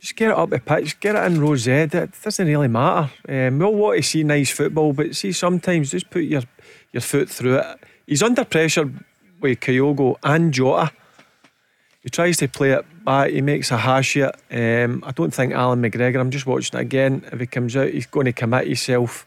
Just 0.02 0.18
get 0.18 0.32
it 0.32 0.38
up 0.38 0.50
the 0.50 0.60
pitch, 0.60 1.00
get 1.00 1.16
it 1.16 1.24
in 1.24 1.40
Rose 1.40 1.66
Ed. 1.66 1.96
It 1.96 2.12
doesn't 2.22 2.46
really 2.46 2.68
matter. 2.68 3.10
Um, 3.30 3.58
we'll 3.58 3.74
want 3.74 3.96
to 3.96 4.04
see 4.04 4.26
nice 4.26 4.52
football, 4.52 4.92
but 4.92 5.16
see, 5.16 5.32
sometimes 5.32 5.92
just 5.92 6.10
put 6.10 6.24
your, 6.24 6.42
your 6.92 7.00
foot 7.00 7.30
through 7.30 7.60
it. 7.60 7.80
He's 8.06 8.22
under 8.22 8.44
pressure 8.44 8.92
with 9.40 9.62
Kyogo 9.62 10.18
and 10.22 10.54
Jota. 10.54 10.92
He 12.04 12.10
tries 12.10 12.36
to 12.40 12.50
play 12.50 12.72
it 12.72 12.86
back. 13.06 13.30
He 13.30 13.40
makes 13.40 13.72
a 13.72 13.78
hash 13.78 14.18
of 14.18 14.36
it. 14.50 14.84
Um, 14.84 15.06
I 15.08 15.12
don't 15.12 15.34
think 15.34 15.54
Alan 15.54 15.82
McGregor. 15.82 16.20
I'm 16.20 16.32
just 16.32 16.46
watching 16.46 16.78
it 16.78 16.82
again. 16.82 17.24
If 17.32 17.40
he 17.40 17.48
comes 17.48 17.78
out, 17.78 17.92
he's 17.92 18.08
going 18.08 18.26
to 18.26 18.34
commit 18.34 18.68
himself. 18.68 19.26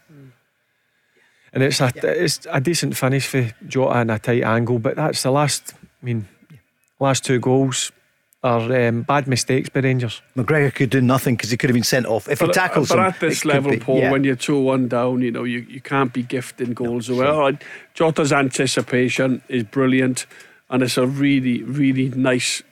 And 1.53 1.63
it's 1.63 1.81
a 1.81 1.91
it's 2.03 2.45
a 2.49 2.61
decent 2.61 2.95
finish 2.95 3.27
for 3.27 3.51
Jota 3.67 4.01
in 4.01 4.09
a 4.09 4.19
tight 4.19 4.43
angle. 4.43 4.79
But 4.79 4.95
that's 4.95 5.23
the 5.23 5.31
last. 5.31 5.73
I 6.01 6.05
mean, 6.05 6.27
last 6.99 7.25
two 7.25 7.39
goals 7.39 7.91
are 8.43 8.87
um, 8.87 9.01
bad 9.01 9.27
mistakes 9.27 9.69
by 9.69 9.81
Rangers. 9.81 10.21
McGregor 10.35 10.73
could 10.73 10.89
do 10.89 11.01
nothing 11.01 11.35
because 11.35 11.51
he 11.51 11.57
could 11.57 11.69
have 11.69 11.75
been 11.75 11.83
sent 11.83 12.05
off. 12.05 12.29
If 12.29 12.39
he 12.39 12.47
tackles 12.47 12.89
but 12.89 12.99
him, 12.99 13.05
at 13.05 13.19
this 13.19 13.43
level, 13.43 13.71
be- 13.71 13.79
Paul, 13.79 13.99
yeah. 13.99 14.11
when 14.11 14.23
you're 14.23 14.37
2 14.37 14.61
1 14.61 14.87
down, 14.87 15.21
you 15.21 15.31
know, 15.31 15.43
you, 15.43 15.59
you 15.59 15.81
can't 15.81 16.13
be 16.13 16.23
gifting 16.23 16.73
goals 16.73 17.09
away. 17.09 17.27
Oh, 17.27 17.51
Jota's 17.93 18.31
anticipation 18.31 19.41
is 19.49 19.63
brilliant, 19.63 20.25
and 20.69 20.83
it's 20.83 20.97
a 20.97 21.05
really, 21.05 21.63
really 21.63 22.09
nice 22.09 22.63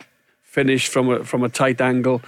finish 0.44 0.88
from 0.88 1.10
a, 1.10 1.24
from 1.24 1.44
a 1.44 1.50
tight 1.50 1.82
angle. 1.82 2.22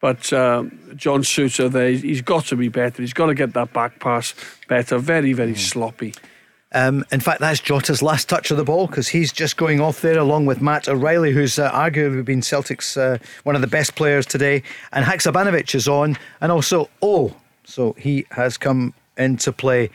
But 0.00 0.32
um, 0.32 0.78
John 0.94 1.22
Souttar 1.22 1.70
there, 1.70 1.88
he's- 1.88 2.02
he's 2.02 2.22
got 2.22 2.44
to 2.46 2.56
be 2.56 2.68
better. 2.68 3.02
He's 3.02 3.14
got 3.14 3.26
to 3.26 3.34
get 3.34 3.54
that 3.54 3.72
back 3.72 3.98
pass 4.00 4.34
better. 4.68 4.98
Very, 4.98 5.32
very 5.32 5.54
Mm. 5.54 5.58
sloppy. 5.58 6.14
Um, 6.72 7.04
in 7.10 7.20
fact, 7.20 7.40
that's 7.40 7.60
Jota's 7.60 8.02
last 8.02 8.28
touch 8.28 8.50
of 8.50 8.56
the 8.58 8.64
ball 8.64 8.86
because 8.88 9.08
he's 9.08 9.32
just 9.32 9.56
going 9.56 9.80
off 9.80 10.00
there 10.02 10.18
along 10.18 10.46
with 10.46 10.60
Matt 10.60 10.88
O'Riley, 10.88 11.32
who's 11.32 11.58
uh, 11.58 11.70
arguably 11.70 12.24
been 12.24 12.42
Celtic's 12.42 12.96
uh, 12.96 13.18
one 13.44 13.54
of 13.54 13.62
the 13.62 13.66
best 13.68 13.94
players 13.94 14.26
today. 14.26 14.62
And 14.92 15.04
Haksabanovic 15.04 15.74
is 15.74 15.88
on, 15.88 16.18
and 16.40 16.52
also 16.52 16.90
Oh, 17.00 17.34
so 17.64 17.94
he 17.98 18.26
has 18.32 18.58
come 18.58 18.92
into 19.16 19.52
play. 19.52 19.90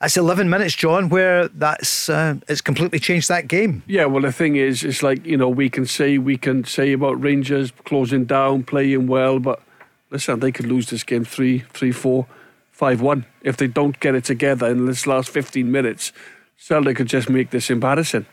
That's 0.00 0.18
11 0.18 0.50
minutes, 0.50 0.74
John, 0.74 1.08
where 1.08 1.48
that's 1.48 2.10
uh, 2.10 2.34
it's 2.48 2.60
completely 2.60 2.98
changed 2.98 3.28
that 3.28 3.48
game. 3.48 3.82
Yeah, 3.86 4.04
well, 4.04 4.22
the 4.22 4.32
thing 4.32 4.56
is, 4.56 4.84
it's 4.84 5.02
like 5.02 5.24
you 5.24 5.38
know 5.38 5.48
we 5.48 5.70
can 5.70 5.86
say 5.86 6.18
we 6.18 6.36
can 6.36 6.64
say 6.64 6.92
about 6.92 7.22
Rangers 7.22 7.72
closing 7.84 8.26
down, 8.26 8.64
playing 8.64 9.06
well, 9.06 9.38
but 9.38 9.62
listen, 10.10 10.40
they 10.40 10.52
could 10.52 10.66
lose 10.66 10.90
this 10.90 11.02
game 11.02 11.24
three, 11.24 11.60
three, 11.72 11.92
four, 11.92 12.26
five, 12.72 13.00
one 13.00 13.24
if 13.40 13.56
they 13.56 13.66
don't 13.68 13.98
get 13.98 14.14
it 14.14 14.24
together 14.24 14.66
in 14.66 14.84
this 14.84 15.06
last 15.06 15.30
fifteen 15.30 15.72
minutes. 15.72 16.12
Celtic 16.58 16.96
could 16.96 17.08
just 17.08 17.30
make 17.30 17.50
this 17.50 17.70
embarrassing. 17.70 18.26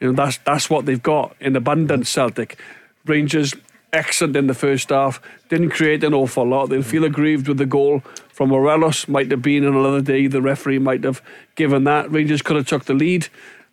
You 0.00 0.08
know 0.08 0.14
that's 0.14 0.38
that's 0.38 0.70
what 0.70 0.86
they've 0.86 1.02
got 1.02 1.36
in 1.38 1.54
abundance. 1.54 2.08
Celtic, 2.08 2.58
Rangers 3.04 3.54
excellent 3.92 4.36
in 4.36 4.46
the 4.46 4.54
first 4.54 4.90
half, 4.90 5.20
didn't 5.48 5.70
create 5.70 6.04
an 6.04 6.14
awful 6.14 6.44
lot. 6.44 6.66
They'll 6.66 6.82
feel 6.82 7.04
aggrieved 7.04 7.48
with 7.48 7.58
the 7.58 7.66
goal 7.66 8.00
from 8.32 8.50
Morelos. 8.50 9.08
Might 9.08 9.30
have 9.30 9.42
been 9.42 9.66
on 9.66 9.76
another 9.76 10.00
day. 10.00 10.26
The 10.26 10.42
referee 10.42 10.78
might 10.78 11.04
have 11.04 11.22
given 11.54 11.84
that. 11.84 12.10
Rangers 12.10 12.42
could 12.42 12.56
have 12.56 12.66
took 12.66 12.84
the 12.84 12.94
lead, 12.94 13.28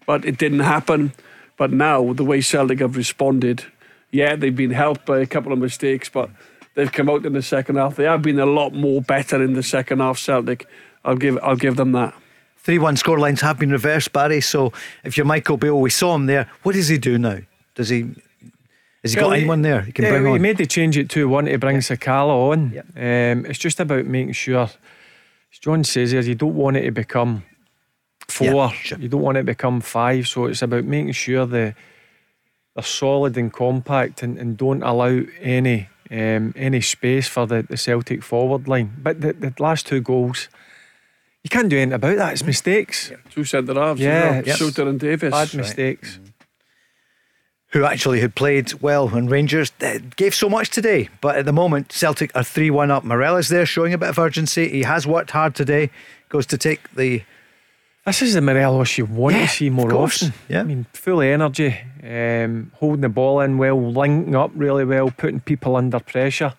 but 0.06 0.26
it 0.26 0.38
didn't 0.38 0.60
happen. 0.60 1.14
But 1.58 1.72
now 1.72 2.14
the 2.14 2.24
way 2.24 2.42
Celtic 2.42 2.80
have 2.80 2.96
responded, 2.96 3.66
yeah, 4.12 4.36
they've 4.36 4.56
been 4.56 4.72
helped 4.72 5.06
by 5.06 5.20
a 5.20 5.26
couple 5.26 5.52
of 5.52 5.60
mistakes, 5.60 6.10
but 6.10 6.30
they've 6.76 6.92
come 6.92 7.10
out 7.10 7.26
in 7.26 7.34
the 7.34 7.42
second 7.42 7.76
half. 7.76 7.96
They 7.96 8.06
have 8.06 8.22
been 8.22 8.40
a 8.40 8.46
lot 8.46 8.74
more 8.74 9.02
better 9.02 9.44
in 9.44 9.54
the 9.54 9.64
second 9.64 10.00
half. 10.00 10.18
Celtic, 10.18 10.68
I'll 11.04 11.16
give 11.16 11.38
I'll 11.42 11.56
give 11.56 11.76
them 11.76 11.92
that. 11.94 12.14
3 12.60 12.80
1 12.80 12.96
scorelines 12.96 13.40
have 13.40 13.58
been 13.58 13.72
reversed, 13.72 14.12
Barry. 14.12 14.42
So 14.42 14.74
if 15.04 15.16
you're 15.16 15.26
Michael 15.26 15.58
Beale, 15.58 15.80
we 15.80 15.90
saw 15.90 16.16
him 16.16 16.26
there. 16.26 16.50
What 16.64 16.76
does 16.76 16.90
he 16.90 16.98
do 16.98 17.18
now? 17.18 17.40
Does 17.76 17.90
he. 17.90 18.10
Has 19.04 19.14
he 19.14 19.16
got 19.20 19.28
Well, 19.28 19.32
he- 19.32 19.38
anyone 19.42 19.62
there 19.62 19.82
he 19.82 19.92
can 19.92 20.06
yeah, 20.06 20.12
bring 20.12 20.26
he 20.26 20.32
on? 20.32 20.42
made 20.42 20.58
the 20.58 20.66
change 20.66 20.98
at 20.98 21.10
2 21.10 21.28
1 21.30 21.46
to 21.46 21.58
bring 21.58 21.78
Sakala 21.78 22.52
on. 22.52 22.72
Yep. 22.74 22.86
Um, 22.96 23.46
it's 23.46 23.60
just 23.60 23.80
about 23.80 24.06
making 24.06 24.34
sure, 24.34 24.64
as 25.52 25.60
John 25.62 25.84
says 25.84 26.12
here, 26.12 26.22
you 26.22 26.36
don't 26.36 26.56
want 26.56 26.78
it 26.78 26.82
to 26.84 26.92
become 26.92 27.44
four, 28.28 28.46
Yeah, 28.48 28.70
sure. 28.72 28.98
you 29.00 29.08
don't 29.08 29.22
want 29.22 29.38
it 29.38 29.42
to 29.42 29.46
become 29.46 29.82
five. 29.82 30.28
So 30.28 30.46
it's 30.46 30.62
about 30.62 30.84
making 30.86 31.12
sure 31.14 31.46
the, 31.46 31.76
they're 32.76 32.84
solid 32.84 33.38
and 33.38 33.54
compact 33.54 34.24
and, 34.24 34.38
and 34.38 34.58
don't 34.58 34.84
allow 34.84 35.22
any 35.42 35.90
um, 36.10 36.54
any 36.56 36.80
space 36.80 37.28
for 37.28 37.46
the, 37.46 37.64
the 37.64 37.76
Celtic 37.76 38.24
forward 38.24 38.68
line. 38.68 38.94
But 39.04 39.20
the, 39.20 39.34
the 39.34 39.54
last 39.60 39.86
two 39.88 40.00
goals, 40.00 40.48
you 41.44 41.50
can't 41.50 41.68
do 41.68 41.76
anything 41.78 41.94
about 41.94 42.16
that. 42.16 42.32
It's 42.32 42.44
mistakes. 42.46 43.12
Two 43.30 43.44
centre 43.44 43.74
halves, 43.74 44.00
Yeah, 44.00 44.36
yeah, 44.36 44.42
yes. 44.46 44.62
Souttar 44.62 44.88
and 44.88 45.00
Davis. 45.00 45.32
Bad 45.32 45.54
mistakes. 45.54 46.20
Who 47.72 47.84
actually 47.84 48.22
had 48.22 48.34
played 48.34 48.74
well 48.82 49.10
when 49.10 49.28
Rangers 49.28 49.72
gave 50.16 50.34
so 50.34 50.48
much 50.50 50.70
today. 50.70 51.10
But 51.20 51.36
at 51.36 51.46
the 51.46 51.52
moment, 51.52 51.92
Celtic 51.92 52.32
are 52.34 52.44
3 52.44 52.70
1 52.72 52.90
up. 52.92 53.04
Morelos 53.04 53.50
there 53.50 53.66
showing 53.66 53.94
a 53.94 53.98
bit 53.98 54.08
of 54.10 54.18
urgency. 54.18 54.70
He 54.70 54.84
has 54.84 55.06
worked 55.06 55.32
hard 55.32 55.54
today, 55.54 55.90
goes 56.30 56.46
to 56.48 56.58
take 56.58 56.90
the. 56.96 57.24
This 58.06 58.22
is 58.22 58.36
the 58.36 58.42
Morelos 58.42 58.98
you 58.98 59.04
want 59.04 59.36
Yeah, 59.36 59.42
to 59.42 59.48
see 59.50 59.70
more 59.70 59.90
course, 59.90 60.24
often. 60.24 60.34
yeah. 60.48 60.62
I 60.62 60.64
mean, 60.64 60.86
full 60.94 61.20
of 61.20 61.28
energy, 61.28 61.78
um, 62.02 62.72
holding 62.76 63.02
the 63.02 63.10
ball 63.10 63.42
in 63.42 63.58
well, 63.58 63.92
linking 63.92 64.34
up 64.34 64.52
really 64.56 64.86
well, 64.86 65.12
putting 65.12 65.42
people 65.42 65.76
under 65.76 66.00
pressure. 66.00 66.54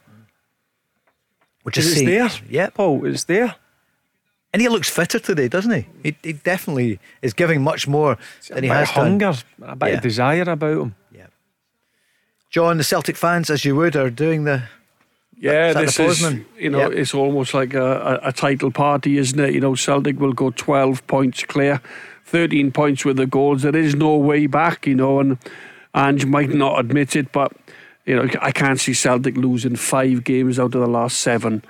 We're 1.64 1.72
just 1.72 1.96
it's 1.96 2.02
there. 2.04 2.28
Yeah, 2.50 2.68
Paul, 2.68 3.06
it's 3.06 3.24
there. 3.24 3.54
And 4.52 4.62
he 4.62 4.68
looks 4.68 4.88
fitter 4.88 5.18
today, 5.18 5.48
doesn't 5.48 5.70
he? 5.72 5.86
He, 6.02 6.16
he 6.22 6.32
definitely 6.32 6.98
is 7.22 7.34
giving 7.34 7.62
much 7.62 7.86
more 7.88 8.16
than 8.48 8.64
he 8.64 8.70
a 8.70 8.72
bit 8.72 8.76
has 8.78 8.88
of 8.90 8.94
done. 8.94 9.04
hunger, 9.06 9.34
a 9.62 9.76
bit 9.76 9.88
Yeah. 9.90 9.94
of 9.96 10.02
desire 10.02 10.42
about 10.42 10.78
him. 10.82 10.94
Yeah. 11.12 11.26
John, 12.50 12.78
the 12.78 12.84
Celtic 12.84 13.16
fans, 13.16 13.50
as 13.50 13.64
you 13.64 13.76
would, 13.76 13.96
are 13.96 14.10
doing 14.10 14.44
the. 14.44 14.62
Yeah, 15.40 15.68
Is 15.68 15.74
that 15.74 15.86
this 15.86 16.00
is 16.00 16.34
you 16.58 16.68
know 16.68 16.90
Yep. 16.90 16.92
it's 16.92 17.14
almost 17.14 17.54
like 17.54 17.72
a, 17.72 18.20
a, 18.24 18.28
a 18.28 18.32
title 18.32 18.72
party, 18.72 19.18
isn't 19.18 19.38
it? 19.38 19.54
You 19.54 19.60
know, 19.60 19.76
Celtic 19.76 20.18
will 20.18 20.32
go 20.32 20.50
twelve 20.50 21.06
points 21.06 21.44
clear, 21.44 21.80
thirteen 22.24 22.72
points 22.72 23.04
with 23.04 23.18
the 23.18 23.26
goals. 23.26 23.62
There 23.62 23.76
is 23.76 23.94
no 23.94 24.16
way 24.16 24.48
back, 24.48 24.84
you 24.88 24.96
know, 24.96 25.20
and 25.20 25.38
Ange 25.94 26.26
might 26.26 26.48
not 26.50 26.80
admit 26.80 27.14
it, 27.14 27.30
but 27.30 27.52
you 28.04 28.16
know 28.16 28.28
I 28.42 28.50
can't 28.50 28.80
see 28.80 28.94
Celtic 28.94 29.36
losing 29.36 29.76
five 29.76 30.24
games 30.24 30.58
out 30.58 30.74
of 30.74 30.80
the 30.80 30.88
last 30.88 31.18
seven. 31.18 31.62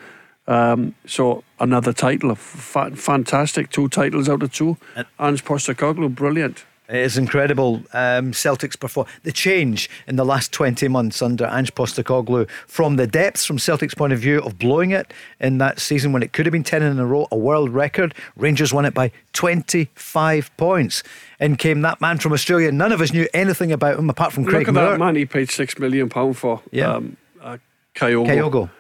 Um, 0.49 0.95
so 1.07 1.45
another 1.61 1.93
title, 1.93 2.35
fa- 2.35 2.97
fantastic, 2.97 3.71
two 3.71 3.89
titles 3.89 4.29
out 4.29 4.43
of 4.43 4.53
two. 4.53 4.77
Ange 5.21 5.45
Postecoglou, 5.45 6.15
brilliant. 6.15 6.65
It 6.89 6.97
is 6.97 7.19
incredible. 7.19 7.83
Um, 7.93 8.33
Celtic's 8.33 8.75
perform 8.75 9.07
the 9.23 9.31
change 9.31 9.91
in 10.07 10.17
the 10.17 10.25
last 10.25 10.53
20 10.53 10.89
months 10.89 11.21
under 11.21 11.45
Ange 11.45 11.75
Postecoglou 11.75 12.49
from 12.67 12.97
the 12.97 13.07
depths, 13.07 13.45
from 13.45 13.59
Celtic's 13.59 13.95
point 13.95 14.15
of 14.15 14.21
view, 14.21 14.41
of 14.41 14.59
blowing 14.59 14.93
it 14.93 15.13
in 15.39 15.59
that 15.59 15.81
season 15.81 16.13
when 16.13 16.23
it 16.23 16.33
could 16.33 16.47
have 16.47 16.53
been 16.53 16.65
10 16.65 16.83
in 16.83 16.99
a 16.99 17.05
row, 17.05 17.29
a 17.31 17.37
world 17.37 17.69
record. 17.69 18.15
Rangers 18.37 18.73
won 18.73 18.87
it 18.87 18.95
by 18.95 19.13
25 19.35 20.57
points. 20.57 21.03
In 21.39 21.57
came 21.57 21.83
that 21.83 22.01
man 22.01 22.17
from 22.17 22.33
Australia. 22.33 22.73
None 22.73 22.91
of 22.93 23.03
us 23.03 23.13
knew 23.13 23.29
anything 23.35 23.71
about 23.71 23.99
him 23.99 24.09
apart 24.09 24.33
from 24.33 24.45
Craig 24.47 24.61
Look 24.67 24.69
at 24.69 24.75
Moore. 24.75 24.91
that 24.93 24.99
man 24.99 25.15
he 25.15 25.27
paid 25.27 25.51
six 25.51 25.79
million 25.79 26.09
pound 26.09 26.39
for. 26.39 26.63
Yeah. 26.71 26.95
um, 26.95 27.19
uh, 27.43 27.59
Kyogo. 27.95 28.27
Kyogo. 28.27 28.71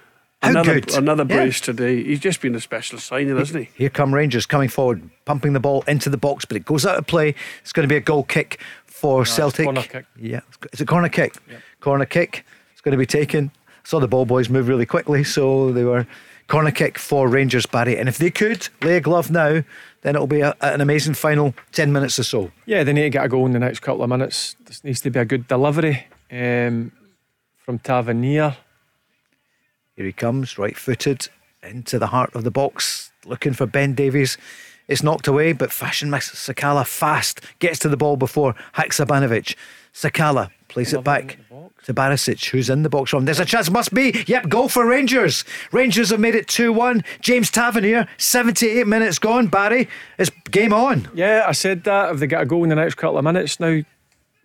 How 0.42 0.50
another 0.50 0.74
good. 0.80 0.94
another 0.94 1.24
Yeah. 1.28 1.36
brace 1.36 1.60
today. 1.60 2.02
He's 2.04 2.20
just 2.20 2.40
been 2.40 2.54
a 2.54 2.60
special 2.60 2.98
signing, 2.98 3.36
hasn't 3.36 3.64
he? 3.66 3.70
Here 3.74 3.88
come 3.90 4.14
Rangers 4.14 4.46
coming 4.46 4.68
forward, 4.68 5.02
pumping 5.24 5.52
the 5.52 5.60
ball 5.60 5.82
into 5.88 6.08
the 6.10 6.16
box, 6.16 6.44
but 6.44 6.56
it 6.56 6.64
goes 6.64 6.86
out 6.86 6.96
of 6.96 7.06
play. 7.06 7.34
It's 7.62 7.72
going 7.72 7.88
to 7.88 7.92
be 7.92 7.96
a 7.96 8.00
goal 8.00 8.22
kick 8.22 8.60
for 8.86 9.24
Celtic. 9.26 9.64
corner 9.64 9.82
kick. 9.82 10.04
Yeah, 10.16 10.40
it's 10.72 10.80
a 10.80 10.86
corner 10.86 11.08
kick. 11.08 11.34
Corner 11.80 12.04
kick. 12.06 12.44
It's 12.72 12.80
going 12.80 12.92
to 12.92 12.98
be 12.98 13.06
taken. 13.06 13.50
Saw 13.82 13.98
the 13.98 14.06
ball 14.08 14.26
boys 14.26 14.48
move 14.48 14.68
really 14.68 14.86
quickly, 14.86 15.24
so 15.24 15.72
they 15.72 15.82
were 15.84 16.06
corner 16.46 16.70
kick 16.70 16.98
for 16.98 17.26
Rangers, 17.28 17.66
Barry. 17.66 17.96
And 17.98 18.08
if 18.08 18.18
they 18.18 18.30
could 18.30 18.68
lay 18.82 18.96
a 18.96 19.00
glove 19.00 19.30
now, 19.30 19.64
then 20.02 20.14
it'll 20.14 20.26
be 20.28 20.40
a, 20.42 20.54
an 20.60 20.80
amazing 20.80 21.14
final 21.14 21.52
ten 21.72 21.92
minutes 21.92 22.16
or 22.18 22.22
so. 22.22 22.52
Yeah, 22.64 22.84
they 22.84 22.92
need 22.92 23.02
to 23.02 23.10
get 23.10 23.24
a 23.24 23.28
goal 23.28 23.44
in 23.46 23.52
the 23.52 23.58
next 23.58 23.80
couple 23.80 24.02
of 24.04 24.08
minutes. 24.10 24.54
This 24.66 24.84
needs 24.84 25.00
to 25.00 25.10
be 25.10 25.18
a 25.18 25.24
good 25.24 25.48
delivery 25.48 26.06
um, 26.30 26.92
from 27.56 27.78
Tavernier. 27.80 28.56
Here 29.98 30.06
he 30.06 30.12
comes, 30.12 30.58
right 30.58 30.76
footed 30.76 31.28
into 31.60 31.98
the 31.98 32.06
heart 32.06 32.32
of 32.36 32.44
the 32.44 32.52
box, 32.52 33.10
looking 33.26 33.52
for 33.52 33.66
Ben 33.66 33.94
Davies. 33.94 34.38
It's 34.86 35.02
knocked 35.02 35.26
away, 35.26 35.52
but 35.52 35.72
Fashion 35.72 36.08
Sakala 36.08 36.86
fast 36.86 37.40
gets 37.58 37.80
to 37.80 37.88
the 37.88 37.96
ball 37.96 38.16
before 38.16 38.54
Haksabanovic. 38.76 39.56
Sakala 39.92 40.52
plays 40.68 40.92
it 40.92 41.02
back 41.02 41.38
to 41.82 41.92
Barisic, 41.92 42.48
who's 42.50 42.70
in 42.70 42.84
the 42.84 42.88
box 42.88 43.10
from. 43.10 43.24
There's 43.24 43.40
a 43.40 43.44
chance, 43.44 43.72
must 43.72 43.92
be. 43.92 44.22
Yep, 44.28 44.48
goal 44.48 44.68
for 44.68 44.86
Rangers. 44.86 45.44
Rangers 45.72 46.10
have 46.10 46.20
made 46.20 46.36
it 46.36 46.46
2 46.46 46.72
1. 46.72 47.02
James 47.20 47.50
Tavernier, 47.50 48.06
78 48.18 48.86
minutes 48.86 49.18
gone. 49.18 49.48
Barry, 49.48 49.88
it's 50.16 50.30
game 50.52 50.72
on. 50.72 51.08
Yeah, 51.12 51.42
I 51.44 51.50
said 51.50 51.82
that. 51.82 52.12
If 52.12 52.20
they 52.20 52.28
get 52.28 52.42
a 52.42 52.46
goal 52.46 52.62
in 52.62 52.68
the 52.68 52.76
next 52.76 52.94
couple 52.94 53.18
of 53.18 53.24
minutes 53.24 53.58
now, 53.58 53.82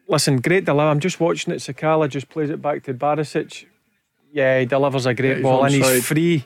listen, 0.07 0.41
great 0.41 0.65
delivery. 0.65 0.89
I'm 0.89 0.99
just 0.99 1.19
watching 1.19 1.53
it. 1.53 1.57
Sakala 1.57 2.09
just 2.09 2.29
plays 2.29 2.49
it 2.49 2.59
back 2.59 2.81
to 2.85 2.95
Barisic. 2.95 3.67
Yeah, 4.33 4.59
he 4.59 4.65
delivers 4.65 5.05
a 5.05 5.13
great 5.13 5.37
Yeah, 5.37 5.43
ball 5.43 5.63
and 5.63 5.75
he's 5.75 6.05
free. 6.05 6.45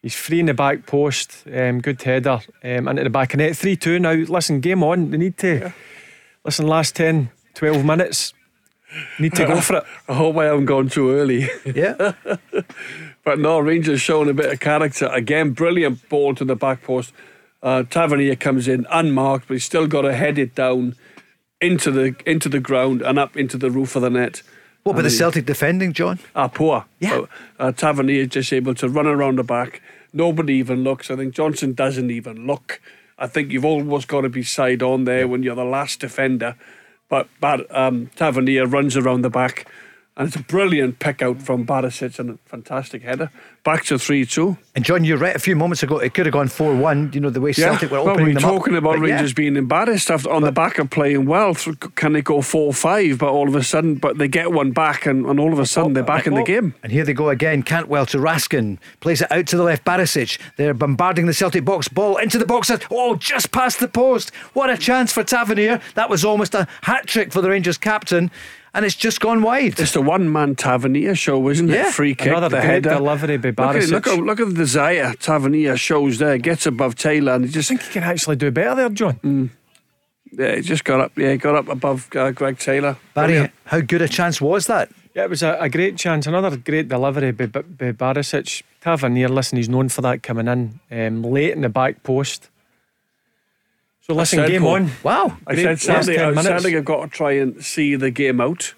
He's 0.00 0.14
free 0.14 0.40
in 0.40 0.46
the 0.46 0.54
back 0.54 0.86
post. 0.86 1.44
Um, 1.52 1.80
good 1.80 2.02
header 2.02 2.40
um, 2.64 2.88
into 2.88 3.04
the 3.04 3.10
back 3.10 3.34
of 3.34 3.38
net. 3.38 3.56
3 3.56 3.76
2 3.76 3.98
now. 3.98 4.12
Listen, 4.12 4.60
game 4.60 4.82
on. 4.82 5.10
They 5.10 5.18
need 5.18 5.36
to. 5.38 5.72
Listen, 6.44 6.66
last 6.66 6.96
10, 6.96 7.30
12 7.54 7.84
minutes. 7.84 8.32
Need 9.18 9.34
to 9.34 9.46
go 9.46 9.60
for 9.60 9.78
it. 9.78 9.84
I 10.08 10.14
hope 10.14 10.36
I 10.36 10.44
haven't 10.44 10.66
gone 10.66 10.88
too 10.88 11.10
early. 11.10 11.48
Yeah. 11.64 12.12
but 13.24 13.38
no, 13.38 13.58
Rangers 13.58 14.00
showing 14.00 14.30
a 14.30 14.34
bit 14.34 14.52
of 14.52 14.60
character. 14.60 15.06
Again, 15.06 15.50
brilliant 15.50 16.08
ball 16.08 16.34
to 16.34 16.44
the 16.44 16.56
back 16.56 16.82
post. 16.82 17.12
Uh, 17.62 17.82
Tavernier 17.82 18.36
comes 18.36 18.68
in 18.68 18.86
unmarked, 18.90 19.48
but 19.48 19.54
he's 19.54 19.64
still 19.64 19.86
got 19.86 20.02
to 20.02 20.14
head 20.14 20.38
it 20.38 20.54
down 20.54 20.96
into 21.60 21.90
the 21.90 22.14
into 22.26 22.48
the 22.48 22.60
ground 22.60 23.00
and 23.02 23.18
up 23.18 23.36
into 23.36 23.56
the 23.56 23.70
roof 23.70 23.96
of 23.96 24.02
the 24.02 24.10
net. 24.10 24.42
What 24.84 24.92
about 24.92 25.02
the 25.04 25.10
Celtic 25.10 25.46
defending, 25.46 25.94
John? 25.94 26.18
Ah, 26.36 26.46
poor. 26.46 26.84
Yeah. 27.00 27.14
Uh, 27.14 27.26
uh, 27.58 27.72
Tavernier 27.72 28.22
is 28.22 28.28
just 28.28 28.52
able 28.52 28.74
to 28.74 28.86
run 28.86 29.06
around 29.06 29.38
the 29.38 29.42
back. 29.42 29.80
Nobody 30.12 30.54
even 30.54 30.84
looks. 30.84 31.10
I 31.10 31.16
think 31.16 31.34
Johnston 31.34 31.72
doesn't 31.72 32.10
even 32.10 32.46
look. 32.46 32.82
I 33.18 33.26
think 33.26 33.50
you've 33.50 33.64
almost 33.64 34.08
got 34.08 34.20
to 34.20 34.28
be 34.28 34.42
side 34.42 34.82
on 34.82 35.04
there 35.04 35.26
when 35.26 35.42
you're 35.42 35.54
the 35.54 35.64
last 35.64 36.00
defender. 36.00 36.56
But, 37.08 37.28
but 37.40 37.74
um, 37.74 38.10
Tavernier 38.14 38.66
runs 38.66 38.94
around 38.94 39.22
the 39.22 39.30
back. 39.30 39.66
And 40.16 40.28
it's 40.28 40.36
a 40.36 40.42
brilliant 40.44 41.00
pick 41.00 41.22
out 41.22 41.42
from 41.42 41.66
Barisic 41.66 42.20
and 42.20 42.30
a 42.30 42.38
fantastic 42.44 43.02
header. 43.02 43.32
Back 43.64 43.84
to 43.86 43.98
3 43.98 44.24
2. 44.24 44.56
And 44.76 44.84
John, 44.84 45.02
you're 45.02 45.18
right. 45.18 45.34
A 45.34 45.40
few 45.40 45.56
moments 45.56 45.82
ago, 45.82 45.98
it 45.98 46.14
could 46.14 46.26
have 46.26 46.32
gone 46.32 46.46
4 46.46 46.76
1. 46.76 47.10
You 47.12 47.20
know, 47.20 47.30
the 47.30 47.40
way 47.40 47.52
Celtic 47.52 47.90
were 47.90 47.98
opening 47.98 48.16
well, 48.16 48.26
we're 48.26 48.34
them 48.34 48.42
talking 48.42 48.74
up. 48.74 48.78
about 48.78 49.00
But 49.00 49.08
yeah. 49.08 49.14
Rangers 49.14 49.32
being 49.32 49.56
embarrassed 49.56 50.12
after, 50.12 50.30
on 50.30 50.42
the 50.42 50.52
back 50.52 50.78
of 50.78 50.90
playing 50.90 51.26
well. 51.26 51.56
Can 51.96 52.12
they 52.12 52.22
go 52.22 52.42
4 52.42 52.72
5? 52.72 53.18
But 53.18 53.30
all 53.30 53.48
of 53.48 53.56
a 53.56 53.64
sudden, 53.64 53.96
but 53.96 54.18
they 54.18 54.28
get 54.28 54.52
one 54.52 54.70
back, 54.70 55.04
and, 55.04 55.26
and 55.26 55.40
all 55.40 55.52
of 55.52 55.58
a 55.58 55.66
sudden 55.66 55.94
they're 55.94 56.04
back 56.04 56.28
in 56.28 56.34
the 56.34 56.44
game. 56.44 56.74
And 56.84 56.92
here 56.92 57.04
they 57.04 57.12
go 57.12 57.28
again. 57.30 57.64
Cantwell 57.64 58.06
to 58.06 58.18
Raskin. 58.18 58.78
Plays 59.00 59.20
it 59.20 59.32
out 59.32 59.48
to 59.48 59.56
the 59.56 59.64
left. 59.64 59.84
Barisic. 59.84 60.38
They're 60.56 60.74
bombarding 60.74 61.26
the 61.26 61.34
Celtic 61.34 61.64
box. 61.64 61.88
Ball 61.88 62.18
into 62.18 62.38
the 62.38 62.46
box. 62.46 62.70
Oh, 62.88 63.16
just 63.16 63.50
past 63.50 63.80
the 63.80 63.88
post. 63.88 64.32
What 64.52 64.70
a 64.70 64.78
chance 64.78 65.10
for 65.10 65.24
Tavernier. 65.24 65.80
That 65.94 66.08
was 66.08 66.24
almost 66.24 66.54
a 66.54 66.68
hat 66.82 67.08
trick 67.08 67.32
for 67.32 67.40
the 67.40 67.50
Rangers 67.50 67.78
captain. 67.78 68.30
And 68.74 68.84
it's 68.84 68.96
just 68.96 69.20
gone 69.20 69.40
wide. 69.42 69.78
It's 69.78 69.92
the 69.92 70.02
one 70.02 70.32
man 70.32 70.56
Tavernier 70.56 71.14
show, 71.14 71.48
isn't 71.48 71.68
Yeah, 71.68 71.88
it? 71.88 71.94
Free 71.94 72.14
kick, 72.16 72.26
another 72.26 72.48
the 72.48 72.56
great 72.56 72.66
header. 72.84 72.90
delivery 72.90 73.36
by 73.36 73.48
Look 73.48 73.76
at, 73.76 73.82
Barisic. 73.82 73.90
look, 73.92 74.06
at, 74.08 74.18
look 74.18 74.40
at 74.40 74.48
the 74.48 74.54
desire 74.54 75.14
Tavernier 75.14 75.76
shows 75.76 76.18
there. 76.18 76.36
Gets 76.38 76.66
above 76.66 76.96
Taylor 76.96 77.34
and 77.34 77.44
he 77.44 77.50
just 77.52 77.70
I 77.70 77.76
think 77.76 77.86
he 77.86 77.92
can 77.92 78.02
actually 78.02 78.34
do 78.36 78.50
better 78.50 78.74
there, 78.74 78.88
John. 78.88 79.50
yeah, 80.32 80.56
he 80.56 80.62
just 80.62 80.82
got 80.84 81.00
up. 81.00 81.16
Yeah, 81.16 81.30
he 81.32 81.36
got 81.38 81.54
up 81.54 81.68
above 81.68 82.08
uh, 82.16 82.32
Greg 82.32 82.58
Taylor. 82.58 82.96
Barry, 83.14 83.26
Brilliant. 83.28 83.52
how 83.66 83.80
good 83.80 84.02
a 84.02 84.08
chance 84.08 84.40
was 84.40 84.66
that? 84.66 84.90
Yeah, 85.14 85.22
it 85.22 85.30
was 85.30 85.44
a, 85.44 85.56
a 85.60 85.68
great 85.68 85.96
chance. 85.96 86.26
Another 86.26 86.56
great 86.56 86.88
delivery 86.88 87.30
by, 87.30 87.46
by, 87.46 87.62
by 87.62 87.92
Barisic. 87.92 88.64
Tavernier, 88.80 89.28
listen, 89.28 89.56
he's 89.56 89.68
known 89.68 89.88
for 89.88 90.02
that 90.02 90.24
coming 90.24 90.48
in 90.48 90.80
um, 90.90 91.22
late 91.22 91.52
in 91.52 91.60
the 91.60 91.68
back 91.68 92.02
post. 92.02 92.50
So 94.06 94.12
listen, 94.14 94.40
said, 94.40 94.50
game 94.50 94.60
Paul. 94.62 94.74
on. 94.74 94.90
Wow. 95.02 95.38
I 95.46 95.54
Great 95.54 95.62
said 95.62 95.80
Saturday, 95.80 96.18
10 96.18 96.38
I. 96.38 96.42
Saturday 96.42 96.76
I've 96.76 96.84
got 96.84 97.04
to 97.04 97.08
try 97.08 97.32
and 97.32 97.64
see 97.64 97.96
the 97.96 98.10
game 98.10 98.38
out. 98.38 98.74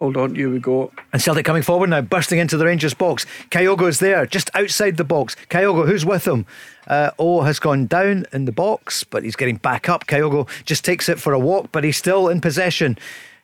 Hold 0.00 0.16
on, 0.16 0.34
here 0.34 0.48
we 0.48 0.60
go. 0.60 0.92
And 1.12 1.20
Celtic 1.20 1.44
coming 1.44 1.62
forward 1.62 1.90
now, 1.90 2.00
bursting 2.00 2.38
into 2.38 2.56
the 2.56 2.64
Rangers 2.64 2.94
box. 2.94 3.26
Kyogo 3.50 3.86
is 3.88 3.98
there, 3.98 4.24
just 4.24 4.48
outside 4.54 4.96
the 4.96 5.04
box. 5.04 5.36
Kyogo, 5.50 5.86
who's 5.86 6.06
with 6.06 6.26
him? 6.26 6.46
Uh, 6.86 7.10
o 7.18 7.42
has 7.42 7.58
gone 7.58 7.86
down 7.86 8.24
in 8.32 8.46
the 8.46 8.52
box, 8.52 9.04
but 9.04 9.24
he's 9.24 9.36
getting 9.36 9.56
back 9.56 9.88
up. 9.90 10.06
Kyogo 10.06 10.48
just 10.64 10.84
takes 10.86 11.08
it 11.10 11.18
for 11.20 11.34
a 11.34 11.38
walk, 11.38 11.70
but 11.70 11.84
he's 11.84 11.96
still 11.98 12.28
in 12.28 12.40
possession. 12.40 12.96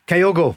Kyogo, 0.07 0.55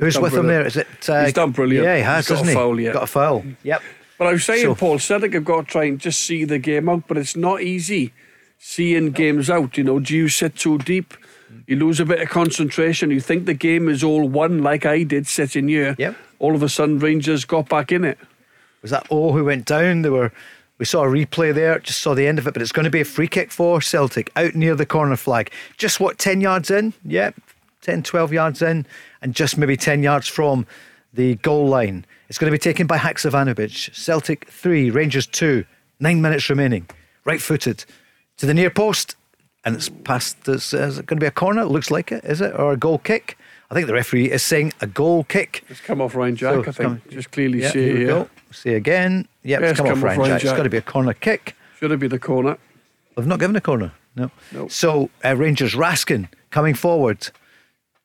who's 0.00 0.14
done 0.14 0.22
with 0.24 0.34
him 0.34 0.48
there? 0.48 0.66
Is 0.66 0.76
it? 0.78 0.88
Uh, 1.08 1.24
He's 1.24 1.32
done 1.34 1.52
brilliant. 1.52 1.84
Yeah, 1.84 1.96
he 1.98 2.02
has, 2.02 2.26
He's 2.26 2.28
got 2.30 2.34
a 2.34 2.38
hasn't 2.38 2.48
he? 2.48 2.54
foul, 2.54 2.80
yeah. 2.80 2.92
Got 2.92 3.02
a 3.04 3.06
foul. 3.06 3.44
Yep. 3.62 3.82
But 4.18 4.26
I 4.28 4.32
was 4.32 4.44
saying, 4.44 4.62
So- 4.64 4.74
Paul, 4.74 4.98
Celtic 4.98 5.34
have 5.34 5.44
got 5.44 5.66
to 5.66 5.70
try 5.70 5.84
and 5.84 6.00
just 6.00 6.22
see 6.22 6.44
the 6.44 6.58
game 6.58 6.88
out, 6.88 7.06
but 7.06 7.18
it's 7.18 7.36
not 7.36 7.60
easy 7.60 8.12
seeing 8.64 9.10
games 9.10 9.50
out. 9.50 9.76
You 9.76 9.84
know, 9.84 10.00
do 10.00 10.16
you 10.16 10.28
sit 10.28 10.56
too 10.56 10.78
deep? 10.78 11.12
Mm. 11.52 11.64
You 11.66 11.76
lose 11.76 12.00
a 12.00 12.06
bit 12.06 12.22
of 12.22 12.30
concentration. 12.30 13.10
You 13.10 13.20
think 13.20 13.44
the 13.44 13.52
game 13.52 13.90
is 13.90 14.02
all 14.02 14.26
won, 14.26 14.62
like 14.62 14.86
I 14.86 15.02
did 15.02 15.26
sitting 15.26 15.68
here. 15.68 15.94
Yep. 15.98 16.16
All 16.38 16.54
of 16.54 16.62
a 16.62 16.68
sudden, 16.70 16.98
Rangers 16.98 17.44
got 17.44 17.68
back 17.68 17.92
in 17.92 18.04
it. 18.04 18.18
Was 18.80 18.90
that 18.90 19.06
all 19.10 19.34
who 19.34 19.44
went 19.44 19.66
down? 19.66 20.00
They 20.00 20.08
were. 20.08 20.32
We 20.78 20.86
saw 20.86 21.04
a 21.04 21.08
replay 21.08 21.54
there, 21.54 21.78
just 21.78 22.00
saw 22.00 22.14
the 22.14 22.26
end 22.26 22.40
of 22.40 22.48
it, 22.48 22.54
but 22.54 22.60
it's 22.60 22.72
going 22.72 22.84
to 22.84 22.90
be 22.90 23.02
a 23.02 23.04
free 23.04 23.28
kick 23.28 23.52
for 23.52 23.80
Celtic 23.80 24.32
out 24.34 24.56
near 24.56 24.74
the 24.74 24.84
corner 24.84 25.14
flag. 25.14 25.52
Just 25.76 26.00
what, 26.00 26.18
10 26.18 26.40
yards 26.40 26.68
in? 26.68 26.94
Yep, 27.04 27.36
10, 27.82 28.02
12 28.02 28.32
yards 28.32 28.60
in, 28.60 28.84
and 29.22 29.36
just 29.36 29.56
maybe 29.56 29.76
10 29.76 30.02
yards 30.02 30.26
from 30.26 30.66
the 31.12 31.36
goal 31.36 31.68
line. 31.68 32.04
It's 32.28 32.38
going 32.38 32.50
to 32.50 32.54
be 32.54 32.60
taken 32.60 32.88
by 32.88 32.98
Haksabanovic. 32.98 33.94
Celtic 33.94 34.48
3, 34.48 34.90
Rangers 34.90 35.28
2, 35.28 35.64
nine 36.00 36.20
minutes 36.20 36.50
remaining. 36.50 36.88
Right 37.24 37.40
footed 37.40 37.84
to 38.38 38.46
the 38.46 38.54
near 38.54 38.70
post, 38.70 39.16
and 39.64 39.76
it's 39.76 39.88
past. 39.88 40.48
Is, 40.48 40.72
is 40.74 40.98
it 40.98 41.06
going 41.06 41.18
to 41.18 41.24
be 41.24 41.26
a 41.26 41.30
corner? 41.30 41.62
It 41.62 41.66
looks 41.68 41.90
like 41.90 42.12
it, 42.12 42.24
is 42.24 42.40
it? 42.40 42.52
Or 42.58 42.72
a 42.72 42.76
goal 42.76 42.98
kick? 42.98 43.38
I 43.70 43.74
think 43.74 43.86
the 43.86 43.94
referee 43.94 44.30
is 44.30 44.42
saying 44.42 44.72
a 44.80 44.86
goal 44.86 45.24
kick. 45.24 45.64
It's 45.68 45.80
come 45.80 46.00
off 46.00 46.14
Ryan 46.14 46.36
Jack, 46.36 46.54
So 46.54 46.60
I 46.60 46.64
think. 46.64 46.76
come- 46.76 47.02
Just 47.10 47.30
clearly 47.32 47.62
Yeah, 47.62 47.70
see 47.70 47.96
here 47.96 48.06
go. 48.06 48.28
See 48.52 48.74
again. 48.74 49.26
Yep, 49.42 49.60
Yeah, 49.60 49.70
it's 49.70 49.78
come 49.80 49.88
off 49.88 50.02
Ryan 50.02 50.24
Jack. 50.26 50.42
It's 50.44 50.52
got 50.52 50.62
to 50.64 50.70
be 50.70 50.76
a 50.76 50.82
corner 50.82 51.12
kick. 51.14 51.56
Should 51.80 51.90
it 51.90 51.98
be 51.98 52.06
the 52.08 52.18
corner? 52.18 52.58
They've 53.16 53.26
not 53.26 53.40
given 53.40 53.56
a 53.56 53.60
corner. 53.60 53.92
No. 54.16 54.30
No. 54.52 54.68
So 54.68 55.10
uh, 55.24 55.34
Rangers 55.36 55.74
Raskin 55.74 56.28
coming 56.50 56.74
forward. 56.74 57.30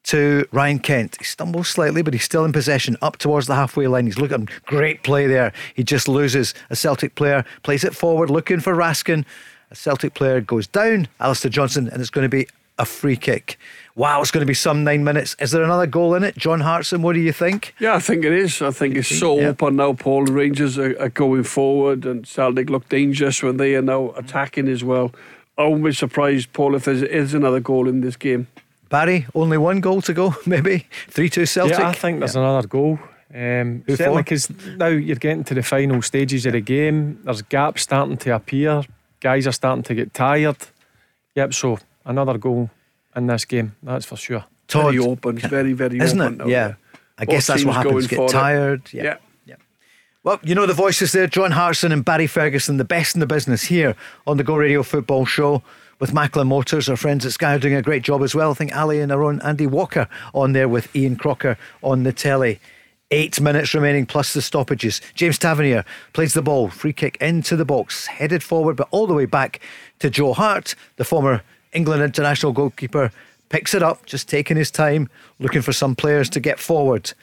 to 0.05 0.47
Ryan 0.51 0.79
Kent. 0.79 1.17
He 1.19 1.25
stumbles 1.25 1.67
slightly, 1.67 2.01
but 2.01 2.13
he's 2.13 2.23
still 2.23 2.45
in 2.45 2.51
possession 2.53 2.95
up 3.01 3.17
towards 3.17 3.45
the 3.47 3.53
halfway 3.55 3.85
line. 3.85 4.05
He's 4.05 4.17
looking 4.17 4.47
great 4.65 5.03
play 5.03 5.27
there. 5.27 5.51
He 5.75 5.83
just 5.83 6.07
loses 6.07 6.53
a 6.69 6.75
Celtic 6.75 7.13
player, 7.15 7.43
plays 7.63 7.83
it 7.83 7.93
forward, 7.93 8.29
looking 8.29 8.59
for 8.59 8.73
Raskin. 8.73 9.25
A 9.71 9.75
Celtic 9.75 10.13
player 10.13 10.41
goes 10.41 10.67
down, 10.67 11.07
Alistair 11.19 11.51
Johnston, 11.51 11.87
and 11.89 12.01
it's 12.01 12.09
going 12.09 12.25
to 12.25 12.29
be 12.29 12.47
a 12.79 12.85
free 12.85 13.15
kick. 13.15 13.59
Wow, 13.95 14.21
it's 14.21 14.31
going 14.31 14.41
to 14.41 14.47
be 14.47 14.53
some 14.53 14.83
nine 14.83 15.03
minutes. 15.03 15.35
Is 15.39 15.51
there 15.51 15.63
another 15.63 15.85
goal 15.85 16.15
in 16.15 16.23
it? 16.23 16.37
John 16.37 16.61
Hartson, 16.61 17.01
what 17.01 17.13
do 17.13 17.19
you 17.19 17.33
think? 17.33 17.75
Yeah, 17.79 17.95
I 17.95 17.99
think 17.99 18.23
it 18.25 18.31
is. 18.31 18.61
I 18.61 18.71
think 18.71 18.95
it's 18.95 19.09
so 19.19 19.37
Yeah. 19.39 19.49
open 19.49 19.75
now, 19.75 19.93
Paul. 19.93 20.25
The 20.25 20.31
Rangers 20.31 20.77
are, 20.79 20.99
are 20.99 21.09
going 21.09 21.43
forward 21.43 22.05
and 22.05 22.25
Celtic 22.25 22.69
look 22.69 22.87
dangerous 22.89 23.43
when 23.43 23.57
they 23.57 23.75
are 23.75 23.81
now 23.81 24.11
attacking 24.15 24.67
as 24.69 24.83
well. 24.83 25.11
I 25.57 25.63
won't 25.65 25.83
be 25.83 25.91
surprised, 25.91 26.53
Paul, 26.53 26.73
if 26.75 26.85
there 26.85 26.93
is 27.05 27.33
another 27.33 27.59
goal 27.59 27.89
in 27.89 27.99
this 28.01 28.15
game. 28.15 28.47
Barry, 28.87 29.27
only 29.35 29.57
one 29.57 29.81
goal 29.81 30.01
to 30.03 30.13
go, 30.13 30.33
maybe? 30.45 30.87
3 31.09 31.29
2 31.29 31.45
Celtic? 31.45 31.77
Yeah, 31.77 31.89
I 31.89 31.93
think 31.93 32.19
there's 32.19 32.35
another 32.37 32.67
goal. 32.67 32.97
Um, 33.31 33.83
Who 33.85 33.95
certainly, 33.97 34.23
because 34.23 34.49
now 34.77 34.87
you're 34.87 35.15
getting 35.17 35.43
to 35.43 35.53
the 35.53 35.61
final 35.61 36.01
stages 36.01 36.47
of 36.47 36.53
the 36.53 36.61
game. 36.61 37.19
There's 37.23 37.43
gaps 37.43 37.83
starting 37.83 38.17
to 38.17 38.33
appear. 38.35 38.83
Guys 39.19 39.47
are 39.47 39.51
starting 39.51 39.83
to 39.83 39.95
get 39.95 40.13
tired. 40.13 40.57
Yep, 41.35 41.53
so 41.53 41.79
another 42.05 42.37
goal 42.37 42.69
in 43.15 43.27
this 43.27 43.45
game, 43.45 43.75
that's 43.83 44.05
for 44.05 44.17
sure. 44.17 44.45
Todd, 44.67 44.93
very 44.93 44.99
open. 44.99 45.37
It's 45.37 45.47
very, 45.47 45.73
very 45.73 45.99
isn't 45.99 46.19
open. 46.21 46.33
it? 46.35 46.37
now, 46.37 46.45
Yeah. 46.47 46.73
I 47.17 47.25
Both 47.25 47.33
guess 47.35 47.47
that's 47.47 47.65
what 47.65 47.75
happens. 47.75 48.07
Get 48.07 48.15
for 48.17 48.25
it. 48.25 48.31
tired. 48.31 48.81
Yeah. 48.93 49.17
Yeah. 49.45 49.55
Well, 50.23 50.39
you 50.43 50.53
know 50.55 50.65
the 50.65 50.73
voices 50.73 51.11
there 51.11 51.27
John 51.27 51.51
Hartson 51.51 51.91
and 51.91 52.03
Barry 52.03 52.27
Ferguson, 52.27 52.77
the 52.77 52.83
best 52.85 53.15
in 53.15 53.19
the 53.19 53.25
business 53.27 53.63
here 53.63 53.95
on 54.27 54.37
the 54.37 54.43
Go 54.43 54.55
Radio 54.55 54.83
Football 54.83 55.25
Show 55.25 55.61
with 55.99 56.13
Macklin 56.13 56.47
Motors. 56.47 56.87
Our 56.89 56.95
friends 56.97 57.25
at 57.25 57.31
Sky 57.33 57.55
are 57.55 57.59
doing 57.59 57.75
a 57.75 57.81
great 57.81 58.03
job 58.03 58.21
as 58.21 58.35
well. 58.35 58.51
I 58.51 58.53
think 58.53 58.75
Ali 58.75 58.99
and 59.01 59.11
our 59.11 59.23
own 59.23 59.41
Andy 59.41 59.65
Walker 59.67 60.07
on 60.33 60.51
there 60.53 60.67
with 60.69 60.93
Ian 60.95 61.15
Crocker 61.15 61.57
on 61.81 62.03
the 62.03 62.13
telly. 62.13 62.59
Eight 63.11 63.41
minutes 63.41 63.73
remaining 63.73 64.05
plus 64.05 64.33
the 64.33 64.41
stoppages. 64.41 65.01
James 65.15 65.39
Tavernier 65.39 65.83
plays 66.13 66.33
the 66.33 66.41
ball, 66.43 66.69
free 66.69 66.93
kick 66.93 67.17
into 67.19 67.55
the 67.55 67.65
box, 67.65 68.05
headed 68.05 68.43
forward, 68.43 68.75
but 68.75 68.87
all 68.91 69.07
the 69.07 69.15
way 69.15 69.25
back 69.25 69.59
to 69.99 70.09
Joe 70.09 70.33
Hart, 70.33 70.75
the 70.97 71.05
former 71.05 71.41
England 71.73 72.03
international 72.03 72.51
goalkeeper. 72.51 73.11
Picks 73.49 73.73
it 73.73 73.81
up, 73.81 74.05
just 74.05 74.29
taking 74.29 74.57
his 74.57 74.69
time, 74.69 75.09
looking 75.39 75.63
for 75.63 75.73
some 75.73 75.95
players 75.95 76.29
to 76.29 76.39
get 76.39 76.59
forward 76.59 77.13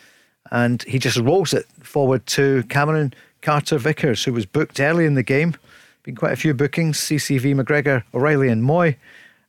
and 0.51 0.83
he 0.85 0.99
just 0.99 1.19
rolls 1.19 1.53
it 1.53 1.67
forward 1.83 2.27
to 2.27 2.63
Cameron 2.65 3.15
Carter 3.43 3.79
Vickers, 3.79 4.25
who 4.25 4.33
was 4.33 4.47
booked 4.47 4.81
early 4.81 5.05
in 5.05 5.15
the 5.15 5.23
game. 5.23 5.55
Been 6.03 6.17
quite 6.17 6.33
a 6.33 6.37
few 6.37 6.55
bookings 6.55 6.99
CCV, 6.99 7.61
McGregor, 7.61 8.05
O'Riley, 8.15 8.49
and 8.49 8.63
Mooy, 8.63 8.97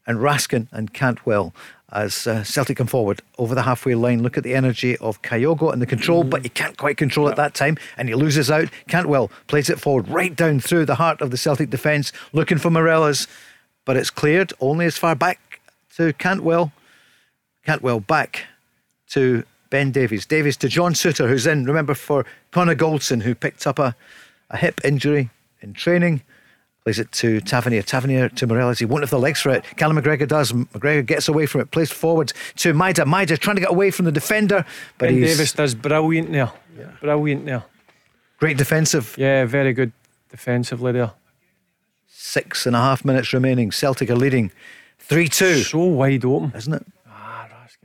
and 0.05 0.19
Raskin 0.19 0.68
and 0.72 0.93
Cantwell. 0.93 1.53
As 1.91 2.27
uh, 2.27 2.43
Celtic 2.43 2.77
come 2.77 2.88
forward 2.88 3.22
over 3.38 3.55
the 3.55 3.61
halfway 3.61 3.95
line, 3.95 4.22
look 4.22 4.38
at 4.38 4.43
the 4.43 4.55
energy 4.55 4.97
of 4.97 5.22
Kyogo 5.22 5.72
and 5.72 5.81
the 5.81 5.85
control, 5.85 6.26
but 6.26 6.43
he 6.43 6.49
can't 6.49 6.76
quite 6.76 6.97
control 6.97 7.30
it 7.30 7.38
that 7.38 7.53
time, 7.53 7.77
and 7.95 8.09
he 8.09 8.15
loses 8.15 8.51
out. 8.51 8.68
Cantwell 8.89 9.31
plays 9.47 9.69
it 9.69 9.80
forward 9.80 10.09
right 10.09 10.35
down 10.35 10.59
through 10.59 10.85
the 10.85 10.95
heart 10.95 11.22
of 11.22 11.31
the 11.31 11.38
Celtic 11.38 11.69
defence, 11.69 12.11
looking 12.34 12.57
for 12.57 12.69
Morelos, 12.69 13.26
but 13.85 13.95
it's 13.95 14.09
cleared 14.09 14.51
only 14.59 14.85
as 14.85 14.97
far 14.97 15.15
back 15.15 15.61
to 15.95 16.11
Cantwell. 16.14 16.73
Cantwell 17.65 18.01
back 18.01 18.43
to 19.09 19.45
Ben 19.69 19.91
Davies. 19.91 20.26
Davies 20.26 20.57
to 20.57 20.68
John 20.68 20.93
Souttar, 20.93 21.30
who's 21.30 21.47
in, 21.47 21.64
remember, 21.64 21.93
for 21.93 22.26
Connor 22.51 22.76
Goldson, 22.76 23.22
who 23.22 23.34
picked 23.34 23.65
up 23.65 23.80
a, 23.80 23.95
a 24.49 24.57
hip 24.57 24.81
injury 24.84 25.30
in 25.61 25.73
training. 25.73 26.22
Plays 26.88 26.99
it 26.99 27.11
to 27.11 27.41
Tavernier. 27.41 27.81
Tavernier 27.81 28.30
to 28.30 28.47
Morelos. 28.47 28.80
He 28.80 28.85
won't 28.85 29.03
have 29.03 29.09
the 29.09 29.19
legs 29.19 29.41
for 29.41 29.49
it. 29.49 29.65
Callum 29.76 29.97
McGregor 30.01 30.26
does. 30.26 30.53
McGregor 30.53 31.05
gets 31.05 31.27
away 31.27 31.45
from 31.45 31.59
it. 31.59 31.69
Plays 31.72 31.91
forward 31.91 32.31
to 32.55 32.73
Maeda. 32.73 33.03
Maeda 33.03 33.38
trying 33.38 33.57
to 33.57 33.59
get 33.59 33.72
away 33.72 33.91
from 33.91 34.05
the 34.05 34.11
defender, 34.14 34.65
but 34.97 35.09
Ben 35.09 35.19
Davis 35.19 35.51
does 35.51 35.76
brilliant 35.76 36.31
there. 36.31 36.49
Brilliant 37.01 37.43
there. 37.45 37.65
great 38.39 38.55
defensive. 38.55 39.15
Yeah, 39.18 39.43
very 39.43 39.73
good 39.73 39.91
defensively 40.30 40.93
there. 40.93 41.11
Six 42.07 42.65
and 42.65 42.73
a 42.73 42.80
half 42.80 43.03
minutes 43.03 43.34
remaining. 43.34 43.69
Celtic 43.73 44.09
are 44.09 44.15
leading 44.15 44.53
3 44.99 45.27
2, 45.27 45.55
So 45.64 45.80
wide 45.80 46.23
open. 46.23 46.53
isn't 46.55 46.73
it? 46.73 46.85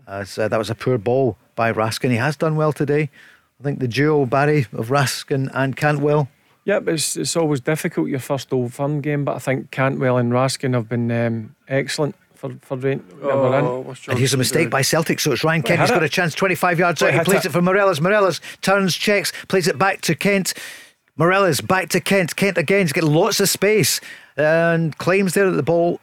As 0.06 0.38
uh, 0.38 0.46
that 0.46 0.58
was 0.58 0.70
a 0.70 0.76
poor 0.76 0.96
ball 0.96 1.36
by 1.56 1.72
Raskin. 1.72 2.10
He 2.10 2.18
has 2.18 2.36
done 2.36 2.54
well 2.54 2.72
today. 2.72 3.10
I 3.58 3.64
think 3.64 3.80
the 3.80 3.88
duo, 3.88 4.26
Barry, 4.26 4.66
of 4.72 4.90
Raskin 4.90 5.50
and 5.52 5.76
Cantwell. 5.76 6.28
Yep, 6.64 6.88
it's, 6.88 7.16
it's 7.16 7.36
always 7.36 7.60
difficult 7.60 8.08
your 8.08 8.20
first 8.20 8.52
Old 8.52 8.72
Firm 8.72 9.00
game, 9.00 9.24
but 9.24 9.34
I 9.34 9.38
think 9.40 9.70
Cantwell 9.70 10.16
and 10.16 10.32
Raskin 10.32 10.74
have 10.74 10.88
been 10.88 11.10
um, 11.10 11.56
excellent 11.66 12.14
for 12.34 12.50
for 12.60 12.76
Rain. 12.76 13.04
Oh, 13.22 13.80
what's 13.80 14.06
And 14.08 14.18
here's 14.18 14.34
a 14.34 14.36
mistake 14.36 14.62
doing? 14.62 14.70
by 14.70 14.82
Celtic, 14.82 15.20
so 15.20 15.32
it's 15.32 15.44
Ryan 15.44 15.62
Kent. 15.62 15.80
He's 15.80 15.90
got 15.90 16.02
a 16.02 16.08
chance 16.08 16.34
25 16.34 16.78
yards 16.78 17.02
out. 17.02 17.14
He 17.14 17.20
plays 17.20 17.40
it. 17.40 17.46
it 17.46 17.52
for 17.52 17.62
Morelos. 17.62 18.00
Morelos 18.00 18.40
turns, 18.60 18.94
checks, 18.96 19.32
plays 19.48 19.68
it 19.68 19.78
back 19.78 20.00
to 20.02 20.14
Kent. 20.14 20.54
Morelos 21.16 21.60
back 21.60 21.88
to 21.90 22.00
Kent. 22.00 22.36
Kent 22.36 22.58
again. 22.58 22.82
He's 22.82 22.92
got 22.92 23.04
lots 23.04 23.38
of 23.40 23.48
space 23.48 24.00
and 24.36 24.96
claims 24.98 25.34
there 25.34 25.50
that 25.50 25.56
the 25.56 25.62
ball 25.62 26.00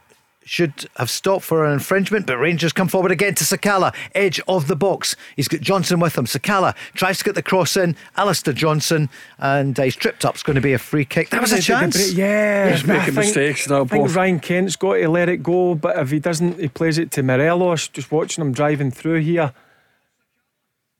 should 0.49 0.89
have 0.97 1.11
stopped 1.11 1.45
for 1.45 1.63
an 1.63 1.73
infringement, 1.73 2.26
but 2.26 2.38
Rangers 2.38 2.73
come 2.73 2.88
forward 2.88 3.11
again 3.11 3.35
to 3.35 3.43
Sakala, 3.43 3.93
edge 4.15 4.41
of 4.47 4.67
the 4.67 4.76
box. 4.76 5.15
He's 5.35 5.47
got 5.47 5.61
Johnston 5.61 5.99
with 5.99 6.17
him. 6.17 6.26
Sakala 6.26 6.76
tries 6.95 7.19
to 7.19 7.23
get 7.23 7.35
the 7.35 7.43
cross 7.43 7.77
in. 7.77 7.95
Alistair 8.17 8.55
Johnston, 8.55 9.09
and 9.38 9.80
uh, 9.80 9.84
he's 9.84 9.95
tripped 9.95 10.26
up. 10.26 10.34
It's 10.34 10.43
going 10.43 10.55
to 10.55 10.61
be 10.61 10.73
a 10.73 10.80
free 10.80 11.05
kick. 11.05 11.30
That 11.30 11.41
was 11.41 11.51
a 11.51 11.61
chance. 11.61 11.95
break- 11.95 12.17
Yeah, 12.17 12.71
He's 12.71 12.81
but 12.81 12.89
I 12.89 12.97
making 12.99 13.13
think- 13.13 13.26
mistakes 13.27 13.69
now, 13.69 13.76
I 13.84 13.85
think 13.85 13.91
Paul. 13.91 14.15
Ryan 14.15 14.39
Kent's 14.39 14.76
got 14.76 14.95
to 14.95 15.07
let 15.09 15.30
it 15.30 15.43
go, 15.43 15.76
but 15.76 15.95
if 15.99 16.09
he 16.09 16.19
doesn't, 16.19 16.59
he 16.59 16.67
plays 16.67 16.97
it 16.97 17.11
to 17.11 17.21
Morelos. 17.23 17.88
Just 17.88 18.11
watching 18.11 18.43
him 18.43 18.51
driving 18.51 18.89
through 18.89 19.19
here, 19.21 19.53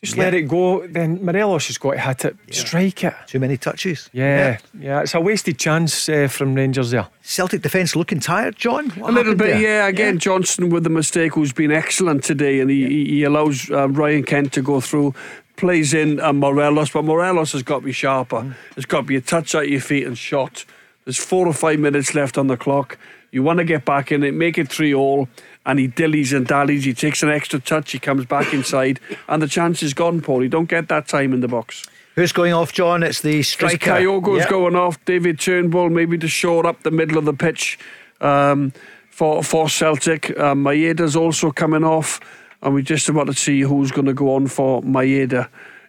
just 0.04 0.18
let 0.18 0.34
it 0.34 0.44
go. 0.44 0.88
Then 0.88 1.24
Morelos 1.24 1.68
has 1.68 1.78
got 1.78 1.92
to 1.92 2.00
hit 2.00 2.26
it, 2.26 2.38
strike 2.52 3.04
it. 3.04 3.14
Too 3.28 3.40
many 3.40 3.58
touches. 3.58 4.10
Yeah, 4.14 4.58
yeah, 4.80 5.02
it's 5.02 5.14
a 5.14 5.20
wasted 5.20 5.58
chance 5.60 6.08
uh, 6.08 6.28
from 6.30 6.54
Rangers 6.56 6.92
there. 6.92 7.08
Celtic 7.22 7.62
defence 7.62 7.96
looking 7.96 8.20
tired, 8.22 8.56
John. 8.56 8.90
What 8.92 9.10
A 9.10 9.14
little 9.14 9.36
bit, 9.36 9.48
there? 9.48 9.62
yeah. 9.62 9.88
Again, 9.88 10.18
Johnston 10.18 10.70
with 10.70 10.84
the 10.86 10.90
mistake, 10.90 11.34
who's 11.34 11.52
been 11.52 11.72
excellent 11.72 12.24
today, 12.24 12.62
and 12.62 12.70
he, 12.70 12.88
he, 12.88 13.06
he 13.06 13.24
allows 13.24 13.70
uh, 13.70 13.90
Ryan 13.90 14.24
Kent 14.24 14.54
to 14.54 14.62
go 14.62 14.80
through, 14.80 15.14
plays 15.58 15.94
in 15.94 16.22
uh, 16.22 16.32
Morelos, 16.32 16.92
but 16.92 17.04
Morelos 17.04 17.52
has 17.52 17.64
got 17.64 17.80
to 17.80 17.86
be 17.86 17.92
sharper. 17.92 18.38
Mm. 18.38 18.56
There's 18.76 18.86
got 18.86 19.02
to 19.02 19.08
be 19.08 19.18
a 19.18 19.22
touch 19.22 19.54
at 19.54 19.68
your 19.68 19.82
feet 19.82 20.08
and 20.08 20.18
shot. 20.18 20.64
There's 21.04 21.18
four 21.18 21.46
or 21.46 21.54
five 21.54 21.80
minutes 21.80 22.16
left 22.16 22.38
on 22.38 22.48
the 22.48 22.56
clock. 22.56 22.98
You 23.32 23.44
want 23.44 23.60
to 23.60 23.66
get 23.66 23.84
back 23.84 24.12
in 24.12 24.24
it, 24.24 24.34
make 24.34 24.58
it 24.58 24.70
three 24.70 24.94
all, 24.94 25.28
and 25.66 25.80
he 25.80 25.88
dillies 25.88 26.36
and 26.36 26.48
dallies. 26.48 26.84
He 26.86 26.94
takes 26.94 27.22
an 27.24 27.30
extra 27.30 27.60
touch, 27.60 27.92
he 27.92 28.00
comes 28.00 28.26
back 28.26 28.54
inside, 28.60 29.00
and 29.28 29.42
the 29.42 29.48
chance 29.48 29.84
is 29.84 29.94
gone, 29.94 30.22
Paul. 30.22 30.44
You 30.44 30.50
don't 30.50 30.70
get 30.70 30.88
that 30.90 31.08
time 31.08 31.34
in 31.34 31.42
the 31.42 31.48
box. 31.48 31.86
Who's 32.16 32.32
going 32.34 32.54
off, 32.54 32.74
John? 32.74 33.04
It's 33.04 33.22
the 33.22 33.42
striker. 33.44 33.78
Kyogo's 33.92 34.40
Yep. 34.40 34.50
going 34.50 34.76
off, 34.76 35.04
David 35.06 35.40
Turnbull 35.40 35.90
maybe 35.90 36.18
to 36.18 36.28
shore 36.28 36.66
up 36.66 36.84
the 36.84 36.92
middle 36.92 37.18
of 37.18 37.26
the 37.26 37.34
pitch 37.34 37.80
um, 38.20 38.74
for 39.10 39.42
for 39.44 39.70
Celtic. 39.70 40.32
Uh, 40.32 40.54
Maeda's 40.54 41.16
also 41.16 41.52
coming 41.52 41.84
off, 41.86 42.20
and 42.62 42.74
we 42.74 42.82
just 42.84 43.08
about 43.08 43.28
to 43.28 43.34
see 43.34 43.62
who's 43.62 43.92
going 43.92 44.08
to 44.08 44.14
go 44.14 44.36
on 44.36 44.48
for 44.48 44.82
Maeda. 44.82 45.48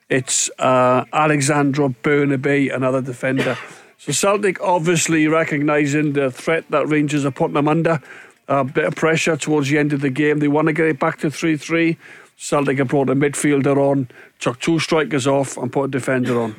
It's 0.09 0.51
uh, 0.59 1.05
Alexandro 1.13 1.89
Bernabei, 2.03 2.73
another 2.75 3.01
defender. 3.01 3.57
So 3.99 4.13
Celtic 4.13 4.61
obviously 4.61 5.27
recognising 5.29 6.13
the 6.15 6.31
threat 6.31 6.65
that 6.71 6.87
Rangers 6.89 7.25
are 7.25 7.31
putting 7.31 7.55
them 7.55 7.69
under. 7.69 8.01
A 8.51 8.65
bit 8.65 8.85
of 8.85 8.97
pressure 8.97 9.37
towards 9.37 9.69
the 9.71 9.79
end 9.79 9.93
of 9.93 10.01
the 10.01 10.11
game. 10.11 10.41
They 10.41 10.49
want 10.49 10.67
to 10.67 10.73
get 10.73 10.87
it 10.87 10.99
back 10.99 11.19
to 11.21 11.31
3 11.31 11.57
3. 11.57 11.97
Celtic 12.37 12.79
have 12.79 12.89
brought 12.89 13.09
a 13.09 13.15
midfielder 13.15 13.77
on, 13.77 14.09
took 14.41 14.59
two 14.61 14.79
strikers 14.81 15.27
off, 15.27 15.57
and 15.57 15.71
put 15.73 15.85
a 15.85 15.89
defender 15.89 16.41
on. 16.41 16.57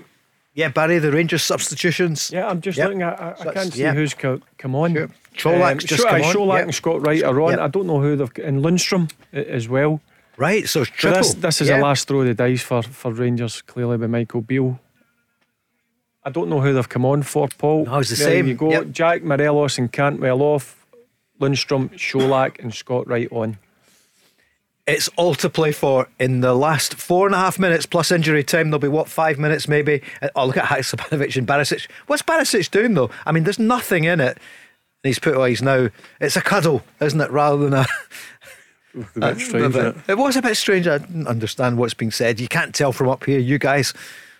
Yeah, 0.53 0.69
Barry, 0.69 0.99
the 0.99 1.11
Rangers 1.11 1.43
substitutions. 1.43 2.29
Yeah, 2.31 2.47
I'm 2.47 2.61
just 2.61 2.77
Yep. 2.77 2.87
looking 2.87 3.01
at. 3.01 3.19
I, 3.21 3.31
I 3.31 3.35
So 3.43 3.51
can't 3.51 3.73
see 3.73 3.81
yeah. 3.81 3.93
who's 3.93 4.13
co- 4.13 4.41
come 4.57 4.75
on. 4.75 4.93
Sure. 4.93 5.09
Colak's 5.53 5.83
um, 5.83 5.87
just 5.87 6.03
Scho- 6.03 6.09
come 6.09 6.21
uh, 6.21 6.25
on, 6.27 6.33
Cholak 6.35 6.53
yep. 6.57 6.63
and 6.63 6.75
Scott 6.75 7.05
Wright 7.07 7.23
are 7.23 7.41
on. 7.41 7.51
Yep. 7.51 7.59
I 7.59 7.67
don't 7.67 7.87
know 7.87 7.99
who 8.01 8.15
they've 8.15 8.33
got. 8.33 8.45
And 8.45 8.63
Lundstrom 8.63 9.11
a- 9.33 9.51
as 9.51 9.67
well. 9.67 10.01
Right, 10.37 10.67
so 10.69 10.83
So 10.83 10.91
triple. 10.93 11.17
this, 11.19 11.33
this 11.35 11.61
is 11.61 11.67
yeah. 11.69 11.77
the 11.77 11.83
last 11.83 12.07
throw 12.07 12.21
of 12.21 12.27
the 12.27 12.33
dice 12.33 12.61
for, 12.61 12.83
for 12.83 13.11
Rangers, 13.11 13.61
clearly 13.61 13.97
by 13.97 14.07
Michael 14.07 14.41
Beale. 14.41 14.79
I 16.23 16.29
don't 16.29 16.49
know 16.49 16.61
who 16.61 16.73
they've 16.73 16.87
come 16.87 17.05
on 17.05 17.23
for, 17.23 17.47
Paul. 17.57 17.85
No, 17.85 17.97
it's 17.99 18.09
the 18.11 18.15
there 18.17 18.27
same. 18.27 18.47
you 18.47 18.53
go. 18.53 18.69
Yep. 18.71 18.91
Jack 18.91 19.23
Morelos 19.23 19.77
and 19.77 19.91
Cantwell 19.91 20.41
off. 20.41 20.80
Lundstrom, 21.41 21.89
Colak, 21.91 22.59
and 22.59 22.73
Scott 22.73 23.07
Wright 23.07 23.27
on. 23.31 23.57
It's 24.87 25.09
all 25.15 25.35
to 25.35 25.49
play 25.49 25.71
for 25.71 26.07
in 26.19 26.41
the 26.41 26.53
last 26.55 26.95
four 26.95 27.25
and 27.27 27.35
a 27.35 27.37
half 27.37 27.59
minutes 27.59 27.85
plus 27.85 28.11
injury 28.11 28.43
time. 28.43 28.69
There'll 28.69 28.79
be 28.79 28.87
what 28.87 29.07
five 29.07 29.37
minutes 29.37 29.67
maybe. 29.67 30.01
Oh, 30.35 30.45
look 30.47 30.57
at 30.57 30.65
Haksabanovic 30.65 31.35
and 31.37 31.47
Barisic. 31.47 31.87
What's 32.07 32.23
Barisic 32.23 32.69
doing 32.71 32.93
though? 32.95 33.11
I 33.25 33.31
mean, 33.31 33.43
there's 33.43 33.59
nothing 33.59 34.05
in 34.05 34.19
it. 34.19 34.37
And 34.37 35.09
he's 35.09 35.19
put. 35.19 35.35
Oh, 35.35 35.45
he's 35.45 35.61
now. 35.61 35.89
It's 36.19 36.35
a 36.35 36.41
cuddle, 36.41 36.83
isn't 36.99 37.19
it? 37.21 37.31
Rather 37.31 37.57
than 37.57 37.73
a. 37.73 37.85
A 39.15 39.19
bit 39.33 39.39
strange, 39.45 39.65
a 39.75 39.91
bit- 39.93 39.95
it 40.07 40.17
was 40.17 40.35
a 40.35 40.41
bit 40.41 40.57
strange. 40.57 40.87
I 40.87 40.97
didn't 40.97 41.27
understand 41.27 41.77
what's 41.77 41.93
being 41.93 42.11
said. 42.11 42.39
You 42.39 42.47
can't 42.47 42.73
tell 42.75 42.91
from 42.91 43.07
up 43.09 43.23
here. 43.23 43.39
You 43.39 43.57
guys 43.59 43.93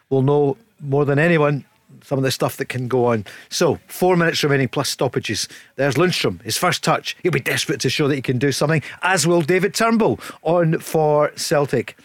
will 0.10 0.22
know 0.24 0.58
more 0.82 1.06
than 1.06 1.20
anyone. 1.20 1.66
Some 2.04 2.18
of 2.18 2.24
the 2.24 2.32
stuff 2.32 2.58
that 2.58 2.66
can 2.70 2.88
go 2.88 3.06
on. 3.06 3.26
So, 3.50 3.80
four 3.88 4.16
minutes 4.16 4.44
remaining 4.44 4.68
plus 4.68 4.90
stoppages. 4.90 5.48
There's 5.76 5.96
Lundstrom, 5.96 6.42
his 6.44 6.58
first 6.58 6.84
touch. 6.84 7.16
He'll 7.24 7.32
be 7.32 7.40
desperate 7.40 7.80
to 7.82 7.90
show 7.90 8.08
that 8.08 8.16
he 8.16 8.22
can 8.22 8.38
do 8.38 8.52
something, 8.52 8.82
as 9.02 9.26
will 9.28 9.42
David 9.42 9.74
Turnbull 9.74 10.20
on 10.44 10.80
for 10.80 11.32
Celtic. 11.36 11.98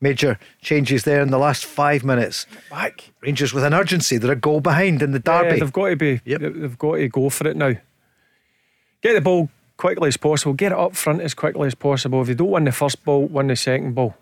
Major 0.00 0.38
changes 0.60 1.04
there 1.04 1.22
in 1.22 1.30
the 1.30 1.38
last 1.38 1.64
five 1.64 2.04
minutes. 2.04 2.44
Back. 2.70 3.10
Rangers 3.22 3.54
with 3.54 3.64
an 3.64 3.72
urgency. 3.72 4.18
They're 4.18 4.32
a 4.32 4.36
goal 4.36 4.60
behind 4.60 5.00
in 5.00 5.12
the 5.12 5.22
Yeah, 5.24 5.42
derby. 5.42 5.60
they've 5.60 5.72
got 5.72 5.88
to 5.88 5.96
be. 5.96 6.20
Yep. 6.26 6.40
They've 6.40 6.78
got 6.78 6.96
to 6.96 7.08
go 7.08 7.30
for 7.30 7.48
it 7.48 7.56
now. 7.56 7.72
Get 9.02 9.14
the 9.14 9.20
ball 9.22 9.48
quickly 9.78 10.08
as 10.08 10.16
possible. 10.18 10.52
Get 10.52 10.72
it 10.72 10.78
up 10.78 10.96
front 10.96 11.22
as 11.22 11.32
quickly 11.32 11.66
as 11.66 11.74
possible. 11.74 12.20
If 12.20 12.28
you 12.28 12.34
don't 12.34 12.50
win 12.50 12.64
the 12.64 12.72
first 12.72 13.04
ball, 13.04 13.26
win 13.26 13.46
the 13.46 13.56
second 13.56 13.94
ball. 13.94 14.16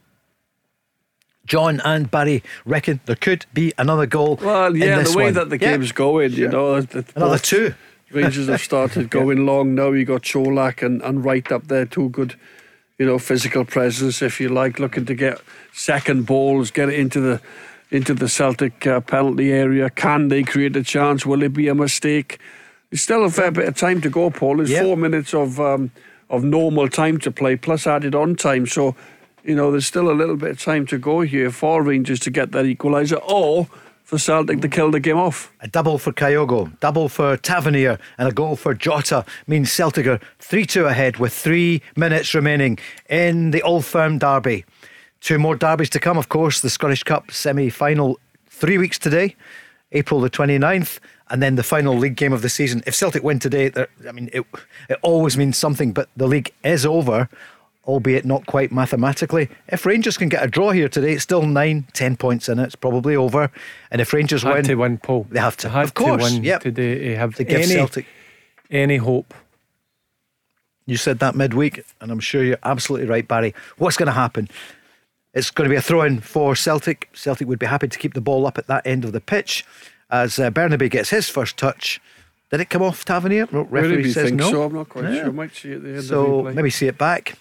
John 1.46 1.80
and 1.84 2.10
Barry 2.10 2.42
reckon 2.64 3.00
there 3.06 3.16
could 3.16 3.46
be 3.52 3.72
another 3.78 4.06
goal. 4.06 4.38
Well, 4.40 4.76
yeah, 4.76 5.02
the 5.02 5.16
way 5.16 5.24
one. 5.24 5.34
that 5.34 5.50
the 5.50 5.58
Yeah. 5.58 5.72
game's 5.72 5.92
going, 5.92 6.32
you 6.32 6.48
know, 6.48 6.80
the, 6.80 7.04
Another 7.14 7.38
two. 7.38 7.74
Rangers 8.10 8.48
have 8.48 8.60
started 8.60 9.10
going 9.18 9.44
long 9.44 9.74
now. 9.74 9.90
You 9.90 10.04
got 10.04 10.22
Colak 10.22 10.82
and, 10.82 11.02
and 11.02 11.24
Wright 11.24 11.50
up 11.50 11.66
there, 11.68 11.84
two 11.84 12.08
good, 12.10 12.36
you 12.98 13.04
know, 13.06 13.18
physical 13.18 13.64
presence, 13.64 14.22
if 14.22 14.40
you 14.40 14.48
like, 14.48 14.78
looking 14.78 15.04
to 15.06 15.14
get 15.14 15.40
second 15.72 16.24
balls, 16.26 16.70
get 16.70 16.88
it 16.88 16.98
into 16.98 17.20
the 17.20 17.40
into 17.90 18.14
the 18.14 18.28
Celtic 18.28 18.86
uh, 18.86 19.00
penalty 19.00 19.52
area. 19.52 19.88
Can 19.90 20.28
they 20.28 20.42
create 20.42 20.74
a 20.74 20.82
chance? 20.82 21.24
Will 21.26 21.42
it 21.42 21.52
be 21.52 21.68
a 21.68 21.74
mistake? 21.74 22.38
There's 22.90 23.02
still 23.02 23.24
a 23.24 23.30
fair 23.30 23.50
bit 23.50 23.68
of 23.68 23.76
time 23.76 24.00
to 24.00 24.10
go, 24.10 24.30
Paul. 24.30 24.56
There's 24.56 24.70
Yeah. 24.70 24.82
four 24.82 24.96
minutes 24.96 25.34
of 25.34 25.60
um, 25.60 25.90
of 26.30 26.42
normal 26.42 26.88
time 26.88 27.18
to 27.18 27.30
play, 27.30 27.54
plus 27.56 27.86
added 27.86 28.14
on 28.14 28.34
time. 28.36 28.66
So, 28.66 28.96
you 29.44 29.54
know, 29.54 29.70
there's 29.70 29.86
still 29.86 30.10
a 30.10 30.12
little 30.12 30.36
bit 30.36 30.52
of 30.52 30.60
time 30.60 30.86
to 30.86 30.98
go 30.98 31.20
here 31.20 31.50
for 31.50 31.82
Rangers 31.82 32.18
to 32.20 32.30
get 32.30 32.52
that 32.52 32.64
equaliser, 32.64 33.22
or 33.28 33.68
for 34.02 34.18
Celtic 34.18 34.60
to 34.60 34.68
kill 34.68 34.90
the 34.90 35.00
game 35.00 35.18
off. 35.18 35.52
A 35.60 35.68
double 35.68 35.98
for 35.98 36.12
Kyogo, 36.12 36.78
double 36.80 37.08
for 37.08 37.36
Tavernier, 37.36 37.98
and 38.18 38.28
a 38.28 38.32
goal 38.32 38.56
for 38.56 38.74
Jota 38.74 39.24
means 39.46 39.70
Celtic 39.70 40.06
are 40.06 40.20
3 40.40 40.64
2 40.64 40.86
ahead 40.86 41.18
with 41.18 41.32
three 41.32 41.82
minutes 41.96 42.34
remaining 42.34 42.78
in 43.08 43.50
the 43.50 43.62
Old 43.62 43.84
Firm 43.84 44.18
derby. 44.18 44.64
Two 45.20 45.38
more 45.38 45.56
derbies 45.56 45.90
to 45.90 46.00
come, 46.00 46.18
of 46.18 46.28
course. 46.28 46.60
The 46.60 46.70
Scottish 46.70 47.02
Cup 47.02 47.30
semi 47.30 47.70
final 47.70 48.18
three 48.46 48.78
weeks 48.78 48.98
today, 48.98 49.36
April 49.92 50.20
the 50.20 50.30
29th, 50.30 51.00
and 51.30 51.42
then 51.42 51.56
the 51.56 51.62
final 51.62 51.96
league 51.96 52.16
game 52.16 52.32
of 52.32 52.42
the 52.42 52.50
season. 52.50 52.82
If 52.86 52.94
Celtic 52.94 53.22
win 53.22 53.38
today, 53.38 53.72
I 54.06 54.12
mean, 54.12 54.28
it, 54.32 54.44
it 54.88 54.98
always 55.02 55.36
means 55.38 55.56
something, 55.56 55.92
but 55.92 56.08
the 56.16 56.26
league 56.26 56.52
is 56.62 56.84
over. 56.84 57.28
Albeit 57.86 58.24
not 58.24 58.46
quite 58.46 58.72
mathematically. 58.72 59.50
If 59.68 59.84
Rangers 59.84 60.16
can 60.16 60.30
get 60.30 60.42
a 60.42 60.46
draw 60.48 60.70
here 60.70 60.88
today, 60.88 61.12
it's 61.12 61.22
still 61.22 61.42
nine, 61.42 61.86
ten 61.92 62.16
points 62.16 62.48
in 62.48 62.58
it. 62.58 62.64
It's 62.64 62.74
probably 62.76 63.14
over. 63.14 63.50
And 63.90 64.00
if 64.00 64.12
Rangers 64.14 64.42
Had 64.42 64.54
win, 64.54 64.64
to 64.64 64.74
win, 64.76 64.98
Paul. 64.98 65.26
They 65.30 65.38
have 65.40 65.56
to. 65.58 65.66
They 65.68 65.72
had 65.74 65.84
Of 65.84 65.94
course, 65.94 66.26
to 66.28 66.34
win 66.34 66.44
yep. 66.44 66.62
today 66.62 66.98
to 67.10 67.16
have 67.16 67.34
to 67.34 67.44
give 67.44 67.60
any, 67.60 67.74
Celtic. 67.74 68.06
any 68.70 68.96
hope. 68.96 69.34
You 70.86 70.96
said 70.96 71.18
that 71.18 71.34
midweek, 71.34 71.84
and 72.00 72.10
I'm 72.10 72.20
sure 72.20 72.42
you're 72.44 72.58
absolutely 72.62 73.06
right, 73.08 73.26
Barry. 73.26 73.54
What's 73.78 73.96
going 73.96 74.06
to 74.06 74.12
happen? 74.12 74.48
It's 75.34 75.50
going 75.50 75.68
to 75.68 75.70
be 75.72 75.76
a 75.76 75.82
throw 75.82 76.02
in 76.02 76.20
for 76.20 76.54
Celtic. 76.54 77.08
Celtic 77.12 77.48
would 77.48 77.58
be 77.58 77.66
happy 77.66 77.88
to 77.88 77.98
keep 77.98 78.14
the 78.14 78.20
ball 78.20 78.46
up 78.46 78.56
at 78.58 78.66
that 78.68 78.86
end 78.86 79.04
of 79.04 79.12
the 79.12 79.20
pitch 79.20 79.64
as 80.10 80.38
uh, 80.38 80.50
Bernabei 80.50 80.90
gets 80.90 81.10
his 81.10 81.28
first 81.28 81.56
touch. 81.56 82.00
Did 82.50 82.60
it 82.60 82.70
come 82.70 82.82
off 82.82 83.04
Tavernier? 83.04 83.48
No, 83.50 83.62
referee 83.62 83.96
Maybe 83.96 84.12
says 84.12 84.30
no. 84.30 84.50
so. 84.50 84.62
I'm 84.62 84.74
not 84.74 84.88
quite 84.88 85.04
Yeah. 85.12 85.24
sure. 85.24 85.32
Might 85.32 85.54
see 85.54 85.72
at 85.72 85.82
the 85.82 85.88
end 85.94 86.04
So 86.04 86.20
of 86.38 86.44
the 86.44 86.50
replay. 86.50 86.54
maybe 86.54 86.70
see 86.70 86.86
it 86.86 86.96
back. 86.98 87.34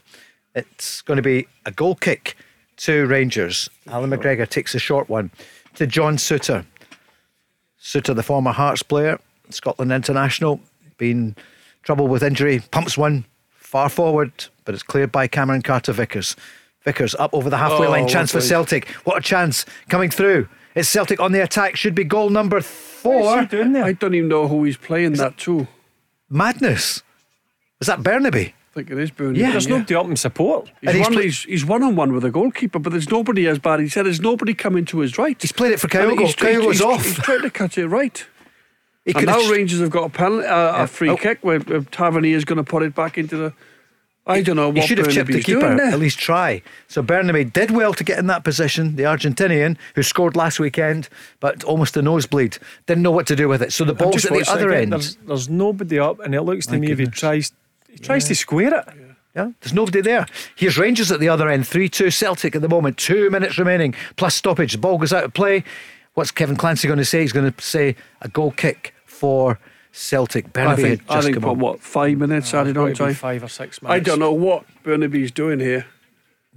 It's 0.55 1.01
going 1.01 1.17
to 1.17 1.23
be 1.23 1.47
a 1.65 1.71
goal 1.71 1.95
kick 1.95 2.35
to 2.77 3.05
Rangers. 3.05 3.69
Alan 3.87 4.09
McGregor 4.11 4.47
takes 4.47 4.75
a 4.75 4.79
short 4.79 5.09
one 5.09 5.31
to 5.75 5.87
John 5.87 6.17
Souttar. 6.17 6.65
Souttar, 7.81 8.15
the 8.15 8.23
former 8.23 8.51
Hearts 8.51 8.83
player, 8.83 9.19
Scotland 9.49 9.91
international, 9.91 10.59
been 10.97 11.35
trouble 11.83 12.07
with 12.07 12.23
injury, 12.23 12.61
pumps 12.71 12.97
one 12.97 13.25
far 13.49 13.89
forward, 13.89 14.31
but 14.65 14.73
it's 14.73 14.83
cleared 14.83 15.11
by 15.11 15.27
Cameron 15.27 15.61
Carter 15.61 15.91
Vickers. 15.91 16.35
Vickers 16.83 17.15
up 17.15 17.33
over 17.33 17.49
the 17.49 17.57
halfway 17.57 17.87
Oh, 17.87 17.91
line, 17.91 18.07
chance 18.07 18.31
for 18.31 18.37
lovely. 18.37 18.49
Celtic. 18.49 18.87
What 19.05 19.17
a 19.17 19.21
chance 19.21 19.65
coming 19.89 20.09
through. 20.09 20.47
It's 20.75 20.89
Celtic 20.89 21.19
on 21.19 21.31
the 21.31 21.41
attack, 21.41 21.75
should 21.75 21.95
be 21.95 22.03
goal 22.03 22.29
number 22.29 22.59
four. 22.61 23.21
What's 23.23 23.51
he 23.51 23.57
doing 23.57 23.73
there? 23.73 23.83
I 23.85 23.93
don't 23.93 24.13
even 24.13 24.29
know 24.29 24.47
who 24.47 24.63
he's 24.63 24.77
playing 24.77 25.13
that 25.13 25.37
to. 25.39 25.67
Madness. 26.29 27.01
Is 27.79 27.87
that 27.87 27.99
Bernabei? 27.99 28.53
I 28.75 28.77
think 28.77 28.89
it 28.89 28.97
is 28.97 29.11
Burnley. 29.11 29.39
Yeah. 29.39 29.51
There's 29.51 29.67
nobody 29.67 29.93
up 29.93 30.07
in 30.07 30.15
support. 30.15 30.71
He's, 30.81 30.91
he's 30.93 31.01
one, 31.01 31.13
play- 31.13 31.23
he's, 31.25 31.43
he's 31.43 31.63
one 31.65 31.83
on 31.83 31.95
one 31.95 32.11
with 32.11 32.23
the 32.23 32.31
goalkeeper, 32.31 32.79
but 32.79 32.89
there's 32.91 33.09
nobody, 33.11 33.45
as 33.47 33.59
Barry 33.59 33.87
said, 33.87 34.07
there's 34.07 34.19
nobody 34.19 34.55
coming 34.55 34.83
to 34.85 34.99
his 34.99 35.15
right. 35.19 35.39
He's 35.39 35.51
played 35.51 35.73
it 35.73 35.79
for 35.79 35.85
And 35.95 36.11
Kyogo. 36.11 36.19
he's- 36.21 36.33
he's- 36.33 36.55
Kyogo's 36.57 36.79
he's- 36.79 36.81
off. 36.81 37.05
He's 37.05 37.15
trying 37.19 37.41
to 37.43 37.49
catch 37.51 37.77
it 37.77 37.87
right. 37.87 38.25
He 39.05 39.11
And 39.11 39.19
could 39.19 39.27
now 39.27 39.41
have- 39.41 39.51
Rangers 39.51 39.79
have 39.79 39.91
got 39.91 40.05
a 40.05 40.09
penalty, 40.09 40.47
uh, 40.47 40.83
a 40.83 40.87
free 40.87 41.09
Oh. 41.09 41.17
kick 41.17 41.37
where, 41.41 41.59
where 41.59 41.81
Tavernier 41.81 42.35
is 42.35 42.45
going 42.45 42.57
to 42.57 42.63
put 42.63 42.81
it 42.81 42.95
back 42.95 43.17
into 43.19 43.37
the. 43.37 43.53
I 44.25 44.41
don't 44.41 44.55
know 44.55 44.71
He 44.71 44.79
what 44.79 44.87
should 44.87 44.99
have 44.99 45.09
chipped 45.11 45.29
the 45.33 45.41
keeper, 45.43 45.65
at 45.65 45.99
least 45.99 46.17
try. 46.17 46.61
So 46.87 47.03
Bernabei 47.03 47.51
did 47.51 47.71
well 47.71 47.93
to 47.93 48.05
get 48.05 48.17
in 48.19 48.27
that 48.27 48.45
position, 48.45 48.95
the 48.95 49.03
Argentinian 49.03 49.75
who 49.95 50.01
scored 50.01 50.37
last 50.37 50.61
weekend, 50.61 51.09
but 51.41 51.61
almost 51.65 51.97
a 51.97 52.01
nosebleed. 52.01 52.57
Didn't 52.85 53.03
know 53.03 53.11
what 53.11 53.27
to 53.27 53.35
do 53.35 53.49
with 53.49 53.61
it. 53.61 53.73
So 53.73 53.83
the 53.83 53.93
ball's 53.93 54.23
at 54.25 54.31
the 54.31 54.49
other 54.49 54.69
again. 54.69 54.83
end. 54.83 54.93
There's, 54.93 55.15
there's 55.27 55.49
nobody 55.49 55.99
up, 55.99 56.21
and 56.21 56.33
it 56.33 56.41
looks 56.43 56.65
to 56.67 56.71
My 56.71 56.79
me 56.79 56.91
if 56.91 56.99
he 56.99 57.03
goodness. 57.03 57.19
tries, 57.19 57.51
he 57.93 57.99
tries 57.99 58.27
to 58.27 58.35
square 58.35 58.73
it. 58.73 58.85
Yeah, 59.35 59.51
there's 59.61 59.73
nobody 59.73 60.01
there. 60.01 60.27
Here's 60.55 60.77
Rangers 60.77 61.11
at 61.11 61.19
the 61.19 61.29
other 61.29 61.49
end, 61.49 61.67
3 61.67 61.89
2 61.89 62.11
Celtic 62.11 62.55
at 62.55 62.61
the 62.61 62.69
moment, 62.69 62.97
two 62.97 63.29
minutes 63.31 63.57
remaining, 63.57 63.95
plus 64.15 64.35
stoppage. 64.35 64.73
The 64.73 64.77
ball 64.77 64.97
goes 64.99 65.11
out 65.13 65.23
of 65.23 65.33
play. 65.33 65.63
What's 66.13 66.29
Kevin 66.29 66.55
Clancy 66.55 66.87
going 66.87 66.99
to 66.99 67.05
say? 67.05 67.21
He's 67.21 67.31
going 67.31 67.51
to 67.51 67.61
say 67.63 67.95
a 68.21 68.27
goal 68.27 68.51
kick 68.51 68.93
for 69.05 69.57
Celtic. 69.91 70.55
I 70.55 70.75
think, 70.75 71.01
had 71.07 71.17
I 71.17 71.21
think 71.21 71.33
come 71.35 71.43
put, 71.43 71.49
on. 71.51 71.59
what, 71.59 71.79
five 71.79 72.17
minutes 72.19 72.53
Oh, 72.53 72.59
added 72.59 72.71
it's 72.71 72.77
on 72.77 72.85
gotta 72.89 73.05
time? 73.05 73.13
Five 73.15 73.43
or 73.43 73.47
six 73.47 73.81
minutes. 73.81 73.95
I 73.95 73.99
don't 73.99 74.19
know 74.19 74.33
what 74.33 74.65
Bernabei's 74.83 75.31
doing 75.31 75.59
here. 75.59 75.87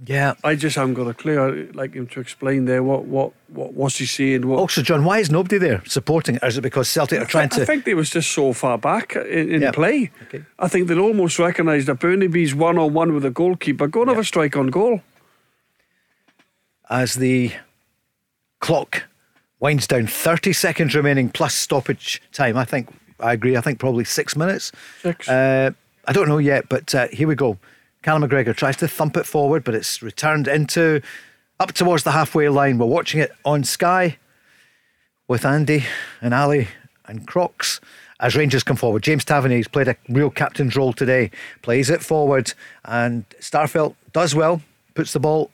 Yeah. 0.05 0.35
I 0.43 0.53
just 0.55 0.75
haven't 0.75 0.93
got 0.93 1.07
a 1.07 1.13
clue. 1.13 1.41
I'd 1.69 1.75
like 1.75 1.93
him 1.95 2.05
to 2.07 2.19
explain 2.19 2.65
there 2.65 2.83
what, 2.83 3.05
what, 3.05 3.31
what 3.47 3.73
what's 3.73 3.97
he 3.97 4.05
saying. 4.05 4.47
What, 4.47 4.59
Also, 4.59 4.81
John, 4.83 5.03
why 5.03 5.17
is 5.19 5.31
nobody 5.31 5.57
there 5.57 5.81
supporting? 5.87 6.37
Or 6.43 6.47
is 6.49 6.57
it 6.57 6.61
because 6.61 6.87
Celtic 6.87 7.19
are 7.21 7.25
trying 7.25 7.49
to? 7.49 7.61
I 7.63 7.65
think 7.65 7.85
they 7.85 7.95
was 7.95 8.11
just 8.11 8.29
so 8.31 8.53
far 8.53 8.77
back 8.77 9.15
in, 9.15 9.51
in 9.51 9.61
Yeah. 9.63 9.71
play. 9.71 10.11
Okay. 10.23 10.43
I 10.59 10.67
think 10.67 10.87
they'd 10.87 10.99
almost 10.99 11.39
recognised 11.39 11.87
that 11.87 11.99
Bernabei's 11.99 12.53
one 12.53 12.77
on 12.77 12.93
one 12.93 13.13
with 13.13 13.23
the 13.23 13.31
goalkeeper. 13.31 13.87
Go 13.87 14.01
and 14.01 14.09
have 14.09 14.19
a 14.19 14.23
strike 14.23 14.55
on 14.55 14.67
goal. 14.67 15.01
as 16.89 17.15
the 17.15 17.51
clock 18.59 19.03
winds 19.59 19.87
down 19.87 20.07
30 20.07 20.53
seconds 20.53 20.95
remaining 20.95 21.29
plus 21.29 21.53
stoppage 21.53 22.21
time. 22.31 22.55
I 22.55 22.65
think 22.65 22.89
I 23.19 23.33
agree. 23.33 23.57
I 23.57 23.61
think 23.61 23.79
probably 23.79 24.03
six 24.03 24.35
minutes. 24.35 24.71
Six. 25.01 25.27
Uh, 25.27 25.71
I 26.05 26.13
don't 26.13 26.27
know 26.29 26.37
yet, 26.37 26.69
but 26.69 26.93
uh, 26.93 27.07
here 27.11 27.27
we 27.27 27.35
go. 27.35 27.57
Callum 28.03 28.23
McGregor 28.27 28.55
tries 28.55 28.77
to 28.77 28.87
thump 28.87 29.17
it 29.17 29.25
forward, 29.25 29.63
but 29.63 29.75
it's 29.75 30.01
returned 30.01 30.47
into 30.47 31.01
up 31.59 31.73
towards 31.73 32.03
the 32.03 32.11
halfway 32.11 32.47
line. 32.49 32.77
We're 32.77 32.85
watching 32.85 33.19
it 33.19 33.31
on 33.43 33.63
Sky 33.63 34.17
with 35.27 35.45
Andy 35.45 35.83
and 36.21 36.33
Ali 36.33 36.69
and 37.05 37.25
Crocs 37.27 37.81
as 38.19 38.35
Rangers 38.35 38.63
come 38.63 38.77
forward. 38.77 39.03
James 39.03 39.25
Tavernier 39.25 39.57
has 39.57 39.67
played 39.67 39.87
a 39.87 39.95
real 40.09 40.29
captain's 40.29 40.75
role 40.75 40.93
today, 40.93 41.31
plays 41.61 41.89
it 41.89 42.01
forward, 42.03 42.53
and 42.85 43.27
Starfelt 43.39 43.95
does 44.13 44.33
well, 44.33 44.61
puts 44.95 45.13
the 45.13 45.19
ball 45.19 45.51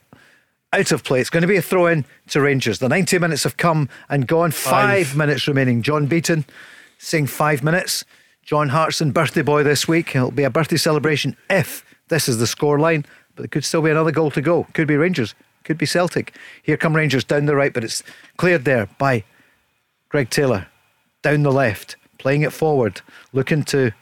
out 0.72 0.90
of 0.92 1.04
play. 1.04 1.20
It's 1.20 1.30
going 1.30 1.42
to 1.42 1.48
be 1.48 1.56
a 1.56 1.62
throw 1.62 1.86
in 1.86 2.04
to 2.28 2.40
Rangers. 2.40 2.78
The 2.78 2.88
90 2.88 3.18
minutes 3.18 3.44
have 3.44 3.56
come 3.56 3.88
and 4.08 4.26
gone. 4.26 4.50
Five, 4.50 5.08
Five. 5.08 5.16
minutes 5.16 5.46
remaining. 5.46 5.82
John 5.82 6.06
Beaton 6.06 6.44
saying 6.98 7.26
five 7.26 7.62
minutes. 7.62 8.04
John 8.42 8.70
Hartson, 8.70 9.12
birthday 9.12 9.42
boy 9.42 9.62
this 9.62 9.86
week. 9.88 10.14
It'll 10.14 10.30
be 10.30 10.44
a 10.44 10.50
birthday 10.50 10.76
celebration 10.76 11.36
if 11.48 11.84
this 12.08 12.28
is 12.28 12.38
the 12.38 12.46
score 12.46 12.78
line, 12.78 13.04
but 13.34 13.42
there 13.42 13.48
could 13.48 13.64
still 13.64 13.82
be 13.82 13.90
another 13.90 14.12
goal 14.12 14.30
to 14.32 14.40
go. 14.42 14.64
Could 14.74 14.88
be 14.88 14.96
Rangers, 14.96 15.34
could 15.64 15.78
be 15.78 15.86
Celtic. 15.86 16.34
Here 16.62 16.76
come 16.76 16.94
Rangers 16.96 17.24
down 17.24 17.46
the 17.46 17.56
right, 17.56 17.72
but 17.72 17.84
it's 17.84 18.02
cleared 18.36 18.64
there 18.64 18.88
by 18.98 19.24
Greg 20.08 20.30
Taylor 20.30 20.66
down 21.22 21.42
the 21.42 21.52
left, 21.52 21.96
playing 22.18 22.42
it 22.42 22.52
forward, 22.52 23.00
looking 23.32 23.62
to 23.64 23.92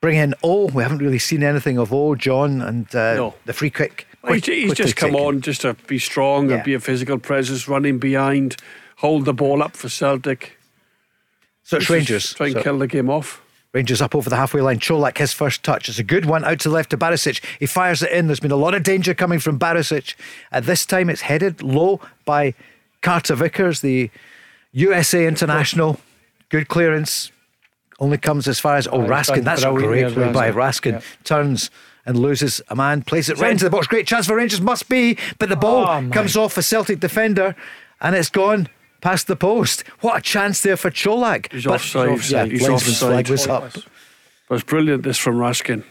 bring 0.00 0.16
in. 0.16 0.34
Oh, 0.42 0.66
we 0.68 0.82
haven't 0.82 0.98
really 0.98 1.18
seen 1.18 1.42
anything 1.42 1.76
of 1.78 1.92
Oh 1.92 2.14
John 2.14 2.60
and 2.62 2.86
uh, 2.94 3.14
No. 3.14 3.34
the 3.44 3.52
free 3.52 3.70
kick. 3.70 4.06
Well, 4.22 4.34
he's, 4.34 4.44
he's 4.46 4.74
just 4.74 4.96
come 4.96 5.12
taken. 5.12 5.26
on 5.26 5.40
just 5.40 5.62
to 5.62 5.74
be 5.86 5.98
strong 5.98 6.48
Yeah. 6.50 6.56
and 6.56 6.64
be 6.64 6.74
a 6.74 6.80
physical 6.80 7.18
presence, 7.18 7.66
running 7.68 7.98
behind, 7.98 8.56
hold 8.96 9.24
the 9.24 9.32
ball 9.34 9.62
up 9.62 9.74
for 9.76 9.88
Celtic. 9.88 10.58
So 11.64 11.78
it's 11.78 11.88
Rangers. 11.90 12.34
Try 12.34 12.46
and 12.48 12.56
So- 12.56 12.62
kill 12.62 12.78
the 12.78 12.86
game 12.86 13.08
off. 13.10 13.42
Rangers 13.72 14.02
up 14.02 14.16
over 14.16 14.28
the 14.28 14.36
halfway 14.36 14.60
line. 14.62 14.80
Colak, 14.80 15.18
his 15.18 15.32
first 15.32 15.62
touch. 15.62 15.88
It's 15.88 15.98
a 16.00 16.02
good 16.04 16.26
one 16.26 16.44
out 16.44 16.58
to 16.60 16.68
the 16.68 16.74
left 16.74 16.90
to 16.90 16.98
Barisic. 16.98 17.40
He 17.60 17.66
fires 17.66 18.02
it 18.02 18.10
in. 18.10 18.26
There's 18.26 18.40
been 18.40 18.50
a 18.50 18.56
lot 18.56 18.74
of 18.74 18.82
danger 18.82 19.14
coming 19.14 19.38
from 19.38 19.58
Barisic. 19.60 20.14
At 20.50 20.64
this 20.64 20.84
time, 20.84 21.08
it's 21.08 21.20
headed 21.20 21.62
low 21.62 22.00
by 22.24 22.54
Carter 23.00 23.36
Vickers, 23.36 23.80
the 23.80 24.10
USA 24.72 25.24
international. 25.26 26.00
Good 26.48 26.66
clearance. 26.66 27.30
Only 28.00 28.18
comes 28.18 28.48
as 28.48 28.58
far 28.58 28.76
as. 28.76 28.88
Oh, 28.88 29.00
Raskin. 29.00 29.44
That's 29.44 29.62
a 29.62 29.70
great 29.70 30.12
play 30.14 30.32
by 30.32 30.50
Raskin. 30.50 30.92
Yeah. 30.94 31.00
Turns 31.22 31.70
and 32.04 32.18
loses 32.18 32.60
a 32.68 32.74
man. 32.74 33.02
Plays 33.02 33.28
it 33.28 33.38
right 33.38 33.52
into 33.52 33.64
the 33.64 33.70
box. 33.70 33.86
Great 33.86 34.06
chance 34.06 34.26
for 34.26 34.34
Rangers. 34.34 34.60
Must 34.60 34.88
be. 34.88 35.16
But 35.38 35.48
the 35.48 35.56
ball 35.56 35.86
Oh, 35.86 36.10
comes 36.10 36.36
off 36.36 36.56
a 36.56 36.62
Celtic 36.62 36.98
defender 36.98 37.54
and 38.00 38.16
it's 38.16 38.30
gone 38.30 38.68
past 39.00 39.26
the 39.26 39.36
post. 39.36 39.84
What 40.00 40.18
a 40.18 40.20
chance 40.20 40.60
there 40.62 40.76
for 40.76 40.90
Colak. 40.90 41.52
He's 41.52 41.64
But- 41.64 41.74
offside. 41.74 42.30
Yeah, 42.30 42.44
He's 42.46 42.68
offside. 42.68 43.08
flag 43.26 43.28
was 43.28 43.46
up. 43.46 43.72
But 44.48 44.54
it's 44.56 44.64
brilliant 44.64 45.02
this 45.04 45.18
from 45.18 45.36
Raskin. 45.36 45.84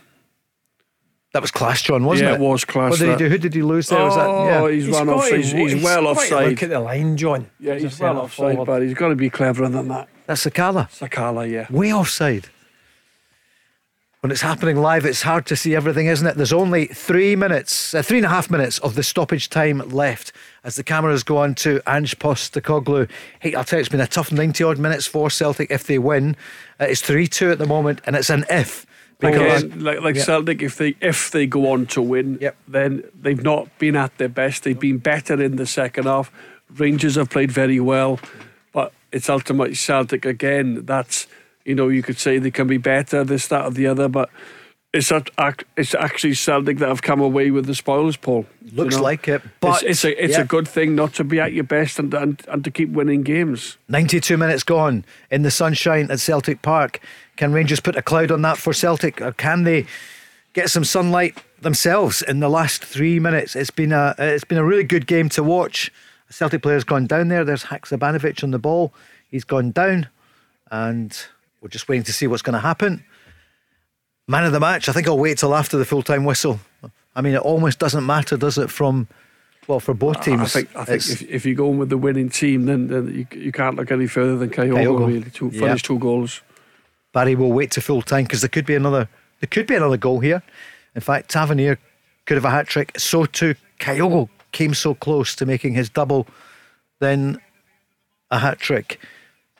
That 1.33 1.43
was 1.43 1.51
class, 1.51 1.83
John, 1.83 2.05
wasn't 2.05 2.27
Yeah, 2.29 2.33
it? 2.33 2.41
it 2.41 2.41
was 2.41 2.65
class, 2.65 2.89
What 2.91 2.99
did 2.99 3.09
he 3.11 3.15
do? 3.17 3.29
Who 3.29 3.37
did 3.37 3.53
he 3.53 3.61
lose 3.61 3.87
there? 3.87 4.03
was 4.03 4.15
that, 4.15 4.25
Oh, 4.27 4.45
yeah. 4.67 4.73
he's, 4.73 4.87
run 4.87 5.05
got 5.05 5.17
off. 5.17 5.29
to 5.29 5.37
He's, 5.37 5.51
he's 5.51 5.83
well 5.83 6.07
offside. 6.07 6.49
Look 6.49 6.63
at 6.63 6.69
the 6.69 6.79
line, 6.79 7.17
John. 7.17 7.45
Yeah, 7.59 7.73
he's 7.75 7.83
Just 7.83 7.99
well 8.01 8.17
offside, 8.17 8.55
forward. 8.55 8.65
but 8.65 8.81
he's 8.81 8.95
got 8.95 9.09
to 9.09 9.15
be 9.15 9.29
cleverer 9.29 9.69
than 9.69 9.89
that. 9.89 10.07
That's 10.25 10.43
Sakala. 10.43 10.89
Sakala, 10.89 11.49
yeah. 11.49 11.67
Way 11.69 11.93
offside. 11.93 12.47
When 14.21 14.31
it's 14.33 14.41
happening 14.41 14.75
live, 14.75 15.05
it's 15.05 15.21
hard 15.21 15.45
to 15.45 15.55
see 15.55 15.73
everything, 15.73 16.07
isn't 16.07 16.27
it? 16.27 16.35
There's 16.35 16.51
only 16.51 16.87
three 16.87 17.37
minutes, 17.37 17.93
uh, 17.95 18.01
three 18.01 18.17
and 18.17 18.25
a 18.25 18.29
half 18.29 18.51
minutes 18.51 18.77
of 18.79 18.95
the 18.95 19.03
stoppage 19.03 19.49
time 19.49 19.77
left 19.91 20.33
as 20.65 20.75
the 20.75 20.83
cameras 20.83 21.23
go 21.23 21.37
on 21.37 21.55
to 21.55 21.81
Ange 21.87 22.19
Postecoglou. 22.19 23.09
Hey, 23.39 23.55
I'll 23.55 23.63
tell 23.63 23.79
you, 23.79 23.81
it's 23.81 23.87
been 23.87 24.01
a 24.01 24.07
tough 24.07 24.29
90 24.29 24.61
odd 24.61 24.77
minutes 24.77 25.07
for 25.07 25.29
Celtic 25.29 25.71
if 25.71 25.85
they 25.87 25.97
win. 25.99 26.35
Uh, 26.81 26.87
it's 26.89 26.99
3 27.01 27.27
2 27.27 27.49
at 27.51 27.59
the 27.59 27.65
moment, 27.65 28.01
and 28.05 28.17
it's 28.17 28.29
an 28.29 28.43
if. 28.49 28.85
Because 29.19 29.63
Again, 29.63 29.79
like 29.85 30.01
like 30.01 30.15
Yeah. 30.17 30.23
Celtic, 30.23 30.61
if 30.61 30.75
they 30.77 30.95
if 30.99 31.31
they 31.31 31.47
go 31.47 31.71
on 31.71 31.85
to 31.87 32.01
win, 32.01 32.39
Yep. 32.41 32.57
then 32.67 33.03
they've 33.21 33.41
not 33.41 33.69
been 33.79 33.95
at 33.95 34.17
their 34.17 34.27
best. 34.29 34.63
They've 34.65 34.77
been 34.77 34.97
better 34.97 35.41
in 35.41 35.55
the 35.55 35.65
second 35.65 36.05
half. 36.07 36.29
Rangers 36.75 37.15
have 37.15 37.29
played 37.29 37.53
very 37.53 37.79
well, 37.79 38.19
but 38.73 38.91
it's 39.13 39.29
ultimately 39.29 39.75
Celtic 39.75 40.25
again. 40.25 40.83
That's 40.85 41.25
you 41.69 41.75
know 41.75 41.87
you 41.87 42.01
could 42.01 42.17
say 42.17 42.39
they 42.39 42.49
can 42.49 42.67
be 42.67 42.77
better, 42.77 43.23
this, 43.23 43.47
that, 43.47 43.65
or 43.65 43.69
the 43.69 43.85
other, 43.85 44.07
but 44.07 44.29
it's 44.91 45.11
at, 45.11 45.29
ac- 45.39 45.67
it's 45.77 45.93
actually 45.93 46.33
Celtic 46.33 46.79
that 46.79 46.89
have 46.89 47.03
come 47.03 47.21
away 47.21 47.51
with 47.51 47.67
the 47.67 47.75
spoils, 47.75 48.17
Paul. 48.17 48.47
You 48.65 48.71
Looks 48.75 48.95
know? 48.95 49.03
like 49.03 49.27
it, 49.27 49.43
but 49.59 49.83
it's, 49.83 50.03
it's 50.03 50.05
a 50.05 50.23
it's 50.23 50.37
yeah. 50.37 50.41
a 50.41 50.45
good 50.45 50.67
thing 50.67 50.95
not 50.95 51.13
to 51.13 51.23
be 51.23 51.39
at 51.39 51.53
your 51.53 51.63
best 51.63 51.99
and, 51.99 52.11
and 52.15 52.41
and 52.47 52.63
to 52.63 52.71
keep 52.71 52.89
winning 52.89 53.21
games. 53.21 53.77
92 53.87 54.35
minutes 54.35 54.63
gone 54.63 55.05
in 55.29 55.43
the 55.43 55.51
sunshine 55.51 56.09
at 56.09 56.19
Celtic 56.19 56.63
Park. 56.63 57.01
Can 57.37 57.53
Rangers 57.53 57.79
put 57.79 57.95
a 57.95 58.01
cloud 58.01 58.31
on 58.31 58.41
that 58.41 58.57
for 58.57 58.73
Celtic, 58.73 59.21
or 59.21 59.31
can 59.31 59.63
they 59.63 59.85
get 60.53 60.71
some 60.71 60.83
sunlight 60.83 61.37
themselves 61.61 62.23
in 62.23 62.39
the 62.39 62.49
last 62.49 62.83
three 62.83 63.19
minutes? 63.19 63.55
It's 63.55 63.69
been 63.69 63.91
a 63.91 64.15
it's 64.17 64.43
been 64.43 64.57
a 64.57 64.65
really 64.65 64.83
good 64.83 65.05
game 65.05 65.29
to 65.29 65.43
watch. 65.43 65.91
A 66.31 66.33
Celtic 66.33 66.63
player's 66.63 66.83
gone 66.83 67.05
down 67.05 67.27
there. 67.27 67.45
There's 67.45 67.65
Haksabanovic 67.65 68.43
on 68.43 68.49
the 68.49 68.59
ball. 68.59 68.91
He's 69.29 69.43
gone 69.43 69.69
down, 69.69 70.07
and 70.71 71.15
we're 71.61 71.69
just 71.69 71.87
waiting 71.89 72.03
to 72.03 72.13
see 72.13 72.27
what's 72.27 72.41
going 72.41 72.53
to 72.53 72.59
happen. 72.59 73.03
Man 74.27 74.43
of 74.43 74.51
the 74.51 74.59
match. 74.59 74.87
I 74.87 74.91
think 74.93 75.07
I'll 75.07 75.17
wait 75.17 75.37
till 75.39 75.55
after 75.55 75.77
the 75.77 75.85
full 75.85 76.03
time 76.03 76.23
whistle. 76.23 76.59
I 77.15 77.21
mean, 77.21 77.33
it 77.33 77.41
almost 77.41 77.79
doesn't 77.79 78.05
matter, 78.05 78.37
does 78.37 78.57
it? 78.57 78.69
From 78.69 79.07
well, 79.67 79.79
for 79.79 79.93
both 79.93 80.21
teams, 80.21 80.41
I 80.41 80.45
think 80.45 80.75
I 80.75 80.85
think 80.85 81.09
if, 81.09 81.21
if 81.23 81.45
you 81.45 81.55
go 81.55 81.69
in 81.71 81.77
with 81.77 81.89
the 81.89 81.97
winning 81.97 82.29
team, 82.29 82.65
then, 82.65 82.87
then 82.87 83.07
you, 83.13 83.27
you 83.39 83.51
can't 83.51 83.75
look 83.75 83.91
any 83.91 84.07
further 84.07 84.37
than 84.37 84.49
Kyogo, 84.49 84.75
Kyogo. 84.77 85.07
really 85.07 85.29
to 85.31 85.49
Yeah. 85.53 85.59
finish 85.59 85.83
two 85.83 85.99
goals. 85.99 86.41
Barry 87.13 87.35
will 87.35 87.51
wait 87.51 87.71
to 87.71 87.81
full 87.81 88.01
time 88.01 88.23
because 88.23 88.41
there 88.41 88.49
could 88.49 88.65
be 88.65 88.75
another 88.75 89.09
there 89.41 89.47
could 89.49 89.67
be 89.67 89.75
another 89.75 89.97
goal 89.97 90.19
here. 90.19 90.43
In 90.95 91.01
fact, 91.01 91.29
Tavernier 91.29 91.79
could 92.25 92.35
have 92.35 92.45
a 92.45 92.49
hat 92.51 92.67
trick. 92.67 92.91
So 92.99 93.25
too 93.25 93.55
Kyogo 93.79 94.29
came 94.51 94.73
so 94.73 94.93
close 94.93 95.35
to 95.35 95.45
making 95.45 95.73
his 95.73 95.89
double, 95.89 96.27
then 96.99 97.39
a 98.31 98.39
hat 98.39 98.59
trick. 98.59 98.99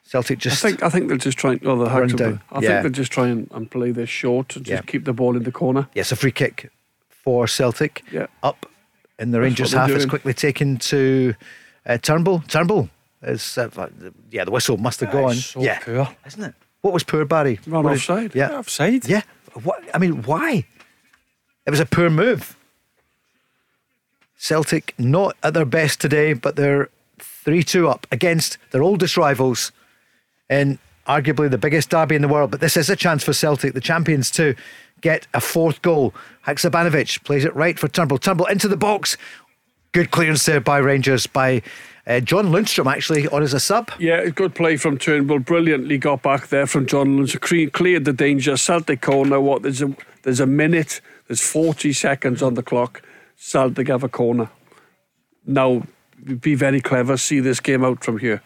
Celtic 0.09 0.39
I 0.39 0.41
just 0.41 0.61
think 0.63 0.81
I 0.81 0.89
think 0.89 1.07
they'll 1.07 1.19
just 1.19 1.37
try. 1.37 1.59
Oh, 1.63 1.77
the 1.77 1.85
Run 1.85 2.09
Hacks 2.09 2.13
down. 2.13 2.41
I 2.51 2.61
Yeah. 2.61 2.69
think 2.69 2.81
they'll 2.81 2.91
just 3.03 3.11
try 3.11 3.27
and, 3.27 3.69
play 3.69 3.91
this 3.91 4.09
short 4.09 4.55
and 4.55 4.65
just 4.65 4.83
Yeah. 4.83 4.91
keep 4.91 5.05
the 5.05 5.13
ball 5.13 5.37
in 5.37 5.43
the 5.43 5.51
corner. 5.51 5.87
yes, 5.93 6.11
a 6.11 6.15
free 6.15 6.31
kick 6.31 6.71
for 7.09 7.47
Celtic. 7.47 8.01
Yeah. 8.11 8.25
Up 8.41 8.65
in 9.19 9.29
the 9.29 9.39
Rangers 9.39 9.71
half 9.73 9.91
is 9.91 10.07
quickly 10.07 10.33
taken 10.33 10.77
to 10.77 11.35
uh, 11.85 11.99
Turnbull. 11.99 12.39
Turnbull 12.47 12.89
is 13.21 13.55
uh, 13.59 13.69
yeah, 14.31 14.45
the 14.45 14.51
whistle 14.51 14.77
must 14.77 14.99
have 15.01 15.11
gone. 15.11 15.35
So 15.35 15.61
yeah, 15.61 15.77
poor. 15.79 16.09
isn't 16.25 16.43
it? 16.43 16.55
What 16.81 16.93
was 16.93 17.03
poor 17.03 17.23
Barry? 17.25 17.59
Run 17.67 17.83
What 17.83 17.93
offside. 17.93 18.33
Yeah, 18.33 18.57
Offside. 18.57 19.07
Yeah. 19.07 19.21
What? 19.61 19.83
I 19.93 19.99
mean, 19.99 20.23
why? 20.23 20.65
It 21.67 21.69
was 21.69 21.79
a 21.79 21.85
poor 21.85 22.09
move. 22.09 22.55
Celtic 24.37 24.95
not 24.97 25.35
at 25.43 25.53
their 25.53 25.65
best 25.65 26.01
today, 26.01 26.33
but 26.33 26.55
they're 26.55 26.89
3 27.19 27.61
2 27.61 27.87
up 27.87 28.07
against 28.11 28.57
their 28.71 28.81
oldest 28.81 29.15
rivals 29.17 29.71
in 30.49 30.79
arguably 31.07 31.49
the 31.49 31.57
biggest 31.57 31.89
derby 31.89 32.15
in 32.15 32.21
the 32.21 32.27
world. 32.27 32.51
But 32.51 32.59
this 32.59 32.77
is 32.77 32.89
a 32.89 32.95
chance 32.95 33.23
for 33.23 33.33
Celtic, 33.33 33.73
the 33.73 33.81
champions, 33.81 34.29
to 34.31 34.55
get 35.01 35.27
a 35.33 35.41
fourth 35.41 35.81
goal. 35.81 36.13
Haksabanovic 36.45 37.23
plays 37.23 37.45
it 37.45 37.55
right 37.55 37.77
for 37.79 37.87
Turnbull. 37.87 38.17
Turnbull 38.17 38.47
into 38.47 38.67
the 38.67 38.77
box. 38.77 39.17
Good 39.91 40.11
clearance 40.11 40.45
there 40.45 40.61
by 40.61 40.77
Rangers, 40.77 41.25
by 41.25 41.63
uh, 42.05 42.19
John 42.19 42.47
Lundstrom, 42.47 42.91
actually, 42.91 43.27
on 43.29 43.41
as 43.41 43.53
a 43.53 43.59
sub. 43.59 43.89
Yeah, 43.97 44.27
good 44.29 44.53
play 44.53 44.77
from 44.77 44.97
Turnbull. 44.97 45.39
Brilliantly 45.39 45.97
got 45.97 46.21
back 46.21 46.47
there 46.49 46.67
from 46.67 46.85
John. 46.85 47.25
Cle- 47.27 47.69
Cleared 47.71 48.05
the 48.05 48.13
danger. 48.13 48.55
Celtic 48.55 49.01
corner. 49.01 49.39
What? 49.39 49.63
There's 49.63 49.81
a 49.81 49.95
there's 50.23 50.39
a 50.39 50.45
minute. 50.45 51.01
There's 51.27 51.41
40 51.41 51.93
seconds 51.93 52.43
on 52.43 52.55
the 52.55 52.63
clock. 52.63 53.01
Celtic 53.35 53.87
have 53.87 54.03
a 54.03 54.09
corner. 54.09 54.49
Now, 55.45 55.83
be 56.41 56.55
very 56.55 56.81
clever. 56.81 57.17
See 57.17 57.39
this 57.39 57.59
game 57.59 57.83
out 57.83 58.03
from 58.03 58.19
here. 58.19 58.41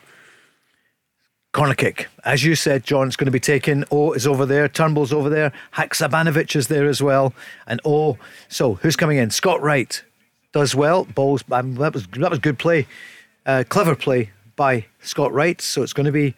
Corner 1.53 1.75
kick. 1.75 2.07
As 2.25 2.43
you 2.43 2.55
said, 2.55 2.83
John, 2.83 3.07
it's 3.07 3.15
going 3.15 3.27
to 3.27 3.31
be 3.31 3.39
taken. 3.39 3.85
O 3.91 4.11
is 4.13 4.25
over 4.25 4.43
there. 4.45 4.67
Turnbull's 4.67 5.13
over 5.13 5.29
there. 5.29 5.53
Haksabanovic 5.75 6.55
is 6.55 6.67
there 6.67 6.87
as 6.87 7.01
well. 7.01 7.33
And 7.67 7.79
O. 7.85 8.17
So 8.49 8.73
who's 8.75 8.95
coming 8.95 9.19
in? 9.19 9.29
Scott 9.29 9.61
Wright 9.61 10.03
does 10.51 10.73
well. 10.73 11.05
Balls. 11.05 11.43
Um, 11.51 11.75
that 11.75 11.93
was 11.93 12.07
that 12.07 12.31
was 12.31 12.39
good 12.39 12.57
play. 12.57 12.87
Uh, 13.45 13.63
clever 13.69 13.95
play 13.95 14.31
by 14.55 14.87
Scott 15.01 15.31
Wright. 15.31 15.61
So 15.61 15.83
it's 15.83 15.93
going 15.93 16.07
to 16.07 16.11
be 16.11 16.33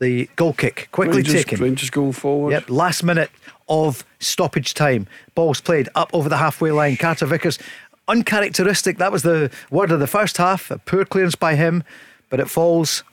the 0.00 0.28
goal 0.34 0.52
kick. 0.52 0.88
Quickly 0.90 1.18
Rangers, 1.18 1.44
taken. 1.44 1.60
Rangers 1.60 1.90
going 1.90 2.12
forward. 2.12 2.50
Yep, 2.50 2.70
last 2.70 3.04
minute 3.04 3.30
of 3.68 4.04
stoppage 4.18 4.74
time. 4.74 5.06
Balls 5.36 5.60
played 5.60 5.88
up 5.94 6.10
over 6.12 6.28
the 6.28 6.38
halfway 6.38 6.72
line. 6.72 6.96
Carter 6.96 7.26
Vickers, 7.26 7.60
uncharacteristic. 8.08 8.98
That 8.98 9.12
was 9.12 9.22
the 9.22 9.52
word 9.70 9.92
of 9.92 10.00
the 10.00 10.08
first 10.08 10.38
half. 10.38 10.72
A 10.72 10.78
poor 10.78 11.04
clearance 11.04 11.36
by 11.36 11.54
him, 11.54 11.84
but 12.30 12.40
it 12.40 12.50
falls 12.50 13.04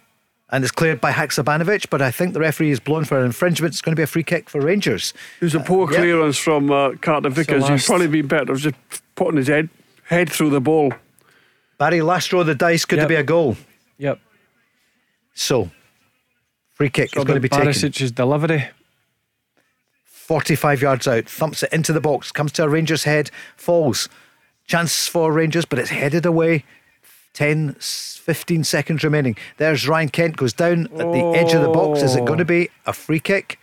and 0.51 0.63
it's 0.63 0.71
cleared 0.71 0.99
by 0.99 1.11
Haksabanovic. 1.11 1.89
But 1.89 2.01
I 2.01 2.11
think 2.11 2.33
the 2.33 2.39
referee 2.39 2.71
is 2.71 2.79
blown 2.79 3.05
for 3.05 3.19
an 3.19 3.25
infringement. 3.25 3.73
It's 3.73 3.81
going 3.81 3.93
to 3.93 3.99
be 3.99 4.03
a 4.03 4.07
free 4.07 4.23
kick 4.23 4.49
for 4.49 4.61
Rangers. 4.61 5.13
It 5.39 5.45
was 5.45 5.55
a 5.55 5.59
poor 5.59 5.91
yeah. 5.91 5.97
clearance 5.97 6.37
from 6.37 6.71
uh, 6.71 6.91
Carter 7.01 7.29
Vickers. 7.29 7.67
He'd 7.67 7.83
probably 7.83 8.07
been 8.07 8.27
better 8.27 8.55
just 8.55 8.75
putting 9.15 9.37
his 9.37 9.47
head 9.47 9.69
head 10.05 10.29
through 10.29 10.49
the 10.49 10.61
ball. 10.61 10.93
Barry, 11.77 12.01
last 12.01 12.31
row 12.31 12.41
of 12.41 12.47
the 12.47 12.55
dice. 12.55 12.85
Could 12.85 12.99
there 12.99 13.07
be 13.07 13.15
a 13.15 13.23
goal? 13.23 13.57
Yep. 13.97 14.19
So, 15.33 15.71
free 16.73 16.89
kick 16.89 17.11
So 17.11 17.21
is 17.21 17.25
going 17.25 17.37
to 17.37 17.41
be 17.41 17.49
taken. 17.49 17.67
Barisic's 17.67 18.11
delivery. 18.11 18.69
45 20.05 20.81
yards 20.81 21.07
out, 21.07 21.27
thumps 21.27 21.63
it 21.63 21.73
into 21.73 21.91
the 21.91 21.99
box, 21.99 22.31
comes 22.31 22.53
to 22.53 22.63
a 22.63 22.69
Rangers 22.69 23.03
head, 23.03 23.31
falls. 23.57 24.07
Chance 24.65 25.07
for 25.07 25.33
Rangers, 25.33 25.65
but 25.65 25.79
it's 25.79 25.89
headed 25.89 26.25
away. 26.25 26.63
10, 27.33 27.75
15 27.79 28.63
seconds 28.63 29.03
remaining. 29.03 29.35
There's 29.57 29.87
Ryan 29.87 30.09
Kent, 30.09 30.37
goes 30.37 30.53
down 30.53 30.85
at 30.85 31.11
the 31.11 31.33
edge 31.35 31.53
of 31.53 31.61
the 31.61 31.69
box. 31.69 32.01
Is 32.01 32.15
it 32.15 32.25
going 32.25 32.39
to 32.39 32.45
be 32.45 32.69
a 32.85 32.93
free 32.93 33.19
kick? 33.19 33.59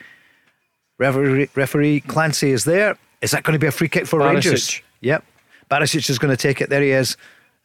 Referee, 0.98 1.48
referee 1.54 2.00
Clancy 2.00 2.50
is 2.50 2.64
there. 2.64 2.98
Is 3.20 3.30
that 3.32 3.42
going 3.44 3.52
to 3.52 3.58
be 3.58 3.66
a 3.66 3.72
free 3.72 3.88
kick 3.88 4.06
for 4.06 4.20
Rangers? 4.20 4.80
Yep. 5.00 5.24
Barisic 5.70 6.08
is 6.08 6.18
going 6.18 6.34
to 6.34 6.40
take 6.40 6.60
it. 6.60 6.70
There 6.70 6.82
he 6.82 6.90
is. 6.90 7.16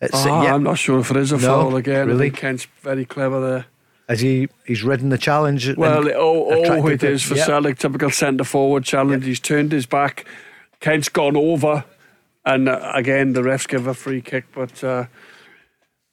It's, 0.02 0.26
yeah. 0.26 0.54
I'm 0.54 0.64
not 0.64 0.78
sure 0.78 1.00
if 1.00 1.10
it 1.12 1.18
is 1.18 1.32
a 1.32 1.38
No, 1.38 1.42
foul 1.42 1.76
again. 1.78 2.08
really? 2.08 2.30
Kent's 2.30 2.68
very 2.82 3.06
clever 3.06 3.40
there. 3.40 3.66
As 4.10 4.20
he, 4.20 4.50
he's 4.66 4.84
ridden 4.84 5.10
the 5.10 5.18
challenge. 5.18 5.78
Well, 5.78 6.10
oh, 6.10 6.52
oh 6.52 6.88
it 6.88 7.04
is 7.04 7.24
for 7.24 7.36
yeah. 7.36 7.46
Celtic, 7.46 7.80
typical 7.80 8.10
centre 8.10 8.44
forward 8.44 8.84
challenge. 8.84 9.24
He's 9.24 9.40
turned 9.40 9.72
his 9.72 9.86
back. 9.86 10.26
Kent's 10.82 11.08
gone 11.08 11.38
over, 11.38 11.86
and 12.46 12.68
uh, 12.68 12.92
again 12.94 13.32
the 13.32 13.42
refs 13.42 13.66
give 13.66 13.88
a 13.88 13.94
free 13.94 14.22
kick. 14.22 14.44
But 14.54 14.84
uh, 14.84 15.06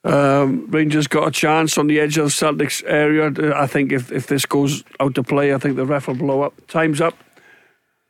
um, 0.05 0.67
Rangers 0.71 1.07
got 1.07 1.29
a 1.29 1.31
chance 1.31 1.77
on 1.77 1.87
the 1.87 2.01
edge 2.01 2.17
of 2.19 2.33
Celtic's 2.33 2.83
area. 2.85 3.31
I 3.55 3.67
think 3.67 3.93
if, 3.93 4.11
if 4.11 4.27
this 4.29 4.47
goes 4.47 4.83
out 4.99 5.15
to 5.17 5.23
play, 5.23 5.53
I 5.55 5.59
think 5.59 5.77
the 5.77 5.85
ref 5.87 6.09
will 6.09 6.15
blow 6.15 6.43
up. 6.43 6.55
Time's 6.69 7.01
up. 7.01 7.17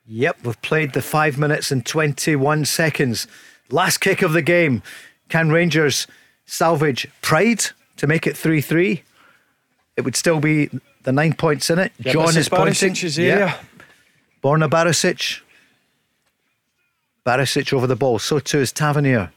Yep, 0.07 0.37
we've 0.43 0.61
played 0.61 0.93
the 0.93 1.01
five 1.01 1.37
minutes 1.37 1.71
and 1.71 1.85
21 1.85 2.65
seconds. 2.65 3.27
Last 3.69 3.99
kick 3.99 4.21
of 4.21 4.33
the 4.33 4.41
game. 4.41 4.83
Can 5.29 5.49
Rangers 5.51 6.07
salvage 6.45 7.07
pride 7.21 7.63
to 7.97 8.07
make 8.07 8.27
it 8.27 8.35
3 8.35 8.61
3? 8.61 9.03
It 9.97 10.01
would 10.01 10.15
still 10.15 10.39
be 10.39 10.69
the 11.03 11.11
nine 11.11 11.33
points 11.33 11.69
in 11.69 11.79
it. 11.79 11.91
Yeah, 11.99 12.13
John 12.13 12.35
is 12.37 12.49
pointing. 12.49 12.93
Barisic's 12.93 13.17
Yeah. 13.17 13.57
Borna 14.43 14.69
Barisic. 14.69 15.41
Barisic 17.25 17.71
over 17.73 17.87
the 17.87 17.95
ball. 17.95 18.19
So 18.19 18.39
too 18.39 18.59
is 18.59 18.71
Tavernier. 18.71 19.31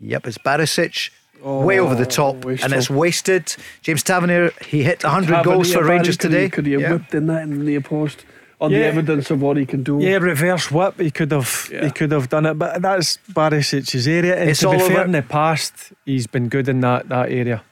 Yep, 0.00 0.26
it's 0.26 0.38
Barisic. 0.38 1.10
way 1.42 1.78
over 1.78 1.94
the 1.94 2.02
oh, 2.02 2.32
top, 2.32 2.44
and 2.44 2.72
it's 2.72 2.90
wasted. 2.90 3.54
James 3.82 4.02
Tavernier, 4.02 4.50
he 4.66 4.82
hit 4.82 5.04
100 5.04 5.44
goals 5.44 5.68
for 5.68 5.74
Tavernier, 5.74 5.90
Rangers 5.96 6.16
could 6.16 6.30
he- 6.32 6.36
today. 6.36 6.48
Could 6.50 6.66
he 6.66 6.72
have 6.72 6.80
Yeah. 6.80 6.92
whipped 6.92 7.14
in 7.14 7.26
that 7.26 7.42
in 7.42 7.64
the 7.64 7.78
post 7.80 8.24
on 8.60 8.72
the 8.72 8.82
evidence 8.84 9.30
of 9.30 9.40
what 9.42 9.56
he 9.56 9.64
can 9.66 9.82
do? 9.82 9.98
Yeah, 10.00 10.16
reverse 10.16 10.70
whip. 10.70 10.98
He 10.98 11.10
could 11.10 11.30
have. 11.32 11.68
Yeah. 11.70 11.84
He 11.84 11.90
could 11.90 12.10
have 12.12 12.28
done 12.28 12.46
it, 12.46 12.54
but 12.54 12.82
that's 12.82 13.18
Barisic's 13.32 14.06
area. 14.08 14.36
And 14.36 14.50
It's 14.50 14.60
to 14.60 14.70
be 14.70 14.76
all 14.76 14.80
fair, 14.88 14.96
over. 14.98 15.04
in 15.04 15.12
the 15.12 15.22
past, 15.22 15.92
he's 16.04 16.26
been 16.26 16.48
good 16.48 16.68
in 16.68 16.80
that 16.80 17.08
that 17.08 17.30
area. 17.30 17.62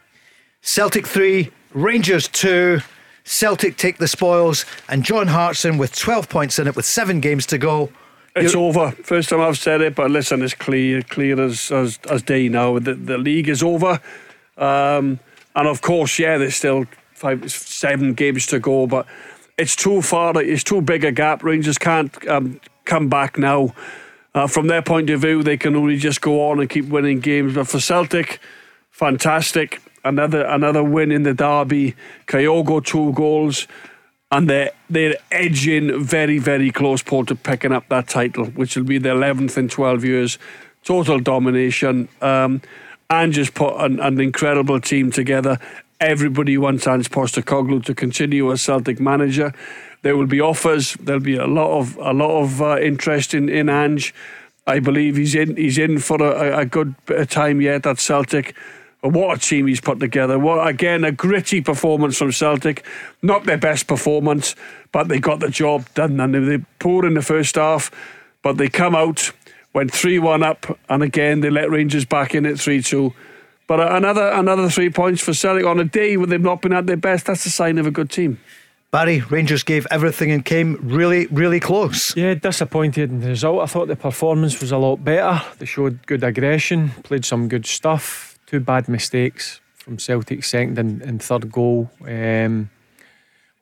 Celtic 0.62 1.06
3, 1.06 1.50
Rangers 1.72 2.28
2. 2.28 2.80
Celtic 3.26 3.78
take 3.78 3.96
the 3.96 4.06
spoils, 4.08 4.66
and 4.88 5.02
John 5.02 5.28
Hartson 5.28 5.78
with 5.78 5.96
12 5.98 6.28
points 6.28 6.58
in 6.58 6.66
it 6.68 6.76
with 6.76 6.84
seven 6.84 7.20
games 7.20 7.46
to 7.46 7.56
go. 7.58 7.90
It's 8.36 8.54
over. 8.54 8.90
First 8.90 9.28
time 9.28 9.40
I've 9.40 9.58
said 9.58 9.80
it, 9.80 9.94
but 9.94 10.10
listen, 10.10 10.42
it's 10.42 10.54
clear, 10.54 11.02
clear 11.02 11.40
as 11.40 11.70
as, 11.70 12.00
as 12.10 12.22
day 12.22 12.48
now. 12.48 12.78
The, 12.80 12.94
the 12.94 13.16
league 13.16 13.48
is 13.48 13.62
over, 13.62 14.00
um, 14.58 15.20
and 15.54 15.68
of 15.68 15.82
course, 15.82 16.18
yeah, 16.18 16.36
there's 16.38 16.56
still 16.56 16.86
five, 17.12 17.50
seven 17.50 18.14
games 18.14 18.46
to 18.48 18.58
go, 18.58 18.86
but 18.88 19.06
it's 19.56 19.76
too 19.76 20.02
far. 20.02 20.32
It's 20.42 20.64
too 20.64 20.80
big 20.80 21.04
a 21.04 21.12
gap. 21.12 21.44
Rangers 21.44 21.78
can't 21.78 22.26
um, 22.26 22.60
come 22.84 23.08
back 23.08 23.38
now. 23.38 23.72
Uh, 24.34 24.48
from 24.48 24.66
their 24.66 24.82
point 24.82 25.10
of 25.10 25.20
view, 25.20 25.44
they 25.44 25.56
can 25.56 25.76
only 25.76 25.96
just 25.96 26.20
go 26.20 26.50
on 26.50 26.58
and 26.58 26.68
keep 26.68 26.86
winning 26.86 27.20
games. 27.20 27.54
But 27.54 27.68
for 27.68 27.78
Celtic, 27.78 28.40
fantastic. 28.90 29.80
Another 30.04 30.44
another 30.44 30.82
win 30.82 31.12
in 31.12 31.22
the 31.22 31.34
derby. 31.34 31.94
Kyogo 32.26 32.84
two 32.84 33.12
goals, 33.12 33.68
and 34.30 34.48
they're 34.48 34.70
they're 34.90 35.16
edging 35.30 36.02
very 36.02 36.38
very 36.38 36.70
close, 36.70 37.02
Paul, 37.02 37.24
to 37.26 37.34
picking 37.34 37.72
up 37.72 37.88
that 37.88 38.08
title, 38.08 38.46
which 38.46 38.76
will 38.76 38.84
be 38.84 38.98
the 38.98 39.10
eleventh 39.10 39.56
in 39.58 39.68
twelve 39.68 40.04
years. 40.04 40.38
Total 40.84 41.18
domination. 41.18 42.08
Um, 42.20 42.60
and 43.10 43.32
just 43.32 43.54
put 43.54 43.76
an, 43.80 44.00
an 44.00 44.20
incredible 44.20 44.80
team 44.80 45.10
together. 45.10 45.58
Everybody 46.00 46.58
wants 46.58 46.86
Ange 46.86 47.10
Postecoglou 47.10 47.84
to 47.84 47.94
continue 47.94 48.50
as 48.50 48.62
Celtic 48.62 48.98
manager. 48.98 49.52
There 50.02 50.16
will 50.16 50.26
be 50.26 50.40
offers. 50.40 50.94
There'll 50.94 51.20
be 51.20 51.36
a 51.36 51.46
lot 51.46 51.78
of 51.78 51.96
a 51.96 52.12
lot 52.12 52.42
of 52.42 52.60
uh, 52.60 52.78
interest 52.78 53.34
in 53.34 53.48
in 53.48 53.68
Ange. 53.68 54.14
I 54.66 54.80
believe 54.80 55.16
he's 55.16 55.34
in 55.34 55.56
he's 55.56 55.78
in 55.78 55.98
for 55.98 56.22
a, 56.22 56.60
a 56.60 56.64
good 56.64 56.94
bit 57.06 57.20
of 57.20 57.30
time 57.30 57.60
yet 57.60 57.86
at 57.86 58.00
Celtic. 58.00 58.54
What 59.04 59.36
a 59.36 59.40
team 59.40 59.66
he's 59.66 59.82
put 59.82 60.00
together. 60.00 60.38
What 60.38 60.66
again 60.66 61.04
a 61.04 61.12
gritty 61.12 61.60
performance 61.60 62.16
from 62.16 62.32
Celtic. 62.32 62.86
Not 63.20 63.44
their 63.44 63.58
best 63.58 63.86
performance, 63.86 64.54
but 64.92 65.08
they 65.08 65.20
got 65.20 65.40
the 65.40 65.50
job 65.50 65.86
done. 65.92 66.18
And 66.20 66.34
they 66.34 66.64
poor 66.78 67.04
in 67.04 67.12
the 67.12 67.20
first 67.20 67.56
half, 67.56 67.90
but 68.42 68.56
they 68.56 68.70
come 68.70 68.94
out, 68.96 69.30
went 69.74 69.92
three 69.92 70.18
one 70.18 70.42
up, 70.42 70.78
and 70.88 71.02
again 71.02 71.40
they 71.40 71.50
let 71.50 71.70
Rangers 71.70 72.06
back 72.06 72.34
in 72.34 72.46
at 72.46 72.58
three 72.58 72.80
two. 72.80 73.12
But 73.66 73.80
uh, 73.80 73.90
another 73.92 74.28
another 74.28 74.70
three 74.70 74.88
points 74.88 75.20
for 75.20 75.34
Celtic 75.34 75.66
on 75.66 75.78
a 75.80 75.84
day 75.84 76.16
where 76.16 76.26
they've 76.26 76.40
not 76.40 76.62
been 76.62 76.72
at 76.72 76.86
their 76.86 76.96
best. 76.96 77.26
That's 77.26 77.44
a 77.44 77.50
sign 77.50 77.76
of 77.76 77.86
a 77.86 77.90
good 77.90 78.10
team. 78.10 78.40
Barry, 78.90 79.20
Rangers 79.20 79.64
gave 79.64 79.86
everything 79.90 80.30
and 80.30 80.44
came 80.44 80.78
really, 80.80 81.26
really 81.26 81.60
close. 81.60 82.16
Yeah, 82.16 82.34
disappointed 82.34 83.10
in 83.10 83.20
the 83.20 83.28
result. 83.28 83.60
I 83.60 83.66
thought 83.66 83.88
the 83.88 83.96
performance 83.96 84.60
was 84.60 84.70
a 84.70 84.78
lot 84.78 85.04
better. 85.04 85.42
They 85.58 85.66
showed 85.66 86.06
good 86.06 86.22
aggression, 86.22 86.90
played 87.02 87.24
some 87.24 87.48
good 87.48 87.66
stuff. 87.66 88.33
Two 88.46 88.60
bad 88.60 88.88
mistakes 88.88 89.60
from 89.84 89.98
Celtic's 89.98 90.48
second 90.48 90.78
and, 90.78 91.02
and 91.02 91.22
third 91.22 91.50
goal. 91.52 91.90
Um, 92.06 92.70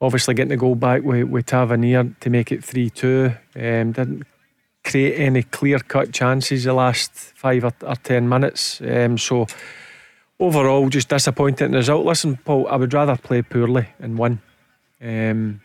obviously, 0.00 0.34
getting 0.34 0.50
the 0.50 0.56
goal 0.56 0.74
back 0.74 1.02
with, 1.02 1.28
with 1.28 1.46
Tavernier 1.46 2.14
to 2.20 2.30
make 2.30 2.52
it 2.52 2.64
3 2.64 2.90
2. 2.90 3.32
Um, 3.56 3.92
didn't 3.92 4.22
create 4.84 5.18
any 5.18 5.42
clear 5.42 5.78
cut 5.78 6.12
chances 6.12 6.64
the 6.64 6.72
last 6.72 7.12
five 7.12 7.64
or, 7.64 7.72
or 7.82 7.96
ten 7.96 8.28
minutes. 8.28 8.80
Um, 8.80 9.18
so, 9.18 9.46
overall, 10.38 10.88
just 10.88 11.08
disappointed 11.08 11.66
in 11.66 11.72
the 11.72 11.78
result. 11.78 12.06
Listen, 12.06 12.36
Paul, 12.44 12.68
I 12.68 12.76
would 12.76 12.94
rather 12.94 13.16
play 13.16 13.42
poorly 13.42 13.88
and 13.98 14.18
win. 14.18 14.40
Um, 15.00 15.60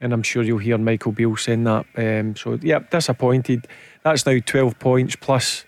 and 0.00 0.12
I'm 0.12 0.22
sure 0.22 0.42
you'll 0.42 0.58
hear 0.58 0.78
Michael 0.78 1.12
Beale 1.12 1.36
saying 1.36 1.64
that. 1.64 1.86
Um, 1.96 2.34
so, 2.34 2.58
yeah, 2.62 2.80
disappointed. 2.90 3.66
That's 4.02 4.24
now 4.24 4.38
12 4.44 4.78
points 4.78 5.16
plus, 5.16 5.66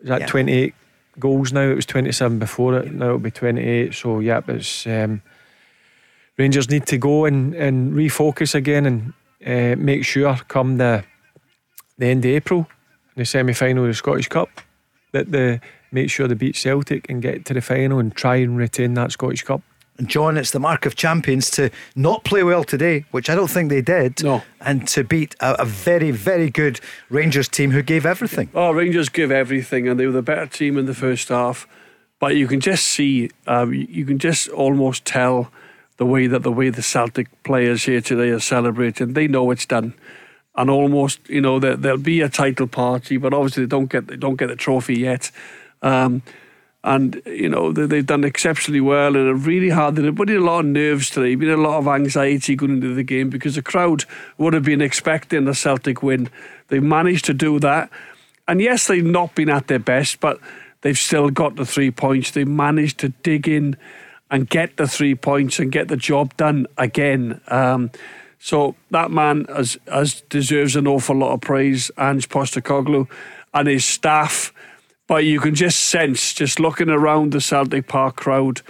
is 0.00 0.08
that 0.08 0.20
yeah. 0.22 0.26
28 0.26 0.74
goals 1.18 1.52
now? 1.52 1.62
It 1.62 1.74
was 1.74 1.86
27 1.86 2.38
before 2.38 2.78
it. 2.78 2.92
Now 2.92 3.06
it'll 3.06 3.18
be 3.18 3.30
28. 3.30 3.94
So, 3.94 4.20
yeah, 4.20 4.40
it's 4.48 4.86
um, 4.86 5.22
Rangers 6.36 6.68
need 6.68 6.86
to 6.86 6.98
go 6.98 7.24
and, 7.26 7.54
and 7.54 7.92
refocus 7.92 8.54
again 8.54 8.86
and 8.86 9.12
uh, 9.46 9.80
make 9.80 10.04
sure 10.04 10.36
come 10.48 10.78
the 10.78 11.04
the 11.96 12.06
end 12.06 12.24
of 12.24 12.30
April, 12.30 12.66
the 13.16 13.24
semi 13.24 13.52
final 13.52 13.84
of 13.84 13.88
the 13.88 13.94
Scottish 13.94 14.28
Cup, 14.28 14.48
that 15.12 15.30
they 15.30 15.60
make 15.92 16.10
sure 16.10 16.26
they 16.26 16.34
beat 16.34 16.56
Celtic 16.56 17.08
and 17.08 17.22
get 17.22 17.44
to 17.44 17.54
the 17.54 17.60
final 17.60 18.00
and 18.00 18.14
try 18.14 18.36
and 18.36 18.56
retain 18.56 18.94
that 18.94 19.12
Scottish 19.12 19.44
Cup. 19.44 19.62
And 19.96 20.08
John, 20.08 20.36
it's 20.36 20.50
the 20.50 20.58
mark 20.58 20.86
of 20.86 20.96
champions 20.96 21.50
to 21.52 21.70
not 21.94 22.24
play 22.24 22.42
well 22.42 22.64
today, 22.64 23.04
which 23.12 23.30
I 23.30 23.36
don't 23.36 23.50
think 23.50 23.70
they 23.70 23.80
did. 23.80 24.24
No. 24.24 24.42
And 24.60 24.88
to 24.88 25.04
beat 25.04 25.36
a, 25.40 25.62
a, 25.62 25.64
very, 25.64 26.10
very 26.10 26.50
good 26.50 26.80
Rangers 27.10 27.48
team 27.48 27.70
who 27.70 27.82
gave 27.82 28.04
everything. 28.04 28.50
Oh, 28.54 28.72
Rangers 28.72 29.08
give 29.08 29.30
everything, 29.30 29.86
and 29.86 29.98
they 29.98 30.06
were 30.06 30.12
the 30.12 30.22
better 30.22 30.46
team 30.46 30.78
in 30.78 30.86
the 30.86 30.94
first 30.94 31.28
half. 31.28 31.68
But 32.18 32.34
you 32.34 32.48
can 32.48 32.60
just 32.60 32.86
see, 32.86 33.30
um, 33.46 33.72
you 33.72 34.04
can 34.04 34.18
just 34.18 34.48
almost 34.48 35.04
tell 35.04 35.52
the 35.96 36.06
way 36.06 36.26
that 36.26 36.42
the 36.42 36.50
way 36.50 36.70
the 36.70 36.82
Celtic 36.82 37.28
players 37.44 37.84
here 37.84 38.00
today 38.00 38.30
are 38.30 38.40
celebrating. 38.40 39.12
They 39.12 39.28
know 39.28 39.50
it's 39.52 39.66
done. 39.66 39.94
And 40.56 40.70
almost, 40.70 41.20
you 41.28 41.40
know, 41.40 41.58
there, 41.58 41.76
there'll 41.76 41.98
be 41.98 42.20
a 42.20 42.28
title 42.28 42.66
party, 42.66 43.16
but 43.16 43.34
obviously 43.34 43.64
they 43.64 43.68
don't 43.68 43.90
get 43.90 44.08
they 44.08 44.16
don't 44.16 44.36
get 44.36 44.48
the 44.48 44.56
trophy 44.56 44.98
yet. 44.98 45.30
Um, 45.82 46.22
and 46.84 47.22
you 47.24 47.48
know 47.48 47.72
they, 47.72 47.96
have 47.96 48.06
done 48.06 48.24
exceptionally 48.24 48.80
well 48.80 49.16
and 49.16 49.26
are 49.26 49.34
really 49.34 49.70
hard. 49.70 49.96
They've 49.96 50.14
put 50.14 50.30
in 50.30 50.36
a 50.36 50.40
lot 50.44 50.60
of 50.60 50.66
nerves 50.66 51.10
today, 51.10 51.34
been 51.34 51.50
a 51.50 51.56
lot 51.56 51.78
of 51.78 51.88
anxiety 51.88 52.54
going 52.54 52.72
into 52.72 52.94
the 52.94 53.02
game 53.02 53.30
because 53.30 53.56
the 53.56 53.62
crowd 53.62 54.04
would 54.36 54.52
have 54.52 54.64
been 54.64 54.82
expecting 54.82 55.48
a 55.48 55.54
Celtic 55.54 56.02
win. 56.02 56.28
They've 56.68 56.82
managed 56.82 57.24
to 57.24 57.34
do 57.34 57.58
that, 57.60 57.90
and 58.46 58.60
yes, 58.60 58.86
they've 58.86 59.04
not 59.04 59.34
been 59.34 59.48
at 59.48 59.66
their 59.66 59.78
best, 59.78 60.20
but 60.20 60.38
they've 60.82 60.98
still 60.98 61.30
got 61.30 61.56
the 61.56 61.64
three 61.64 61.90
points. 61.90 62.30
They 62.32 62.44
managed 62.44 62.98
to 62.98 63.08
dig 63.08 63.48
in 63.48 63.76
and 64.30 64.48
get 64.48 64.76
the 64.76 64.86
three 64.86 65.14
points 65.14 65.58
and 65.58 65.72
get 65.72 65.88
the 65.88 65.96
job 65.96 66.36
done 66.36 66.66
again. 66.76 67.40
Um, 67.48 67.90
so 68.38 68.74
that 68.90 69.10
man 69.10 69.46
has, 69.46 69.78
has 69.86 70.20
deserves 70.22 70.76
an 70.76 70.86
awful 70.86 71.16
lot 71.16 71.32
of 71.32 71.40
praise, 71.40 71.90
Ange 71.96 72.28
Postecoglou, 72.28 73.08
and 73.54 73.68
his 73.68 73.86
staff 73.86 74.52
but 75.06 75.24
you 75.24 75.40
can 75.40 75.54
just 75.54 75.80
sense, 75.80 76.32
just 76.32 76.58
looking 76.58 76.88
around 76.88 77.32
the 77.32 77.40
Celtic 77.40 77.86
Park 77.88 78.16
crowd, 78.16 78.62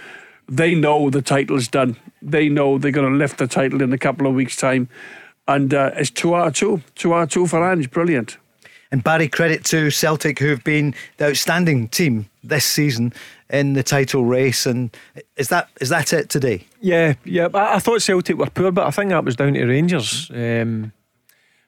they 0.47 0.75
know 0.75 1.09
the 1.09 1.21
title's 1.21 1.67
done. 1.67 1.97
They 2.21 2.49
know 2.49 2.77
they're 2.77 2.91
going 2.91 3.11
to 3.11 3.17
lift 3.17 3.37
the 3.37 3.47
title 3.47 3.81
in 3.81 3.93
a 3.93 3.97
couple 3.97 4.27
of 4.27 4.33
weeks' 4.33 4.55
time. 4.55 4.89
And 5.47 5.73
uh, 5.73 5.91
it's 5.95 6.09
2 6.11 6.35
out 6.35 6.47
of 6.47 6.53
2. 6.55 6.81
2 6.95 7.13
out 7.13 7.23
of 7.23 7.29
2 7.29 7.47
for 7.47 7.71
Ange. 7.71 7.89
Brilliant. 7.91 8.37
And 8.91 9.03
Barry, 9.03 9.27
credit 9.27 9.63
to 9.65 9.89
Celtic, 9.89 10.39
who've 10.39 10.63
been 10.63 10.93
the 11.17 11.27
outstanding 11.27 11.87
team 11.89 12.29
this 12.43 12.65
season 12.65 13.13
in 13.49 13.73
the 13.73 13.83
title 13.83 14.25
race. 14.25 14.65
And 14.65 14.95
is 15.37 15.49
that 15.49 15.69
is 15.81 15.89
that 15.89 16.13
it 16.13 16.29
today? 16.29 16.65
Yeah, 16.81 17.15
yeah. 17.23 17.47
I, 17.53 17.75
I 17.75 17.79
thought 17.79 18.01
Celtic 18.01 18.37
were 18.37 18.49
poor, 18.49 18.71
but 18.71 18.85
I 18.87 18.91
think 18.91 19.09
that 19.09 19.25
was 19.25 19.35
down 19.35 19.53
to 19.53 19.65
Rangers. 19.65 20.29
Um, 20.33 20.93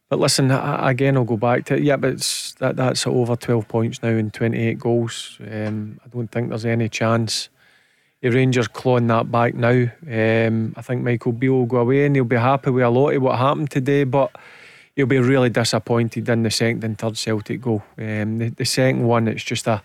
but 0.09 0.19
listen, 0.19 0.51
again, 0.51 1.17
I'll 1.17 1.25
go 1.25 1.37
back 1.37 1.65
to 1.65 1.75
it. 1.75 1.83
Yeah, 1.83 1.97
but 1.97 2.13
it's, 2.13 2.53
that 2.55 2.75
that's 2.75 3.05
over 3.05 3.35
12 3.35 3.67
points 3.67 4.01
now 4.01 4.09
and 4.09 4.33
28 4.33 4.79
goals. 4.79 5.37
Um, 5.41 5.99
I 6.05 6.07
don't 6.09 6.31
think 6.31 6.49
there's 6.49 6.65
any 6.65 6.89
chance 6.89 7.49
the 8.21 8.29
Rangers 8.29 8.67
clawing 8.67 9.07
that 9.07 9.31
back 9.31 9.53
now. 9.53 9.87
Um, 10.09 10.73
I 10.75 10.81
think 10.81 11.03
Michael 11.03 11.33
Beale 11.33 11.53
will 11.53 11.65
go 11.65 11.77
away 11.77 12.05
and 12.05 12.15
he'll 12.15 12.25
be 12.25 12.35
happy 12.35 12.71
with 12.71 12.83
a 12.83 12.89
lot 12.89 13.11
of 13.11 13.21
what 13.21 13.37
happened 13.37 13.69
today, 13.69 14.05
but 14.05 14.35
he'll 14.95 15.05
be 15.05 15.19
really 15.19 15.49
disappointed 15.49 16.27
in 16.27 16.43
the 16.43 16.51
second 16.51 16.83
and 16.83 16.97
third 16.97 17.17
Celtic 17.17 17.61
goal. 17.61 17.83
Um, 17.97 18.39
the, 18.39 18.49
the 18.49 18.65
second 18.65 19.03
one, 19.03 19.27
it's 19.27 19.43
just 19.43 19.67
a 19.67 19.81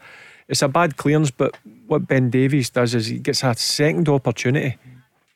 it's 0.49 0.63
a 0.63 0.69
bad 0.69 0.97
clearance, 0.97 1.31
but 1.31 1.57
what 1.87 2.07
Ben 2.07 2.29
Davies 2.29 2.71
does 2.71 2.95
is 2.95 3.07
he 3.07 3.19
gets 3.19 3.43
a 3.43 3.55
second 3.55 4.09
opportunity 4.09 4.77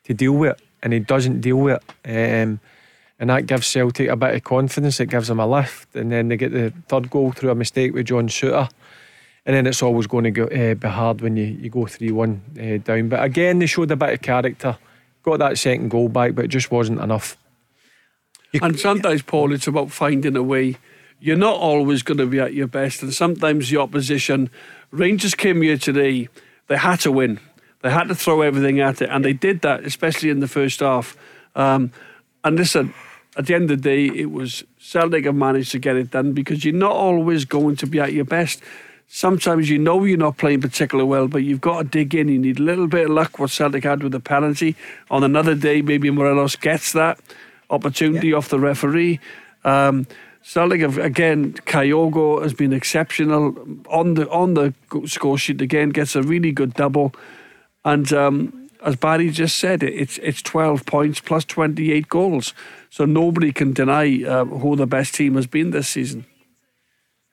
to 0.03 0.13
deal 0.13 0.33
with 0.33 0.51
it, 0.51 0.61
and 0.83 0.93
he 0.93 0.99
doesn't 0.99 1.41
deal 1.41 1.57
with 1.57 1.81
it. 2.05 2.43
Um, 2.43 2.59
and 3.19 3.29
that 3.29 3.47
gives 3.47 3.67
Celtic 3.67 4.09
a 4.09 4.15
bit 4.15 4.35
of 4.35 4.43
confidence. 4.43 4.99
It 4.99 5.09
gives 5.09 5.27
them 5.27 5.39
a 5.39 5.47
lift, 5.47 5.95
and 5.95 6.11
then 6.11 6.27
they 6.27 6.37
get 6.37 6.51
the 6.51 6.71
third 6.87 7.09
goal 7.09 7.31
through 7.31 7.49
a 7.49 7.55
mistake 7.55 7.93
with 7.93 8.07
John 8.07 8.27
Souttar. 8.27 8.69
And 9.45 9.55
then 9.55 9.65
it's 9.65 9.81
always 9.81 10.07
going 10.07 10.25
to 10.25 10.31
go, 10.31 10.43
uh, 10.43 10.75
be 10.75 10.87
hard 10.87 11.21
when 11.21 11.37
you, 11.37 11.45
you 11.45 11.69
go 11.69 11.85
3 11.85 12.11
1 12.11 12.41
uh, 12.59 12.77
down. 12.83 13.09
But 13.09 13.23
again, 13.23 13.59
they 13.59 13.65
showed 13.65 13.89
a 13.91 13.95
bit 13.95 14.13
of 14.13 14.21
character. 14.21 14.77
Got 15.23 15.39
that 15.39 15.57
second 15.57 15.89
goal 15.89 16.09
back, 16.09 16.35
but 16.35 16.45
it 16.45 16.49
just 16.49 16.69
wasn't 16.69 16.99
enough. 16.99 17.37
and 18.61 18.79
sometimes, 18.79 19.21
Paul, 19.21 19.53
it's 19.53 19.67
about 19.67 19.91
finding 19.91 20.35
a 20.35 20.43
way. 20.43 20.75
You're 21.19 21.37
not 21.37 21.55
always 21.55 22.03
going 22.03 22.19
to 22.19 22.27
be 22.27 22.39
at 22.39 22.53
your 22.53 22.67
best, 22.67 23.01
and 23.01 23.13
sometimes 23.13 23.69
the 23.69 23.77
opposition. 23.77 24.51
Rangers 24.91 25.33
came 25.33 25.61
here 25.61 25.77
today, 25.77 26.29
they 26.67 26.77
had 26.77 26.99
to 27.01 27.11
win. 27.11 27.39
They 27.81 27.89
had 27.89 28.09
to 28.09 28.15
throw 28.15 28.41
everything 28.41 28.79
at 28.79 29.01
it, 29.01 29.09
and 29.09 29.23
they 29.23 29.33
did 29.33 29.61
that, 29.61 29.85
especially 29.85 30.29
in 30.29 30.39
the 30.39 30.47
first 30.47 30.81
half. 30.81 31.17
Um, 31.55 31.91
and 32.43 32.57
listen, 32.57 32.93
at 33.37 33.45
the 33.45 33.53
end 33.53 33.69
of 33.69 33.81
the 33.81 33.89
day, 33.89 34.05
it 34.05 34.31
was 34.31 34.63
Celtic 34.79 35.25
have 35.25 35.35
managed 35.35 35.71
to 35.71 35.79
get 35.79 35.95
it 35.95 36.11
done 36.11 36.33
because 36.33 36.65
you're 36.65 36.73
not 36.73 36.93
always 36.93 37.45
going 37.45 37.75
to 37.77 37.87
be 37.87 37.99
at 37.99 38.13
your 38.13 38.25
best. 38.25 38.61
Sometimes 39.07 39.69
you 39.69 39.77
know 39.77 40.03
you're 40.03 40.17
not 40.17 40.37
playing 40.37 40.59
particularly 40.59 41.07
well, 41.07 41.27
but 41.27 41.43
you've 41.43 41.61
got 41.61 41.77
to 41.77 41.83
dig 41.87 42.15
in. 42.15 42.27
You 42.27 42.39
need 42.39 42.59
a 42.59 42.63
little 42.63 42.87
bit 42.87 43.05
of 43.05 43.11
luck, 43.11 43.39
what 43.39 43.51
Celtic 43.51 43.83
had 43.83 44.03
with 44.03 44.11
the 44.11 44.19
penalty. 44.19 44.75
On 45.11 45.23
another 45.23 45.55
day, 45.55 45.81
maybe 45.81 46.09
Morelos 46.09 46.55
gets 46.55 46.91
that 46.93 47.19
opportunity 47.69 48.29
yeah. 48.29 48.35
off 48.35 48.49
the 48.49 48.59
referee. 48.59 49.19
Um, 49.63 50.07
Celtic 50.41 50.81
have, 50.81 50.97
again, 50.97 51.53
Kyogo 51.53 52.41
has 52.41 52.53
been 52.53 52.73
exceptional 52.73 53.55
on 53.89 54.15
the 54.15 54.29
on 54.29 54.55
the 54.55 54.73
score 55.05 55.37
sheet 55.37 55.61
again. 55.61 55.89
Gets 55.89 56.15
a 56.15 56.23
really 56.23 56.51
good 56.51 56.73
double, 56.73 57.13
and 57.85 58.11
um, 58.13 58.56
as 58.83 58.95
Barry 58.95 59.29
just 59.29 59.57
said, 59.57 59.83
it's 59.83 60.17
it's 60.19 60.41
12 60.41 60.85
points 60.85 61.19
plus 61.19 61.45
28 61.45 62.07
goals. 62.07 62.53
So 62.89 63.05
nobody 63.05 63.51
can 63.51 63.73
deny 63.73 64.23
uh, 64.23 64.45
who 64.45 64.75
the 64.75 64.87
best 64.87 65.13
team 65.15 65.35
has 65.35 65.47
been 65.47 65.71
this 65.71 65.87
season. 65.89 66.25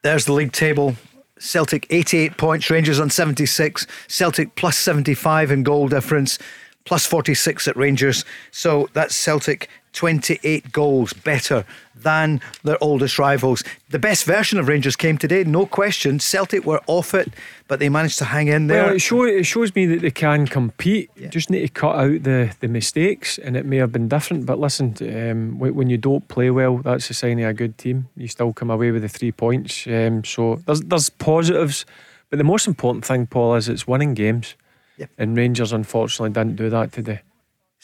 There's 0.03 0.27
the 0.27 0.33
league 0.33 0.53
table. 0.53 0.97
Celtic 1.39 1.87
88 1.91 2.37
points, 2.37 2.71
Rangers 2.71 3.01
on 3.01 3.11
76, 3.11 3.87
Celtic 4.07 4.55
plus 4.55 4.79
75 4.79 5.51
in 5.51 5.63
goal 5.65 5.89
difference, 5.89 6.39
plus 6.85 7.07
46 7.07 7.67
at 7.67 7.77
Rangers. 7.77 8.25
So 8.53 8.89
that's 8.93 9.17
Celtic 9.17 9.69
28 9.95 10.73
goals 10.73 11.13
better 11.13 11.65
than 11.95 12.41
their 12.63 12.83
oldest 12.83 13.19
rivals. 13.19 13.63
The 13.91 13.99
best 13.99 14.25
version 14.25 14.59
of 14.59 14.69
Rangers 14.69 14.97
came 14.97 15.17
today, 15.17 15.45
no 15.45 15.65
question. 15.65 16.19
Celtic 16.21 16.65
were 16.65 16.83
off 16.87 17.15
it, 17.15 17.33
but 17.69 17.79
they 17.79 17.89
managed 17.89 18.19
to 18.19 18.27
hang 18.27 18.49
in 18.49 18.67
there. 18.67 18.85
Well, 18.85 18.95
it, 18.97 18.99
show, 18.99 19.23
it 19.23 19.45
shows 19.45 19.75
me 19.75 19.87
that 19.87 20.03
they 20.03 20.11
can 20.11 20.47
compete. 20.47 21.11
Yeah. 21.17 21.29
Just 21.29 21.49
need 21.49 21.61
to 21.61 21.69
cut 21.69 21.97
out 21.97 22.25
the, 22.25 22.55
the 22.61 22.69
mistakes, 22.69 23.39
and 23.39 23.57
it 23.57 23.65
may 23.65 23.77
have 23.77 23.93
been 23.93 24.09
different. 24.09 24.45
But 24.45 24.59
listen, 24.59 24.95
um, 25.01 25.59
when 25.59 25.89
you 25.89 25.97
don't 25.97 26.27
play 26.29 26.51
well, 26.51 26.79
that's 26.79 27.09
a 27.11 27.15
sign 27.15 27.39
of 27.41 27.49
a 27.49 27.55
good 27.55 27.79
team. 27.79 28.09
You 28.17 28.29
still 28.29 28.53
come 28.53 28.71
away 28.71 28.91
with 28.91 29.03
the 29.03 29.09
three 29.09 29.33
points. 29.33 29.87
Um, 29.87 30.25
so 30.25 30.57
there's 30.67 30.81
there's 30.83 31.09
positives, 31.09 31.87
but 32.31 32.39
the 32.39 32.45
most 32.45 32.67
important 32.67 33.05
thing, 33.05 33.27
Paul, 33.27 33.55
is 33.55 33.69
it's 33.69 33.87
winning 33.87 34.15
games. 34.15 34.57
Yep. 34.97 35.11
And 35.19 35.37
Rangers 35.37 35.73
unfortunately 35.73 36.31
didn't 36.31 36.57
do 36.57 36.71
that 36.71 36.93
today. 36.93 37.23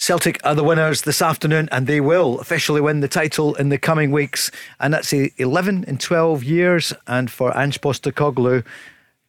Celtic 0.01 0.41
are 0.45 0.55
the 0.55 0.65
winners 0.65 1.03
this 1.03 1.21
afternoon, 1.21 1.69
and 1.71 1.87
they 1.87 2.01
will 2.01 2.41
officially 2.41 2.81
win 2.81 3.01
the 3.01 3.07
title 3.07 3.55
in 3.57 3.69
the 3.69 3.77
coming 3.77 4.11
weeks. 4.11 4.51
And 4.81 4.95
that's 4.95 5.13
11 5.13 5.85
in 5.85 5.99
12 5.99 6.43
years. 6.43 6.95
And 7.07 7.31
for 7.31 7.55
Ange 7.55 7.83
Postecoglou, 7.83 8.65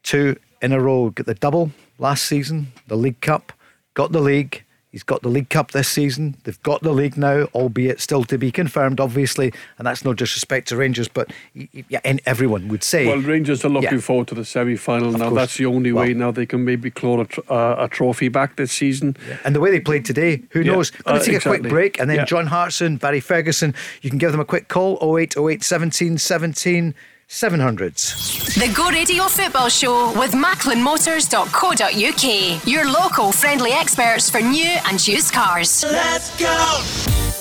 two 0.04 0.40
in 0.62 0.72
a 0.72 0.80
row. 0.80 1.10
Get 1.10 1.26
the 1.26 1.34
double 1.34 1.72
last 2.00 2.24
season, 2.24 2.72
the 2.88 2.96
League 2.96 3.20
Cup, 3.20 3.52
got 3.96 4.14
the 4.14 4.22
league, 4.22 4.64
He's 4.92 5.04
got 5.04 5.22
the 5.22 5.30
League 5.30 5.50
Cup 5.50 5.72
this 5.72 5.88
season. 5.88 6.36
They've 6.44 6.62
got 6.64 6.82
the 6.82 6.92
league 6.92 7.16
now, 7.16 7.46
albeit 7.54 8.02
still 8.02 8.26
to 8.26 8.38
be 8.38 8.52
confirmed, 8.52 9.00
obviously. 9.00 9.54
And 9.78 9.88
that's 9.88 10.04
no 10.04 10.14
disrespect 10.14 10.68
to 10.68 10.76
Rangers, 10.76 11.08
but 11.08 11.32
yeah, 11.54 12.02
and 12.04 12.22
everyone 12.26 12.68
would 12.68 12.84
say. 12.84 13.08
Well, 13.08 13.20
Rangers 13.20 13.64
are 13.64 13.70
looking 13.70 13.94
yeah. 13.94 14.00
forward 14.00 14.28
to 14.28 14.36
the 14.36 14.44
semi 14.44 14.76
final 14.76 15.14
now. 15.14 15.30
Course. 15.30 15.36
That's 15.36 15.58
the 15.58 15.68
only 15.68 15.94
well, 15.94 16.04
way 16.04 16.14
now 16.14 16.32
they 16.32 16.46
can 16.46 16.66
maybe 16.66 16.92
claw 16.92 17.22
a, 17.22 17.26
tr- 17.26 17.40
uh, 17.50 17.86
a 17.86 17.88
trophy 17.88 18.28
back 18.28 18.58
this 18.58 18.74
season. 18.74 19.16
Yeah. 19.28 19.38
And 19.46 19.56
the 19.56 19.62
way 19.62 19.72
they 19.72 19.80
played 19.80 20.04
today, 20.04 20.44
who 20.50 20.60
yeah. 20.60 20.74
knows? 20.74 20.92
Going 20.92 21.16
to 21.16 21.22
uh, 21.22 21.26
take 21.26 21.36
exactly. 21.36 21.56
a 21.56 21.60
quick 21.62 21.70
break, 21.70 22.00
and 22.00 22.10
then 22.10 22.26
John 22.26 22.48
Hartson, 22.48 22.98
Barry 22.98 23.22
Ferguson, 23.22 23.74
you 24.02 24.10
can 24.10 24.20
give 24.20 24.34
them 24.34 24.42
a 24.42 24.46
quick 24.46 24.68
call 24.68 24.98
0808 25.02 25.64
17 25.64 26.18
17. 26.18 26.94
700s. 27.32 28.60
The 28.60 28.68
Go 28.76 28.90
Radio 28.90 29.24
Football 29.24 29.70
Show 29.70 30.12
with 30.20 30.34
MacklinMotors.co.uk. 30.34 32.68
Your 32.68 32.92
local 32.92 33.32
friendly 33.32 33.72
experts 33.72 34.30
for 34.30 34.42
new 34.42 34.68
and 34.86 35.08
used 35.08 35.32
cars. 35.32 35.82
Let's 35.84 36.38
go! 36.38 37.41